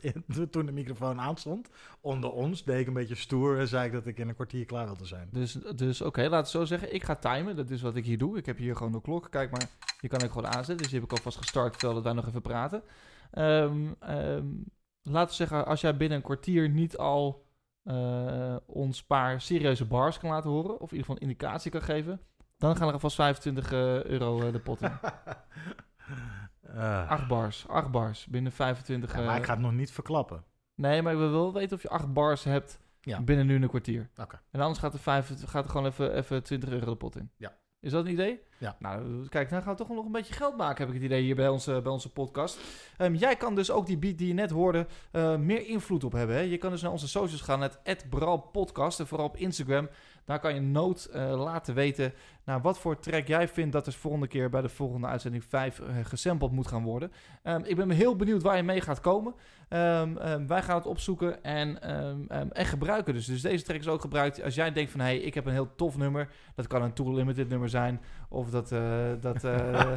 toen 0.51 0.65
de 0.65 0.71
microfoon 0.71 1.19
aanstond. 1.19 1.69
Onder 2.01 2.31
ons 2.31 2.63
deed 2.63 2.79
ik 2.79 2.87
een 2.87 2.93
beetje 2.93 3.15
stoer 3.15 3.59
en 3.59 3.67
zei 3.67 3.85
ik 3.85 3.91
dat 3.91 4.05
ik 4.05 4.17
in 4.17 4.27
een 4.27 4.35
kwartier 4.35 4.65
klaar 4.65 4.85
wilde 4.85 5.05
zijn. 5.05 5.27
dus, 5.31 5.53
dus 5.75 6.01
oké, 6.01 6.21
laat 6.21 6.31
het 6.31 6.49
zo 6.49 6.65
zeggen. 6.65 6.93
Ik 6.93 7.03
ga 7.03 7.15
timen, 7.15 7.55
dat 7.55 7.69
is 7.69 7.81
wat 7.81 7.95
ik 7.95 8.05
hier 8.05 8.17
doe. 8.17 8.37
Ik 8.37 8.45
heb 8.45 8.57
hier 8.57 8.75
gewoon 8.75 8.91
de 8.91 9.01
klok. 9.01 9.27
Kijk 9.31 9.51
maar, 9.51 9.69
je 10.01 10.07
kan 10.07 10.21
ik 10.21 10.31
gewoon 10.31 10.47
aanzetten. 10.47 10.77
Dus 10.77 10.87
die 10.87 10.99
heb 10.99 11.09
ik 11.09 11.17
alvast 11.17 11.37
gestart 11.37 11.79
terwijl 11.79 12.03
wij 12.03 12.13
nog 12.13 12.27
even 12.27 12.41
praten. 12.41 12.83
Ehm, 13.31 13.93
ehm, 13.99 14.47
laten 15.01 15.29
we 15.29 15.35
zeggen, 15.35 15.65
als 15.65 15.81
jij 15.81 15.97
binnen 15.97 16.17
een 16.17 16.23
kwartier 16.23 16.69
niet 16.69 16.97
al 16.97 17.47
eh, 17.83 18.55
ons 18.65 19.03
paar 19.03 19.41
serieuze 19.41 19.85
bars 19.85 20.19
kan 20.19 20.29
laten 20.29 20.49
horen, 20.49 20.79
of 20.79 20.91
in 20.91 20.97
ieder 20.97 20.99
geval 20.99 21.15
een 21.15 21.21
indicatie 21.21 21.71
kan 21.71 21.81
geven, 21.81 22.21
dan 22.59 22.75
gaan 22.75 22.87
er 22.87 22.93
alvast 22.93 23.15
25 23.15 23.71
eh, 23.71 24.03
euro 24.03 24.41
eh, 24.41 24.51
de 24.51 24.59
pot 24.59 24.81
in. 24.81 24.91
Eh, 26.75 27.09
Acht 27.09 27.27
bars, 27.27 27.67
acht 27.67 27.91
bars 27.91 28.25
binnen 28.25 28.51
25. 28.51 29.15
ja, 29.15 29.21
maar 29.25 29.37
ik 29.37 29.45
ga 29.45 29.53
het 29.53 29.61
nog 29.61 29.71
niet 29.71 29.91
verklappen. 29.91 30.43
Nee, 30.75 31.01
maar 31.01 31.13
ik 31.13 31.17
wil 31.19 31.31
wel 31.31 31.53
weten 31.53 31.75
of 31.77 31.81
je 31.81 31.89
acht 31.89 32.13
bars 32.13 32.43
hebt 32.43 32.79
Ja. 33.01 33.21
binnen 33.21 33.45
nu 33.45 33.55
een 33.61 33.67
kwartier. 33.67 34.09
Oké. 34.17 34.39
En 34.51 34.59
anders 34.59 34.79
gaat 34.79 34.93
er, 34.93 34.99
vijf, 34.99 35.33
gaat 35.45 35.63
er 35.63 35.69
gewoon 35.69 35.85
even, 35.85 36.13
even 36.15 36.43
20 36.43 36.69
euro 36.69 36.85
de 36.85 36.95
pot 36.95 37.15
in. 37.15 37.31
Ja. 37.37 37.57
Is 37.79 37.91
dat 37.91 38.05
een 38.05 38.11
idee? 38.11 38.39
Ja. 38.57 38.75
Nou, 38.79 39.27
kijk, 39.27 39.49
dan 39.49 39.61
gaan 39.61 39.71
we 39.71 39.77
toch 39.77 39.89
nog 39.89 40.05
een 40.05 40.11
beetje 40.11 40.33
geld 40.33 40.57
maken, 40.57 40.77
heb 40.77 40.87
ik 40.87 40.93
het 40.93 41.03
idee 41.03 41.21
hier 41.21 41.35
bij 41.35 41.47
onze, 41.47 41.81
bij 41.81 41.91
onze 41.91 42.11
podcast. 42.11 42.59
Ehm, 42.97 43.13
jij 43.13 43.35
kan 43.35 43.55
dus 43.55 43.71
ook 43.71 43.85
die 43.85 43.97
beat 43.97 44.17
die 44.17 44.27
je 44.27 44.33
net 44.33 44.49
hoorde 44.51 44.87
meer 45.39 45.65
invloed 45.67 46.03
op 46.03 46.11
hebben. 46.11 46.35
Hè? 46.35 46.41
Je 46.41 46.57
kan 46.57 46.71
dus 46.71 46.81
naar 46.81 46.91
onze 46.91 47.07
socials 47.07 47.41
gaan, 47.41 47.61
het 47.61 48.05
@bralpodcast 48.09 48.99
en 48.99 49.07
vooral 49.07 49.27
op 49.27 49.37
Instagram. 49.37 49.89
Daar 50.29 50.39
kan 50.39 50.53
je 50.53 50.61
nood 50.61 51.05
eh, 51.05 51.43
laten 51.43 51.73
weten 51.73 52.13
naar 52.43 52.61
wat 52.61 52.79
voor 52.79 52.99
track 52.99 53.27
jij 53.27 53.47
vindt 53.47 53.71
dat 53.71 53.87
er 53.87 53.93
volgende 53.93 54.27
keer 54.27 54.49
bij 54.49 54.61
de 54.61 54.69
volgende 54.69 55.07
uitzending 55.07 55.43
5 55.43 55.79
eh, 55.79 55.95
gesampled 56.03 56.51
moet 56.51 56.67
gaan 56.67 56.83
worden. 56.83 57.11
Ehm, 57.43 57.61
ik 57.63 57.75
ben 57.75 57.89
heel 57.89 58.15
benieuwd 58.15 58.41
waar 58.41 58.57
je 58.57 58.63
mee 58.63 58.81
gaat 58.81 58.99
komen. 58.99 59.33
Ehm, 59.69 60.17
ehm, 60.17 60.47
wij 60.47 60.61
gaan 60.61 60.75
het 60.75 60.85
opzoeken 60.85 61.43
en, 61.43 61.81
en 62.53 62.65
gebruiken. 62.65 63.13
Dus. 63.13 63.25
dus 63.25 63.41
deze 63.41 63.63
track 63.63 63.79
is 63.79 63.87
ook 63.87 64.01
gebruikt. 64.01 64.43
Als 64.43 64.55
jij 64.55 64.71
denkt 64.71 64.91
van, 64.91 64.99
hé, 64.99 65.05
hey, 65.05 65.17
ik 65.17 65.33
heb 65.33 65.45
een 65.45 65.51
heel 65.51 65.75
tof 65.75 65.97
nummer. 65.97 66.29
Dat 66.55 66.67
kan 66.67 66.81
een 66.81 66.93
Tool 66.93 67.13
Limited 67.13 67.49
nummer 67.49 67.69
zijn. 67.69 68.01
Of 68.27 68.49
dat, 68.49 68.71
eh, 68.71 68.81
dat 69.19 69.41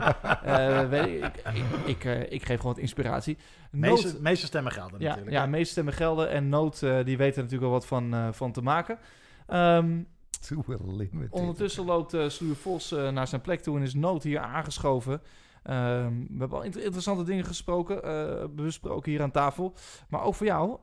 weet 0.88 1.24
ik, 1.24 1.42
ik, 1.84 2.04
ik, 2.30 2.44
geef 2.44 2.56
gewoon 2.56 2.72
wat 2.72 2.82
inspiratie. 2.82 3.36
Meeste, 3.70 4.16
meeste 4.20 4.46
stemmen 4.46 4.72
gelden 4.72 5.00
ja, 5.00 5.08
natuurlijk. 5.08 5.36
ja, 5.36 5.46
meeste 5.46 5.70
stemmen 5.70 5.94
gelden. 5.94 6.30
En 6.30 6.48
Noot, 6.48 6.80
die 6.80 7.16
weten 7.16 7.36
er 7.36 7.42
natuurlijk 7.42 7.60
wel 7.60 7.70
wat 7.70 7.86
van, 7.86 8.34
van 8.34 8.52
te 8.52 8.62
maken. 8.62 8.98
Ehm, 9.46 10.00
To 10.48 10.64
a 10.70 10.76
limit. 10.96 11.30
Ondertussen 11.30 11.84
loopt 11.84 12.14
uh, 12.14 12.30
Vos 12.54 12.92
eh, 12.92 13.08
naar 13.08 13.28
zijn 13.28 13.40
plek 13.40 13.60
toe 13.60 13.76
en 13.76 13.82
is 13.82 13.94
Nood 13.94 14.22
hier 14.22 14.38
aangeschoven. 14.40 15.22
Ehm, 15.62 16.12
we 16.20 16.38
hebben 16.38 16.58
al 16.58 16.64
inter- 16.64 16.82
interessante 16.82 17.24
dingen 17.24 17.44
gesproken, 17.44 18.02
eh, 18.04 18.44
besproken 18.50 19.10
hier 19.10 19.22
aan 19.22 19.30
tafel. 19.30 19.74
Maar 20.08 20.22
ook 20.22 20.34
voor 20.34 20.46
jou. 20.46 20.78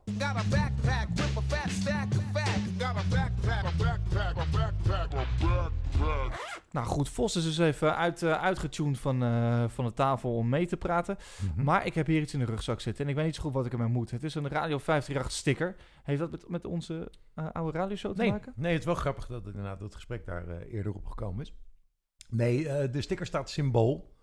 Got 5.40 6.49
Nou 6.72 6.88
goed, 6.88 7.10
Vos 7.10 7.36
is 7.36 7.44
dus 7.44 7.58
even 7.58 7.96
uit, 7.96 8.24
eh, 8.24 8.42
uitgetuned 8.42 9.00
van, 9.00 9.24
eh, 9.24 9.64
van 9.68 9.86
de 9.86 9.94
tafel 9.94 10.36
om 10.36 10.50
mee 10.50 10.66
te 10.66 10.78
praten. 10.78 11.18
Mhm. 11.54 11.64
Maar 11.64 11.86
ik 11.86 11.94
heb 11.94 12.08
hier 12.08 12.22
iets 12.22 12.34
in 12.34 12.40
de 12.40 12.46
rugzak 12.46 12.80
zitten 12.80 13.04
en 13.04 13.10
ik 13.10 13.16
weet 13.16 13.26
niet 13.26 13.36
zo 13.36 13.42
goed 13.42 13.54
wat 13.54 13.66
ik 13.66 13.72
ermee 13.72 13.88
moet. 13.88 14.12
Het 14.12 14.24
is 14.24 14.36
een 14.36 14.48
Radio 14.48 14.78
538 14.78 15.32
sticker. 15.32 15.76
Heeft 16.04 16.20
dat 16.20 16.32
met, 16.32 16.50
met 16.50 16.66
onze 16.66 17.12
eh, 17.34 17.48
oude 17.52 17.78
radioshow 17.78 18.16
te 18.16 18.22
Nee, 18.22 18.32
maken? 18.32 18.54
nee, 18.56 18.72
het 18.72 18.80
is 18.80 18.86
wel 18.86 18.96
grappig 18.96 19.28
dat 19.28 19.46
het, 19.46 19.56
inderdaad 19.56 19.80
dat 19.80 19.96
gesprek 19.96 20.26
daar 20.26 20.62
eerder 20.62 20.94
op 20.94 21.06
gekomen 21.06 21.42
is. 21.42 21.54
Nee, 22.30 22.64
de 22.90 23.02
sticker 23.02 23.26
staat 23.26 23.50
symbool 23.50 24.18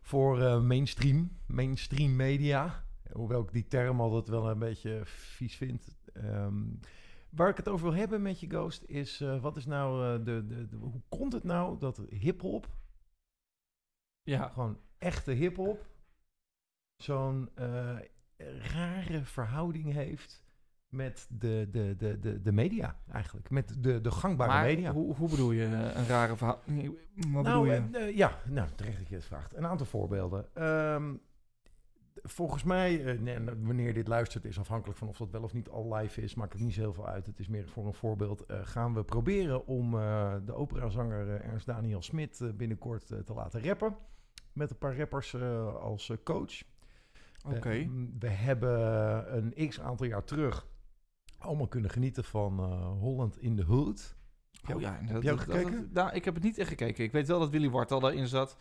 voor 0.00 0.62
mainstream, 0.62 1.36
mainstream 1.46 2.16
media. 2.16 2.84
Hoewel 3.12 3.40
ik 3.42 3.52
die 3.52 3.66
term 3.66 4.00
altijd 4.00 4.28
wel 4.28 4.50
een 4.50 4.58
beetje 4.58 5.00
vies 5.04 5.56
vind. 5.56 5.96
Ehm, 6.12 6.62
waar 7.34 7.48
ik 7.48 7.56
het 7.56 7.68
over 7.68 7.86
wil 7.90 7.98
hebben 7.98 8.22
met 8.22 8.40
je 8.40 8.48
Ghost 8.50 8.82
is, 8.86 9.20
eh, 9.20 9.40
wat 9.40 9.56
is 9.56 9.66
nou 9.66 10.04
eh, 10.18 10.24
de, 10.24 10.46
de, 10.46 10.68
de- 10.68 10.76
hoe 10.76 11.00
komt 11.08 11.32
het 11.32 11.44
nou 11.44 11.78
dat 11.78 12.00
hip-hop, 12.08 12.68
Ja. 14.22 14.48
gewoon 14.48 14.78
echte 14.98 15.30
hip-hop, 15.32 15.86
zo'n 17.02 17.50
eh, 17.54 17.96
rare 18.72 19.24
verhouding 19.24 19.92
heeft 19.92 20.42
met 20.88 21.26
de, 21.30 21.68
de, 21.70 21.94
de, 21.96 22.18
de, 22.20 22.42
de 22.42 22.52
media 22.52 23.00
eigenlijk. 23.12 23.50
Met 23.50 23.82
de, 23.82 24.00
de 24.00 24.10
gangbare 24.10 24.50
Maar 24.52 24.64
media. 24.64 24.92
hoe, 24.92 25.14
hoe 25.14 25.28
bedoel 25.28 25.52
je 25.52 25.64
een 25.64 26.06
rare 26.06 26.36
verhaal? 26.36 26.60
Wat 26.66 26.74
bedoel 27.22 27.42
nou, 27.42 27.70
je? 27.70 27.88
eh, 27.92 28.08
eh, 28.08 28.16
ja, 28.16 28.38
nou, 28.48 28.68
terecht 28.74 28.98
dat 28.98 29.08
je 29.08 29.14
het 29.14 29.24
vraagt. 29.24 29.56
Een 29.56 29.66
aantal 29.66 29.86
voorbeelden. 29.86 30.54
Ehm, 30.54 31.14
volgens 32.22 32.62
mij, 32.62 33.04
eh, 33.04 33.18
nee, 33.18 33.38
nou, 33.38 33.58
wanneer 33.62 33.94
dit 33.94 34.08
luistert, 34.08 34.44
is 34.44 34.58
afhankelijk 34.58 34.98
van 34.98 35.08
of 35.08 35.16
dat 35.16 35.30
wel 35.30 35.42
of 35.42 35.52
niet 35.52 35.68
al 35.68 35.94
live 35.94 36.22
is. 36.22 36.34
Maakt 36.34 36.52
het 36.52 36.62
niet 36.62 36.74
zo 36.74 36.80
heel 36.80 36.92
veel 36.92 37.08
uit. 37.08 37.26
Het 37.26 37.38
is 37.38 37.48
meer 37.48 37.68
voor 37.68 37.86
een 37.86 37.94
voorbeeld. 37.94 38.46
eh, 38.46 38.58
gaan 38.62 38.94
we 38.94 39.04
proberen 39.04 39.66
om 39.66 39.98
eh, 39.98 40.34
de 40.44 40.54
operazanger 40.54 41.40
Ernst 41.40 41.66
Daniel 41.66 42.02
Smit 42.02 42.50
binnenkort 42.56 43.06
te 43.06 43.34
laten 43.34 43.64
rappen. 43.64 43.96
Met 44.52 44.70
een 44.70 44.78
paar 44.78 44.96
rappers 44.96 45.34
als 45.80 46.12
coach. 46.24 46.62
Oké. 47.46 47.90
We 48.18 48.28
hebben 48.28 49.36
een 49.36 49.68
x 49.68 49.80
aantal 49.80 50.06
jaar 50.06 50.24
terug 50.24 50.66
allemaal 51.38 51.68
kunnen 51.68 51.90
genieten 51.90 52.24
van 52.24 52.60
Holland 53.00 53.38
in 53.38 53.56
the 53.56 53.64
Hood. 53.64 54.16
Oh 54.74 54.80
ja, 54.80 54.98
heb 55.02 55.22
je 55.22 55.32
ook 55.32 55.40
gekeken? 55.40 55.90
nou, 55.92 56.12
ik 56.12 56.24
heb 56.24 56.34
het 56.34 56.42
niet 56.42 56.58
echt 56.58 56.68
gekeken. 56.68 57.04
Ik 57.04 57.12
weet 57.12 57.26
wel 57.26 57.38
dat 57.38 57.50
Willy 57.50 57.70
Wartal 57.70 58.00
daarin 58.00 58.26
zat. 58.26 58.56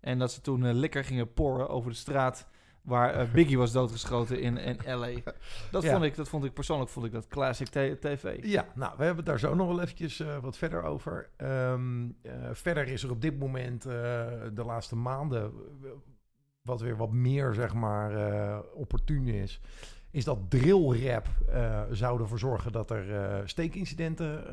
En 0.00 0.18
dat 0.18 0.32
ze 0.32 0.40
toen 0.40 0.72
lekker 0.72 1.04
gingen 1.04 1.32
porren 1.32 1.68
over 1.68 1.90
de 1.90 1.96
straat 1.96 2.48
waar 2.88 3.14
eh, 3.14 3.30
Biggie 3.32 3.58
was 3.58 3.72
doodgeschoten 3.72 4.40
in, 4.40 4.56
in 4.56 4.76
L.A. 4.98 5.10
Dat, 5.70 5.82
Ja. 5.82 5.92
vond 5.92 6.04
ik, 6.04 6.16
dat 6.16 6.28
vond 6.28 6.44
ik 6.44 6.52
persoonlijk 6.52 6.90
vond 6.90 7.06
ik 7.06 7.12
dat 7.12 7.26
classic 7.28 7.66
tv. 8.00 8.44
Ja, 8.44 8.66
nou, 8.74 8.92
we 8.96 9.04
hebben 9.04 9.16
het 9.16 9.26
daar 9.26 9.38
zo 9.38 9.54
nog 9.54 9.68
wel 9.68 9.80
eventjes 9.80 10.20
eh, 10.20 10.38
wat 10.38 10.56
verder 10.56 10.82
over. 10.82 11.28
Ehm, 11.36 12.08
eh, 12.22 12.32
verder 12.52 12.88
is 12.88 13.02
er 13.02 13.10
op 13.10 13.20
dit 13.20 13.38
moment 13.38 13.82
de 13.82 14.62
laatste 14.66 14.96
maanden, 14.96 15.52
wat 16.62 16.80
weer 16.80 16.96
wat 16.96 17.12
meer, 17.12 17.54
zeg 17.54 17.74
maar, 17.74 18.62
opportun 18.74 19.26
is, 19.26 19.60
is 20.10 20.24
dat 20.24 20.38
drillrap 20.50 21.26
zou 21.90 22.20
ervoor 22.20 22.38
zorgen 22.38 22.72
dat 22.72 22.90
er 22.90 23.42
steekincidenten 23.48 24.44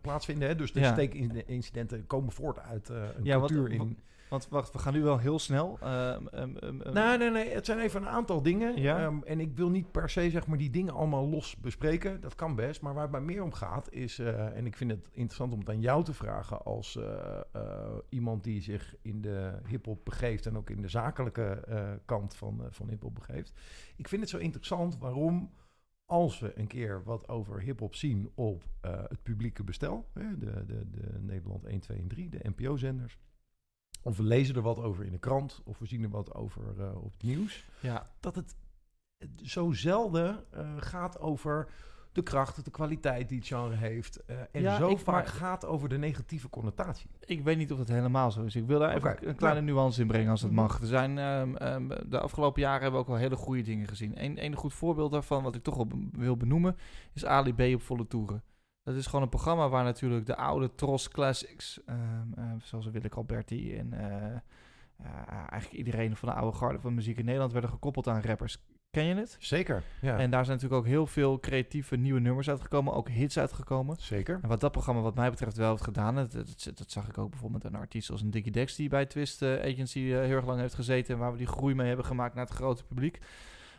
plaatsvinden. 0.00 0.48
Hè? 0.48 0.54
Dus 0.54 0.72
de 0.72 0.80
Ja. 0.80 0.92
steekincidenten 0.92 2.06
komen 2.06 2.32
voort 2.32 2.58
uit 2.58 2.88
een 2.88 3.04
Ja, 3.22 3.38
cultuur 3.38 3.62
wat- 3.62 3.70
in... 3.70 3.98
Want 4.32 4.48
wacht, 4.48 4.72
we 4.72 4.78
gaan 4.78 4.92
nu 4.92 5.02
wel 5.02 5.18
heel 5.18 5.38
snel. 5.38 5.78
Ehm, 5.80 6.26
ehm, 6.26 6.56
ehm, 6.56 6.80
ehm, 6.80 6.92
Nee, 6.94 7.18
nee, 7.18 7.30
nee. 7.30 7.48
Het 7.54 7.66
zijn 7.66 7.78
even 7.78 8.00
een 8.02 8.08
aantal 8.08 8.42
dingen. 8.42 8.80
Ja? 8.80 9.12
En 9.24 9.40
ik 9.40 9.56
wil 9.56 9.70
niet 9.70 9.90
per 9.90 10.10
se 10.10 10.30
zeg 10.30 10.46
maar, 10.46 10.58
die 10.58 10.70
dingen 10.70 10.94
allemaal 10.94 11.28
los 11.28 11.56
bespreken. 11.56 12.20
Dat 12.20 12.34
kan 12.34 12.54
best. 12.54 12.80
Maar 12.82 12.94
waar 12.94 13.02
het 13.02 13.10
mij 13.12 13.20
meer 13.20 13.42
om 13.42 13.52
gaat 13.52 13.92
is... 13.92 14.18
eh, 14.18 14.56
en 14.56 14.66
ik 14.66 14.76
vind 14.76 14.90
het 14.90 15.08
interessant 15.12 15.52
om 15.52 15.58
het 15.58 15.68
aan 15.68 15.80
jou 15.80 16.04
te 16.04 16.12
vragen... 16.14 16.62
als 16.64 16.96
eh, 16.96 17.40
eh, 17.52 17.94
iemand 18.08 18.44
die 18.44 18.60
zich 18.62 18.94
in 19.02 19.20
de 19.20 19.52
hiphop 19.66 20.04
begeeft... 20.04 20.46
en 20.46 20.56
ook 20.56 20.70
in 20.70 20.82
de 20.82 20.88
zakelijke 20.88 21.44
eh, 21.68 21.90
kant 22.04 22.34
van, 22.34 22.60
eh, 22.60 22.66
van 22.70 22.88
hiphop 22.88 23.14
begeeft. 23.14 23.52
Ik 23.96 24.08
vind 24.08 24.20
het 24.20 24.30
zo 24.30 24.38
interessant 24.38 24.98
waarom... 24.98 25.50
als 26.06 26.38
we 26.38 26.58
een 26.58 26.66
keer 26.66 27.02
wat 27.04 27.28
over 27.28 27.60
hiphop 27.60 27.94
zien 27.94 28.30
op 28.34 28.64
eh, 28.80 29.02
het 29.08 29.22
publieke 29.22 29.64
bestel... 29.64 30.08
Hè, 30.12 30.38
de, 30.38 30.64
de, 30.66 30.90
de 30.90 31.18
Nederland 31.20 31.64
1, 31.64 31.80
2 31.80 31.98
en 31.98 32.08
3, 32.08 32.28
de 32.28 32.40
NPO-zenders... 32.42 33.18
Of 34.02 34.16
we 34.16 34.22
lezen 34.22 34.54
er 34.54 34.62
wat 34.62 34.78
over 34.78 35.04
in 35.04 35.12
de 35.12 35.18
krant, 35.18 35.60
of 35.64 35.78
we 35.78 35.86
zien 35.86 36.02
er 36.02 36.08
wat 36.08 36.34
over 36.34 36.62
eh, 36.78 36.96
op 37.04 37.12
het 37.12 37.22
nieuws 37.22 37.64
ja, 37.80 38.06
dat 38.20 38.34
het 38.34 38.56
zo 39.42 39.72
zelden 39.72 40.44
eh, 40.50 40.74
gaat 40.76 41.20
over 41.20 41.68
de 42.12 42.22
kracht, 42.22 42.64
de 42.64 42.70
kwaliteit 42.70 43.28
die 43.28 43.38
het 43.38 43.46
genre 43.46 43.74
heeft. 43.76 44.24
eh, 44.24 44.36
en 44.52 44.62
Ja, 44.62 44.76
zo 44.76 44.88
ik- 44.90 44.98
vaak 44.98 45.14
maar- 45.14 45.26
gaat 45.26 45.64
over 45.66 45.88
de 45.88 45.98
negatieve 45.98 46.48
connotatie. 46.48 47.10
ik 47.24 47.42
weet 47.42 47.56
niet 47.56 47.72
of 47.72 47.78
dat 47.78 47.88
helemaal 47.88 48.30
zo 48.30 48.42
is. 48.42 48.56
Ik 48.56 48.66
wil 48.66 48.78
daar 48.78 48.94
even 48.96 49.28
een 49.28 49.36
kleine 49.36 49.60
nuance 49.60 50.00
in 50.00 50.06
brengen 50.06 50.30
als 50.30 50.42
het 50.42 50.50
Mhm. 50.50 50.60
mag. 50.60 50.80
Er 50.80 50.86
zijn, 50.86 51.18
ehm, 51.18 51.54
ehm, 51.56 51.88
de 52.10 52.20
afgelopen 52.20 52.60
jaren 52.62 52.82
hebben 52.82 53.00
we 53.00 53.06
ook 53.06 53.12
wel 53.12 53.22
hele 53.22 53.36
goede 53.36 53.62
dingen 53.62 53.88
gezien. 53.88 54.24
Een, 54.24 54.44
een 54.44 54.54
goed 54.56 54.74
voorbeeld 54.74 55.12
daarvan, 55.12 55.42
wat 55.42 55.54
ik 55.54 55.62
toch 55.62 55.76
wel 55.76 55.86
be- 55.86 56.08
wil 56.12 56.36
benoemen, 56.36 56.76
is 57.12 57.24
Ali 57.24 57.54
B 57.54 57.60
op 57.74 57.82
volle 57.82 58.06
toeren. 58.06 58.42
Dat 58.82 58.94
is 58.94 59.06
gewoon 59.06 59.22
een 59.22 59.28
programma 59.28 59.68
waar 59.68 59.84
natuurlijk 59.84 60.26
de 60.26 60.36
oude 60.36 60.74
Tros 60.74 61.08
Classics, 61.08 61.80
ehm, 61.86 61.98
ehm, 62.36 62.58
zoals 62.62 62.86
Willeke 62.86 63.16
Alberti 63.16 63.76
en 63.76 63.92
eh, 63.92 64.36
eh, 64.96 65.50
eigenlijk 65.50 65.72
iedereen 65.72 66.16
van 66.16 66.28
de 66.28 66.34
oude 66.34 66.56
garde 66.56 66.80
van 66.80 66.94
muziek 66.94 67.18
in 67.18 67.24
Nederland, 67.24 67.52
werden 67.52 67.70
gekoppeld 67.70 68.08
aan 68.08 68.22
rappers. 68.22 68.58
Ken 68.90 69.04
je 69.04 69.14
het? 69.14 69.36
Zeker. 69.38 69.82
Ja, 70.00 70.18
En 70.18 70.30
daar 70.30 70.44
zijn 70.44 70.56
natuurlijk 70.56 70.82
ook 70.82 70.90
heel 70.90 71.06
veel 71.06 71.40
creatieve 71.40 71.96
nieuwe 71.96 72.20
nummers 72.20 72.48
uitgekomen, 72.48 72.94
ook 72.94 73.08
hits 73.08 73.38
uitgekomen. 73.38 73.96
zeker. 73.98 74.38
En 74.42 74.48
wat 74.48 74.60
dat 74.60 74.72
programma 74.72 75.00
wat 75.00 75.14
mij 75.14 75.30
betreft 75.30 75.56
wel 75.56 75.70
heeft 75.70 75.84
gedaan, 75.84 76.14
dat, 76.14 76.32
dat, 76.32 76.72
dat 76.74 76.90
zag 76.90 77.08
ik 77.08 77.18
ook 77.18 77.30
bijvoorbeeld 77.30 77.62
met 77.62 77.72
een 77.72 77.78
artiest 77.78 78.10
als 78.10 78.22
een 78.22 78.30
Dickie 78.30 78.52
Dex 78.52 78.76
die 78.76 78.88
bij 78.88 79.06
Twist 79.06 79.42
eh, 79.42 79.72
Agency 79.72 79.98
eh, 79.98 80.04
heel 80.04 80.36
erg 80.36 80.46
lang 80.46 80.60
heeft 80.60 80.74
gezeten 80.74 81.14
en 81.14 81.20
waar 81.20 81.32
we 81.32 81.38
die 81.38 81.46
groei 81.46 81.74
mee 81.74 81.86
hebben 81.86 82.04
gemaakt 82.04 82.34
naar 82.34 82.44
het 82.44 82.54
grote 82.54 82.84
publiek. 82.84 83.18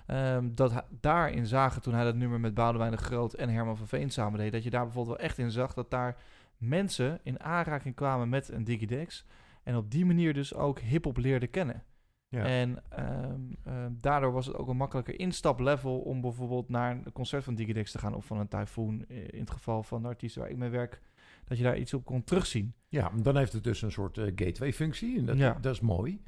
Ehm, 0.05 0.49
dat 0.53 0.71
hij- 0.71 0.83
daarin 0.99 1.45
zagen 1.47 1.81
toen 1.81 1.93
hij 1.93 2.03
dat 2.03 2.15
nummer 2.15 2.39
met 2.39 2.53
Boudewijn 2.53 2.91
de 2.91 2.97
Groot 2.97 3.33
en 3.33 3.49
Herman 3.49 3.77
van 3.77 3.87
Veen 3.87 4.09
samen 4.09 4.39
deed, 4.39 4.51
dat 4.51 4.63
je 4.63 4.69
daar 4.69 4.83
bijvoorbeeld 4.83 5.17
wel 5.17 5.25
echt 5.25 5.37
in 5.37 5.51
zag 5.51 5.73
dat 5.73 5.91
daar 5.91 6.17
mensen 6.57 7.19
in 7.23 7.39
aanraking 7.39 7.95
kwamen 7.95 8.29
met 8.29 8.49
een 8.49 8.63
Dickie 8.63 8.87
Dex 8.87 9.25
en 9.63 9.75
op 9.75 9.91
die 9.91 10.05
manier 10.05 10.33
dus 10.33 10.53
ook 10.53 10.79
hip-hop 10.79 11.17
leerden 11.17 11.49
kennen. 11.49 11.83
Ja. 12.27 12.45
En 12.45 12.83
ehm, 12.89 13.39
ehm, 13.63 13.91
daardoor 13.99 14.31
was 14.31 14.45
het 14.45 14.55
ook 14.55 14.67
een 14.67 14.77
makkelijker 14.77 15.19
instaplevel 15.19 15.99
om 15.99 16.21
bijvoorbeeld 16.21 16.69
naar 16.69 16.91
een 16.91 17.11
concert 17.11 17.43
van 17.43 17.55
Digidex 17.55 17.91
te 17.91 17.99
gaan 17.99 18.13
of 18.15 18.25
van 18.25 18.39
een 18.39 18.47
Typhoon. 18.47 19.05
eh, 19.07 19.17
In 19.33 19.39
het 19.39 19.51
geval 19.51 19.83
van 19.83 20.01
de 20.01 20.07
artiesten 20.07 20.41
waar 20.41 20.49
ik 20.51 20.57
mee 20.57 20.69
werk, 20.69 21.01
dat 21.45 21.57
je 21.57 21.63
daar 21.63 21.77
iets 21.77 21.93
op 21.93 22.05
kon 22.05 22.23
terugzien. 22.23 22.73
Ja, 22.89 23.11
dan 23.21 23.37
heeft 23.37 23.53
het 23.53 23.63
dus 23.63 23.81
een 23.81 23.91
soort 23.91 24.17
eh, 24.17 24.31
gateway-functie. 24.35 25.17
En 25.19 25.25
dat, 25.25 25.37
Ja. 25.37 25.57
dat 25.61 25.73
is 25.73 25.79
mooi. 25.81 26.21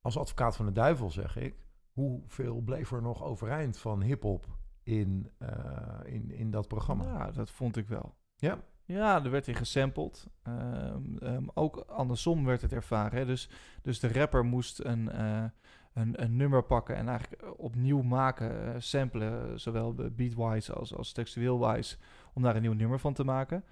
Als 0.00 0.18
advocaat 0.18 0.56
van 0.56 0.66
de 0.66 0.72
duivel 0.72 1.10
zeg 1.10 1.36
ik... 1.36 1.54
hoeveel 1.96 2.60
bleef 2.60 2.92
er 2.92 3.02
nog 3.02 3.22
overeind 3.22 3.78
van 3.78 4.02
hip-hop 4.02 4.46
in, 4.82 5.30
eh, 5.38 6.00
in, 6.04 6.30
in 6.30 6.50
dat 6.50 6.68
programma? 6.68 7.04
Ja, 7.04 7.30
dat 7.30 7.50
vond 7.50 7.76
ik 7.76 7.88
wel. 7.88 8.14
Ja. 8.36 8.58
Ja, 8.84 9.24
er 9.24 9.30
werd 9.30 9.48
in 9.48 9.54
gesampled. 9.54 10.26
Ehm, 10.42 11.16
ehm, 11.16 11.46
ook 11.54 11.76
andersom 11.76 12.44
werd 12.44 12.62
het 12.62 12.72
ervaren. 12.72 13.18
Hè. 13.18 13.26
Dus, 13.26 13.48
dus 13.82 14.00
de 14.00 14.12
rapper 14.12 14.44
moest 14.44 14.80
een, 14.80 15.10
eh, 15.10 15.44
een, 15.92 16.22
een 16.22 16.36
nummer 16.36 16.62
pakken 16.62 16.96
en 16.96 17.08
eigenlijk 17.08 17.58
opnieuw 17.58 18.02
maken, 18.02 18.74
eh, 18.74 18.80
samplen, 18.80 19.60
zowel 19.60 19.94
beatwise 19.94 20.72
als, 20.72 20.94
als 20.94 21.12
textueel-wise, 21.12 21.96
om 22.34 22.42
daar 22.42 22.56
een 22.56 22.62
nieuw 22.62 22.72
nummer 22.72 22.98
van 22.98 23.12
te 23.14 23.24
maken. 23.24 23.64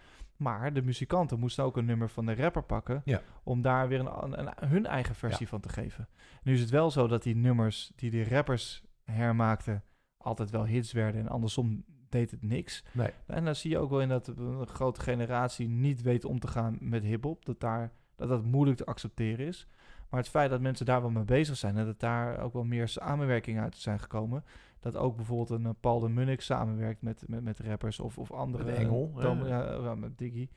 Maar 0.45 0.73
de 0.73 0.83
muzikanten 0.83 1.39
moesten 1.39 1.65
ook 1.65 1.77
een 1.77 1.85
nummer 1.85 2.09
van 2.09 2.27
de 2.27 2.35
rapper 2.35 2.63
pakken, 2.63 3.03
Ja. 3.05 3.21
om 3.43 3.63
daar 3.63 3.89
weer 3.89 4.01
een, 4.01 4.39
een, 4.39 4.69
hun 4.69 4.87
eigen 4.87 5.15
versie 5.15 5.49
van 5.49 5.61
te 5.61 5.69
geven. 5.69 6.09
Nu 6.43 6.53
is 6.53 6.61
het 6.61 6.71
wel 6.71 6.91
zo 6.91 7.07
dat 7.07 7.23
die 7.23 7.37
nummers 7.37 7.93
die 7.97 8.11
die 8.11 8.29
rappers 8.29 8.83
hermaakten, 9.05 9.83
altijd 10.17 10.51
wel 10.51 10.67
hits 10.67 10.93
werden 10.93 11.21
en 11.21 11.29
andersom 11.29 11.85
deed 12.09 12.31
het 12.31 12.43
niks. 12.43 12.85
Nee. 12.93 13.11
En 13.27 13.45
dan 13.45 13.55
zie 13.55 13.71
je 13.71 13.79
ook 13.79 13.91
wel 13.91 14.01
in 14.01 14.09
dat 14.09 14.27
een 14.29 14.67
grote 14.67 15.01
generatie 15.01 15.69
niet 15.69 16.03
weet 16.03 16.25
om 16.25 16.39
te 16.39 16.49
gaan 16.49 16.77
met 16.81 17.03
hip-hop. 17.03 17.45
Dat, 17.45 17.61
daar, 17.61 17.93
dat 18.17 18.29
dat 18.29 18.45
moeilijk 18.45 18.77
te 18.77 18.85
accepteren 18.85 19.47
is. 19.47 19.69
Maar 20.11 20.21
het 20.21 20.29
feit 20.29 20.51
dat 20.51 20.61
mensen 20.61 20.87
daar 20.87 21.01
wel 21.01 21.11
mee 21.11 21.25
bezig 21.25 21.57
zijn 21.57 21.77
en 21.77 21.85
dat 21.85 22.01
daar 22.01 22.39
ook 22.41 22.53
wel 22.53 22.65
meer 22.65 22.89
samenwerking 22.89 23.61
uit 23.61 23.77
zijn 23.77 24.01
gekomen. 24.01 24.45
Dat 24.85 24.97
ook 24.97 25.17
bijvoorbeeld 25.17 25.51
een 25.51 25.67
eh, 25.67 25.73
Paul 25.81 26.01
de 26.01 26.09
Munnik 26.09 26.41
samenwerkt 26.41 27.03
met, 27.03 27.25
met, 27.27 27.45
met 27.45 27.59
rappers 27.59 28.01
of, 28.01 28.19
of 28.19 28.33
andere. 28.33 28.65
Met 28.65 28.75
Engel, 28.75 29.13
eh, 29.17 29.23
Tom- 29.23 29.47
ja, 29.47 29.95
met 29.95 30.19
Diggy. 30.19 30.49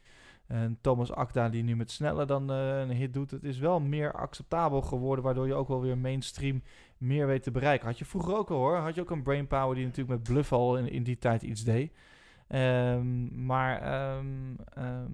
En 0.47 0.77
Thomas 0.81 1.11
Akda 1.11 1.49
die 1.49 1.63
nu 1.63 1.75
met 1.75 1.91
sneller 1.91 2.27
dan 2.27 2.51
eh, 2.51 2.79
een 2.79 2.91
hit 2.91 3.13
doet. 3.13 3.31
Het 3.31 3.43
is 3.43 3.59
wel 3.59 3.79
meer 3.79 4.11
acceptabel 4.11 4.81
geworden, 4.81 5.23
waardoor 5.23 5.47
je 5.47 5.53
ook 5.53 5.67
wel 5.67 5.81
weer 5.81 5.97
mainstream 5.97 6.63
meer 6.97 7.27
weet 7.27 7.43
te 7.43 7.51
bereiken. 7.51 7.87
Had 7.87 7.99
je 7.99 8.05
vroeger 8.05 8.35
ook 8.35 8.49
al 8.49 8.57
hoor. 8.57 8.75
Had 8.75 8.95
je 8.95 9.01
ook 9.01 9.11
een 9.11 9.23
Brainpower 9.23 9.75
die 9.75 9.85
natuurlijk 9.85 10.19
met 10.19 10.27
Bluff 10.27 10.51
al 10.51 10.77
in, 10.77 10.91
in 10.91 11.03
die 11.03 11.17
tijd 11.17 11.41
iets 11.41 11.63
deed. 11.63 11.91
Ehm, 12.47 13.45
maar 13.45 13.81
ehm, 13.81 14.25
ehm, 14.73 15.11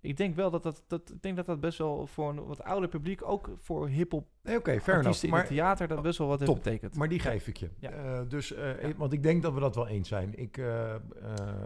ik 0.00 0.16
denk 0.16 0.34
wel 0.34 0.50
dat 0.50 0.62
dat, 0.62 0.84
dat, 0.86 1.10
ik 1.10 1.22
denk 1.22 1.36
dat 1.36 1.46
dat 1.46 1.60
best 1.60 1.78
wel 1.78 2.06
voor 2.06 2.28
een 2.30 2.44
wat 2.46 2.62
ouder 2.62 2.88
publiek, 2.88 3.22
ook 3.28 3.50
voor 3.58 3.88
hip-hop 3.88 4.26
Nee, 4.42 4.56
Oké, 4.56 4.70
fair 4.70 4.80
enough. 4.86 4.96
artiesten 4.96 5.28
in 5.28 5.34
Maar, 5.34 5.42
het 5.42 5.52
theater, 5.52 5.88
dat 5.88 6.02
best 6.02 6.18
wel 6.18 6.28
wat 6.28 6.38
heeft 6.40 6.52
top. 6.52 6.62
betekend. 6.64 6.96
maar 6.96 7.08
die 7.08 7.18
geef 7.18 7.46
ik 7.46 7.56
je. 7.56 7.70
Ja. 7.78 7.90
Eh, 7.90 8.20
dus, 8.28 8.52
eh, 8.54 8.82
Ja. 8.82 8.96
Want 8.96 9.12
ik 9.12 9.22
denk 9.22 9.42
dat 9.42 9.52
we 9.52 9.60
dat 9.60 9.74
wel 9.74 9.86
eens 9.88 10.08
zijn. 10.08 10.38
Ik, 10.38 10.56
eh, 10.58 10.94
eh, 10.94 11.00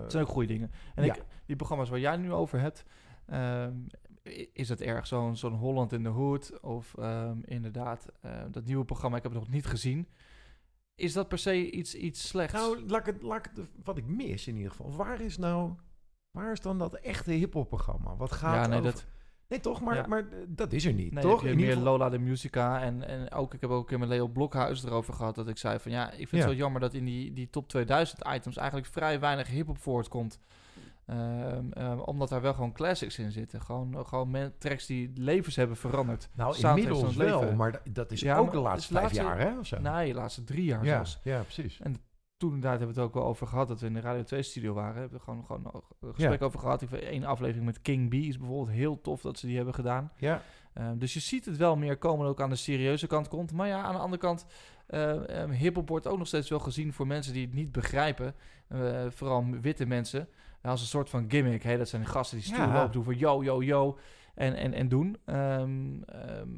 Het 0.03 0.11
zijn 0.13 0.25
ook 0.25 0.31
goede 0.31 0.49
dingen. 0.49 0.71
En 0.95 1.05
Ja. 1.05 1.15
ik, 1.15 1.23
die 1.47 1.57
programma's 1.57 1.89
waar 1.89 1.99
jij 2.01 2.17
nu 2.17 2.33
over 2.33 2.61
hebt, 2.61 2.85
is 4.53 4.69
het 4.69 4.81
erg 4.81 5.07
zo'n 5.07 5.37
zo'n 5.37 5.53
Holland 5.55 5.93
in 5.93 6.03
the 6.03 6.09
Hood? 6.09 6.61
Of 6.63 6.95
inderdaad, 7.45 8.07
dat 8.51 8.65
nieuwe 8.65 8.85
programma, 8.85 9.17
ik 9.17 9.23
heb 9.23 9.33
het 9.33 9.41
nog 9.41 9.51
niet 9.51 9.67
gezien. 9.67 10.09
Is 10.95 11.13
dat 11.13 11.29
per 11.29 11.39
se 11.39 11.71
iets, 11.71 11.95
iets 11.95 12.29
slechts? 12.29 12.53
Nou, 12.53 12.87
laat 12.89 13.01
ik 13.07 13.15
het, 13.15 13.23
laat 13.23 13.47
ik 13.47 13.53
wat 13.85 13.97
ik 13.99 14.07
mis 14.07 14.47
in 14.47 14.57
ieder 14.57 14.71
geval. 14.71 14.93
Waar 14.97 15.21
is 15.21 15.39
nou, 15.39 15.73
waar 16.31 16.53
is 16.53 16.61
dan 16.61 16.79
dat 16.79 16.95
echte 16.95 17.31
hip-hop 17.33 17.69
programma? 17.69 18.17
Wat 18.17 18.33
gaat 18.33 18.55
ja, 18.55 18.67
nee, 18.67 18.79
over- 18.79 18.93
dat, 18.93 19.07
Nee, 19.49 19.61
toch? 19.61 19.81
Maar, 19.81 19.95
Ja. 19.95 20.07
maar 20.07 20.19
eh, 20.19 20.39
dat 20.49 20.73
is 20.73 20.85
er 20.85 20.93
niet, 20.93 21.13
nee, 21.13 21.23
toch? 21.23 21.41
heb 21.41 21.51
je 21.51 21.57
meer 21.57 21.67
geval- 21.69 21.83
Lola 21.85 22.09
de 22.09 22.19
Musica. 22.19 22.83
En, 22.83 23.09
en 23.09 23.33
ook, 23.33 23.55
ik 23.55 23.61
heb 23.61 23.71
ook 23.71 23.81
een 23.81 23.87
keer 23.87 23.99
met 23.99 24.09
Leo 24.09 24.29
Blokhuis 24.29 24.85
erover 24.85 25.15
gehad. 25.15 25.35
Dat 25.35 25.49
ik 25.49 25.59
zei 25.59 25.79
van 25.79 25.93
ja, 25.93 26.11
ik 26.11 26.29
vind 26.29 26.43
het 26.43 26.51
zo 26.51 26.57
jammer 26.57 26.81
dat 26.81 26.95
in 26.95 27.05
die, 27.05 27.33
die 27.33 27.51
top 27.51 27.69
2000 27.69 28.21
items 28.35 28.57
eigenlijk 28.57 28.89
vrij 28.89 29.21
weinig 29.21 29.47
hip-hop 29.49 29.79
voortkomt. 29.79 30.39
Ehm, 31.07 31.71
ehm, 31.73 31.99
omdat 31.99 32.29
daar 32.29 32.41
wel 32.41 32.55
gewoon 32.55 32.73
classics 32.73 33.19
in 33.19 33.31
zitten. 33.33 33.61
Gewoon, 33.61 34.07
gewoon 34.07 34.53
tracks 34.59 34.87
die 34.87 35.11
levens 35.15 35.57
hebben 35.57 35.77
veranderd. 35.77 36.29
Nou, 36.35 36.57
inmiddels 36.59 37.17
wel, 37.17 37.41
leven. 37.41 37.57
maar 37.57 37.73
da- 37.73 37.81
dat 37.93 38.13
is 38.13 38.21
Ja, 38.21 38.37
ook 38.37 38.53
de 38.53 38.59
laatste 38.59 38.93
vijf 38.93 39.05
laatste- 39.05 39.23
jaar, 39.23 39.39
hè? 39.39 39.59
Of 39.59 39.67
zo. 39.67 39.81
Nee, 39.81 40.09
de 40.13 40.19
laatste 40.19 40.45
drie 40.45 40.65
jaar 40.65 40.85
ja, 40.85 40.95
zelfs. 40.95 41.21
ja, 41.23 41.41
precies. 41.41 41.81
Toen 42.37 42.55
inderdaad 42.55 42.79
hebben 42.79 42.97
we 42.97 43.01
het 43.03 43.11
ook 43.11 43.15
wel 43.17 43.25
over 43.29 43.47
gehad 43.47 43.69
dat 43.69 43.81
we 43.81 43.87
in 43.87 43.93
de 43.95 44.01
Radio 44.01 44.23
2 44.23 44.43
studio 44.43 44.73
waren. 44.75 45.01
Hebben 45.01 45.19
we 45.19 45.25
gewoon, 45.25 45.45
gewoon 45.45 45.83
een 46.01 46.15
gesprek 46.15 46.43
over 46.43 46.59
gehad. 46.59 46.83
Één 46.83 47.25
aflevering 47.25 47.65
met 47.67 47.83
King 47.83 48.09
B 48.11 48.15
is 48.15 48.39
bijvoorbeeld 48.39 48.77
heel 48.77 49.01
tof 49.01 49.21
dat 49.21 49.39
ze 49.39 49.47
die 49.47 49.57
hebben 49.57 49.75
gedaan. 49.75 50.13
Ja, 50.17 50.43
Ehm, 50.75 50.99
dus 50.99 51.13
je 51.15 51.21
ziet 51.21 51.45
het 51.45 51.57
wel 51.57 51.77
meer 51.77 51.97
komen 51.97 52.27
ook 52.29 52.41
aan 52.41 52.51
de 52.51 52.57
serieuze 52.57 53.07
kant 53.07 53.29
komt. 53.29 53.53
Maar 53.53 53.69
ja, 53.69 53.83
aan 53.83 53.93
de 53.95 53.99
andere 54.01 54.23
kant, 54.23 54.47
eh 54.87 55.41
ehm, 55.43 55.51
hiphop 55.51 55.89
wordt 55.89 56.07
ook 56.07 56.19
nog 56.19 56.27
steeds 56.27 56.49
wel 56.49 56.59
gezien 56.59 56.93
voor 56.93 57.07
mensen 57.07 57.33
die 57.33 57.45
het 57.47 57.55
niet 57.55 57.73
begrijpen. 57.73 58.35
Eh, 58.69 59.05
vooral 59.11 59.47
witte 59.61 59.87
mensen. 59.87 60.29
Als 60.71 60.81
een 60.81 60.87
soort 60.87 61.11
van 61.11 61.31
gimmick. 61.31 61.63
Hè? 61.63 61.79
Dat 61.79 61.89
zijn 61.89 62.03
de 62.03 62.09
gasten 62.09 62.39
die 62.39 62.47
stoer 62.47 62.59
Ja. 62.59 62.73
lopen 62.75 62.93
doen 62.93 63.05
voor 63.05 63.15
yo, 63.15 63.43
yo, 63.45 63.63
yo. 63.63 63.99
En, 64.35 64.55
en, 64.57 64.73
en 64.73 64.89
doen. 64.89 65.17
Ehm, 65.25 66.03
ehm, 66.03 66.49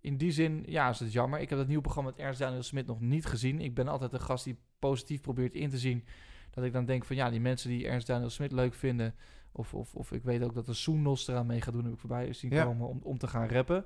in 0.00 0.16
die 0.16 0.30
zin, 0.32 0.62
ja, 0.66 0.88
is 0.88 0.98
het 1.00 1.12
jammer. 1.12 1.40
Ik 1.40 1.50
heb 1.50 1.58
het 1.58 1.68
nieuwe 1.68 1.82
programma 1.82 2.10
met 2.10 2.18
Ernst 2.20 2.38
Daniel 2.40 2.62
Smit 2.62 2.86
nog 2.86 3.00
niet 3.00 3.26
gezien. 3.26 3.60
Ik 3.60 3.74
ben 3.74 3.88
altijd 3.88 4.12
een 4.12 4.20
gast 4.20 4.44
die 4.44 4.58
positief 4.78 5.20
probeert 5.20 5.54
in 5.54 5.70
te 5.70 5.78
zien. 5.78 6.04
Dat 6.50 6.64
ik 6.64 6.72
dan 6.72 6.84
denk 6.84 7.04
van 7.04 7.16
ja, 7.16 7.30
die 7.30 7.40
mensen 7.40 7.68
die 7.70 7.86
Ernst 7.88 8.06
Daniel 8.06 8.30
Smit 8.30 8.52
leuk 8.52 8.74
vinden. 8.74 9.14
Of, 9.52 9.74
of, 9.74 9.94
of 9.94 10.12
ik 10.12 10.22
weet 10.22 10.42
ook 10.42 10.54
dat 10.54 10.66
de 10.66 10.74
Soenos 10.74 11.28
eraan 11.28 11.46
mee 11.46 11.60
gaat 11.60 11.72
doen, 11.72 11.84
heb 11.84 11.92
ik 11.92 11.98
voorbij 11.98 12.32
zien 12.32 12.50
Ja. 12.50 12.64
komen 12.64 12.88
om, 12.88 13.00
om 13.02 13.18
te 13.18 13.26
gaan 13.26 13.48
rappen. 13.48 13.84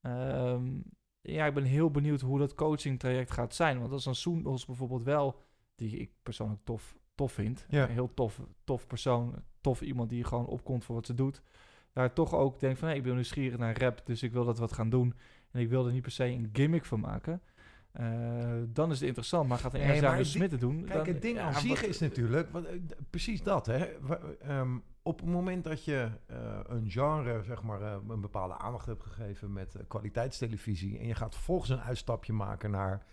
Ehm, 0.00 0.64
ja, 1.20 1.46
ik 1.46 1.54
ben 1.54 1.64
heel 1.64 1.90
benieuwd 1.90 2.20
hoe 2.20 2.38
dat 2.38 2.54
coaching 2.54 2.98
traject 2.98 3.30
gaat 3.30 3.54
zijn. 3.54 3.80
Want 3.80 3.92
als 3.92 4.06
een 4.06 4.14
Soenos 4.14 4.64
bijvoorbeeld 4.66 5.02
wel, 5.02 5.40
die 5.74 5.96
ik 5.96 6.10
persoonlijk 6.22 6.60
tof, 6.64 6.96
tof 7.16 7.32
vind. 7.32 7.66
Ja. 7.68 7.82
Een 7.82 7.90
heel 7.90 8.14
tof, 8.14 8.40
tof 8.64 8.86
persoon, 8.86 9.34
tof 9.60 9.80
iemand 9.80 10.10
die 10.10 10.24
gewoon 10.24 10.46
opkomt 10.46 10.84
voor 10.84 10.94
wat 10.94 11.06
ze 11.06 11.14
doet. 11.14 11.42
Daar 11.92 12.12
toch 12.12 12.34
ook 12.34 12.60
denk 12.60 12.76
van, 12.76 12.88
hé, 12.88 12.94
ik 12.94 13.02
ben 13.02 13.14
nieuwsgierig 13.14 13.58
naar 13.58 13.80
rap, 13.80 14.00
dus 14.04 14.22
ik 14.22 14.32
wil 14.32 14.44
dat 14.44 14.58
wat 14.58 14.72
gaan 14.72 14.90
doen. 14.90 15.14
En 15.50 15.60
ik 15.60 15.68
wil 15.68 15.86
er 15.86 15.92
niet 15.92 16.02
per 16.02 16.10
se 16.10 16.24
een 16.24 16.50
gimmick 16.52 16.84
van 16.84 17.00
maken. 17.00 17.40
Eh, 17.92 18.06
dan 18.68 18.90
is 18.90 18.98
het 18.98 19.06
interessant, 19.08 19.48
maar 19.48 19.58
gaat 19.58 19.74
een 19.74 19.80
Nee, 19.80 20.02
maar 20.02 20.16
die- 20.16 20.24
Smit 20.24 20.50
het 20.50 20.60
doen? 20.60 20.84
Kijk, 20.84 20.92
dan- 21.04 21.06
het 21.14 21.22
ding 21.22 21.36
ja, 21.36 21.42
aan 21.42 21.52
wat- 21.52 21.62
zich 21.62 21.82
is 21.84 21.98
natuurlijk 21.98 22.52
wat, 22.52 22.64
eh, 22.64 22.76
precies 23.10 23.42
dat. 23.42 23.66
Hè? 23.66 23.84
Ehm, 24.40 24.78
op 25.02 25.20
het 25.20 25.28
moment 25.28 25.64
dat 25.64 25.84
je 25.84 26.08
eh, 26.26 26.60
een 26.66 26.90
genre, 26.90 27.42
zeg 27.42 27.62
maar, 27.62 27.82
een 27.82 28.20
bepaalde 28.20 28.58
aandacht 28.58 28.86
hebt 28.86 29.02
gegeven 29.02 29.52
met 29.52 29.76
kwaliteitstelevisie. 29.88 30.98
en 30.98 31.06
je 31.06 31.14
gaat 31.14 31.34
vervolgens 31.34 31.70
een 31.70 31.80
uitstapje 31.80 32.32
maken 32.32 32.70
naar 32.70 33.04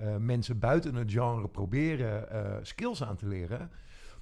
eh, 0.00 0.16
mensen 0.16 0.58
buiten 0.58 0.94
het 0.94 1.10
genre 1.12 1.48
proberen 1.48 2.30
eh, 2.30 2.58
skills 2.62 3.02
aan 3.02 3.16
te 3.16 3.26
leren. 3.26 3.70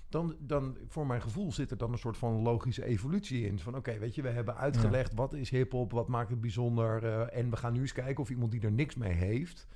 Dan, 0.08 0.36
dan, 0.38 0.76
voor 0.88 1.06
mijn 1.06 1.22
gevoel, 1.22 1.52
zit 1.52 1.70
er 1.70 1.76
dan 1.76 1.92
een 1.92 1.98
soort 1.98 2.16
van 2.16 2.42
logische 2.42 2.84
evolutie 2.84 3.46
in. 3.46 3.58
Van 3.58 3.76
oké, 3.76 3.98
weet 3.98 4.14
je, 4.14 4.22
we 4.22 4.28
hebben 4.28 4.56
uitgelegd 4.56 5.14
wat 5.14 5.32
is 5.34 5.50
hip-hop, 5.50 5.92
wat 5.92 6.08
maakt 6.08 6.30
het 6.30 6.40
bijzonder. 6.40 7.04
eh, 7.04 7.38
en 7.38 7.50
we 7.50 7.56
gaan 7.56 7.72
nu 7.72 7.80
eens 7.80 7.92
kijken 7.92 8.22
of 8.22 8.30
iemand 8.30 8.50
die 8.50 8.60
er 8.60 8.72
niks 8.72 8.94
mee 8.94 9.12
heeft. 9.12 9.66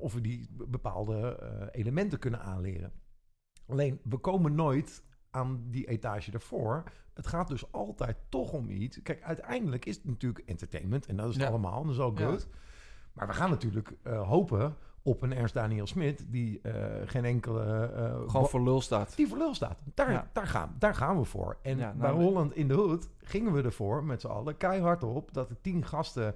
of 0.00 0.12
we 0.14 0.20
die 0.20 0.48
bepaalde 0.68 1.38
elementen 1.72 2.18
kunnen 2.18 2.40
aanleren. 2.40 2.92
Alleen, 3.66 4.00
we 4.04 4.16
komen 4.18 4.54
nooit 4.54 5.04
aan 5.30 5.64
die 5.70 5.88
etage 5.88 6.32
ervoor. 6.32 6.82
Het 7.14 7.26
gaat 7.26 7.48
dus 7.48 7.72
altijd 7.72 8.16
toch 8.28 8.52
om 8.52 8.70
iets. 8.70 9.02
Kijk, 9.02 9.22
uiteindelijk 9.22 9.84
is 9.84 9.96
het 9.96 10.04
natuurlijk 10.04 10.48
entertainment. 10.48 11.06
En 11.06 11.16
dat 11.16 11.30
is 11.30 11.36
Ja. 11.36 11.46
allemaal. 11.46 11.82
Dat 11.82 11.92
is 11.92 11.98
ook 11.98 12.18
Ja. 12.18 12.36
Maar 13.14 13.26
we 13.26 13.32
gaan 13.32 13.50
natuurlijk 13.50 13.92
eh, 14.02 14.28
hopen 14.28 14.76
op 15.02 15.22
een 15.22 15.32
Ernst 15.32 15.54
Daniel 15.54 15.86
Smit... 15.86 16.24
die 16.28 16.60
eh, 16.62 16.72
geen 17.04 17.24
enkele... 17.24 17.64
eh, 17.94 18.30
Gewoon 18.30 18.48
voor 18.48 18.62
lul 18.62 18.80
staat. 18.80 19.16
die 19.16 19.28
voor 19.28 19.38
lul 19.38 19.54
staat. 19.54 19.78
Daar, 19.94 20.10
Ja. 20.12 20.28
daar, 20.32 20.46
gaan, 20.46 20.74
daar 20.78 20.94
gaan 20.94 21.18
we 21.18 21.24
voor. 21.24 21.56
En 21.62 21.78
Ja, 21.78 21.94
nou, 21.96 21.98
bij 21.98 22.24
Holland 22.24 22.54
in 22.54 22.68
de 22.68 22.74
Hood 22.74 23.08
gingen 23.18 23.52
we 23.52 23.62
ervoor 23.62 24.04
met 24.04 24.20
z'n 24.20 24.26
allen 24.26 24.56
keihard 24.56 25.02
op... 25.04 25.32
dat 25.32 25.48
de 25.48 25.56
tien 25.60 25.84
gasten 25.84 26.34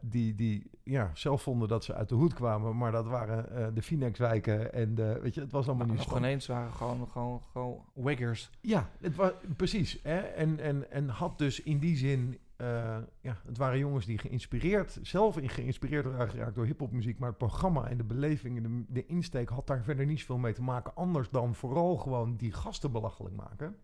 die, 0.00 0.34
die 0.34 0.70
ja, 0.82 1.10
zelf 1.14 1.42
vonden 1.42 1.68
dat 1.68 1.84
ze 1.84 1.94
uit 1.94 2.08
de 2.08 2.14
hoed 2.14 2.34
kwamen... 2.34 2.76
maar 2.76 2.92
dat 2.92 3.06
waren 3.06 3.74
de 3.74 3.82
Phoenixwijken 3.82 4.72
en 4.72 4.94
de... 4.94 5.18
Weet 5.22 5.34
je, 5.34 5.40
het 5.40 5.52
was 5.52 5.66
allemaal 5.66 5.86
Maar 5.86 5.96
niet 5.96 6.06
nog 6.06 6.16
ineens 6.18 6.46
waren 6.46 6.72
gewoon, 6.72 7.08
gewoon, 7.08 7.40
gewoon 7.52 7.84
wiggers. 7.94 8.50
ja, 8.60 8.88
het 9.00 9.16
was 9.16 9.30
precies. 9.56 9.98
Hè? 10.02 10.18
En, 10.18 10.60
en, 10.60 10.90
en 10.90 11.08
had 11.08 11.38
dus 11.38 11.62
in 11.62 11.78
die 11.78 11.96
zin. 11.96 12.38
Eh, 12.62 12.98
ja, 13.20 13.40
het 13.46 13.56
waren 13.56 13.78
jongens 13.78 14.06
die 14.06 14.18
geïnspireerd, 14.18 14.98
zelf 15.02 15.38
in 15.38 15.48
geïnspireerd 15.48 16.04
waren 16.04 16.28
geraakt 16.28 16.54
door 16.54 16.64
hip-hopmuziek. 16.64 17.18
Maar 17.18 17.28
het 17.28 17.38
programma 17.38 17.88
en 17.88 17.96
de 17.96 18.04
beleving 18.04 18.64
en 18.64 18.86
de, 18.88 19.06
insteek 19.06 19.48
had 19.48 19.66
daar 19.66 19.82
verder 19.82 20.06
niet 20.06 20.18
zoveel 20.18 20.38
mee 20.38 20.52
te 20.52 20.62
maken. 20.62 20.94
Anders 20.94 21.30
dan 21.30 21.54
vooral 21.54 21.96
gewoon 21.96 22.36
die 22.36 22.52
gasten 22.52 22.92
belachelijk 22.92 23.34
maken. 23.34 23.76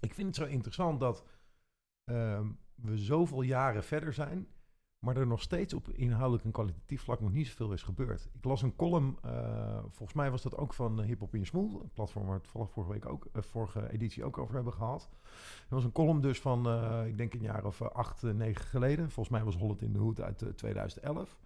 Ik 0.00 0.14
vind 0.14 0.26
het 0.26 0.36
zo 0.36 0.44
interessant 0.44 1.00
dat 1.00 1.24
ehm, 2.04 2.48
we 2.74 2.98
zoveel 2.98 3.42
jaren 3.42 3.84
verder 3.84 4.12
zijn. 4.12 4.48
Maar 5.04 5.16
er 5.16 5.26
nog 5.26 5.42
steeds 5.42 5.74
op 5.74 5.88
inhoudelijk 5.88 6.44
en 6.44 6.50
kwalitatief 6.50 7.02
vlak 7.02 7.20
nog 7.20 7.32
niet 7.32 7.46
zoveel 7.46 7.72
is 7.72 7.82
gebeurd. 7.82 8.28
Ik 8.32 8.44
las 8.44 8.62
een 8.62 8.76
column, 8.76 9.18
eh, 9.22 9.78
volgens 9.78 10.12
mij 10.12 10.30
was 10.30 10.42
dat 10.42 10.56
ook 10.56 10.74
van 10.74 11.02
Hip 11.02 11.20
Hop 11.20 11.34
in 11.34 11.46
Smoel. 11.46 11.80
Een 11.82 11.90
platform 11.92 12.26
waar 12.26 12.40
we 12.40 12.58
het 12.58 12.70
vorige 12.70 12.92
week 12.92 13.06
ook, 13.06 13.26
eh, 13.32 13.42
vorige 13.42 13.90
editie 13.92 14.24
ook 14.24 14.38
over 14.38 14.54
hebben 14.54 14.72
gehad. 14.72 15.08
Er 15.68 15.74
was 15.74 15.84
een 15.84 15.92
column 15.92 16.20
dus 16.20 16.40
van, 16.40 16.66
eh, 16.66 17.06
ik 17.06 17.16
denk 17.16 17.34
een 17.34 17.40
jaar 17.40 17.64
of 17.64 17.80
eh, 17.80 17.88
acht, 17.88 18.22
eh, 18.22 18.30
negen 18.30 18.64
geleden. 18.64 19.10
Volgens 19.10 19.36
mij 19.36 19.44
was 19.44 19.56
Holland 19.56 19.82
in 19.82 19.92
de 19.92 19.98
Hoed 19.98 20.20
uit 20.20 20.42
eh, 20.42 20.48
2011. 20.48 21.38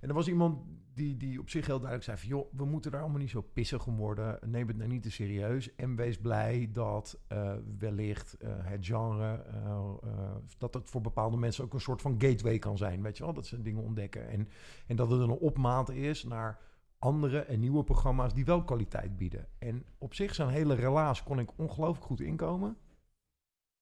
En 0.00 0.08
er 0.08 0.14
was 0.14 0.28
iemand 0.28 0.58
die, 0.98 1.16
die 1.16 1.40
op 1.40 1.50
zich 1.50 1.66
heel 1.66 1.80
duidelijk 1.80 2.04
zei 2.04 2.16
van... 2.16 2.28
joh, 2.28 2.52
we 2.52 2.64
moeten 2.64 2.90
daar 2.90 3.00
allemaal 3.00 3.20
niet 3.20 3.30
zo 3.30 3.40
pissig 3.40 3.86
om 3.86 3.96
worden. 3.96 4.38
Neem 4.46 4.68
het 4.68 4.76
nou 4.76 4.88
niet 4.88 5.02
te 5.02 5.10
serieus. 5.10 5.74
En 5.74 5.96
wees 5.96 6.18
blij 6.18 6.68
dat 6.72 7.20
eh, 7.26 7.54
wellicht 7.78 8.36
eh, 8.36 8.50
het 8.56 8.86
genre... 8.86 9.42
eh, 9.42 10.36
dat 10.58 10.74
het 10.74 10.90
voor 10.90 11.00
bepaalde 11.00 11.36
mensen 11.36 11.64
ook 11.64 11.74
een 11.74 11.80
soort 11.80 12.02
van 12.02 12.14
gateway 12.18 12.58
kan 12.58 12.76
zijn. 12.76 13.02
Weet 13.02 13.16
je 13.16 13.24
wel, 13.24 13.34
dat 13.34 13.46
ze 13.46 13.62
dingen 13.62 13.82
ontdekken. 13.82 14.28
En, 14.28 14.48
en 14.86 14.96
dat 14.96 15.10
het 15.10 15.20
een 15.20 15.30
opmaat 15.30 15.88
is 15.88 16.24
naar 16.24 16.60
andere 16.98 17.38
en 17.38 17.60
nieuwe 17.60 17.84
programma's... 17.84 18.34
die 18.34 18.44
wel 18.44 18.64
kwaliteit 18.64 19.16
bieden. 19.16 19.48
En 19.58 19.84
op 19.98 20.14
zich 20.14 20.34
zijn 20.34 20.48
hele 20.48 20.74
relaas 20.74 21.22
kon 21.22 21.38
ik 21.38 21.58
ongelooflijk 21.58 22.06
goed 22.06 22.20
inkomen. 22.20 22.76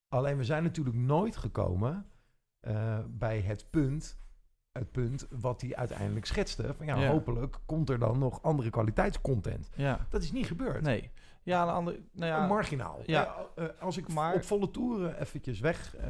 Alleen 0.09 0.36
we 0.36 0.44
zijn 0.44 0.62
natuurlijk 0.62 0.97
nooit 0.97 1.36
gekomen 1.36 2.06
bij 3.09 3.40
het 3.40 3.70
punt 3.70 4.18
het 4.78 4.93
punt 4.93 5.27
wat 5.31 5.61
hij 5.61 5.77
uiteindelijk 5.77 6.27
schetste. 6.27 6.74
Van 6.74 6.86
ja, 6.86 6.97
Ja. 6.97 7.11
hopelijk 7.11 7.57
komt 7.66 7.90
er 7.90 7.98
dan 7.98 8.19
nog 8.19 8.43
andere 8.43 8.70
kwaliteitscontent. 8.70 9.69
Ja, 9.74 10.07
Dat 10.09 10.23
is 10.23 10.32
niet 10.32 10.47
gebeurd. 10.47 10.82
nee. 10.82 11.11
Ja, 11.43 11.61
aan 11.61 11.66
de 11.66 11.73
andere... 11.73 12.01
Nou 12.12 12.31
ja, 12.32 12.47
Marginaal. 12.47 13.01
Ja. 13.07 13.35
Eh, 13.55 13.65
eh, 13.65 13.70
als 13.81 13.97
ik 13.97 14.12
Maar- 14.12 14.35
op 14.35 14.44
volle 14.44 14.70
toeren 14.70 15.20
eventjes 15.20 15.61
weg 15.61 15.97
eh, 15.97 16.09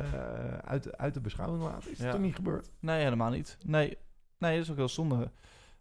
uit, 0.64 0.82
de- 0.82 0.96
uit 0.98 1.14
de 1.14 1.20
beschouwing 1.20 1.62
laat, 1.62 1.82
is 1.84 1.88
het 1.88 1.98
Ja. 2.06 2.10
toch 2.10 2.20
niet 2.20 2.34
gebeurd? 2.34 2.70
Nee, 2.80 3.02
helemaal 3.02 3.30
niet. 3.30 3.58
Nee, 3.64 3.98
nee 4.38 4.54
dat 4.56 4.64
is 4.64 4.70
ook 4.70 4.76
heel 4.76 4.88
zonde. 4.88 5.30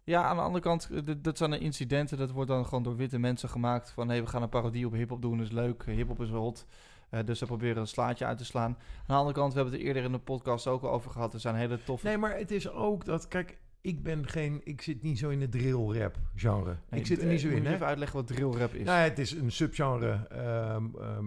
Ja, 0.04 0.22
aan 0.24 0.36
de 0.36 0.42
andere 0.42 0.62
kant, 0.64 0.90
dat 1.24 1.38
zijn 1.38 1.50
de 1.50 1.58
incidenten. 1.58 2.18
Dat 2.18 2.30
wordt 2.30 2.50
dan 2.50 2.64
gewoon 2.64 2.82
door 2.82 2.96
witte 2.96 3.18
mensen 3.18 3.48
gemaakt. 3.48 3.90
Van, 3.90 4.08
hé, 4.08 4.20
we 4.20 4.26
gaan 4.26 4.42
een 4.42 4.48
parodie 4.48 4.86
op 4.86 4.92
hiphop 4.92 5.22
doen, 5.22 5.40
is 5.42 5.50
leuk. 5.50 5.84
Hiphop 5.84 6.20
is 6.20 6.30
hot. 6.30 6.66
Eh, 7.10 7.20
dus 7.24 7.38
ze 7.38 7.46
proberen 7.46 7.76
een 7.76 7.86
slaatje 7.86 8.24
uit 8.24 8.38
te 8.38 8.44
slaan. 8.44 8.70
Aan 8.70 9.04
de 9.06 9.12
andere 9.12 9.34
kant, 9.34 9.52
we 9.52 9.58
hebben 9.58 9.72
het 9.72 9.82
er 9.82 9.88
eerder 9.88 10.04
in 10.04 10.12
de 10.12 10.18
podcast 10.18 10.66
ook 10.66 10.82
al 10.82 10.90
over 10.90 11.10
gehad. 11.10 11.34
Er 11.34 11.40
zijn 11.40 11.54
hele 11.54 11.82
toffe... 11.82 12.06
Nee, 12.06 12.18
maar 12.18 12.36
het 12.36 12.50
is 12.50 12.70
ook 12.70 13.04
dat, 13.04 13.28
kijk, 13.28 13.58
ik 13.80 14.02
ben 14.02 14.28
geen, 14.28 14.60
ik 14.64 14.82
zit 14.82 15.02
niet 15.02 15.18
zo 15.18 15.28
in 15.28 15.40
het 15.40 15.50
drill 15.52 15.98
rap 15.98 16.16
genre. 16.34 16.76
Nee, 16.90 17.00
ik 17.00 17.06
zit 17.06 17.18
er 17.18 17.24
eh, 17.24 17.30
niet 17.30 17.40
zo 17.40 17.48
moet 17.48 17.56
in, 17.56 17.66
hè? 17.66 17.74
even 17.74 17.86
uitleggen 17.86 18.16
wat 18.16 18.26
drill 18.26 18.50
rap 18.50 18.74
is. 18.74 18.84
Nou, 18.84 18.98
het 18.98 19.18
is 19.18 19.32
een 19.32 19.52
subgenre. 19.52 20.26
ehm, 20.28 20.84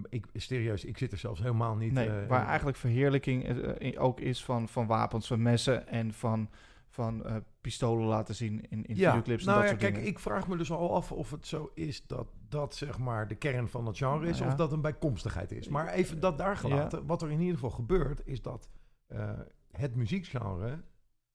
ik, 0.10 0.26
serieus, 0.34 0.86
ik 0.86 0.98
zit 0.98 1.12
er 1.12 1.18
zelfs 1.18 1.40
helemaal 1.42 1.76
niet... 1.76 1.92
Nee, 1.94 2.10
eh, 2.10 2.28
waar 2.28 2.46
eigenlijk 2.48 2.78
verheerlijking 2.78 3.46
eh, 3.48 3.94
eh, 3.94 4.04
ook 4.04 4.20
is 4.20 4.44
van, 4.44 4.70
van 4.70 4.88
wapens, 4.88 5.28
van 5.28 5.42
messen 5.42 5.88
en 5.88 6.14
van, 6.14 6.50
van 6.90 7.26
eh, 7.26 7.36
pistolen 7.70 8.08
laten 8.08 8.36
zien 8.36 8.70
in, 8.70 8.86
in 8.86 8.96
videoclips 8.96 9.44
nou 9.44 9.58
en 9.58 9.62
dat 9.62 9.64
ja, 9.64 9.68
soort 9.68 9.80
kijk, 9.80 9.94
dingen. 9.94 10.10
ik 10.10 10.20
vraag 10.20 10.48
me 10.48 10.58
dus 10.58 10.72
al 10.72 10.96
af 10.96 11.12
of 11.12 11.32
het 11.32 11.48
zo 11.48 11.72
is 11.74 12.06
dat 12.08 12.28
dat 12.50 12.76
zeg 12.76 12.98
maar 12.98 13.28
de 13.28 13.36
kern 13.36 13.68
van 13.68 13.86
het 13.86 13.98
genre 13.98 14.28
is, 14.28 14.32
Nou 14.32 14.44
ja. 14.44 14.52
of 14.52 14.56
dat 14.56 14.72
een 14.72 14.82
bijkomstigheid 14.82 15.52
is. 15.52 15.68
Maar 15.68 15.88
even 15.88 16.20
dat 16.20 16.38
daar 16.38 16.58
gelaten. 16.58 17.06
Wat 17.06 17.22
er 17.22 17.32
in 17.32 17.40
ieder 17.40 17.54
geval 17.54 17.70
gebeurt, 17.70 18.22
is 18.26 18.42
dat 18.42 18.70
eh, 19.08 19.40
het 19.72 19.96
muziekgenre 19.96 20.84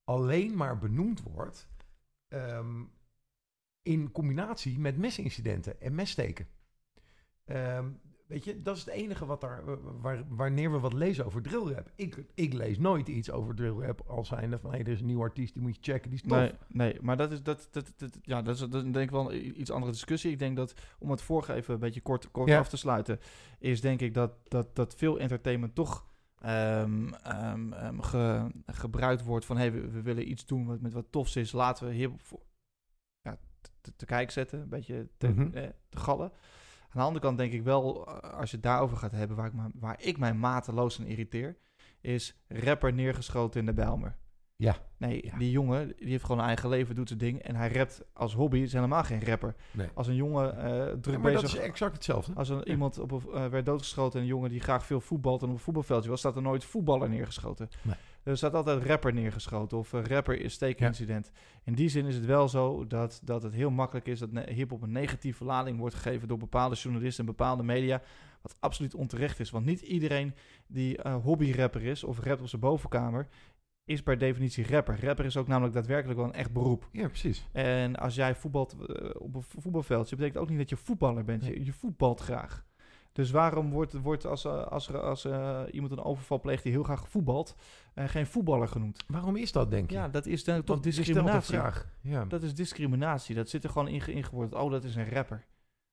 alleen 0.04 0.56
maar 0.56 0.78
benoemd 0.78 1.22
wordt 1.22 1.68
ehm, 2.28 2.82
in 3.82 4.10
combinatie 4.10 4.78
met 4.78 4.96
mesincidenten 4.96 5.80
en 5.80 5.94
messteken. 5.94 6.46
Ehm, 7.44 7.88
weet 8.26 8.44
je, 8.44 8.62
dat 8.62 8.76
is 8.76 8.84
het 8.84 8.94
enige 8.94 9.26
wat 9.26 9.40
daar, 9.40 9.62
waar, 10.00 10.24
wanneer 10.28 10.72
we 10.72 10.78
wat 10.78 10.92
lezen 10.92 11.24
over 11.26 11.42
drillrap. 11.42 11.90
Ik, 11.94 12.24
ik 12.34 12.52
lees 12.52 12.78
nooit 12.78 13.08
iets 13.08 13.30
over 13.30 13.54
drillrap 13.54 14.00
als 14.06 14.28
zijnde 14.28 14.58
van, 14.58 14.70
hé, 14.72 14.78
er 14.78 14.88
is 14.88 15.00
een 15.00 15.06
nieuw 15.06 15.20
artiest, 15.20 15.52
die 15.52 15.62
moet 15.62 15.74
je 15.76 15.92
checken, 15.92 16.10
die 16.10 16.18
is 16.22 16.28
tof. 16.28 16.38
Nee, 16.38 16.52
nee, 16.68 16.98
maar 17.02 17.16
dat 17.16 17.32
is, 17.32 17.42
dat, 17.42 17.68
dat, 17.70 17.92
dat, 17.96 18.18
ja, 18.22 18.42
dat 18.42 18.54
is, 18.54 18.60
dat 18.60 18.72
denk 18.82 18.96
ik 18.96 19.10
wel 19.10 19.32
een 19.32 19.60
iets 19.60 19.70
andere 19.70 19.92
discussie. 19.92 20.30
Ik 20.30 20.38
denk 20.38 20.56
dat, 20.56 20.74
om 20.98 21.10
het 21.10 21.22
vorige 21.22 21.52
even 21.52 21.74
een 21.74 21.80
beetje 21.80 22.00
kort, 22.00 22.30
kort 22.30 22.48
Ja. 22.48 22.58
af 22.58 22.68
te 22.68 22.76
sluiten, 22.76 23.18
is 23.58 23.80
denk 23.80 24.00
ik 24.00 24.14
dat, 24.14 24.32
dat, 24.44 24.76
dat 24.76 24.94
veel 24.94 25.18
entertainment 25.18 25.74
toch 25.74 26.06
ehm, 26.40 27.08
ehm, 27.08 27.72
ehm, 27.72 27.98
ge- 28.00 28.50
gebruikt 28.66 29.22
wordt 29.24 29.44
van, 29.44 29.56
hey, 29.56 29.72
we, 29.72 29.90
we 29.90 30.02
willen 30.02 30.30
iets 30.30 30.46
doen 30.46 30.66
wat 30.66 30.80
met 30.80 30.92
wat 30.92 31.06
tofs 31.10 31.36
is, 31.36 31.52
laten 31.52 31.86
we 31.86 31.92
hier 31.94 32.10
voor, 32.16 32.40
ja, 33.22 33.36
te, 33.80 33.92
te 33.96 34.06
kijk 34.06 34.30
zetten, 34.30 34.60
een 34.60 34.68
beetje 34.68 35.08
te, 35.16 35.28
Mhm. 35.28 35.40
eh, 35.56 35.68
te 35.88 35.98
gallen. 35.98 36.32
Aan 36.94 37.00
de 37.00 37.06
andere 37.06 37.24
kant 37.24 37.38
denk 37.38 37.52
ik 37.52 37.62
wel, 37.62 38.06
eh, 38.06 38.38
als 38.38 38.50
je 38.50 38.56
het 38.56 38.64
daarover 38.64 38.96
gaat 38.96 39.12
hebben, 39.12 39.36
waar 39.36 39.46
ik, 39.46 39.52
waar 39.74 40.02
ik 40.02 40.18
mij 40.18 40.34
mateloos 40.34 41.00
aan 41.00 41.06
irriteer, 41.06 41.56
is 42.00 42.36
rapper 42.48 42.92
neergeschoten 42.92 43.60
in 43.60 43.66
de 43.66 43.72
Bijlmer. 43.72 44.16
Ja. 44.64 44.76
Nee, 44.96 45.24
Ja. 45.24 45.38
die 45.38 45.50
jongen 45.50 45.92
die 45.96 46.08
heeft 46.08 46.24
gewoon 46.24 46.40
een 46.40 46.46
eigen 46.46 46.68
leven, 46.68 46.94
doet 46.94 47.08
zijn 47.08 47.20
ding. 47.20 47.38
En 47.42 47.54
hij 47.56 47.72
rapt 47.72 48.02
als 48.12 48.34
hobby, 48.34 48.58
is 48.58 48.72
helemaal 48.72 49.02
geen 49.04 49.24
rapper. 49.24 49.54
Nee. 49.70 49.88
Als 49.94 50.06
een 50.06 50.14
jongen 50.14 50.56
eh 50.58 50.92
druk 51.00 51.14
Ja, 51.14 51.20
maar 51.20 51.32
dat 51.32 51.42
is 51.42 51.56
exact 51.56 51.92
hetzelfde. 51.94 52.32
Als 52.34 52.48
een, 52.48 52.68
iemand 52.68 52.98
op 52.98 53.34
eh, 53.34 53.46
werd 53.46 53.66
doodgeschoten, 53.66 54.20
een 54.20 54.26
jongen 54.26 54.50
die 54.50 54.60
graag 54.60 54.86
veel 54.86 55.00
voetbalt 55.00 55.42
en 55.42 55.48
op 55.48 55.54
een 55.54 55.60
voetbalveldje 55.60 56.10
was, 56.10 56.18
staat 56.18 56.36
er 56.36 56.42
nooit 56.42 56.64
voetballer 56.64 57.08
neergeschoten. 57.08 57.68
Nee. 57.82 57.94
Er 58.22 58.36
staat 58.36 58.54
altijd 58.54 58.84
rapper 58.84 59.12
neergeschoten 59.12 59.78
of 59.78 59.92
een 59.92 60.06
rapper 60.06 60.40
is 60.40 60.52
steekincident. 60.52 61.30
In 61.64 61.74
die 61.74 61.88
zin 61.88 62.06
is 62.06 62.14
het 62.14 62.24
wel 62.26 62.48
zo 62.48 62.86
dat, 62.86 63.20
dat 63.24 63.42
het 63.42 63.54
heel 63.54 63.70
makkelijk 63.70 64.06
is 64.06 64.18
dat 64.18 64.30
hip-hop 64.48 64.82
een 64.82 64.92
negatieve 64.92 65.44
lading 65.44 65.78
wordt 65.78 65.94
gegeven 65.94 66.28
door 66.28 66.38
bepaalde 66.38 66.74
journalisten 66.74 67.24
en 67.26 67.30
bepaalde 67.36 67.62
media. 67.62 68.02
Wat 68.42 68.56
absoluut 68.60 68.94
onterecht 68.94 69.40
is. 69.40 69.50
Want 69.50 69.64
niet 69.64 69.80
iedereen 69.80 70.34
die 70.66 70.96
eh 71.02 71.14
hobbyrapper 71.22 71.82
is 71.82 72.04
of 72.04 72.18
rapt 72.20 72.40
op 72.40 72.48
zijn 72.48 72.60
bovenkamer, 72.60 73.28
is 73.84 74.02
per 74.02 74.18
definitie 74.18 74.66
rapper. 74.66 75.04
Rapper 75.04 75.24
is 75.24 75.36
ook 75.36 75.46
namelijk 75.46 75.74
daadwerkelijk 75.74 76.18
wel 76.18 76.28
een 76.28 76.34
echt 76.34 76.52
beroep. 76.52 76.88
Ja, 76.92 77.06
precies. 77.08 77.46
En 77.52 77.96
als 77.96 78.14
jij 78.14 78.34
voetbalt 78.34 78.72
eh, 78.86 79.10
op 79.18 79.34
een 79.34 79.42
vo- 79.42 79.60
voetbalveldje, 79.60 80.16
betekent 80.16 80.42
ook 80.42 80.48
niet 80.48 80.58
dat 80.58 80.68
je 80.68 80.76
voetballer 80.76 81.24
bent. 81.24 81.44
Je, 81.46 81.64
je 81.64 81.72
voetbalt 81.72 82.20
graag. 82.20 82.64
Dus 83.12 83.30
waarom 83.30 83.70
wordt, 83.70 83.92
wordt 83.92 84.26
als, 84.26 84.44
eh, 84.44 84.66
als, 84.66 84.88
er, 84.88 85.00
als 85.00 85.24
eh, 85.24 85.60
iemand 85.70 85.92
een 85.92 86.02
overval 86.04 86.40
pleegt 86.40 86.62
die 86.62 86.72
heel 86.72 86.82
graag 86.82 87.08
voetbalt, 87.08 87.56
geen 87.94 88.26
voetballer 88.26 88.68
genoemd? 88.68 89.04
Waarom 89.06 89.36
is 89.36 89.52
dat, 89.52 89.70
denk 89.70 89.90
je? 89.90 89.96
Ja, 89.96 90.08
dat 90.08 90.26
is 90.26 90.44
dan 90.44 90.64
toch 90.64 90.80
discriminatie. 90.80 91.56
vraag. 91.58 91.88
Ja. 92.00 92.24
Dat 92.24 92.42
is 92.42 92.54
discriminatie. 92.54 93.34
Dat 93.34 93.48
zit 93.48 93.64
er 93.64 93.70
gewoon 93.70 93.88
in 93.88 94.00
ge- 94.00 94.12
ingewoord. 94.12 94.54
Oh, 94.54 94.70
dat 94.70 94.84
is 94.84 94.94
een 94.96 95.08
rapper. 95.10 95.44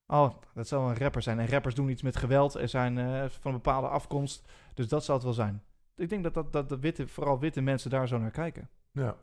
Oh, 0.08 0.30
dat 0.54 0.68
zou 0.68 0.90
een 0.90 0.98
rapper 0.98 1.22
zijn. 1.22 1.40
En 1.40 1.48
rappers 1.48 1.76
doen 1.76 1.90
iets 1.90 2.02
met 2.02 2.16
geweld 2.16 2.56
en 2.56 2.70
zijn 2.70 2.96
van 3.30 3.52
een 3.52 3.58
bepaalde 3.58 3.88
afkomst. 3.88 4.48
Dus 4.74 4.88
dat 4.88 5.04
zal 5.06 5.16
het 5.16 5.24
wel 5.24 5.34
zijn. 5.34 5.62
Ik 6.02 6.10
denk 6.10 6.24
dat, 6.24 6.34
dat, 6.34 6.52
dat 6.52 6.70
de 6.70 6.80
witte, 6.80 7.08
vooral 7.08 7.40
witte 7.40 7.62
mensen 7.62 7.90
daar 7.90 8.08
zo 8.08 8.18
naar 8.18 8.32
kijken. 8.32 8.70
ja. 8.92 9.18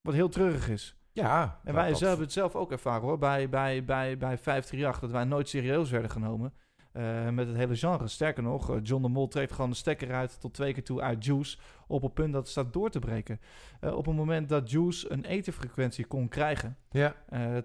Wat 0.00 0.14
heel 0.14 0.28
treurig 0.28 0.68
is. 0.68 0.96
Ja. 1.12 1.60
En 1.64 1.74
wij 1.74 1.88
zelf 1.88 2.00
hebben 2.00 2.20
het 2.20 2.32
zelf 2.32 2.54
ook 2.54 2.70
ervaren 2.70 3.02
hoor. 3.02 3.18
Bij, 3.18 3.48
bij, 3.48 3.84
bij, 3.84 4.18
bij 4.18 4.38
538 4.38 5.00
dat 5.00 5.10
wij 5.10 5.24
nooit 5.24 5.48
serieus 5.48 5.90
werden 5.90 6.10
genomen. 6.10 6.54
Eh, 6.92 7.28
met 7.28 7.46
het 7.46 7.56
hele 7.56 7.76
genre. 7.76 8.08
Sterker 8.08 8.42
nog, 8.42 8.70
eh, 8.70 8.76
John 8.82 9.02
de 9.02 9.08
Mol 9.08 9.28
trekt 9.28 9.52
gewoon 9.52 9.70
de 9.70 9.76
stekker 9.76 10.12
uit 10.12 10.40
tot 10.40 10.54
twee 10.54 10.72
keer 10.72 10.84
toe 10.84 11.00
uit 11.00 11.24
Juice. 11.24 11.56
Op 11.86 12.02
het 12.02 12.14
punt 12.14 12.32
dat 12.32 12.42
het 12.42 12.50
staat 12.50 12.72
door 12.72 12.90
te 12.90 12.98
breken. 12.98 13.40
Eh, 13.80 13.96
op 13.96 14.06
het 14.06 14.16
moment 14.16 14.48
dat 14.48 14.70
Juice 14.70 15.12
een 15.12 15.24
etenfrequentie 15.24 16.04
kon 16.06 16.28
krijgen, 16.28 16.76
Ja. 16.90 17.14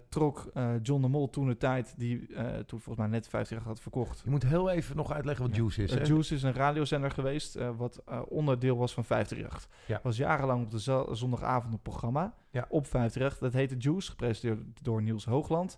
trok 0.09 0.51
John 0.81 1.01
de 1.01 1.07
Mol 1.07 1.29
toen 1.29 1.47
de 1.47 1.57
tijd, 1.57 1.93
die 1.97 2.27
toen 2.65 2.79
volgens 2.79 2.97
mij 2.97 3.07
net 3.07 3.27
50 3.27 3.63
had 3.63 3.79
verkocht. 3.79 4.21
Je 4.23 4.29
moet 4.29 4.43
heel 4.43 4.69
even 4.69 4.95
nog 4.95 5.11
uitleggen 5.11 5.45
wat 5.45 5.55
Ja. 5.55 5.61
Juice 5.61 5.83
is. 5.83 5.91
Hè? 5.93 6.01
Juice 6.03 6.35
is 6.35 6.43
een 6.43 6.53
radiozender 6.53 7.11
geweest, 7.11 7.57
wat 7.77 8.03
onderdeel 8.27 8.77
was 8.77 8.93
van 8.93 9.05
538. 9.05 9.69
Ja. 9.87 9.99
Was 10.03 10.17
jarenlang 10.17 10.63
op 10.63 10.71
de 10.71 10.79
zo- 10.81 11.07
zondagavond 11.13 11.73
een 11.73 11.81
programma 11.81 12.33
Ja. 12.51 12.65
op 12.69 12.87
538. 12.87 13.37
Dat 13.39 13.53
heette 13.53 13.77
Juice, 13.77 14.09
gepresenteerd 14.09 14.83
door 14.83 15.01
Niels 15.01 15.25
Hoogland. 15.25 15.77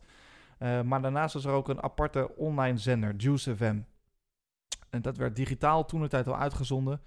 Eh, 0.59 0.81
maar 0.81 1.01
daarnaast 1.01 1.33
was 1.33 1.45
er 1.45 1.51
ook 1.51 1.69
een 1.69 1.83
aparte 1.83 2.35
online 2.35 2.77
zender, 2.77 3.15
Juice 3.15 3.55
FM. 3.55 3.79
En 4.89 5.01
dat 5.01 5.17
werd 5.17 5.35
digitaal 5.35 5.85
toen 5.85 6.01
de 6.01 6.07
tijd 6.07 6.27
al 6.27 6.37
uitgezonden. 6.37 7.01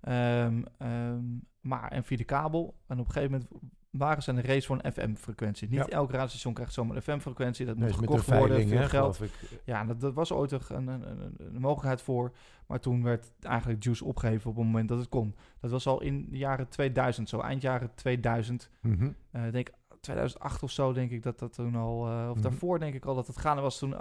Ehm, 0.00 0.62
ehm, 0.78 1.22
maar 1.60 1.90
en 1.90 2.04
via 2.04 2.16
de 2.16 2.24
kabel. 2.24 2.74
En 2.86 2.98
op 2.98 3.06
een 3.06 3.12
gegeven 3.12 3.30
moment 3.30 3.50
waren 3.90 4.22
ze 4.22 4.30
een 4.30 4.42
race 4.42 4.66
voor 4.66 4.78
een 4.82 4.92
FM-frequentie. 4.92 5.68
Niet 5.68 5.78
Ja. 5.78 5.86
elk 5.88 6.10
radiostation 6.10 6.54
krijgt 6.54 6.72
zomaar 6.72 6.96
een 6.96 7.02
FM-frequentie. 7.02 7.66
Dat 7.66 7.76
Nee, 7.76 7.88
moet 7.88 7.98
gekocht 7.98 8.28
de 8.28 8.36
worden, 8.36 8.68
veel 8.68 8.78
hè, 8.78 8.88
geld. 8.88 9.20
Ja, 9.64 9.84
dat, 9.84 10.00
dat 10.00 10.14
was 10.14 10.32
ooit 10.32 10.52
een, 10.52 10.60
een, 10.70 10.88
een, 10.88 11.34
een 11.38 11.60
mogelijkheid 11.60 12.02
voor. 12.02 12.32
Maar 12.66 12.80
toen 12.80 13.02
werd 13.02 13.32
eigenlijk 13.40 13.84
Juice 13.84 14.04
opgegeven 14.04 14.50
op 14.50 14.56
het 14.56 14.64
moment 14.64 14.88
dat 14.88 14.98
het 14.98 15.08
kon. 15.08 15.34
Dat 15.60 15.70
was 15.70 15.86
al 15.86 16.00
in 16.02 16.26
de 16.30 16.36
jaren 16.38 16.68
2000 16.68 17.28
zo. 17.28 17.40
Eind 17.40 17.62
jaren 17.62 17.94
2000. 17.94 18.70
Mhm. 18.80 19.10
eh, 19.30 19.46
ik 19.46 19.52
denk 19.52 19.68
2008 20.12 20.62
of 20.62 20.70
zo 20.70 20.92
denk 20.92 21.10
ik 21.10 21.22
dat 21.22 21.38
dat 21.38 21.52
toen 21.52 21.74
al... 21.74 22.06
eh, 22.08 22.26
of 22.28 22.34
Mhm. 22.34 22.42
daarvoor 22.42 22.78
denk 22.78 22.94
ik 22.94 23.04
al 23.04 23.14
dat 23.14 23.26
het 23.26 23.38
gaande 23.38 23.62
was 23.62 23.78
toen 23.78 23.94
eh, 23.94 24.00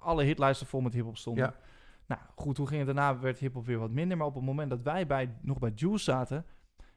alle 0.00 0.22
hitlijsten 0.24 0.66
vol 0.66 0.80
met 0.80 0.92
hiphop 0.92 1.16
stonden. 1.16 1.44
Ja. 1.44 1.54
Nou 2.06 2.20
goed, 2.34 2.54
toen 2.54 2.66
ging 2.68 2.86
het 2.86 2.96
daarna 2.96 3.18
werd 3.18 3.38
hiphop 3.38 3.66
weer 3.66 3.78
wat 3.78 3.90
minder. 3.90 4.16
Maar 4.16 4.26
op 4.26 4.34
het 4.34 4.44
moment 4.44 4.70
dat 4.70 4.82
wij 4.82 5.06
bij, 5.06 5.34
nog 5.42 5.58
bij 5.58 5.72
Juice 5.74 6.04
zaten... 6.04 6.46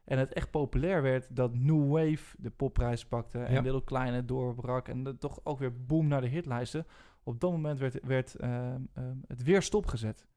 En 0.05 0.17
het 0.19 0.33
echt 0.33 0.51
populair 0.51 1.01
werd 1.01 1.35
dat 1.35 1.53
New 1.55 1.91
Wave 1.91 2.35
de 2.37 2.49
popprijs 2.49 3.05
pakte. 3.05 3.39
En 3.39 3.53
Ja. 3.53 3.61
Little 3.61 3.83
Kleine 3.83 4.25
doorbrak. 4.25 4.87
En 4.87 5.03
dat 5.03 5.19
toch 5.19 5.39
ook 5.43 5.59
weer 5.59 5.85
boom 5.85 6.07
naar 6.07 6.21
de 6.21 6.27
hitlijsten. 6.27 6.85
Op 7.23 7.39
dat 7.39 7.51
moment 7.51 7.79
werd, 7.79 8.05
werd 8.05 8.35
ehm, 8.35 8.81
ehm, 8.93 9.15
het 9.27 9.43
weer 9.43 9.61
stopgezet. 9.61 10.27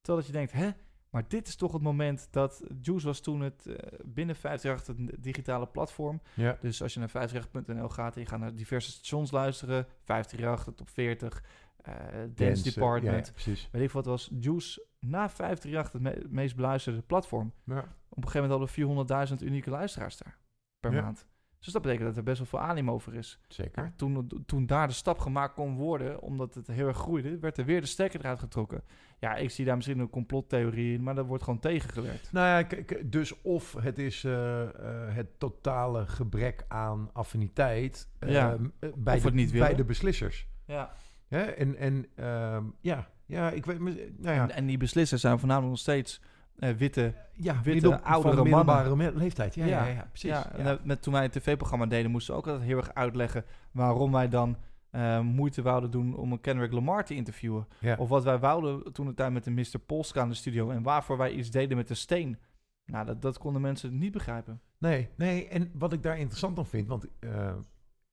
Terwijl 0.00 0.24
dat 0.24 0.26
je 0.26 0.32
denkt, 0.32 0.52
hè? 0.52 0.70
Maar 1.16 1.28
dit 1.28 1.48
is 1.48 1.56
toch 1.56 1.72
het 1.72 1.82
moment 1.82 2.28
dat... 2.30 2.62
Juice 2.82 3.06
was 3.06 3.20
toen 3.20 3.40
het 3.40 3.66
eh, 3.66 3.74
binnen 4.04 4.36
538 4.36 4.96
een 4.96 5.22
digitale 5.22 5.66
platform. 5.66 6.20
Ja. 6.34 6.56
Dus 6.60 6.82
als 6.82 6.94
je 6.94 7.00
naar 7.00 7.30
538.nl 7.30 7.88
gaat 7.88 8.14
en 8.14 8.20
je 8.20 8.26
gaat 8.26 8.38
naar 8.38 8.54
diverse 8.54 8.90
stations 8.90 9.30
luisteren... 9.30 9.86
538, 10.04 10.64
de 10.64 10.74
top 10.74 10.88
40, 10.88 11.42
eh 11.76 11.94
Dance, 11.94 12.32
Dance, 12.34 12.62
Department... 12.62 13.26
Ja, 13.26 13.32
precies. 13.32 13.68
Weet 13.72 13.82
ik 13.82 13.90
wat 13.90 14.06
was 14.06 14.30
Juice 14.40 14.86
na 15.00 15.28
538 15.30 15.92
het 15.92 16.02
me- 16.02 16.26
meest 16.28 16.56
beluisterde 16.56 17.02
platform. 17.02 17.52
Ja. 17.64 17.78
Op 18.08 18.24
een 18.24 18.28
gegeven 18.30 18.48
moment 18.48 18.76
hadden 18.76 19.28
we 19.28 19.36
400.000 19.38 19.46
unieke 19.46 19.70
luisteraars 19.70 20.16
daar 20.16 20.38
per 20.80 20.92
maand. 20.92 21.26
Dus 21.66 21.74
dat 21.74 21.84
betekent 21.84 22.08
dat 22.08 22.16
er 22.16 22.22
best 22.22 22.38
wel 22.38 22.46
veel 22.46 22.68
animo 22.68 22.92
over 22.92 23.14
is. 23.14 23.38
Zeker. 23.48 23.82
Maar 23.82 23.92
toen, 23.96 24.28
toen 24.46 24.66
daar 24.66 24.86
de 24.88 24.92
stap 24.92 25.18
gemaakt 25.18 25.54
kon 25.54 25.76
worden, 25.76 26.20
omdat 26.20 26.54
het 26.54 26.66
heel 26.66 26.86
erg 26.86 26.96
groeide, 26.96 27.38
werd 27.38 27.58
er 27.58 27.64
weer 27.64 27.80
de 27.80 27.86
stekker 27.86 28.20
eruit 28.20 28.38
getrokken. 28.38 28.82
Ja, 29.18 29.34
ik 29.34 29.50
zie 29.50 29.64
daar 29.64 29.76
misschien 29.76 29.98
een 29.98 30.10
complottheorie 30.10 30.94
in, 30.94 31.02
maar 31.02 31.14
dat 31.14 31.26
wordt 31.26 31.42
gewoon 31.44 31.58
tegengewerkt. 31.58 32.32
Nou 32.32 32.46
ja, 32.46 32.62
kijk, 32.62 33.12
dus 33.12 33.42
of 33.42 33.72
het 33.72 33.98
is 33.98 34.24
eh, 34.24 34.62
eh, 34.62 35.14
het 35.14 35.38
totale 35.38 36.06
gebrek 36.06 36.64
aan 36.68 37.10
affiniteit 37.12 38.08
eh, 38.18 38.30
Ja. 38.30 38.56
bij, 38.78 39.14
Of 39.14 39.20
de, 39.20 39.26
het 39.26 39.34
niet 39.34 39.52
bij 39.52 39.74
de 39.74 39.84
beslissers. 39.84 40.46
Ja. 40.64 40.92
Hè? 41.28 41.42
En, 41.42 41.76
en 41.76 42.06
ehm, 42.14 42.64
ja, 42.80 43.08
ja, 43.26 43.50
ik 43.50 43.66
weet, 43.66 43.78
nou 43.78 43.96
ja, 44.18 44.42
En, 44.42 44.50
en 44.50 44.66
die 44.66 44.78
beslissers 44.78 45.20
zijn 45.20 45.38
voornamelijk 45.38 45.70
nog 45.72 45.80
steeds 45.80 46.20
eh, 46.58 46.70
witte. 46.70 47.14
ja 47.32 47.60
witte, 47.62 48.02
oudere 48.02 48.44
mannen. 48.44 49.16
leeftijd. 49.16 49.54
Ja, 49.54 49.64
ja, 49.66 49.86
ja, 49.86 50.06
precies. 50.12 50.44
En 50.52 50.64
dat- 50.64 50.84
met, 50.84 51.02
toen 51.02 51.12
wij 51.12 51.24
een 51.24 51.30
tv-programma 51.30 51.86
deden, 51.86 52.10
moesten 52.10 52.34
we 52.34 52.40
ook 52.40 52.46
altijd 52.46 52.66
heel 52.66 52.76
erg 52.76 52.94
uitleggen 52.94 53.44
waarom 53.70 54.12
wij 54.12 54.28
dan 54.28 54.56
eh, 54.90 55.20
moeite 55.20 55.62
wouden 55.62 55.90
doen 55.90 56.16
om 56.16 56.32
een 56.32 56.40
Kendrick 56.40 56.72
Lamar 56.72 57.04
te 57.04 57.14
interviewen. 57.14 57.66
Ja. 57.80 57.96
Of 57.98 58.08
wat 58.08 58.24
wij 58.24 58.38
wouden 58.38 58.92
toen 58.92 59.06
de 59.06 59.14
tijd 59.14 59.32
met 59.32 59.44
de 59.44 59.50
Mr. 59.50 59.78
Polska 59.86 60.22
in 60.22 60.28
de 60.28 60.34
studio 60.34 60.70
en 60.70 60.82
waarvoor 60.82 61.16
wij 61.16 61.32
iets 61.32 61.50
deden 61.50 61.76
met 61.76 61.88
de 61.88 61.94
steen. 61.94 62.38
Nou, 62.84 63.06
dat, 63.06 63.22
dat 63.22 63.38
konden 63.38 63.62
mensen 63.62 63.98
niet 63.98 64.12
begrijpen. 64.12 64.60
Nee, 64.78 65.08
nee, 65.16 65.48
en 65.48 65.70
wat 65.74 65.92
ik 65.92 66.02
daar 66.02 66.18
interessant 66.18 66.58
aan 66.58 66.66
vind, 66.66 66.88
want 66.88 67.06
eh, 67.18 67.54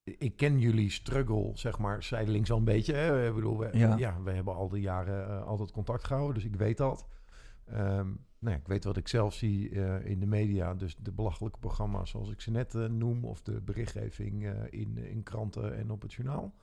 ik 0.03 0.35
ken 0.35 0.59
jullie 0.59 0.89
struggle, 0.89 1.51
zeg 1.53 1.79
maar, 1.79 2.03
zijdelings 2.03 2.51
al 2.51 2.57
een 2.57 2.63
beetje. 2.63 2.93
Hè? 2.93 3.27
Ik 3.27 3.35
bedoel, 3.35 3.57
we, 3.59 3.69
Ja. 3.77 3.95
ja. 3.97 4.17
we 4.23 4.31
hebben 4.31 4.55
al 4.55 4.69
die 4.69 4.81
jaren 4.81 5.27
eh, 5.29 5.45
altijd 5.45 5.71
contact 5.71 6.03
gehouden, 6.03 6.33
dus 6.35 6.45
ik 6.45 6.55
weet 6.55 6.77
dat. 6.77 7.07
Ehm, 7.65 8.07
nou 8.43 8.57
ik 8.57 8.67
weet 8.67 8.83
wat 8.83 8.97
ik 8.97 9.07
zelf 9.07 9.33
zie 9.33 9.69
eh, 9.69 10.05
in 10.05 10.19
de 10.19 10.25
media, 10.25 10.73
dus 10.73 10.95
de 10.95 11.11
belachelijke 11.11 11.59
programma's 11.59 12.09
zoals 12.09 12.29
ik 12.29 12.41
ze 12.41 12.51
net 12.51 12.75
eh, 12.75 12.85
noem, 12.85 13.25
of 13.25 13.41
de 13.41 13.61
berichtgeving 13.61 14.45
eh, 14.45 14.63
in, 14.69 14.97
in 14.97 15.23
kranten 15.23 15.75
en 15.75 15.91
op 15.91 16.01
het 16.01 16.13
journaal. 16.13 16.55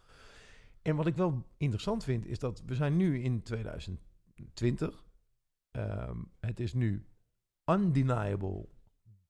En 0.83 0.97
wat 0.97 1.07
ik 1.07 1.17
wel 1.17 1.47
interessant 1.57 2.05
vind, 2.05 2.27
is 2.27 2.39
dat 2.39 2.63
we 2.67 2.75
zijn 2.75 2.97
nu 2.97 3.23
in 3.23 3.43
2020. 3.43 5.05
Ehm, 5.71 6.19
het 6.41 6.61
is 6.61 6.73
nu 6.73 7.07
undeniable 7.71 8.69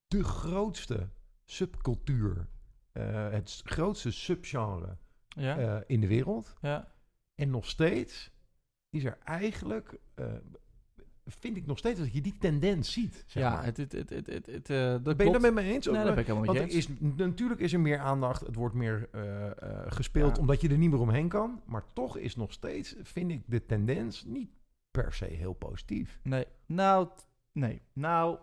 de 0.09 0.25
grootste 0.25 1.09
subcultuur, 1.45 2.49
het 2.93 3.61
grootste 3.65 4.11
subgenre 4.11 4.97
Ja, 5.29 5.85
in 5.87 6.01
de 6.01 6.07
wereld. 6.07 6.55
ja. 6.61 6.93
En 7.35 7.51
nog 7.51 7.67
steeds 7.67 8.31
is 8.91 9.05
er 9.05 9.19
eigenlijk, 9.25 9.99
vind 11.39 11.57
ik 11.57 11.67
nog 11.67 11.79
steeds 11.79 11.99
dat 11.99 12.13
je 12.13 12.21
die 12.21 12.37
tendens 12.39 12.93
ziet. 12.93 13.25
Zeg 13.27 13.43
ja 13.43 13.51
maar. 13.51 13.65
het, 13.65 13.77
het, 13.77 13.93
het, 13.93 14.11
het, 14.11 14.27
het, 14.27 14.47
het, 14.47 14.71
eh, 14.71 14.77
dat 15.03 15.17
ben 15.17 15.27
je 15.27 15.33
dat 15.33 15.41
met 15.41 15.55
me 15.55 15.61
eens? 15.63 15.87
Nee, 15.87 15.95
daar 15.95 16.05
ben 16.05 16.19
ik 16.19 16.27
helemaal 16.27 16.55
Want 16.55 16.73
is, 16.73 16.89
natuurlijk 17.01 17.61
is 17.61 17.73
er 17.73 17.81
meer 17.81 17.99
aandacht, 17.99 18.41
het 18.47 18.55
wordt 18.55 18.75
meer 18.75 19.09
eh, 19.13 19.47
eh, 19.47 19.53
gespeeld 19.87 20.35
Ja. 20.37 20.41
omdat 20.41 20.61
je 20.61 20.69
er 20.69 20.79
niet 20.79 20.91
meer 20.91 21.01
omheen 21.01 21.29
kan. 21.29 21.61
Maar 21.67 21.85
toch 21.93 22.17
is 22.17 22.37
nog 22.37 22.53
steeds, 22.53 22.95
vind 23.03 23.31
ik, 23.31 23.43
de 23.47 23.67
tendens 23.67 24.25
niet 24.25 24.51
per 24.91 25.13
se 25.13 25.25
heel 25.25 25.53
positief. 25.53 26.21
Nee, 26.23 26.45
nou, 26.67 27.09
nee. 27.53 27.83
Nou, 27.93 28.39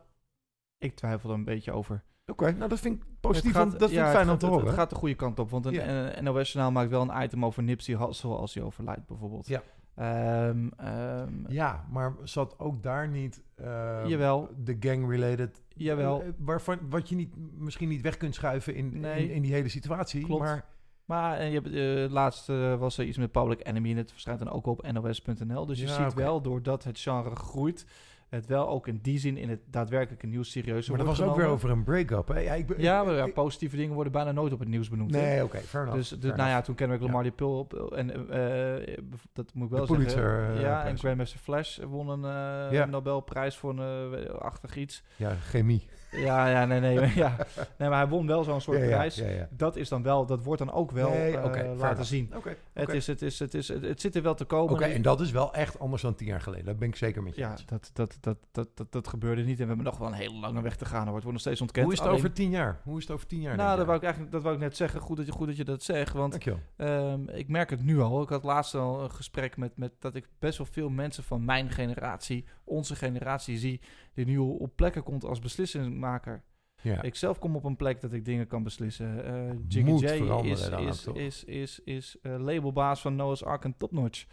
ik 0.78 0.96
twijfel 0.96 1.30
er 1.30 1.36
een 1.36 1.44
beetje 1.44 1.72
over. 1.72 2.04
Oké, 2.26 2.52
nou 2.52 2.70
dat 2.70 2.80
vind 2.80 2.96
ik 2.96 3.04
positief, 3.20 3.54
Het 3.54 3.62
gaat- 3.62 3.72
dat 3.80 3.90
vind 3.90 4.02
ja, 4.02 4.06
ik 4.08 4.12
fijn 4.16 4.24
het 4.28 4.34
om 4.34 4.40
te 4.40 4.46
horen. 4.46 4.66
Het 4.66 4.76
gaat 4.76 4.90
de 4.90 4.96
goede 4.96 5.16
kant 5.16 5.40
op, 5.40 5.50
want 5.50 5.66
een 5.66 5.74
Ja. 5.74 6.22
NOS-journaal 6.22 6.72
maakt 6.72 6.90
wel 6.90 7.02
een 7.10 7.24
item 7.24 7.46
over 7.46 7.64
Nipsey 7.64 7.96
Hussle 7.96 8.36
als 8.36 8.54
hij 8.54 8.64
overlijdt, 8.64 9.08
bijvoorbeeld. 9.08 9.48
Ja. 9.48 9.64
Ehm, 9.98 10.68
ehm, 10.78 11.34
Ja, 11.48 11.86
maar 11.92 12.16
zat 12.24 12.60
ook 12.60 12.84
daar 12.84 13.08
niet 13.10 13.44
eh, 13.56 14.02
Jawel. 14.06 14.50
de 14.64 14.78
gang-related... 14.80 15.62
Jawel. 15.76 16.22
eh, 16.22 16.28
waarvan, 16.38 16.80
wat 16.90 17.10
je 17.10 17.16
niet, 17.16 17.34
misschien 17.58 17.90
niet 17.90 18.02
weg 18.02 18.18
kunt 18.18 18.36
schuiven 18.36 18.76
in, 18.76 19.00
Nee. 19.00 19.24
in, 19.24 19.30
in 19.36 19.42
die 19.42 19.54
hele 19.54 19.70
situatie. 19.70 20.24
Klopt. 20.24 20.42
Maar 20.44 20.66
Maar 21.06 21.38
en 21.38 21.50
je 21.52 21.62
hebt, 21.62 21.74
eh, 22.08 22.14
laatst 22.14 22.50
eh, 22.50 22.76
was 22.80 22.98
er 22.98 23.06
iets 23.06 23.18
met 23.18 23.32
Public 23.32 23.68
Enemy 23.68 23.92
en 23.92 23.98
het 23.98 24.12
verschijnt 24.12 24.40
dan 24.40 24.50
ook 24.50 24.66
op 24.66 24.92
nos.nl. 24.92 25.66
Dus 25.66 25.80
je 25.80 25.88
Ja, 25.88 26.04
ziet 26.04 26.14
wel, 26.14 26.42
doordat 26.42 26.84
het 26.84 27.00
genre 27.00 27.36
groeit, 27.36 27.86
het 28.30 28.46
wel 28.46 28.70
ook 28.70 28.88
in 28.88 29.00
die 29.02 29.20
zin 29.20 29.38
in 29.38 29.50
het 29.50 29.60
daadwerkelijke 29.66 30.28
nieuws 30.28 30.52
serieus 30.52 30.90
maar 30.90 30.98
dat 30.98 31.08
was 31.08 31.22
ook 31.22 31.36
weer 31.36 31.46
over 31.46 31.70
een 31.70 31.84
break-up. 31.84 32.28
Ja, 32.28 32.54
ik, 32.54 32.78
Ja, 32.78 33.04
maar 33.04 33.14
ja, 33.14 33.28
positieve 33.28 33.76
dingen 33.76 33.94
worden 33.94 34.12
bijna 34.12 34.32
nooit 34.32 34.54
op 34.54 34.60
het 34.60 34.68
nieuws 34.68 34.90
benoemd. 34.90 35.12
Nee, 35.12 35.44
oké, 35.44 35.58
fair 35.58 35.84
enough. 35.84 36.10
Dus, 36.10 36.20
fair 36.20 36.36
nou 36.38 36.50
ja, 36.50 36.62
toen 36.62 36.76
Kendrick 36.76 37.02
Lamar 37.02 37.24
die 37.24 37.32
pul 37.32 37.58
op 37.60 37.74
en 37.74 38.30
eh, 38.30 38.76
eh, 38.76 38.98
dat 39.34 39.54
moet 39.54 39.72
ik 39.72 39.78
wel 39.78 39.86
Pulitzer, 39.86 40.40
zeggen. 40.40 40.56
eh, 40.56 40.62
ja, 40.62 40.86
en. 40.86 40.98
Grandmaster 40.98 41.40
Flash 41.40 41.78
won 41.78 42.10
een 42.10 42.72
Ja. 42.72 42.86
Nobelprijs 42.86 43.56
voor 43.56 43.80
een 43.80 44.30
achtig 44.40 44.76
iets. 44.76 45.04
Ja, 45.16 45.36
chemie. 45.36 45.88
Ja, 46.12 46.48
ja, 46.48 46.66
nee, 46.66 46.80
nee, 46.80 46.94
ja. 47.16 47.36
nee, 47.78 47.90
maar 47.90 47.98
hij 48.00 48.08
won 48.08 48.28
wel 48.28 48.44
zo'n 48.44 48.62
soort 48.62 48.78
ja, 48.78 48.84
ja, 48.84 48.90
prijs. 48.90 49.16
Ja, 49.16 49.28
ja. 49.28 49.48
Dat 49.52 49.76
is 49.76 49.90
dan 49.90 50.04
wel, 50.04 50.26
dat 50.26 50.44
wordt 50.44 50.60
dan 50.60 50.72
ook 50.74 50.92
wel 50.92 51.10
Nee, 51.10 51.44
oké, 51.44 51.60
fair 51.60 51.76
laten 51.76 52.06
zien. 52.06 52.32
Oké, 52.36 52.56
Het, 52.74 52.90
is, 52.90 53.08
het, 53.08 53.22
is, 53.22 53.40
het, 53.40 53.54
is, 53.54 53.68
het, 53.68 53.82
het 53.82 54.02
zit 54.02 54.16
er 54.16 54.22
wel 54.22 54.34
te 54.36 54.46
komen. 54.46 54.74
Oké, 54.74 54.84
en 54.84 55.02
dat 55.02 55.22
is 55.22 55.32
wel 55.32 55.54
echt 55.54 55.80
anders 55.80 56.02
dan 56.02 56.16
tien 56.16 56.28
jaar 56.28 56.42
geleden. 56.42 56.66
Dat 56.66 56.80
ben 56.80 56.88
ik 56.88 56.96
zeker 56.96 57.24
met 57.24 57.36
je 57.36 57.42
ja, 57.42 57.52
eens. 57.52 57.66
dat, 57.94 58.17
dat, 58.20 58.38
dat, 58.52 58.68
dat, 58.68 58.78
dat, 58.78 58.92
dat 58.92 59.08
gebeurde 59.08 59.44
niet. 59.44 59.60
En 59.60 59.62
we 59.62 59.68
hebben 59.68 59.86
nog 59.86 59.98
wel 59.98 60.08
een 60.08 60.14
hele 60.14 60.40
lange 60.40 60.62
weg 60.62 60.76
te 60.76 60.86
gaan. 60.86 61.06
Er 61.06 61.12
wordt 61.12 61.26
nog 61.26 61.40
steeds 61.40 61.62
ontkend. 61.62 61.84
Hoe 61.84 61.94
is 61.94 62.00
het 62.00 62.08
Alleen- 62.08 62.20
over 62.20 62.34
tien 62.34 62.50
jaar? 62.50 62.82
Hoe 62.84 62.98
is 62.98 63.04
het 63.04 63.12
over 63.12 63.28
tien 63.28 63.42
jaar? 63.42 63.56
Nou, 63.56 63.78
dat 63.78 63.86
wou 63.86 63.98
ik 63.98 64.04
eigenlijk 64.04 64.34
dat 64.34 64.44
wou 64.44 64.56
ik 64.56 64.62
net 64.62 64.78
zeggen. 64.78 65.02
Goed 65.02 65.18
dat 65.18 65.26
je, 65.26 65.32
goed 65.32 65.48
dat, 65.48 65.58
je 65.58 65.64
dat 65.64 65.84
zegt. 65.84 66.14
Want. 66.14 66.38
Ehm, 66.76 67.30
ik 67.30 67.48
merk 67.48 67.70
het 67.70 67.84
nu 67.84 68.00
al. 68.00 68.22
Ik 68.22 68.30
had 68.30 68.44
laatst 68.44 68.76
al 68.76 69.04
een 69.04 69.12
gesprek 69.12 69.58
met, 69.58 69.78
met 69.78 69.94
dat 70.00 70.16
ik 70.16 70.28
best 70.40 70.58
wel 70.58 70.68
veel 70.68 70.90
mensen 70.90 71.24
van 71.24 71.46
mijn 71.46 71.70
generatie, 71.70 72.46
onze 72.64 72.96
generatie, 72.96 73.58
zie 73.58 73.82
die 74.14 74.26
nu 74.26 74.38
op 74.38 74.76
plekken 74.76 75.04
komt 75.04 75.26
als 75.26 75.40
beslissingmaker. 75.40 76.44
Ja. 76.82 77.02
Ik 77.02 77.16
zelf 77.16 77.40
kom 77.40 77.56
op 77.56 77.64
een 77.64 77.76
plek 77.76 78.02
dat 78.02 78.14
ik 78.14 78.26
dingen 78.26 78.48
kan 78.48 78.64
beslissen. 78.64 79.26
Eh 79.26 79.56
Jiggy 79.68 79.92
J 79.92 80.06
is, 80.44 80.70
is, 80.70 81.06
is, 81.14 81.44
is, 81.44 81.80
is, 81.84 82.18
eh, 82.22 82.36
labelbaas 82.40 83.02
van 83.02 83.16
Noah's 83.16 83.44
Ark 83.44 83.64
en 83.64 83.78
Topnotch. 83.78 84.26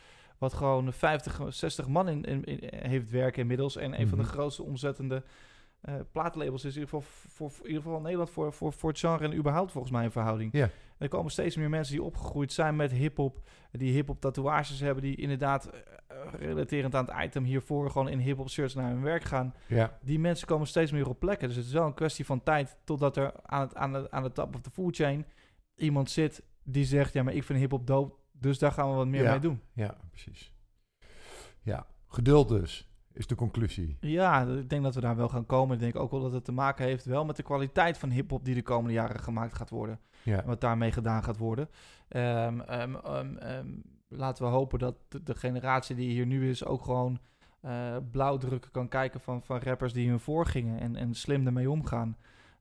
Wat 0.45 0.55
gewoon 0.55 0.93
50, 0.93 1.41
60 1.49 1.89
man 1.89 2.09
in, 2.09 2.25
in, 2.25 2.45
in- 2.45 2.89
heeft 2.91 3.11
werken 3.11 3.41
inmiddels. 3.41 3.77
En 3.77 4.01
een 4.01 4.09
van 4.09 4.19
de 4.19 4.25
Mhm. 4.25 4.33
grootste 4.33 4.63
omzettende 4.63 5.23
eh 5.81 5.95
plaatlabels 6.13 6.65
is 6.65 6.75
in 6.77 6.81
ieder 6.81 6.95
geval 6.99 7.01
voor, 7.31 7.51
voor, 7.51 7.63
in 7.65 7.69
ieder 7.69 7.83
geval 7.83 7.97
in 7.97 8.03
Nederland 8.03 8.31
voor, 8.31 8.53
voor, 8.53 8.73
voor 8.73 8.91
het 8.91 8.99
genre 8.99 9.25
en 9.25 9.35
überhaupt 9.37 9.73
volgens 9.73 9.93
mij 9.93 10.05
een 10.05 10.11
verhouding. 10.11 10.53
Ja. 10.53 10.71
Er 10.99 11.09
komen 11.09 11.31
steeds 11.31 11.57
meer 11.57 11.69
mensen 11.71 11.95
die 11.95 12.03
opgegroeid 12.03 12.53
zijn 12.53 12.77
met 12.77 12.91
hip-hop, 12.93 13.41
die 13.71 13.93
hip-hop 13.93 14.21
tatoeages 14.21 14.81
hebben, 14.81 15.03
die 15.03 15.17
inderdaad 15.17 15.67
eh, 15.67 16.17
relaterend 16.39 16.95
aan 16.95 17.05
het 17.05 17.25
item 17.25 17.45
hiervoor 17.45 17.91
gewoon 17.91 18.09
in 18.09 18.19
hip-hop 18.19 18.49
shirts 18.51 18.75
naar 18.75 18.91
hun 18.91 19.03
werk 19.03 19.25
gaan. 19.25 19.55
Ja, 19.67 19.99
Die 20.03 20.19
mensen 20.19 20.47
komen 20.47 20.67
steeds 20.67 20.93
meer 20.93 21.09
op 21.09 21.19
plekken. 21.19 21.49
Dus 21.49 21.57
het 21.57 21.67
is 21.67 21.73
wel 21.73 21.87
een 21.87 21.95
kwestie 21.95 22.27
van 22.27 22.43
tijd 22.43 22.77
totdat 22.85 23.17
er 23.17 23.33
aan, 23.43 23.61
het, 23.61 23.75
aan, 23.77 23.93
de, 23.93 24.11
aan 24.11 24.23
de 24.23 24.33
top 24.33 24.55
of 24.55 24.61
the 24.61 24.71
food 24.71 24.97
chain 24.97 25.27
iemand 25.77 26.11
zit 26.11 26.43
die 26.63 26.85
zegt: 26.85 27.13
Ja, 27.13 27.23
maar 27.23 27.35
ik 27.35 27.45
vind 27.45 27.59
hip-hop 27.59 27.87
dope, 27.87 28.15
dus 28.45 28.59
daar 28.59 28.73
gaan 28.73 28.91
we 28.91 28.95
wat 28.97 29.07
meer 29.07 29.23
Ja. 29.23 29.31
mee 29.31 29.41
doen. 29.41 29.61
ja, 29.73 29.97
precies. 30.11 30.53
Ja, 31.63 31.87
geduld 32.09 32.49
dus, 32.49 32.89
is 33.13 33.27
de 33.27 33.35
conclusie. 33.35 33.97
Ja, 34.01 34.43
ik 34.43 34.69
denk 34.71 34.83
dat 34.83 34.95
we 34.95 35.01
daar 35.01 35.17
wel 35.17 35.29
gaan 35.29 35.47
komen. 35.47 35.75
Ik 35.75 35.81
denk 35.81 35.97
ook 35.97 36.11
wel 36.11 36.21
dat 36.21 36.33
het 36.33 36.45
te 36.45 36.53
maken 36.53 36.85
heeft 36.85 37.05
wel 37.05 37.25
met 37.25 37.37
de 37.37 37.43
kwaliteit 37.43 37.99
van 37.99 38.11
hip-hop 38.11 38.45
die 38.45 38.55
de 38.55 38.63
komende 38.63 38.93
jaren 38.93 39.21
gemaakt 39.21 39.55
gaat 39.55 39.71
worden. 39.71 40.01
Ja, 40.23 40.41
En 40.41 40.47
wat 40.47 40.61
daarmee 40.61 40.93
gedaan 40.93 41.25
gaat 41.25 41.37
worden. 41.37 41.69
Ehm, 42.09 42.61
laten 44.09 44.45
we 44.45 44.51
hopen 44.51 44.79
dat 44.79 44.97
de, 45.25 45.35
generatie 45.35 45.97
die 45.97 46.11
hier 46.11 46.27
nu 46.27 46.51
is 46.51 46.65
ook 46.65 46.85
gewoon 46.85 47.19
eh, 47.61 47.97
blauwdrukken 48.11 48.71
kan 48.71 48.89
kijken 48.89 49.21
van, 49.21 49.43
van 49.43 49.59
rappers 49.59 49.93
die 49.93 50.09
hun 50.09 50.21
voorgingen. 50.21 50.81
En, 50.81 50.97
en 50.97 51.15
slim 51.15 51.47
ermee 51.47 51.71
omgaan. 51.71 52.17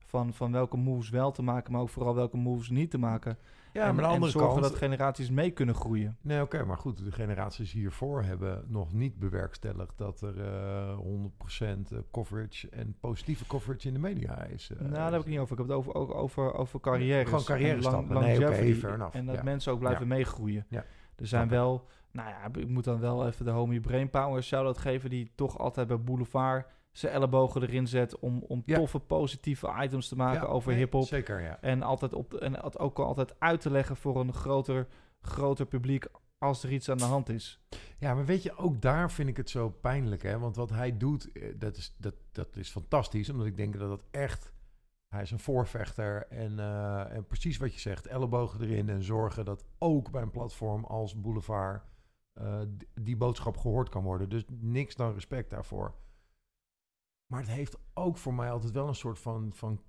Van, 0.05 0.34
van 0.34 0.51
welke 0.51 0.77
moves 0.77 1.10
wel 1.10 1.31
te 1.31 1.41
maken, 1.41 1.72
maar 1.72 1.81
ook 1.81 1.89
vooral 1.89 2.15
welke 2.15 2.38
moves 2.38 2.69
niet 2.69 2.91
te 2.91 2.97
maken. 2.97 3.38
Ja 3.73 3.87
en, 3.87 3.95
maar 3.95 4.03
aan 4.03 4.09
de 4.09 4.15
andere 4.15 4.31
zorgen 4.31 4.51
kant... 4.59 4.63
dat 4.71 4.75
generaties 4.81 5.29
mee 5.29 5.51
kunnen 5.51 5.75
groeien. 5.75 6.17
Nee, 6.21 6.41
oké, 6.41 6.65
maar 6.65 6.77
goed, 6.77 7.03
de 7.05 7.11
generaties 7.11 7.71
hiervoor 7.71 8.23
hebben 8.23 8.63
nog 8.67 8.93
niet 8.93 9.19
bewerkstelligd 9.19 9.97
dat 9.97 10.21
er 10.21 10.41
eh 10.41 10.97
100% 10.97 11.97
coverage 12.11 12.69
en 12.69 12.95
positieve 12.99 13.45
coverage 13.47 13.87
in 13.87 13.93
de 13.93 13.99
media 13.99 14.43
is. 14.43 14.69
eh, 14.71 14.79
nou, 14.79 14.91
daar 14.93 15.11
heb 15.11 15.21
ik 15.21 15.27
niet 15.27 15.39
over. 15.39 15.51
Ik 15.51 15.57
heb 15.57 15.67
het 15.67 15.77
over, 15.77 15.93
ook 15.95 16.13
over, 16.13 16.53
over 16.53 16.79
carrières. 16.79 17.29
Gewoon 17.29 17.43
carrière-stappen. 17.43 18.07
en 18.07 18.13
lang- 18.13 18.49
Nee, 18.49 18.83
enough. 18.93 19.15
En 19.15 19.25
dat 19.25 19.35
Ja. 19.35 19.43
mensen 19.43 19.71
ook 19.71 19.79
blijven 19.79 20.07
meegroeien. 20.07 20.65
Ja. 20.69 20.85
Er 21.15 21.27
zijn 21.27 21.47
wel, 21.49 21.87
nou 22.11 22.29
ja, 22.29 22.59
ik 22.61 22.67
moet 22.67 22.83
dan 22.83 22.99
wel 22.99 23.27
even 23.27 23.45
de 23.45 23.51
homie 23.51 23.79
Brainpower 23.79 24.43
shout-out 24.43 24.77
geven... 24.77 25.09
die 25.09 25.31
toch 25.35 25.57
altijd 25.59 25.87
bij 25.87 25.99
Boulevard 25.99 26.65
zijn 26.94 27.14
ellebogen 27.14 27.61
erin 27.61 27.88
zet... 27.88 28.20
om, 28.20 28.44
om 28.48 28.61
Ja. 28.65 28.78
toffe, 28.78 28.99
positieve 28.99 29.74
items 29.82 30.07
te 30.07 30.15
maken 30.15 30.48
Ja, 30.48 30.53
over 30.53 30.72
nee, 30.72 30.80
hip-hop. 30.80 31.07
Zeker, 31.07 31.41
ja. 31.41 31.61
En, 31.61 31.82
altijd 31.82 32.14
op, 32.14 32.34
en 32.34 32.64
het 32.64 32.80
ook 32.80 32.99
altijd 32.99 33.40
uit 33.40 33.61
te 33.61 33.72
leggen 33.72 33.95
voor 33.95 34.20
een 34.20 34.34
groter, 34.34 34.88
groter 35.22 35.65
publiek... 35.65 36.06
als 36.38 36.64
er 36.64 36.72
iets 36.72 36.90
aan 36.90 36.98
de 36.98 37.03
hand 37.03 37.30
is. 37.30 37.60
Ja, 37.99 38.14
maar 38.14 38.26
weet 38.26 38.44
je, 38.44 38.57
ook 38.57 38.82
daar 38.82 39.11
vind 39.11 39.30
ik 39.30 39.38
het 39.38 39.49
zo 39.49 39.70
pijnlijk, 39.70 40.24
hè? 40.24 40.40
Want 40.40 40.56
wat 40.56 40.70
hij 40.70 40.98
doet, 40.98 41.32
eh, 41.32 41.53
dat 41.57 41.78
is, 41.78 41.95
dat, 41.98 42.15
dat 42.32 42.56
is 42.56 42.70
fantastisch, 42.70 43.30
omdat 43.30 43.48
ik 43.48 43.57
denk 43.57 43.80
dat 43.80 43.90
dat 43.90 44.03
echt... 44.11 44.52
Hij 45.07 45.22
is 45.22 45.32
een 45.32 45.40
voorvechter 45.40 46.28
en, 46.28 46.60
eh, 46.60 47.15
en 47.15 47.28
precies 47.28 47.57
wat 47.57 47.74
je 47.74 47.80
zegt, 47.80 48.07
ellebogen 48.07 48.61
erin 48.61 48.90
en 48.90 49.03
zorgen 49.03 49.45
dat 49.45 49.65
ook 49.78 50.11
bij 50.11 50.22
een 50.22 50.32
platform 50.32 50.84
als 50.84 51.22
Boulevard 51.22 51.84
eh, 52.34 52.61
die 52.94 53.18
boodschap 53.18 53.57
gehoord 53.57 53.90
kan 53.90 54.03
worden. 54.03 54.30
Dus 54.30 54.44
niks 54.60 54.95
dan 54.95 55.14
respect 55.14 55.49
daarvoor. 55.49 55.95
Maar 57.34 57.41
het 57.41 57.51
heeft 57.51 57.77
ook 57.93 58.18
voor 58.18 58.34
mij 58.34 58.51
altijd 58.51 58.72
wel 58.72 58.88
een 58.88 58.95
soort 58.95 59.19
van, 59.19 59.51
van 59.53 59.81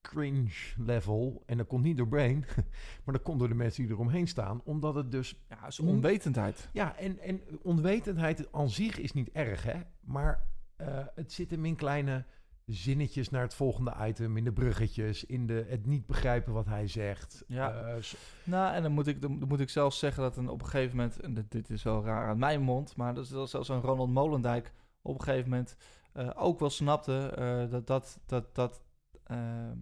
cringe 0.00 0.74
level. 0.76 1.42
En 1.46 1.56
dat 1.56 1.66
komt 1.66 1.82
niet 1.82 1.96
door 1.96 2.08
Brain, 2.08 2.44
maar 3.04 3.14
dat 3.14 3.22
komt 3.22 3.38
door 3.38 3.48
de 3.48 3.54
mensen 3.54 3.82
die 3.82 3.92
eromheen 3.92 4.28
staan. 4.28 4.60
Omdat 4.64 4.94
het 4.94 5.10
dus 5.10 5.44
Ja, 5.48 5.66
is 5.66 5.80
onwetendheid. 5.80 6.68
ja, 6.72 6.96
en, 6.96 7.18
en 7.18 7.40
onwetendheid 7.62 8.52
aan 8.52 8.70
zich 8.70 8.98
is 8.98 9.12
niet 9.12 9.30
erg, 9.32 9.62
hè? 9.62 9.80
Maar 10.00 10.46
eh, 10.76 11.04
het 11.14 11.32
zit 11.32 11.50
hem 11.50 11.64
in 11.64 11.76
kleine 11.76 12.24
zinnetjes 12.64 13.30
naar 13.30 13.42
het 13.42 13.54
volgende 13.54 13.94
item, 14.00 14.36
in 14.36 14.44
de 14.44 14.52
bruggetjes, 14.52 15.24
in 15.24 15.46
de, 15.46 15.66
het 15.68 15.86
niet 15.86 16.06
begrijpen 16.06 16.52
wat 16.52 16.66
hij 16.66 16.86
zegt. 16.88 17.44
Ja. 17.46 17.72
Eh, 17.72 18.02
Nou, 18.44 18.74
en 18.74 18.82
dan 18.82 18.92
moet 18.92 19.06
ik, 19.06 19.22
dan 19.22 19.38
moet 19.48 19.60
ik 19.60 19.70
zelfs 19.70 19.98
zeggen 19.98 20.22
dat 20.22 20.36
een, 20.36 20.48
op 20.48 20.60
een 20.62 20.68
gegeven 20.68 20.96
moment... 20.96 21.20
en 21.20 21.34
dit, 21.34 21.50
dit 21.50 21.70
is 21.70 21.82
wel 21.82 22.04
raar 22.04 22.28
aan 22.28 22.38
mijn 22.38 22.62
mond... 22.62 22.96
maar 22.96 23.14
dat 23.14 23.24
is 23.24 23.30
wel 23.30 23.46
zelfs 23.46 23.68
een 23.68 23.80
Ronald 23.80 24.10
Molendijk 24.10 24.72
op 25.02 25.14
een 25.14 25.24
gegeven 25.24 25.50
moment... 25.50 25.76
eh, 26.16 26.30
ook 26.34 26.58
wel 26.58 26.70
snapte 26.70 27.28
eh, 27.36 27.70
dat 27.70 27.86
dat, 27.86 28.20
dat, 28.26 28.54
dat 28.54 28.82
ehm, 29.24 29.78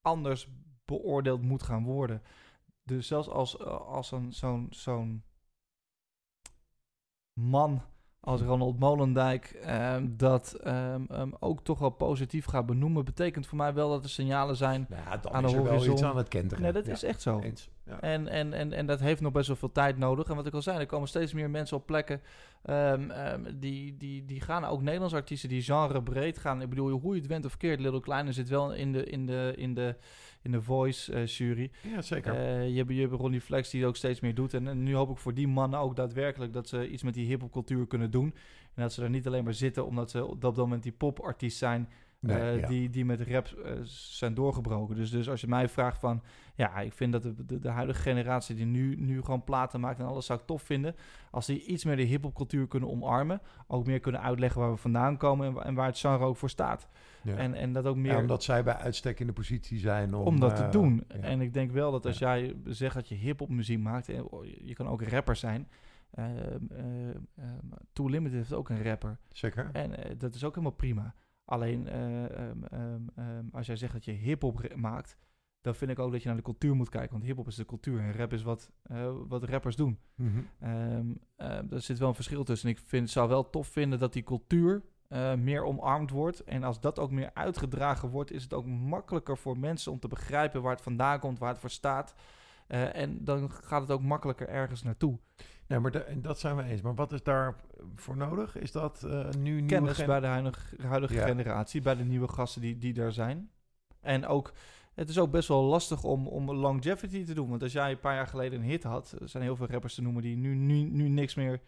anders 0.00 0.48
beoordeeld 0.84 1.42
moet 1.42 1.62
gaan 1.62 1.84
worden. 1.84 2.22
Dus 2.82 3.06
zelfs 3.06 3.28
als, 3.28 3.56
eh, 3.56 3.80
als 3.80 4.10
een, 4.10 4.32
zo'n, 4.32 4.66
zo'n 4.70 5.24
man 7.32 7.82
als 8.20 8.40
Ronald 8.40 8.78
Molendijk 8.78 9.44
ehm, 9.62 10.06
dat 10.10 10.52
ehm, 10.52 11.30
ook 11.38 11.64
toch 11.64 11.78
wel 11.78 11.90
positief 11.90 12.44
gaat 12.44 12.66
benoemen... 12.66 13.04
betekent 13.04 13.46
voor 13.46 13.56
mij 13.58 13.74
wel 13.74 13.88
dat 13.90 14.04
er 14.04 14.10
signalen 14.10 14.56
zijn... 14.56 14.86
nou 14.88 15.02
ja, 15.02 15.16
dan 15.16 15.32
Aan 15.32 15.42
de 15.42 15.48
is 15.48 15.54
er 15.54 15.62
wel 15.62 15.72
horizon. 15.72 15.92
iets 15.94 16.02
aan 16.02 16.16
het 16.16 16.28
kenteren. 16.28 16.62
Nee, 16.62 16.72
dat 16.72 16.86
Ja, 16.86 16.92
is 16.92 17.02
echt 17.02 17.22
zo. 17.22 17.40
Eens. 17.40 17.68
Ja. 17.84 18.00
En, 18.00 18.28
en, 18.28 18.52
en, 18.52 18.72
en 18.72 18.86
dat 18.86 19.00
heeft 19.00 19.20
nog 19.20 19.32
best 19.32 19.46
wel 19.46 19.56
veel 19.56 19.72
tijd 19.72 19.98
nodig. 19.98 20.28
En 20.28 20.36
wat 20.36 20.46
ik 20.46 20.54
al 20.54 20.62
zei, 20.62 20.78
er 20.78 20.86
komen 20.86 21.08
steeds 21.08 21.32
meer 21.32 21.50
mensen 21.50 21.76
op 21.76 21.86
plekken. 21.86 22.20
die, 23.54 23.96
die, 23.96 24.24
die 24.24 24.40
gaan 24.40 24.64
ook 24.64 24.82
Nederlandse 24.82 25.16
artiesten 25.16 25.48
die 25.48 25.62
genre 25.62 26.02
breed 26.02 26.38
gaan. 26.38 26.62
Ik 26.62 26.68
bedoel, 26.68 26.90
hoe 26.90 27.14
je 27.14 27.20
het 27.20 27.30
went 27.30 27.44
of 27.44 27.56
keert, 27.56 27.80
Little 27.80 28.00
Kleine 28.00 28.32
zit 28.32 28.48
wel 28.48 28.72
in 28.74 28.92
de, 28.92 29.04
in 29.04 29.26
de, 29.26 29.52
in 29.56 29.74
de, 29.74 29.96
in 30.42 30.50
de 30.50 30.62
voice 30.62 31.12
eh, 31.12 31.26
jury. 31.26 31.70
ja, 31.82 32.02
zeker. 32.02 32.34
Eh, 32.34 32.68
je, 32.68 32.76
hebt, 32.76 32.90
je 32.90 33.00
hebt 33.00 33.12
Ronnie 33.12 33.40
Flex 33.40 33.70
die 33.70 33.80
het 33.80 33.88
ook 33.88 33.96
steeds 33.96 34.20
meer 34.20 34.34
doet. 34.34 34.54
En, 34.54 34.68
en 34.68 34.82
nu 34.82 34.94
hoop 34.94 35.10
ik 35.10 35.16
voor 35.16 35.34
die 35.34 35.48
mannen 35.48 35.78
ook 35.78 35.96
daadwerkelijk 35.96 36.52
dat 36.52 36.68
ze 36.68 36.88
iets 36.88 37.02
met 37.02 37.14
die 37.14 37.26
hiphopcultuur 37.26 37.86
kunnen 37.86 38.10
doen. 38.10 38.34
En 38.74 38.82
dat 38.82 38.92
ze 38.92 39.02
er 39.02 39.10
niet 39.10 39.26
alleen 39.26 39.44
maar 39.44 39.54
zitten 39.54 39.86
omdat 39.86 40.10
ze 40.10 40.26
op 40.26 40.40
dat 40.40 40.56
moment 40.56 40.82
die 40.82 40.92
popartiest 40.92 41.58
zijn 41.58 41.88
Nee, 42.20 42.38
eh, 42.38 42.60
ja. 42.60 42.66
die, 42.66 42.90
die 42.90 43.04
met 43.04 43.20
rap 43.20 43.48
zijn 43.84 44.34
doorgebroken. 44.34 44.96
Dus, 44.96 45.10
dus 45.10 45.28
als 45.28 45.40
je 45.40 45.46
mij 45.46 45.68
vraagt 45.68 45.98
van... 45.98 46.22
Ja, 46.54 46.78
ik 46.78 46.92
vind 46.92 47.12
dat 47.12 47.22
de, 47.22 47.44
de, 47.46 47.58
de 47.58 47.68
huidige 47.68 48.00
generatie 48.00 48.54
die 48.54 48.66
nu, 48.66 48.96
nu 48.96 49.22
gewoon 49.22 49.44
platen 49.44 49.80
maakt 49.80 49.98
en 49.98 50.06
alles 50.06 50.26
zou 50.26 50.38
ik 50.38 50.46
tof 50.46 50.62
vinden. 50.62 50.96
Als 51.30 51.46
die 51.46 51.64
iets 51.64 51.84
meer 51.84 51.96
de 51.96 52.02
hiphopcultuur 52.02 52.68
kunnen 52.68 52.88
omarmen. 52.88 53.40
Ook 53.66 53.86
meer 53.86 54.00
kunnen 54.00 54.20
uitleggen 54.20 54.60
waar 54.60 54.70
we 54.70 54.76
vandaan 54.76 55.16
komen 55.16 55.46
en, 55.46 55.64
en 55.64 55.74
waar 55.74 55.86
het 55.86 55.98
genre 55.98 56.24
ook 56.24 56.36
voor 56.36 56.50
staat. 56.50 56.88
Ja. 57.28 57.36
En, 57.36 57.54
en 57.54 57.72
dat 57.72 57.86
ook 57.86 57.96
meer... 57.96 58.12
Ja, 58.12 58.20
omdat 58.20 58.42
zij 58.42 58.64
bij 58.64 58.76
uitstek 58.76 59.20
in 59.20 59.26
de 59.26 59.32
positie 59.32 59.78
zijn 59.78 60.14
om, 60.14 60.26
om 60.26 60.40
dat 60.40 60.56
te 60.56 60.62
eh, 60.62 60.70
doen. 60.70 61.04
En 61.08 61.40
ik 61.40 61.52
denk 61.52 61.70
wel 61.70 61.90
dat 61.90 62.06
als 62.06 62.18
jij 62.18 62.56
zegt 62.64 62.94
dat 62.94 63.08
je 63.08 63.14
hip-hop 63.14 63.48
muziek 63.48 63.78
maakt, 63.78 64.08
en 64.08 64.24
oh, 64.24 64.44
je 64.44 64.74
kan 64.74 64.88
ook 64.88 65.02
rapper 65.02 65.36
zijn. 65.36 65.68
Ehm, 66.10 66.30
ehm, 67.34 67.58
Too 67.92 68.08
Limited 68.08 68.38
heeft 68.38 68.52
ook 68.52 68.68
een 68.68 68.82
rapper. 68.82 69.18
Zeker. 69.32 69.70
En 69.72 70.18
dat 70.18 70.34
is 70.34 70.44
ook 70.44 70.54
helemaal 70.54 70.76
prima. 70.76 71.14
Alleen 71.44 71.88
eh, 71.88 72.24
ehm, 72.24 72.62
ehm, 72.64 73.02
ehm, 73.14 73.44
als 73.52 73.66
jij 73.66 73.76
zegt 73.76 73.92
dat 73.92 74.04
je 74.04 74.12
hip-hop 74.12 74.74
maakt, 74.74 75.16
dan 75.60 75.74
vind 75.74 75.90
ik 75.90 75.98
ook 75.98 76.12
dat 76.12 76.20
je 76.20 76.26
naar 76.26 76.36
de 76.36 76.42
cultuur 76.42 76.74
moet 76.74 76.88
kijken. 76.88 77.10
Want 77.10 77.24
hip-hop 77.24 77.46
is 77.46 77.54
de 77.54 77.64
cultuur 77.64 78.00
en 78.00 78.12
rap 78.12 78.32
is 78.32 78.42
wat, 78.42 78.70
wat 79.28 79.44
rappers 79.44 79.76
doen. 79.76 79.98
Ehm, 80.58 81.12
er 81.36 81.80
zit 81.80 81.98
wel 81.98 82.08
een 82.08 82.14
verschil 82.14 82.44
tussen. 82.44 82.68
Ik 82.68 82.78
vind, 82.78 83.10
zou 83.10 83.28
wel 83.28 83.50
tof 83.50 83.66
vinden 83.66 83.98
dat 83.98 84.12
die 84.12 84.22
cultuur 84.22 84.82
eh, 85.08 85.34
meer 85.34 85.64
omarmd 85.64 86.10
wordt. 86.10 86.44
En 86.44 86.62
als 86.64 86.80
dat 86.80 86.98
ook 86.98 87.10
meer 87.10 87.30
uitgedragen 87.34 88.08
wordt, 88.08 88.32
is 88.32 88.42
het 88.42 88.52
ook 88.52 88.66
makkelijker 88.66 89.38
voor 89.38 89.58
mensen 89.58 89.92
om 89.92 89.98
te 89.98 90.08
begrijpen 90.08 90.62
waar 90.62 90.72
het 90.72 90.82
vandaan 90.82 91.18
komt, 91.18 91.38
waar 91.38 91.50
het 91.50 91.58
voor 91.58 91.70
staat. 91.70 92.14
Eh, 92.66 92.94
en 92.96 93.24
dan 93.24 93.50
gaat 93.50 93.80
het 93.80 93.90
ook 93.90 94.02
makkelijker 94.02 94.48
ergens 94.48 94.82
naartoe. 94.82 95.18
Nee, 95.66 95.78
maar 95.78 96.20
dat 96.22 96.38
zijn 96.38 96.56
we 96.56 96.62
eens. 96.62 96.80
Maar 96.80 96.94
wat 96.94 97.12
is 97.12 97.22
daar 97.22 97.56
voor 97.94 98.16
nodig? 98.16 98.56
Is 98.58 98.72
dat 98.72 99.02
eh, 99.02 99.30
nu 99.30 99.66
Kennis 99.66 100.04
bij 100.04 100.20
de 100.20 100.26
huidige, 100.26 100.76
huidige 100.82 101.14
Ja. 101.14 101.26
generatie, 101.26 101.82
bij 101.82 101.96
de 101.96 102.04
nieuwe 102.04 102.28
gasten 102.28 102.60
die, 102.60 102.78
die 102.78 102.92
daar 102.92 103.12
zijn. 103.12 103.50
En 104.00 104.26
ook, 104.26 104.52
het 104.94 105.08
is 105.08 105.18
ook 105.18 105.30
best 105.30 105.48
wel 105.48 105.62
lastig 105.62 106.04
om, 106.04 106.26
om 106.26 106.52
longevity 106.52 107.24
te 107.24 107.34
doen. 107.34 107.48
Want 107.48 107.62
als 107.62 107.72
jij 107.72 107.90
een 107.90 108.00
paar 108.00 108.14
jaar 108.14 108.26
geleden 108.26 108.58
een 108.60 108.66
hit 108.66 108.82
had, 108.82 109.16
er 109.20 109.28
zijn 109.28 109.42
heel 109.42 109.56
veel 109.56 109.66
rappers 109.66 109.94
te 109.94 110.02
noemen 110.02 110.22
die 110.22 110.36
nu, 110.36 110.54
nu, 110.54 110.82
nu 110.82 111.08
niks 111.08 111.34
meer 111.34 111.60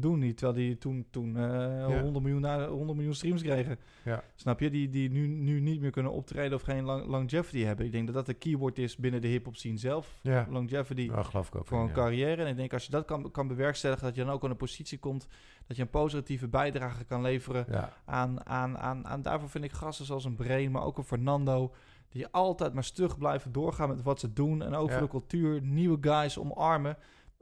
doen. 0.00 0.18
Niet, 0.18 0.36
terwijl 0.36 0.58
die 0.58 0.78
toen, 0.78 1.06
toen 1.10 1.36
eh 1.36 2.00
100, 2.00 2.22
miljoen, 2.24 2.40
na- 2.40 2.68
100 2.68 2.94
miljoen 2.96 3.14
streams 3.14 3.42
kregen. 3.42 3.78
Ja. 4.04 4.22
Snap 4.34 4.60
je? 4.60 4.70
Die, 4.70 4.88
die 4.88 5.10
nu, 5.10 5.26
nu 5.26 5.60
niet 5.60 5.80
meer 5.80 5.90
kunnen 5.90 6.12
optreden 6.12 6.54
of 6.54 6.62
geen 6.62 6.84
long- 6.84 7.06
longevity 7.06 7.62
hebben. 7.62 7.86
Ik 7.86 7.92
denk 7.92 8.06
dat 8.06 8.14
dat 8.14 8.26
de 8.26 8.34
keyword 8.34 8.78
is 8.78 8.96
binnen 8.96 9.20
de 9.20 9.28
hip-hop 9.28 9.56
scene 9.56 9.78
zelf. 9.78 10.18
Ja, 10.22 10.46
Longevity 10.50 11.00
ja 11.02 11.22
geloof 11.22 11.46
ik 11.48 11.54
ook. 11.56 11.66
voor 11.66 11.80
een 11.80 11.92
carrière. 11.92 12.42
En 12.42 12.48
ik 12.48 12.56
denk 12.56 12.72
als 12.72 12.84
je 12.84 12.90
dat 12.90 13.04
kan, 13.04 13.30
kan 13.30 13.48
bewerkstelligen, 13.48 14.04
dat 14.04 14.14
je 14.14 14.24
dan 14.24 14.32
ook 14.32 14.44
aan 14.44 14.50
een 14.50 14.56
positie 14.56 14.98
komt 14.98 15.26
dat 15.66 15.76
je 15.76 15.82
een 15.82 15.90
positieve 15.90 16.48
bijdrage 16.48 17.04
kan 17.04 17.22
leveren 17.22 17.66
aan, 18.04 18.46
aan, 18.46 18.78
aan, 18.78 19.06
aan 19.06 19.22
daarvoor 19.22 19.48
vind 19.48 19.64
ik 19.64 19.72
gasten 19.72 20.06
zoals 20.06 20.24
een 20.24 20.34
Brain, 20.36 20.70
maar 20.70 20.84
ook 20.84 20.98
een 20.98 21.04
Fernando, 21.04 21.72
die 22.08 22.26
altijd 22.26 22.72
maar 22.74 22.84
stug 22.84 23.18
blijven 23.18 23.52
doorgaan 23.52 23.88
met 23.88 24.02
wat 24.02 24.20
ze 24.20 24.32
doen 24.32 24.62
en 24.62 24.70
Ja. 24.70 24.78
voor 24.78 25.00
de 25.00 25.08
cultuur 25.08 25.62
nieuwe 25.62 25.98
guys 26.00 26.38
omarmen 26.38 26.96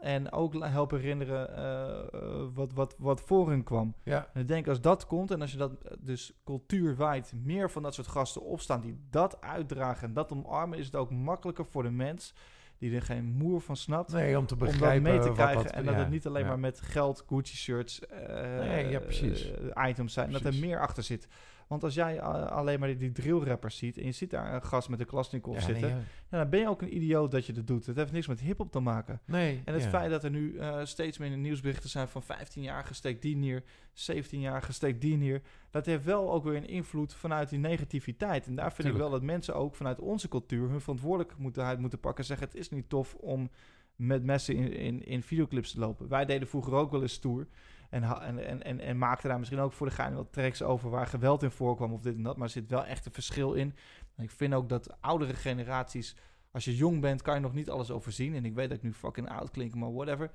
en 0.05 0.32
ook 0.32 0.55
helpen 0.64 1.01
herinneren 1.01 1.56
eh, 1.56 1.98
eh, 2.20 2.47
wat, 2.55 2.72
wat, 2.72 2.94
wat 2.98 3.20
voor 3.20 3.48
hun 3.48 3.62
kwam. 3.64 3.94
ja. 4.02 4.28
En 4.35 4.40
ik 4.40 4.48
denk 4.48 4.68
als 4.68 4.81
dat 4.81 5.06
komt 5.06 5.31
en 5.31 5.40
als 5.40 5.52
je 5.52 5.59
dat 5.59 5.72
eh, 5.82 5.97
dus 6.01 6.32
cultuurwijd 6.44 7.32
meer 7.43 7.70
van 7.70 7.82
dat 7.82 7.94
soort 7.94 8.06
gasten 8.06 8.43
opstaan 8.43 8.81
die 8.81 8.98
dat 9.10 9.40
uitdragen 9.40 10.09
en 10.09 10.14
dat 10.14 10.32
omarmen, 10.32 10.78
is 10.78 10.86
het 10.86 10.97
ook 10.97 11.10
makkelijker 11.10 11.64
voor 11.66 11.82
de 11.82 11.90
mens 11.90 12.35
die 12.78 12.94
er 12.94 13.02
geen 13.02 13.24
moer 13.24 13.60
van 13.60 13.76
snapt 13.76 14.12
Nee, 14.12 14.39
om 14.39 14.47
te 14.47 14.55
om 14.55 14.60
dat 14.60 14.68
begrijpen 14.68 15.02
mee 15.02 15.18
te 15.20 15.26
wat 15.28 15.36
krijgen. 15.36 15.62
dat- 15.62 15.72
en 15.72 15.85
dat 15.85 15.94
ja, 15.94 16.01
het 16.01 16.10
niet 16.10 16.26
alleen 16.26 16.43
ja. 16.43 16.48
maar 16.48 16.59
met 16.59 16.81
geld, 16.81 17.24
Gucci-shirts, 17.28 18.06
eh, 18.06 18.59
Nee, 18.59 18.89
ja, 18.89 18.98
precies. 19.01 19.51
items 19.89 20.12
zijn. 20.12 20.26
Dat 20.31 20.40
er 20.40 20.47
Precies. 20.47 20.60
meer 20.66 20.81
achter 20.81 21.02
zit. 21.02 21.28
Want 21.74 21.86
als 21.86 21.94
jij 21.94 22.18
eh, 22.18 22.46
alleen 22.46 22.78
maar 22.78 22.88
die, 22.88 22.96
die 22.96 23.12
drillrappers 23.12 23.76
ziet 23.76 23.98
en 23.98 24.05
je 24.05 24.12
ziet 24.12 24.30
daar 24.30 24.55
een 24.55 24.62
gast 24.62 24.88
met 24.88 25.01
een 25.01 25.06
Klasnikov 25.06 25.55
Ja, 25.55 25.60
zitten, 25.60 25.90
nee, 25.90 26.01
ja, 26.30 26.38
dan 26.38 26.48
ben 26.48 26.60
je 26.60 26.68
ook 26.68 26.82
een 26.82 26.96
idioot 26.96 27.30
dat 27.30 27.46
je 27.46 27.52
dat 27.52 27.66
doet. 27.66 27.86
Het 27.86 27.96
heeft 27.96 28.12
niks 28.12 28.26
met 28.26 28.40
hip-hop 28.40 28.72
te 28.72 28.80
maken. 28.80 29.20
nee, 29.24 29.62
En 29.64 29.74
het 29.74 29.82
ja. 29.82 29.88
feit 29.88 30.10
dat 30.10 30.24
er 30.24 30.30
nu 30.30 30.56
eh, 30.56 30.84
steeds 30.84 31.18
meer 31.18 31.36
nieuwsberichten 31.36 31.90
zijn 31.90 32.09
van 32.09 32.22
15 32.22 32.62
jaar 32.62 32.84
gesteekt 32.84 33.22
die 33.22 33.36
neer, 33.36 33.62
17 33.92 34.40
jaar 34.40 34.62
gesteekt 34.62 35.01
die 35.01 35.16
neer, 35.16 35.42
dat 35.70 35.86
heeft 35.86 36.05
wel 36.05 36.32
ook 36.32 36.44
weer 36.44 36.56
een 36.56 36.68
invloed 36.68 37.14
vanuit 37.14 37.48
die 37.48 37.59
negativiteit. 37.59 38.46
En 38.46 38.55
daar 38.55 38.72
vind 38.72 38.88
ik 38.88 38.94
wel 38.94 39.10
dat 39.10 39.22
mensen 39.22 39.55
ook 39.55 39.74
vanuit 39.74 40.01
onze 40.01 40.28
cultuur 40.28 40.68
hun 40.68 40.80
verantwoordelijkheid 40.80 41.78
moeten 41.78 42.01
pakken 42.01 42.20
en 42.20 42.28
zeggen: 42.28 42.46
het 42.46 42.56
is 42.56 42.70
niet 42.70 42.88
tof 42.88 43.14
om 43.14 43.51
met 43.96 44.24
messen 44.24 44.56
in, 44.56 44.72
in, 44.72 45.05
in 45.06 45.22
videoclips 45.22 45.72
te 45.72 45.78
lopen. 45.78 46.09
Wij 46.09 46.24
deden 46.24 46.48
vroeger 46.48 46.72
ook 46.72 46.90
wel 46.90 47.02
eens 47.02 47.12
stoer. 47.12 47.46
En, 47.94 48.38
en, 48.38 48.62
en, 48.62 48.80
en, 48.80 48.98
maakten 48.98 49.28
daar 49.28 49.38
misschien 49.38 49.60
ook 49.60 49.72
voor 49.72 49.86
de 49.86 49.92
gein 49.92 50.14
wat 50.14 50.32
tracks 50.32 50.62
over 50.62 50.90
waar 50.90 51.06
geweld 51.06 51.42
in 51.42 51.50
voorkwam 51.50 51.92
of 51.92 52.00
dit 52.00 52.16
en 52.16 52.22
dat. 52.22 52.36
Maar 52.36 52.46
er 52.46 52.52
zit 52.52 52.70
wel 52.70 52.84
echt 52.84 53.06
een 53.06 53.12
verschil 53.12 53.52
in. 53.52 53.74
En 54.16 54.24
ik 54.24 54.30
vind 54.30 54.54
ook 54.54 54.68
dat 54.68 54.96
oudere 55.00 55.34
generaties, 55.34 56.16
als 56.50 56.64
je 56.64 56.76
jong 56.76 57.00
bent, 57.00 57.22
kan 57.22 57.34
je 57.34 57.40
nog 57.40 57.54
niet 57.54 57.70
alles 57.70 57.90
overzien. 57.90 58.34
En 58.34 58.44
ik 58.44 58.54
weet 58.54 58.68
dat 58.68 58.76
ik 58.76 58.82
nu 58.82 58.92
fucking 58.92 59.28
oud 59.30 59.50
klink, 59.50 59.74
maar 59.74 59.92
whatever. 59.92 60.30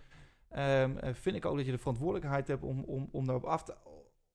Ehm, 0.50 0.98
eh, 0.98 1.14
vind 1.14 1.36
ik 1.36 1.46
ook 1.46 1.58
dat 1.58 1.66
je 1.66 1.72
de 1.72 1.78
verantwoordelijkheid 1.78 2.48
hebt 2.48 2.64
om, 2.64 2.84
om, 2.84 3.10
om 3.12 3.26
daarop 3.26 3.44
af 3.46 3.64
te, 3.64 3.76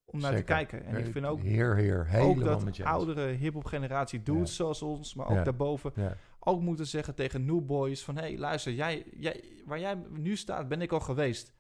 om 0.04 0.20
naar 0.20 0.36
te 0.36 0.42
kijken. 0.42 0.84
En 0.84 0.96
ik 0.96 1.12
vind 1.12 1.26
ook, 1.26 1.42
Heer, 1.42 1.76
heer, 1.76 2.08
ook 2.20 2.40
dat 2.44 2.82
oudere 2.82 3.26
hip-hop 3.26 3.64
generatie 3.64 4.22
dudes 4.22 4.48
Ja. 4.48 4.54
zoals 4.54 4.82
ons, 4.82 5.14
maar 5.14 5.26
ook 5.26 5.36
Ja. 5.36 5.44
daarboven, 5.44 5.92
Ja. 5.94 6.16
ook 6.38 6.60
moeten 6.60 6.86
zeggen 6.86 7.14
tegen 7.14 7.44
new 7.44 7.60
boys 7.66 8.04
van... 8.04 8.16
hé, 8.16 8.22
hey, 8.22 8.38
luister, 8.38 8.72
jij, 8.72 9.04
jij, 9.16 9.44
waar 9.66 9.80
jij 9.80 10.02
nu 10.10 10.36
staat, 10.36 10.68
ben 10.68 10.82
ik 10.82 10.92
al 10.92 11.00
geweest. 11.00 11.53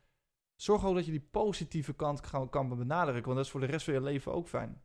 Zorg 0.64 0.84
ook 0.86 0.94
dat 0.94 1.04
je 1.04 1.10
die 1.10 1.26
positieve 1.30 1.92
kant 1.94 2.20
kan, 2.20 2.48
kan 2.50 2.68
benadrukken, 2.68 3.24
want 3.24 3.36
dat 3.36 3.44
is 3.44 3.50
voor 3.50 3.60
de 3.60 3.66
rest 3.66 3.84
van 3.84 3.94
je 3.94 4.00
leven 4.02 4.32
ook 4.32 4.48
fijn. 4.48 4.80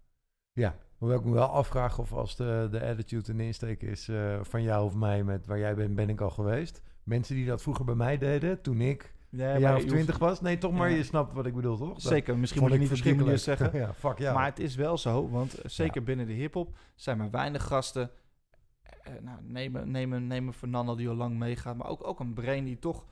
Ja, 0.53 0.75
hoewel 0.97 1.17
ik 1.17 1.23
me 1.25 1.31
wel 1.33 1.47
afvraag 1.47 1.99
of 1.99 2.13
als 2.13 2.35
de, 2.35 2.67
de 2.71 2.85
attitude 2.85 3.31
en 3.31 3.37
de 3.37 3.43
insteek 3.43 3.81
is 3.81 4.07
eh, 4.07 4.39
van 4.41 4.63
jou 4.63 4.85
of 4.85 4.95
mij 4.95 5.23
met 5.23 5.45
waar 5.45 5.57
jij 5.59 5.75
bent, 5.75 5.95
ben 5.95 6.09
ik 6.09 6.21
al 6.21 6.29
geweest. 6.29 6.81
Mensen 7.03 7.35
die 7.35 7.45
dat 7.45 7.61
vroeger 7.61 7.85
bij 7.85 7.95
mij 7.95 8.17
deden, 8.17 8.61
toen 8.61 8.81
ik 8.81 9.13
Nee, 9.29 9.45
een 9.45 9.51
maar 9.51 9.61
jaar 9.61 9.75
of 9.75 9.83
twintig 9.85 10.17
was. 10.17 10.41
Nee, 10.41 10.57
toch 10.57 10.71
maar, 10.71 10.89
Ja. 10.89 10.95
je 10.95 11.03
snapt 11.03 11.33
wat 11.33 11.45
ik 11.45 11.55
bedoel, 11.55 11.77
toch? 11.77 11.89
Dat 11.93 12.01
Zeker, 12.01 12.37
misschien 12.37 12.61
moet 12.61 12.73
ik 12.73 12.79
niet 12.79 13.17
manier 13.17 13.37
zeggen. 13.37 13.77
ja, 13.79 13.93
fuck 13.93 14.17
ja. 14.17 14.33
Maar 14.33 14.45
het 14.45 14.59
is 14.59 14.75
wel 14.75 14.97
zo, 14.97 15.29
want 15.29 15.55
zeker 15.65 16.03
binnen 16.03 16.27
de 16.27 16.33
hip-hop 16.33 16.75
zijn 16.95 17.17
maar 17.17 17.29
weinig 17.29 17.63
gasten. 17.63 18.11
Eh, 18.81 19.13
nou, 19.21 19.37
neem, 19.43 19.75
een- 19.75 19.91
neem, 19.91 20.13
een- 20.13 20.27
neem 20.27 20.47
een 20.47 20.53
Fernando 20.53 20.95
die 20.95 21.09
al 21.09 21.15
lang 21.15 21.37
meegaat, 21.37 21.75
maar 21.75 21.87
ook, 21.87 22.07
ook 22.07 22.19
een 22.19 22.33
Brain 22.33 22.63
die 22.65 22.79
toch. 22.79 23.05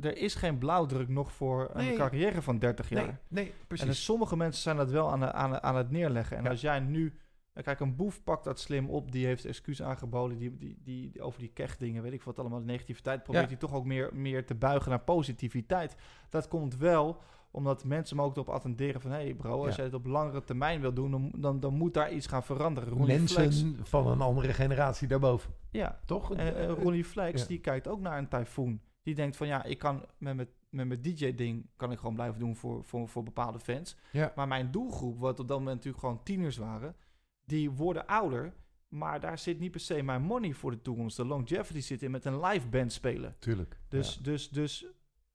Er 0.00 0.16
is 0.16 0.34
geen 0.34 0.58
blauwdruk 0.58 1.08
nog 1.08 1.32
voor 1.32 1.70
een 1.72 1.84
Nee. 1.84 1.96
carrière 1.96 2.42
van 2.42 2.58
30 2.58 2.88
jaar. 2.88 3.04
nee, 3.04 3.14
nee, 3.28 3.46
En 3.46 3.66
precies. 3.66 3.86
dus 3.86 4.04
sommige 4.04 4.36
mensen 4.36 4.62
zijn 4.62 4.76
dat 4.76 4.90
wel 4.90 5.10
aan, 5.10 5.20
de- 5.20 5.32
aan, 5.32 5.50
de- 5.50 5.62
aan 5.62 5.76
het 5.76 5.90
neerleggen. 5.90 6.36
En 6.36 6.42
Ja. 6.44 6.50
als 6.50 6.60
jij 6.60 6.80
nu. 6.80 7.18
Kijk, 7.62 7.80
een 7.80 7.96
boef 7.96 8.22
pakt 8.22 8.44
dat 8.44 8.60
slim 8.60 8.90
op. 8.90 9.12
Die 9.12 9.26
heeft 9.26 9.44
excuus 9.44 9.82
aangeboden. 9.82 10.38
Die, 10.38 10.56
die, 10.58 10.78
die, 10.82 11.10
die- 11.12 11.22
over 11.22 11.40
die 11.40 11.50
kechtdingen, 11.52 12.02
weet 12.02 12.12
ik 12.12 12.22
wat 12.22 12.38
allemaal. 12.38 12.58
De 12.58 12.64
negativiteit 12.64 13.22
probeert 13.22 13.44
Ja. 13.44 13.50
hij 13.50 13.58
toch 13.58 13.72
ook 13.74 13.84
meer, 13.84 14.10
meer 14.14 14.46
te 14.46 14.54
buigen 14.54 14.90
naar 14.90 15.00
positiviteit. 15.00 15.96
Dat 16.28 16.48
komt 16.48 16.76
wel 16.76 17.20
omdat 17.50 17.84
mensen 17.84 18.16
hem 18.16 18.26
ook 18.26 18.34
erop 18.34 18.48
attenderen 18.48 19.00
van... 19.00 19.10
hé 19.10 19.16
hey 19.16 19.34
bro, 19.34 19.58
als 19.58 19.68
Ja. 19.68 19.74
jij 19.76 19.84
het 19.84 19.94
op 19.94 20.06
langere 20.06 20.44
termijn 20.44 20.80
wil 20.80 20.92
doen... 20.92 21.10
dan, 21.10 21.32
dan, 21.38 21.60
dan 21.60 21.74
moet 21.74 21.94
daar 21.94 22.12
iets 22.12 22.26
gaan 22.26 22.42
veranderen. 22.42 22.88
Ronnie 22.88 23.18
Mensen 23.18 23.52
Flex, 23.52 23.64
van 23.88 24.06
een 24.06 24.20
andere 24.20 24.52
generatie 24.52 25.08
daarboven, 25.08 25.52
ja, 25.70 26.00
toch? 26.04 26.34
en 26.34 26.68
Ronnie 26.68 27.04
Flex, 27.04 27.40
Ja. 27.40 27.46
die 27.48 27.58
kijkt 27.60 27.88
ook 27.88 28.00
naar 28.00 28.18
een 28.18 28.28
tyfoon. 28.28 28.80
Die 29.08 29.16
denkt 29.16 29.36
van 29.36 29.46
ja, 29.46 29.64
ik 29.64 29.78
kan 29.78 30.04
met 30.18 30.36
mijn, 30.36 30.48
met 30.68 30.86
mijn 30.86 31.02
DJ-ding... 31.02 31.66
kan 31.76 31.92
ik 31.92 31.98
gewoon 31.98 32.14
blijven 32.14 32.38
doen 32.38 32.56
voor, 32.56 32.84
voor, 32.84 33.08
voor 33.08 33.22
bepaalde 33.22 33.58
fans. 33.58 33.96
Ja. 34.12 34.32
Maar 34.36 34.48
mijn 34.48 34.70
doelgroep, 34.70 35.18
wat 35.18 35.40
op 35.40 35.48
dat 35.48 35.58
moment 35.58 35.76
natuurlijk 35.76 36.04
gewoon 36.04 36.22
tieners 36.22 36.56
waren, 36.56 36.96
die 37.44 37.70
worden 37.70 38.06
ouder. 38.06 38.52
Maar 38.88 39.20
daar 39.20 39.38
zit 39.38 39.58
niet 39.58 39.70
per 39.70 39.80
se 39.80 40.02
mijn 40.02 40.22
money 40.22 40.52
voor 40.52 40.70
de 40.70 40.82
toekomst. 40.82 41.16
De 41.16 41.24
longevity 41.24 41.80
zit 41.80 42.02
in 42.02 42.10
met 42.10 42.24
een 42.24 42.40
live 42.40 42.68
band 42.68 42.92
spelen. 42.92 43.36
Tuurlijk. 43.38 43.78
Dus, 43.88 44.14
ja. 44.14 44.22
dus, 44.22 44.48
dus 44.48 44.86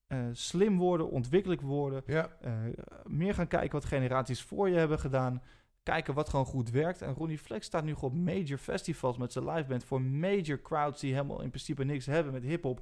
eh, 0.07 0.27
slim 0.31 0.77
worden, 0.77 1.09
ontwikkelijk 1.09 1.61
worden. 1.61 2.03
Ja, 2.05 2.37
eh, 2.41 2.53
meer 3.03 3.33
gaan 3.33 3.47
kijken 3.47 3.71
wat 3.71 3.85
generaties 3.85 4.41
voor 4.41 4.69
je 4.69 4.75
hebben 4.75 4.99
gedaan. 4.99 5.41
Kijken 5.83 6.13
wat 6.13 6.29
gewoon 6.29 6.45
goed 6.45 6.69
werkt. 6.69 7.01
En 7.01 7.13
Ronnie 7.13 7.37
Flex 7.37 7.65
staat 7.65 7.83
nu 7.83 7.93
gewoon 7.93 8.11
op 8.11 8.17
major 8.17 8.57
festivals 8.57 9.17
met 9.17 9.31
zijn 9.31 9.49
live 9.49 9.67
band. 9.67 9.83
Voor 9.83 10.01
major 10.01 10.61
crowds 10.61 10.99
die 10.99 11.13
helemaal 11.13 11.41
in 11.41 11.49
principe 11.49 11.83
niks 11.83 12.05
hebben 12.05 12.33
met 12.33 12.43
hip-hop. 12.43 12.81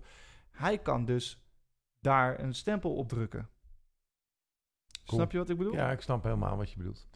Hij 0.51 0.77
kan 0.77 1.05
dus 1.05 1.45
daar 1.99 2.39
een 2.39 2.53
stempel 2.53 2.95
op 2.95 3.09
drukken. 3.09 3.49
Cool. 5.05 5.19
Snap 5.19 5.31
je 5.31 5.37
wat 5.37 5.49
ik 5.49 5.57
bedoel? 5.57 5.73
ja, 5.73 5.91
ik 5.91 6.01
snap 6.01 6.23
helemaal 6.23 6.57
wat 6.57 6.71
je 6.71 6.77
bedoelt. 6.77 7.07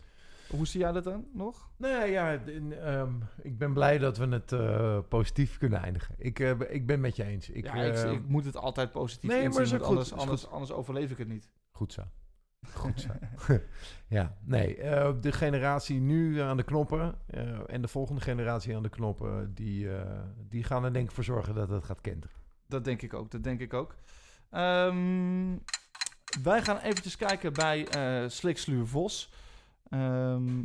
Hoe 0.50 0.68
zie 0.68 0.80
jij 0.80 0.92
dat 0.92 1.04
dan 1.04 1.28
nog? 1.34 1.70
Nee, 1.78 2.12
ja, 2.12 2.32
in, 2.32 2.74
ehm, 2.74 3.14
ik 3.42 3.58
ben 3.58 3.74
blij 3.74 3.98
dat 3.98 4.18
we 4.18 4.28
het 4.28 4.52
eh, 4.52 5.00
positief 5.10 5.58
kunnen 5.58 5.82
eindigen. 5.82 6.16
Ik, 6.18 6.40
eh, 6.40 6.52
ik 6.70 6.86
ben 6.86 7.00
met 7.00 7.16
je 7.16 7.24
eens. 7.24 7.50
Ik, 7.50 7.66
ja, 7.66 7.74
ik, 7.74 7.94
eh, 7.94 8.12
ik 8.12 8.28
moet 8.28 8.46
het 8.46 8.58
altijd 8.58 8.92
positief 8.92 9.30
nee, 9.30 9.50
maar 9.50 9.60
inzien, 9.60 9.80
goed, 9.80 9.88
anders, 9.88 10.14
anders, 10.14 10.50
anders 10.50 10.72
overleef 10.72 11.12
ik 11.12 11.18
het 11.18 11.28
niet. 11.28 11.52
Goed 11.72 11.94
zo. 11.94 12.04
Goed 12.74 13.02
zo. 13.02 13.10
ja, 14.18 14.38
nee. 14.44 14.76
de 15.20 15.32
generatie 15.32 16.00
nu 16.00 16.40
aan 16.40 16.58
de 16.58 16.64
knoppen 16.64 17.16
en 17.68 17.82
de 17.82 17.88
volgende 17.88 18.22
generatie 18.22 18.76
aan 18.76 18.84
de 18.84 18.90
knoppen, 18.90 19.54
die, 19.54 19.88
die 20.50 20.64
gaan 20.64 20.84
er 20.84 20.94
denk 20.94 21.10
ik 21.10 21.16
voor 21.16 21.24
zorgen 21.24 21.56
dat 21.56 21.70
het 21.70 21.84
gaat 21.84 22.02
kenteren. 22.02 22.45
Dat 22.68 22.84
denk 22.84 23.02
ik 23.02 23.14
ook, 23.14 23.32
dat 23.32 23.44
denk 23.44 23.60
ik 23.60 23.74
ook. 23.74 23.96
Ehm, 24.50 25.56
wij 26.44 26.62
gaan 26.64 26.78
eventjes 26.78 27.16
kijken 27.18 27.54
bij 27.54 27.88
eh 27.88 28.30
Sliksluur 28.30 28.88
Vos. 28.88 29.34
Ehm, 29.90 30.64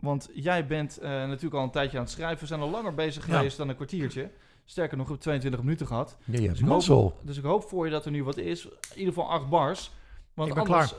want 0.00 0.28
jij 0.34 0.66
bent 0.66 0.98
eh, 0.98 1.10
natuurlijk 1.10 1.54
al 1.54 1.62
een 1.62 1.70
tijdje 1.70 1.96
aan 1.98 2.04
het 2.04 2.12
schrijven. 2.12 2.40
We 2.40 2.46
zijn 2.46 2.60
al 2.60 2.70
langer 2.70 2.94
bezig 2.94 3.26
Ja. 3.26 3.36
geweest 3.36 3.56
dan 3.56 3.68
een 3.68 3.74
kwartiertje. 3.74 4.30
Sterker 4.64 4.96
nog, 4.96 5.06
we 5.06 5.12
hebben 5.12 5.18
22 5.18 5.60
minuten 5.62 5.86
gehad. 5.86 6.16
Ja, 6.24 6.40
je 6.40 6.48
Dus 6.48 6.60
ik, 6.60 6.66
hoop, 6.66 7.20
dus 7.22 7.36
ik 7.36 7.44
hoop 7.44 7.68
voor 7.68 7.84
je 7.84 7.90
dat 7.90 8.04
er 8.04 8.10
nu 8.10 8.24
wat 8.24 8.36
is. 8.36 8.64
In 8.64 8.72
ieder 8.98 9.12
geval 9.14 9.30
acht 9.30 9.48
bars. 9.48 9.92
Want 10.34 10.48
Ik 10.48 10.54
ben 10.54 10.62
anders... 10.64 10.94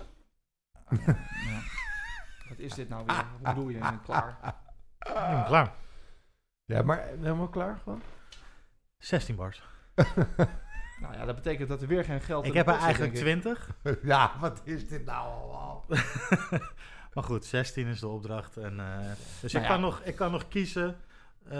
Ja. 0.89 1.15
Wat 2.49 2.59
is 2.59 2.73
dit 2.73 2.89
nou 2.89 3.05
weer? 3.05 3.15
Hoe 3.15 3.47
bedoel 3.53 3.69
je? 3.69 3.75
Ik 3.75 3.81
ben 3.81 4.01
klaar. 4.01 4.37
Ik 4.99 5.13
ben 5.13 5.45
klaar. 5.45 5.73
Ja, 6.65 6.81
maar 6.81 7.07
helemaal 7.07 7.47
klaar 7.47 7.79
gewoon? 7.83 8.01
16 8.97 9.35
bars. 9.35 9.63
Nou 11.01 11.15
ja, 11.15 11.25
dat 11.25 11.35
betekent 11.35 11.69
dat 11.69 11.81
er 11.81 11.87
weer 11.87 12.03
geen 12.03 12.21
geld 12.21 12.45
Ik 12.45 12.53
heb 12.53 12.67
er 12.67 12.73
eigenlijk 12.77 13.13
denk 13.13 13.27
ik. 13.27 13.41
20. 13.41 13.69
ja, 14.13 14.31
wat 14.39 14.61
is 14.63 14.87
dit 14.87 15.05
nou 15.05 15.27
allemaal? 15.27 15.85
Maar 17.13 17.23
goed, 17.23 17.45
16 17.45 17.87
is 17.87 17.99
de 17.99 18.07
opdracht. 18.07 18.57
En, 18.57 18.79
eh, 18.79 18.85
dus 19.41 19.53
Nou 19.53 19.53
ik, 19.53 19.61
ja. 19.61 19.67
kan 19.67 19.81
nog, 19.81 20.01
ik 20.03 20.15
kan 20.15 20.31
nog 20.31 20.47
kiezen 20.47 20.95
eh, 21.49 21.59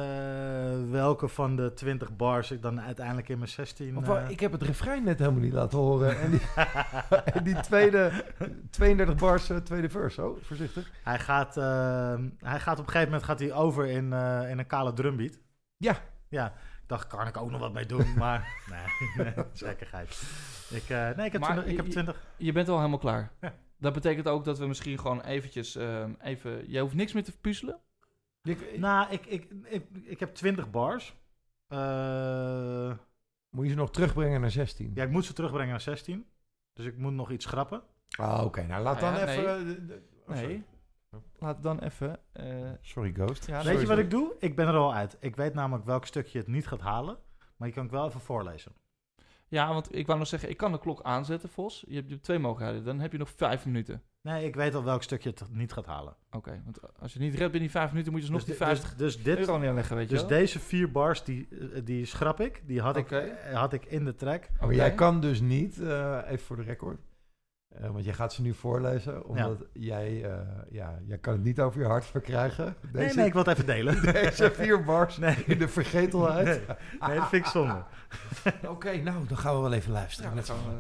welke 0.90 1.28
van 1.28 1.56
de 1.56 1.74
20 1.74 2.16
bars 2.16 2.52
ik 2.52 2.62
dan 2.62 2.82
uiteindelijk 2.82 3.30
in 3.30 3.38
mijn 3.38 3.50
16... 3.50 3.98
Of, 3.98 4.10
eh, 4.10 4.30
ik 4.30 4.40
heb 4.40 4.52
het 4.52 4.62
refrein 4.62 5.04
net 5.04 5.20
helemaal 5.20 5.42
niet 5.42 5.54
laten 5.54 5.78
horen. 5.78 6.20
En 6.20 6.32
die, 6.32 6.42
en 7.34 7.44
die 7.44 7.60
tweede, 7.60 8.12
32 8.70 9.16
bars, 9.16 9.50
tweede 9.64 9.90
verse. 9.90 10.26
Oh, 10.26 10.38
voorzichtig. 10.44 10.92
hij, 11.04 11.20
gaat, 11.20 11.56
hij 11.56 12.60
gaat 12.60 12.80
op 12.80 12.86
een 12.86 12.92
gegeven 12.92 13.04
moment 13.04 13.24
gaat 13.24 13.40
hij 13.40 13.54
over 13.54 13.86
in, 13.88 14.14
eh, 14.14 14.50
in 14.50 14.60
een 14.60 14.68
kale 14.68 14.94
drumbeat. 14.94 15.38
Ja. 15.78 15.96
Ja, 16.30 16.54
dacht, 16.88 17.08
kan 17.08 17.28
ik 17.28 17.38
ook 17.38 17.52
nog 17.52 17.60
wat 17.60 17.74
mee 17.74 17.86
doen, 17.86 18.14
maar 18.24 18.48
nee, 18.70 19.26
nee 19.26 19.46
gekkigheid. 19.54 20.22
Ik, 20.70 20.90
eh, 20.90 21.10
nee, 21.16 21.26
ik 21.26 21.32
heb, 21.32 21.42
Maar 21.42 21.52
20, 21.52 21.66
ik 21.72 21.76
heb 21.78 21.86
je- 21.86 21.92
20. 21.92 22.22
Je 22.38 22.52
bent 22.52 22.70
al 22.70 22.78
helemaal 22.78 22.98
klaar. 22.98 23.32
Ja. 23.42 23.54
Dat 23.78 23.94
betekent 23.94 24.28
ook 24.28 24.46
dat 24.46 24.58
we 24.60 24.66
misschien 24.68 25.00
gewoon 25.00 25.22
eventjes 25.22 25.76
ehm, 25.76 26.14
even... 26.22 26.70
Jij 26.70 26.82
hoeft 26.82 26.96
niks 26.96 27.14
meer 27.14 27.24
te 27.24 27.38
puzzelen. 27.38 27.80
Ik- 28.42 28.78
Nou, 28.78 29.12
ik, 29.12 29.26
ik, 29.26 29.48
ik, 29.64 29.86
ik 30.04 30.20
heb 30.20 30.34
20 30.36 30.70
bars. 30.72 31.16
Eh, 31.68 32.94
Moet 33.50 33.64
je 33.66 33.72
ze 33.72 33.78
nog 33.78 33.92
terugbrengen 33.92 34.42
naar 34.42 34.52
16? 34.52 34.92
ja, 34.94 35.04
ik 35.04 35.10
moet 35.10 35.26
ze 35.26 35.34
terugbrengen 35.34 35.70
naar 35.72 35.82
16. 35.82 36.26
Dus 36.74 36.86
ik 36.86 36.98
moet 36.98 37.14
nog 37.14 37.32
iets 37.32 37.46
schrappen. 37.46 37.82
Ah, 38.18 38.44
oké. 38.46 38.64
Nou, 38.64 38.84
laat 38.84 39.02
Nou 39.02 39.16
dan 39.16 39.26
ja, 39.26 39.32
even... 39.32 39.58
eh, 39.58 39.88
de- 39.88 40.02
oh. 41.44 41.50
Laat 41.50 41.64
dan 41.64 41.80
even... 41.80 42.20
eh, 42.32 42.46
Sorry, 42.82 43.12
Ghost. 43.14 43.48
ja, 43.48 43.64
Weet 43.64 43.82
je 43.82 43.88
wat 43.88 43.98
ik 43.98 44.10
doe? 44.12 44.36
Ik 44.40 44.56
ben 44.56 44.68
er 44.68 44.74
al 44.76 44.94
uit. 44.94 45.18
Ik 45.20 45.36
weet 45.36 45.54
namelijk 45.54 45.86
welk 45.86 46.06
stukje 46.06 46.38
het 46.38 46.48
niet 46.48 46.68
gaat 46.68 46.82
halen. 46.82 47.18
Maar 47.58 47.68
je 47.68 47.74
kan 47.74 47.86
ik 47.86 47.92
wel 47.92 48.08
even 48.08 48.20
voorlezen. 48.20 48.72
Ja, 49.48 49.68
want 49.74 49.96
ik 49.96 50.06
wou 50.08 50.20
nog 50.20 50.28
zeggen, 50.28 50.50
ik 50.50 50.58
kan 50.58 50.72
de 50.72 50.80
klok 50.80 51.02
aanzetten, 51.02 51.50
Vos. 51.50 51.84
Je 51.88 51.96
hebt, 51.96 52.10
je 52.10 52.20
twee 52.20 52.40
mogelijkheden. 52.40 52.86
Dan 52.86 53.00
heb 53.00 53.12
je 53.12 53.18
nog 53.18 53.30
vijf 53.36 53.66
minuten. 53.66 54.02
Nee, 54.22 54.46
ik 54.46 54.56
weet 54.56 54.76
al 54.76 54.84
welk 54.84 55.04
stukje 55.04 55.30
het 55.30 55.44
niet 55.50 55.74
gaat 55.74 55.86
halen. 55.86 56.16
Oké, 56.32 56.62
want 56.64 56.80
als 57.00 57.14
je 57.14 57.20
het 57.20 57.28
niet 57.28 57.38
redt 57.40 57.52
binnen 57.52 57.60
die 57.60 57.70
vijf 57.80 57.90
minuten, 57.90 58.12
moet 58.12 58.22
je 58.22 58.28
dus 58.28 58.36
nog 58.38 58.46
dus, 58.46 58.58
die 58.58 58.66
di- 58.68 58.74
50 58.74 58.96
dus, 58.96 59.16
dus 59.16 59.24
dit, 59.24 59.38
euro 59.38 59.58
neerleggen, 59.58 59.96
weet 59.96 60.06
je 60.10 60.12
dus 60.16 60.20
wel. 60.20 60.30
deze 60.40 60.60
vier 60.60 60.92
bars, 60.92 61.24
die, 61.24 61.48
eh, 61.74 61.82
die 61.86 62.06
schrap 62.06 62.40
ik. 62.40 62.62
Die 62.66 62.82
had, 62.82 62.98
ik, 62.98 63.36
had 63.54 63.74
ik 63.74 63.86
in 63.86 64.06
de 64.06 64.16
track. 64.16 64.50
Oké. 64.62 64.74
jij 64.74 64.94
kan 64.94 65.20
dus 65.22 65.42
niet, 65.42 65.82
eh, 65.82 66.20
even 66.26 66.46
voor 66.46 66.56
de 66.56 66.62
record, 66.64 67.00
Eh, 67.74 67.90
want 67.90 68.06
jij 68.06 68.14
gaat 68.14 68.34
ze 68.34 68.42
nu 68.42 68.54
voorlezen, 68.54 69.26
omdat 69.26 69.64
jij, 69.74 70.24
eh, 70.24 70.40
ja, 70.70 71.00
jij 71.06 71.18
kan 71.18 71.34
het 71.34 71.44
niet 71.44 71.60
over 71.60 71.82
je 71.82 71.88
hart 71.88 72.06
verkrijgen. 72.06 72.76
Deze, 72.92 73.06
Nee, 73.06 73.16
nee, 73.16 73.26
ik 73.26 73.34
wil 73.34 73.42
het 73.44 73.52
even 73.52 73.66
delen. 73.66 74.02
deze 74.14 74.52
vier 74.52 74.84
bars 74.84 75.18
Nee. 75.18 75.36
in 75.46 75.58
de 75.58 75.68
vergetelheid. 75.68 76.46
Nee, 76.46 76.78
nee, 77.08 77.20
dat 77.20 77.30
vind 77.30 77.46
ik 77.46 77.52
zonde. 77.52 77.84
Oké, 78.68 78.98
nou, 78.98 79.28
dan 79.28 79.38
gaan 79.38 79.56
we 79.56 79.62
wel 79.62 79.74
even 79.74 79.92
luisteren. 79.92 80.32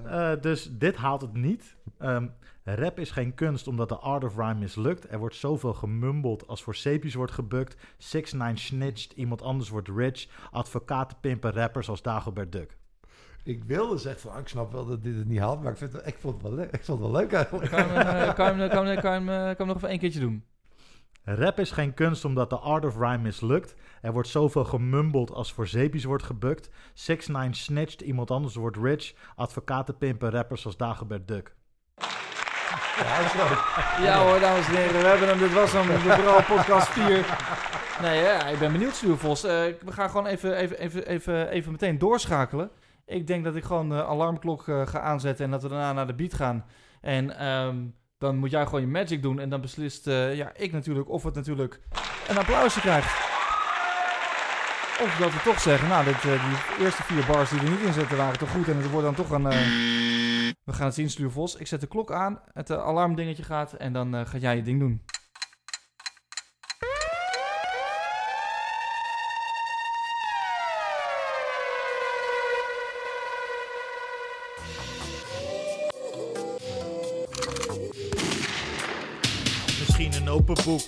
Eh, 0.05 0.31
dus 0.41 0.69
dit 0.71 0.95
haalt 0.95 1.21
het 1.21 1.33
niet. 1.33 1.75
Ehm, 1.97 2.27
rap 2.63 2.99
is 2.99 3.11
geen 3.11 3.33
kunst 3.33 3.67
omdat 3.67 3.89
de 3.89 3.97
art 3.97 4.23
of 4.23 4.35
rhyme 4.35 4.59
mislukt. 4.59 5.11
Er 5.11 5.19
wordt 5.19 5.35
zoveel 5.35 5.73
gemumbeld 5.73 6.47
als 6.47 6.63
voor 6.63 6.75
zeepjes 6.75 7.13
wordt 7.13 7.31
gebukt. 7.31 7.75
6 7.97 8.31
9 8.31 8.57
snitcht, 8.57 9.11
iemand 9.11 9.41
anders 9.41 9.69
wordt 9.69 9.87
rich. 9.87 10.27
Advocaten 10.51 11.17
pimpen 11.21 11.51
rappers 11.53 11.89
als 11.89 12.01
Dagobert 12.01 12.51
Duck. 12.51 12.77
Ik 13.43 13.63
wilde 13.63 13.97
zeggen 13.97 14.21
van, 14.21 14.31
ah, 14.31 14.39
ik 14.39 14.47
snap 14.47 14.71
wel 14.71 14.85
dat 14.85 15.03
dit 15.03 15.15
het 15.15 15.27
niet 15.27 15.39
haalt, 15.39 15.61
maar 15.61 15.71
ik, 15.71 15.77
vind 15.77 15.93
het, 15.93 16.07
ik, 16.07 16.15
vond, 16.19 16.33
het 16.33 16.43
wel 16.43 16.53
leuk. 16.53 16.71
ik 16.71 16.83
vond 16.83 16.99
het 17.01 17.11
wel 17.11 17.21
leuk 17.21 17.33
eigenlijk. 17.33 17.69
Kan 17.69 17.83
je 17.83 17.89
hem, 17.89 18.07
eh, 18.07 18.33
kan 18.35 18.55
je 18.55 18.61
hem, 18.61 18.69
kan 18.69 18.85
je 18.85 18.91
hem, 18.91 19.01
kan 19.01 19.13
je 19.13 19.19
hem, 19.19 19.29
eh, 19.29 19.45
kan 19.45 19.55
hem 19.57 19.67
nog 19.67 19.75
even 19.75 19.89
één 19.89 19.99
keertje 19.99 20.19
doen? 20.19 20.43
Rap 21.23 21.59
is 21.59 21.71
geen 21.71 21.93
kunst 21.93 22.25
omdat 22.25 22.49
de 22.49 22.57
art 22.57 22.85
of 22.85 22.97
rhyme 22.97 23.17
mislukt. 23.17 23.75
Er 24.01 24.11
wordt 24.11 24.27
zoveel 24.27 24.63
gemumbeld 24.63 25.31
als 25.31 25.53
voor 25.53 25.67
zeepjes 25.67 26.03
wordt 26.03 26.23
gebukt. 26.23 26.69
6 26.93 27.27
9 27.27 27.53
snitcht, 27.53 28.01
iemand 28.01 28.31
anders 28.31 28.55
wordt 28.55 28.77
rich. 28.77 29.13
Advocaten 29.35 29.97
pimpen 29.97 30.29
rappers 30.29 30.65
als 30.65 30.77
Dagobert 30.77 31.27
Duck. 31.27 31.55
Ja, 32.97 33.17
dat 33.17 33.25
is 33.25 33.33
leuk. 33.33 33.59
Ja 34.05 34.25
hoor, 34.25 34.39
dames 34.39 34.67
en 34.67 34.75
heren, 34.75 35.01
we 35.01 35.07
hebben 35.07 35.27
hem. 35.27 35.37
Dit 35.37 35.53
was 35.53 35.71
hem, 35.71 35.87
de 35.87 36.21
Bro 36.21 36.55
Podcast 36.55 36.87
4. 36.87 37.25
Nee, 38.01 38.21
ja, 38.21 38.47
ik 38.47 38.59
ben 38.59 38.71
benieuwd, 38.71 38.95
Stuurvos. 38.95 39.43
Eh 39.43 39.51
we 39.85 39.91
gaan 39.91 40.09
gewoon 40.09 40.25
even, 40.25 40.55
even, 40.55 40.77
even, 40.77 41.07
even, 41.07 41.49
even 41.49 41.71
meteen 41.71 41.97
doorschakelen. 41.97 42.71
Ik 43.05 43.27
denk 43.27 43.43
dat 43.43 43.55
ik 43.55 43.63
gewoon 43.63 43.89
de 43.89 44.05
alarmklok 44.05 44.67
eh, 44.67 44.87
ga 44.87 44.99
aanzetten 44.99 45.45
en 45.45 45.51
dat 45.51 45.61
we 45.61 45.69
daarna 45.69 45.93
naar 45.93 46.07
de 46.07 46.13
beat 46.13 46.33
gaan. 46.33 46.65
En 47.01 47.37
ehm, 47.37 47.85
dan 48.17 48.37
moet 48.37 48.51
jij 48.51 48.65
gewoon 48.65 48.81
je 48.81 48.87
magic 48.87 49.21
doen. 49.21 49.39
En 49.39 49.49
dan 49.49 49.61
beslist 49.61 50.07
eh, 50.07 50.35
ja, 50.35 50.51
ik 50.55 50.71
natuurlijk 50.71 51.09
of 51.09 51.23
het 51.23 51.35
natuurlijk 51.35 51.79
een 52.27 52.37
applausje 52.37 52.79
krijgt. 52.79 53.31
Of 55.01 55.17
dat 55.19 55.33
we 55.33 55.41
toch 55.43 55.59
zeggen, 55.59 55.89
nou, 55.89 56.05
dit, 56.05 56.15
eh, 56.15 56.49
die 56.49 56.85
eerste 56.85 57.03
vier 57.03 57.25
bars 57.25 57.49
die 57.49 57.59
er 57.59 57.69
niet 57.69 57.81
in 57.81 57.93
zitten 57.93 58.17
waren 58.17 58.39
toch 58.39 58.51
goed. 58.51 58.67
En 58.67 58.77
het 58.77 58.89
wordt 58.89 59.05
dan 59.05 59.15
toch 59.15 59.29
een... 59.29 59.43
we 60.63 60.73
gaan 60.73 60.85
het 60.85 60.95
zien, 60.95 61.09
Stuurvos. 61.09 61.55
Ik 61.55 61.67
zet 61.67 61.81
de 61.81 61.87
klok 61.87 62.11
aan, 62.11 62.39
het 62.53 62.71
alarmdingetje 62.71 63.43
gaat 63.43 63.73
en 63.73 63.93
dan 63.93 64.27
ga 64.27 64.37
jij 64.37 64.55
je 64.55 64.61
ding 64.61 64.79
doen. 64.79 65.01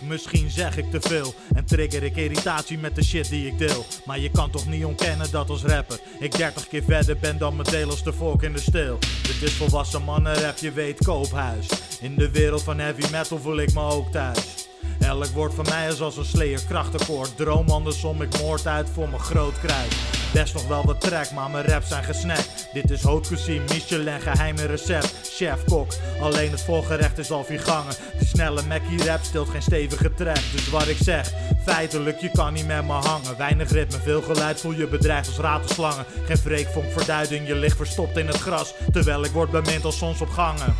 Misschien 0.01 0.49
zeg 0.49 0.77
ik 0.77 0.91
te 0.91 1.01
veel. 1.01 1.33
En 1.55 1.65
trigger 1.65 2.03
ik 2.03 2.15
irritatie 2.15 2.77
met 2.77 2.95
de 2.95 3.03
shit 3.03 3.29
die 3.29 3.47
ik 3.47 3.57
deel. 3.57 3.85
Maar 4.05 4.19
je 4.19 4.31
kan 4.31 4.49
toch 4.49 4.67
niet 4.67 4.85
ontkennen 4.85 5.31
dat 5.31 5.49
als 5.49 5.63
rapper 5.63 5.99
ik 6.19 6.37
30 6.37 6.67
keer 6.67 6.83
verder 6.83 7.17
ben 7.17 7.37
dan 7.37 7.55
mijn 7.55 7.69
deel 7.69 7.89
als 7.89 8.03
de 8.03 8.13
vork 8.13 8.41
in 8.41 8.53
de 8.53 8.59
steel. 8.59 8.97
Dit 9.21 9.41
is 9.41 9.53
volwassen 9.53 10.03
mannenrap, 10.03 10.57
je 10.57 10.71
weet 10.71 11.03
koophuis. 11.03 11.67
In 12.01 12.15
de 12.15 12.31
wereld 12.31 12.63
van 12.63 12.79
heavy 12.79 13.11
metal 13.11 13.39
voel 13.39 13.57
ik 13.57 13.73
me 13.73 13.81
ook 13.81 14.11
thuis. 14.11 14.67
Elk 14.99 15.25
woord 15.25 15.53
van 15.53 15.65
mij 15.69 15.87
is 15.87 16.01
als 16.01 16.17
een 16.17 16.25
Slayer 16.25 16.61
krachtakkoord. 16.67 17.37
Droom 17.37 17.69
andersom, 17.69 18.21
ik 18.21 18.39
moord 18.39 18.67
uit 18.67 18.89
voor 18.89 19.09
mijn 19.09 19.21
groot 19.21 19.59
kruis. 19.59 20.14
Best 20.35 20.53
nog 20.53 20.67
wel 20.67 20.85
wat 20.85 21.01
track, 21.01 21.31
maar 21.31 21.49
mijn 21.49 21.65
raps 21.65 21.87
zijn 21.87 22.03
gesnackt. 22.03 22.69
Dit 22.73 22.91
is 22.91 23.03
haute 23.03 23.29
cuisine, 23.29 23.63
Michelin, 23.69 24.21
geheime 24.21 24.65
recept. 24.65 25.15
Chef 25.23 25.63
kok, 25.63 25.91
alleen 26.21 26.51
het 26.51 26.61
volgerecht 26.61 27.17
is 27.17 27.31
al 27.31 27.43
vier 27.43 27.59
gangen. 27.59 27.93
De 28.19 28.25
snelle 28.25 28.61
Mackie 28.67 29.05
rap 29.05 29.23
stilt 29.23 29.49
geen 29.49 29.61
stevige 29.61 30.13
track. 30.13 30.39
Dus 30.51 30.69
wat 30.69 30.87
ik 30.87 30.97
zeg, 30.99 31.31
feitelijk, 31.65 32.19
je 32.19 32.31
kan 32.31 32.53
niet 32.53 32.67
met 32.67 32.85
me 32.85 32.91
hangen. 32.91 33.37
Weinig 33.37 33.71
ritme, 33.71 33.99
veel 33.99 34.21
geluid, 34.21 34.59
voel 34.59 34.71
je 34.71 34.87
bedreigd 34.87 35.27
als 35.27 35.37
ratelslangen. 35.37 36.05
Geen 36.25 36.37
freekvonk 36.37 36.91
voor 36.91 37.05
duiding, 37.05 37.47
je 37.47 37.55
ligt 37.55 37.77
verstopt 37.77 38.17
in 38.17 38.27
het 38.27 38.41
gras. 38.41 38.73
Terwijl 38.91 39.23
ik 39.23 39.31
word 39.31 39.51
bemind 39.51 39.85
als 39.85 39.97
soms 39.97 40.21
op 40.21 40.29
gangen. 40.29 40.75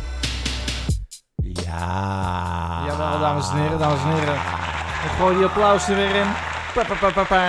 Ja. 1.36 2.82
Jawel, 2.86 3.20
dames 3.20 3.48
en 3.48 3.56
heren, 3.56 3.78
dames 3.78 4.00
en 4.00 4.18
heren. 4.18 4.34
Ik 5.04 5.10
gooi 5.18 5.36
die 5.36 5.44
applaus 5.44 5.88
er 5.88 5.94
weer 5.94 6.14
in. 6.14 6.55
Pa, 6.76 6.84
pa, 6.84 6.94
pa, 7.00 7.10
pa, 7.10 7.24
pa. 7.24 7.40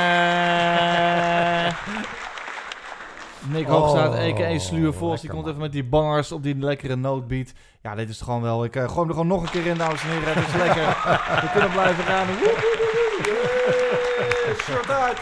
Nick 3.52 3.68
Hoogstraat, 3.68 4.14
Oh, 4.14 4.20
a.k.a. 4.20 4.60
Sluwe 4.60 4.94
Vos, 4.94 5.22
die 5.22 5.30
komt 5.30 5.48
even 5.48 5.60
met 5.60 5.72
die 5.72 5.84
bangers 5.84 6.32
op 6.32 6.44
die 6.44 6.56
lekkere 6.58 6.96
nootbeat. 6.96 7.54
Ja, 7.82 7.96
dit 7.96 8.10
is 8.10 8.16
het 8.16 8.24
gewoon 8.24 8.42
wel. 8.42 8.64
Ik 8.64 8.76
eh, 8.76 8.84
gooi 8.84 8.98
hem 9.00 9.08
er 9.08 9.14
gewoon 9.14 9.28
nog 9.28 9.42
een 9.42 9.50
keer 9.50 9.66
in, 9.66 9.78
dames 9.78 10.02
en 10.02 10.10
heren. 10.10 10.34
Het 10.34 10.48
is 10.48 10.54
lekker. 10.56 10.86
We 11.44 11.50
kunnen 11.52 11.72
blijven 11.72 12.04
gaan. 12.04 12.28
Woe, 12.28 12.36
woe, 12.36 12.52
woe, 12.62 13.20
woe. 13.24 13.36
Yeah, 14.46 14.60
Shirt 14.60 14.90
uit. 14.92 15.18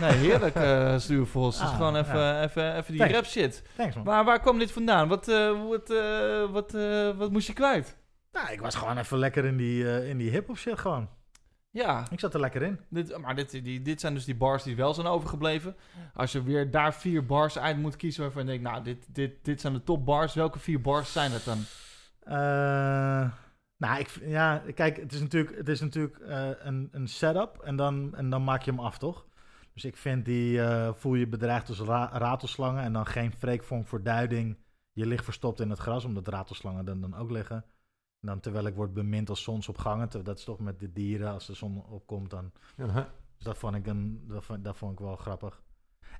Nee, 0.00 0.10
heerlijk, 0.12 0.54
eh 0.54 0.94
Sluwe 0.98 1.26
Vos. 1.26 1.54
Het 1.58 1.64
is 1.64 1.70
Ah, 1.70 1.76
gewoon 1.76 1.96
even, 1.96 2.18
ja. 2.18 2.42
even, 2.42 2.76
even 2.76 2.84
die 2.92 2.96
Thanks. 2.98 3.14
rap 3.14 3.24
shit. 3.24 3.62
Thanks 3.76 3.94
man. 3.94 4.04
Maar 4.04 4.24
waar 4.24 4.40
kwam 4.40 4.58
dit 4.58 4.72
vandaan? 4.72 5.08
Wat, 5.08 5.28
eh, 5.28 5.50
wat, 5.68 5.90
eh, 5.90 6.52
wat, 6.52 6.74
eh, 6.74 7.08
wat 7.16 7.30
moest 7.30 7.46
je 7.46 7.52
kwijt? 7.52 7.96
Nou, 8.32 8.52
ik 8.52 8.60
was 8.60 8.74
gewoon 8.74 8.98
even 8.98 9.18
lekker 9.18 9.44
in 9.44 9.56
die, 9.56 9.88
eh, 9.98 10.08
in 10.08 10.16
die 10.18 10.30
hip-hop 10.30 10.56
shit 10.58 10.78
gewoon. 10.78 11.08
Ja, 11.74 12.04
Ik 12.10 12.20
zat 12.20 12.34
er 12.34 12.40
lekker 12.40 12.62
in. 12.62 12.78
Dit, 12.88 13.18
maar 13.18 13.34
dit, 13.34 13.50
die, 13.50 13.82
dit 13.82 14.00
zijn 14.00 14.14
dus 14.14 14.24
die 14.24 14.36
bars 14.36 14.62
die 14.62 14.76
wel 14.76 14.94
zijn 14.94 15.06
overgebleven. 15.06 15.76
Als 16.14 16.32
je 16.32 16.42
weer 16.42 16.70
daar 16.70 16.94
vier 16.94 17.26
bars 17.26 17.58
uit 17.58 17.76
moet 17.76 17.96
kiezen 17.96 18.22
waarvan 18.22 18.42
je 18.42 18.48
denkt, 18.48 18.62
nou, 18.62 18.84
dit, 18.84 19.14
dit, 19.14 19.44
dit 19.44 19.60
zijn 19.60 19.72
de 19.72 19.82
top 19.82 20.04
bars. 20.04 20.34
Welke 20.34 20.58
vier 20.58 20.80
bars 20.80 21.12
zijn 21.12 21.32
het 21.32 21.44
dan? 21.44 21.58
Eh, 22.20 23.30
nou, 23.76 23.98
ik, 23.98 24.08
ja, 24.20 24.62
kijk, 24.74 24.96
het 24.96 25.12
is 25.12 25.20
natuurlijk, 25.20 25.56
het 25.56 25.68
is 25.68 25.80
natuurlijk 25.80 26.18
eh, 26.18 26.48
een, 26.58 26.88
een 26.92 27.08
setup 27.08 27.58
en 27.58 27.76
dan, 27.76 28.14
en 28.14 28.30
dan 28.30 28.44
maak 28.44 28.62
je 28.62 28.70
hem 28.70 28.80
af, 28.80 28.98
toch? 28.98 29.26
Dus 29.72 29.84
ik 29.84 29.96
vind 29.96 30.24
die, 30.24 30.60
eh, 30.60 30.92
voel 30.92 31.14
je 31.14 31.26
bedreigd 31.26 31.68
als 31.68 31.80
ra 31.80 32.10
ratelslangen 32.12 32.82
en 32.82 32.92
dan 32.92 33.06
geen 33.06 33.32
freekvonk 33.32 33.86
voor 33.86 34.02
duiding. 34.02 34.56
Je 34.92 35.06
ligt 35.06 35.24
verstopt 35.24 35.60
in 35.60 35.70
het 35.70 35.78
gras, 35.78 36.04
omdat 36.04 36.28
ratelslangen 36.28 36.84
dan, 36.84 37.00
dan 37.00 37.16
ook 37.16 37.30
liggen. 37.30 37.64
En 38.24 38.30
dan 38.30 38.40
terwijl 38.40 38.66
ik 38.66 38.74
word 38.74 38.94
bemind 38.94 39.28
als 39.28 39.42
zonsopgangen, 39.42 40.08
dat 40.24 40.38
is 40.38 40.44
toch 40.44 40.58
met 40.58 40.80
de 40.80 40.92
dieren, 40.92 41.32
als 41.32 41.46
de 41.46 41.54
zon 41.54 41.84
opkomt 41.88 42.30
dan. 42.30 42.52
Ja, 42.76 42.86
Dus 43.36 43.44
dat 43.44 43.58
vond 43.58 43.74
ik, 43.76 43.86
een, 43.86 44.24
dat 44.28 44.44
vond, 44.44 44.64
dat 44.64 44.76
vond 44.76 44.92
ik 44.92 44.98
wel 44.98 45.16
grappig. 45.16 45.62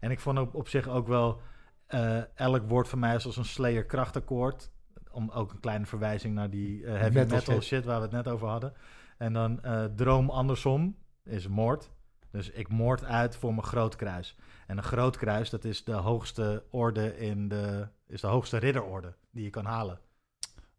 En 0.01 0.11
ik 0.11 0.21
vond 0.21 0.55
op 0.55 0.69
zich 0.69 0.89
ook 0.89 1.07
wel, 1.07 1.41
eh, 1.87 2.39
elk 2.39 2.69
woord 2.69 2.89
van 2.89 2.99
mij 2.99 3.15
is 3.15 3.27
als 3.27 3.37
een 3.37 3.45
Slayer 3.45 3.85
krachtakkoord. 3.85 4.71
Om 5.11 5.31
ook 5.31 5.53
een 5.53 5.61
kleine 5.61 5.87
verwijzing 5.87 6.35
naar 6.35 6.51
die 6.51 6.85
eh, 6.85 6.93
heavy 6.93 7.15
Metal 7.15 7.37
metal, 7.37 7.55
shit. 7.55 7.65
shit. 7.65 7.85
waar 7.85 7.97
we 7.97 8.03
het 8.03 8.13
net 8.13 8.29
over 8.29 8.49
hadden. 8.49 8.73
En 9.19 9.33
dan 9.33 9.63
eh, 9.63 9.85
droom 9.85 10.31
andersom 10.31 10.97
is 11.23 11.49
moord. 11.49 11.91
Dus 12.31 12.51
ik 12.51 12.69
moord 12.69 13.05
uit 13.05 13.37
voor 13.37 13.51
mijn 13.51 13.67
groot 13.67 13.97
kruis. 13.97 14.37
En 14.67 14.77
een 14.77 14.83
groot 14.83 15.17
kruis, 15.17 15.51
dat 15.51 15.65
is 15.65 15.85
de 15.85 15.93
hoogste 15.93 16.65
orde 16.71 17.17
in 17.17 17.49
de, 17.49 17.89
is 18.07 18.21
de 18.21 18.27
hoogste 18.27 18.57
ridderorde 18.57 19.15
die 19.31 19.45
je 19.45 19.51
kan 19.51 19.65
halen. 19.65 19.99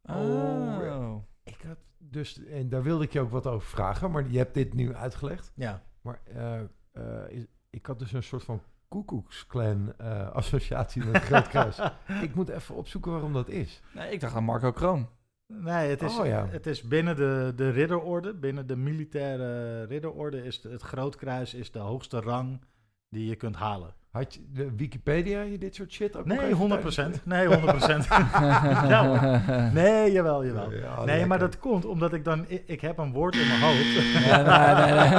Oh. 0.10 1.24
Ik 1.44 1.62
had 1.68 1.78
dus, 1.98 2.44
en 2.46 2.70
daar 2.70 2.84
wilde 2.84 3.04
ik 3.04 3.12
je 3.14 3.20
ook 3.20 3.30
wat 3.32 3.48
over 3.48 3.68
vragen, 3.68 4.12
maar 4.12 4.30
je 4.30 4.38
hebt 4.38 4.54
dit 4.54 4.74
nu 4.74 4.94
uitgelegd. 4.96 5.52
Ja. 5.56 5.82
Maar 6.02 6.20
eh, 6.24 6.60
eh, 6.92 7.30
is- 7.30 7.46
ik 7.70 7.86
had 7.86 8.00
dus 8.00 8.12
een 8.14 8.24
soort 8.24 8.44
van 8.44 8.62
koekoeksclan 8.88 9.94
eh 9.98 10.30
associatie 10.32 11.06
met 11.06 11.22
Groot 11.24 11.48
Kruis. 11.48 11.80
ik 12.22 12.36
moet 12.36 12.50
even 12.50 12.76
opzoeken 12.76 13.12
waarom 13.12 13.34
dat 13.34 13.50
is. 13.50 13.82
Nee, 13.94 14.12
ik 14.12 14.20
dacht 14.20 14.36
aan 14.36 14.44
Marco 14.44 14.72
Kroon. 14.72 15.08
Nee, 15.48 15.90
het 15.90 16.02
is, 16.02 16.18
Oh, 16.20 16.26
ja. 16.26 16.48
het 16.48 16.66
is 16.68 16.82
binnen 16.82 17.16
de, 17.16 17.54
de 17.56 17.70
ridderorde, 17.70 18.34
binnen 18.34 18.68
de 18.68 18.76
militaire 18.76 19.84
ridderorde, 19.84 20.44
is 20.44 20.62
de- 20.62 20.70
het 20.70 20.82
grootkruis 20.82 21.54
is 21.54 21.72
de 21.72 21.80
hoogste 21.80 22.20
rang 22.20 22.62
die 23.10 23.28
je 23.28 23.36
kunt 23.36 23.56
halen. 23.56 23.94
Had 24.16 24.34
je 24.34 24.40
de 24.54 24.76
Wikipedia 24.76 25.42
je 25.42 25.58
dit 25.58 25.76
soort 25.76 25.92
shit 25.92 26.16
ook 26.18 26.26
Nee, 26.26 26.40
even 26.44 26.58
100 26.58 26.82
thuis- 26.82 26.96
Nee, 27.24 27.48
100 27.48 27.82
ja, 28.90 29.06
hoor. 29.08 29.40
Nee, 29.74 30.12
jawel, 30.12 30.46
jawel. 30.46 30.72
Ja, 30.72 30.96
nee, 30.98 31.06
lekker. 31.06 31.28
maar 31.28 31.40
dat 31.40 31.60
komt 31.60 31.86
omdat 31.86 32.14
ik 32.14 32.24
dan... 32.24 32.46
Ik, 32.48 32.64
ik 32.66 32.82
heb 32.82 32.98
een 32.98 33.12
woord 33.12 33.36
in 33.36 33.48
mijn 33.48 33.62
hoofd. 33.62 33.84
Nee, 34.26 34.44
nee, 34.44 34.76
nee, 34.76 34.94
nee. 34.94 35.10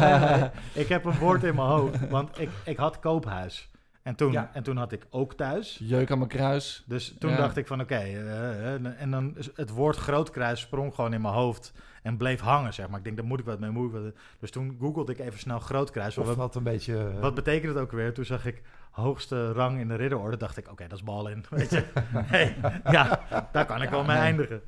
Nee, 0.00 0.38
nee, 0.38 0.50
ik 0.72 0.88
heb 0.88 1.04
een 1.04 1.18
woord 1.18 1.44
in 1.44 1.54
mijn 1.54 1.68
hoofd, 1.68 2.08
want 2.08 2.40
ik, 2.40 2.48
ik 2.64 2.76
had 2.76 2.98
koophuis. 2.98 3.70
En 4.02 4.14
toen, 4.14 4.32
Ja. 4.32 4.50
en 4.52 4.62
toen 4.62 4.76
had 4.76 4.92
ik 4.92 5.06
ook 5.10 5.34
thuis. 5.34 5.80
Jeuk 5.82 6.10
aan 6.10 6.18
mijn 6.18 6.30
kruis. 6.30 6.84
Dus 6.86 7.14
toen 7.18 7.30
Ja. 7.30 7.36
dacht 7.36 7.56
ik 7.56 7.66
van 7.66 7.80
oké, 7.80 7.94
eh, 7.94 8.74
eh, 8.74 8.80
en 8.98 9.10
dan 9.10 9.32
is 9.36 9.50
het 9.54 9.70
woord 9.70 9.96
grootkruis 9.96 10.60
sprong 10.60 10.94
gewoon 10.94 11.12
in 11.12 11.20
mijn 11.20 11.34
hoofd 11.34 11.72
en 12.08 12.16
bleef 12.16 12.40
hangen, 12.40 12.74
zeg 12.74 12.88
maar. 12.88 12.98
Ik 12.98 13.04
denk, 13.04 13.16
daar 13.16 13.26
moet 13.26 13.38
ik 13.38 13.44
wat 13.44 13.58
mee, 13.58 13.70
moet 13.70 13.94
ik 13.94 14.00
wat. 14.02 14.12
Dus 14.38 14.50
toen 14.50 14.76
googelde 14.80 15.12
ik 15.12 15.18
even 15.18 15.38
snel 15.38 15.58
grootkruis. 15.58 16.18
Of 16.18 16.34
Wat, 16.34 16.54
een 16.54 16.62
beetje... 16.62 16.96
eh, 16.98 17.20
wat 17.20 17.34
betekent 17.34 17.74
het 17.74 17.82
ook 17.82 17.92
weer? 17.92 18.14
Toen 18.14 18.24
zag 18.24 18.46
ik 18.46 18.62
hoogste 18.90 19.52
rang 19.52 19.80
in 19.80 19.88
de 19.88 19.94
ridderorde. 19.94 20.36
Dacht 20.36 20.56
ik, 20.56 20.70
oké, 20.70 20.86
dat 20.88 20.98
is 20.98 21.04
bal 21.04 21.28
in. 21.28 21.44
Weet 21.50 21.70
je? 21.70 21.84
hey, 22.34 22.56
ja, 22.90 23.20
daar 23.52 23.66
kan 23.66 23.82
ik 23.82 23.90
wel 23.90 24.04
mee 24.04 24.16
eindigen. 24.16 24.62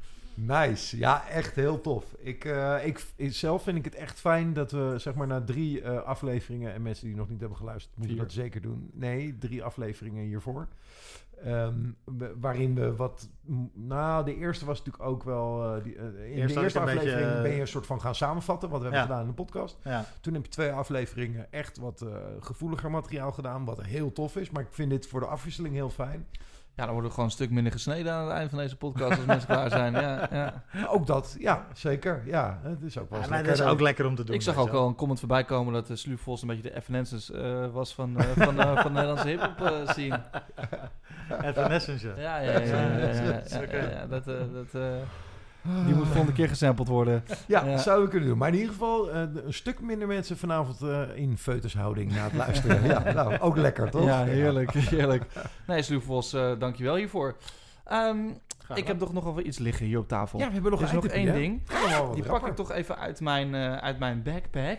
Nice. 0.47 0.99
Ja, 0.99 1.29
echt 1.29 1.55
heel 1.55 1.81
tof. 1.81 2.05
Ik, 2.19 2.45
eh, 2.45 2.87
ik, 2.87 3.05
ik- 3.17 3.33
zelf 3.33 3.63
vind 3.63 3.77
ik 3.79 3.85
het 3.85 3.95
echt 3.95 4.21
fijn 4.21 4.53
dat 4.53 4.71
we, 4.71 4.95
zeg 4.97 5.15
maar, 5.15 5.27
na 5.27 5.43
drie 5.45 5.83
eh, 5.83 6.03
afleveringen... 6.03 6.73
en 6.73 6.83
mensen 6.83 7.07
die 7.07 7.17
nog 7.17 7.29
niet 7.29 7.41
hebben 7.41 7.59
geluisterd, 7.59 7.97
moeten 7.97 8.17
dat 8.17 8.33
zeker 8.33 8.61
doen. 8.61 8.91
Nee, 8.93 9.39
drie 9.39 9.63
afleveringen 9.65 10.25
hiervoor. 10.25 10.69
Ehm, 11.45 11.75
waarin 12.41 12.75
we 12.75 12.97
wat... 12.97 13.29
Nou, 13.75 14.25
de 14.25 14.37
eerste 14.37 14.65
was 14.65 14.79
natuurlijk 14.79 15.05
ook 15.05 15.23
wel... 15.23 15.75
eh, 15.77 15.85
die, 15.85 15.95
in 15.95 16.03
Eerst 16.23 16.55
de 16.55 16.61
eerste 16.61 16.79
een 16.79 16.85
beetje, 16.85 16.99
aflevering 17.01 17.43
ben 17.43 17.51
je 17.55 17.61
een 17.61 17.67
soort 17.69 17.87
van 17.87 18.01
gaan 18.01 18.15
samenvatten... 18.15 18.69
wat 18.69 18.79
we 18.79 18.85
hebben 18.85 19.03
Ja. 19.03 19.07
gedaan 19.09 19.23
in 19.23 19.29
de 19.29 19.43
podcast. 19.43 19.79
Ja. 19.85 20.05
Toen 20.21 20.35
heb 20.35 20.45
je 20.45 20.51
twee 20.51 20.73
afleveringen 20.73 21.53
echt 21.53 21.79
wat 21.79 22.05
gevoeliger 22.41 22.91
materiaal 22.91 23.33
gedaan... 23.33 23.65
wat 23.65 23.83
heel 23.83 24.13
tof 24.13 24.37
is. 24.37 24.51
Maar 24.51 24.63
ik 24.63 24.73
vind 24.73 24.91
dit 24.91 25.07
voor 25.07 25.21
de 25.21 25.27
afwisseling 25.27 25.75
heel 25.75 25.91
fijn. 25.91 26.27
Ja, 26.81 26.87
dan 26.87 26.95
wordt 26.95 27.09
er 27.09 27.15
gewoon 27.15 27.29
een 27.29 27.37
stuk 27.37 27.51
minder 27.51 27.73
gesneden 27.73 28.13
aan 28.13 28.25
het 28.25 28.33
eind 28.33 28.51
van 28.51 28.59
deze 28.59 28.77
podcast 28.77 29.17
als 29.17 29.27
mensen 29.27 29.49
klaar 29.49 29.71
zijn. 29.71 29.93
Ja, 29.93 30.29
ja. 30.33 30.63
Ook 30.95 31.07
dat, 31.07 31.37
ja, 31.39 31.67
zeker. 31.75 32.23
Ja, 32.27 32.59
het 32.63 32.83
is 32.83 32.99
ook 32.99 33.11
wel 33.11 33.19
Ja, 33.19 33.25
eens 33.25 33.29
maar 33.35 33.39
dat 33.39 33.47
lekker, 33.47 33.53
is 33.53 33.61
eh, 33.61 33.71
ook 33.71 33.81
lekker 33.81 34.07
om 34.07 34.15
te 34.15 34.25
doen. 34.25 34.35
Ik 34.35 34.43
zag 34.43 34.57
ook 34.57 34.71
al 34.71 34.87
een 34.87 34.95
comment 34.95 35.19
voorbij 35.19 35.45
komen 35.45 35.73
dat 35.73 35.87
de 35.87 35.97
Sluw 35.97 36.17
Vos 36.17 36.43
een 36.43 36.49
beetje 36.49 36.63
de 36.63 36.77
Evanescence 36.77 37.39
eh 37.39 37.73
was 37.73 37.95
van, 37.95 38.19
eh, 38.19 38.27
van, 38.37 38.61
eh, 38.61 38.73
van 38.75 38.83
de 38.83 38.91
Nederlandse 38.91 39.29
hip-hop 39.29 39.61
eh, 39.61 39.89
scene. 39.89 40.21
Evanescence, 41.51 42.09
ja. 42.09 42.15
Ja, 42.17 42.39
ja, 42.39 42.51
ja. 42.53 42.59
ja, 42.61 42.81
ja, 42.81 42.99
ja, 42.99 43.43
ja, 43.49 43.61
ja, 43.71 43.91
ja, 43.99 44.07
dat, 44.07 44.27
eh, 44.29 44.35
dat, 44.53 44.83
eh, 44.83 44.83
die 45.87 45.95
moet 45.95 46.07
volgende 46.07 46.33
keer 46.33 46.49
gesampled 46.49 46.89
worden. 46.89 47.25
Ja, 47.47 47.65
Ja. 47.65 47.79
zouden 47.79 48.05
we 48.05 48.11
kunnen 48.11 48.29
doen. 48.29 48.39
Maar 48.39 48.49
in 48.49 48.55
ieder 48.55 48.71
geval 48.73 49.11
eh, 49.11 49.21
een 49.21 49.55
stuk 49.55 49.81
minder 49.81 50.09
mensen 50.09 50.37
vanavond 50.37 50.83
eh, 50.83 51.03
in 51.15 51.39
feutushouding 51.39 52.13
na 52.13 52.25
het 52.25 52.33
luisteren. 52.33 52.85
ja, 52.85 53.13
nou, 53.13 53.39
ook 53.39 53.57
lekker, 53.57 53.91
toch? 53.91 54.05
Ja, 54.05 54.25
heerlijk, 54.25 54.71
heerlijk. 54.73 55.25
Nee, 55.67 55.83
Sluw 55.83 56.01
Vos, 56.01 56.33
eh 56.33 56.53
dankjewel 56.59 56.95
hiervoor. 56.97 57.37
Ehm, 57.85 58.29
ik 58.75 58.87
heb 58.87 58.99
toch 58.99 59.13
nog 59.13 59.25
wel 59.25 59.41
iets 59.41 59.59
liggen 59.59 59.87
hier 59.87 59.99
op 59.99 60.09
tafel. 60.09 60.39
Ja, 60.39 60.47
we 60.47 60.53
hebben 60.53 60.71
nog 60.71 60.81
er 60.81 60.87
is 60.87 60.93
een 60.93 61.01
nog 61.03 61.07
één 61.07 61.27
hè? 61.27 61.33
ding. 61.33 61.63
Die 62.15 62.23
pak 62.25 62.47
ik 62.47 62.55
toch 62.55 62.71
even 62.73 62.99
uit 62.99 63.21
mijn, 63.21 63.55
uit 63.81 63.99
mijn 63.99 64.23
backpack. 64.23 64.79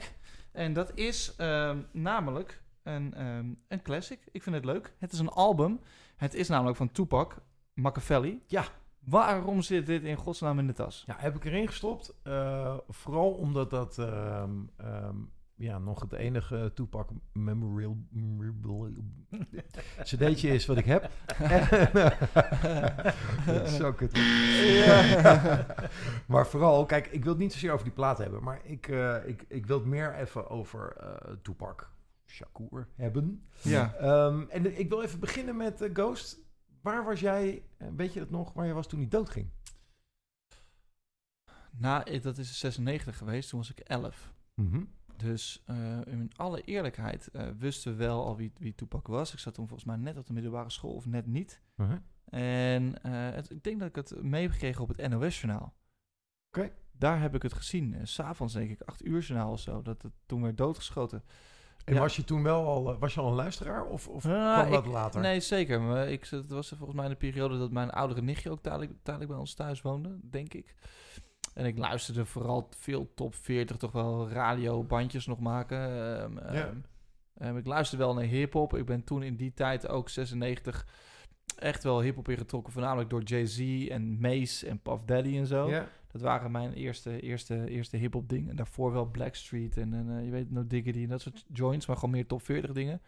En 0.52 0.74
dat 0.74 0.92
is 0.96 1.34
ehm, 1.38 1.78
namelijk 1.92 2.62
een, 2.84 3.14
ehm, 3.14 3.46
een 3.68 3.82
classic. 3.82 4.20
Ik 4.32 4.44
vind 4.44 4.56
het 4.56 4.66
leuk. 4.66 4.94
Het 5.00 5.12
is 5.14 5.20
een 5.20 5.30
album. 5.30 5.80
Het 6.16 6.34
is 6.34 6.48
namelijk 6.48 6.78
van 6.78 6.92
Tupac, 6.92 7.36
Machiavelli. 7.74 8.42
Ja. 8.48 8.64
Waarom 9.06 9.62
zit 9.62 9.86
dit 9.86 10.04
in 10.04 10.16
godsnaam 10.16 10.60
in 10.60 10.68
de 10.68 10.74
tas? 10.74 11.04
Ja, 11.08 11.16
heb 11.18 11.36
ik 11.36 11.46
erin 11.46 11.68
gestopt. 11.68 12.14
eh, 12.24 12.78
vooral 12.90 13.32
omdat 13.32 13.70
dat 13.70 13.98
ehm, 13.98 14.52
ehm, 14.78 15.16
ja, 15.56 15.78
nog 15.80 16.02
het 16.02 16.14
enige 16.14 16.72
Tupac 16.76 17.10
Memorial 17.34 17.98
cd'tje 20.04 20.50
is 20.50 20.66
wat 20.66 20.78
ik 20.78 20.86
heb. 20.86 21.10
Dat 23.46 23.68
is 23.68 23.76
zo 23.84 23.94
kut. 23.94 24.12
maar 26.32 26.48
vooral, 26.48 26.86
kijk, 26.86 27.08
ik 27.08 27.24
wil 27.24 27.32
het 27.34 27.42
niet 27.42 27.54
zozeer 27.54 27.72
over 27.72 27.86
die 27.86 27.94
plaat 27.94 28.18
hebben, 28.18 28.44
maar 28.44 28.60
ik, 28.64 28.88
eh, 28.88 29.16
ik, 29.26 29.46
ik 29.48 29.66
wil 29.66 29.78
het 29.78 29.88
meer 29.88 30.16
even 30.16 30.50
over 30.50 30.96
eh 30.98 31.32
Tupac 31.42 31.92
Shakur 32.26 32.88
hebben. 32.96 33.44
Ja. 33.62 33.94
Ehm, 33.94 34.42
en 34.50 34.80
ik 34.80 34.90
wil 34.90 35.02
even 35.02 35.20
beginnen 35.20 35.58
met 35.58 35.90
Ghost. 35.94 36.38
Waar 36.82 37.04
was 37.04 37.20
jij, 37.20 37.64
eh, 37.78 37.88
weet 37.96 38.14
je 38.14 38.20
het 38.20 38.30
nog, 38.30 38.54
waar 38.54 38.66
je 38.66 38.74
was 38.74 38.88
toen 38.88 39.00
hij 39.00 39.08
doodging? 39.08 39.50
Nou, 41.72 42.20
dat 42.20 42.38
is 42.38 42.60
96 42.60 43.18
geweest. 43.18 43.50
Toen 43.50 43.60
was 43.60 43.72
ik 43.72 43.80
11. 43.80 44.34
Mhm. 44.56 44.84
Dus 45.16 45.64
eh, 45.66 46.06
in 46.06 46.32
alle 46.36 46.62
eerlijkheid 46.62 47.28
eh, 47.28 47.48
wisten 47.58 47.92
we 47.92 47.98
wel 47.98 48.26
al 48.26 48.38
wie, 48.38 48.52
wie 48.58 48.76
Tupac 48.76 49.08
was. 49.08 49.34
Ik 49.34 49.40
zat 49.40 49.54
toen 49.54 49.68
volgens 49.68 49.88
mij 49.88 49.98
net 49.98 50.18
op 50.18 50.26
de 50.26 50.34
middelbare 50.34 50.70
school 50.70 50.94
of 50.94 51.06
net 51.06 51.26
niet. 51.26 51.62
Uh-huh. 51.76 51.98
En 52.26 53.02
het, 53.08 53.50
ik 53.50 53.64
denk 53.64 53.80
dat 53.80 53.90
ik 53.90 53.96
het 53.96 54.24
meegekregen 54.24 54.82
op 54.82 54.88
het 54.88 55.10
NOS-journaal. 55.10 55.74
Oké. 56.48 56.72
Daar 56.92 57.22
heb 57.22 57.36
ik 57.36 57.42
het 57.42 57.54
gezien. 57.54 58.08
S 58.08 58.14
S'avonds 58.14 58.54
denk 58.54 58.70
ik, 58.70 58.82
8 58.82 59.06
uur 59.06 59.22
journaal 59.22 59.52
of 59.52 59.60
zo. 59.60 59.82
Dat 59.82 60.02
het 60.02 60.14
toen 60.26 60.42
werd 60.42 60.58
doodgeschoten. 60.58 61.24
En 61.86 61.94
Ja. 61.94 62.00
was 62.00 62.16
je 62.16 62.24
toen 62.24 62.44
wel 62.44 62.66
al, 62.66 62.92
eh, 62.94 63.00
was 63.00 63.14
je 63.14 63.20
al 63.20 63.28
een 63.28 63.36
luisteraar 63.36 63.86
of, 63.86 64.08
of 64.08 64.26
Ah, 64.26 64.60
kwam 64.60 64.72
dat 64.72 64.86
ik- 64.86 64.92
later? 64.92 65.22
Nee, 65.22 65.40
zeker. 65.40 65.82
Maar 65.82 66.10
ik, 66.10 66.26
het 66.26 66.52
was 66.52 66.68
volgens 66.70 66.94
mij 66.96 67.04
in 67.06 67.12
de 67.12 67.18
periode 67.18 67.58
dat 67.58 67.72
mijn 67.72 67.90
oudere 67.90 68.22
nichtje 68.22 68.50
ook 68.52 68.62
tijdelijk, 68.62 68.92
tijdelijk 69.04 69.32
bij 69.32 69.40
ons 69.40 69.54
thuis 69.54 69.82
woonde, 69.82 70.18
denk 70.24 70.54
ik. 70.54 70.76
En 71.54 71.66
ik 71.66 71.78
luisterde 71.78 72.26
vooral 72.26 72.68
veel 72.78 73.14
top 73.16 73.36
40, 73.36 73.78
toch 73.78 73.92
wel 73.92 74.30
radiobandjes 74.30 75.26
nog 75.26 75.40
maken. 75.40 75.78
Ehm, 75.80 76.34
Ja. 76.56 76.66
ehm, 76.66 76.76
ehm, 77.38 77.58
ik 77.58 77.66
luisterde 77.66 78.04
wel 78.04 78.14
naar 78.14 78.24
hip-hop. 78.24 78.76
Ik 78.76 78.86
ben 78.86 79.04
toen 79.04 79.24
in 79.24 79.36
die 79.36 79.54
tijd 79.54 79.88
ook 79.88 80.10
96 80.10 80.86
echt 81.56 81.84
wel 81.84 82.02
hip-hop 82.02 82.30
ingetrokken. 82.30 82.74
Voornamelijk 82.74 83.10
door 83.10 83.22
Jay-Z 83.24 83.88
en 83.90 84.20
Mace 84.20 84.68
en 84.68 84.80
Puff 84.82 85.04
Daddy 85.04 85.38
en 85.38 85.46
zo. 85.48 85.70
Ja? 85.70 85.88
Dat 86.12 86.22
waren 86.22 86.52
mijn 86.52 86.74
eerste, 86.74 87.22
eerste, 87.22 87.70
eerste 87.70 87.98
hip-hop 87.98 88.30
dingen. 88.30 88.50
En 88.50 88.56
daarvoor 88.56 88.92
wel 88.92 89.06
Blackstreet 89.06 89.78
en, 89.78 89.94
en 89.94 90.18
eh, 90.18 90.26
je 90.26 90.32
weet, 90.32 90.52
No 90.52 90.68
Diggity 90.68 91.04
en 91.04 91.10
dat 91.10 91.22
soort 91.22 91.46
joints, 91.54 91.86
maar 91.86 91.96
gewoon 91.96 92.12
meer 92.12 92.28
top 92.28 92.42
40 92.42 92.72
dingen. 92.72 93.02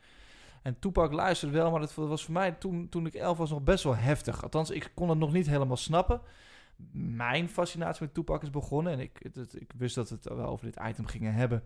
En 0.61 0.79
Tupac 0.79 1.11
luisterde 1.11 1.53
wel, 1.53 1.71
maar 1.71 1.79
dat 1.79 1.93
was 1.93 2.23
voor 2.23 2.33
mij 2.33 2.51
toen, 2.51 2.89
toen 2.89 3.05
ik 3.05 3.13
elf 3.13 3.37
was 3.37 3.49
nog 3.49 3.63
best 3.63 3.83
wel 3.83 3.95
heftig. 3.95 4.43
Althans, 4.43 4.69
ik 4.69 4.91
kon 4.93 5.09
het 5.09 5.17
nog 5.17 5.33
niet 5.33 5.47
helemaal 5.47 5.77
snappen. 5.77 6.21
Mijn 6.91 7.49
fascinatie 7.49 8.03
met 8.03 8.13
Tupac 8.13 8.41
is 8.43 8.49
begonnen 8.49 8.93
en 8.93 8.99
ik, 8.99 9.29
het, 9.33 9.61
ik 9.61 9.73
wist 9.77 9.95
dat 9.95 10.09
we 10.09 10.15
het 10.15 10.25
wel 10.25 10.47
over 10.47 10.65
dit 10.65 10.79
item 10.87 11.05
gingen 11.05 11.33
hebben. 11.33 11.63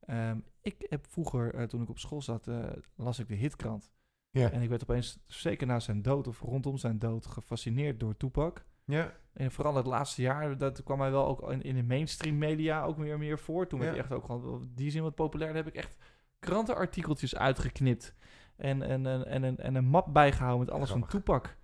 Ehm, 0.00 0.38
ik 0.62 0.86
heb 0.88 1.06
vroeger, 1.08 1.54
eh, 1.54 1.66
toen 1.66 1.82
ik 1.82 1.88
op 1.88 1.98
school 1.98 2.22
zat, 2.22 2.48
eh, 2.48 2.64
las 2.94 3.18
ik 3.18 3.28
de 3.28 3.34
hitkrant. 3.34 3.92
Ja. 4.30 4.50
En 4.50 4.62
ik 4.62 4.68
werd 4.68 4.82
opeens, 4.82 5.18
zeker 5.26 5.66
na 5.66 5.80
zijn 5.80 6.02
dood 6.02 6.26
of 6.26 6.40
rondom 6.40 6.76
zijn 6.76 6.98
dood, 6.98 7.26
gefascineerd 7.26 8.00
door 8.00 8.16
Tupac. 8.16 8.64
Ja. 8.84 9.12
En 9.32 9.52
vooral 9.52 9.74
het 9.74 9.86
laatste 9.86 10.22
jaar, 10.22 10.56
dat 10.58 10.82
kwam 10.82 10.98
mij 10.98 11.10
wel 11.10 11.26
ook 11.26 11.50
in, 11.50 11.62
in 11.62 11.74
de 11.74 11.82
mainstream 11.82 12.38
media 12.38 12.82
ook 12.84 12.96
meer 12.96 13.12
en 13.12 13.18
meer 13.18 13.38
voor. 13.38 13.66
Toen 13.66 13.78
werd 13.78 13.90
Ja. 13.90 13.96
hij 13.96 14.06
echt 14.06 14.16
ook 14.18 14.24
gewoon 14.26 14.70
die 14.74 14.90
zin 14.90 15.02
wat 15.02 15.14
populair. 15.14 15.52
Daar 15.52 15.64
heb 15.64 15.74
ik 15.74 15.80
echt 15.80 15.96
krantenartikeltjes 16.38 17.36
uitgeknipt. 17.36 18.14
En, 18.56 18.82
en, 18.82 19.06
en, 19.06 19.26
en, 19.26 19.44
en, 19.44 19.58
en 19.58 19.74
een 19.74 19.84
map 19.84 20.12
bijgehouden 20.12 20.64
met 20.66 20.74
alles 20.74 20.90
van. 20.90 21.06
Tupac. 21.06 21.56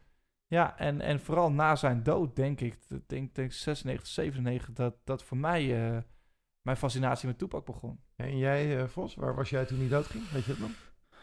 Ja, 0.46 0.78
en, 0.78 1.00
en 1.00 1.20
vooral 1.20 1.52
na 1.52 1.76
zijn 1.76 2.02
dood, 2.02 2.36
denk 2.36 2.60
ik, 2.60 2.78
denk, 3.06 3.34
denk 3.34 3.52
96, 3.52 4.06
97, 4.06 4.72
dat, 4.72 4.94
dat 5.04 5.22
voor 5.22 5.36
mij 5.36 5.90
eh, 5.92 5.98
mijn 6.62 6.76
fascinatie 6.76 7.28
met 7.28 7.38
Tupac 7.38 7.66
begon. 7.66 8.00
En 8.16 8.38
jij, 8.38 8.80
eh, 8.80 8.86
Vos, 8.88 9.14
waar 9.14 9.34
was 9.34 9.50
jij 9.50 9.64
toen 9.64 9.78
hij 9.78 9.88
doodging? 9.88 10.30
Weet 10.30 10.44
je 10.44 10.50
het 10.50 10.60
nog? 10.60 10.70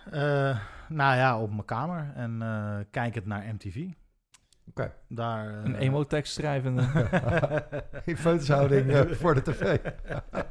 Eh, 0.06 0.59
nou 0.90 1.16
ja, 1.16 1.42
op 1.42 1.50
mijn 1.50 1.66
kamer 1.66 2.11
en 2.16 2.42
eh 2.42 2.80
kijk 2.92 3.16
het 3.16 3.26
naar 3.26 3.53
MTV. 3.53 3.88
Oké. 4.70 4.94
Daar, 5.08 5.50
eh, 5.58 5.64
Een 5.64 5.76
emotekst 5.76 6.34
schrijvende. 6.34 6.82
In 8.06 8.18
feutushouding 8.18 8.90
eh, 8.92 9.12
voor 9.12 9.34
de 9.34 9.42
tv. 9.42 9.78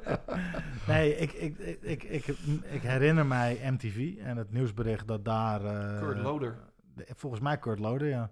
nee, 0.92 1.16
ik, 1.16 1.32
ik, 1.32 1.58
ik, 1.58 1.82
ik, 1.82 2.02
ik, 2.04 2.26
ik 2.70 2.82
herinner 2.82 3.26
mij 3.26 3.60
MTV 3.72 4.14
en 4.18 4.36
het 4.36 4.52
nieuwsbericht 4.52 5.06
dat 5.08 5.24
daar... 5.24 5.64
eh, 5.64 5.98
Kurt 6.00 6.18
Loder. 6.18 6.58
de- 6.94 7.06
Volgens 7.16 7.42
mij 7.42 7.58
Kurt 7.58 7.78
Loder, 7.78 8.08
ja. 8.08 8.30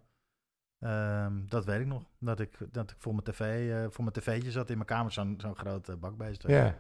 Ehm, 0.78 1.46
dat 1.46 1.64
weet 1.64 1.80
ik 1.80 1.86
nog. 1.86 2.02
Dat 2.18 2.40
ik, 2.40 2.56
dat 2.72 2.90
ik 2.90 2.96
voor 2.98 3.12
mijn 3.12 3.24
tv, 3.24 3.70
eh, 3.70 3.90
voor 3.90 4.04
mijn 4.04 4.16
tv'tje 4.16 4.50
zat 4.50 4.70
in 4.70 4.74
mijn 4.76 4.88
kamer, 4.88 5.12
zo'n 5.12 5.34
zo'n 5.40 5.56
groot 5.56 5.88
eh, 5.88 5.96
bakbeest. 5.96 6.48
Ja. 6.48 6.78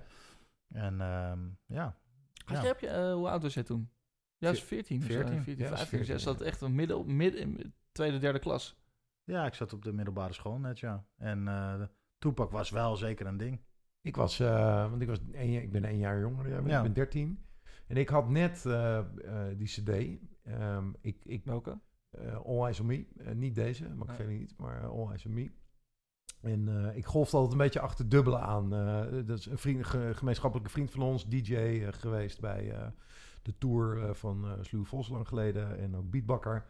En 0.74 1.00
ehm, 1.00 1.38
ja. 1.66 1.96
Had 2.44 2.56
Ja. 2.56 2.62
heb 2.66 2.80
je, 2.80 2.88
eh, 2.88 3.12
hoe 3.12 3.28
oud 3.28 3.42
was 3.42 3.54
jij 3.54 3.62
toen? 3.62 3.90
Ja, 4.38 4.48
was 4.50 4.62
14. 4.62 4.96
of 4.98 5.04
zo, 5.04 5.12
14. 5.12 5.42
14 5.42 5.64
Ja, 5.64 5.70
was 5.70 5.78
15. 5.78 5.98
14, 5.98 6.06
Jij 6.14 6.18
zat 6.24 6.38
ja. 6.38 6.44
echt 6.44 6.60
een 6.60 6.74
midden, 6.74 7.16
midden 7.16 7.40
in 7.40 7.74
tweede, 7.92 8.18
derde 8.18 8.38
klas. 8.38 8.76
Ja, 9.24 9.46
ik 9.46 9.54
zat 9.54 9.72
op 9.72 9.82
de 9.84 9.92
middelbare 9.92 10.32
school 10.32 10.58
net, 10.58 10.78
ja. 10.78 11.06
En 11.16 11.48
eh 11.48 11.82
Toepak 12.18 12.50
was 12.50 12.70
wel 12.70 12.96
zeker 12.96 13.26
een 13.26 13.36
ding. 13.36 13.60
Ik 14.00 14.16
was, 14.16 14.40
eh, 14.40 14.90
want 14.90 15.02
ik, 15.02 15.08
was 15.08 15.18
één, 15.32 15.50
jaar- 15.50 15.62
ik 15.62 15.72
ben 15.72 15.84
één 15.84 15.98
jaar 15.98 16.20
jonger, 16.20 16.42
dan 16.42 16.52
jij 16.52 16.58
bent. 16.60 16.70
Ja. 16.70 16.76
ik 16.76 16.82
ben 16.82 16.92
13. 16.92 17.44
En 17.86 17.96
ik 17.96 18.08
had 18.08 18.28
net 18.28 18.66
eh, 18.66 18.98
eh, 18.98 19.04
die 19.58 19.66
cd. 19.66 20.18
Ehm, 20.44 20.90
ik, 21.00 21.24
ik, 21.24 21.44
Welke? 21.44 21.78
eh, 22.10 22.36
All 22.46 22.62
Eyes 22.62 22.80
on 22.80 22.86
Me. 22.86 23.06
Niet 23.34 23.54
deze, 23.54 23.82
mag 23.88 23.92
ik 24.00 24.06
Nee. 24.06 24.16
verder 24.16 24.34
niet, 24.34 24.54
maar 24.58 24.86
All 24.86 25.06
Eyes 25.08 25.26
on 25.26 25.32
Me. 25.34 25.50
En 26.40 26.68
eh, 26.88 26.96
ik 26.96 27.04
golfde 27.06 27.36
altijd 27.36 27.52
een 27.52 27.64
beetje 27.64 27.80
achter 27.80 28.08
dubbelen 28.08 28.40
aan. 28.40 28.74
Eh, 28.74 29.26
dat 29.26 29.38
is 29.38 29.46
een 29.46 29.58
vriend, 29.58 29.86
ge- 29.86 30.10
gemeenschappelijke 30.14 30.70
vriend 30.72 30.90
van 30.90 31.02
ons, 31.02 31.28
DJ 31.28 31.80
geweest 31.90 32.40
bij 32.40 32.70
eh, 32.72 32.86
de 33.42 33.58
tour 33.58 34.02
eh, 34.02 34.14
van 34.14 34.44
eh 34.44 34.52
Sluw 34.60 34.84
Vos 34.84 35.08
lang 35.08 35.28
geleden. 35.28 35.78
En 35.78 35.96
ook 35.96 36.10
beatbakker. 36.10 36.66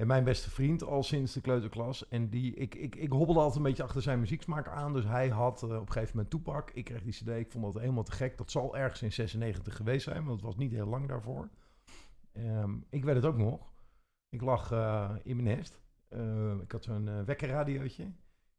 En 0.00 0.06
mijn 0.06 0.24
beste 0.24 0.50
vriend 0.50 0.82
al 0.82 1.02
sinds 1.02 1.32
de 1.32 1.40
kleuterklas. 1.40 2.08
En 2.08 2.28
die, 2.28 2.54
ik, 2.54 2.74
ik, 2.74 2.94
ik 2.94 3.10
hobbelde 3.12 3.40
altijd 3.40 3.56
een 3.56 3.62
beetje 3.62 3.82
achter 3.82 4.02
zijn 4.02 4.20
muzieksmaak 4.20 4.68
aan. 4.68 4.92
Dus 4.92 5.04
hij 5.04 5.28
had 5.28 5.62
eh, 5.62 5.68
op 5.68 5.86
een 5.86 5.92
gegeven 5.92 6.14
moment 6.14 6.30
Toepak. 6.30 6.70
Ik 6.70 6.84
kreeg 6.84 7.02
die 7.02 7.12
cd. 7.12 7.28
Ik 7.28 7.50
vond 7.50 7.64
dat 7.64 7.82
helemaal 7.82 8.02
te 8.02 8.12
gek. 8.12 8.38
Dat 8.38 8.50
zal 8.50 8.76
ergens 8.76 9.02
in 9.02 9.12
96 9.12 9.76
geweest 9.76 10.04
zijn. 10.04 10.24
Want 10.24 10.36
het 10.36 10.42
was 10.42 10.56
niet 10.56 10.72
heel 10.72 10.86
lang 10.86 11.08
daarvoor. 11.08 11.48
Ehm, 12.32 12.74
ik 12.90 13.04
weet 13.04 13.14
het 13.14 13.24
ook 13.24 13.36
nog. 13.36 13.72
Ik 14.28 14.40
lag 14.40 14.72
eh, 14.72 15.10
in 15.22 15.42
mijn 15.42 15.56
nest. 15.56 15.80
Eh, 16.08 16.60
ik 16.62 16.72
had 16.72 16.84
zo'n 16.84 17.08
eh, 17.08 17.22
wekkerradiootje. 17.22 18.12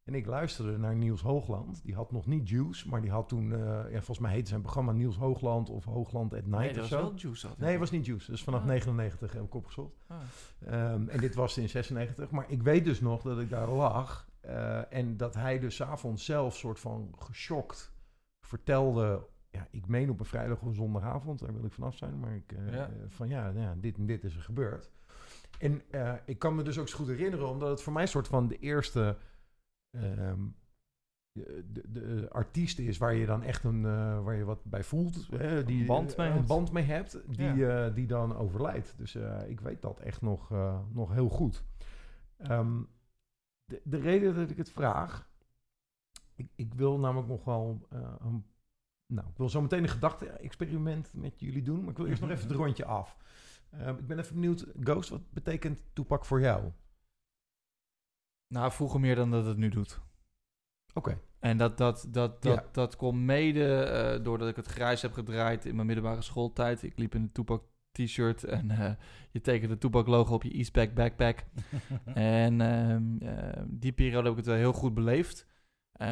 En 0.03 0.13
ik 0.15 0.25
luisterde 0.25 0.77
naar 0.77 0.95
Niels 0.95 1.21
Hoogland. 1.21 1.81
Die 1.83 1.95
had 1.95 2.11
nog 2.11 2.25
niet 2.25 2.49
Juice, 2.49 2.89
maar 2.89 3.01
die 3.01 3.11
had 3.11 3.27
toen... 3.29 3.53
eh, 3.53 3.59
ja, 3.91 3.91
volgens 3.97 4.19
mij 4.19 4.31
heette 4.31 4.49
zijn 4.49 4.61
programma 4.61 4.91
Niels 4.91 5.17
Hoogland 5.17 5.69
of 5.69 5.85
Hoogland 5.85 6.33
at 6.33 6.45
Night 6.45 6.57
Nee, 6.59 6.69
of 6.69 6.75
dat 6.75 6.81
was 6.81 6.89
zo. 6.89 7.01
wel 7.01 7.15
Juice. 7.15 7.41
altijd. 7.47 7.61
Nee, 7.63 7.71
het 7.71 7.79
was 7.79 7.91
niet 7.91 8.05
Juice. 8.05 8.31
Dus 8.31 8.43
vanaf 8.43 8.61
Ah. 8.61 8.67
99 8.67 9.33
heb 9.33 9.43
ik 9.43 9.53
opgezocht. 9.55 9.95
Ah. 10.07 10.17
Ehm, 10.65 11.07
en 11.09 11.19
dit 11.19 11.35
was 11.35 11.57
in 11.57 11.69
96. 11.69 12.31
Maar 12.31 12.45
ik 12.47 12.61
weet 12.63 12.85
dus 12.85 13.01
nog 13.01 13.21
dat 13.21 13.39
ik 13.39 13.49
daar 13.49 13.69
lag. 13.69 14.29
eh, 14.41 14.93
en 14.93 15.17
dat 15.17 15.33
hij 15.35 15.59
dus 15.59 15.75
's 15.75 15.81
avonds 15.81 16.25
zelf 16.25 16.55
soort 16.55 16.79
van 16.79 17.13
geschokt 17.19 17.93
vertelde... 18.39 19.27
Ja, 19.49 19.67
ik 19.71 19.87
meen 19.87 20.09
op 20.09 20.19
een 20.19 20.25
vrijdag 20.25 20.61
of 20.61 20.75
zondagavond, 20.75 21.39
daar 21.39 21.53
wil 21.53 21.65
ik 21.65 21.73
vanaf 21.73 21.95
zijn. 21.97 22.19
Maar 22.19 22.35
ik, 22.35 22.51
eh, 22.51 22.73
Ja. 22.73 22.89
van 23.07 23.27
ja, 23.27 23.43
nou 23.51 23.59
ja, 23.65 23.75
dit 23.77 23.97
en 23.97 24.05
dit 24.05 24.23
is 24.23 24.35
er 24.35 24.41
gebeurd. 24.41 24.91
En 25.59 25.81
ik 26.25 26.39
kan 26.39 26.55
me 26.55 26.63
dus 26.63 26.77
ook 26.79 26.87
zo 26.87 26.97
goed 26.97 27.07
herinneren, 27.07 27.47
omdat 27.49 27.69
het 27.69 27.81
voor 27.81 27.93
mij 27.93 28.01
een 28.01 28.07
soort 28.07 28.27
van 28.27 28.47
de 28.47 28.57
eerste 28.59 29.17
ehm, 29.91 30.39
de, 31.31 31.65
de, 31.71 31.91
de 31.91 32.27
artiest 32.31 32.79
is 32.79 32.97
waar 32.97 33.13
je 33.13 33.25
dan 33.25 33.43
echt 33.43 33.63
een, 33.63 33.85
eh, 33.85 34.23
waar 34.23 34.35
je 34.35 34.43
wat 34.43 34.63
bij 34.63 34.83
voelt. 34.83 35.27
Hè, 35.27 35.63
die, 35.63 35.79
Een 35.79 35.85
band 35.85 36.17
mee 36.17 36.27
een 36.27 36.33
hebt. 36.33 36.47
band 36.47 36.71
mee 36.71 36.83
hebt, 36.83 37.21
die, 37.37 37.67
eh, 37.67 37.95
die 37.95 38.07
dan 38.07 38.35
overlijdt. 38.35 38.93
Dus 38.97 39.15
eh, 39.15 39.49
ik 39.49 39.59
weet 39.59 39.81
dat 39.81 39.99
echt 39.99 40.21
nog, 40.21 40.51
eh, 40.51 40.79
nog 40.91 41.13
heel 41.13 41.29
goed. 41.29 41.63
Ehm, 42.37 42.81
de, 43.65 43.81
de 43.83 43.97
reden 43.97 44.35
dat 44.35 44.49
ik 44.49 44.57
het 44.57 44.71
vraag, 44.71 45.29
ik, 46.35 46.51
ik 46.55 46.73
wil 46.73 46.99
namelijk 46.99 47.27
nog 47.27 47.43
wel 47.43 47.87
eh, 47.89 48.13
een 48.19 48.45
nou, 49.13 49.27
ik 49.27 49.37
wil 49.37 49.49
zo 49.49 49.61
meteen 49.61 49.83
een 49.83 49.89
gedachte-experiment 49.89 51.13
met 51.13 51.39
jullie 51.39 51.61
doen, 51.61 51.79
maar 51.81 51.89
ik 51.91 51.97
wil 51.97 52.05
eerst 52.05 52.21
nog 52.21 52.29
even 52.29 52.47
het 52.47 52.57
rondje 52.57 52.85
af. 52.85 53.17
Ehm, 53.69 53.95
ik 53.97 54.07
ben 54.07 54.19
even 54.19 54.33
benieuwd, 54.35 54.65
Ghost, 54.79 55.09
wat 55.09 55.31
betekent 55.31 55.83
Toepak 55.93 56.25
voor 56.25 56.41
jou? 56.41 56.71
Nou, 58.51 58.71
vroeger 58.71 58.99
meer 58.99 59.15
dan 59.15 59.31
dat 59.31 59.45
het 59.45 59.57
nu 59.57 59.69
doet. 59.69 60.01
Oké. 60.93 61.19
En 61.39 61.57
dat, 61.57 61.77
dat, 61.77 62.07
dat, 62.09 62.41
dat, 62.41 62.63
Ja. 62.63 62.69
dat 62.71 62.95
komt 62.95 63.19
mede 63.19 63.83
eh, 63.83 64.23
doordat 64.23 64.47
ik 64.47 64.55
het 64.55 64.65
grijs 64.65 65.01
heb 65.01 65.13
gedraaid 65.13 65.65
in 65.65 65.75
mijn 65.75 65.87
middelbare 65.87 66.21
schooltijd. 66.21 66.83
Ik 66.83 66.97
liep 66.97 67.15
in 67.15 67.21
een 67.21 67.31
Tupac 67.31 67.63
t-shirt 67.91 68.43
en 68.43 68.71
eh, 68.71 68.91
je 69.31 69.41
tekende 69.41 69.77
Tupac 69.77 70.07
logo 70.07 70.33
op 70.33 70.43
je 70.43 70.51
Eastpack 70.51 70.93
backpack. 70.93 71.43
en 72.13 72.61
ehm, 72.61 73.17
eh, 73.17 73.63
die 73.67 73.91
periode 73.91 74.23
heb 74.23 74.31
ik 74.31 74.37
het 74.37 74.45
wel 74.45 74.55
heel 74.55 74.73
goed 74.73 74.93
beleefd. 74.93 75.49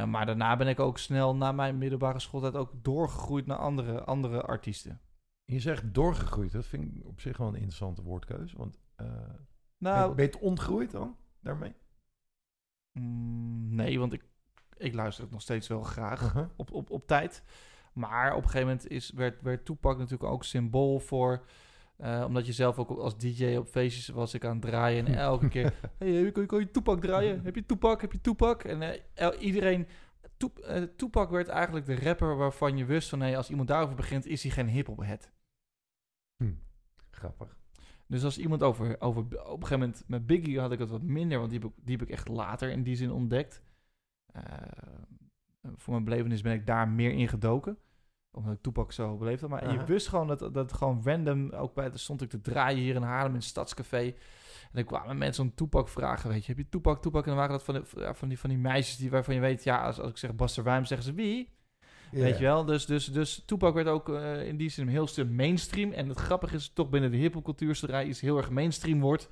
Maar 0.07 0.25
daarna 0.25 0.55
ben 0.57 0.67
ik 0.67 0.79
ook 0.79 0.97
snel 0.97 1.35
na 1.35 1.51
mijn 1.51 1.77
middelbare 1.77 2.19
schooltijd 2.19 2.55
ook 2.55 2.71
doorgegroeid 2.83 3.45
naar 3.45 3.57
andere, 3.57 4.03
andere 4.03 4.41
artiesten. 4.41 5.01
Je 5.45 5.59
zegt 5.59 5.93
doorgegroeid, 5.93 6.51
dat 6.51 6.65
vind 6.65 6.95
ik 6.95 7.05
op 7.05 7.21
zich 7.21 7.37
wel 7.37 7.47
een 7.47 7.53
interessante 7.53 8.01
woordkeuze. 8.01 8.57
Want 8.57 8.79
Nou, 9.77 10.07
ben, 10.07 10.15
ben 10.15 10.25
je 10.25 10.31
het 10.31 10.41
ontgroeid 10.41 10.91
dan 10.91 11.15
daarmee? 11.39 11.73
Mm, 12.91 13.75
nee, 13.75 13.99
want 13.99 14.13
ik, 14.13 14.23
ik 14.77 14.93
luister 14.93 15.23
het 15.23 15.31
nog 15.33 15.41
steeds 15.41 15.67
wel 15.67 15.83
graag. 15.83 16.21
Uh-huh. 16.21 16.47
op, 16.55 16.71
op, 16.71 16.89
op 16.89 17.07
tijd. 17.07 17.43
Maar 17.93 18.31
op 18.35 18.43
een 18.43 18.49
gegeven 18.49 18.67
moment 18.67 18.87
is, 18.87 19.11
werd, 19.11 19.41
werd 19.41 19.65
Toepak 19.65 19.97
natuurlijk 19.97 20.31
ook 20.31 20.43
symbool 20.43 20.99
voor... 20.99 21.45
eh, 21.97 22.23
omdat 22.27 22.45
je 22.45 22.53
zelf 22.53 22.79
ook 22.79 22.89
als 22.89 23.17
DJ 23.17 23.55
op 23.55 23.67
feestjes 23.67 24.07
was 24.07 24.33
ik 24.33 24.45
aan 24.45 24.51
het 24.51 24.61
draaien. 24.61 25.05
En 25.05 25.15
elke 25.15 25.47
keer... 25.47 25.73
hey, 25.97 26.31
kan, 26.31 26.41
je- 26.41 26.47
kan 26.47 26.59
je 26.59 26.71
Toepak 26.71 27.01
draaien? 27.01 27.43
Heb 27.43 27.55
je 27.55 27.65
Toepak? 27.65 28.01
Heb 28.01 28.11
je 28.11 28.21
Toepak? 28.21 28.63
En 28.63 28.81
eh, 29.13 29.41
iedereen... 29.41 29.87
Eh, 30.63 30.83
Toepak 30.83 31.29
werd 31.29 31.47
eigenlijk 31.47 31.85
de 31.85 31.99
rapper 31.99 32.35
waarvan 32.35 32.77
je 32.77 32.85
wist 32.85 33.09
van... 33.09 33.19
Hey, 33.21 33.37
als 33.37 33.49
iemand 33.49 33.67
daarover 33.67 33.95
begint, 33.95 34.25
is 34.25 34.41
hij 34.43 34.51
geen 34.51 34.67
hip-hop 34.67 34.99
head. 34.99 35.31
Grappig. 37.11 37.57
Dus 38.09 38.23
als 38.23 38.37
iemand 38.37 38.63
over, 38.63 39.01
over... 39.01 39.21
Op 39.21 39.61
een 39.61 39.67
gegeven 39.67 39.79
moment 39.79 40.03
met 40.07 40.25
Biggie 40.25 40.59
had 40.59 40.71
ik 40.71 40.79
het 40.79 40.89
wat 40.89 41.01
minder... 41.01 41.37
want 41.37 41.49
die 41.49 41.59
heb 41.59 41.69
ik, 41.69 41.75
die 41.83 41.97
heb 41.97 42.07
ik 42.07 42.13
echt 42.13 42.27
later 42.27 42.69
in 42.69 42.83
die 42.83 42.95
zin 42.95 43.11
ontdekt. 43.11 43.63
Eh, 44.31 44.43
voor 45.75 45.93
mijn 45.93 46.05
belevenis 46.05 46.41
ben 46.41 46.53
ik 46.53 46.65
daar 46.65 46.87
meer 46.87 47.11
in 47.11 47.27
gedoken. 47.27 47.77
Omdat 48.31 48.53
ik 48.53 48.61
Toepak 48.61 48.91
zo 48.91 49.17
beleefd 49.17 49.41
had. 49.41 49.49
Maar 49.49 49.71
je 49.71 49.83
wist 49.83 50.07
gewoon 50.07 50.27
dat, 50.27 50.53
dat 50.53 50.73
gewoon 50.73 51.01
random... 51.03 51.51
Ook 51.51 51.73
bij, 51.73 51.85
er 51.85 51.99
stond 51.99 52.21
ik 52.21 52.29
te 52.29 52.41
draaien 52.41 52.83
hier 52.83 52.95
in 52.95 53.01
Haarlem 53.01 53.31
in 53.31 53.37
het 53.37 53.43
Stadscafé. 53.43 54.03
En 54.05 54.15
dan 54.71 54.83
kwamen 54.83 55.17
mensen 55.17 55.43
om 55.43 55.55
Toepak 55.55 55.89
vragen. 55.89 56.29
Weet 56.29 56.45
je, 56.45 56.51
heb 56.53 56.57
je 56.57 56.69
Toepak, 56.69 57.01
Toepak? 57.01 57.21
En 57.21 57.27
dan 57.27 57.37
waren 57.37 57.51
dat 57.51 57.63
van, 57.63 57.73
de, 57.73 58.13
van, 58.13 58.27
die, 58.27 58.39
van 58.39 58.49
die 58.49 58.59
meisjes 58.59 58.97
die, 58.97 59.09
waarvan 59.09 59.35
je 59.35 59.41
weet... 59.41 59.63
Ja, 59.63 59.83
als, 59.83 59.99
als 59.99 60.09
ik 60.09 60.17
zeg 60.17 60.35
Buster 60.35 60.63
Rhymes, 60.63 60.87
zeggen 60.87 61.07
ze 61.07 61.13
wie? 61.13 61.57
Weet 62.11 62.37
je 62.37 62.43
wel? 62.43 62.65
Dus, 62.65 62.85
dus, 62.85 63.05
dus 63.05 63.43
Tupac 63.45 63.73
werd 63.73 63.87
ook 63.87 64.09
eh, 64.09 64.47
in 64.47 64.57
die 64.57 64.69
zin 64.69 64.85
een 64.85 64.91
heel 64.91 65.07
stuk 65.07 65.29
mainstream. 65.29 65.91
En 65.91 66.09
het 66.09 66.17
grappige 66.17 66.55
is 66.55 66.71
toch 66.73 66.89
binnen 66.89 67.11
de 67.11 67.17
hiphopcultuur, 67.17 67.75
zodra 67.75 68.03
iets 68.03 68.21
heel 68.21 68.37
erg 68.37 68.49
mainstream 68.49 68.99
wordt, 68.99 69.29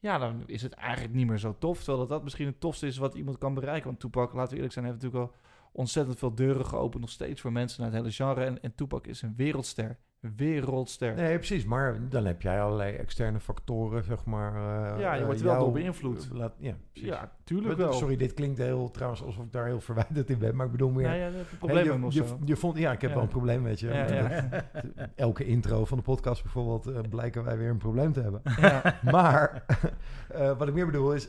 ja, 0.00 0.18
dan 0.18 0.42
is 0.46 0.62
het 0.62 0.72
eigenlijk 0.72 1.14
niet 1.14 1.26
meer 1.26 1.38
zo 1.38 1.56
tof. 1.58 1.78
Terwijl 1.78 1.98
dat, 1.98 2.08
dat 2.08 2.22
misschien 2.22 2.46
het 2.46 2.60
tofste 2.60 2.86
is 2.86 2.96
wat 2.96 3.14
iemand 3.14 3.38
kan 3.38 3.54
bereiken. 3.54 3.86
Want 3.86 4.00
Tupac, 4.00 4.32
laten 4.32 4.50
we 4.50 4.54
eerlijk 4.54 4.72
zijn, 4.72 4.84
heeft 4.84 5.02
natuurlijk 5.02 5.30
al 5.30 5.36
ontzettend 5.72 6.18
veel 6.18 6.34
deuren 6.34 6.66
geopend, 6.66 7.00
nog 7.00 7.10
steeds 7.10 7.40
voor 7.40 7.52
mensen 7.52 7.80
naar 7.82 7.90
het 7.90 8.00
hele 8.00 8.12
genre. 8.12 8.44
En, 8.44 8.62
en 8.62 9.02
is 9.02 9.22
een 9.22 9.34
wereldster. 9.36 9.98
Wereldster. 10.36 11.14
Nee, 11.14 11.36
precies. 11.36 11.64
Maar 11.64 12.08
dan 12.08 12.24
heb 12.26 12.42
jij 12.42 12.62
allerlei 12.62 12.96
externe 12.96 13.40
factoren, 13.40 14.04
zeg 14.04 14.24
maar. 14.24 14.54
eh, 14.94 15.00
Ja, 15.00 15.14
je 15.14 15.24
wordt 15.24 15.40
wel 15.40 15.58
door 15.58 15.72
beïnvloed. 15.72 16.28
Laat, 16.32 16.52
ja, 16.58 16.74
precies. 16.92 17.08
ja, 17.08 17.32
tuurlijk 17.44 17.76
wel. 17.76 17.92
Sorry, 17.92 18.16
dit 18.16 18.34
klinkt 18.34 18.58
heel 18.58 18.90
trouwens 18.90 19.22
alsof 19.22 19.44
ik 19.44 19.52
daar 19.52 19.66
heel 19.66 19.80
verwijderd 19.80 20.30
in 20.30 20.38
ben. 20.38 20.56
Maar 20.56 20.66
ik 20.66 20.72
bedoel 20.72 20.90
meer... 20.90 21.08
Nee, 21.08 21.18
ja, 21.18 21.26
je 21.26 22.06
je, 22.08 22.24
je, 22.44 22.56
vond, 22.56 22.78
ja, 22.78 22.92
ik 22.92 23.00
heb 23.00 23.10
Ja. 23.10 23.16
wel 23.16 23.24
een 23.24 23.30
probleem 23.30 23.62
met 23.62 23.80
je. 23.80 23.86
Ja. 23.88 24.48
Elke 25.16 25.44
intro 25.44 25.84
van 25.84 25.96
de 25.98 26.04
podcast 26.04 26.42
bijvoorbeeld 26.42 26.86
eh, 26.86 27.00
blijken 27.10 27.44
wij 27.44 27.58
weer 27.58 27.70
een 27.70 27.76
probleem 27.78 28.12
te 28.12 28.20
hebben. 28.20 28.40
Ja. 28.60 28.98
Maar 29.10 29.64
eh, 30.28 30.58
wat 30.58 30.68
ik 30.68 30.74
meer 30.74 30.86
bedoel 30.86 31.14
is, 31.14 31.28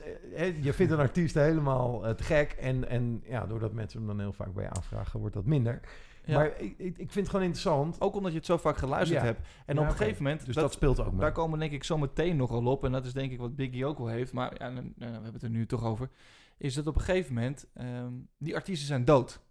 je 0.61 0.73
vindt 0.73 0.91
een 0.91 0.99
artiest 0.99 1.35
helemaal 1.35 2.15
te 2.15 2.23
gek. 2.23 2.51
En, 2.51 2.87
en 2.89 3.21
ja, 3.25 3.45
doordat 3.45 3.73
mensen 3.73 3.99
hem 3.99 4.07
dan 4.07 4.19
heel 4.19 4.33
vaak 4.33 4.53
bij 4.53 4.63
je 4.63 4.69
aanvragen, 4.69 5.19
wordt 5.19 5.35
dat 5.35 5.45
minder. 5.45 5.79
Ja. 6.29 6.37
Maar 6.37 6.59
ik, 6.59 6.77
ik, 6.77 6.95
vind 6.95 7.13
het 7.13 7.29
gewoon 7.29 7.45
interessant. 7.45 8.01
Ook 8.01 8.15
omdat 8.15 8.31
je 8.31 8.37
het 8.37 8.45
zo 8.45 8.57
vaak 8.57 8.77
geluisterd 8.77 9.21
Ja. 9.21 9.25
hebt. 9.25 9.47
En 9.65 9.75
Ja, 9.75 9.81
op 9.81 9.87
een 9.87 9.95
gegeven 9.95 10.23
moment... 10.23 10.45
Dus 10.45 10.55
dat, 10.55 10.73
speelt 10.73 10.99
ook 10.99 11.11
mee. 11.11 11.19
Daar 11.19 11.31
komen 11.31 11.59
denk 11.59 11.71
ik 11.71 11.83
zo 11.83 11.97
meteen 11.97 12.35
nogal 12.35 12.65
op. 12.65 12.83
En 12.83 12.91
dat 12.91 13.05
is 13.05 13.13
denk 13.13 13.31
ik 13.31 13.39
wat 13.39 13.55
Biggie 13.55 13.85
ook 13.85 13.97
wel 13.97 14.07
heeft. 14.07 14.33
Maar 14.33 14.53
ja, 14.57 14.69
nou, 14.69 14.73
nou, 14.85 14.93
we 14.95 15.05
hebben 15.05 15.33
het 15.33 15.43
er 15.43 15.49
nu 15.49 15.65
toch 15.65 15.83
over. 15.83 16.09
Is 16.57 16.73
dat 16.73 16.87
op 16.87 16.95
een 16.95 17.01
gegeven 17.01 17.33
moment... 17.33 17.67
ehm, 17.73 18.13
die 18.37 18.55
artiesten 18.55 18.87
zijn 18.87 19.05
dood. 19.05 19.41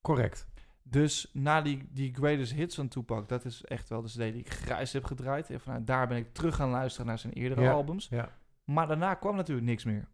Correct. 0.00 0.48
Dus 0.82 1.30
na 1.32 1.62
die, 1.62 1.88
die 1.90 2.14
greatest 2.14 2.52
hits 2.52 2.74
van 2.74 2.88
Tupac... 2.88 3.28
Dat 3.28 3.44
is 3.44 3.64
echt 3.64 3.88
wel 3.88 4.02
de 4.02 4.08
CD 4.08 4.16
die 4.16 4.34
ik 4.34 4.50
grijs 4.50 4.92
heb 4.92 5.04
gedraaid. 5.04 5.50
En 5.50 5.60
vanuit 5.60 5.86
daar 5.86 6.08
ben 6.08 6.16
ik 6.16 6.32
terug 6.34 6.54
gaan 6.56 6.70
luisteren 6.70 7.06
naar 7.06 7.18
zijn 7.18 7.32
eerdere 7.32 7.70
albums. 7.70 8.08
Ja. 8.08 8.30
Maar 8.64 8.86
daarna 8.86 9.14
kwam 9.14 9.36
natuurlijk 9.36 9.66
niks 9.66 9.84
meer. 9.84 10.08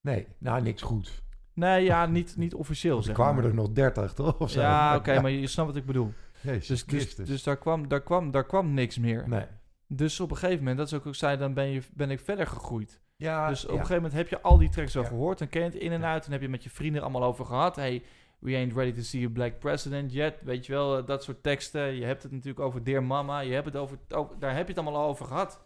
Nee, 0.00 0.26
nou 0.38 0.62
niks 0.62 0.82
goed. 0.82 1.22
Nee, 1.54 1.84
ja, 1.84 2.06
niet, 2.06 2.36
niet 2.36 2.54
officieel 2.54 3.02
Er 3.04 3.12
kwamen 3.12 3.34
maar. 3.34 3.44
er 3.44 3.54
nog 3.54 3.68
30, 3.72 4.12
toch? 4.12 4.38
Of 4.38 4.50
zo. 4.50 4.60
Ja, 4.70 4.96
oké, 4.96 5.20
maar 5.20 5.30
je 5.30 5.46
snapt 5.46 5.68
wat 5.68 5.78
ik 5.78 5.86
bedoel. 5.86 6.12
Jezus 6.40 6.66
Dus, 6.68 6.84
dus, 6.84 7.00
Christus. 7.02 7.28
dus 7.28 7.42
daar, 7.42 7.56
kwam, 7.56 7.88
daar, 7.88 8.02
kwam, 8.02 8.30
daar 8.30 8.44
kwam 8.46 8.74
niks 8.74 8.98
meer. 8.98 9.28
nee. 9.28 9.44
Dus 9.88 10.20
op 10.20 10.30
een 10.30 10.36
gegeven 10.36 10.58
moment, 10.58 10.76
dat 10.78 10.86
is 10.86 10.94
ook 10.94 11.04
wat 11.04 11.12
ik 11.12 11.18
zei, 11.18 11.36
dan 11.36 11.54
ben, 11.54 11.66
je, 11.66 11.82
ben 11.92 12.10
ik 12.10 12.20
verder 12.20 12.46
gegroeid. 12.46 13.00
Ja, 13.16 13.48
Dus 13.48 13.62
op 13.64 13.70
ja. 13.70 13.74
een 13.74 13.80
gegeven 13.86 14.02
moment 14.02 14.18
heb 14.20 14.28
je 14.28 14.40
al 14.40 14.58
die 14.58 14.68
tracks 14.68 14.94
wel 14.94 15.02
Ja. 15.02 15.08
gehoord 15.08 15.40
en 15.40 15.48
ken 15.48 15.60
je 15.60 15.66
het 15.66 15.76
in 15.76 15.92
en 15.92 16.04
uit. 16.04 16.26
En 16.26 16.32
heb 16.32 16.40
je 16.40 16.48
met 16.48 16.62
je 16.64 16.70
vrienden 16.70 17.02
allemaal 17.02 17.22
over 17.24 17.44
gehad. 17.44 17.76
Hey, 17.76 18.02
we 18.38 18.54
ain't 18.54 18.72
ready 18.74 18.92
to 18.92 19.02
see 19.02 19.26
a 19.26 19.28
black 19.28 19.58
president 19.58 20.12
yet. 20.12 20.34
Weet 20.42 20.66
je 20.66 20.72
wel, 20.72 20.98
eh, 20.98 21.06
dat 21.06 21.22
soort 21.24 21.42
teksten. 21.42 21.94
Je 21.94 22.04
hebt 22.04 22.22
het 22.22 22.32
natuurlijk 22.32 22.60
over 22.60 22.84
Dear 22.84 23.02
Mama. 23.02 23.40
Je 23.40 23.52
hebt 23.52 23.66
het 23.66 23.76
over, 23.76 23.98
over- 24.14 24.38
daar 24.38 24.54
heb 24.56 24.66
je 24.68 24.74
het 24.74 24.82
allemaal 24.84 25.06
over 25.08 25.26
gehad. 25.26 25.64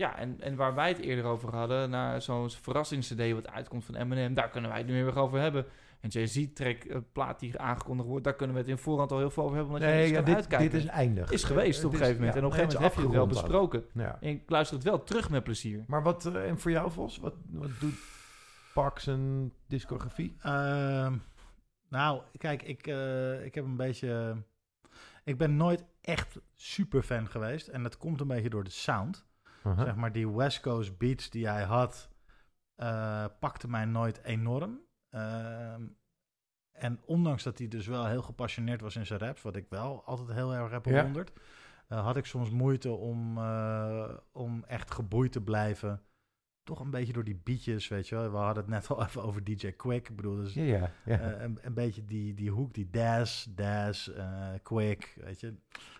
Ja, 0.00 0.18
en, 0.18 0.36
en 0.40 0.56
waar 0.56 0.74
wij 0.74 0.88
het 0.88 0.98
eerder 0.98 1.24
over 1.24 1.54
hadden, 1.54 1.90
naar 1.90 2.22
zo'n 2.22 2.50
verrassingscd 2.50 3.32
wat 3.32 3.48
uitkomt 3.48 3.84
van 3.84 3.94
Eminem, 3.94 4.34
daar 4.34 4.50
kunnen 4.50 4.70
wij 4.70 4.78
het 4.78 4.88
nu 4.88 5.04
weer 5.04 5.18
over 5.18 5.40
hebben. 5.40 5.66
En 6.00 6.08
Jay-Z-track, 6.08 6.84
eh, 6.84 6.96
plaat 7.12 7.40
die 7.40 7.58
aangekondigd 7.58 8.08
wordt, 8.08 8.24
daar 8.24 8.34
kunnen 8.34 8.56
we 8.56 8.62
het 8.62 8.70
in 8.70 8.78
voorhand 8.78 9.12
al 9.12 9.18
heel 9.18 9.30
veel 9.30 9.42
over 9.42 9.56
hebben, 9.56 9.74
omdat 9.74 9.88
je 9.88 9.94
Nee, 9.94 10.02
dus 10.02 10.10
ja, 10.10 10.16
kan 10.16 10.24
dit, 10.24 10.34
uitkijken. 10.34 10.70
dit 10.70 10.80
is 10.80 10.86
eindig. 10.86 11.30
is 11.30 11.44
geweest 11.44 11.84
op 11.84 11.92
een 11.92 11.98
gegeven 11.98 12.16
moment. 12.16 12.34
ja, 12.34 12.40
en 12.40 12.46
op 12.46 12.52
een 12.52 12.58
gegeven 12.58 12.80
moment 12.80 12.94
heb 12.94 13.02
je 13.02 13.08
het 13.08 13.18
wel 13.18 13.42
besproken. 13.42 13.84
Ja. 13.94 14.18
En 14.20 14.28
ik 14.28 14.50
luister 14.50 14.76
het 14.76 14.86
wel 14.86 15.02
terug 15.02 15.30
met 15.30 15.44
plezier. 15.44 15.84
Maar 15.86 16.02
wat, 16.02 16.26
eh, 16.26 16.48
en 16.48 16.58
voor 16.58 16.70
jou, 16.70 16.90
Vos, 16.90 17.18
wat, 17.18 17.34
wat 17.50 17.70
doet 17.80 17.94
Parks 18.74 19.06
en 19.06 19.52
discografie? 19.66 20.36
Ehm, 20.40 21.16
nou, 21.88 22.22
kijk, 22.38 22.62
ik, 22.62 22.86
eh, 22.86 23.44
ik 23.44 23.54
heb 23.54 23.64
een 23.64 23.76
beetje... 23.76 24.36
Ik 25.24 25.38
ben 25.38 25.56
nooit 25.56 25.84
echt 26.00 26.38
super 26.56 27.02
fan 27.02 27.28
geweest. 27.28 27.68
En 27.68 27.82
dat 27.82 27.96
komt 27.96 28.20
een 28.20 28.26
beetje 28.26 28.50
door 28.50 28.64
de 28.64 28.70
sound. 28.70 29.28
Uh-huh. 29.64 29.84
Zeg 29.84 29.94
maar, 29.94 30.12
die 30.12 30.30
West 30.30 30.60
Coast 30.60 30.98
beats 30.98 31.30
die 31.30 31.48
hij 31.48 31.62
had, 31.62 32.10
eh, 32.74 33.24
pakte 33.40 33.68
mij 33.68 33.84
nooit 33.84 34.24
enorm. 34.24 34.80
Ehm, 35.10 35.82
en 36.72 37.00
ondanks 37.04 37.42
dat 37.42 37.58
hij 37.58 37.68
dus 37.68 37.86
wel 37.86 38.06
heel 38.06 38.22
gepassioneerd 38.22 38.80
was 38.80 38.96
in 38.96 39.06
zijn 39.06 39.18
raps, 39.18 39.42
wat 39.42 39.56
ik 39.56 39.66
wel 39.68 40.04
altijd 40.04 40.32
heel 40.32 40.54
erg 40.54 40.70
heb 40.70 40.82
bewonderd, 40.82 41.32
eh, 41.88 42.04
had 42.04 42.16
ik 42.16 42.24
soms 42.24 42.50
moeite 42.50 42.90
om, 42.90 43.38
eh, 43.38 44.10
om 44.32 44.64
echt 44.64 44.90
geboeid 44.90 45.32
te 45.32 45.42
blijven. 45.42 46.02
Toch 46.62 46.80
een 46.80 46.90
beetje 46.90 47.12
door 47.12 47.24
die 47.24 47.40
beatjes, 47.44 47.88
weet 47.88 48.08
je 48.08 48.14
wel. 48.14 48.30
We 48.30 48.36
hadden 48.36 48.62
het 48.62 48.72
net 48.72 48.88
al 48.88 49.02
even 49.06 49.22
over 49.22 49.44
DJ 49.44 49.70
Quick. 49.70 50.08
Ik 50.08 50.16
bedoel, 50.16 50.36
dus 50.36 50.54
Ja, 50.54 50.64
ja. 50.64 50.92
ja. 51.04 51.40
een, 51.40 51.58
een 51.62 51.74
beetje 51.74 52.04
die, 52.04 52.34
die 52.34 52.50
hoek, 52.50 52.74
die 52.74 52.90
Daz, 52.90 53.46
eh, 53.56 54.48
Quick, 54.62 55.18
weet 55.20 55.40
je. 55.40 55.54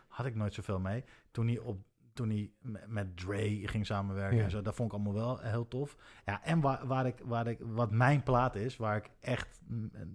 Had 0.09 0.27
ik 0.27 0.35
nooit 0.35 0.55
zoveel 0.55 0.81
mee. 0.81 1.05
Toen 1.31 1.47
hij, 1.47 1.59
op, 1.59 1.85
toen 2.21 2.31
hij 2.31 2.51
me- 2.61 2.85
met 2.87 3.17
Dre 3.17 3.69
ging 3.69 3.87
samenwerken 3.87 4.37
Ja. 4.39 4.45
en 4.45 4.51
zo, 4.51 4.63
dat 4.63 4.75
vond 4.75 4.89
ik 4.93 4.95
allemaal 4.95 5.15
wel 5.23 5.39
heel 5.39 5.69
tof. 5.69 5.97
Ja, 6.25 6.43
en 6.45 6.61
waar, 6.61 6.87
waar 6.87 7.07
ik, 7.07 7.19
waar 7.25 7.47
ik, 7.47 7.59
wat 7.63 7.91
mijn 7.91 8.23
plaat 8.23 8.55
is, 8.55 8.77
waar 8.77 8.97
ik 8.97 9.11
echt 9.21 9.61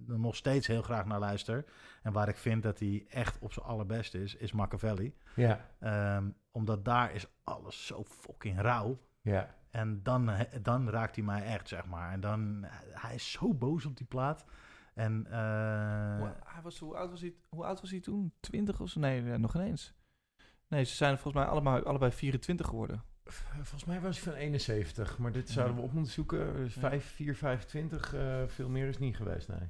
nog 0.06 0.36
steeds 0.36 0.66
heel 0.66 0.82
graag 0.82 1.06
naar 1.06 1.18
luister. 1.18 1.64
En 2.02 2.12
waar 2.12 2.28
ik 2.28 2.36
vind 2.36 2.62
dat 2.62 2.78
hij 2.78 3.06
echt 3.08 3.38
op 3.38 3.52
zijn 3.52 3.66
allerbest 3.66 4.14
is, 4.14 4.34
is 4.34 4.52
Machiavelli. 4.52 5.14
ja, 5.34 5.68
Ehm, 5.80 6.30
omdat 6.50 6.84
daar 6.84 7.14
is 7.14 7.26
alles 7.44 7.86
zo 7.86 8.04
fucking 8.04 8.60
rauw. 8.60 8.98
ja. 9.20 9.54
En 9.70 10.02
dan, 10.02 10.30
dan 10.62 10.90
raakt 10.90 11.16
hij 11.16 11.24
mij 11.24 11.44
echt, 11.44 11.68
zeg 11.68 11.86
maar. 11.86 12.12
En 12.12 12.20
dan, 12.20 12.64
hij 12.90 13.14
is 13.14 13.30
zo 13.32 13.54
boos 13.54 13.84
op 13.86 13.96
die 13.96 14.06
plaat. 14.06 14.44
En 14.94 15.26
eh, 15.26 16.18
Hoe, 16.18 16.32
hij 16.44 16.62
was, 16.62 16.78
hoe, 16.78 16.96
oud 16.96 17.10
was 17.10 17.20
hij, 17.20 17.34
hoe 17.48 17.64
oud 17.64 17.80
was 17.80 17.90
hij 17.90 18.00
toen? 18.00 18.32
20 18.40 18.80
of 18.80 18.88
zo? 18.88 19.00
Nee, 19.00 19.38
nog 19.38 19.54
ineens. 19.54 19.94
Nee, 20.68 20.84
ze 20.84 20.94
zijn 20.94 21.18
volgens 21.18 21.34
mij 21.44 21.52
allemaal, 21.52 21.82
allebei 21.82 22.12
24 22.12 22.66
geworden. 22.66 23.02
Volgens 23.52 23.84
mij 23.84 24.00
was 24.00 24.20
hij 24.20 24.32
van 24.32 24.42
71, 24.42 25.18
maar 25.18 25.32
dit 25.32 25.50
zouden 25.50 25.76
we 25.76 25.82
op 25.82 25.92
moeten 25.92 26.12
zoeken. 26.12 26.54
Dus 26.54 26.74
Ja. 26.74 26.80
5, 26.80 27.04
4, 27.14 27.36
25, 27.36 28.14
eh, 28.14 28.42
veel 28.46 28.68
meer 28.68 28.88
is 28.88 28.98
niet 28.98 29.16
geweest, 29.16 29.48
nee. 29.48 29.68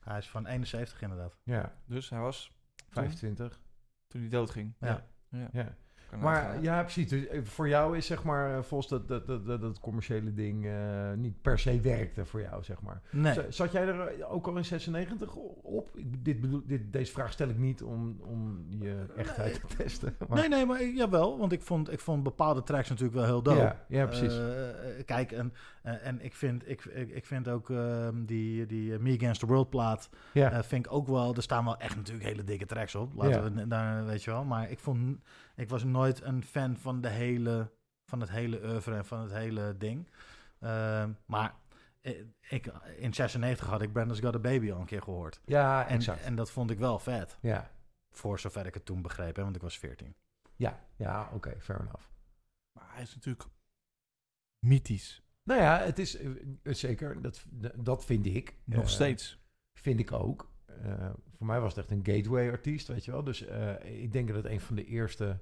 hij 0.00 0.18
is 0.18 0.28
van 0.30 0.46
71 0.46 1.02
inderdaad. 1.02 1.38
Ja, 1.42 1.72
Dus 1.86 2.10
hij 2.10 2.18
was 2.18 2.52
25. 2.88 3.60
toen 4.08 4.20
hij 4.20 4.30
doodging. 4.30 4.74
Ja. 4.80 5.06
ja. 5.28 5.48
Ja. 5.52 5.74
Maar 6.20 6.62
ja, 6.62 6.82
precies. 6.82 7.08
Dus 7.08 7.26
eh, 7.26 7.40
voor 7.44 7.68
jou 7.68 7.96
is 7.96 8.06
zeg 8.06 8.24
maar 8.24 8.56
eh, 8.56 8.62
volgens 8.62 8.90
dat, 8.90 9.08
dat, 9.08 9.46
dat, 9.46 9.60
dat, 9.60 9.80
commerciële 9.80 10.34
ding 10.34 10.66
eh, 10.66 11.12
niet 11.16 11.42
per 11.42 11.58
se 11.58 11.80
werkte 11.80 12.24
voor 12.24 12.40
jou, 12.40 12.64
zeg 12.64 12.82
maar. 12.82 13.00
Nee. 13.10 13.34
Zat 13.48 13.72
jij 13.72 13.86
er 13.86 14.26
ook 14.28 14.46
al 14.46 14.56
in 14.56 14.64
96 14.64 15.34
op? 15.62 15.90
Ik, 15.94 16.24
dit 16.24 16.40
bedoel, 16.40 16.62
dit, 16.66 16.92
deze 16.92 17.12
vraag 17.12 17.32
stel 17.32 17.48
ik 17.48 17.58
niet 17.58 17.82
om, 17.82 18.20
om 18.20 18.66
je 18.68 19.04
echtheid 19.16 19.54
te 19.54 19.76
testen. 19.76 20.16
Maar, 20.28 20.38
Nee, 20.38 20.48
nee, 20.48 20.66
maar 20.66 20.84
jawel. 20.84 21.38
Want 21.38 21.52
ik 21.52 21.62
vond, 21.62 21.92
ik 21.92 22.00
vond 22.00 22.22
bepaalde 22.22 22.62
tracks 22.62 22.88
natuurlijk 22.88 23.16
wel 23.16 23.26
heel 23.26 23.42
dope. 23.42 23.60
Ja, 23.60 23.84
ja, 23.88 24.06
precies. 24.06 24.40
Kijk, 25.04 25.32
en, 25.32 25.52
en 25.82 26.24
ik, 26.24 26.34
vind, 26.34 26.68
ik, 26.68 26.84
ik, 26.84 27.26
vind 27.26 27.48
ook 27.48 27.70
ehm, 27.70 28.24
die, 28.24 28.66
die 28.66 28.98
Me 28.98 29.16
Against 29.16 29.40
the 29.40 29.46
World 29.46 29.70
plaat... 29.70 30.08
ja. 30.32 30.62
vind 30.64 30.86
ik 30.86 30.92
ook 30.92 31.06
wel... 31.08 31.34
Er 31.34 31.42
staan 31.42 31.64
wel 31.64 31.76
echt 31.76 31.96
natuurlijk 31.96 32.26
hele 32.26 32.44
dikke 32.44 32.66
tracks 32.66 32.94
op. 32.94 33.14
Laten 33.14 33.54
Ja. 33.54 33.62
we 33.62 33.66
daar, 33.66 34.04
weet 34.06 34.24
je 34.24 34.30
wel. 34.30 34.44
Maar 34.44 34.70
ik, 34.70 34.78
vond, 34.78 35.18
ik 35.62 35.68
was 35.68 35.84
nooit 35.84 36.22
een 36.22 36.42
fan 36.44 36.76
van, 36.76 37.00
de 37.00 37.08
hele, 37.08 37.70
van 38.10 38.20
het 38.20 38.30
hele 38.30 38.62
oeuvre 38.64 38.94
en 38.96 39.04
van 39.06 39.20
het 39.20 39.32
hele 39.32 39.76
ding. 39.78 40.08
Ehm, 40.60 41.12
maar 41.26 41.54
ik, 42.48 42.66
in 42.96 43.14
96 43.14 43.66
had 43.66 43.82
ik 43.82 43.92
Brandon's 43.92 44.20
Got 44.20 44.34
a 44.34 44.38
Baby 44.38 44.70
al 44.72 44.80
een 44.80 44.86
keer 44.86 45.02
gehoord. 45.02 45.40
ja, 45.44 45.86
En, 45.88 45.94
exact. 45.94 46.22
en 46.22 46.34
dat 46.34 46.50
vond 46.50 46.70
ik 46.70 46.78
wel 46.78 46.98
vet. 46.98 47.38
ja, 47.40 47.70
Voor 48.10 48.38
zover 48.40 48.66
ik 48.66 48.74
het 48.74 48.84
toen 48.84 49.02
begreep, 49.02 49.36
hè, 49.36 49.42
want 49.42 49.56
ik 49.56 49.62
was 49.62 49.78
14. 49.78 50.14
ja, 50.56 50.80
ja 50.96 51.30
oké, 51.32 51.60
fair 51.60 51.80
enough. 51.80 52.08
Maar 52.72 52.92
hij 52.92 53.02
is 53.02 53.14
natuurlijk 53.14 53.48
mythisch. 54.66 55.22
Nou 55.44 55.60
ja, 55.60 55.78
het 55.78 55.98
is 55.98 56.16
eh, 56.16 56.30
zeker, 56.62 57.22
dat, 57.22 57.44
dat 57.76 58.04
vind 58.04 58.26
ik. 58.26 58.54
Nog 58.64 58.82
Eh, 58.84 58.88
steeds. 58.90 59.40
Vind 59.80 60.00
ik 60.00 60.12
ook. 60.12 60.50
Eh, 60.66 61.10
voor 61.36 61.46
mij 61.46 61.60
was 61.60 61.74
het 61.74 61.84
echt 61.84 61.90
een 61.98 62.14
gateway-artiest, 62.14 62.88
weet 62.88 63.04
je 63.04 63.10
wel. 63.10 63.24
Dus 63.24 63.40
eh, 63.44 64.02
ik 64.02 64.12
denk 64.12 64.26
dat 64.28 64.36
het 64.36 64.46
een 64.46 64.60
van 64.60 64.76
de 64.76 64.84
eerste 64.84 65.38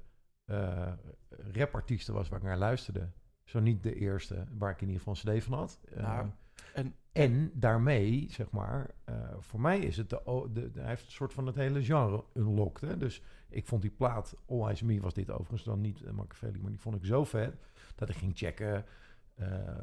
rapartiesten 1.53 2.15
was 2.15 2.29
waar 2.29 2.39
ik 2.39 2.45
naar 2.45 2.59
luisterde. 2.59 3.09
Zo 3.45 3.61
niet 3.61 3.83
de 3.83 3.95
eerste 3.95 4.47
waar 4.59 4.71
ik 4.71 4.81
in 4.81 4.89
ieder 4.89 5.03
geval 5.03 5.33
een 5.33 5.39
cd 5.39 5.45
van 5.45 5.59
had. 5.59 5.81
Eh, 5.95 6.03
Nou, 6.03 6.27
en- 6.75 6.95
en 7.13 7.51
daarmee, 7.55 8.27
zeg 8.31 8.51
maar, 8.51 8.91
eh, 9.05 9.15
voor 9.39 9.61
mij 9.61 9.79
is 9.79 9.97
het 9.97 10.11
de, 10.11 10.49
de, 10.53 10.71
de- 10.71 10.81
hij 10.81 10.89
heeft 10.89 11.05
een 11.07 11.13
soort 11.13 11.33
van 11.33 11.47
het 11.47 11.55
hele 11.57 11.83
genre 11.85 12.25
unlocked. 12.35 12.89
Hè? 12.89 12.97
Dus 12.97 13.23
ik 13.49 13.67
vond 13.67 13.83
die 13.83 13.91
plaat, 13.91 14.37
All 14.49 14.63
Eyes 14.65 14.83
Me 14.83 15.01
was 15.01 15.15
dit 15.15 15.31
overigens 15.31 15.65
dan 15.65 15.81
niet 15.81 16.01
uh, 16.03 16.11
Machiavelli, 16.11 16.61
maar 16.61 16.71
die 16.71 16.81
vond 16.81 16.97
ik 16.97 17.05
zo 17.05 17.25
vet 17.25 17.57
dat 17.95 18.09
ik 18.09 18.17
ging 18.17 18.33
checken 18.37 18.85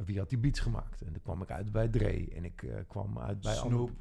wie 0.05 0.17
had 0.19 0.29
die 0.29 0.37
beats 0.37 0.59
gemaakt. 0.59 1.01
En 1.01 1.11
dan 1.11 1.21
kwam 1.21 1.41
ik 1.41 1.51
uit 1.51 1.71
bij 1.71 1.87
Dre 1.87 2.27
en 2.35 2.43
ik 2.45 2.65
kwam 2.87 3.19
uit 3.19 3.41
bij 3.41 3.53
Snoop. 3.55 3.71
andere- 3.71 3.93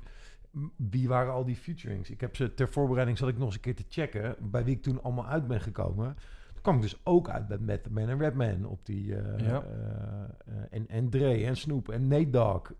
Wie 0.77 1.09
waren 1.09 1.33
al 1.33 1.45
die 1.45 1.57
featurings? 1.57 2.11
Ik 2.11 2.21
heb 2.21 2.37
ze 2.37 2.55
ter 2.55 2.69
voorbereiding 2.69 3.19
zat 3.19 3.29
ik 3.29 3.37
nog 3.37 3.47
eens 3.47 3.55
een 3.55 3.61
keer 3.61 3.75
te 3.77 3.85
checken 3.89 4.37
bij 4.51 4.65
wie 4.65 4.75
ik 4.77 4.83
toen 4.83 5.03
allemaal 5.03 5.27
uit 5.27 5.47
ben 5.47 5.61
gekomen. 5.61 6.17
Kwam 6.67 6.77
ik 6.77 6.83
dus 6.83 7.01
ook 7.05 7.29
uit 7.29 7.47
bij 7.49 7.59
Method 7.59 7.93
Man 7.93 8.09
en 8.09 8.19
Redman 8.19 8.65
op 8.65 8.87
die 8.87 9.17
eh, 9.17 9.47
Ja. 9.47 9.63
eh, 9.63 10.55
eh, 10.55 10.63
en, 10.71 10.89
en 10.89 11.11
Dre 11.11 11.45
en 11.45 11.57
Snoop 11.57 11.89
en 11.89 12.07
Nate 12.07 12.31
Dogg, 12.31 12.73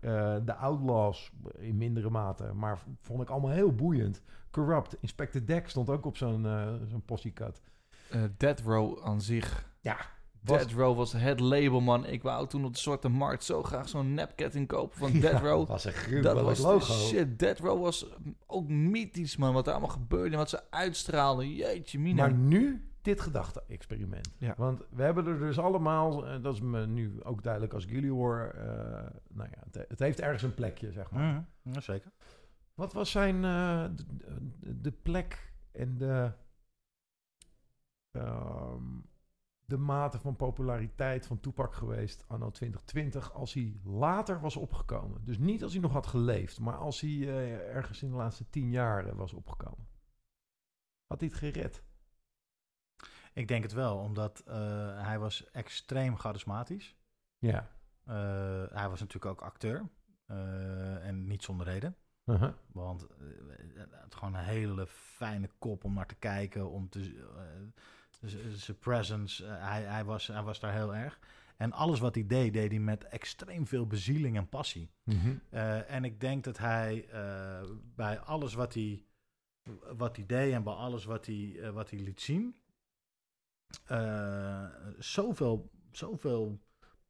de 0.45 0.55
Outlaws 0.55 1.31
in 1.57 1.77
mindere 1.77 2.09
mate, 2.09 2.53
maar 2.53 2.79
vond 3.01 3.21
ik 3.21 3.29
allemaal 3.29 3.51
heel 3.51 3.75
boeiend. 3.75 4.21
Corrupt, 4.51 4.95
Inspector 5.01 5.45
Deck 5.45 5.69
stond 5.69 5.89
ook 5.89 6.05
op 6.05 6.17
zo'n 6.17 6.43
zo'n 6.89 7.01
possiekat. 7.05 7.61
eh 8.09 8.21
Death 8.37 8.59
Row 8.61 8.99
aan 9.03 9.21
zich. 9.21 9.69
Ja, 9.81 9.97
was- 10.43 10.57
Death 10.57 10.71
Row 10.71 10.97
was 10.97 11.13
het 11.13 11.39
label, 11.39 11.79
man. 11.81 12.05
Ik 12.05 12.21
wou 12.23 12.47
toen 12.47 12.65
op 12.65 12.73
de 12.73 12.79
Zwarte 12.79 13.09
Markt 13.09 13.43
zo 13.43 13.63
graag 13.63 13.89
zo'n 13.89 14.13
nepketting 14.13 14.67
kopen 14.67 14.97
van 14.97 15.11
Death 15.11 15.31
Ja, 15.41 15.47
Row. 15.49 15.67
was 15.67 15.85
een 15.85 15.91
Dat 15.91 15.99
gruwelijk 16.01 16.41
was 16.45 16.59
logo. 16.59 16.93
shit. 16.93 17.39
Death 17.39 17.59
Row 17.59 17.81
was 17.81 18.05
ook 18.47 18.67
mythisch, 18.69 19.37
man. 19.37 19.53
Wat 19.53 19.65
er 19.67 19.71
allemaal 19.73 19.89
gebeurde 19.89 20.31
en 20.31 20.37
wat 20.37 20.49
ze 20.49 20.61
uitstraalden. 20.71 21.53
Jeetje, 21.53 21.99
mina. 21.99 22.21
Maar 22.21 22.33
nu 22.33 22.81
dit 23.07 23.21
gedachte-experiment. 23.21 24.33
Ja. 24.37 24.53
Want 24.57 24.81
we 24.89 25.03
hebben 25.03 25.27
er 25.27 25.39
dus 25.39 25.59
allemaal, 25.59 26.27
eh, 26.27 26.41
dat 26.43 26.53
is 26.53 26.61
me 26.61 26.87
nu 26.87 27.23
ook 27.23 27.43
duidelijk 27.43 27.73
als 27.73 27.83
ik 27.83 27.89
jullie 27.89 28.11
hoor, 28.11 28.51
eh, 28.55 28.63
nou 29.27 29.49
ja, 29.49 29.63
het, 29.71 29.85
het 29.87 29.99
heeft 29.99 30.19
ergens 30.19 30.43
een 30.43 30.53
plekje, 30.53 30.91
zeg 30.91 31.11
maar. 31.11 31.23
Mhm, 31.33 31.73
ja, 31.73 31.79
zeker. 31.79 32.11
Wat 32.73 32.93
was 32.93 33.11
zijn 33.11 33.43
eh, 33.43 33.85
de, 34.59 34.91
plek 34.91 35.53
en 35.71 35.97
de, 35.97 36.31
ehm, 38.11 38.83
de 39.65 39.77
mate 39.77 40.19
van 40.19 40.35
populariteit 40.35 41.25
van 41.25 41.39
Tupac 41.39 41.73
geweest 41.73 42.23
anno 42.27 42.51
2020 42.51 43.33
als 43.33 43.53
hij 43.53 43.79
later 43.83 44.39
was 44.39 44.55
opgekomen? 44.55 45.25
Dus 45.25 45.37
niet 45.37 45.63
als 45.63 45.71
hij 45.71 45.81
nog 45.81 45.91
had 45.91 46.07
geleefd, 46.07 46.59
maar 46.59 46.77
als 46.77 47.01
hij 47.01 47.27
ergens 47.73 48.03
in 48.03 48.09
de 48.09 48.15
laatste 48.15 48.49
tien 48.49 48.69
jaar 48.69 49.15
was 49.15 49.33
opgekomen. 49.33 49.87
Had 51.05 51.19
hij 51.19 51.29
het 51.29 51.37
gered? 51.37 51.85
Ik 53.37 53.47
denk 53.47 53.63
het 53.63 53.73
wel, 53.73 53.97
omdat 53.97 54.39
eh, 54.39 54.55
hij 55.03 55.19
was 55.19 55.51
extreem 55.51 56.17
charismatisch. 56.17 56.95
Ja. 57.37 57.69
Eh, 58.03 58.15
hij 58.69 58.89
was 58.89 58.99
natuurlijk 58.99 59.25
ook 59.25 59.41
acteur. 59.41 59.89
eh, 60.25 61.07
en 61.07 61.27
niet 61.27 61.43
zonder 61.43 61.65
reden. 61.65 61.95
Uh-huh. 62.25 62.53
Want 62.71 63.07
het 63.73 63.93
had 64.01 64.15
gewoon 64.15 64.33
een 64.33 64.43
hele 64.43 64.87
fijne 64.87 65.49
kop 65.57 65.83
om 65.83 65.93
naar 65.93 66.05
te 66.05 66.15
kijken. 66.15 66.69
Om 66.69 66.89
te, 66.89 67.27
zijn 68.53 68.77
presence, 68.79 69.45
hij, 69.45 69.83
hij, 69.83 70.05
was, 70.05 70.27
hij 70.27 70.43
was 70.43 70.59
daar 70.59 70.73
heel 70.73 70.95
erg. 70.95 71.19
En 71.57 71.71
alles 71.71 71.99
wat 71.99 72.15
hij 72.15 72.27
deed, 72.27 72.53
deed 72.53 72.71
hij 72.71 72.79
met 72.79 73.03
extreem 73.03 73.67
veel 73.67 73.87
bezieling 73.87 74.37
en 74.37 74.49
passie. 74.49 74.91
Mhm. 75.03 75.35
Eh, 75.49 75.91
en 75.91 76.03
ik 76.03 76.19
denk 76.19 76.43
dat 76.43 76.57
hij 76.57 77.09
bij 77.95 78.19
alles 78.19 78.53
wat 78.53 78.73
hij, 78.73 79.03
wat 79.97 80.15
hij 80.15 80.25
deed 80.25 80.53
en 80.53 80.63
bij 80.63 80.73
alles 80.73 81.05
wat 81.05 81.25
hij, 81.25 81.71
wat 81.73 81.89
hij 81.89 81.99
liet 81.99 82.21
zien, 82.21 82.55
eh, 83.85 84.65
zoveel, 84.97 85.71
zoveel 85.91 86.59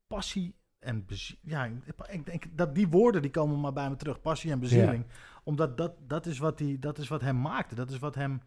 passie 0.08 0.56
en 0.80 1.06
ja, 1.42 1.66
ik 2.10 2.26
denk 2.26 2.58
dat 2.58 2.76
die 2.76 2.88
woorden 2.88 3.22
die 3.22 3.32
komen 3.32 3.60
maar 3.60 3.74
bij 3.74 3.90
me 3.90 3.95
terug, 3.95 4.22
passie 4.22 4.52
en 4.52 4.60
bezieling, 4.60 5.06
omdat 5.44 5.77
dat, 5.77 6.10
dat, 6.10 6.26
is 6.26 6.38
wat 6.38 6.60
hij, 6.60 6.77
dat 6.80 6.98
is 6.98 7.08
wat 7.08 7.22
hem 7.22 7.42
maakte, 7.42 7.76
dat 7.76 7.92
is 7.92 8.00
wat 8.00 8.16
hem. 8.16 8.42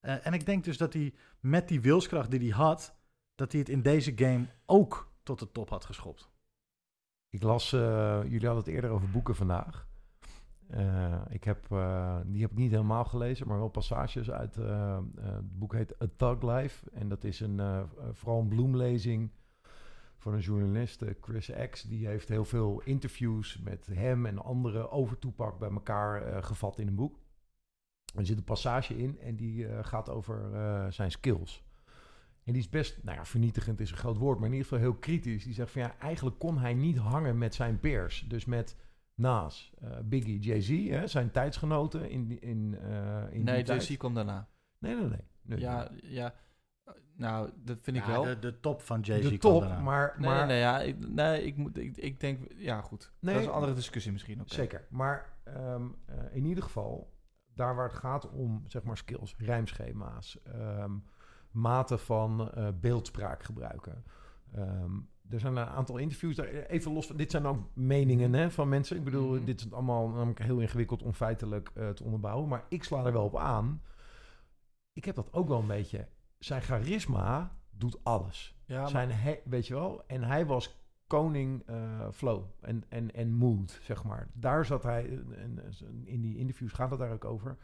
eh, 0.00 0.26
en 0.26 0.32
ik 0.32 0.46
denk 0.46 0.64
dus 0.64 0.76
dat 0.78 0.92
hij 0.92 1.14
met 1.40 1.68
die 1.68 1.80
wilskracht 1.80 2.30
die 2.30 2.40
hij 2.40 2.48
had, 2.48 2.94
dat 3.34 3.52
hij 3.52 3.60
het 3.60 3.68
in 3.68 3.82
deze 3.82 4.12
game 4.16 4.46
ook 4.66 5.12
tot 5.22 5.38
de 5.38 5.52
top 5.52 5.68
had 5.68 5.84
geschopt. 5.84 6.30
Ik 7.28 7.42
las, 7.42 7.72
eh, 7.72 8.22
jullie 8.22 8.46
hadden 8.46 8.64
het 8.64 8.74
eerder 8.74 8.90
over 8.90 9.10
boeken 9.10 9.36
vandaag. 9.36 9.86
Eh, 10.68 11.20
ik 11.28 11.44
heb, 11.44 11.72
eh, 11.72 12.16
die 12.26 12.42
heb 12.42 12.50
ik 12.50 12.56
niet 12.56 12.70
helemaal 12.70 13.04
gelezen, 13.04 13.48
maar 13.48 13.58
wel 13.58 13.68
passages 13.68 14.30
uit. 14.30 14.56
eh, 14.56 14.98
het 15.20 15.58
boek 15.58 15.72
heet 15.72 16.02
A 16.02 16.06
Thug 16.16 16.42
Life. 16.42 16.90
En 16.90 17.08
dat 17.08 17.24
is 17.24 17.40
een, 17.40 17.86
vooral 18.12 18.40
een 18.40 18.48
bloemlezing 18.48 19.30
van 20.16 20.32
een 20.32 20.40
journalist, 20.40 21.04
Chris 21.20 21.50
X. 21.70 21.82
Die 21.82 22.06
heeft 22.06 22.28
heel 22.28 22.44
veel 22.44 22.80
interviews 22.84 23.58
met 23.58 23.86
hem 23.86 24.26
en 24.26 24.38
anderen 24.38 24.90
over 24.90 25.18
Toepak 25.18 25.58
bij 25.58 25.70
elkaar 25.70 26.42
gevat 26.42 26.78
in 26.78 26.86
een 26.86 26.94
boek. 26.94 27.18
Er 28.14 28.26
zit 28.26 28.36
een 28.36 28.44
passage 28.44 28.96
in 28.96 29.18
en 29.20 29.36
die 29.36 29.82
gaat 29.82 30.08
over 30.08 30.50
zijn 30.92 31.10
skills. 31.10 31.64
En 32.44 32.52
die 32.52 32.62
is 32.62 32.68
best, 32.68 33.02
nou 33.02 33.16
ja, 33.16 33.24
vernietigend 33.24 33.80
is 33.80 33.90
een 33.90 33.96
groot 33.96 34.16
woord, 34.16 34.38
maar 34.38 34.48
in 34.48 34.54
ieder 34.54 34.68
geval 34.68 34.84
heel 34.84 34.98
kritisch. 34.98 35.44
Die 35.44 35.54
zegt 35.54 35.70
van 35.70 35.82
ja, 35.82 35.98
eigenlijk 35.98 36.38
kon 36.38 36.58
hij 36.58 36.74
niet 36.74 36.96
hangen 36.96 37.38
met 37.38 37.54
zijn 37.54 37.80
peers. 37.80 38.24
Dus 38.28 38.44
met 38.44 38.76
Nas, 39.14 39.72
eh, 39.80 39.98
Biggie, 40.04 40.38
Jay-Z, 40.38 40.88
hè, 40.88 41.06
zijn 41.06 41.30
tijdsgenoten 41.30 42.10
in, 42.10 42.40
in, 42.40 42.78
eh 42.80 43.22
in 43.30 43.44
nee, 43.44 43.54
die 43.54 43.64
tijd. 43.64 43.86
JC 43.86 43.98
kwam 43.98 44.14
daarna. 44.14 44.48
Nee, 44.78 44.94
nee, 44.94 45.08
nee. 45.08 45.24
nee 45.42 45.60
Ja, 45.60 45.90
ja. 46.02 46.34
Nou, 47.16 47.50
dat 47.56 47.80
vind 47.80 47.96
ik 47.96 48.04
Ja, 48.06 48.10
wel. 48.10 48.22
De, 48.22 48.38
de 48.38 48.60
top 48.60 48.82
van 48.82 49.00
Jay-Z 49.00 49.28
de 49.28 49.38
top, 49.38 49.60
daarna. 49.60 49.80
maar, 49.80 50.14
Nee, 50.18 50.28
maar 50.28 50.38
nee, 50.38 50.46
nee, 50.46 50.58
ja, 50.58 50.80
ik, 50.80 51.08
nee, 51.08 51.44
ik, 51.44 51.56
moet, 51.56 51.78
ik, 51.78 51.96
ik 51.96 52.20
denk, 52.20 52.52
ja 52.56 52.80
goed. 52.80 53.12
Nee. 53.20 53.34
dat 53.34 53.42
is 53.42 53.48
een 53.48 53.54
andere 53.54 53.74
discussie 53.74 54.12
misschien. 54.12 54.40
oké. 54.40 54.54
Zeker. 54.54 54.86
Maar 54.90 55.36
ehm, 55.44 55.88
eh, 56.04 56.16
in 56.32 56.44
ieder 56.44 56.64
geval, 56.64 57.12
daar 57.54 57.74
waar 57.74 57.88
het 57.88 57.98
gaat 57.98 58.30
om, 58.30 58.64
zeg 58.66 58.82
maar, 58.82 58.96
skills, 58.96 59.34
rijmschema's, 59.38 60.42
ehm 60.42 60.92
mate 61.54 61.98
van 61.98 62.52
eh, 62.52 62.68
beeldspraak 62.80 63.42
gebruiken. 63.42 64.04
Ehm, 64.54 64.92
er 65.30 65.40
zijn 65.40 65.56
een 65.56 65.66
aantal 65.66 65.96
interviews, 65.96 66.36
daar, 66.36 66.46
even 66.46 66.92
los 66.92 67.06
van, 67.06 67.16
dit 67.16 67.30
zijn 67.30 67.46
ook 67.46 67.58
meningen 67.74 68.32
hè, 68.32 68.50
van 68.50 68.68
mensen. 68.68 68.96
Ik 68.96 69.04
bedoel, 69.04 69.34
Mhm. 69.34 69.44
dit 69.44 69.60
is 69.60 69.72
allemaal 69.72 70.08
namelijk 70.08 70.42
heel 70.42 70.58
ingewikkeld 70.60 71.02
om 71.02 71.12
feitelijk 71.12 71.70
eh, 71.74 71.88
te 71.88 72.04
onderbouwen. 72.04 72.48
Maar 72.48 72.64
ik 72.68 72.84
sla 72.84 73.04
er 73.04 73.12
wel 73.12 73.24
op 73.24 73.36
aan. 73.36 73.82
Ik 74.92 75.04
heb 75.04 75.14
dat 75.14 75.32
ook 75.32 75.48
wel 75.48 75.58
een 75.60 75.66
beetje. 75.66 76.08
Zijn 76.38 76.62
charisma 76.62 77.56
doet 77.70 78.04
alles. 78.04 78.56
Ja, 78.66 78.80
maar- 78.80 78.90
zijn 78.90 79.38
weet 79.44 79.66
je 79.66 79.74
wel? 79.74 80.06
En 80.06 80.22
hij 80.22 80.46
was 80.46 80.82
koning 81.06 81.62
eh, 81.66 82.08
flow 82.12 82.44
en, 82.60 82.84
en, 82.88 83.14
en 83.14 83.32
mood, 83.32 83.78
zeg 83.82 84.04
maar. 84.04 84.28
Daar 84.32 84.64
zat 84.66 84.82
hij, 84.82 85.18
en, 85.36 85.60
in 86.04 86.20
die 86.20 86.36
interviews 86.36 86.72
gaat 86.72 86.90
het 86.90 86.98
daar 86.98 87.12
ook 87.12 87.24
over, 87.24 87.56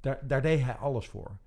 daar, 0.00 0.26
daar 0.26 0.42
deed 0.42 0.62
hij 0.62 0.74
alles 0.74 1.08
voor. 1.08 1.38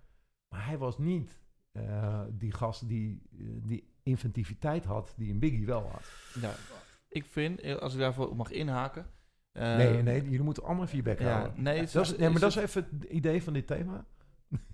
Maar 0.47 0.65
hij 0.65 0.77
was 0.77 0.97
niet 0.97 1.39
eh, 1.71 2.21
die 2.31 2.51
gast 2.51 2.87
die 2.87 3.21
die 3.63 3.90
inventiviteit 4.03 4.85
had 4.85 5.13
die 5.17 5.31
een 5.31 5.39
Biggie 5.39 5.65
wel 5.65 5.89
had. 5.89 6.03
Ja, 6.41 6.53
ik 7.07 7.25
vind, 7.25 7.59
eh, 7.59 7.75
als 7.75 7.93
ik 7.93 7.99
daarvoor 7.99 8.35
mag 8.35 8.51
inhaken... 8.51 9.05
eh, 9.51 9.75
nee, 9.75 10.01
nee, 10.01 10.23
jullie 10.23 10.41
moeten 10.41 10.63
allemaal 10.63 10.87
bek 11.03 11.19
Ja, 11.19 11.31
houden. 11.31 11.63
nee, 11.63 11.85
Dat 11.91 12.05
is, 12.05 12.09
nee, 12.09 12.19
maar 12.19 12.33
is 12.33 12.39
dat 12.39 12.49
is 12.49 12.55
even 12.55 12.87
het 12.99 13.03
idee 13.03 13.43
van 13.43 13.53
dit 13.53 13.67
thema. 13.67 14.05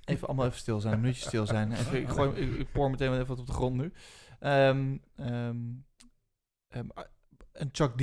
Even 0.04 0.28
allemaal 0.28 0.46
even 0.46 0.58
stil 0.58 0.80
zijn, 0.80 0.94
een 0.94 1.00
minuutje 1.00 1.28
stil 1.28 1.46
zijn. 1.46 1.72
Even, 1.72 2.02
ik, 2.02 2.10
gooi, 2.10 2.40
ik, 2.40 2.60
ik 2.60 2.72
poor 2.72 2.90
meteen 2.90 3.14
even 3.14 3.26
wat 3.28 3.40
op 3.40 3.46
de 3.46 3.52
grond 3.54 3.76
nu. 3.76 3.94
Ehm, 4.40 4.98
ehm, 5.16 5.58
ehm, 6.68 6.88
ah, 6.94 7.06
en 7.52 7.70
Chuck 7.72 7.98
D. 7.98 8.02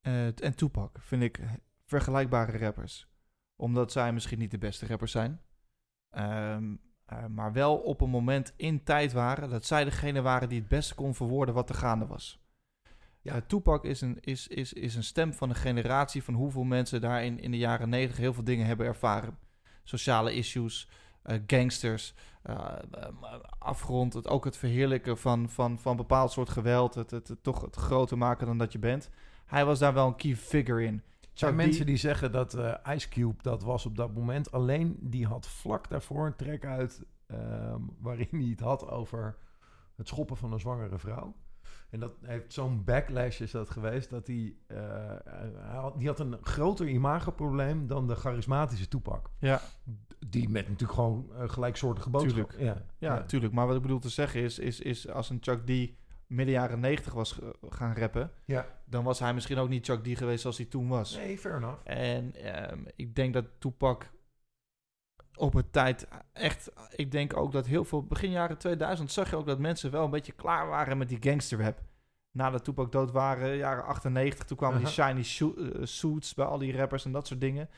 Eh, 0.00 0.26
en 0.42 0.54
Tupac 0.56 0.96
vind 1.00 1.22
ik 1.22 1.40
vergelijkbare 1.84 2.58
rappers. 2.58 3.08
Omdat 3.56 3.92
zij 3.92 4.12
misschien 4.12 4.38
niet 4.38 4.50
de 4.50 4.58
beste 4.58 4.86
rappers 4.86 5.12
zijn. 5.12 5.40
Eh, 7.14 7.26
maar 7.26 7.52
wel 7.52 7.76
op 7.76 8.00
een 8.00 8.10
moment 8.10 8.52
in 8.56 8.82
tijd 8.82 9.12
waren 9.12 9.50
dat 9.50 9.64
zij 9.64 9.84
degene 9.84 10.22
waren 10.22 10.48
die 10.48 10.58
het 10.58 10.68
beste 10.68 10.94
kon 10.94 11.14
verwoorden 11.14 11.54
wat 11.54 11.68
er 11.68 11.74
gaande 11.74 12.06
was. 12.06 12.42
Ja. 13.20 13.34
Eh, 13.34 13.40
Tupac 13.46 13.84
is 13.84 14.00
een, 14.00 14.18
is, 14.20 14.48
is, 14.48 14.72
is 14.72 14.94
een 14.94 15.04
stem 15.04 15.32
van 15.32 15.48
een 15.48 15.54
generatie 15.54 16.22
van 16.22 16.34
hoeveel 16.34 16.64
mensen 16.64 17.00
daar 17.00 17.24
in, 17.24 17.40
in 17.40 17.50
de 17.50 17.58
jaren 17.58 17.88
negentig 17.88 18.16
heel 18.16 18.34
veel 18.34 18.44
dingen 18.44 18.66
hebben 18.66 18.86
ervaren. 18.86 19.38
Sociale 19.84 20.34
issues, 20.34 20.88
eh, 21.22 21.38
gangsters, 21.46 22.14
afgrond, 23.58 24.12
het, 24.12 24.28
ook 24.28 24.44
het 24.44 24.56
verheerlijken 24.56 25.18
van, 25.18 25.48
van, 25.48 25.78
van 25.78 25.96
bepaald 25.96 26.32
soort 26.32 26.48
geweld, 26.48 26.94
het, 26.94 27.10
het, 27.10 27.28
het 27.28 27.42
toch 27.42 27.60
het 27.60 27.76
groter 27.76 28.18
maken 28.18 28.46
dan 28.46 28.58
dat 28.58 28.72
je 28.72 28.78
bent. 28.78 29.10
Hij 29.46 29.64
was 29.64 29.78
daar 29.78 29.94
wel 29.94 30.06
een 30.06 30.16
key 30.16 30.36
figure 30.36 30.84
in. 30.84 31.02
Er 31.34 31.40
zijn 31.40 31.54
mensen 31.54 31.86
die 31.86 31.96
zeggen 31.96 32.32
dat 32.32 32.54
eh, 32.54 32.74
Ice 32.94 33.08
Cube 33.08 33.42
dat 33.42 33.62
was 33.62 33.86
op 33.86 33.96
dat 33.96 34.14
moment. 34.14 34.52
Alleen 34.52 34.96
die 35.00 35.26
had 35.26 35.46
vlak 35.46 35.88
daarvoor 35.88 36.26
een 36.26 36.36
track 36.36 36.64
uit 36.64 37.04
ehm, 37.26 37.80
waarin 38.00 38.28
hij 38.30 38.48
het 38.48 38.60
had 38.60 38.88
over 38.88 39.36
het 39.96 40.08
schoppen 40.08 40.36
van 40.36 40.52
een 40.52 40.60
zwangere 40.60 40.98
vrouw. 40.98 41.34
En 41.90 42.00
dat 42.00 42.12
heeft 42.22 42.52
zo'n 42.52 42.84
backlash 42.84 43.40
is 43.40 43.50
dat 43.50 43.70
geweest 43.70 44.10
dat 44.10 44.26
hij, 44.26 44.54
eh, 44.66 44.76
hij 45.58 45.76
had, 45.76 45.98
die 45.98 46.08
had 46.08 46.20
een 46.20 46.38
groter 46.40 46.88
imagoprobleem 46.88 47.86
dan 47.86 48.06
de 48.06 48.14
charismatische 48.14 48.88
Tupac. 48.88 49.30
Ja, 49.38 49.60
Die 50.26 50.48
met 50.48 50.68
natuurlijk 50.68 50.98
gewoon 50.98 51.30
uh, 51.32 51.48
gelijksoortige 51.48 52.10
boodschap. 52.10 52.50
Tuurlijk. 52.50 52.76
Ja, 52.78 52.84
ja, 52.98 53.22
tuurlijk. 53.22 53.52
Maar 53.52 53.66
wat 53.66 53.76
ik 53.76 53.82
bedoel 53.82 53.98
te 53.98 54.08
zeggen 54.08 54.40
is, 54.40 54.58
is, 54.58 54.80
is 54.80 55.08
als 55.08 55.30
een 55.30 55.38
Chuck 55.40 55.66
D 55.66 55.92
midden 56.26 56.54
jaren 56.54 56.80
negentig 56.80 57.12
was 57.12 57.32
ge- 57.32 57.54
gaan 57.68 57.94
rappen, 57.96 58.30
ja. 58.44 58.66
dan 58.84 59.04
was 59.04 59.18
hij 59.18 59.34
misschien 59.34 59.58
ook 59.58 59.68
niet 59.68 59.86
Chuck 59.86 60.04
D 60.04 60.18
geweest 60.18 60.40
zoals 60.40 60.56
hij 60.56 60.66
toen 60.66 60.88
was. 60.88 61.16
Nee, 61.16 61.38
fair 61.38 61.56
enough. 61.56 61.80
En 61.84 62.34
ehm, 62.34 62.78
ik 62.96 63.14
denk 63.14 63.34
dat 63.34 63.44
Tupac 63.58 64.10
op 65.36 65.52
het 65.52 65.72
tijd 65.72 66.08
echt... 66.32 66.72
Ik 66.96 67.10
denk 67.10 67.36
ook 67.36 67.52
dat 67.52 67.66
heel 67.66 67.84
veel... 67.84 68.02
Begin 68.06 68.30
jaren 68.30 68.58
2000 68.58 69.12
zag 69.12 69.30
je 69.30 69.36
ook 69.36 69.46
dat 69.46 69.58
mensen 69.58 69.90
wel 69.90 70.04
een 70.04 70.10
beetje 70.10 70.32
klaar 70.32 70.66
waren 70.68 70.98
met 70.98 71.08
die 71.08 71.18
gangsterrap. 71.20 71.82
Nadat 72.30 72.64
Tupac 72.64 72.92
dood 72.92 73.10
waren, 73.10 73.56
jaren 73.56 73.84
98, 73.84 74.44
toen 74.44 74.56
kwamen 74.56 74.78
die 74.78 74.88
shiny 74.88 75.24
eh, 75.56 75.80
suits 75.82 76.34
bij 76.34 76.46
al 76.46 76.58
die 76.58 76.76
rappers 76.76 77.04
en 77.04 77.12
dat 77.12 77.26
soort 77.26 77.40
dingen. 77.40 77.68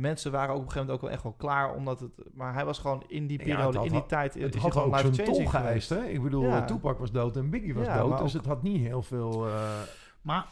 Mensen 0.00 0.32
waren 0.32 0.54
ook 0.54 0.60
op 0.60 0.66
een 0.66 0.70
gegeven 0.72 0.86
moment 0.86 0.96
ook 1.04 1.08
wel 1.08 1.10
echt 1.10 1.22
wel 1.22 1.50
klaar, 1.50 1.74
omdat 1.74 2.00
het... 2.00 2.34
Maar 2.34 2.54
hij 2.54 2.64
was 2.64 2.78
gewoon 2.78 3.04
in 3.08 3.26
die 3.26 3.38
periode, 3.38 3.84
in 3.84 3.92
die 3.92 4.06
tijd... 4.06 4.34
Het 4.34 4.54
had 4.54 4.72
gewoon 4.72 4.88
ook 4.88 5.14
zijn 5.14 5.28
tol 5.28 5.46
geweest, 5.46 5.88
hè? 5.88 6.04
Ik 6.04 6.22
bedoel, 6.22 6.42
Ja. 6.42 6.64
Tupac 6.64 6.98
was 6.98 7.10
dood 7.12 7.36
en 7.36 7.50
Biggie 7.50 7.74
was 7.74 7.86
Ja, 7.86 7.96
dood. 7.98 8.18
Dus 8.18 8.20
ook- 8.28 8.32
het 8.32 8.46
had 8.46 8.62
niet 8.62 8.80
heel 8.80 9.02
veel... 9.02 9.46
eh, 9.48 9.80
Maar 10.22 10.46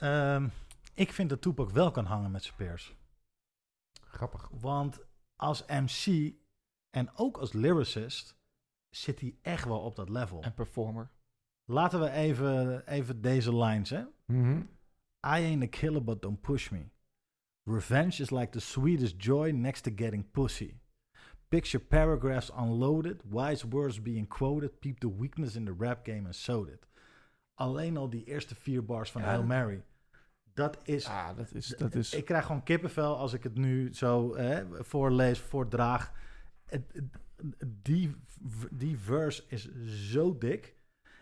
ehm, 0.00 0.48
ik 0.94 1.12
vind 1.12 1.28
dat 1.30 1.40
Tupac 1.42 1.70
wel 1.70 1.90
kan 1.90 2.04
hangen 2.04 2.30
met 2.30 2.42
zijn 2.42 2.56
peers. 2.56 2.96
grappig. 4.00 4.48
Want 4.60 5.00
als 5.36 5.64
MC 5.66 6.32
en 6.90 7.10
ook 7.16 7.36
als 7.38 7.52
lyricist 7.52 8.38
zit 8.88 9.20
hij 9.20 9.34
echt 9.42 9.64
wel 9.64 9.80
op 9.80 9.96
dat 9.96 10.08
level. 10.08 10.42
En 10.42 10.54
performer. 10.54 11.10
Laten 11.64 12.00
we 12.00 12.10
even, 12.10 12.86
even 12.86 13.20
deze 13.20 13.56
lines, 13.56 13.90
hè. 13.90 14.02
Mhm. 14.26 14.56
I 15.26 15.44
ain't 15.44 15.62
a 15.62 15.66
killer, 15.66 16.04
but 16.04 16.22
don't 16.22 16.40
push 16.40 16.70
me. 16.70 16.88
Revenge 17.70 18.20
is 18.20 18.30
like 18.30 18.50
the 18.50 18.60
sweetest 18.60 19.16
joy 19.18 19.52
next 19.52 19.82
to 19.82 19.90
getting 19.90 20.24
pussy. 20.32 20.74
Picture 21.48 21.80
paragraphs 21.80 22.50
unloaded, 22.56 23.20
wise 23.30 23.64
words 23.64 23.98
being 24.02 24.26
quoted, 24.26 24.80
peep 24.80 25.00
the 25.00 25.08
weakness 25.08 25.56
in 25.56 25.64
the 25.64 25.72
rap 25.72 26.04
game 26.04 26.26
and 26.26 26.34
sowed 26.34 26.68
it. 26.68 26.86
Alleen 27.54 27.96
al 27.96 28.10
die 28.10 28.24
eerste 28.24 28.54
vier 28.54 28.84
bars 28.84 29.10
van 29.10 29.22
Ja. 29.22 29.26
Hail 29.28 29.42
Mary. 29.42 29.82
Dat 30.54 30.78
is... 30.82 31.04
Ja, 31.04 31.34
dat 31.34 31.52
is... 31.52 31.66
Dat 31.66 31.94
is 31.94 32.14
Ik 32.14 32.24
krijg 32.24 32.46
gewoon 32.46 32.62
kippenvel 32.62 33.16
als 33.16 33.32
ik 33.32 33.42
het 33.42 33.54
nu 33.54 33.94
zo 33.94 34.36
hè, 34.36 34.84
voorlees, 34.84 35.38
voordraag. 35.38 36.12
Die, 37.66 38.16
die 38.70 38.98
verse 38.98 39.44
is 39.48 39.68
zo 39.84 40.38
dik. 40.38 40.76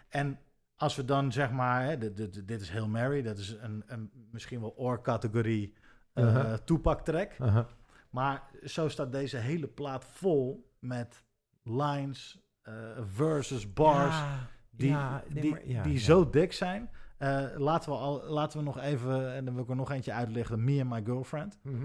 En 0.08 0.38
als 0.76 0.96
we 0.96 1.04
dan 1.04 1.32
zeg 1.32 1.50
maar, 1.50 1.84
hè, 1.84 1.98
dit, 1.98 2.16
dit, 2.16 2.48
dit 2.48 2.60
is 2.60 2.70
Hail 2.70 2.88
Mary, 2.88 3.22
dat 3.22 3.38
is 3.38 3.50
een, 3.50 3.82
een 3.86 4.10
misschien 4.30 4.60
wel 4.60 4.76
oor-categorie 4.76 5.74
eh 6.18 6.24
Uh-huh. 6.34 6.54
Tupac-track. 6.54 7.32
Aha. 7.40 7.66
Maar 8.10 8.42
zo 8.64 8.88
staat 8.88 9.12
deze 9.12 9.36
hele 9.36 9.66
plaat 9.66 10.04
vol 10.04 10.72
met 10.78 11.24
lines, 11.62 12.40
eh, 12.62 12.74
verses, 13.06 13.72
bars 13.72 14.14
Ja, 14.16 14.48
die, 14.70 14.88
ja, 14.88 15.22
nee, 15.28 15.42
die, 15.42 15.50
maar- 15.50 15.66
ja, 15.68 15.82
die 15.82 15.98
zo 15.98 16.30
dik 16.30 16.52
zijn. 16.52 16.90
Eh, 17.18 17.44
laten, 17.56 17.90
we 17.92 17.98
al, 17.98 18.24
laten 18.24 18.58
we 18.58 18.64
nog 18.64 18.78
even, 18.78 19.32
en 19.34 19.44
dan 19.44 19.54
wil 19.54 19.62
ik 19.62 19.68
er 19.70 19.76
nog 19.76 19.90
eentje 19.90 20.12
uitleggen, 20.12 20.64
Me 20.64 20.80
and 20.80 20.90
My 20.90 21.02
Girlfriend. 21.04 21.58
Mhm. 21.62 21.84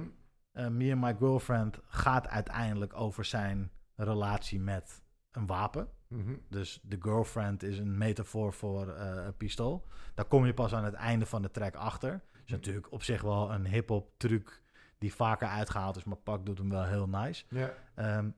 Me 0.78 0.92
and 0.92 1.02
My 1.02 1.16
Girlfriend 1.20 1.80
gaat 1.86 2.28
uiteindelijk 2.28 2.94
over 2.96 3.26
zijn 3.26 3.72
relatie 3.96 4.60
met 4.60 5.02
een 5.32 5.46
wapen. 5.48 5.88
Mhm. 6.08 6.34
Dus 6.50 6.80
de 6.84 6.98
girlfriend 7.00 7.64
is 7.64 7.78
een 7.78 7.98
metafoor 7.98 8.54
voor 8.54 8.88
een 8.88 9.38
pistool. 9.38 9.86
Daar 10.14 10.26
kom 10.26 10.46
je 10.46 10.54
pas 10.54 10.74
aan 10.74 10.84
het 10.84 10.94
einde 10.94 11.26
van 11.26 11.42
de 11.42 11.52
track 11.52 11.76
achter. 11.76 12.22
Is 12.46 12.52
natuurlijk 12.52 12.92
op 12.92 13.04
zich 13.04 13.22
wel 13.22 13.52
een 13.52 13.68
hip-hop 13.68 14.14
truc 14.18 14.64
die 14.98 15.14
vaker 15.14 15.48
uitgehaald 15.48 15.96
is, 15.96 16.04
maar 16.04 16.18
Pak 16.18 16.46
doet 16.46 16.58
hem 16.58 16.70
wel 16.70 16.86
heel 16.86 17.10
nice. 17.10 17.46
Ja. 17.50 17.74
Ehm, 17.96 18.30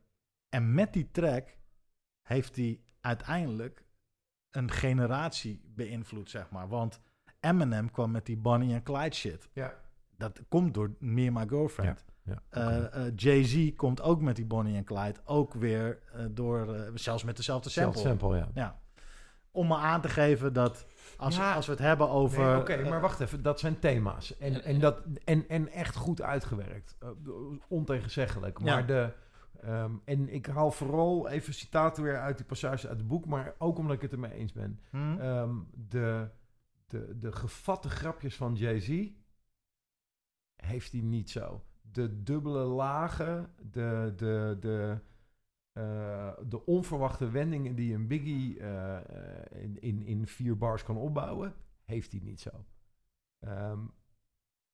en 0.49 0.73
met 0.73 0.93
die 0.93 1.11
track 1.11 1.57
heeft 2.21 2.55
hij 2.55 2.81
uiteindelijk 3.01 3.85
een 4.51 4.71
generatie 4.71 5.61
beïnvloed, 5.65 6.29
zeg 6.29 6.49
maar. 6.49 6.67
Want 6.67 7.01
Eminem 7.39 7.91
kwam 7.91 8.11
met 8.11 8.25
die 8.25 8.37
Bonnie 8.37 8.73
en 8.73 8.83
Clyde 8.83 9.15
shit. 9.15 9.49
Ja. 9.53 9.73
Dat 10.17 10.41
komt 10.49 10.73
door 10.73 10.95
Me 10.99 11.27
and 11.27 11.37
My 11.37 11.47
Girlfriend. 11.47 12.05
Ja. 12.23 12.41
Eh, 12.49 13.05
eh, 13.05 13.13
Jay-Z 13.15 13.75
komt 13.75 14.01
ook 14.01 14.21
met 14.21 14.35
die 14.35 14.45
Bonnie 14.45 14.75
en 14.75 14.83
Clyde. 14.83 15.19
Ook 15.23 15.53
weer 15.53 16.01
eh, 16.13 16.25
door, 16.31 16.91
zelfs 16.93 17.23
met 17.23 17.37
dezelfde 17.37 17.69
sample. 17.69 18.01
Sample, 18.01 18.27
sample, 18.27 18.37
ja. 18.37 18.49
Ja. 18.53 18.79
Om 19.55 19.67
me 19.67 19.75
aan 19.75 20.01
te 20.01 20.09
geven 20.09 20.53
dat 20.53 20.85
als, 21.17 21.35
Ja. 21.35 21.53
als 21.55 21.65
we 21.65 21.71
het 21.71 21.81
hebben 21.81 22.09
over... 22.09 22.45
Nee, 22.45 22.57
Oké, 22.59 22.73
eh, 22.73 22.89
maar 22.89 23.01
wacht 23.01 23.19
even. 23.19 23.41
Dat 23.43 23.59
zijn 23.59 23.79
thema's. 23.79 24.37
En, 24.37 24.63
en, 24.63 24.79
dat, 24.79 25.01
en, 25.23 25.49
en 25.49 25.69
echt 25.71 25.95
goed 25.95 26.21
uitgewerkt. 26.21 26.97
Uh, 27.03 27.09
ontegenzeggelijk. 27.67 28.59
Maar 28.59 28.79
Ja. 28.79 28.85
de... 28.85 29.11
ehm, 29.61 29.91
en 30.05 30.33
ik 30.33 30.45
haal 30.45 30.71
vooral 30.71 31.27
even 31.29 31.53
citaten 31.53 32.03
weer 32.03 32.19
uit 32.19 32.37
die 32.37 32.45
passage 32.45 32.87
uit 32.87 32.97
het 32.97 33.07
boek. 33.07 33.25
Maar 33.25 33.53
ook 33.57 33.77
omdat 33.77 33.95
ik 33.95 34.01
het 34.01 34.11
ermee 34.11 34.31
eens 34.33 34.53
ben. 34.53 34.79
hm? 34.89 35.19
Ehm, 35.19 35.55
de, 35.73 36.29
de, 36.87 37.19
de 37.19 37.31
gevatte 37.31 37.89
grapjes 37.89 38.35
van 38.35 38.55
Jay-Z 38.55 39.07
heeft 40.55 40.91
hij 40.91 41.01
niet 41.01 41.29
zo. 41.29 41.63
De 41.81 42.23
dubbele 42.23 42.63
lagen, 42.63 43.53
de, 43.71 44.13
de, 44.15 44.57
de, 44.59 44.99
eh, 45.75 46.33
de 46.47 46.65
onverwachte 46.65 47.29
wendingen 47.29 47.75
die 47.75 47.93
een 47.93 48.07
Biggie 48.07 48.59
eh, 48.59 48.97
in, 49.63 49.81
in, 49.81 50.01
in 50.05 50.27
vier 50.27 50.57
bars 50.57 50.83
kan 50.83 50.97
opbouwen, 50.97 51.53
heeft 51.85 52.11
hij 52.11 52.21
niet 52.23 52.41
zo. 52.41 52.65
Ehm 53.39 53.79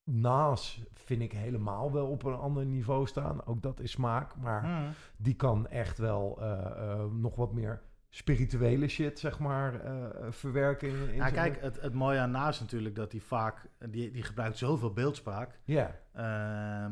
Nas 0.03 0.83
vind 0.93 1.21
ik 1.21 1.31
helemaal 1.31 1.91
wel 1.91 2.07
op 2.07 2.23
een 2.23 2.33
ander 2.35 2.65
niveau 2.65 3.07
staan. 3.07 3.45
Ook 3.45 3.61
dat 3.61 3.79
is 3.79 3.91
smaak. 3.91 4.35
Maar 4.35 4.63
Hm. 4.63 4.91
die 5.17 5.35
kan 5.35 5.67
echt 5.67 5.97
wel 5.97 6.41
eh, 6.41 7.05
nog 7.05 7.35
wat 7.35 7.53
meer 7.53 7.81
spirituele 8.13 8.87
shit, 8.87 9.19
zeg 9.19 9.39
maar, 9.39 9.79
eh, 9.85 10.07
verwerken. 10.29 10.87
In, 10.89 10.95
zijn- 11.17 11.33
kijk, 11.33 11.61
het, 11.61 11.81
het 11.81 11.93
mooie 11.93 12.19
aan 12.19 12.31
Naast 12.31 12.59
natuurlijk 12.59 12.95
dat 12.95 13.11
hij 13.11 13.21
vaak... 13.21 13.65
Die, 13.89 14.11
die 14.11 14.23
gebruikt 14.23 14.57
zoveel 14.57 14.93
beeldspraak. 14.93 15.59
Ja, 15.63 15.99
Ehm, 16.13 16.91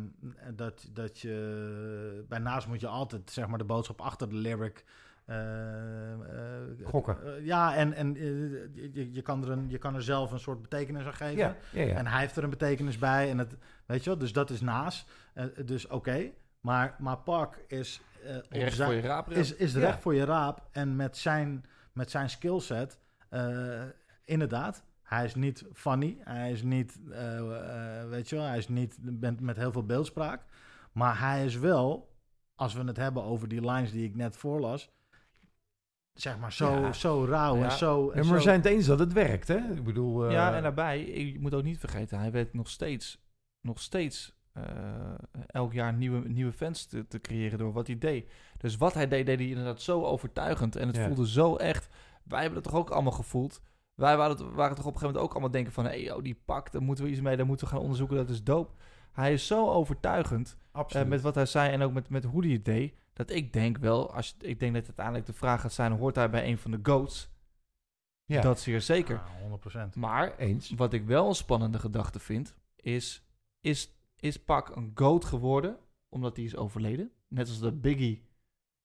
dat, 0.55 0.89
dat 0.93 1.19
je... 1.19 2.25
Bij 2.29 2.39
Naast 2.39 2.67
moet 2.67 2.79
je 2.79 2.87
altijd, 2.87 3.31
zeg 3.31 3.47
maar, 3.47 3.57
de 3.57 3.63
boodschap 3.63 4.01
achter 4.01 4.29
de 4.29 4.35
lyric... 4.35 4.83
eh, 5.25 6.11
eh, 6.11 6.19
Gokken. 6.83 7.35
eh, 7.37 7.45
ja, 7.45 7.75
en, 7.75 7.93
en 7.93 8.15
eh, 8.15 8.21
je, 8.93 9.09
je, 9.13 9.21
kan 9.21 9.43
er 9.43 9.49
een, 9.49 9.69
je 9.69 9.77
kan 9.77 9.95
er 9.95 10.03
zelf 10.03 10.31
een 10.31 10.39
soort 10.39 10.61
betekenis 10.61 11.05
aan 11.05 11.13
geven. 11.13 11.37
ja. 11.37 11.55
En 11.95 12.07
hij 12.07 12.19
heeft 12.19 12.35
er 12.35 12.43
een 12.43 12.49
betekenis 12.49 12.97
bij. 12.97 13.29
En 13.29 13.37
het, 13.37 13.57
weet 13.85 14.03
je 14.03 14.09
wel, 14.09 14.19
dus 14.19 14.33
dat 14.33 14.49
is 14.49 14.61
naas. 14.61 15.05
Eh, 15.33 15.45
dus 15.65 15.87
oké. 15.87 16.29
Maar, 16.61 16.95
maar 16.99 17.17
Park 17.17 17.63
is, 17.67 18.01
eh, 18.01 18.08
Recht 18.49 18.75
zijn- 18.75 18.89
voor 18.89 18.97
je 19.01 19.07
raap. 19.07 19.29
is, 19.29 19.55
is 19.55 19.73
Ja. 19.73 19.79
recht 19.79 19.99
voor 20.01 20.15
je 20.15 20.23
raap. 20.25 20.67
En 20.71 20.95
met 20.95 21.17
zijn, 21.17 21.65
met 21.93 22.11
zijn 22.11 22.29
skillset. 22.29 22.99
eh, 23.29 23.83
inderdaad, 24.25 24.83
hij 25.03 25.25
is 25.25 25.35
niet 25.35 25.65
funny. 25.73 26.17
Hij 26.23 26.51
is 26.51 26.63
niet, 26.63 26.99
eh, 27.11 27.37
eh, 28.01 28.09
weet 28.09 28.29
je 28.29 28.35
wel, 28.35 28.45
hij 28.45 28.57
is 28.57 28.67
niet 28.67 28.97
met, 29.01 29.39
met 29.39 29.55
heel 29.57 29.71
veel 29.71 29.85
beeldspraak. 29.85 30.43
Maar 30.91 31.19
hij 31.19 31.45
is 31.45 31.55
wel, 31.57 32.15
als 32.55 32.73
we 32.73 32.83
het 32.83 32.97
hebben 32.97 33.23
over 33.23 33.47
die 33.47 33.61
lines 33.71 33.91
die 33.91 34.05
ik 34.07 34.15
net 34.15 34.35
voorlas, 34.37 34.91
zeg 36.13 36.37
maar 36.39 36.53
zo, 36.53 36.79
Ja. 36.79 36.93
zo 36.93 37.25
rauw 37.25 37.57
Ja. 37.57 37.63
en 37.63 37.71
zo... 37.71 38.03
Ja, 38.05 38.09
en 38.11 38.15
maar 38.15 38.25
zo- 38.25 38.33
we 38.33 38.39
zijn 38.41 38.55
het 38.57 38.65
eens 38.65 38.85
dat 38.85 38.99
het 38.99 39.13
werkt, 39.13 39.47
hè? 39.47 39.57
Ik 39.57 39.83
bedoel... 39.83 40.25
eh, 40.25 40.31
ja, 40.31 40.55
en 40.55 40.61
daarbij, 40.63 41.05
je 41.31 41.39
moet 41.39 41.53
ook 41.53 41.63
niet 41.63 41.79
vergeten, 41.79 42.19
hij 42.19 42.31
weet 42.31 42.53
nog 42.53 42.69
steeds, 42.69 43.23
nog 43.61 43.79
steeds 43.81 44.27
eh, 44.29 44.38
elk 45.47 45.73
jaar 45.73 45.93
nieuwe, 45.93 46.27
nieuwe 46.27 46.51
fans 46.51 46.85
te, 46.85 47.07
te 47.07 47.21
creëren 47.21 47.57
door 47.57 47.73
wat 47.73 47.87
hij 47.87 47.97
deed. 47.97 48.31
Dus 48.57 48.77
wat 48.77 48.93
hij 48.93 49.07
deed, 49.07 49.25
deed 49.25 49.39
hij 49.39 49.47
inderdaad 49.47 49.81
zo 49.81 50.03
overtuigend. 50.03 50.75
En 50.75 50.87
het 50.87 50.95
Ja. 50.95 51.05
voelde 51.05 51.27
zo 51.27 51.55
echt. 51.55 51.89
Wij 52.23 52.41
hebben 52.41 52.59
het 52.59 52.67
toch 52.69 52.79
ook 52.79 52.89
allemaal 52.89 53.11
gevoeld. 53.11 53.61
Wij 53.95 54.17
waren, 54.17 54.37
het, 54.37 54.55
waren 54.55 54.75
toch 54.75 54.85
op 54.85 54.93
een 54.93 54.99
gegeven 54.99 55.05
moment 55.05 55.23
ook 55.23 55.31
allemaal 55.31 55.51
denken 55.51 55.73
van... 55.73 55.85
hé, 55.85 56.03
hey, 56.03 56.11
oh, 56.11 56.23
die 56.23 56.41
pak, 56.45 56.71
daar 56.71 56.81
moeten 56.81 57.03
we 57.03 57.11
iets 57.11 57.21
mee, 57.21 57.37
daar 57.37 57.45
moeten 57.45 57.65
we 57.67 57.73
gaan 57.73 57.81
onderzoeken, 57.81 58.17
dat 58.17 58.29
is 58.29 58.43
dope. 58.43 58.73
Hij 59.11 59.33
is 59.33 59.47
zo 59.47 59.69
overtuigend 59.69 60.57
eh, 60.71 60.79
absoluut. 60.79 61.07
met 61.07 61.21
wat 61.21 61.35
hij 61.35 61.45
zei 61.45 61.71
en 61.71 61.81
ook 61.81 61.93
met, 61.93 62.09
met 62.09 62.23
hoe 62.23 62.43
hij 62.43 62.53
het 62.53 62.65
deed... 62.65 62.93
dat 63.13 63.29
ik 63.29 63.53
denk 63.53 63.77
wel, 63.77 64.13
als, 64.13 64.35
ik 64.39 64.59
denk 64.59 64.73
dat 64.73 64.85
uiteindelijk 64.85 65.25
de 65.25 65.33
vraag 65.33 65.61
gaat 65.61 65.73
zijn... 65.73 65.91
hoort 65.91 66.15
hij 66.15 66.29
bij 66.29 66.47
een 66.47 66.57
van 66.57 66.71
de 66.71 66.79
GOATs? 66.83 67.29
ja, 68.25 68.41
Dat 68.41 68.59
zeer 68.59 68.81
zeker. 68.81 69.21
Ja, 69.41 69.87
100%. 69.87 69.93
Maar 69.93 70.37
eens. 70.37 70.69
wat 70.75 70.93
ik 70.93 71.05
wel 71.05 71.27
een 71.27 71.35
spannende 71.35 71.79
gedachte 71.79 72.19
vind, 72.19 72.55
is, 72.75 73.23
is, 73.61 73.98
is 74.19 74.37
Pak 74.43 74.75
een 74.75 74.91
GOAT 74.93 75.25
geworden 75.25 75.77
omdat 76.09 76.35
hij 76.35 76.45
is 76.45 76.55
overleden? 76.55 77.11
Net 77.27 77.47
als 77.47 77.59
dat 77.59 77.81
Biggie 77.81 78.27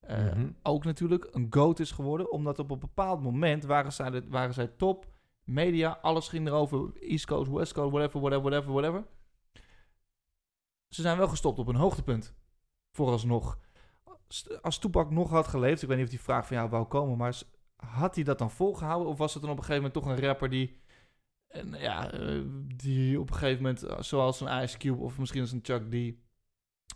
eh, 0.00 0.24
Mhm. 0.24 0.50
ook 0.62 0.84
natuurlijk 0.84 1.28
een 1.30 1.46
GOAT 1.50 1.78
is 1.78 1.90
geworden, 1.90 2.30
omdat 2.32 2.58
op 2.58 2.70
een 2.70 2.78
bepaald 2.78 3.22
moment 3.22 3.64
waren 3.64 3.92
zij, 3.92 4.10
de- 4.10 4.28
waren 4.28 4.54
zij 4.54 4.66
top, 4.66 5.06
media, 5.44 5.98
alles 6.02 6.28
ging 6.28 6.46
erover, 6.46 6.96
East 7.00 7.26
Coast, 7.26 7.50
West 7.50 7.72
Coast, 7.72 7.90
whatever, 7.92 8.20
whatever, 8.20 8.42
whatever, 8.50 8.72
whatever. 8.72 9.04
Ze 10.88 11.02
zijn 11.02 11.18
wel 11.18 11.28
gestopt 11.28 11.58
op 11.58 11.68
een 11.68 11.74
hoogtepunt, 11.74 12.34
vooralsnog. 12.92 13.58
Als 14.62 14.78
Tupac 14.78 15.10
nog 15.10 15.30
had 15.30 15.46
geleefd, 15.46 15.82
ik 15.82 15.88
weet 15.88 15.96
niet 15.96 16.06
of 16.06 16.12
die 16.12 16.20
vraag 16.22 16.46
van 16.46 16.56
jou 16.56 16.68
wou 16.70 16.84
komen, 16.86 17.16
maar 17.16 17.42
had 17.76 18.14
hij 18.14 18.24
dat 18.24 18.38
dan 18.38 18.50
volgehouden? 18.50 19.08
Of 19.08 19.18
was 19.18 19.32
het 19.34 19.42
dan 19.42 19.50
op 19.52 19.58
een 19.58 19.64
gegeven 19.64 19.82
moment 19.90 20.04
toch 20.06 20.16
een 20.16 20.24
rapper 20.28 20.48
die, 20.50 20.76
en, 21.54 21.72
ja, 21.80 22.10
eh, 22.12 22.42
die 22.76 23.20
op 23.20 23.30
een 23.30 23.36
gegeven 23.36 23.62
moment, 23.62 23.82
eh, 23.82 24.00
zoals 24.00 24.40
een 24.40 24.62
Ice 24.62 24.78
Cube 24.78 25.02
of 25.02 25.18
misschien 25.18 25.40
als 25.40 25.52
een 25.52 25.60
Chuck 25.62 25.90
D, 25.90 26.14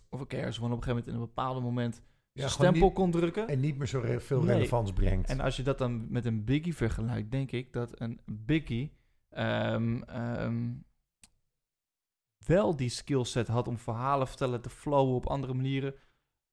of 0.09 0.19
een 0.19 0.27
Cares, 0.27 0.55
gewoon 0.55 0.71
op 0.71 0.77
een 0.77 0.83
gegeven 0.83 0.87
moment 0.89 1.07
in 1.07 1.13
een 1.13 1.19
bepaald 1.19 1.63
moment 1.63 2.01
Ja, 2.31 2.47
stempel 2.47 2.85
niet- 2.85 2.93
kon 2.93 3.11
drukken? 3.11 3.47
En 3.47 3.59
niet 3.59 3.77
meer 3.77 3.87
zo 3.87 3.99
re- 3.99 4.19
veel 4.19 4.41
Nee. 4.41 4.55
relevans 4.55 4.93
brengt. 4.93 5.29
En 5.29 5.39
als 5.39 5.55
je 5.55 5.63
dat 5.63 5.77
dan 5.77 6.11
met 6.11 6.25
een 6.25 6.43
Biggie 6.43 6.75
vergelijkt, 6.75 7.31
denk 7.31 7.51
ik 7.51 7.73
dat 7.73 8.01
een 8.01 8.19
Biggie 8.25 8.97
ehm, 9.29 10.01
ehm, 10.01 10.73
wel 12.45 12.75
die 12.75 12.89
skillset 12.89 13.47
had 13.47 13.67
om 13.67 13.77
verhalen 13.77 14.27
vertellen, 14.27 14.61
te 14.61 14.69
flowen 14.69 15.15
op 15.15 15.25
andere 15.27 15.53
manieren. 15.53 15.93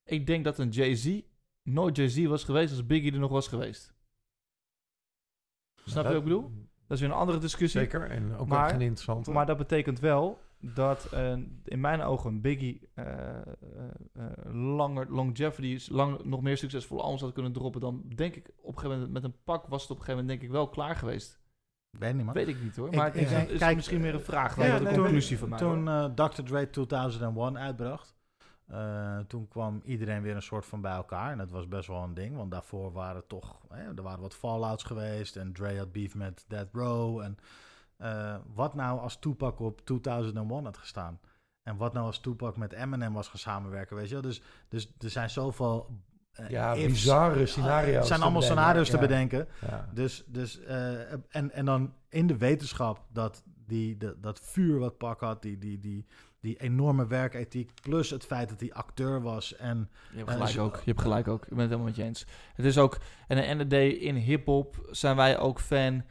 Ik 0.04 0.26
denk 0.26 0.44
dat 0.44 0.58
een 0.58 0.68
Jay-Z 0.68 1.20
nooit 1.62 1.96
Jay-Z 1.96 2.24
was 2.26 2.44
geweest 2.44 2.70
als 2.72 2.86
Biggie 2.86 3.12
er 3.12 3.18
nog 3.18 3.30
was 3.30 3.48
geweest. 3.48 3.94
Snap 5.84 6.04
je 6.04 6.08
wat 6.08 6.18
ik 6.18 6.24
bedoel? 6.24 6.50
Dat 6.88 6.96
is 6.96 7.00
weer 7.00 7.10
een 7.10 7.16
andere 7.20 7.38
discussie. 7.38 7.80
Zeker, 7.80 8.10
en 8.10 8.36
ook 8.36 8.46
Maar- 8.48 8.64
echt 8.64 8.74
een 8.74 8.80
interessante. 8.80 9.30
Maar 9.30 9.46
dat 9.46 9.56
betekent 9.56 10.00
wel 10.00 10.38
dat 10.60 11.04
eh, 11.12 11.32
in 11.64 11.80
mijn 11.80 12.02
ogen 12.02 12.30
een 12.30 12.40
Biggie 12.40 12.88
eh, 12.94 13.04
eh, 13.06 13.42
eh, 14.12 14.24
langer 14.52 15.06
longevity 15.10 15.66
is 15.66 15.88
lang 15.88 16.24
nog 16.24 16.42
meer 16.42 16.56
succesvolle 16.56 17.02
albums 17.02 17.20
had 17.20 17.32
kunnen 17.32 17.52
droppen 17.52 17.80
dan 17.80 18.02
denk 18.14 18.34
ik 18.34 18.48
op 18.48 18.54
een 18.74 18.78
gegeven 18.78 18.90
moment 18.90 19.12
met 19.12 19.24
een 19.24 19.34
pak 19.44 19.66
was 19.66 19.82
het 19.82 19.90
op 19.90 19.96
een 19.98 20.04
gegeven 20.04 20.20
moment 20.24 20.28
denk 20.40 20.50
ik 20.50 20.56
wel 20.56 20.68
klaar 20.68 20.96
geweest. 20.96 21.40
Weet 21.90 22.14
niet, 22.14 22.24
man. 22.24 22.34
Weet 22.34 22.48
ik 22.48 22.62
niet 22.62 22.76
hoor, 22.76 22.86
Ik- 22.86 22.94
maar 22.94 23.06
het 23.06 23.14
is, 23.14 23.32
ik- 23.32 23.48
is 23.48 23.58
kijk, 23.58 23.76
misschien 23.76 24.00
meer 24.00 24.14
een 24.14 24.20
vraag 24.20 24.54
dan 24.54 24.66
ja, 24.66 24.78
de 24.78 24.84
nee, 24.84 24.94
conclusie 24.94 25.38
van 25.38 25.48
mij. 25.48 25.58
Toen 25.58 25.88
eh, 25.88 26.04
Dr. 26.04 26.42
Dre 26.42 26.70
2001 26.70 27.58
uitbracht, 27.58 28.15
eh, 28.66 29.18
toen 29.18 29.48
kwam 29.48 29.80
iedereen 29.84 30.22
weer 30.22 30.34
een 30.34 30.42
soort 30.42 30.66
van 30.66 30.80
bij 30.80 30.92
elkaar. 30.92 31.30
En 31.30 31.38
dat 31.38 31.50
was 31.50 31.68
best 31.68 31.88
wel 31.88 32.02
een 32.02 32.14
ding, 32.14 32.36
want 32.36 32.50
daarvoor 32.50 32.92
waren 32.92 33.26
toch, 33.26 33.60
hè, 33.68 33.94
er 33.94 34.02
waren 34.02 34.20
wat 34.20 34.34
fallouts 34.34 34.82
geweest. 34.82 35.36
En 35.36 35.52
Dre 35.52 35.78
had 35.78 35.92
beef 35.92 36.14
met 36.14 36.44
Death 36.48 36.68
Row. 36.72 37.20
En 37.20 37.38
eh, 37.96 38.36
wat 38.54 38.74
nou 38.74 39.00
als 39.00 39.18
Tupac 39.18 39.60
op 39.60 39.80
2001 39.84 40.64
had 40.64 40.76
gestaan? 40.76 41.20
En 41.62 41.76
wat 41.76 41.92
nou 41.92 42.06
als 42.06 42.20
Tupac 42.20 42.56
met 42.56 42.72
Eminem 42.72 43.12
was 43.12 43.28
gaan 43.28 43.38
samenwerken, 43.38 43.96
weet 43.96 44.08
je 44.08 44.12
wel? 44.12 44.22
Dus, 44.22 44.42
dus 44.68 44.92
er 44.98 45.10
zijn 45.10 45.30
zoveel... 45.30 46.00
eh, 46.32 46.48
ja, 46.48 46.72
ifs. 46.72 46.92
bizarre 46.92 47.46
scenario's. 47.46 47.96
Het 47.96 48.06
zijn 48.06 48.22
allemaal 48.22 48.40
bedenken. 48.40 48.62
scenario's 48.62 48.90
te 48.90 48.98
bedenken. 48.98 49.48
Ja. 49.60 49.88
Dus, 49.92 50.24
dus 50.26 50.60
en, 51.28 51.52
en 51.52 51.64
dan 51.64 51.94
in 52.08 52.26
de 52.26 52.36
wetenschap 52.36 53.04
dat 53.08 53.42
die, 53.66 53.96
de, 53.96 54.16
dat 54.20 54.40
vuur 54.40 54.78
wat 54.78 54.98
Pak 54.98 55.20
had, 55.20 55.42
die, 55.42 55.58
die, 55.58 55.78
die, 55.80 56.06
die 56.46 56.60
enorme 56.60 57.06
werkethiek, 57.06 57.70
plus 57.82 58.10
het 58.10 58.24
feit 58.24 58.48
dat 58.48 58.60
hij 58.60 58.72
acteur 58.72 59.22
was 59.22 59.56
en 59.56 59.88
Je 60.10 60.16
hebt 60.16 60.28
eh, 60.28 60.34
gelijk 60.34 60.52
zo- 60.52 60.64
ook. 60.64 60.74
Je 60.76 60.90
hebt 60.90 61.00
gelijk 61.00 61.28
ook. 61.28 61.42
Ik 61.42 61.48
ben 61.48 61.58
het 61.58 61.66
helemaal 61.68 61.86
met 61.86 61.96
je 61.96 62.02
eens. 62.02 62.26
Het 62.54 62.64
is 62.66 62.78
ook, 62.78 62.98
en 63.28 63.44
en 63.44 63.58
de 63.58 63.66
day 63.66 63.88
in 63.88 64.14
hip-hop 64.14 64.88
zijn 64.90 65.16
wij 65.16 65.38
ook 65.38 65.60
fan. 65.60 66.04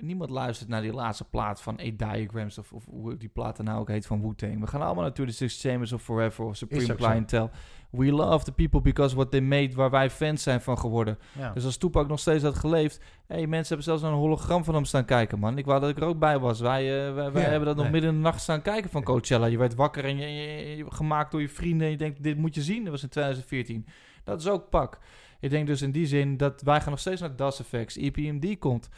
Niemand 0.00 0.30
luistert 0.30 0.68
naar 0.68 0.82
die 0.82 0.92
laatste 0.92 1.24
plaat 1.24 1.62
van 1.62 1.80
A 1.80 1.90
Diagrams 1.96 2.58
of, 2.58 2.72
of 2.72 2.84
hoe 2.86 3.16
die 3.16 3.28
plaat 3.28 3.58
er 3.58 3.64
nou 3.64 3.80
ook 3.80 3.88
heet 3.88 4.06
van 4.06 4.20
Wu-Tang. 4.20 4.60
We 4.60 4.66
gaan 4.66 4.82
allemaal 4.82 5.04
natuurlijk 5.04 5.36
Six 5.36 5.60
Chambers 5.60 5.92
of 5.92 6.02
Forever 6.02 6.44
of 6.44 6.56
Supreme. 6.56 6.94
Clientele. 6.94 7.50
We 7.90 8.12
love 8.12 8.44
the 8.44 8.52
people 8.52 8.80
because 8.80 9.14
what 9.14 9.30
they 9.30 9.40
made, 9.40 9.74
waar 9.74 9.90
wij 9.90 10.10
fans 10.10 10.42
zijn 10.42 10.60
van 10.60 10.78
geworden. 10.78 11.18
ja. 11.38 11.52
Dus 11.52 11.64
als 11.64 11.76
Tupac 11.76 12.08
nog 12.08 12.18
steeds 12.20 12.42
had 12.42 12.54
geleefd... 12.54 13.00
hey, 13.26 13.46
mensen 13.46 13.66
hebben 13.66 13.84
zelfs 13.84 14.02
een 14.02 14.18
hologram 14.20 14.64
van 14.64 14.74
hem 14.74 14.84
staan 14.84 15.04
kijken, 15.04 15.38
man. 15.38 15.58
Ik 15.58 15.64
wou 15.64 15.80
dat 15.80 15.90
ik 15.90 15.96
er 15.96 16.04
ook 16.04 16.18
bij 16.18 16.38
was. 16.38 16.60
Wij, 16.60 17.06
eh, 17.08 17.14
wij, 17.14 17.32
wij 17.32 17.42
Ja, 17.42 17.48
hebben 17.48 17.68
dat 17.68 17.76
nog 17.76 17.90
midden 17.90 18.10
in 18.10 18.16
de 18.16 18.22
nacht 18.22 18.40
staan 18.40 18.62
kijken 18.62 18.90
van 18.90 19.02
Coachella. 19.02 19.46
Je 19.46 19.58
werd 19.58 19.74
wakker 19.74 20.04
en 20.04 20.16
je, 20.16 20.26
je- 20.26 20.76
je- 20.76 20.84
gemaakt 20.88 21.30
door 21.30 21.40
je 21.40 21.48
vrienden... 21.48 21.84
en 21.86 21.90
je 21.92 21.98
denkt, 21.98 22.22
dit 22.22 22.36
moet 22.36 22.54
je 22.54 22.62
zien. 22.62 22.82
Dat 22.82 22.92
was 22.92 23.02
in 23.02 23.08
2014. 23.08 23.86
Dat 24.24 24.40
is 24.40 24.48
ook 24.48 24.68
pak. 24.70 24.98
Ik 25.40 25.50
denk 25.50 25.66
dus 25.66 25.82
in 25.82 25.90
die 25.92 26.06
zin 26.06 26.36
dat 26.36 26.62
wij 26.62 26.80
gaan 26.80 26.90
nog 26.90 27.00
steeds 27.00 27.20
naar 27.20 27.36
DAS 27.36 27.60
Effects. 27.60 27.96
EPMD 27.96 28.58
komt. 28.58 28.88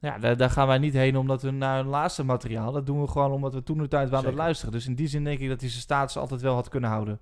Ja, 0.00 0.18
daar, 0.18 0.36
daar 0.36 0.50
gaan 0.50 0.66
wij 0.66 0.78
niet 0.78 0.92
heen 0.92 1.16
omdat 1.16 1.42
we 1.42 1.50
naar 1.50 1.76
hun 1.76 1.86
laatste 1.86 2.24
materiaal... 2.24 2.72
dat 2.72 2.86
doen 2.86 3.00
we 3.00 3.08
gewoon 3.08 3.32
omdat 3.32 3.54
we 3.54 3.62
toen 3.62 3.78
de 3.78 3.88
tijd 3.88 4.10
waren 4.10 4.10
aan 4.10 4.14
het 4.14 4.24
Zeker. 4.24 4.44
luisteren. 4.44 4.72
Dus 4.72 4.86
in 4.86 4.94
die 4.94 5.06
zin 5.06 5.24
denk 5.24 5.40
ik 5.40 5.48
dat 5.48 5.60
hij 5.60 5.70
zijn 5.70 5.82
status 5.82 6.16
altijd 6.16 6.40
wel 6.40 6.54
had 6.54 6.68
kunnen 6.68 6.90
houden. 6.90 7.20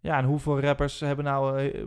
Ja, 0.00 0.18
en 0.18 0.24
hoeveel 0.24 0.60
rappers 0.60 1.00
hebben 1.00 1.24
nou 1.24 1.58
eh, 1.58 1.84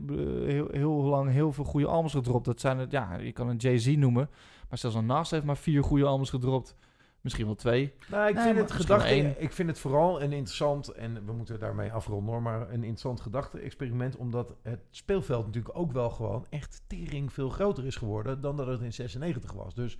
heel, 0.47 0.67
heel 0.71 0.91
lang 0.91 1.31
heel 1.31 1.51
veel 1.51 1.63
goede 1.63 1.87
albums 1.87 2.13
gedropt? 2.13 2.45
Dat 2.45 2.59
zijn 2.59 2.77
het, 2.77 2.91
ja, 2.91 3.15
je 3.15 3.31
kan 3.31 3.47
een 3.47 3.57
Jay-Z 3.57 3.95
noemen. 3.95 4.29
Maar 4.69 4.77
zelfs 4.77 4.95
een 4.95 5.05
Nas 5.05 5.31
heeft 5.31 5.43
maar 5.43 5.57
vier 5.57 5.83
goede 5.83 6.05
albums 6.05 6.29
gedropt. 6.29 6.75
Misschien 7.23 7.45
wel 7.45 7.55
twee. 7.55 7.93
Nou, 8.09 8.29
ik 8.29 8.35
Nee, 8.35 8.43
vind 8.43 8.57
het 8.57 8.71
gedachte, 8.71 9.35
ik 9.37 9.51
vind 9.51 9.69
het 9.69 9.79
vooral 9.79 10.21
een 10.21 10.31
interessant, 10.31 10.89
en 10.89 11.25
we 11.25 11.33
moeten 11.33 11.59
daarmee 11.59 11.91
afronden, 11.91 12.33
hoor, 12.33 12.41
maar 12.41 12.61
een 12.61 12.73
interessant 12.73 13.21
gedachte-experiment, 13.21 14.15
omdat 14.15 14.55
het 14.61 14.79
speelveld 14.89 15.45
natuurlijk 15.45 15.77
ook 15.77 15.91
wel 15.91 16.09
gewoon 16.09 16.45
echt 16.49 16.83
tering 16.87 17.33
veel 17.33 17.49
groter 17.49 17.85
is 17.85 17.95
geworden 17.95 18.41
dan 18.41 18.57
dat 18.57 18.67
het 18.67 18.81
in 18.81 18.93
96 18.93 19.51
was. 19.51 19.73
Dus 19.73 19.97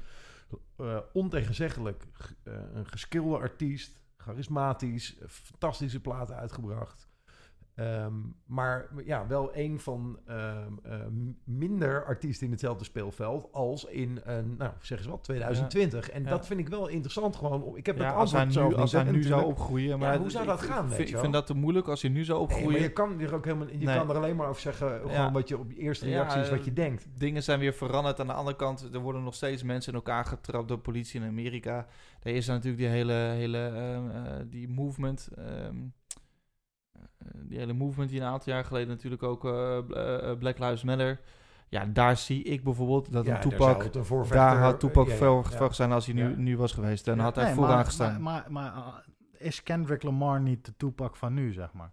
eh 0.77 0.97
ontegenzeggelijk 1.13 2.07
eh, 2.43 2.53
een 2.73 2.87
geskilde 2.87 3.37
artiest, 3.37 4.01
charismatisch, 4.17 5.17
eh, 5.17 5.27
fantastische 5.27 5.99
platen 5.99 6.35
uitgebracht. 6.35 7.09
Ehm, 7.75 8.13
maar 8.45 8.89
ja, 9.05 9.27
wel 9.27 9.49
een 9.57 9.79
van 9.79 10.19
ehm, 10.27 10.71
ehm, 10.83 11.13
minder 11.43 12.05
artiesten 12.05 12.45
in 12.45 12.51
hetzelfde 12.51 12.83
speelveld 12.83 13.47
als 13.51 13.85
in, 13.85 14.19
een, 14.23 14.55
nou 14.57 14.71
zeg 14.81 14.97
eens 14.97 15.07
wat, 15.07 15.23
2020. 15.23 16.09
En 16.09 16.23
Ja. 16.23 16.29
dat 16.29 16.47
vind 16.47 16.59
ik 16.59 16.67
wel 16.69 16.87
interessant 16.87 17.35
gewoon. 17.35 17.77
Ik 17.77 17.85
heb 17.85 17.97
Ja, 17.97 18.05
het 18.05 18.15
als 18.15 18.31
hij 18.31 18.45
nu, 18.45 18.75
als 18.75 18.91
hij 18.91 19.03
nu 19.03 19.23
zou 19.23 19.43
opgroeien. 19.45 19.99
Maar 19.99 20.17
hoe 20.17 20.29
zou 20.29 20.45
dat 20.45 20.61
ik- 20.63 20.69
gaan, 20.69 20.91
Ik 20.91 20.97
weet 20.97 21.19
vind, 21.19 21.33
dat 21.33 21.45
te 21.47 21.53
moeilijk 21.53 21.87
als 21.87 22.01
hij 22.01 22.11
nu 22.11 22.23
zou 22.23 22.37
Nee, 22.39 22.47
opgroeien. 22.47 22.71
maar 22.71 22.81
je 22.81 22.91
kan 22.93 23.19
er 23.21 23.33
ook 23.35 23.45
helemaal, 23.45 23.67
je 23.67 23.77
Nee. 23.85 23.97
kan 23.97 24.09
er 24.09 24.15
alleen 24.15 24.35
maar 24.35 24.47
over 24.47 24.61
zeggen, 24.61 24.99
gewoon 24.99 25.33
wat 25.33 25.47
je 25.47 25.57
op 25.57 25.71
je 25.71 25.77
eerste 25.77 26.05
reactie 26.05 26.41
is 26.41 26.49
wat 26.49 26.59
eh, 26.59 26.65
je 26.65 26.73
denkt. 26.73 27.07
Dingen 27.17 27.43
zijn 27.43 27.59
weer 27.59 27.73
veranderd. 27.73 28.19
Aan 28.19 28.27
de 28.27 28.33
andere 28.33 28.55
kant, 28.55 28.89
er 28.93 28.99
worden 28.99 29.23
nog 29.23 29.35
steeds 29.35 29.63
mensen 29.63 29.91
in 29.91 29.97
elkaar 29.97 30.25
getrapt 30.25 30.67
door 30.67 30.79
politie 30.79 31.21
in 31.21 31.27
Amerika. 31.27 31.85
Er 32.21 32.35
is 32.35 32.47
natuurlijk 32.47 32.77
die 32.77 32.87
hele, 32.87 33.13
hele 33.13 33.57
eh, 33.67 34.31
die 34.49 34.69
movement. 34.69 35.29
eh, 35.37 35.45
die 37.35 37.57
hele 37.59 37.73
movement 37.73 38.09
die 38.09 38.19
een 38.19 38.25
aantal 38.25 38.53
jaar 38.53 38.65
geleden 38.65 38.87
natuurlijk 38.87 39.23
ook 39.23 39.45
eh, 39.45 39.77
eh, 39.77 40.37
Black 40.37 40.59
Lives 40.59 40.83
Matter. 40.83 41.19
Ja, 41.69 41.85
daar 41.85 42.17
zie 42.17 42.43
ik 42.43 42.63
bijvoorbeeld 42.63 43.11
dat 43.11 43.25
Ja, 43.25 43.43
een 43.45 43.51
voorvechter- 43.51 44.29
Daar 44.37 44.57
had 44.57 44.79
Tupac 44.79 45.05
eh, 45.05 45.11
ja, 45.11 45.17
veel 45.17 45.35
ja, 45.43 45.49
veel 45.57 45.73
zijn 45.73 45.91
als 45.91 46.05
hij 46.05 46.15
nu, 46.15 46.29
Ja. 46.29 46.35
nu 46.35 46.57
was 46.57 46.71
geweest. 46.73 47.07
En 47.07 47.15
Ja. 47.15 47.21
had 47.23 47.35
hij 47.35 47.45
Nee, 47.45 47.53
vooraan 47.53 47.75
maar, 47.75 47.85
gestaan. 47.85 48.21
Maar, 48.21 48.45
maar, 48.51 48.73
maar, 48.73 49.03
uh, 49.37 49.47
is 49.47 49.63
Kendrick 49.63 50.03
Lamar 50.03 50.41
niet 50.41 50.65
de 50.65 50.73
Tupac 50.77 51.15
van 51.15 51.33
nu, 51.33 51.53
zeg 51.53 51.73
maar? 51.73 51.91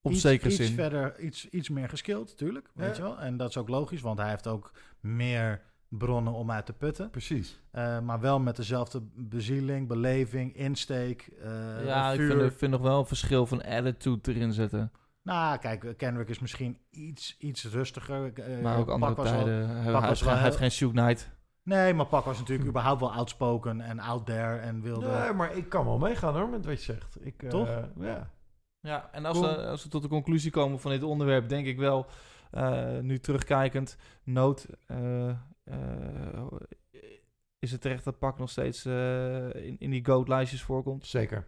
op 0.00 0.12
iets, 0.12 0.20
zekere 0.20 0.48
iets 0.50 0.58
zin. 0.58 0.74
verder, 0.74 1.18
iets, 1.20 1.48
iets 1.48 1.68
meer 1.68 1.88
geskild, 1.88 2.36
tuurlijk, 2.36 2.70
Ja. 2.74 2.80
weet 2.82 2.96
je 2.96 3.02
wel. 3.02 3.18
En 3.20 3.36
dat 3.36 3.48
is 3.48 3.56
ook 3.56 3.68
logisch, 3.68 4.00
want 4.00 4.18
hij 4.18 4.28
heeft 4.28 4.46
ook 4.46 4.72
meer 5.00 5.62
bronnen 5.98 6.32
om 6.32 6.50
uit 6.50 6.66
te 6.66 6.72
putten. 6.72 7.10
Precies. 7.10 7.60
Eh, 7.70 8.00
maar 8.00 8.20
wel 8.20 8.40
met 8.40 8.56
dezelfde 8.56 9.02
bezieling, 9.14 9.88
beleving, 9.88 10.56
insteek, 10.56 11.28
eh, 11.42 11.84
ja, 11.86 12.10
ik 12.10 12.18
vuur. 12.18 12.36
vind, 12.36 12.52
ik 12.52 12.58
vind 12.58 12.72
nog 12.72 12.80
wel 12.80 12.98
een 12.98 13.06
verschil 13.06 13.46
van 13.46 13.62
attitude 13.64 14.32
erin 14.34 14.52
zetten. 14.52 14.92
Nou, 15.22 15.58
kijk, 15.58 15.94
Kendrick 15.96 16.28
is 16.28 16.38
misschien 16.38 16.78
iets, 16.90 17.36
iets 17.38 17.64
rustiger. 17.64 18.32
eh, 18.32 18.62
maar 18.62 18.78
ook 18.78 18.84
Pak 18.86 18.94
andere 18.94 19.14
was 19.14 19.30
wel- 19.30 19.42
tijden. 19.44 19.68
Hij, 19.68 19.92
Pak 19.92 20.00
hij, 20.00 20.10
was 20.10 20.20
hij 20.20 20.32
wel 20.34 20.42
heeft 20.42 20.56
geen 20.56 20.70
Shoot 20.70 20.92
Knight. 20.92 21.30
Nee, 21.62 21.94
maar 21.94 22.06
Pak 22.06 22.24
was 22.24 22.38
natuurlijk 22.38 22.68
überhaupt 22.68 23.00
wel 23.00 23.12
outspoken 23.12 23.80
en 23.80 23.98
out 23.98 24.26
there 24.26 24.56
en 24.56 24.82
wilde... 24.82 25.06
Nee, 25.06 25.32
maar 25.32 25.56
ik 25.56 25.68
kan 25.68 25.84
wel 25.84 25.98
meegaan 25.98 26.34
hoor, 26.34 26.48
met 26.48 26.64
wat 26.66 26.84
je 26.84 26.92
zegt. 26.92 27.16
Ik, 27.20 27.42
eh, 27.42 27.48
Toch? 27.48 27.68
Ja. 28.00 28.30
Ja, 28.80 29.08
en 29.12 29.24
als, 29.24 29.38
Cool. 29.40 29.56
we, 29.56 29.66
als 29.66 29.82
we 29.82 29.88
tot 29.88 30.02
de 30.02 30.08
conclusie 30.08 30.50
komen 30.50 30.80
van 30.80 30.90
dit 30.90 31.02
onderwerp, 31.02 31.48
denk 31.48 31.66
ik 31.66 31.78
wel, 31.78 32.06
eh, 32.50 32.98
nu 33.00 33.18
terugkijkend, 33.18 33.96
nood, 34.24 34.66
is 37.58 37.72
het 37.72 37.80
terecht 37.80 38.04
dat 38.04 38.18
Pak 38.18 38.38
nog 38.38 38.50
steeds 38.50 38.84
eh, 38.84 39.54
in, 39.54 39.78
in 39.78 39.90
die 39.90 40.04
GOAT-lijstjes 40.04 40.62
voorkomt? 40.62 41.06
Zeker. 41.06 41.46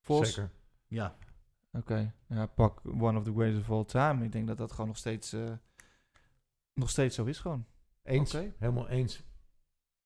Vos? 0.00 0.32
Zeker. 0.32 0.50
Ja, 0.86 1.16
Oké, 1.72 2.14
ja, 2.28 2.46
Pak, 2.46 2.80
one 2.84 3.18
of 3.18 3.24
the 3.24 3.32
greatest 3.32 3.60
of 3.60 3.70
all 3.70 3.84
time. 3.84 4.24
Ik 4.24 4.32
denk 4.32 4.46
dat 4.46 4.58
dat 4.58 4.70
gewoon 4.70 4.86
nog 4.86 4.96
steeds, 4.96 5.32
eh, 5.32 5.52
nog 6.74 6.90
steeds 6.90 7.14
zo 7.14 7.24
is 7.24 7.38
gewoon. 7.38 7.66
Eens. 8.02 8.34
Oké. 8.34 8.52
Helemaal 8.58 8.88
eens. 8.88 9.22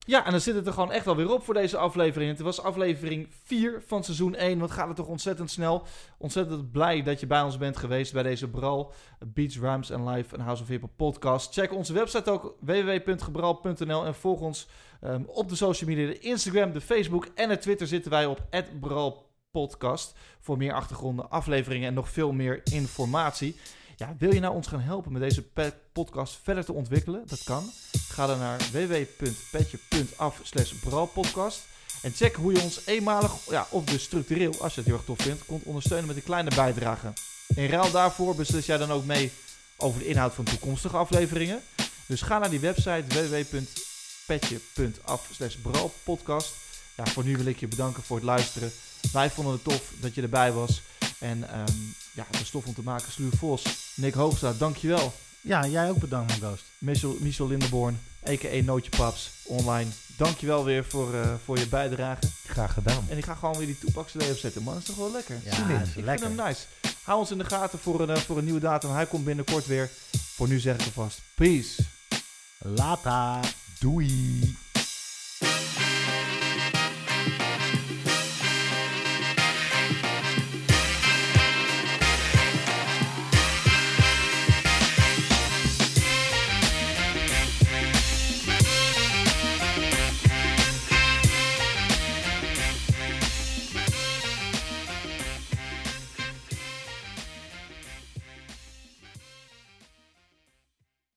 Ja, 0.04 0.24
en 0.24 0.30
dan 0.30 0.40
zit 0.40 0.54
het 0.54 0.66
er 0.66 0.72
gewoon 0.72 0.92
echt 0.92 1.04
wel 1.04 1.16
weer 1.16 1.32
op 1.32 1.44
voor 1.44 1.54
deze 1.54 1.76
aflevering. 1.76 2.30
Het 2.30 2.40
was 2.40 2.62
aflevering 2.62 3.28
4 3.44 3.82
van 3.86 4.04
seizoen 4.04 4.34
1. 4.34 4.58
Wat 4.58 4.70
gaat 4.70 4.86
het 4.86 4.96
toch 4.96 5.06
ontzettend 5.06 5.50
snel. 5.50 5.86
Ontzettend 6.18 6.70
blij 6.72 7.02
dat 7.02 7.20
je 7.20 7.26
bij 7.26 7.42
ons 7.42 7.58
bent 7.58 7.76
geweest 7.76 8.12
bij 8.12 8.22
deze 8.22 8.48
Bral 8.48 8.92
Beats, 9.26 9.58
Rhymes 9.58 9.92
and 9.92 10.08
Live 10.08 10.36
en 10.36 10.40
House 10.40 10.62
of 10.62 10.68
Hip 10.68 10.84
podcast. 10.96 11.52
Check 11.52 11.72
onze 11.72 11.92
website 11.92 12.30
ook 12.30 12.56
www.gebral.nl 12.60 14.04
en 14.04 14.14
volg 14.14 14.40
ons 14.40 14.68
ehm, 15.00 15.22
op 15.26 15.48
de 15.48 15.56
social 15.56 15.90
media, 15.90 16.06
de 16.06 16.18
Instagram, 16.18 16.72
de 16.72 16.80
Facebook 16.80 17.28
en 17.34 17.48
de 17.48 17.58
Twitter 17.58 17.86
zitten 17.86 18.10
wij 18.10 18.26
op 18.26 18.46
@bralpodcast 18.80 20.14
voor 20.40 20.56
meer 20.56 20.72
achtergronden, 20.72 21.30
afleveringen 21.30 21.88
en 21.88 21.94
nog 21.94 22.08
veel 22.08 22.32
meer 22.32 22.60
informatie. 22.64 23.56
Ja, 24.02 24.14
wil 24.18 24.34
je 24.34 24.40
nou 24.40 24.54
ons 24.54 24.66
gaan 24.66 24.80
helpen 24.80 25.12
met 25.12 25.22
deze 25.22 25.44
podcast 25.92 26.38
verder 26.42 26.64
te 26.64 26.72
ontwikkelen? 26.72 27.22
Dat 27.26 27.42
kan. 27.42 27.70
Ga 28.08 28.26
dan 28.26 28.38
naar 28.38 28.60
www.petje.af 28.72 30.40
slash 30.42 30.72
bralpodcast. 30.72 31.60
En 32.02 32.12
check 32.12 32.34
hoe 32.34 32.52
je 32.52 32.62
ons 32.62 32.86
eenmalig, 32.86 33.32
ja, 33.50 33.66
of 33.70 33.84
dus 33.84 34.02
structureel, 34.02 34.60
als 34.60 34.74
je 34.74 34.80
het 34.80 34.88
heel 34.88 34.96
erg 34.96 35.04
tof 35.04 35.18
vindt, 35.18 35.46
kunt 35.46 35.62
ondersteunen 35.62 36.06
met 36.06 36.16
een 36.16 36.22
kleine 36.22 36.50
bijdrage. 36.54 37.12
In 37.54 37.66
ruil 37.66 37.90
daarvoor 37.90 38.34
beslis 38.34 38.66
jij 38.66 38.78
dan 38.78 38.92
ook 38.92 39.04
mee 39.04 39.32
over 39.76 39.98
de 39.98 40.06
inhoud 40.06 40.34
van 40.34 40.44
toekomstige 40.44 40.96
afleveringen. 40.96 41.60
Dus 42.06 42.22
ga 42.22 42.38
naar 42.38 42.50
die 42.50 42.60
website 42.60 43.04
www.petje.af 43.08 45.28
slash 45.32 45.54
bralpodcast. 45.54 46.54
Ja, 46.96 47.06
voor 47.06 47.24
nu 47.24 47.36
wil 47.36 47.46
ik 47.46 47.60
je 47.60 47.68
bedanken 47.68 48.02
voor 48.02 48.16
het 48.16 48.26
luisteren. 48.26 48.72
Wij 49.12 49.30
vonden 49.30 49.52
het 49.52 49.64
tof 49.64 49.92
dat 50.00 50.14
je 50.14 50.22
erbij 50.22 50.52
was. 50.52 50.82
En 51.18 51.50
ehm, 51.50 51.72
ja, 52.12 52.24
het 52.30 52.38
was 52.38 52.50
tof 52.50 52.66
om 52.66 52.74
te 52.74 52.82
maken. 52.82 53.12
Sluur 53.12 53.32
Vos, 53.36 53.62
Nick 53.94 54.14
Hoogstraat, 54.14 54.58
dankjewel. 54.58 55.12
ja 55.40 55.66
jij 55.66 55.90
ook 55.90 55.98
bedankt, 55.98 56.28
mijn 56.28 56.40
ghost. 56.40 56.64
Michel, 56.78 57.16
Michel 57.20 57.46
Lindenborn, 57.48 58.00
a.k.a. 58.28 58.62
Nootje 58.62 58.90
Paps, 58.90 59.30
online. 59.44 59.90
Dankjewel 60.16 60.64
weer 60.64 60.84
voor, 60.84 61.14
eh, 61.14 61.34
voor 61.44 61.58
je 61.58 61.66
bijdrage. 61.68 62.20
Graag 62.46 62.72
gedaan. 62.72 63.06
En 63.08 63.16
ik 63.16 63.24
ga 63.24 63.34
gewoon 63.34 63.56
weer 63.56 63.66
die 63.66 63.76
CD 64.04 64.30
opzetten, 64.30 64.62
man. 64.62 64.72
Dat 64.72 64.82
is 64.82 64.88
toch 64.88 64.96
wel 64.96 65.12
lekker? 65.12 65.40
Ja, 65.44 65.50
is 65.80 65.88
ik 65.88 66.04
lekker. 66.04 66.26
vind 66.26 66.38
hem 66.38 66.46
nice. 66.46 66.62
Hou 67.02 67.18
ons 67.18 67.30
in 67.30 67.38
de 67.38 67.44
gaten 67.44 67.78
voor 67.78 68.00
een, 68.00 68.10
eh, 68.10 68.16
voor 68.16 68.38
een 68.38 68.44
nieuwe 68.44 68.60
datum. 68.60 68.90
Hij 68.90 69.06
komt 69.06 69.24
binnenkort 69.24 69.66
weer. 69.66 69.90
Voor 70.34 70.48
nu 70.48 70.58
zeg 70.60 70.74
ik 70.74 70.84
alvast, 70.84 71.20
peace. 71.34 71.82
Later. 72.58 73.54
Doei. 73.78 74.56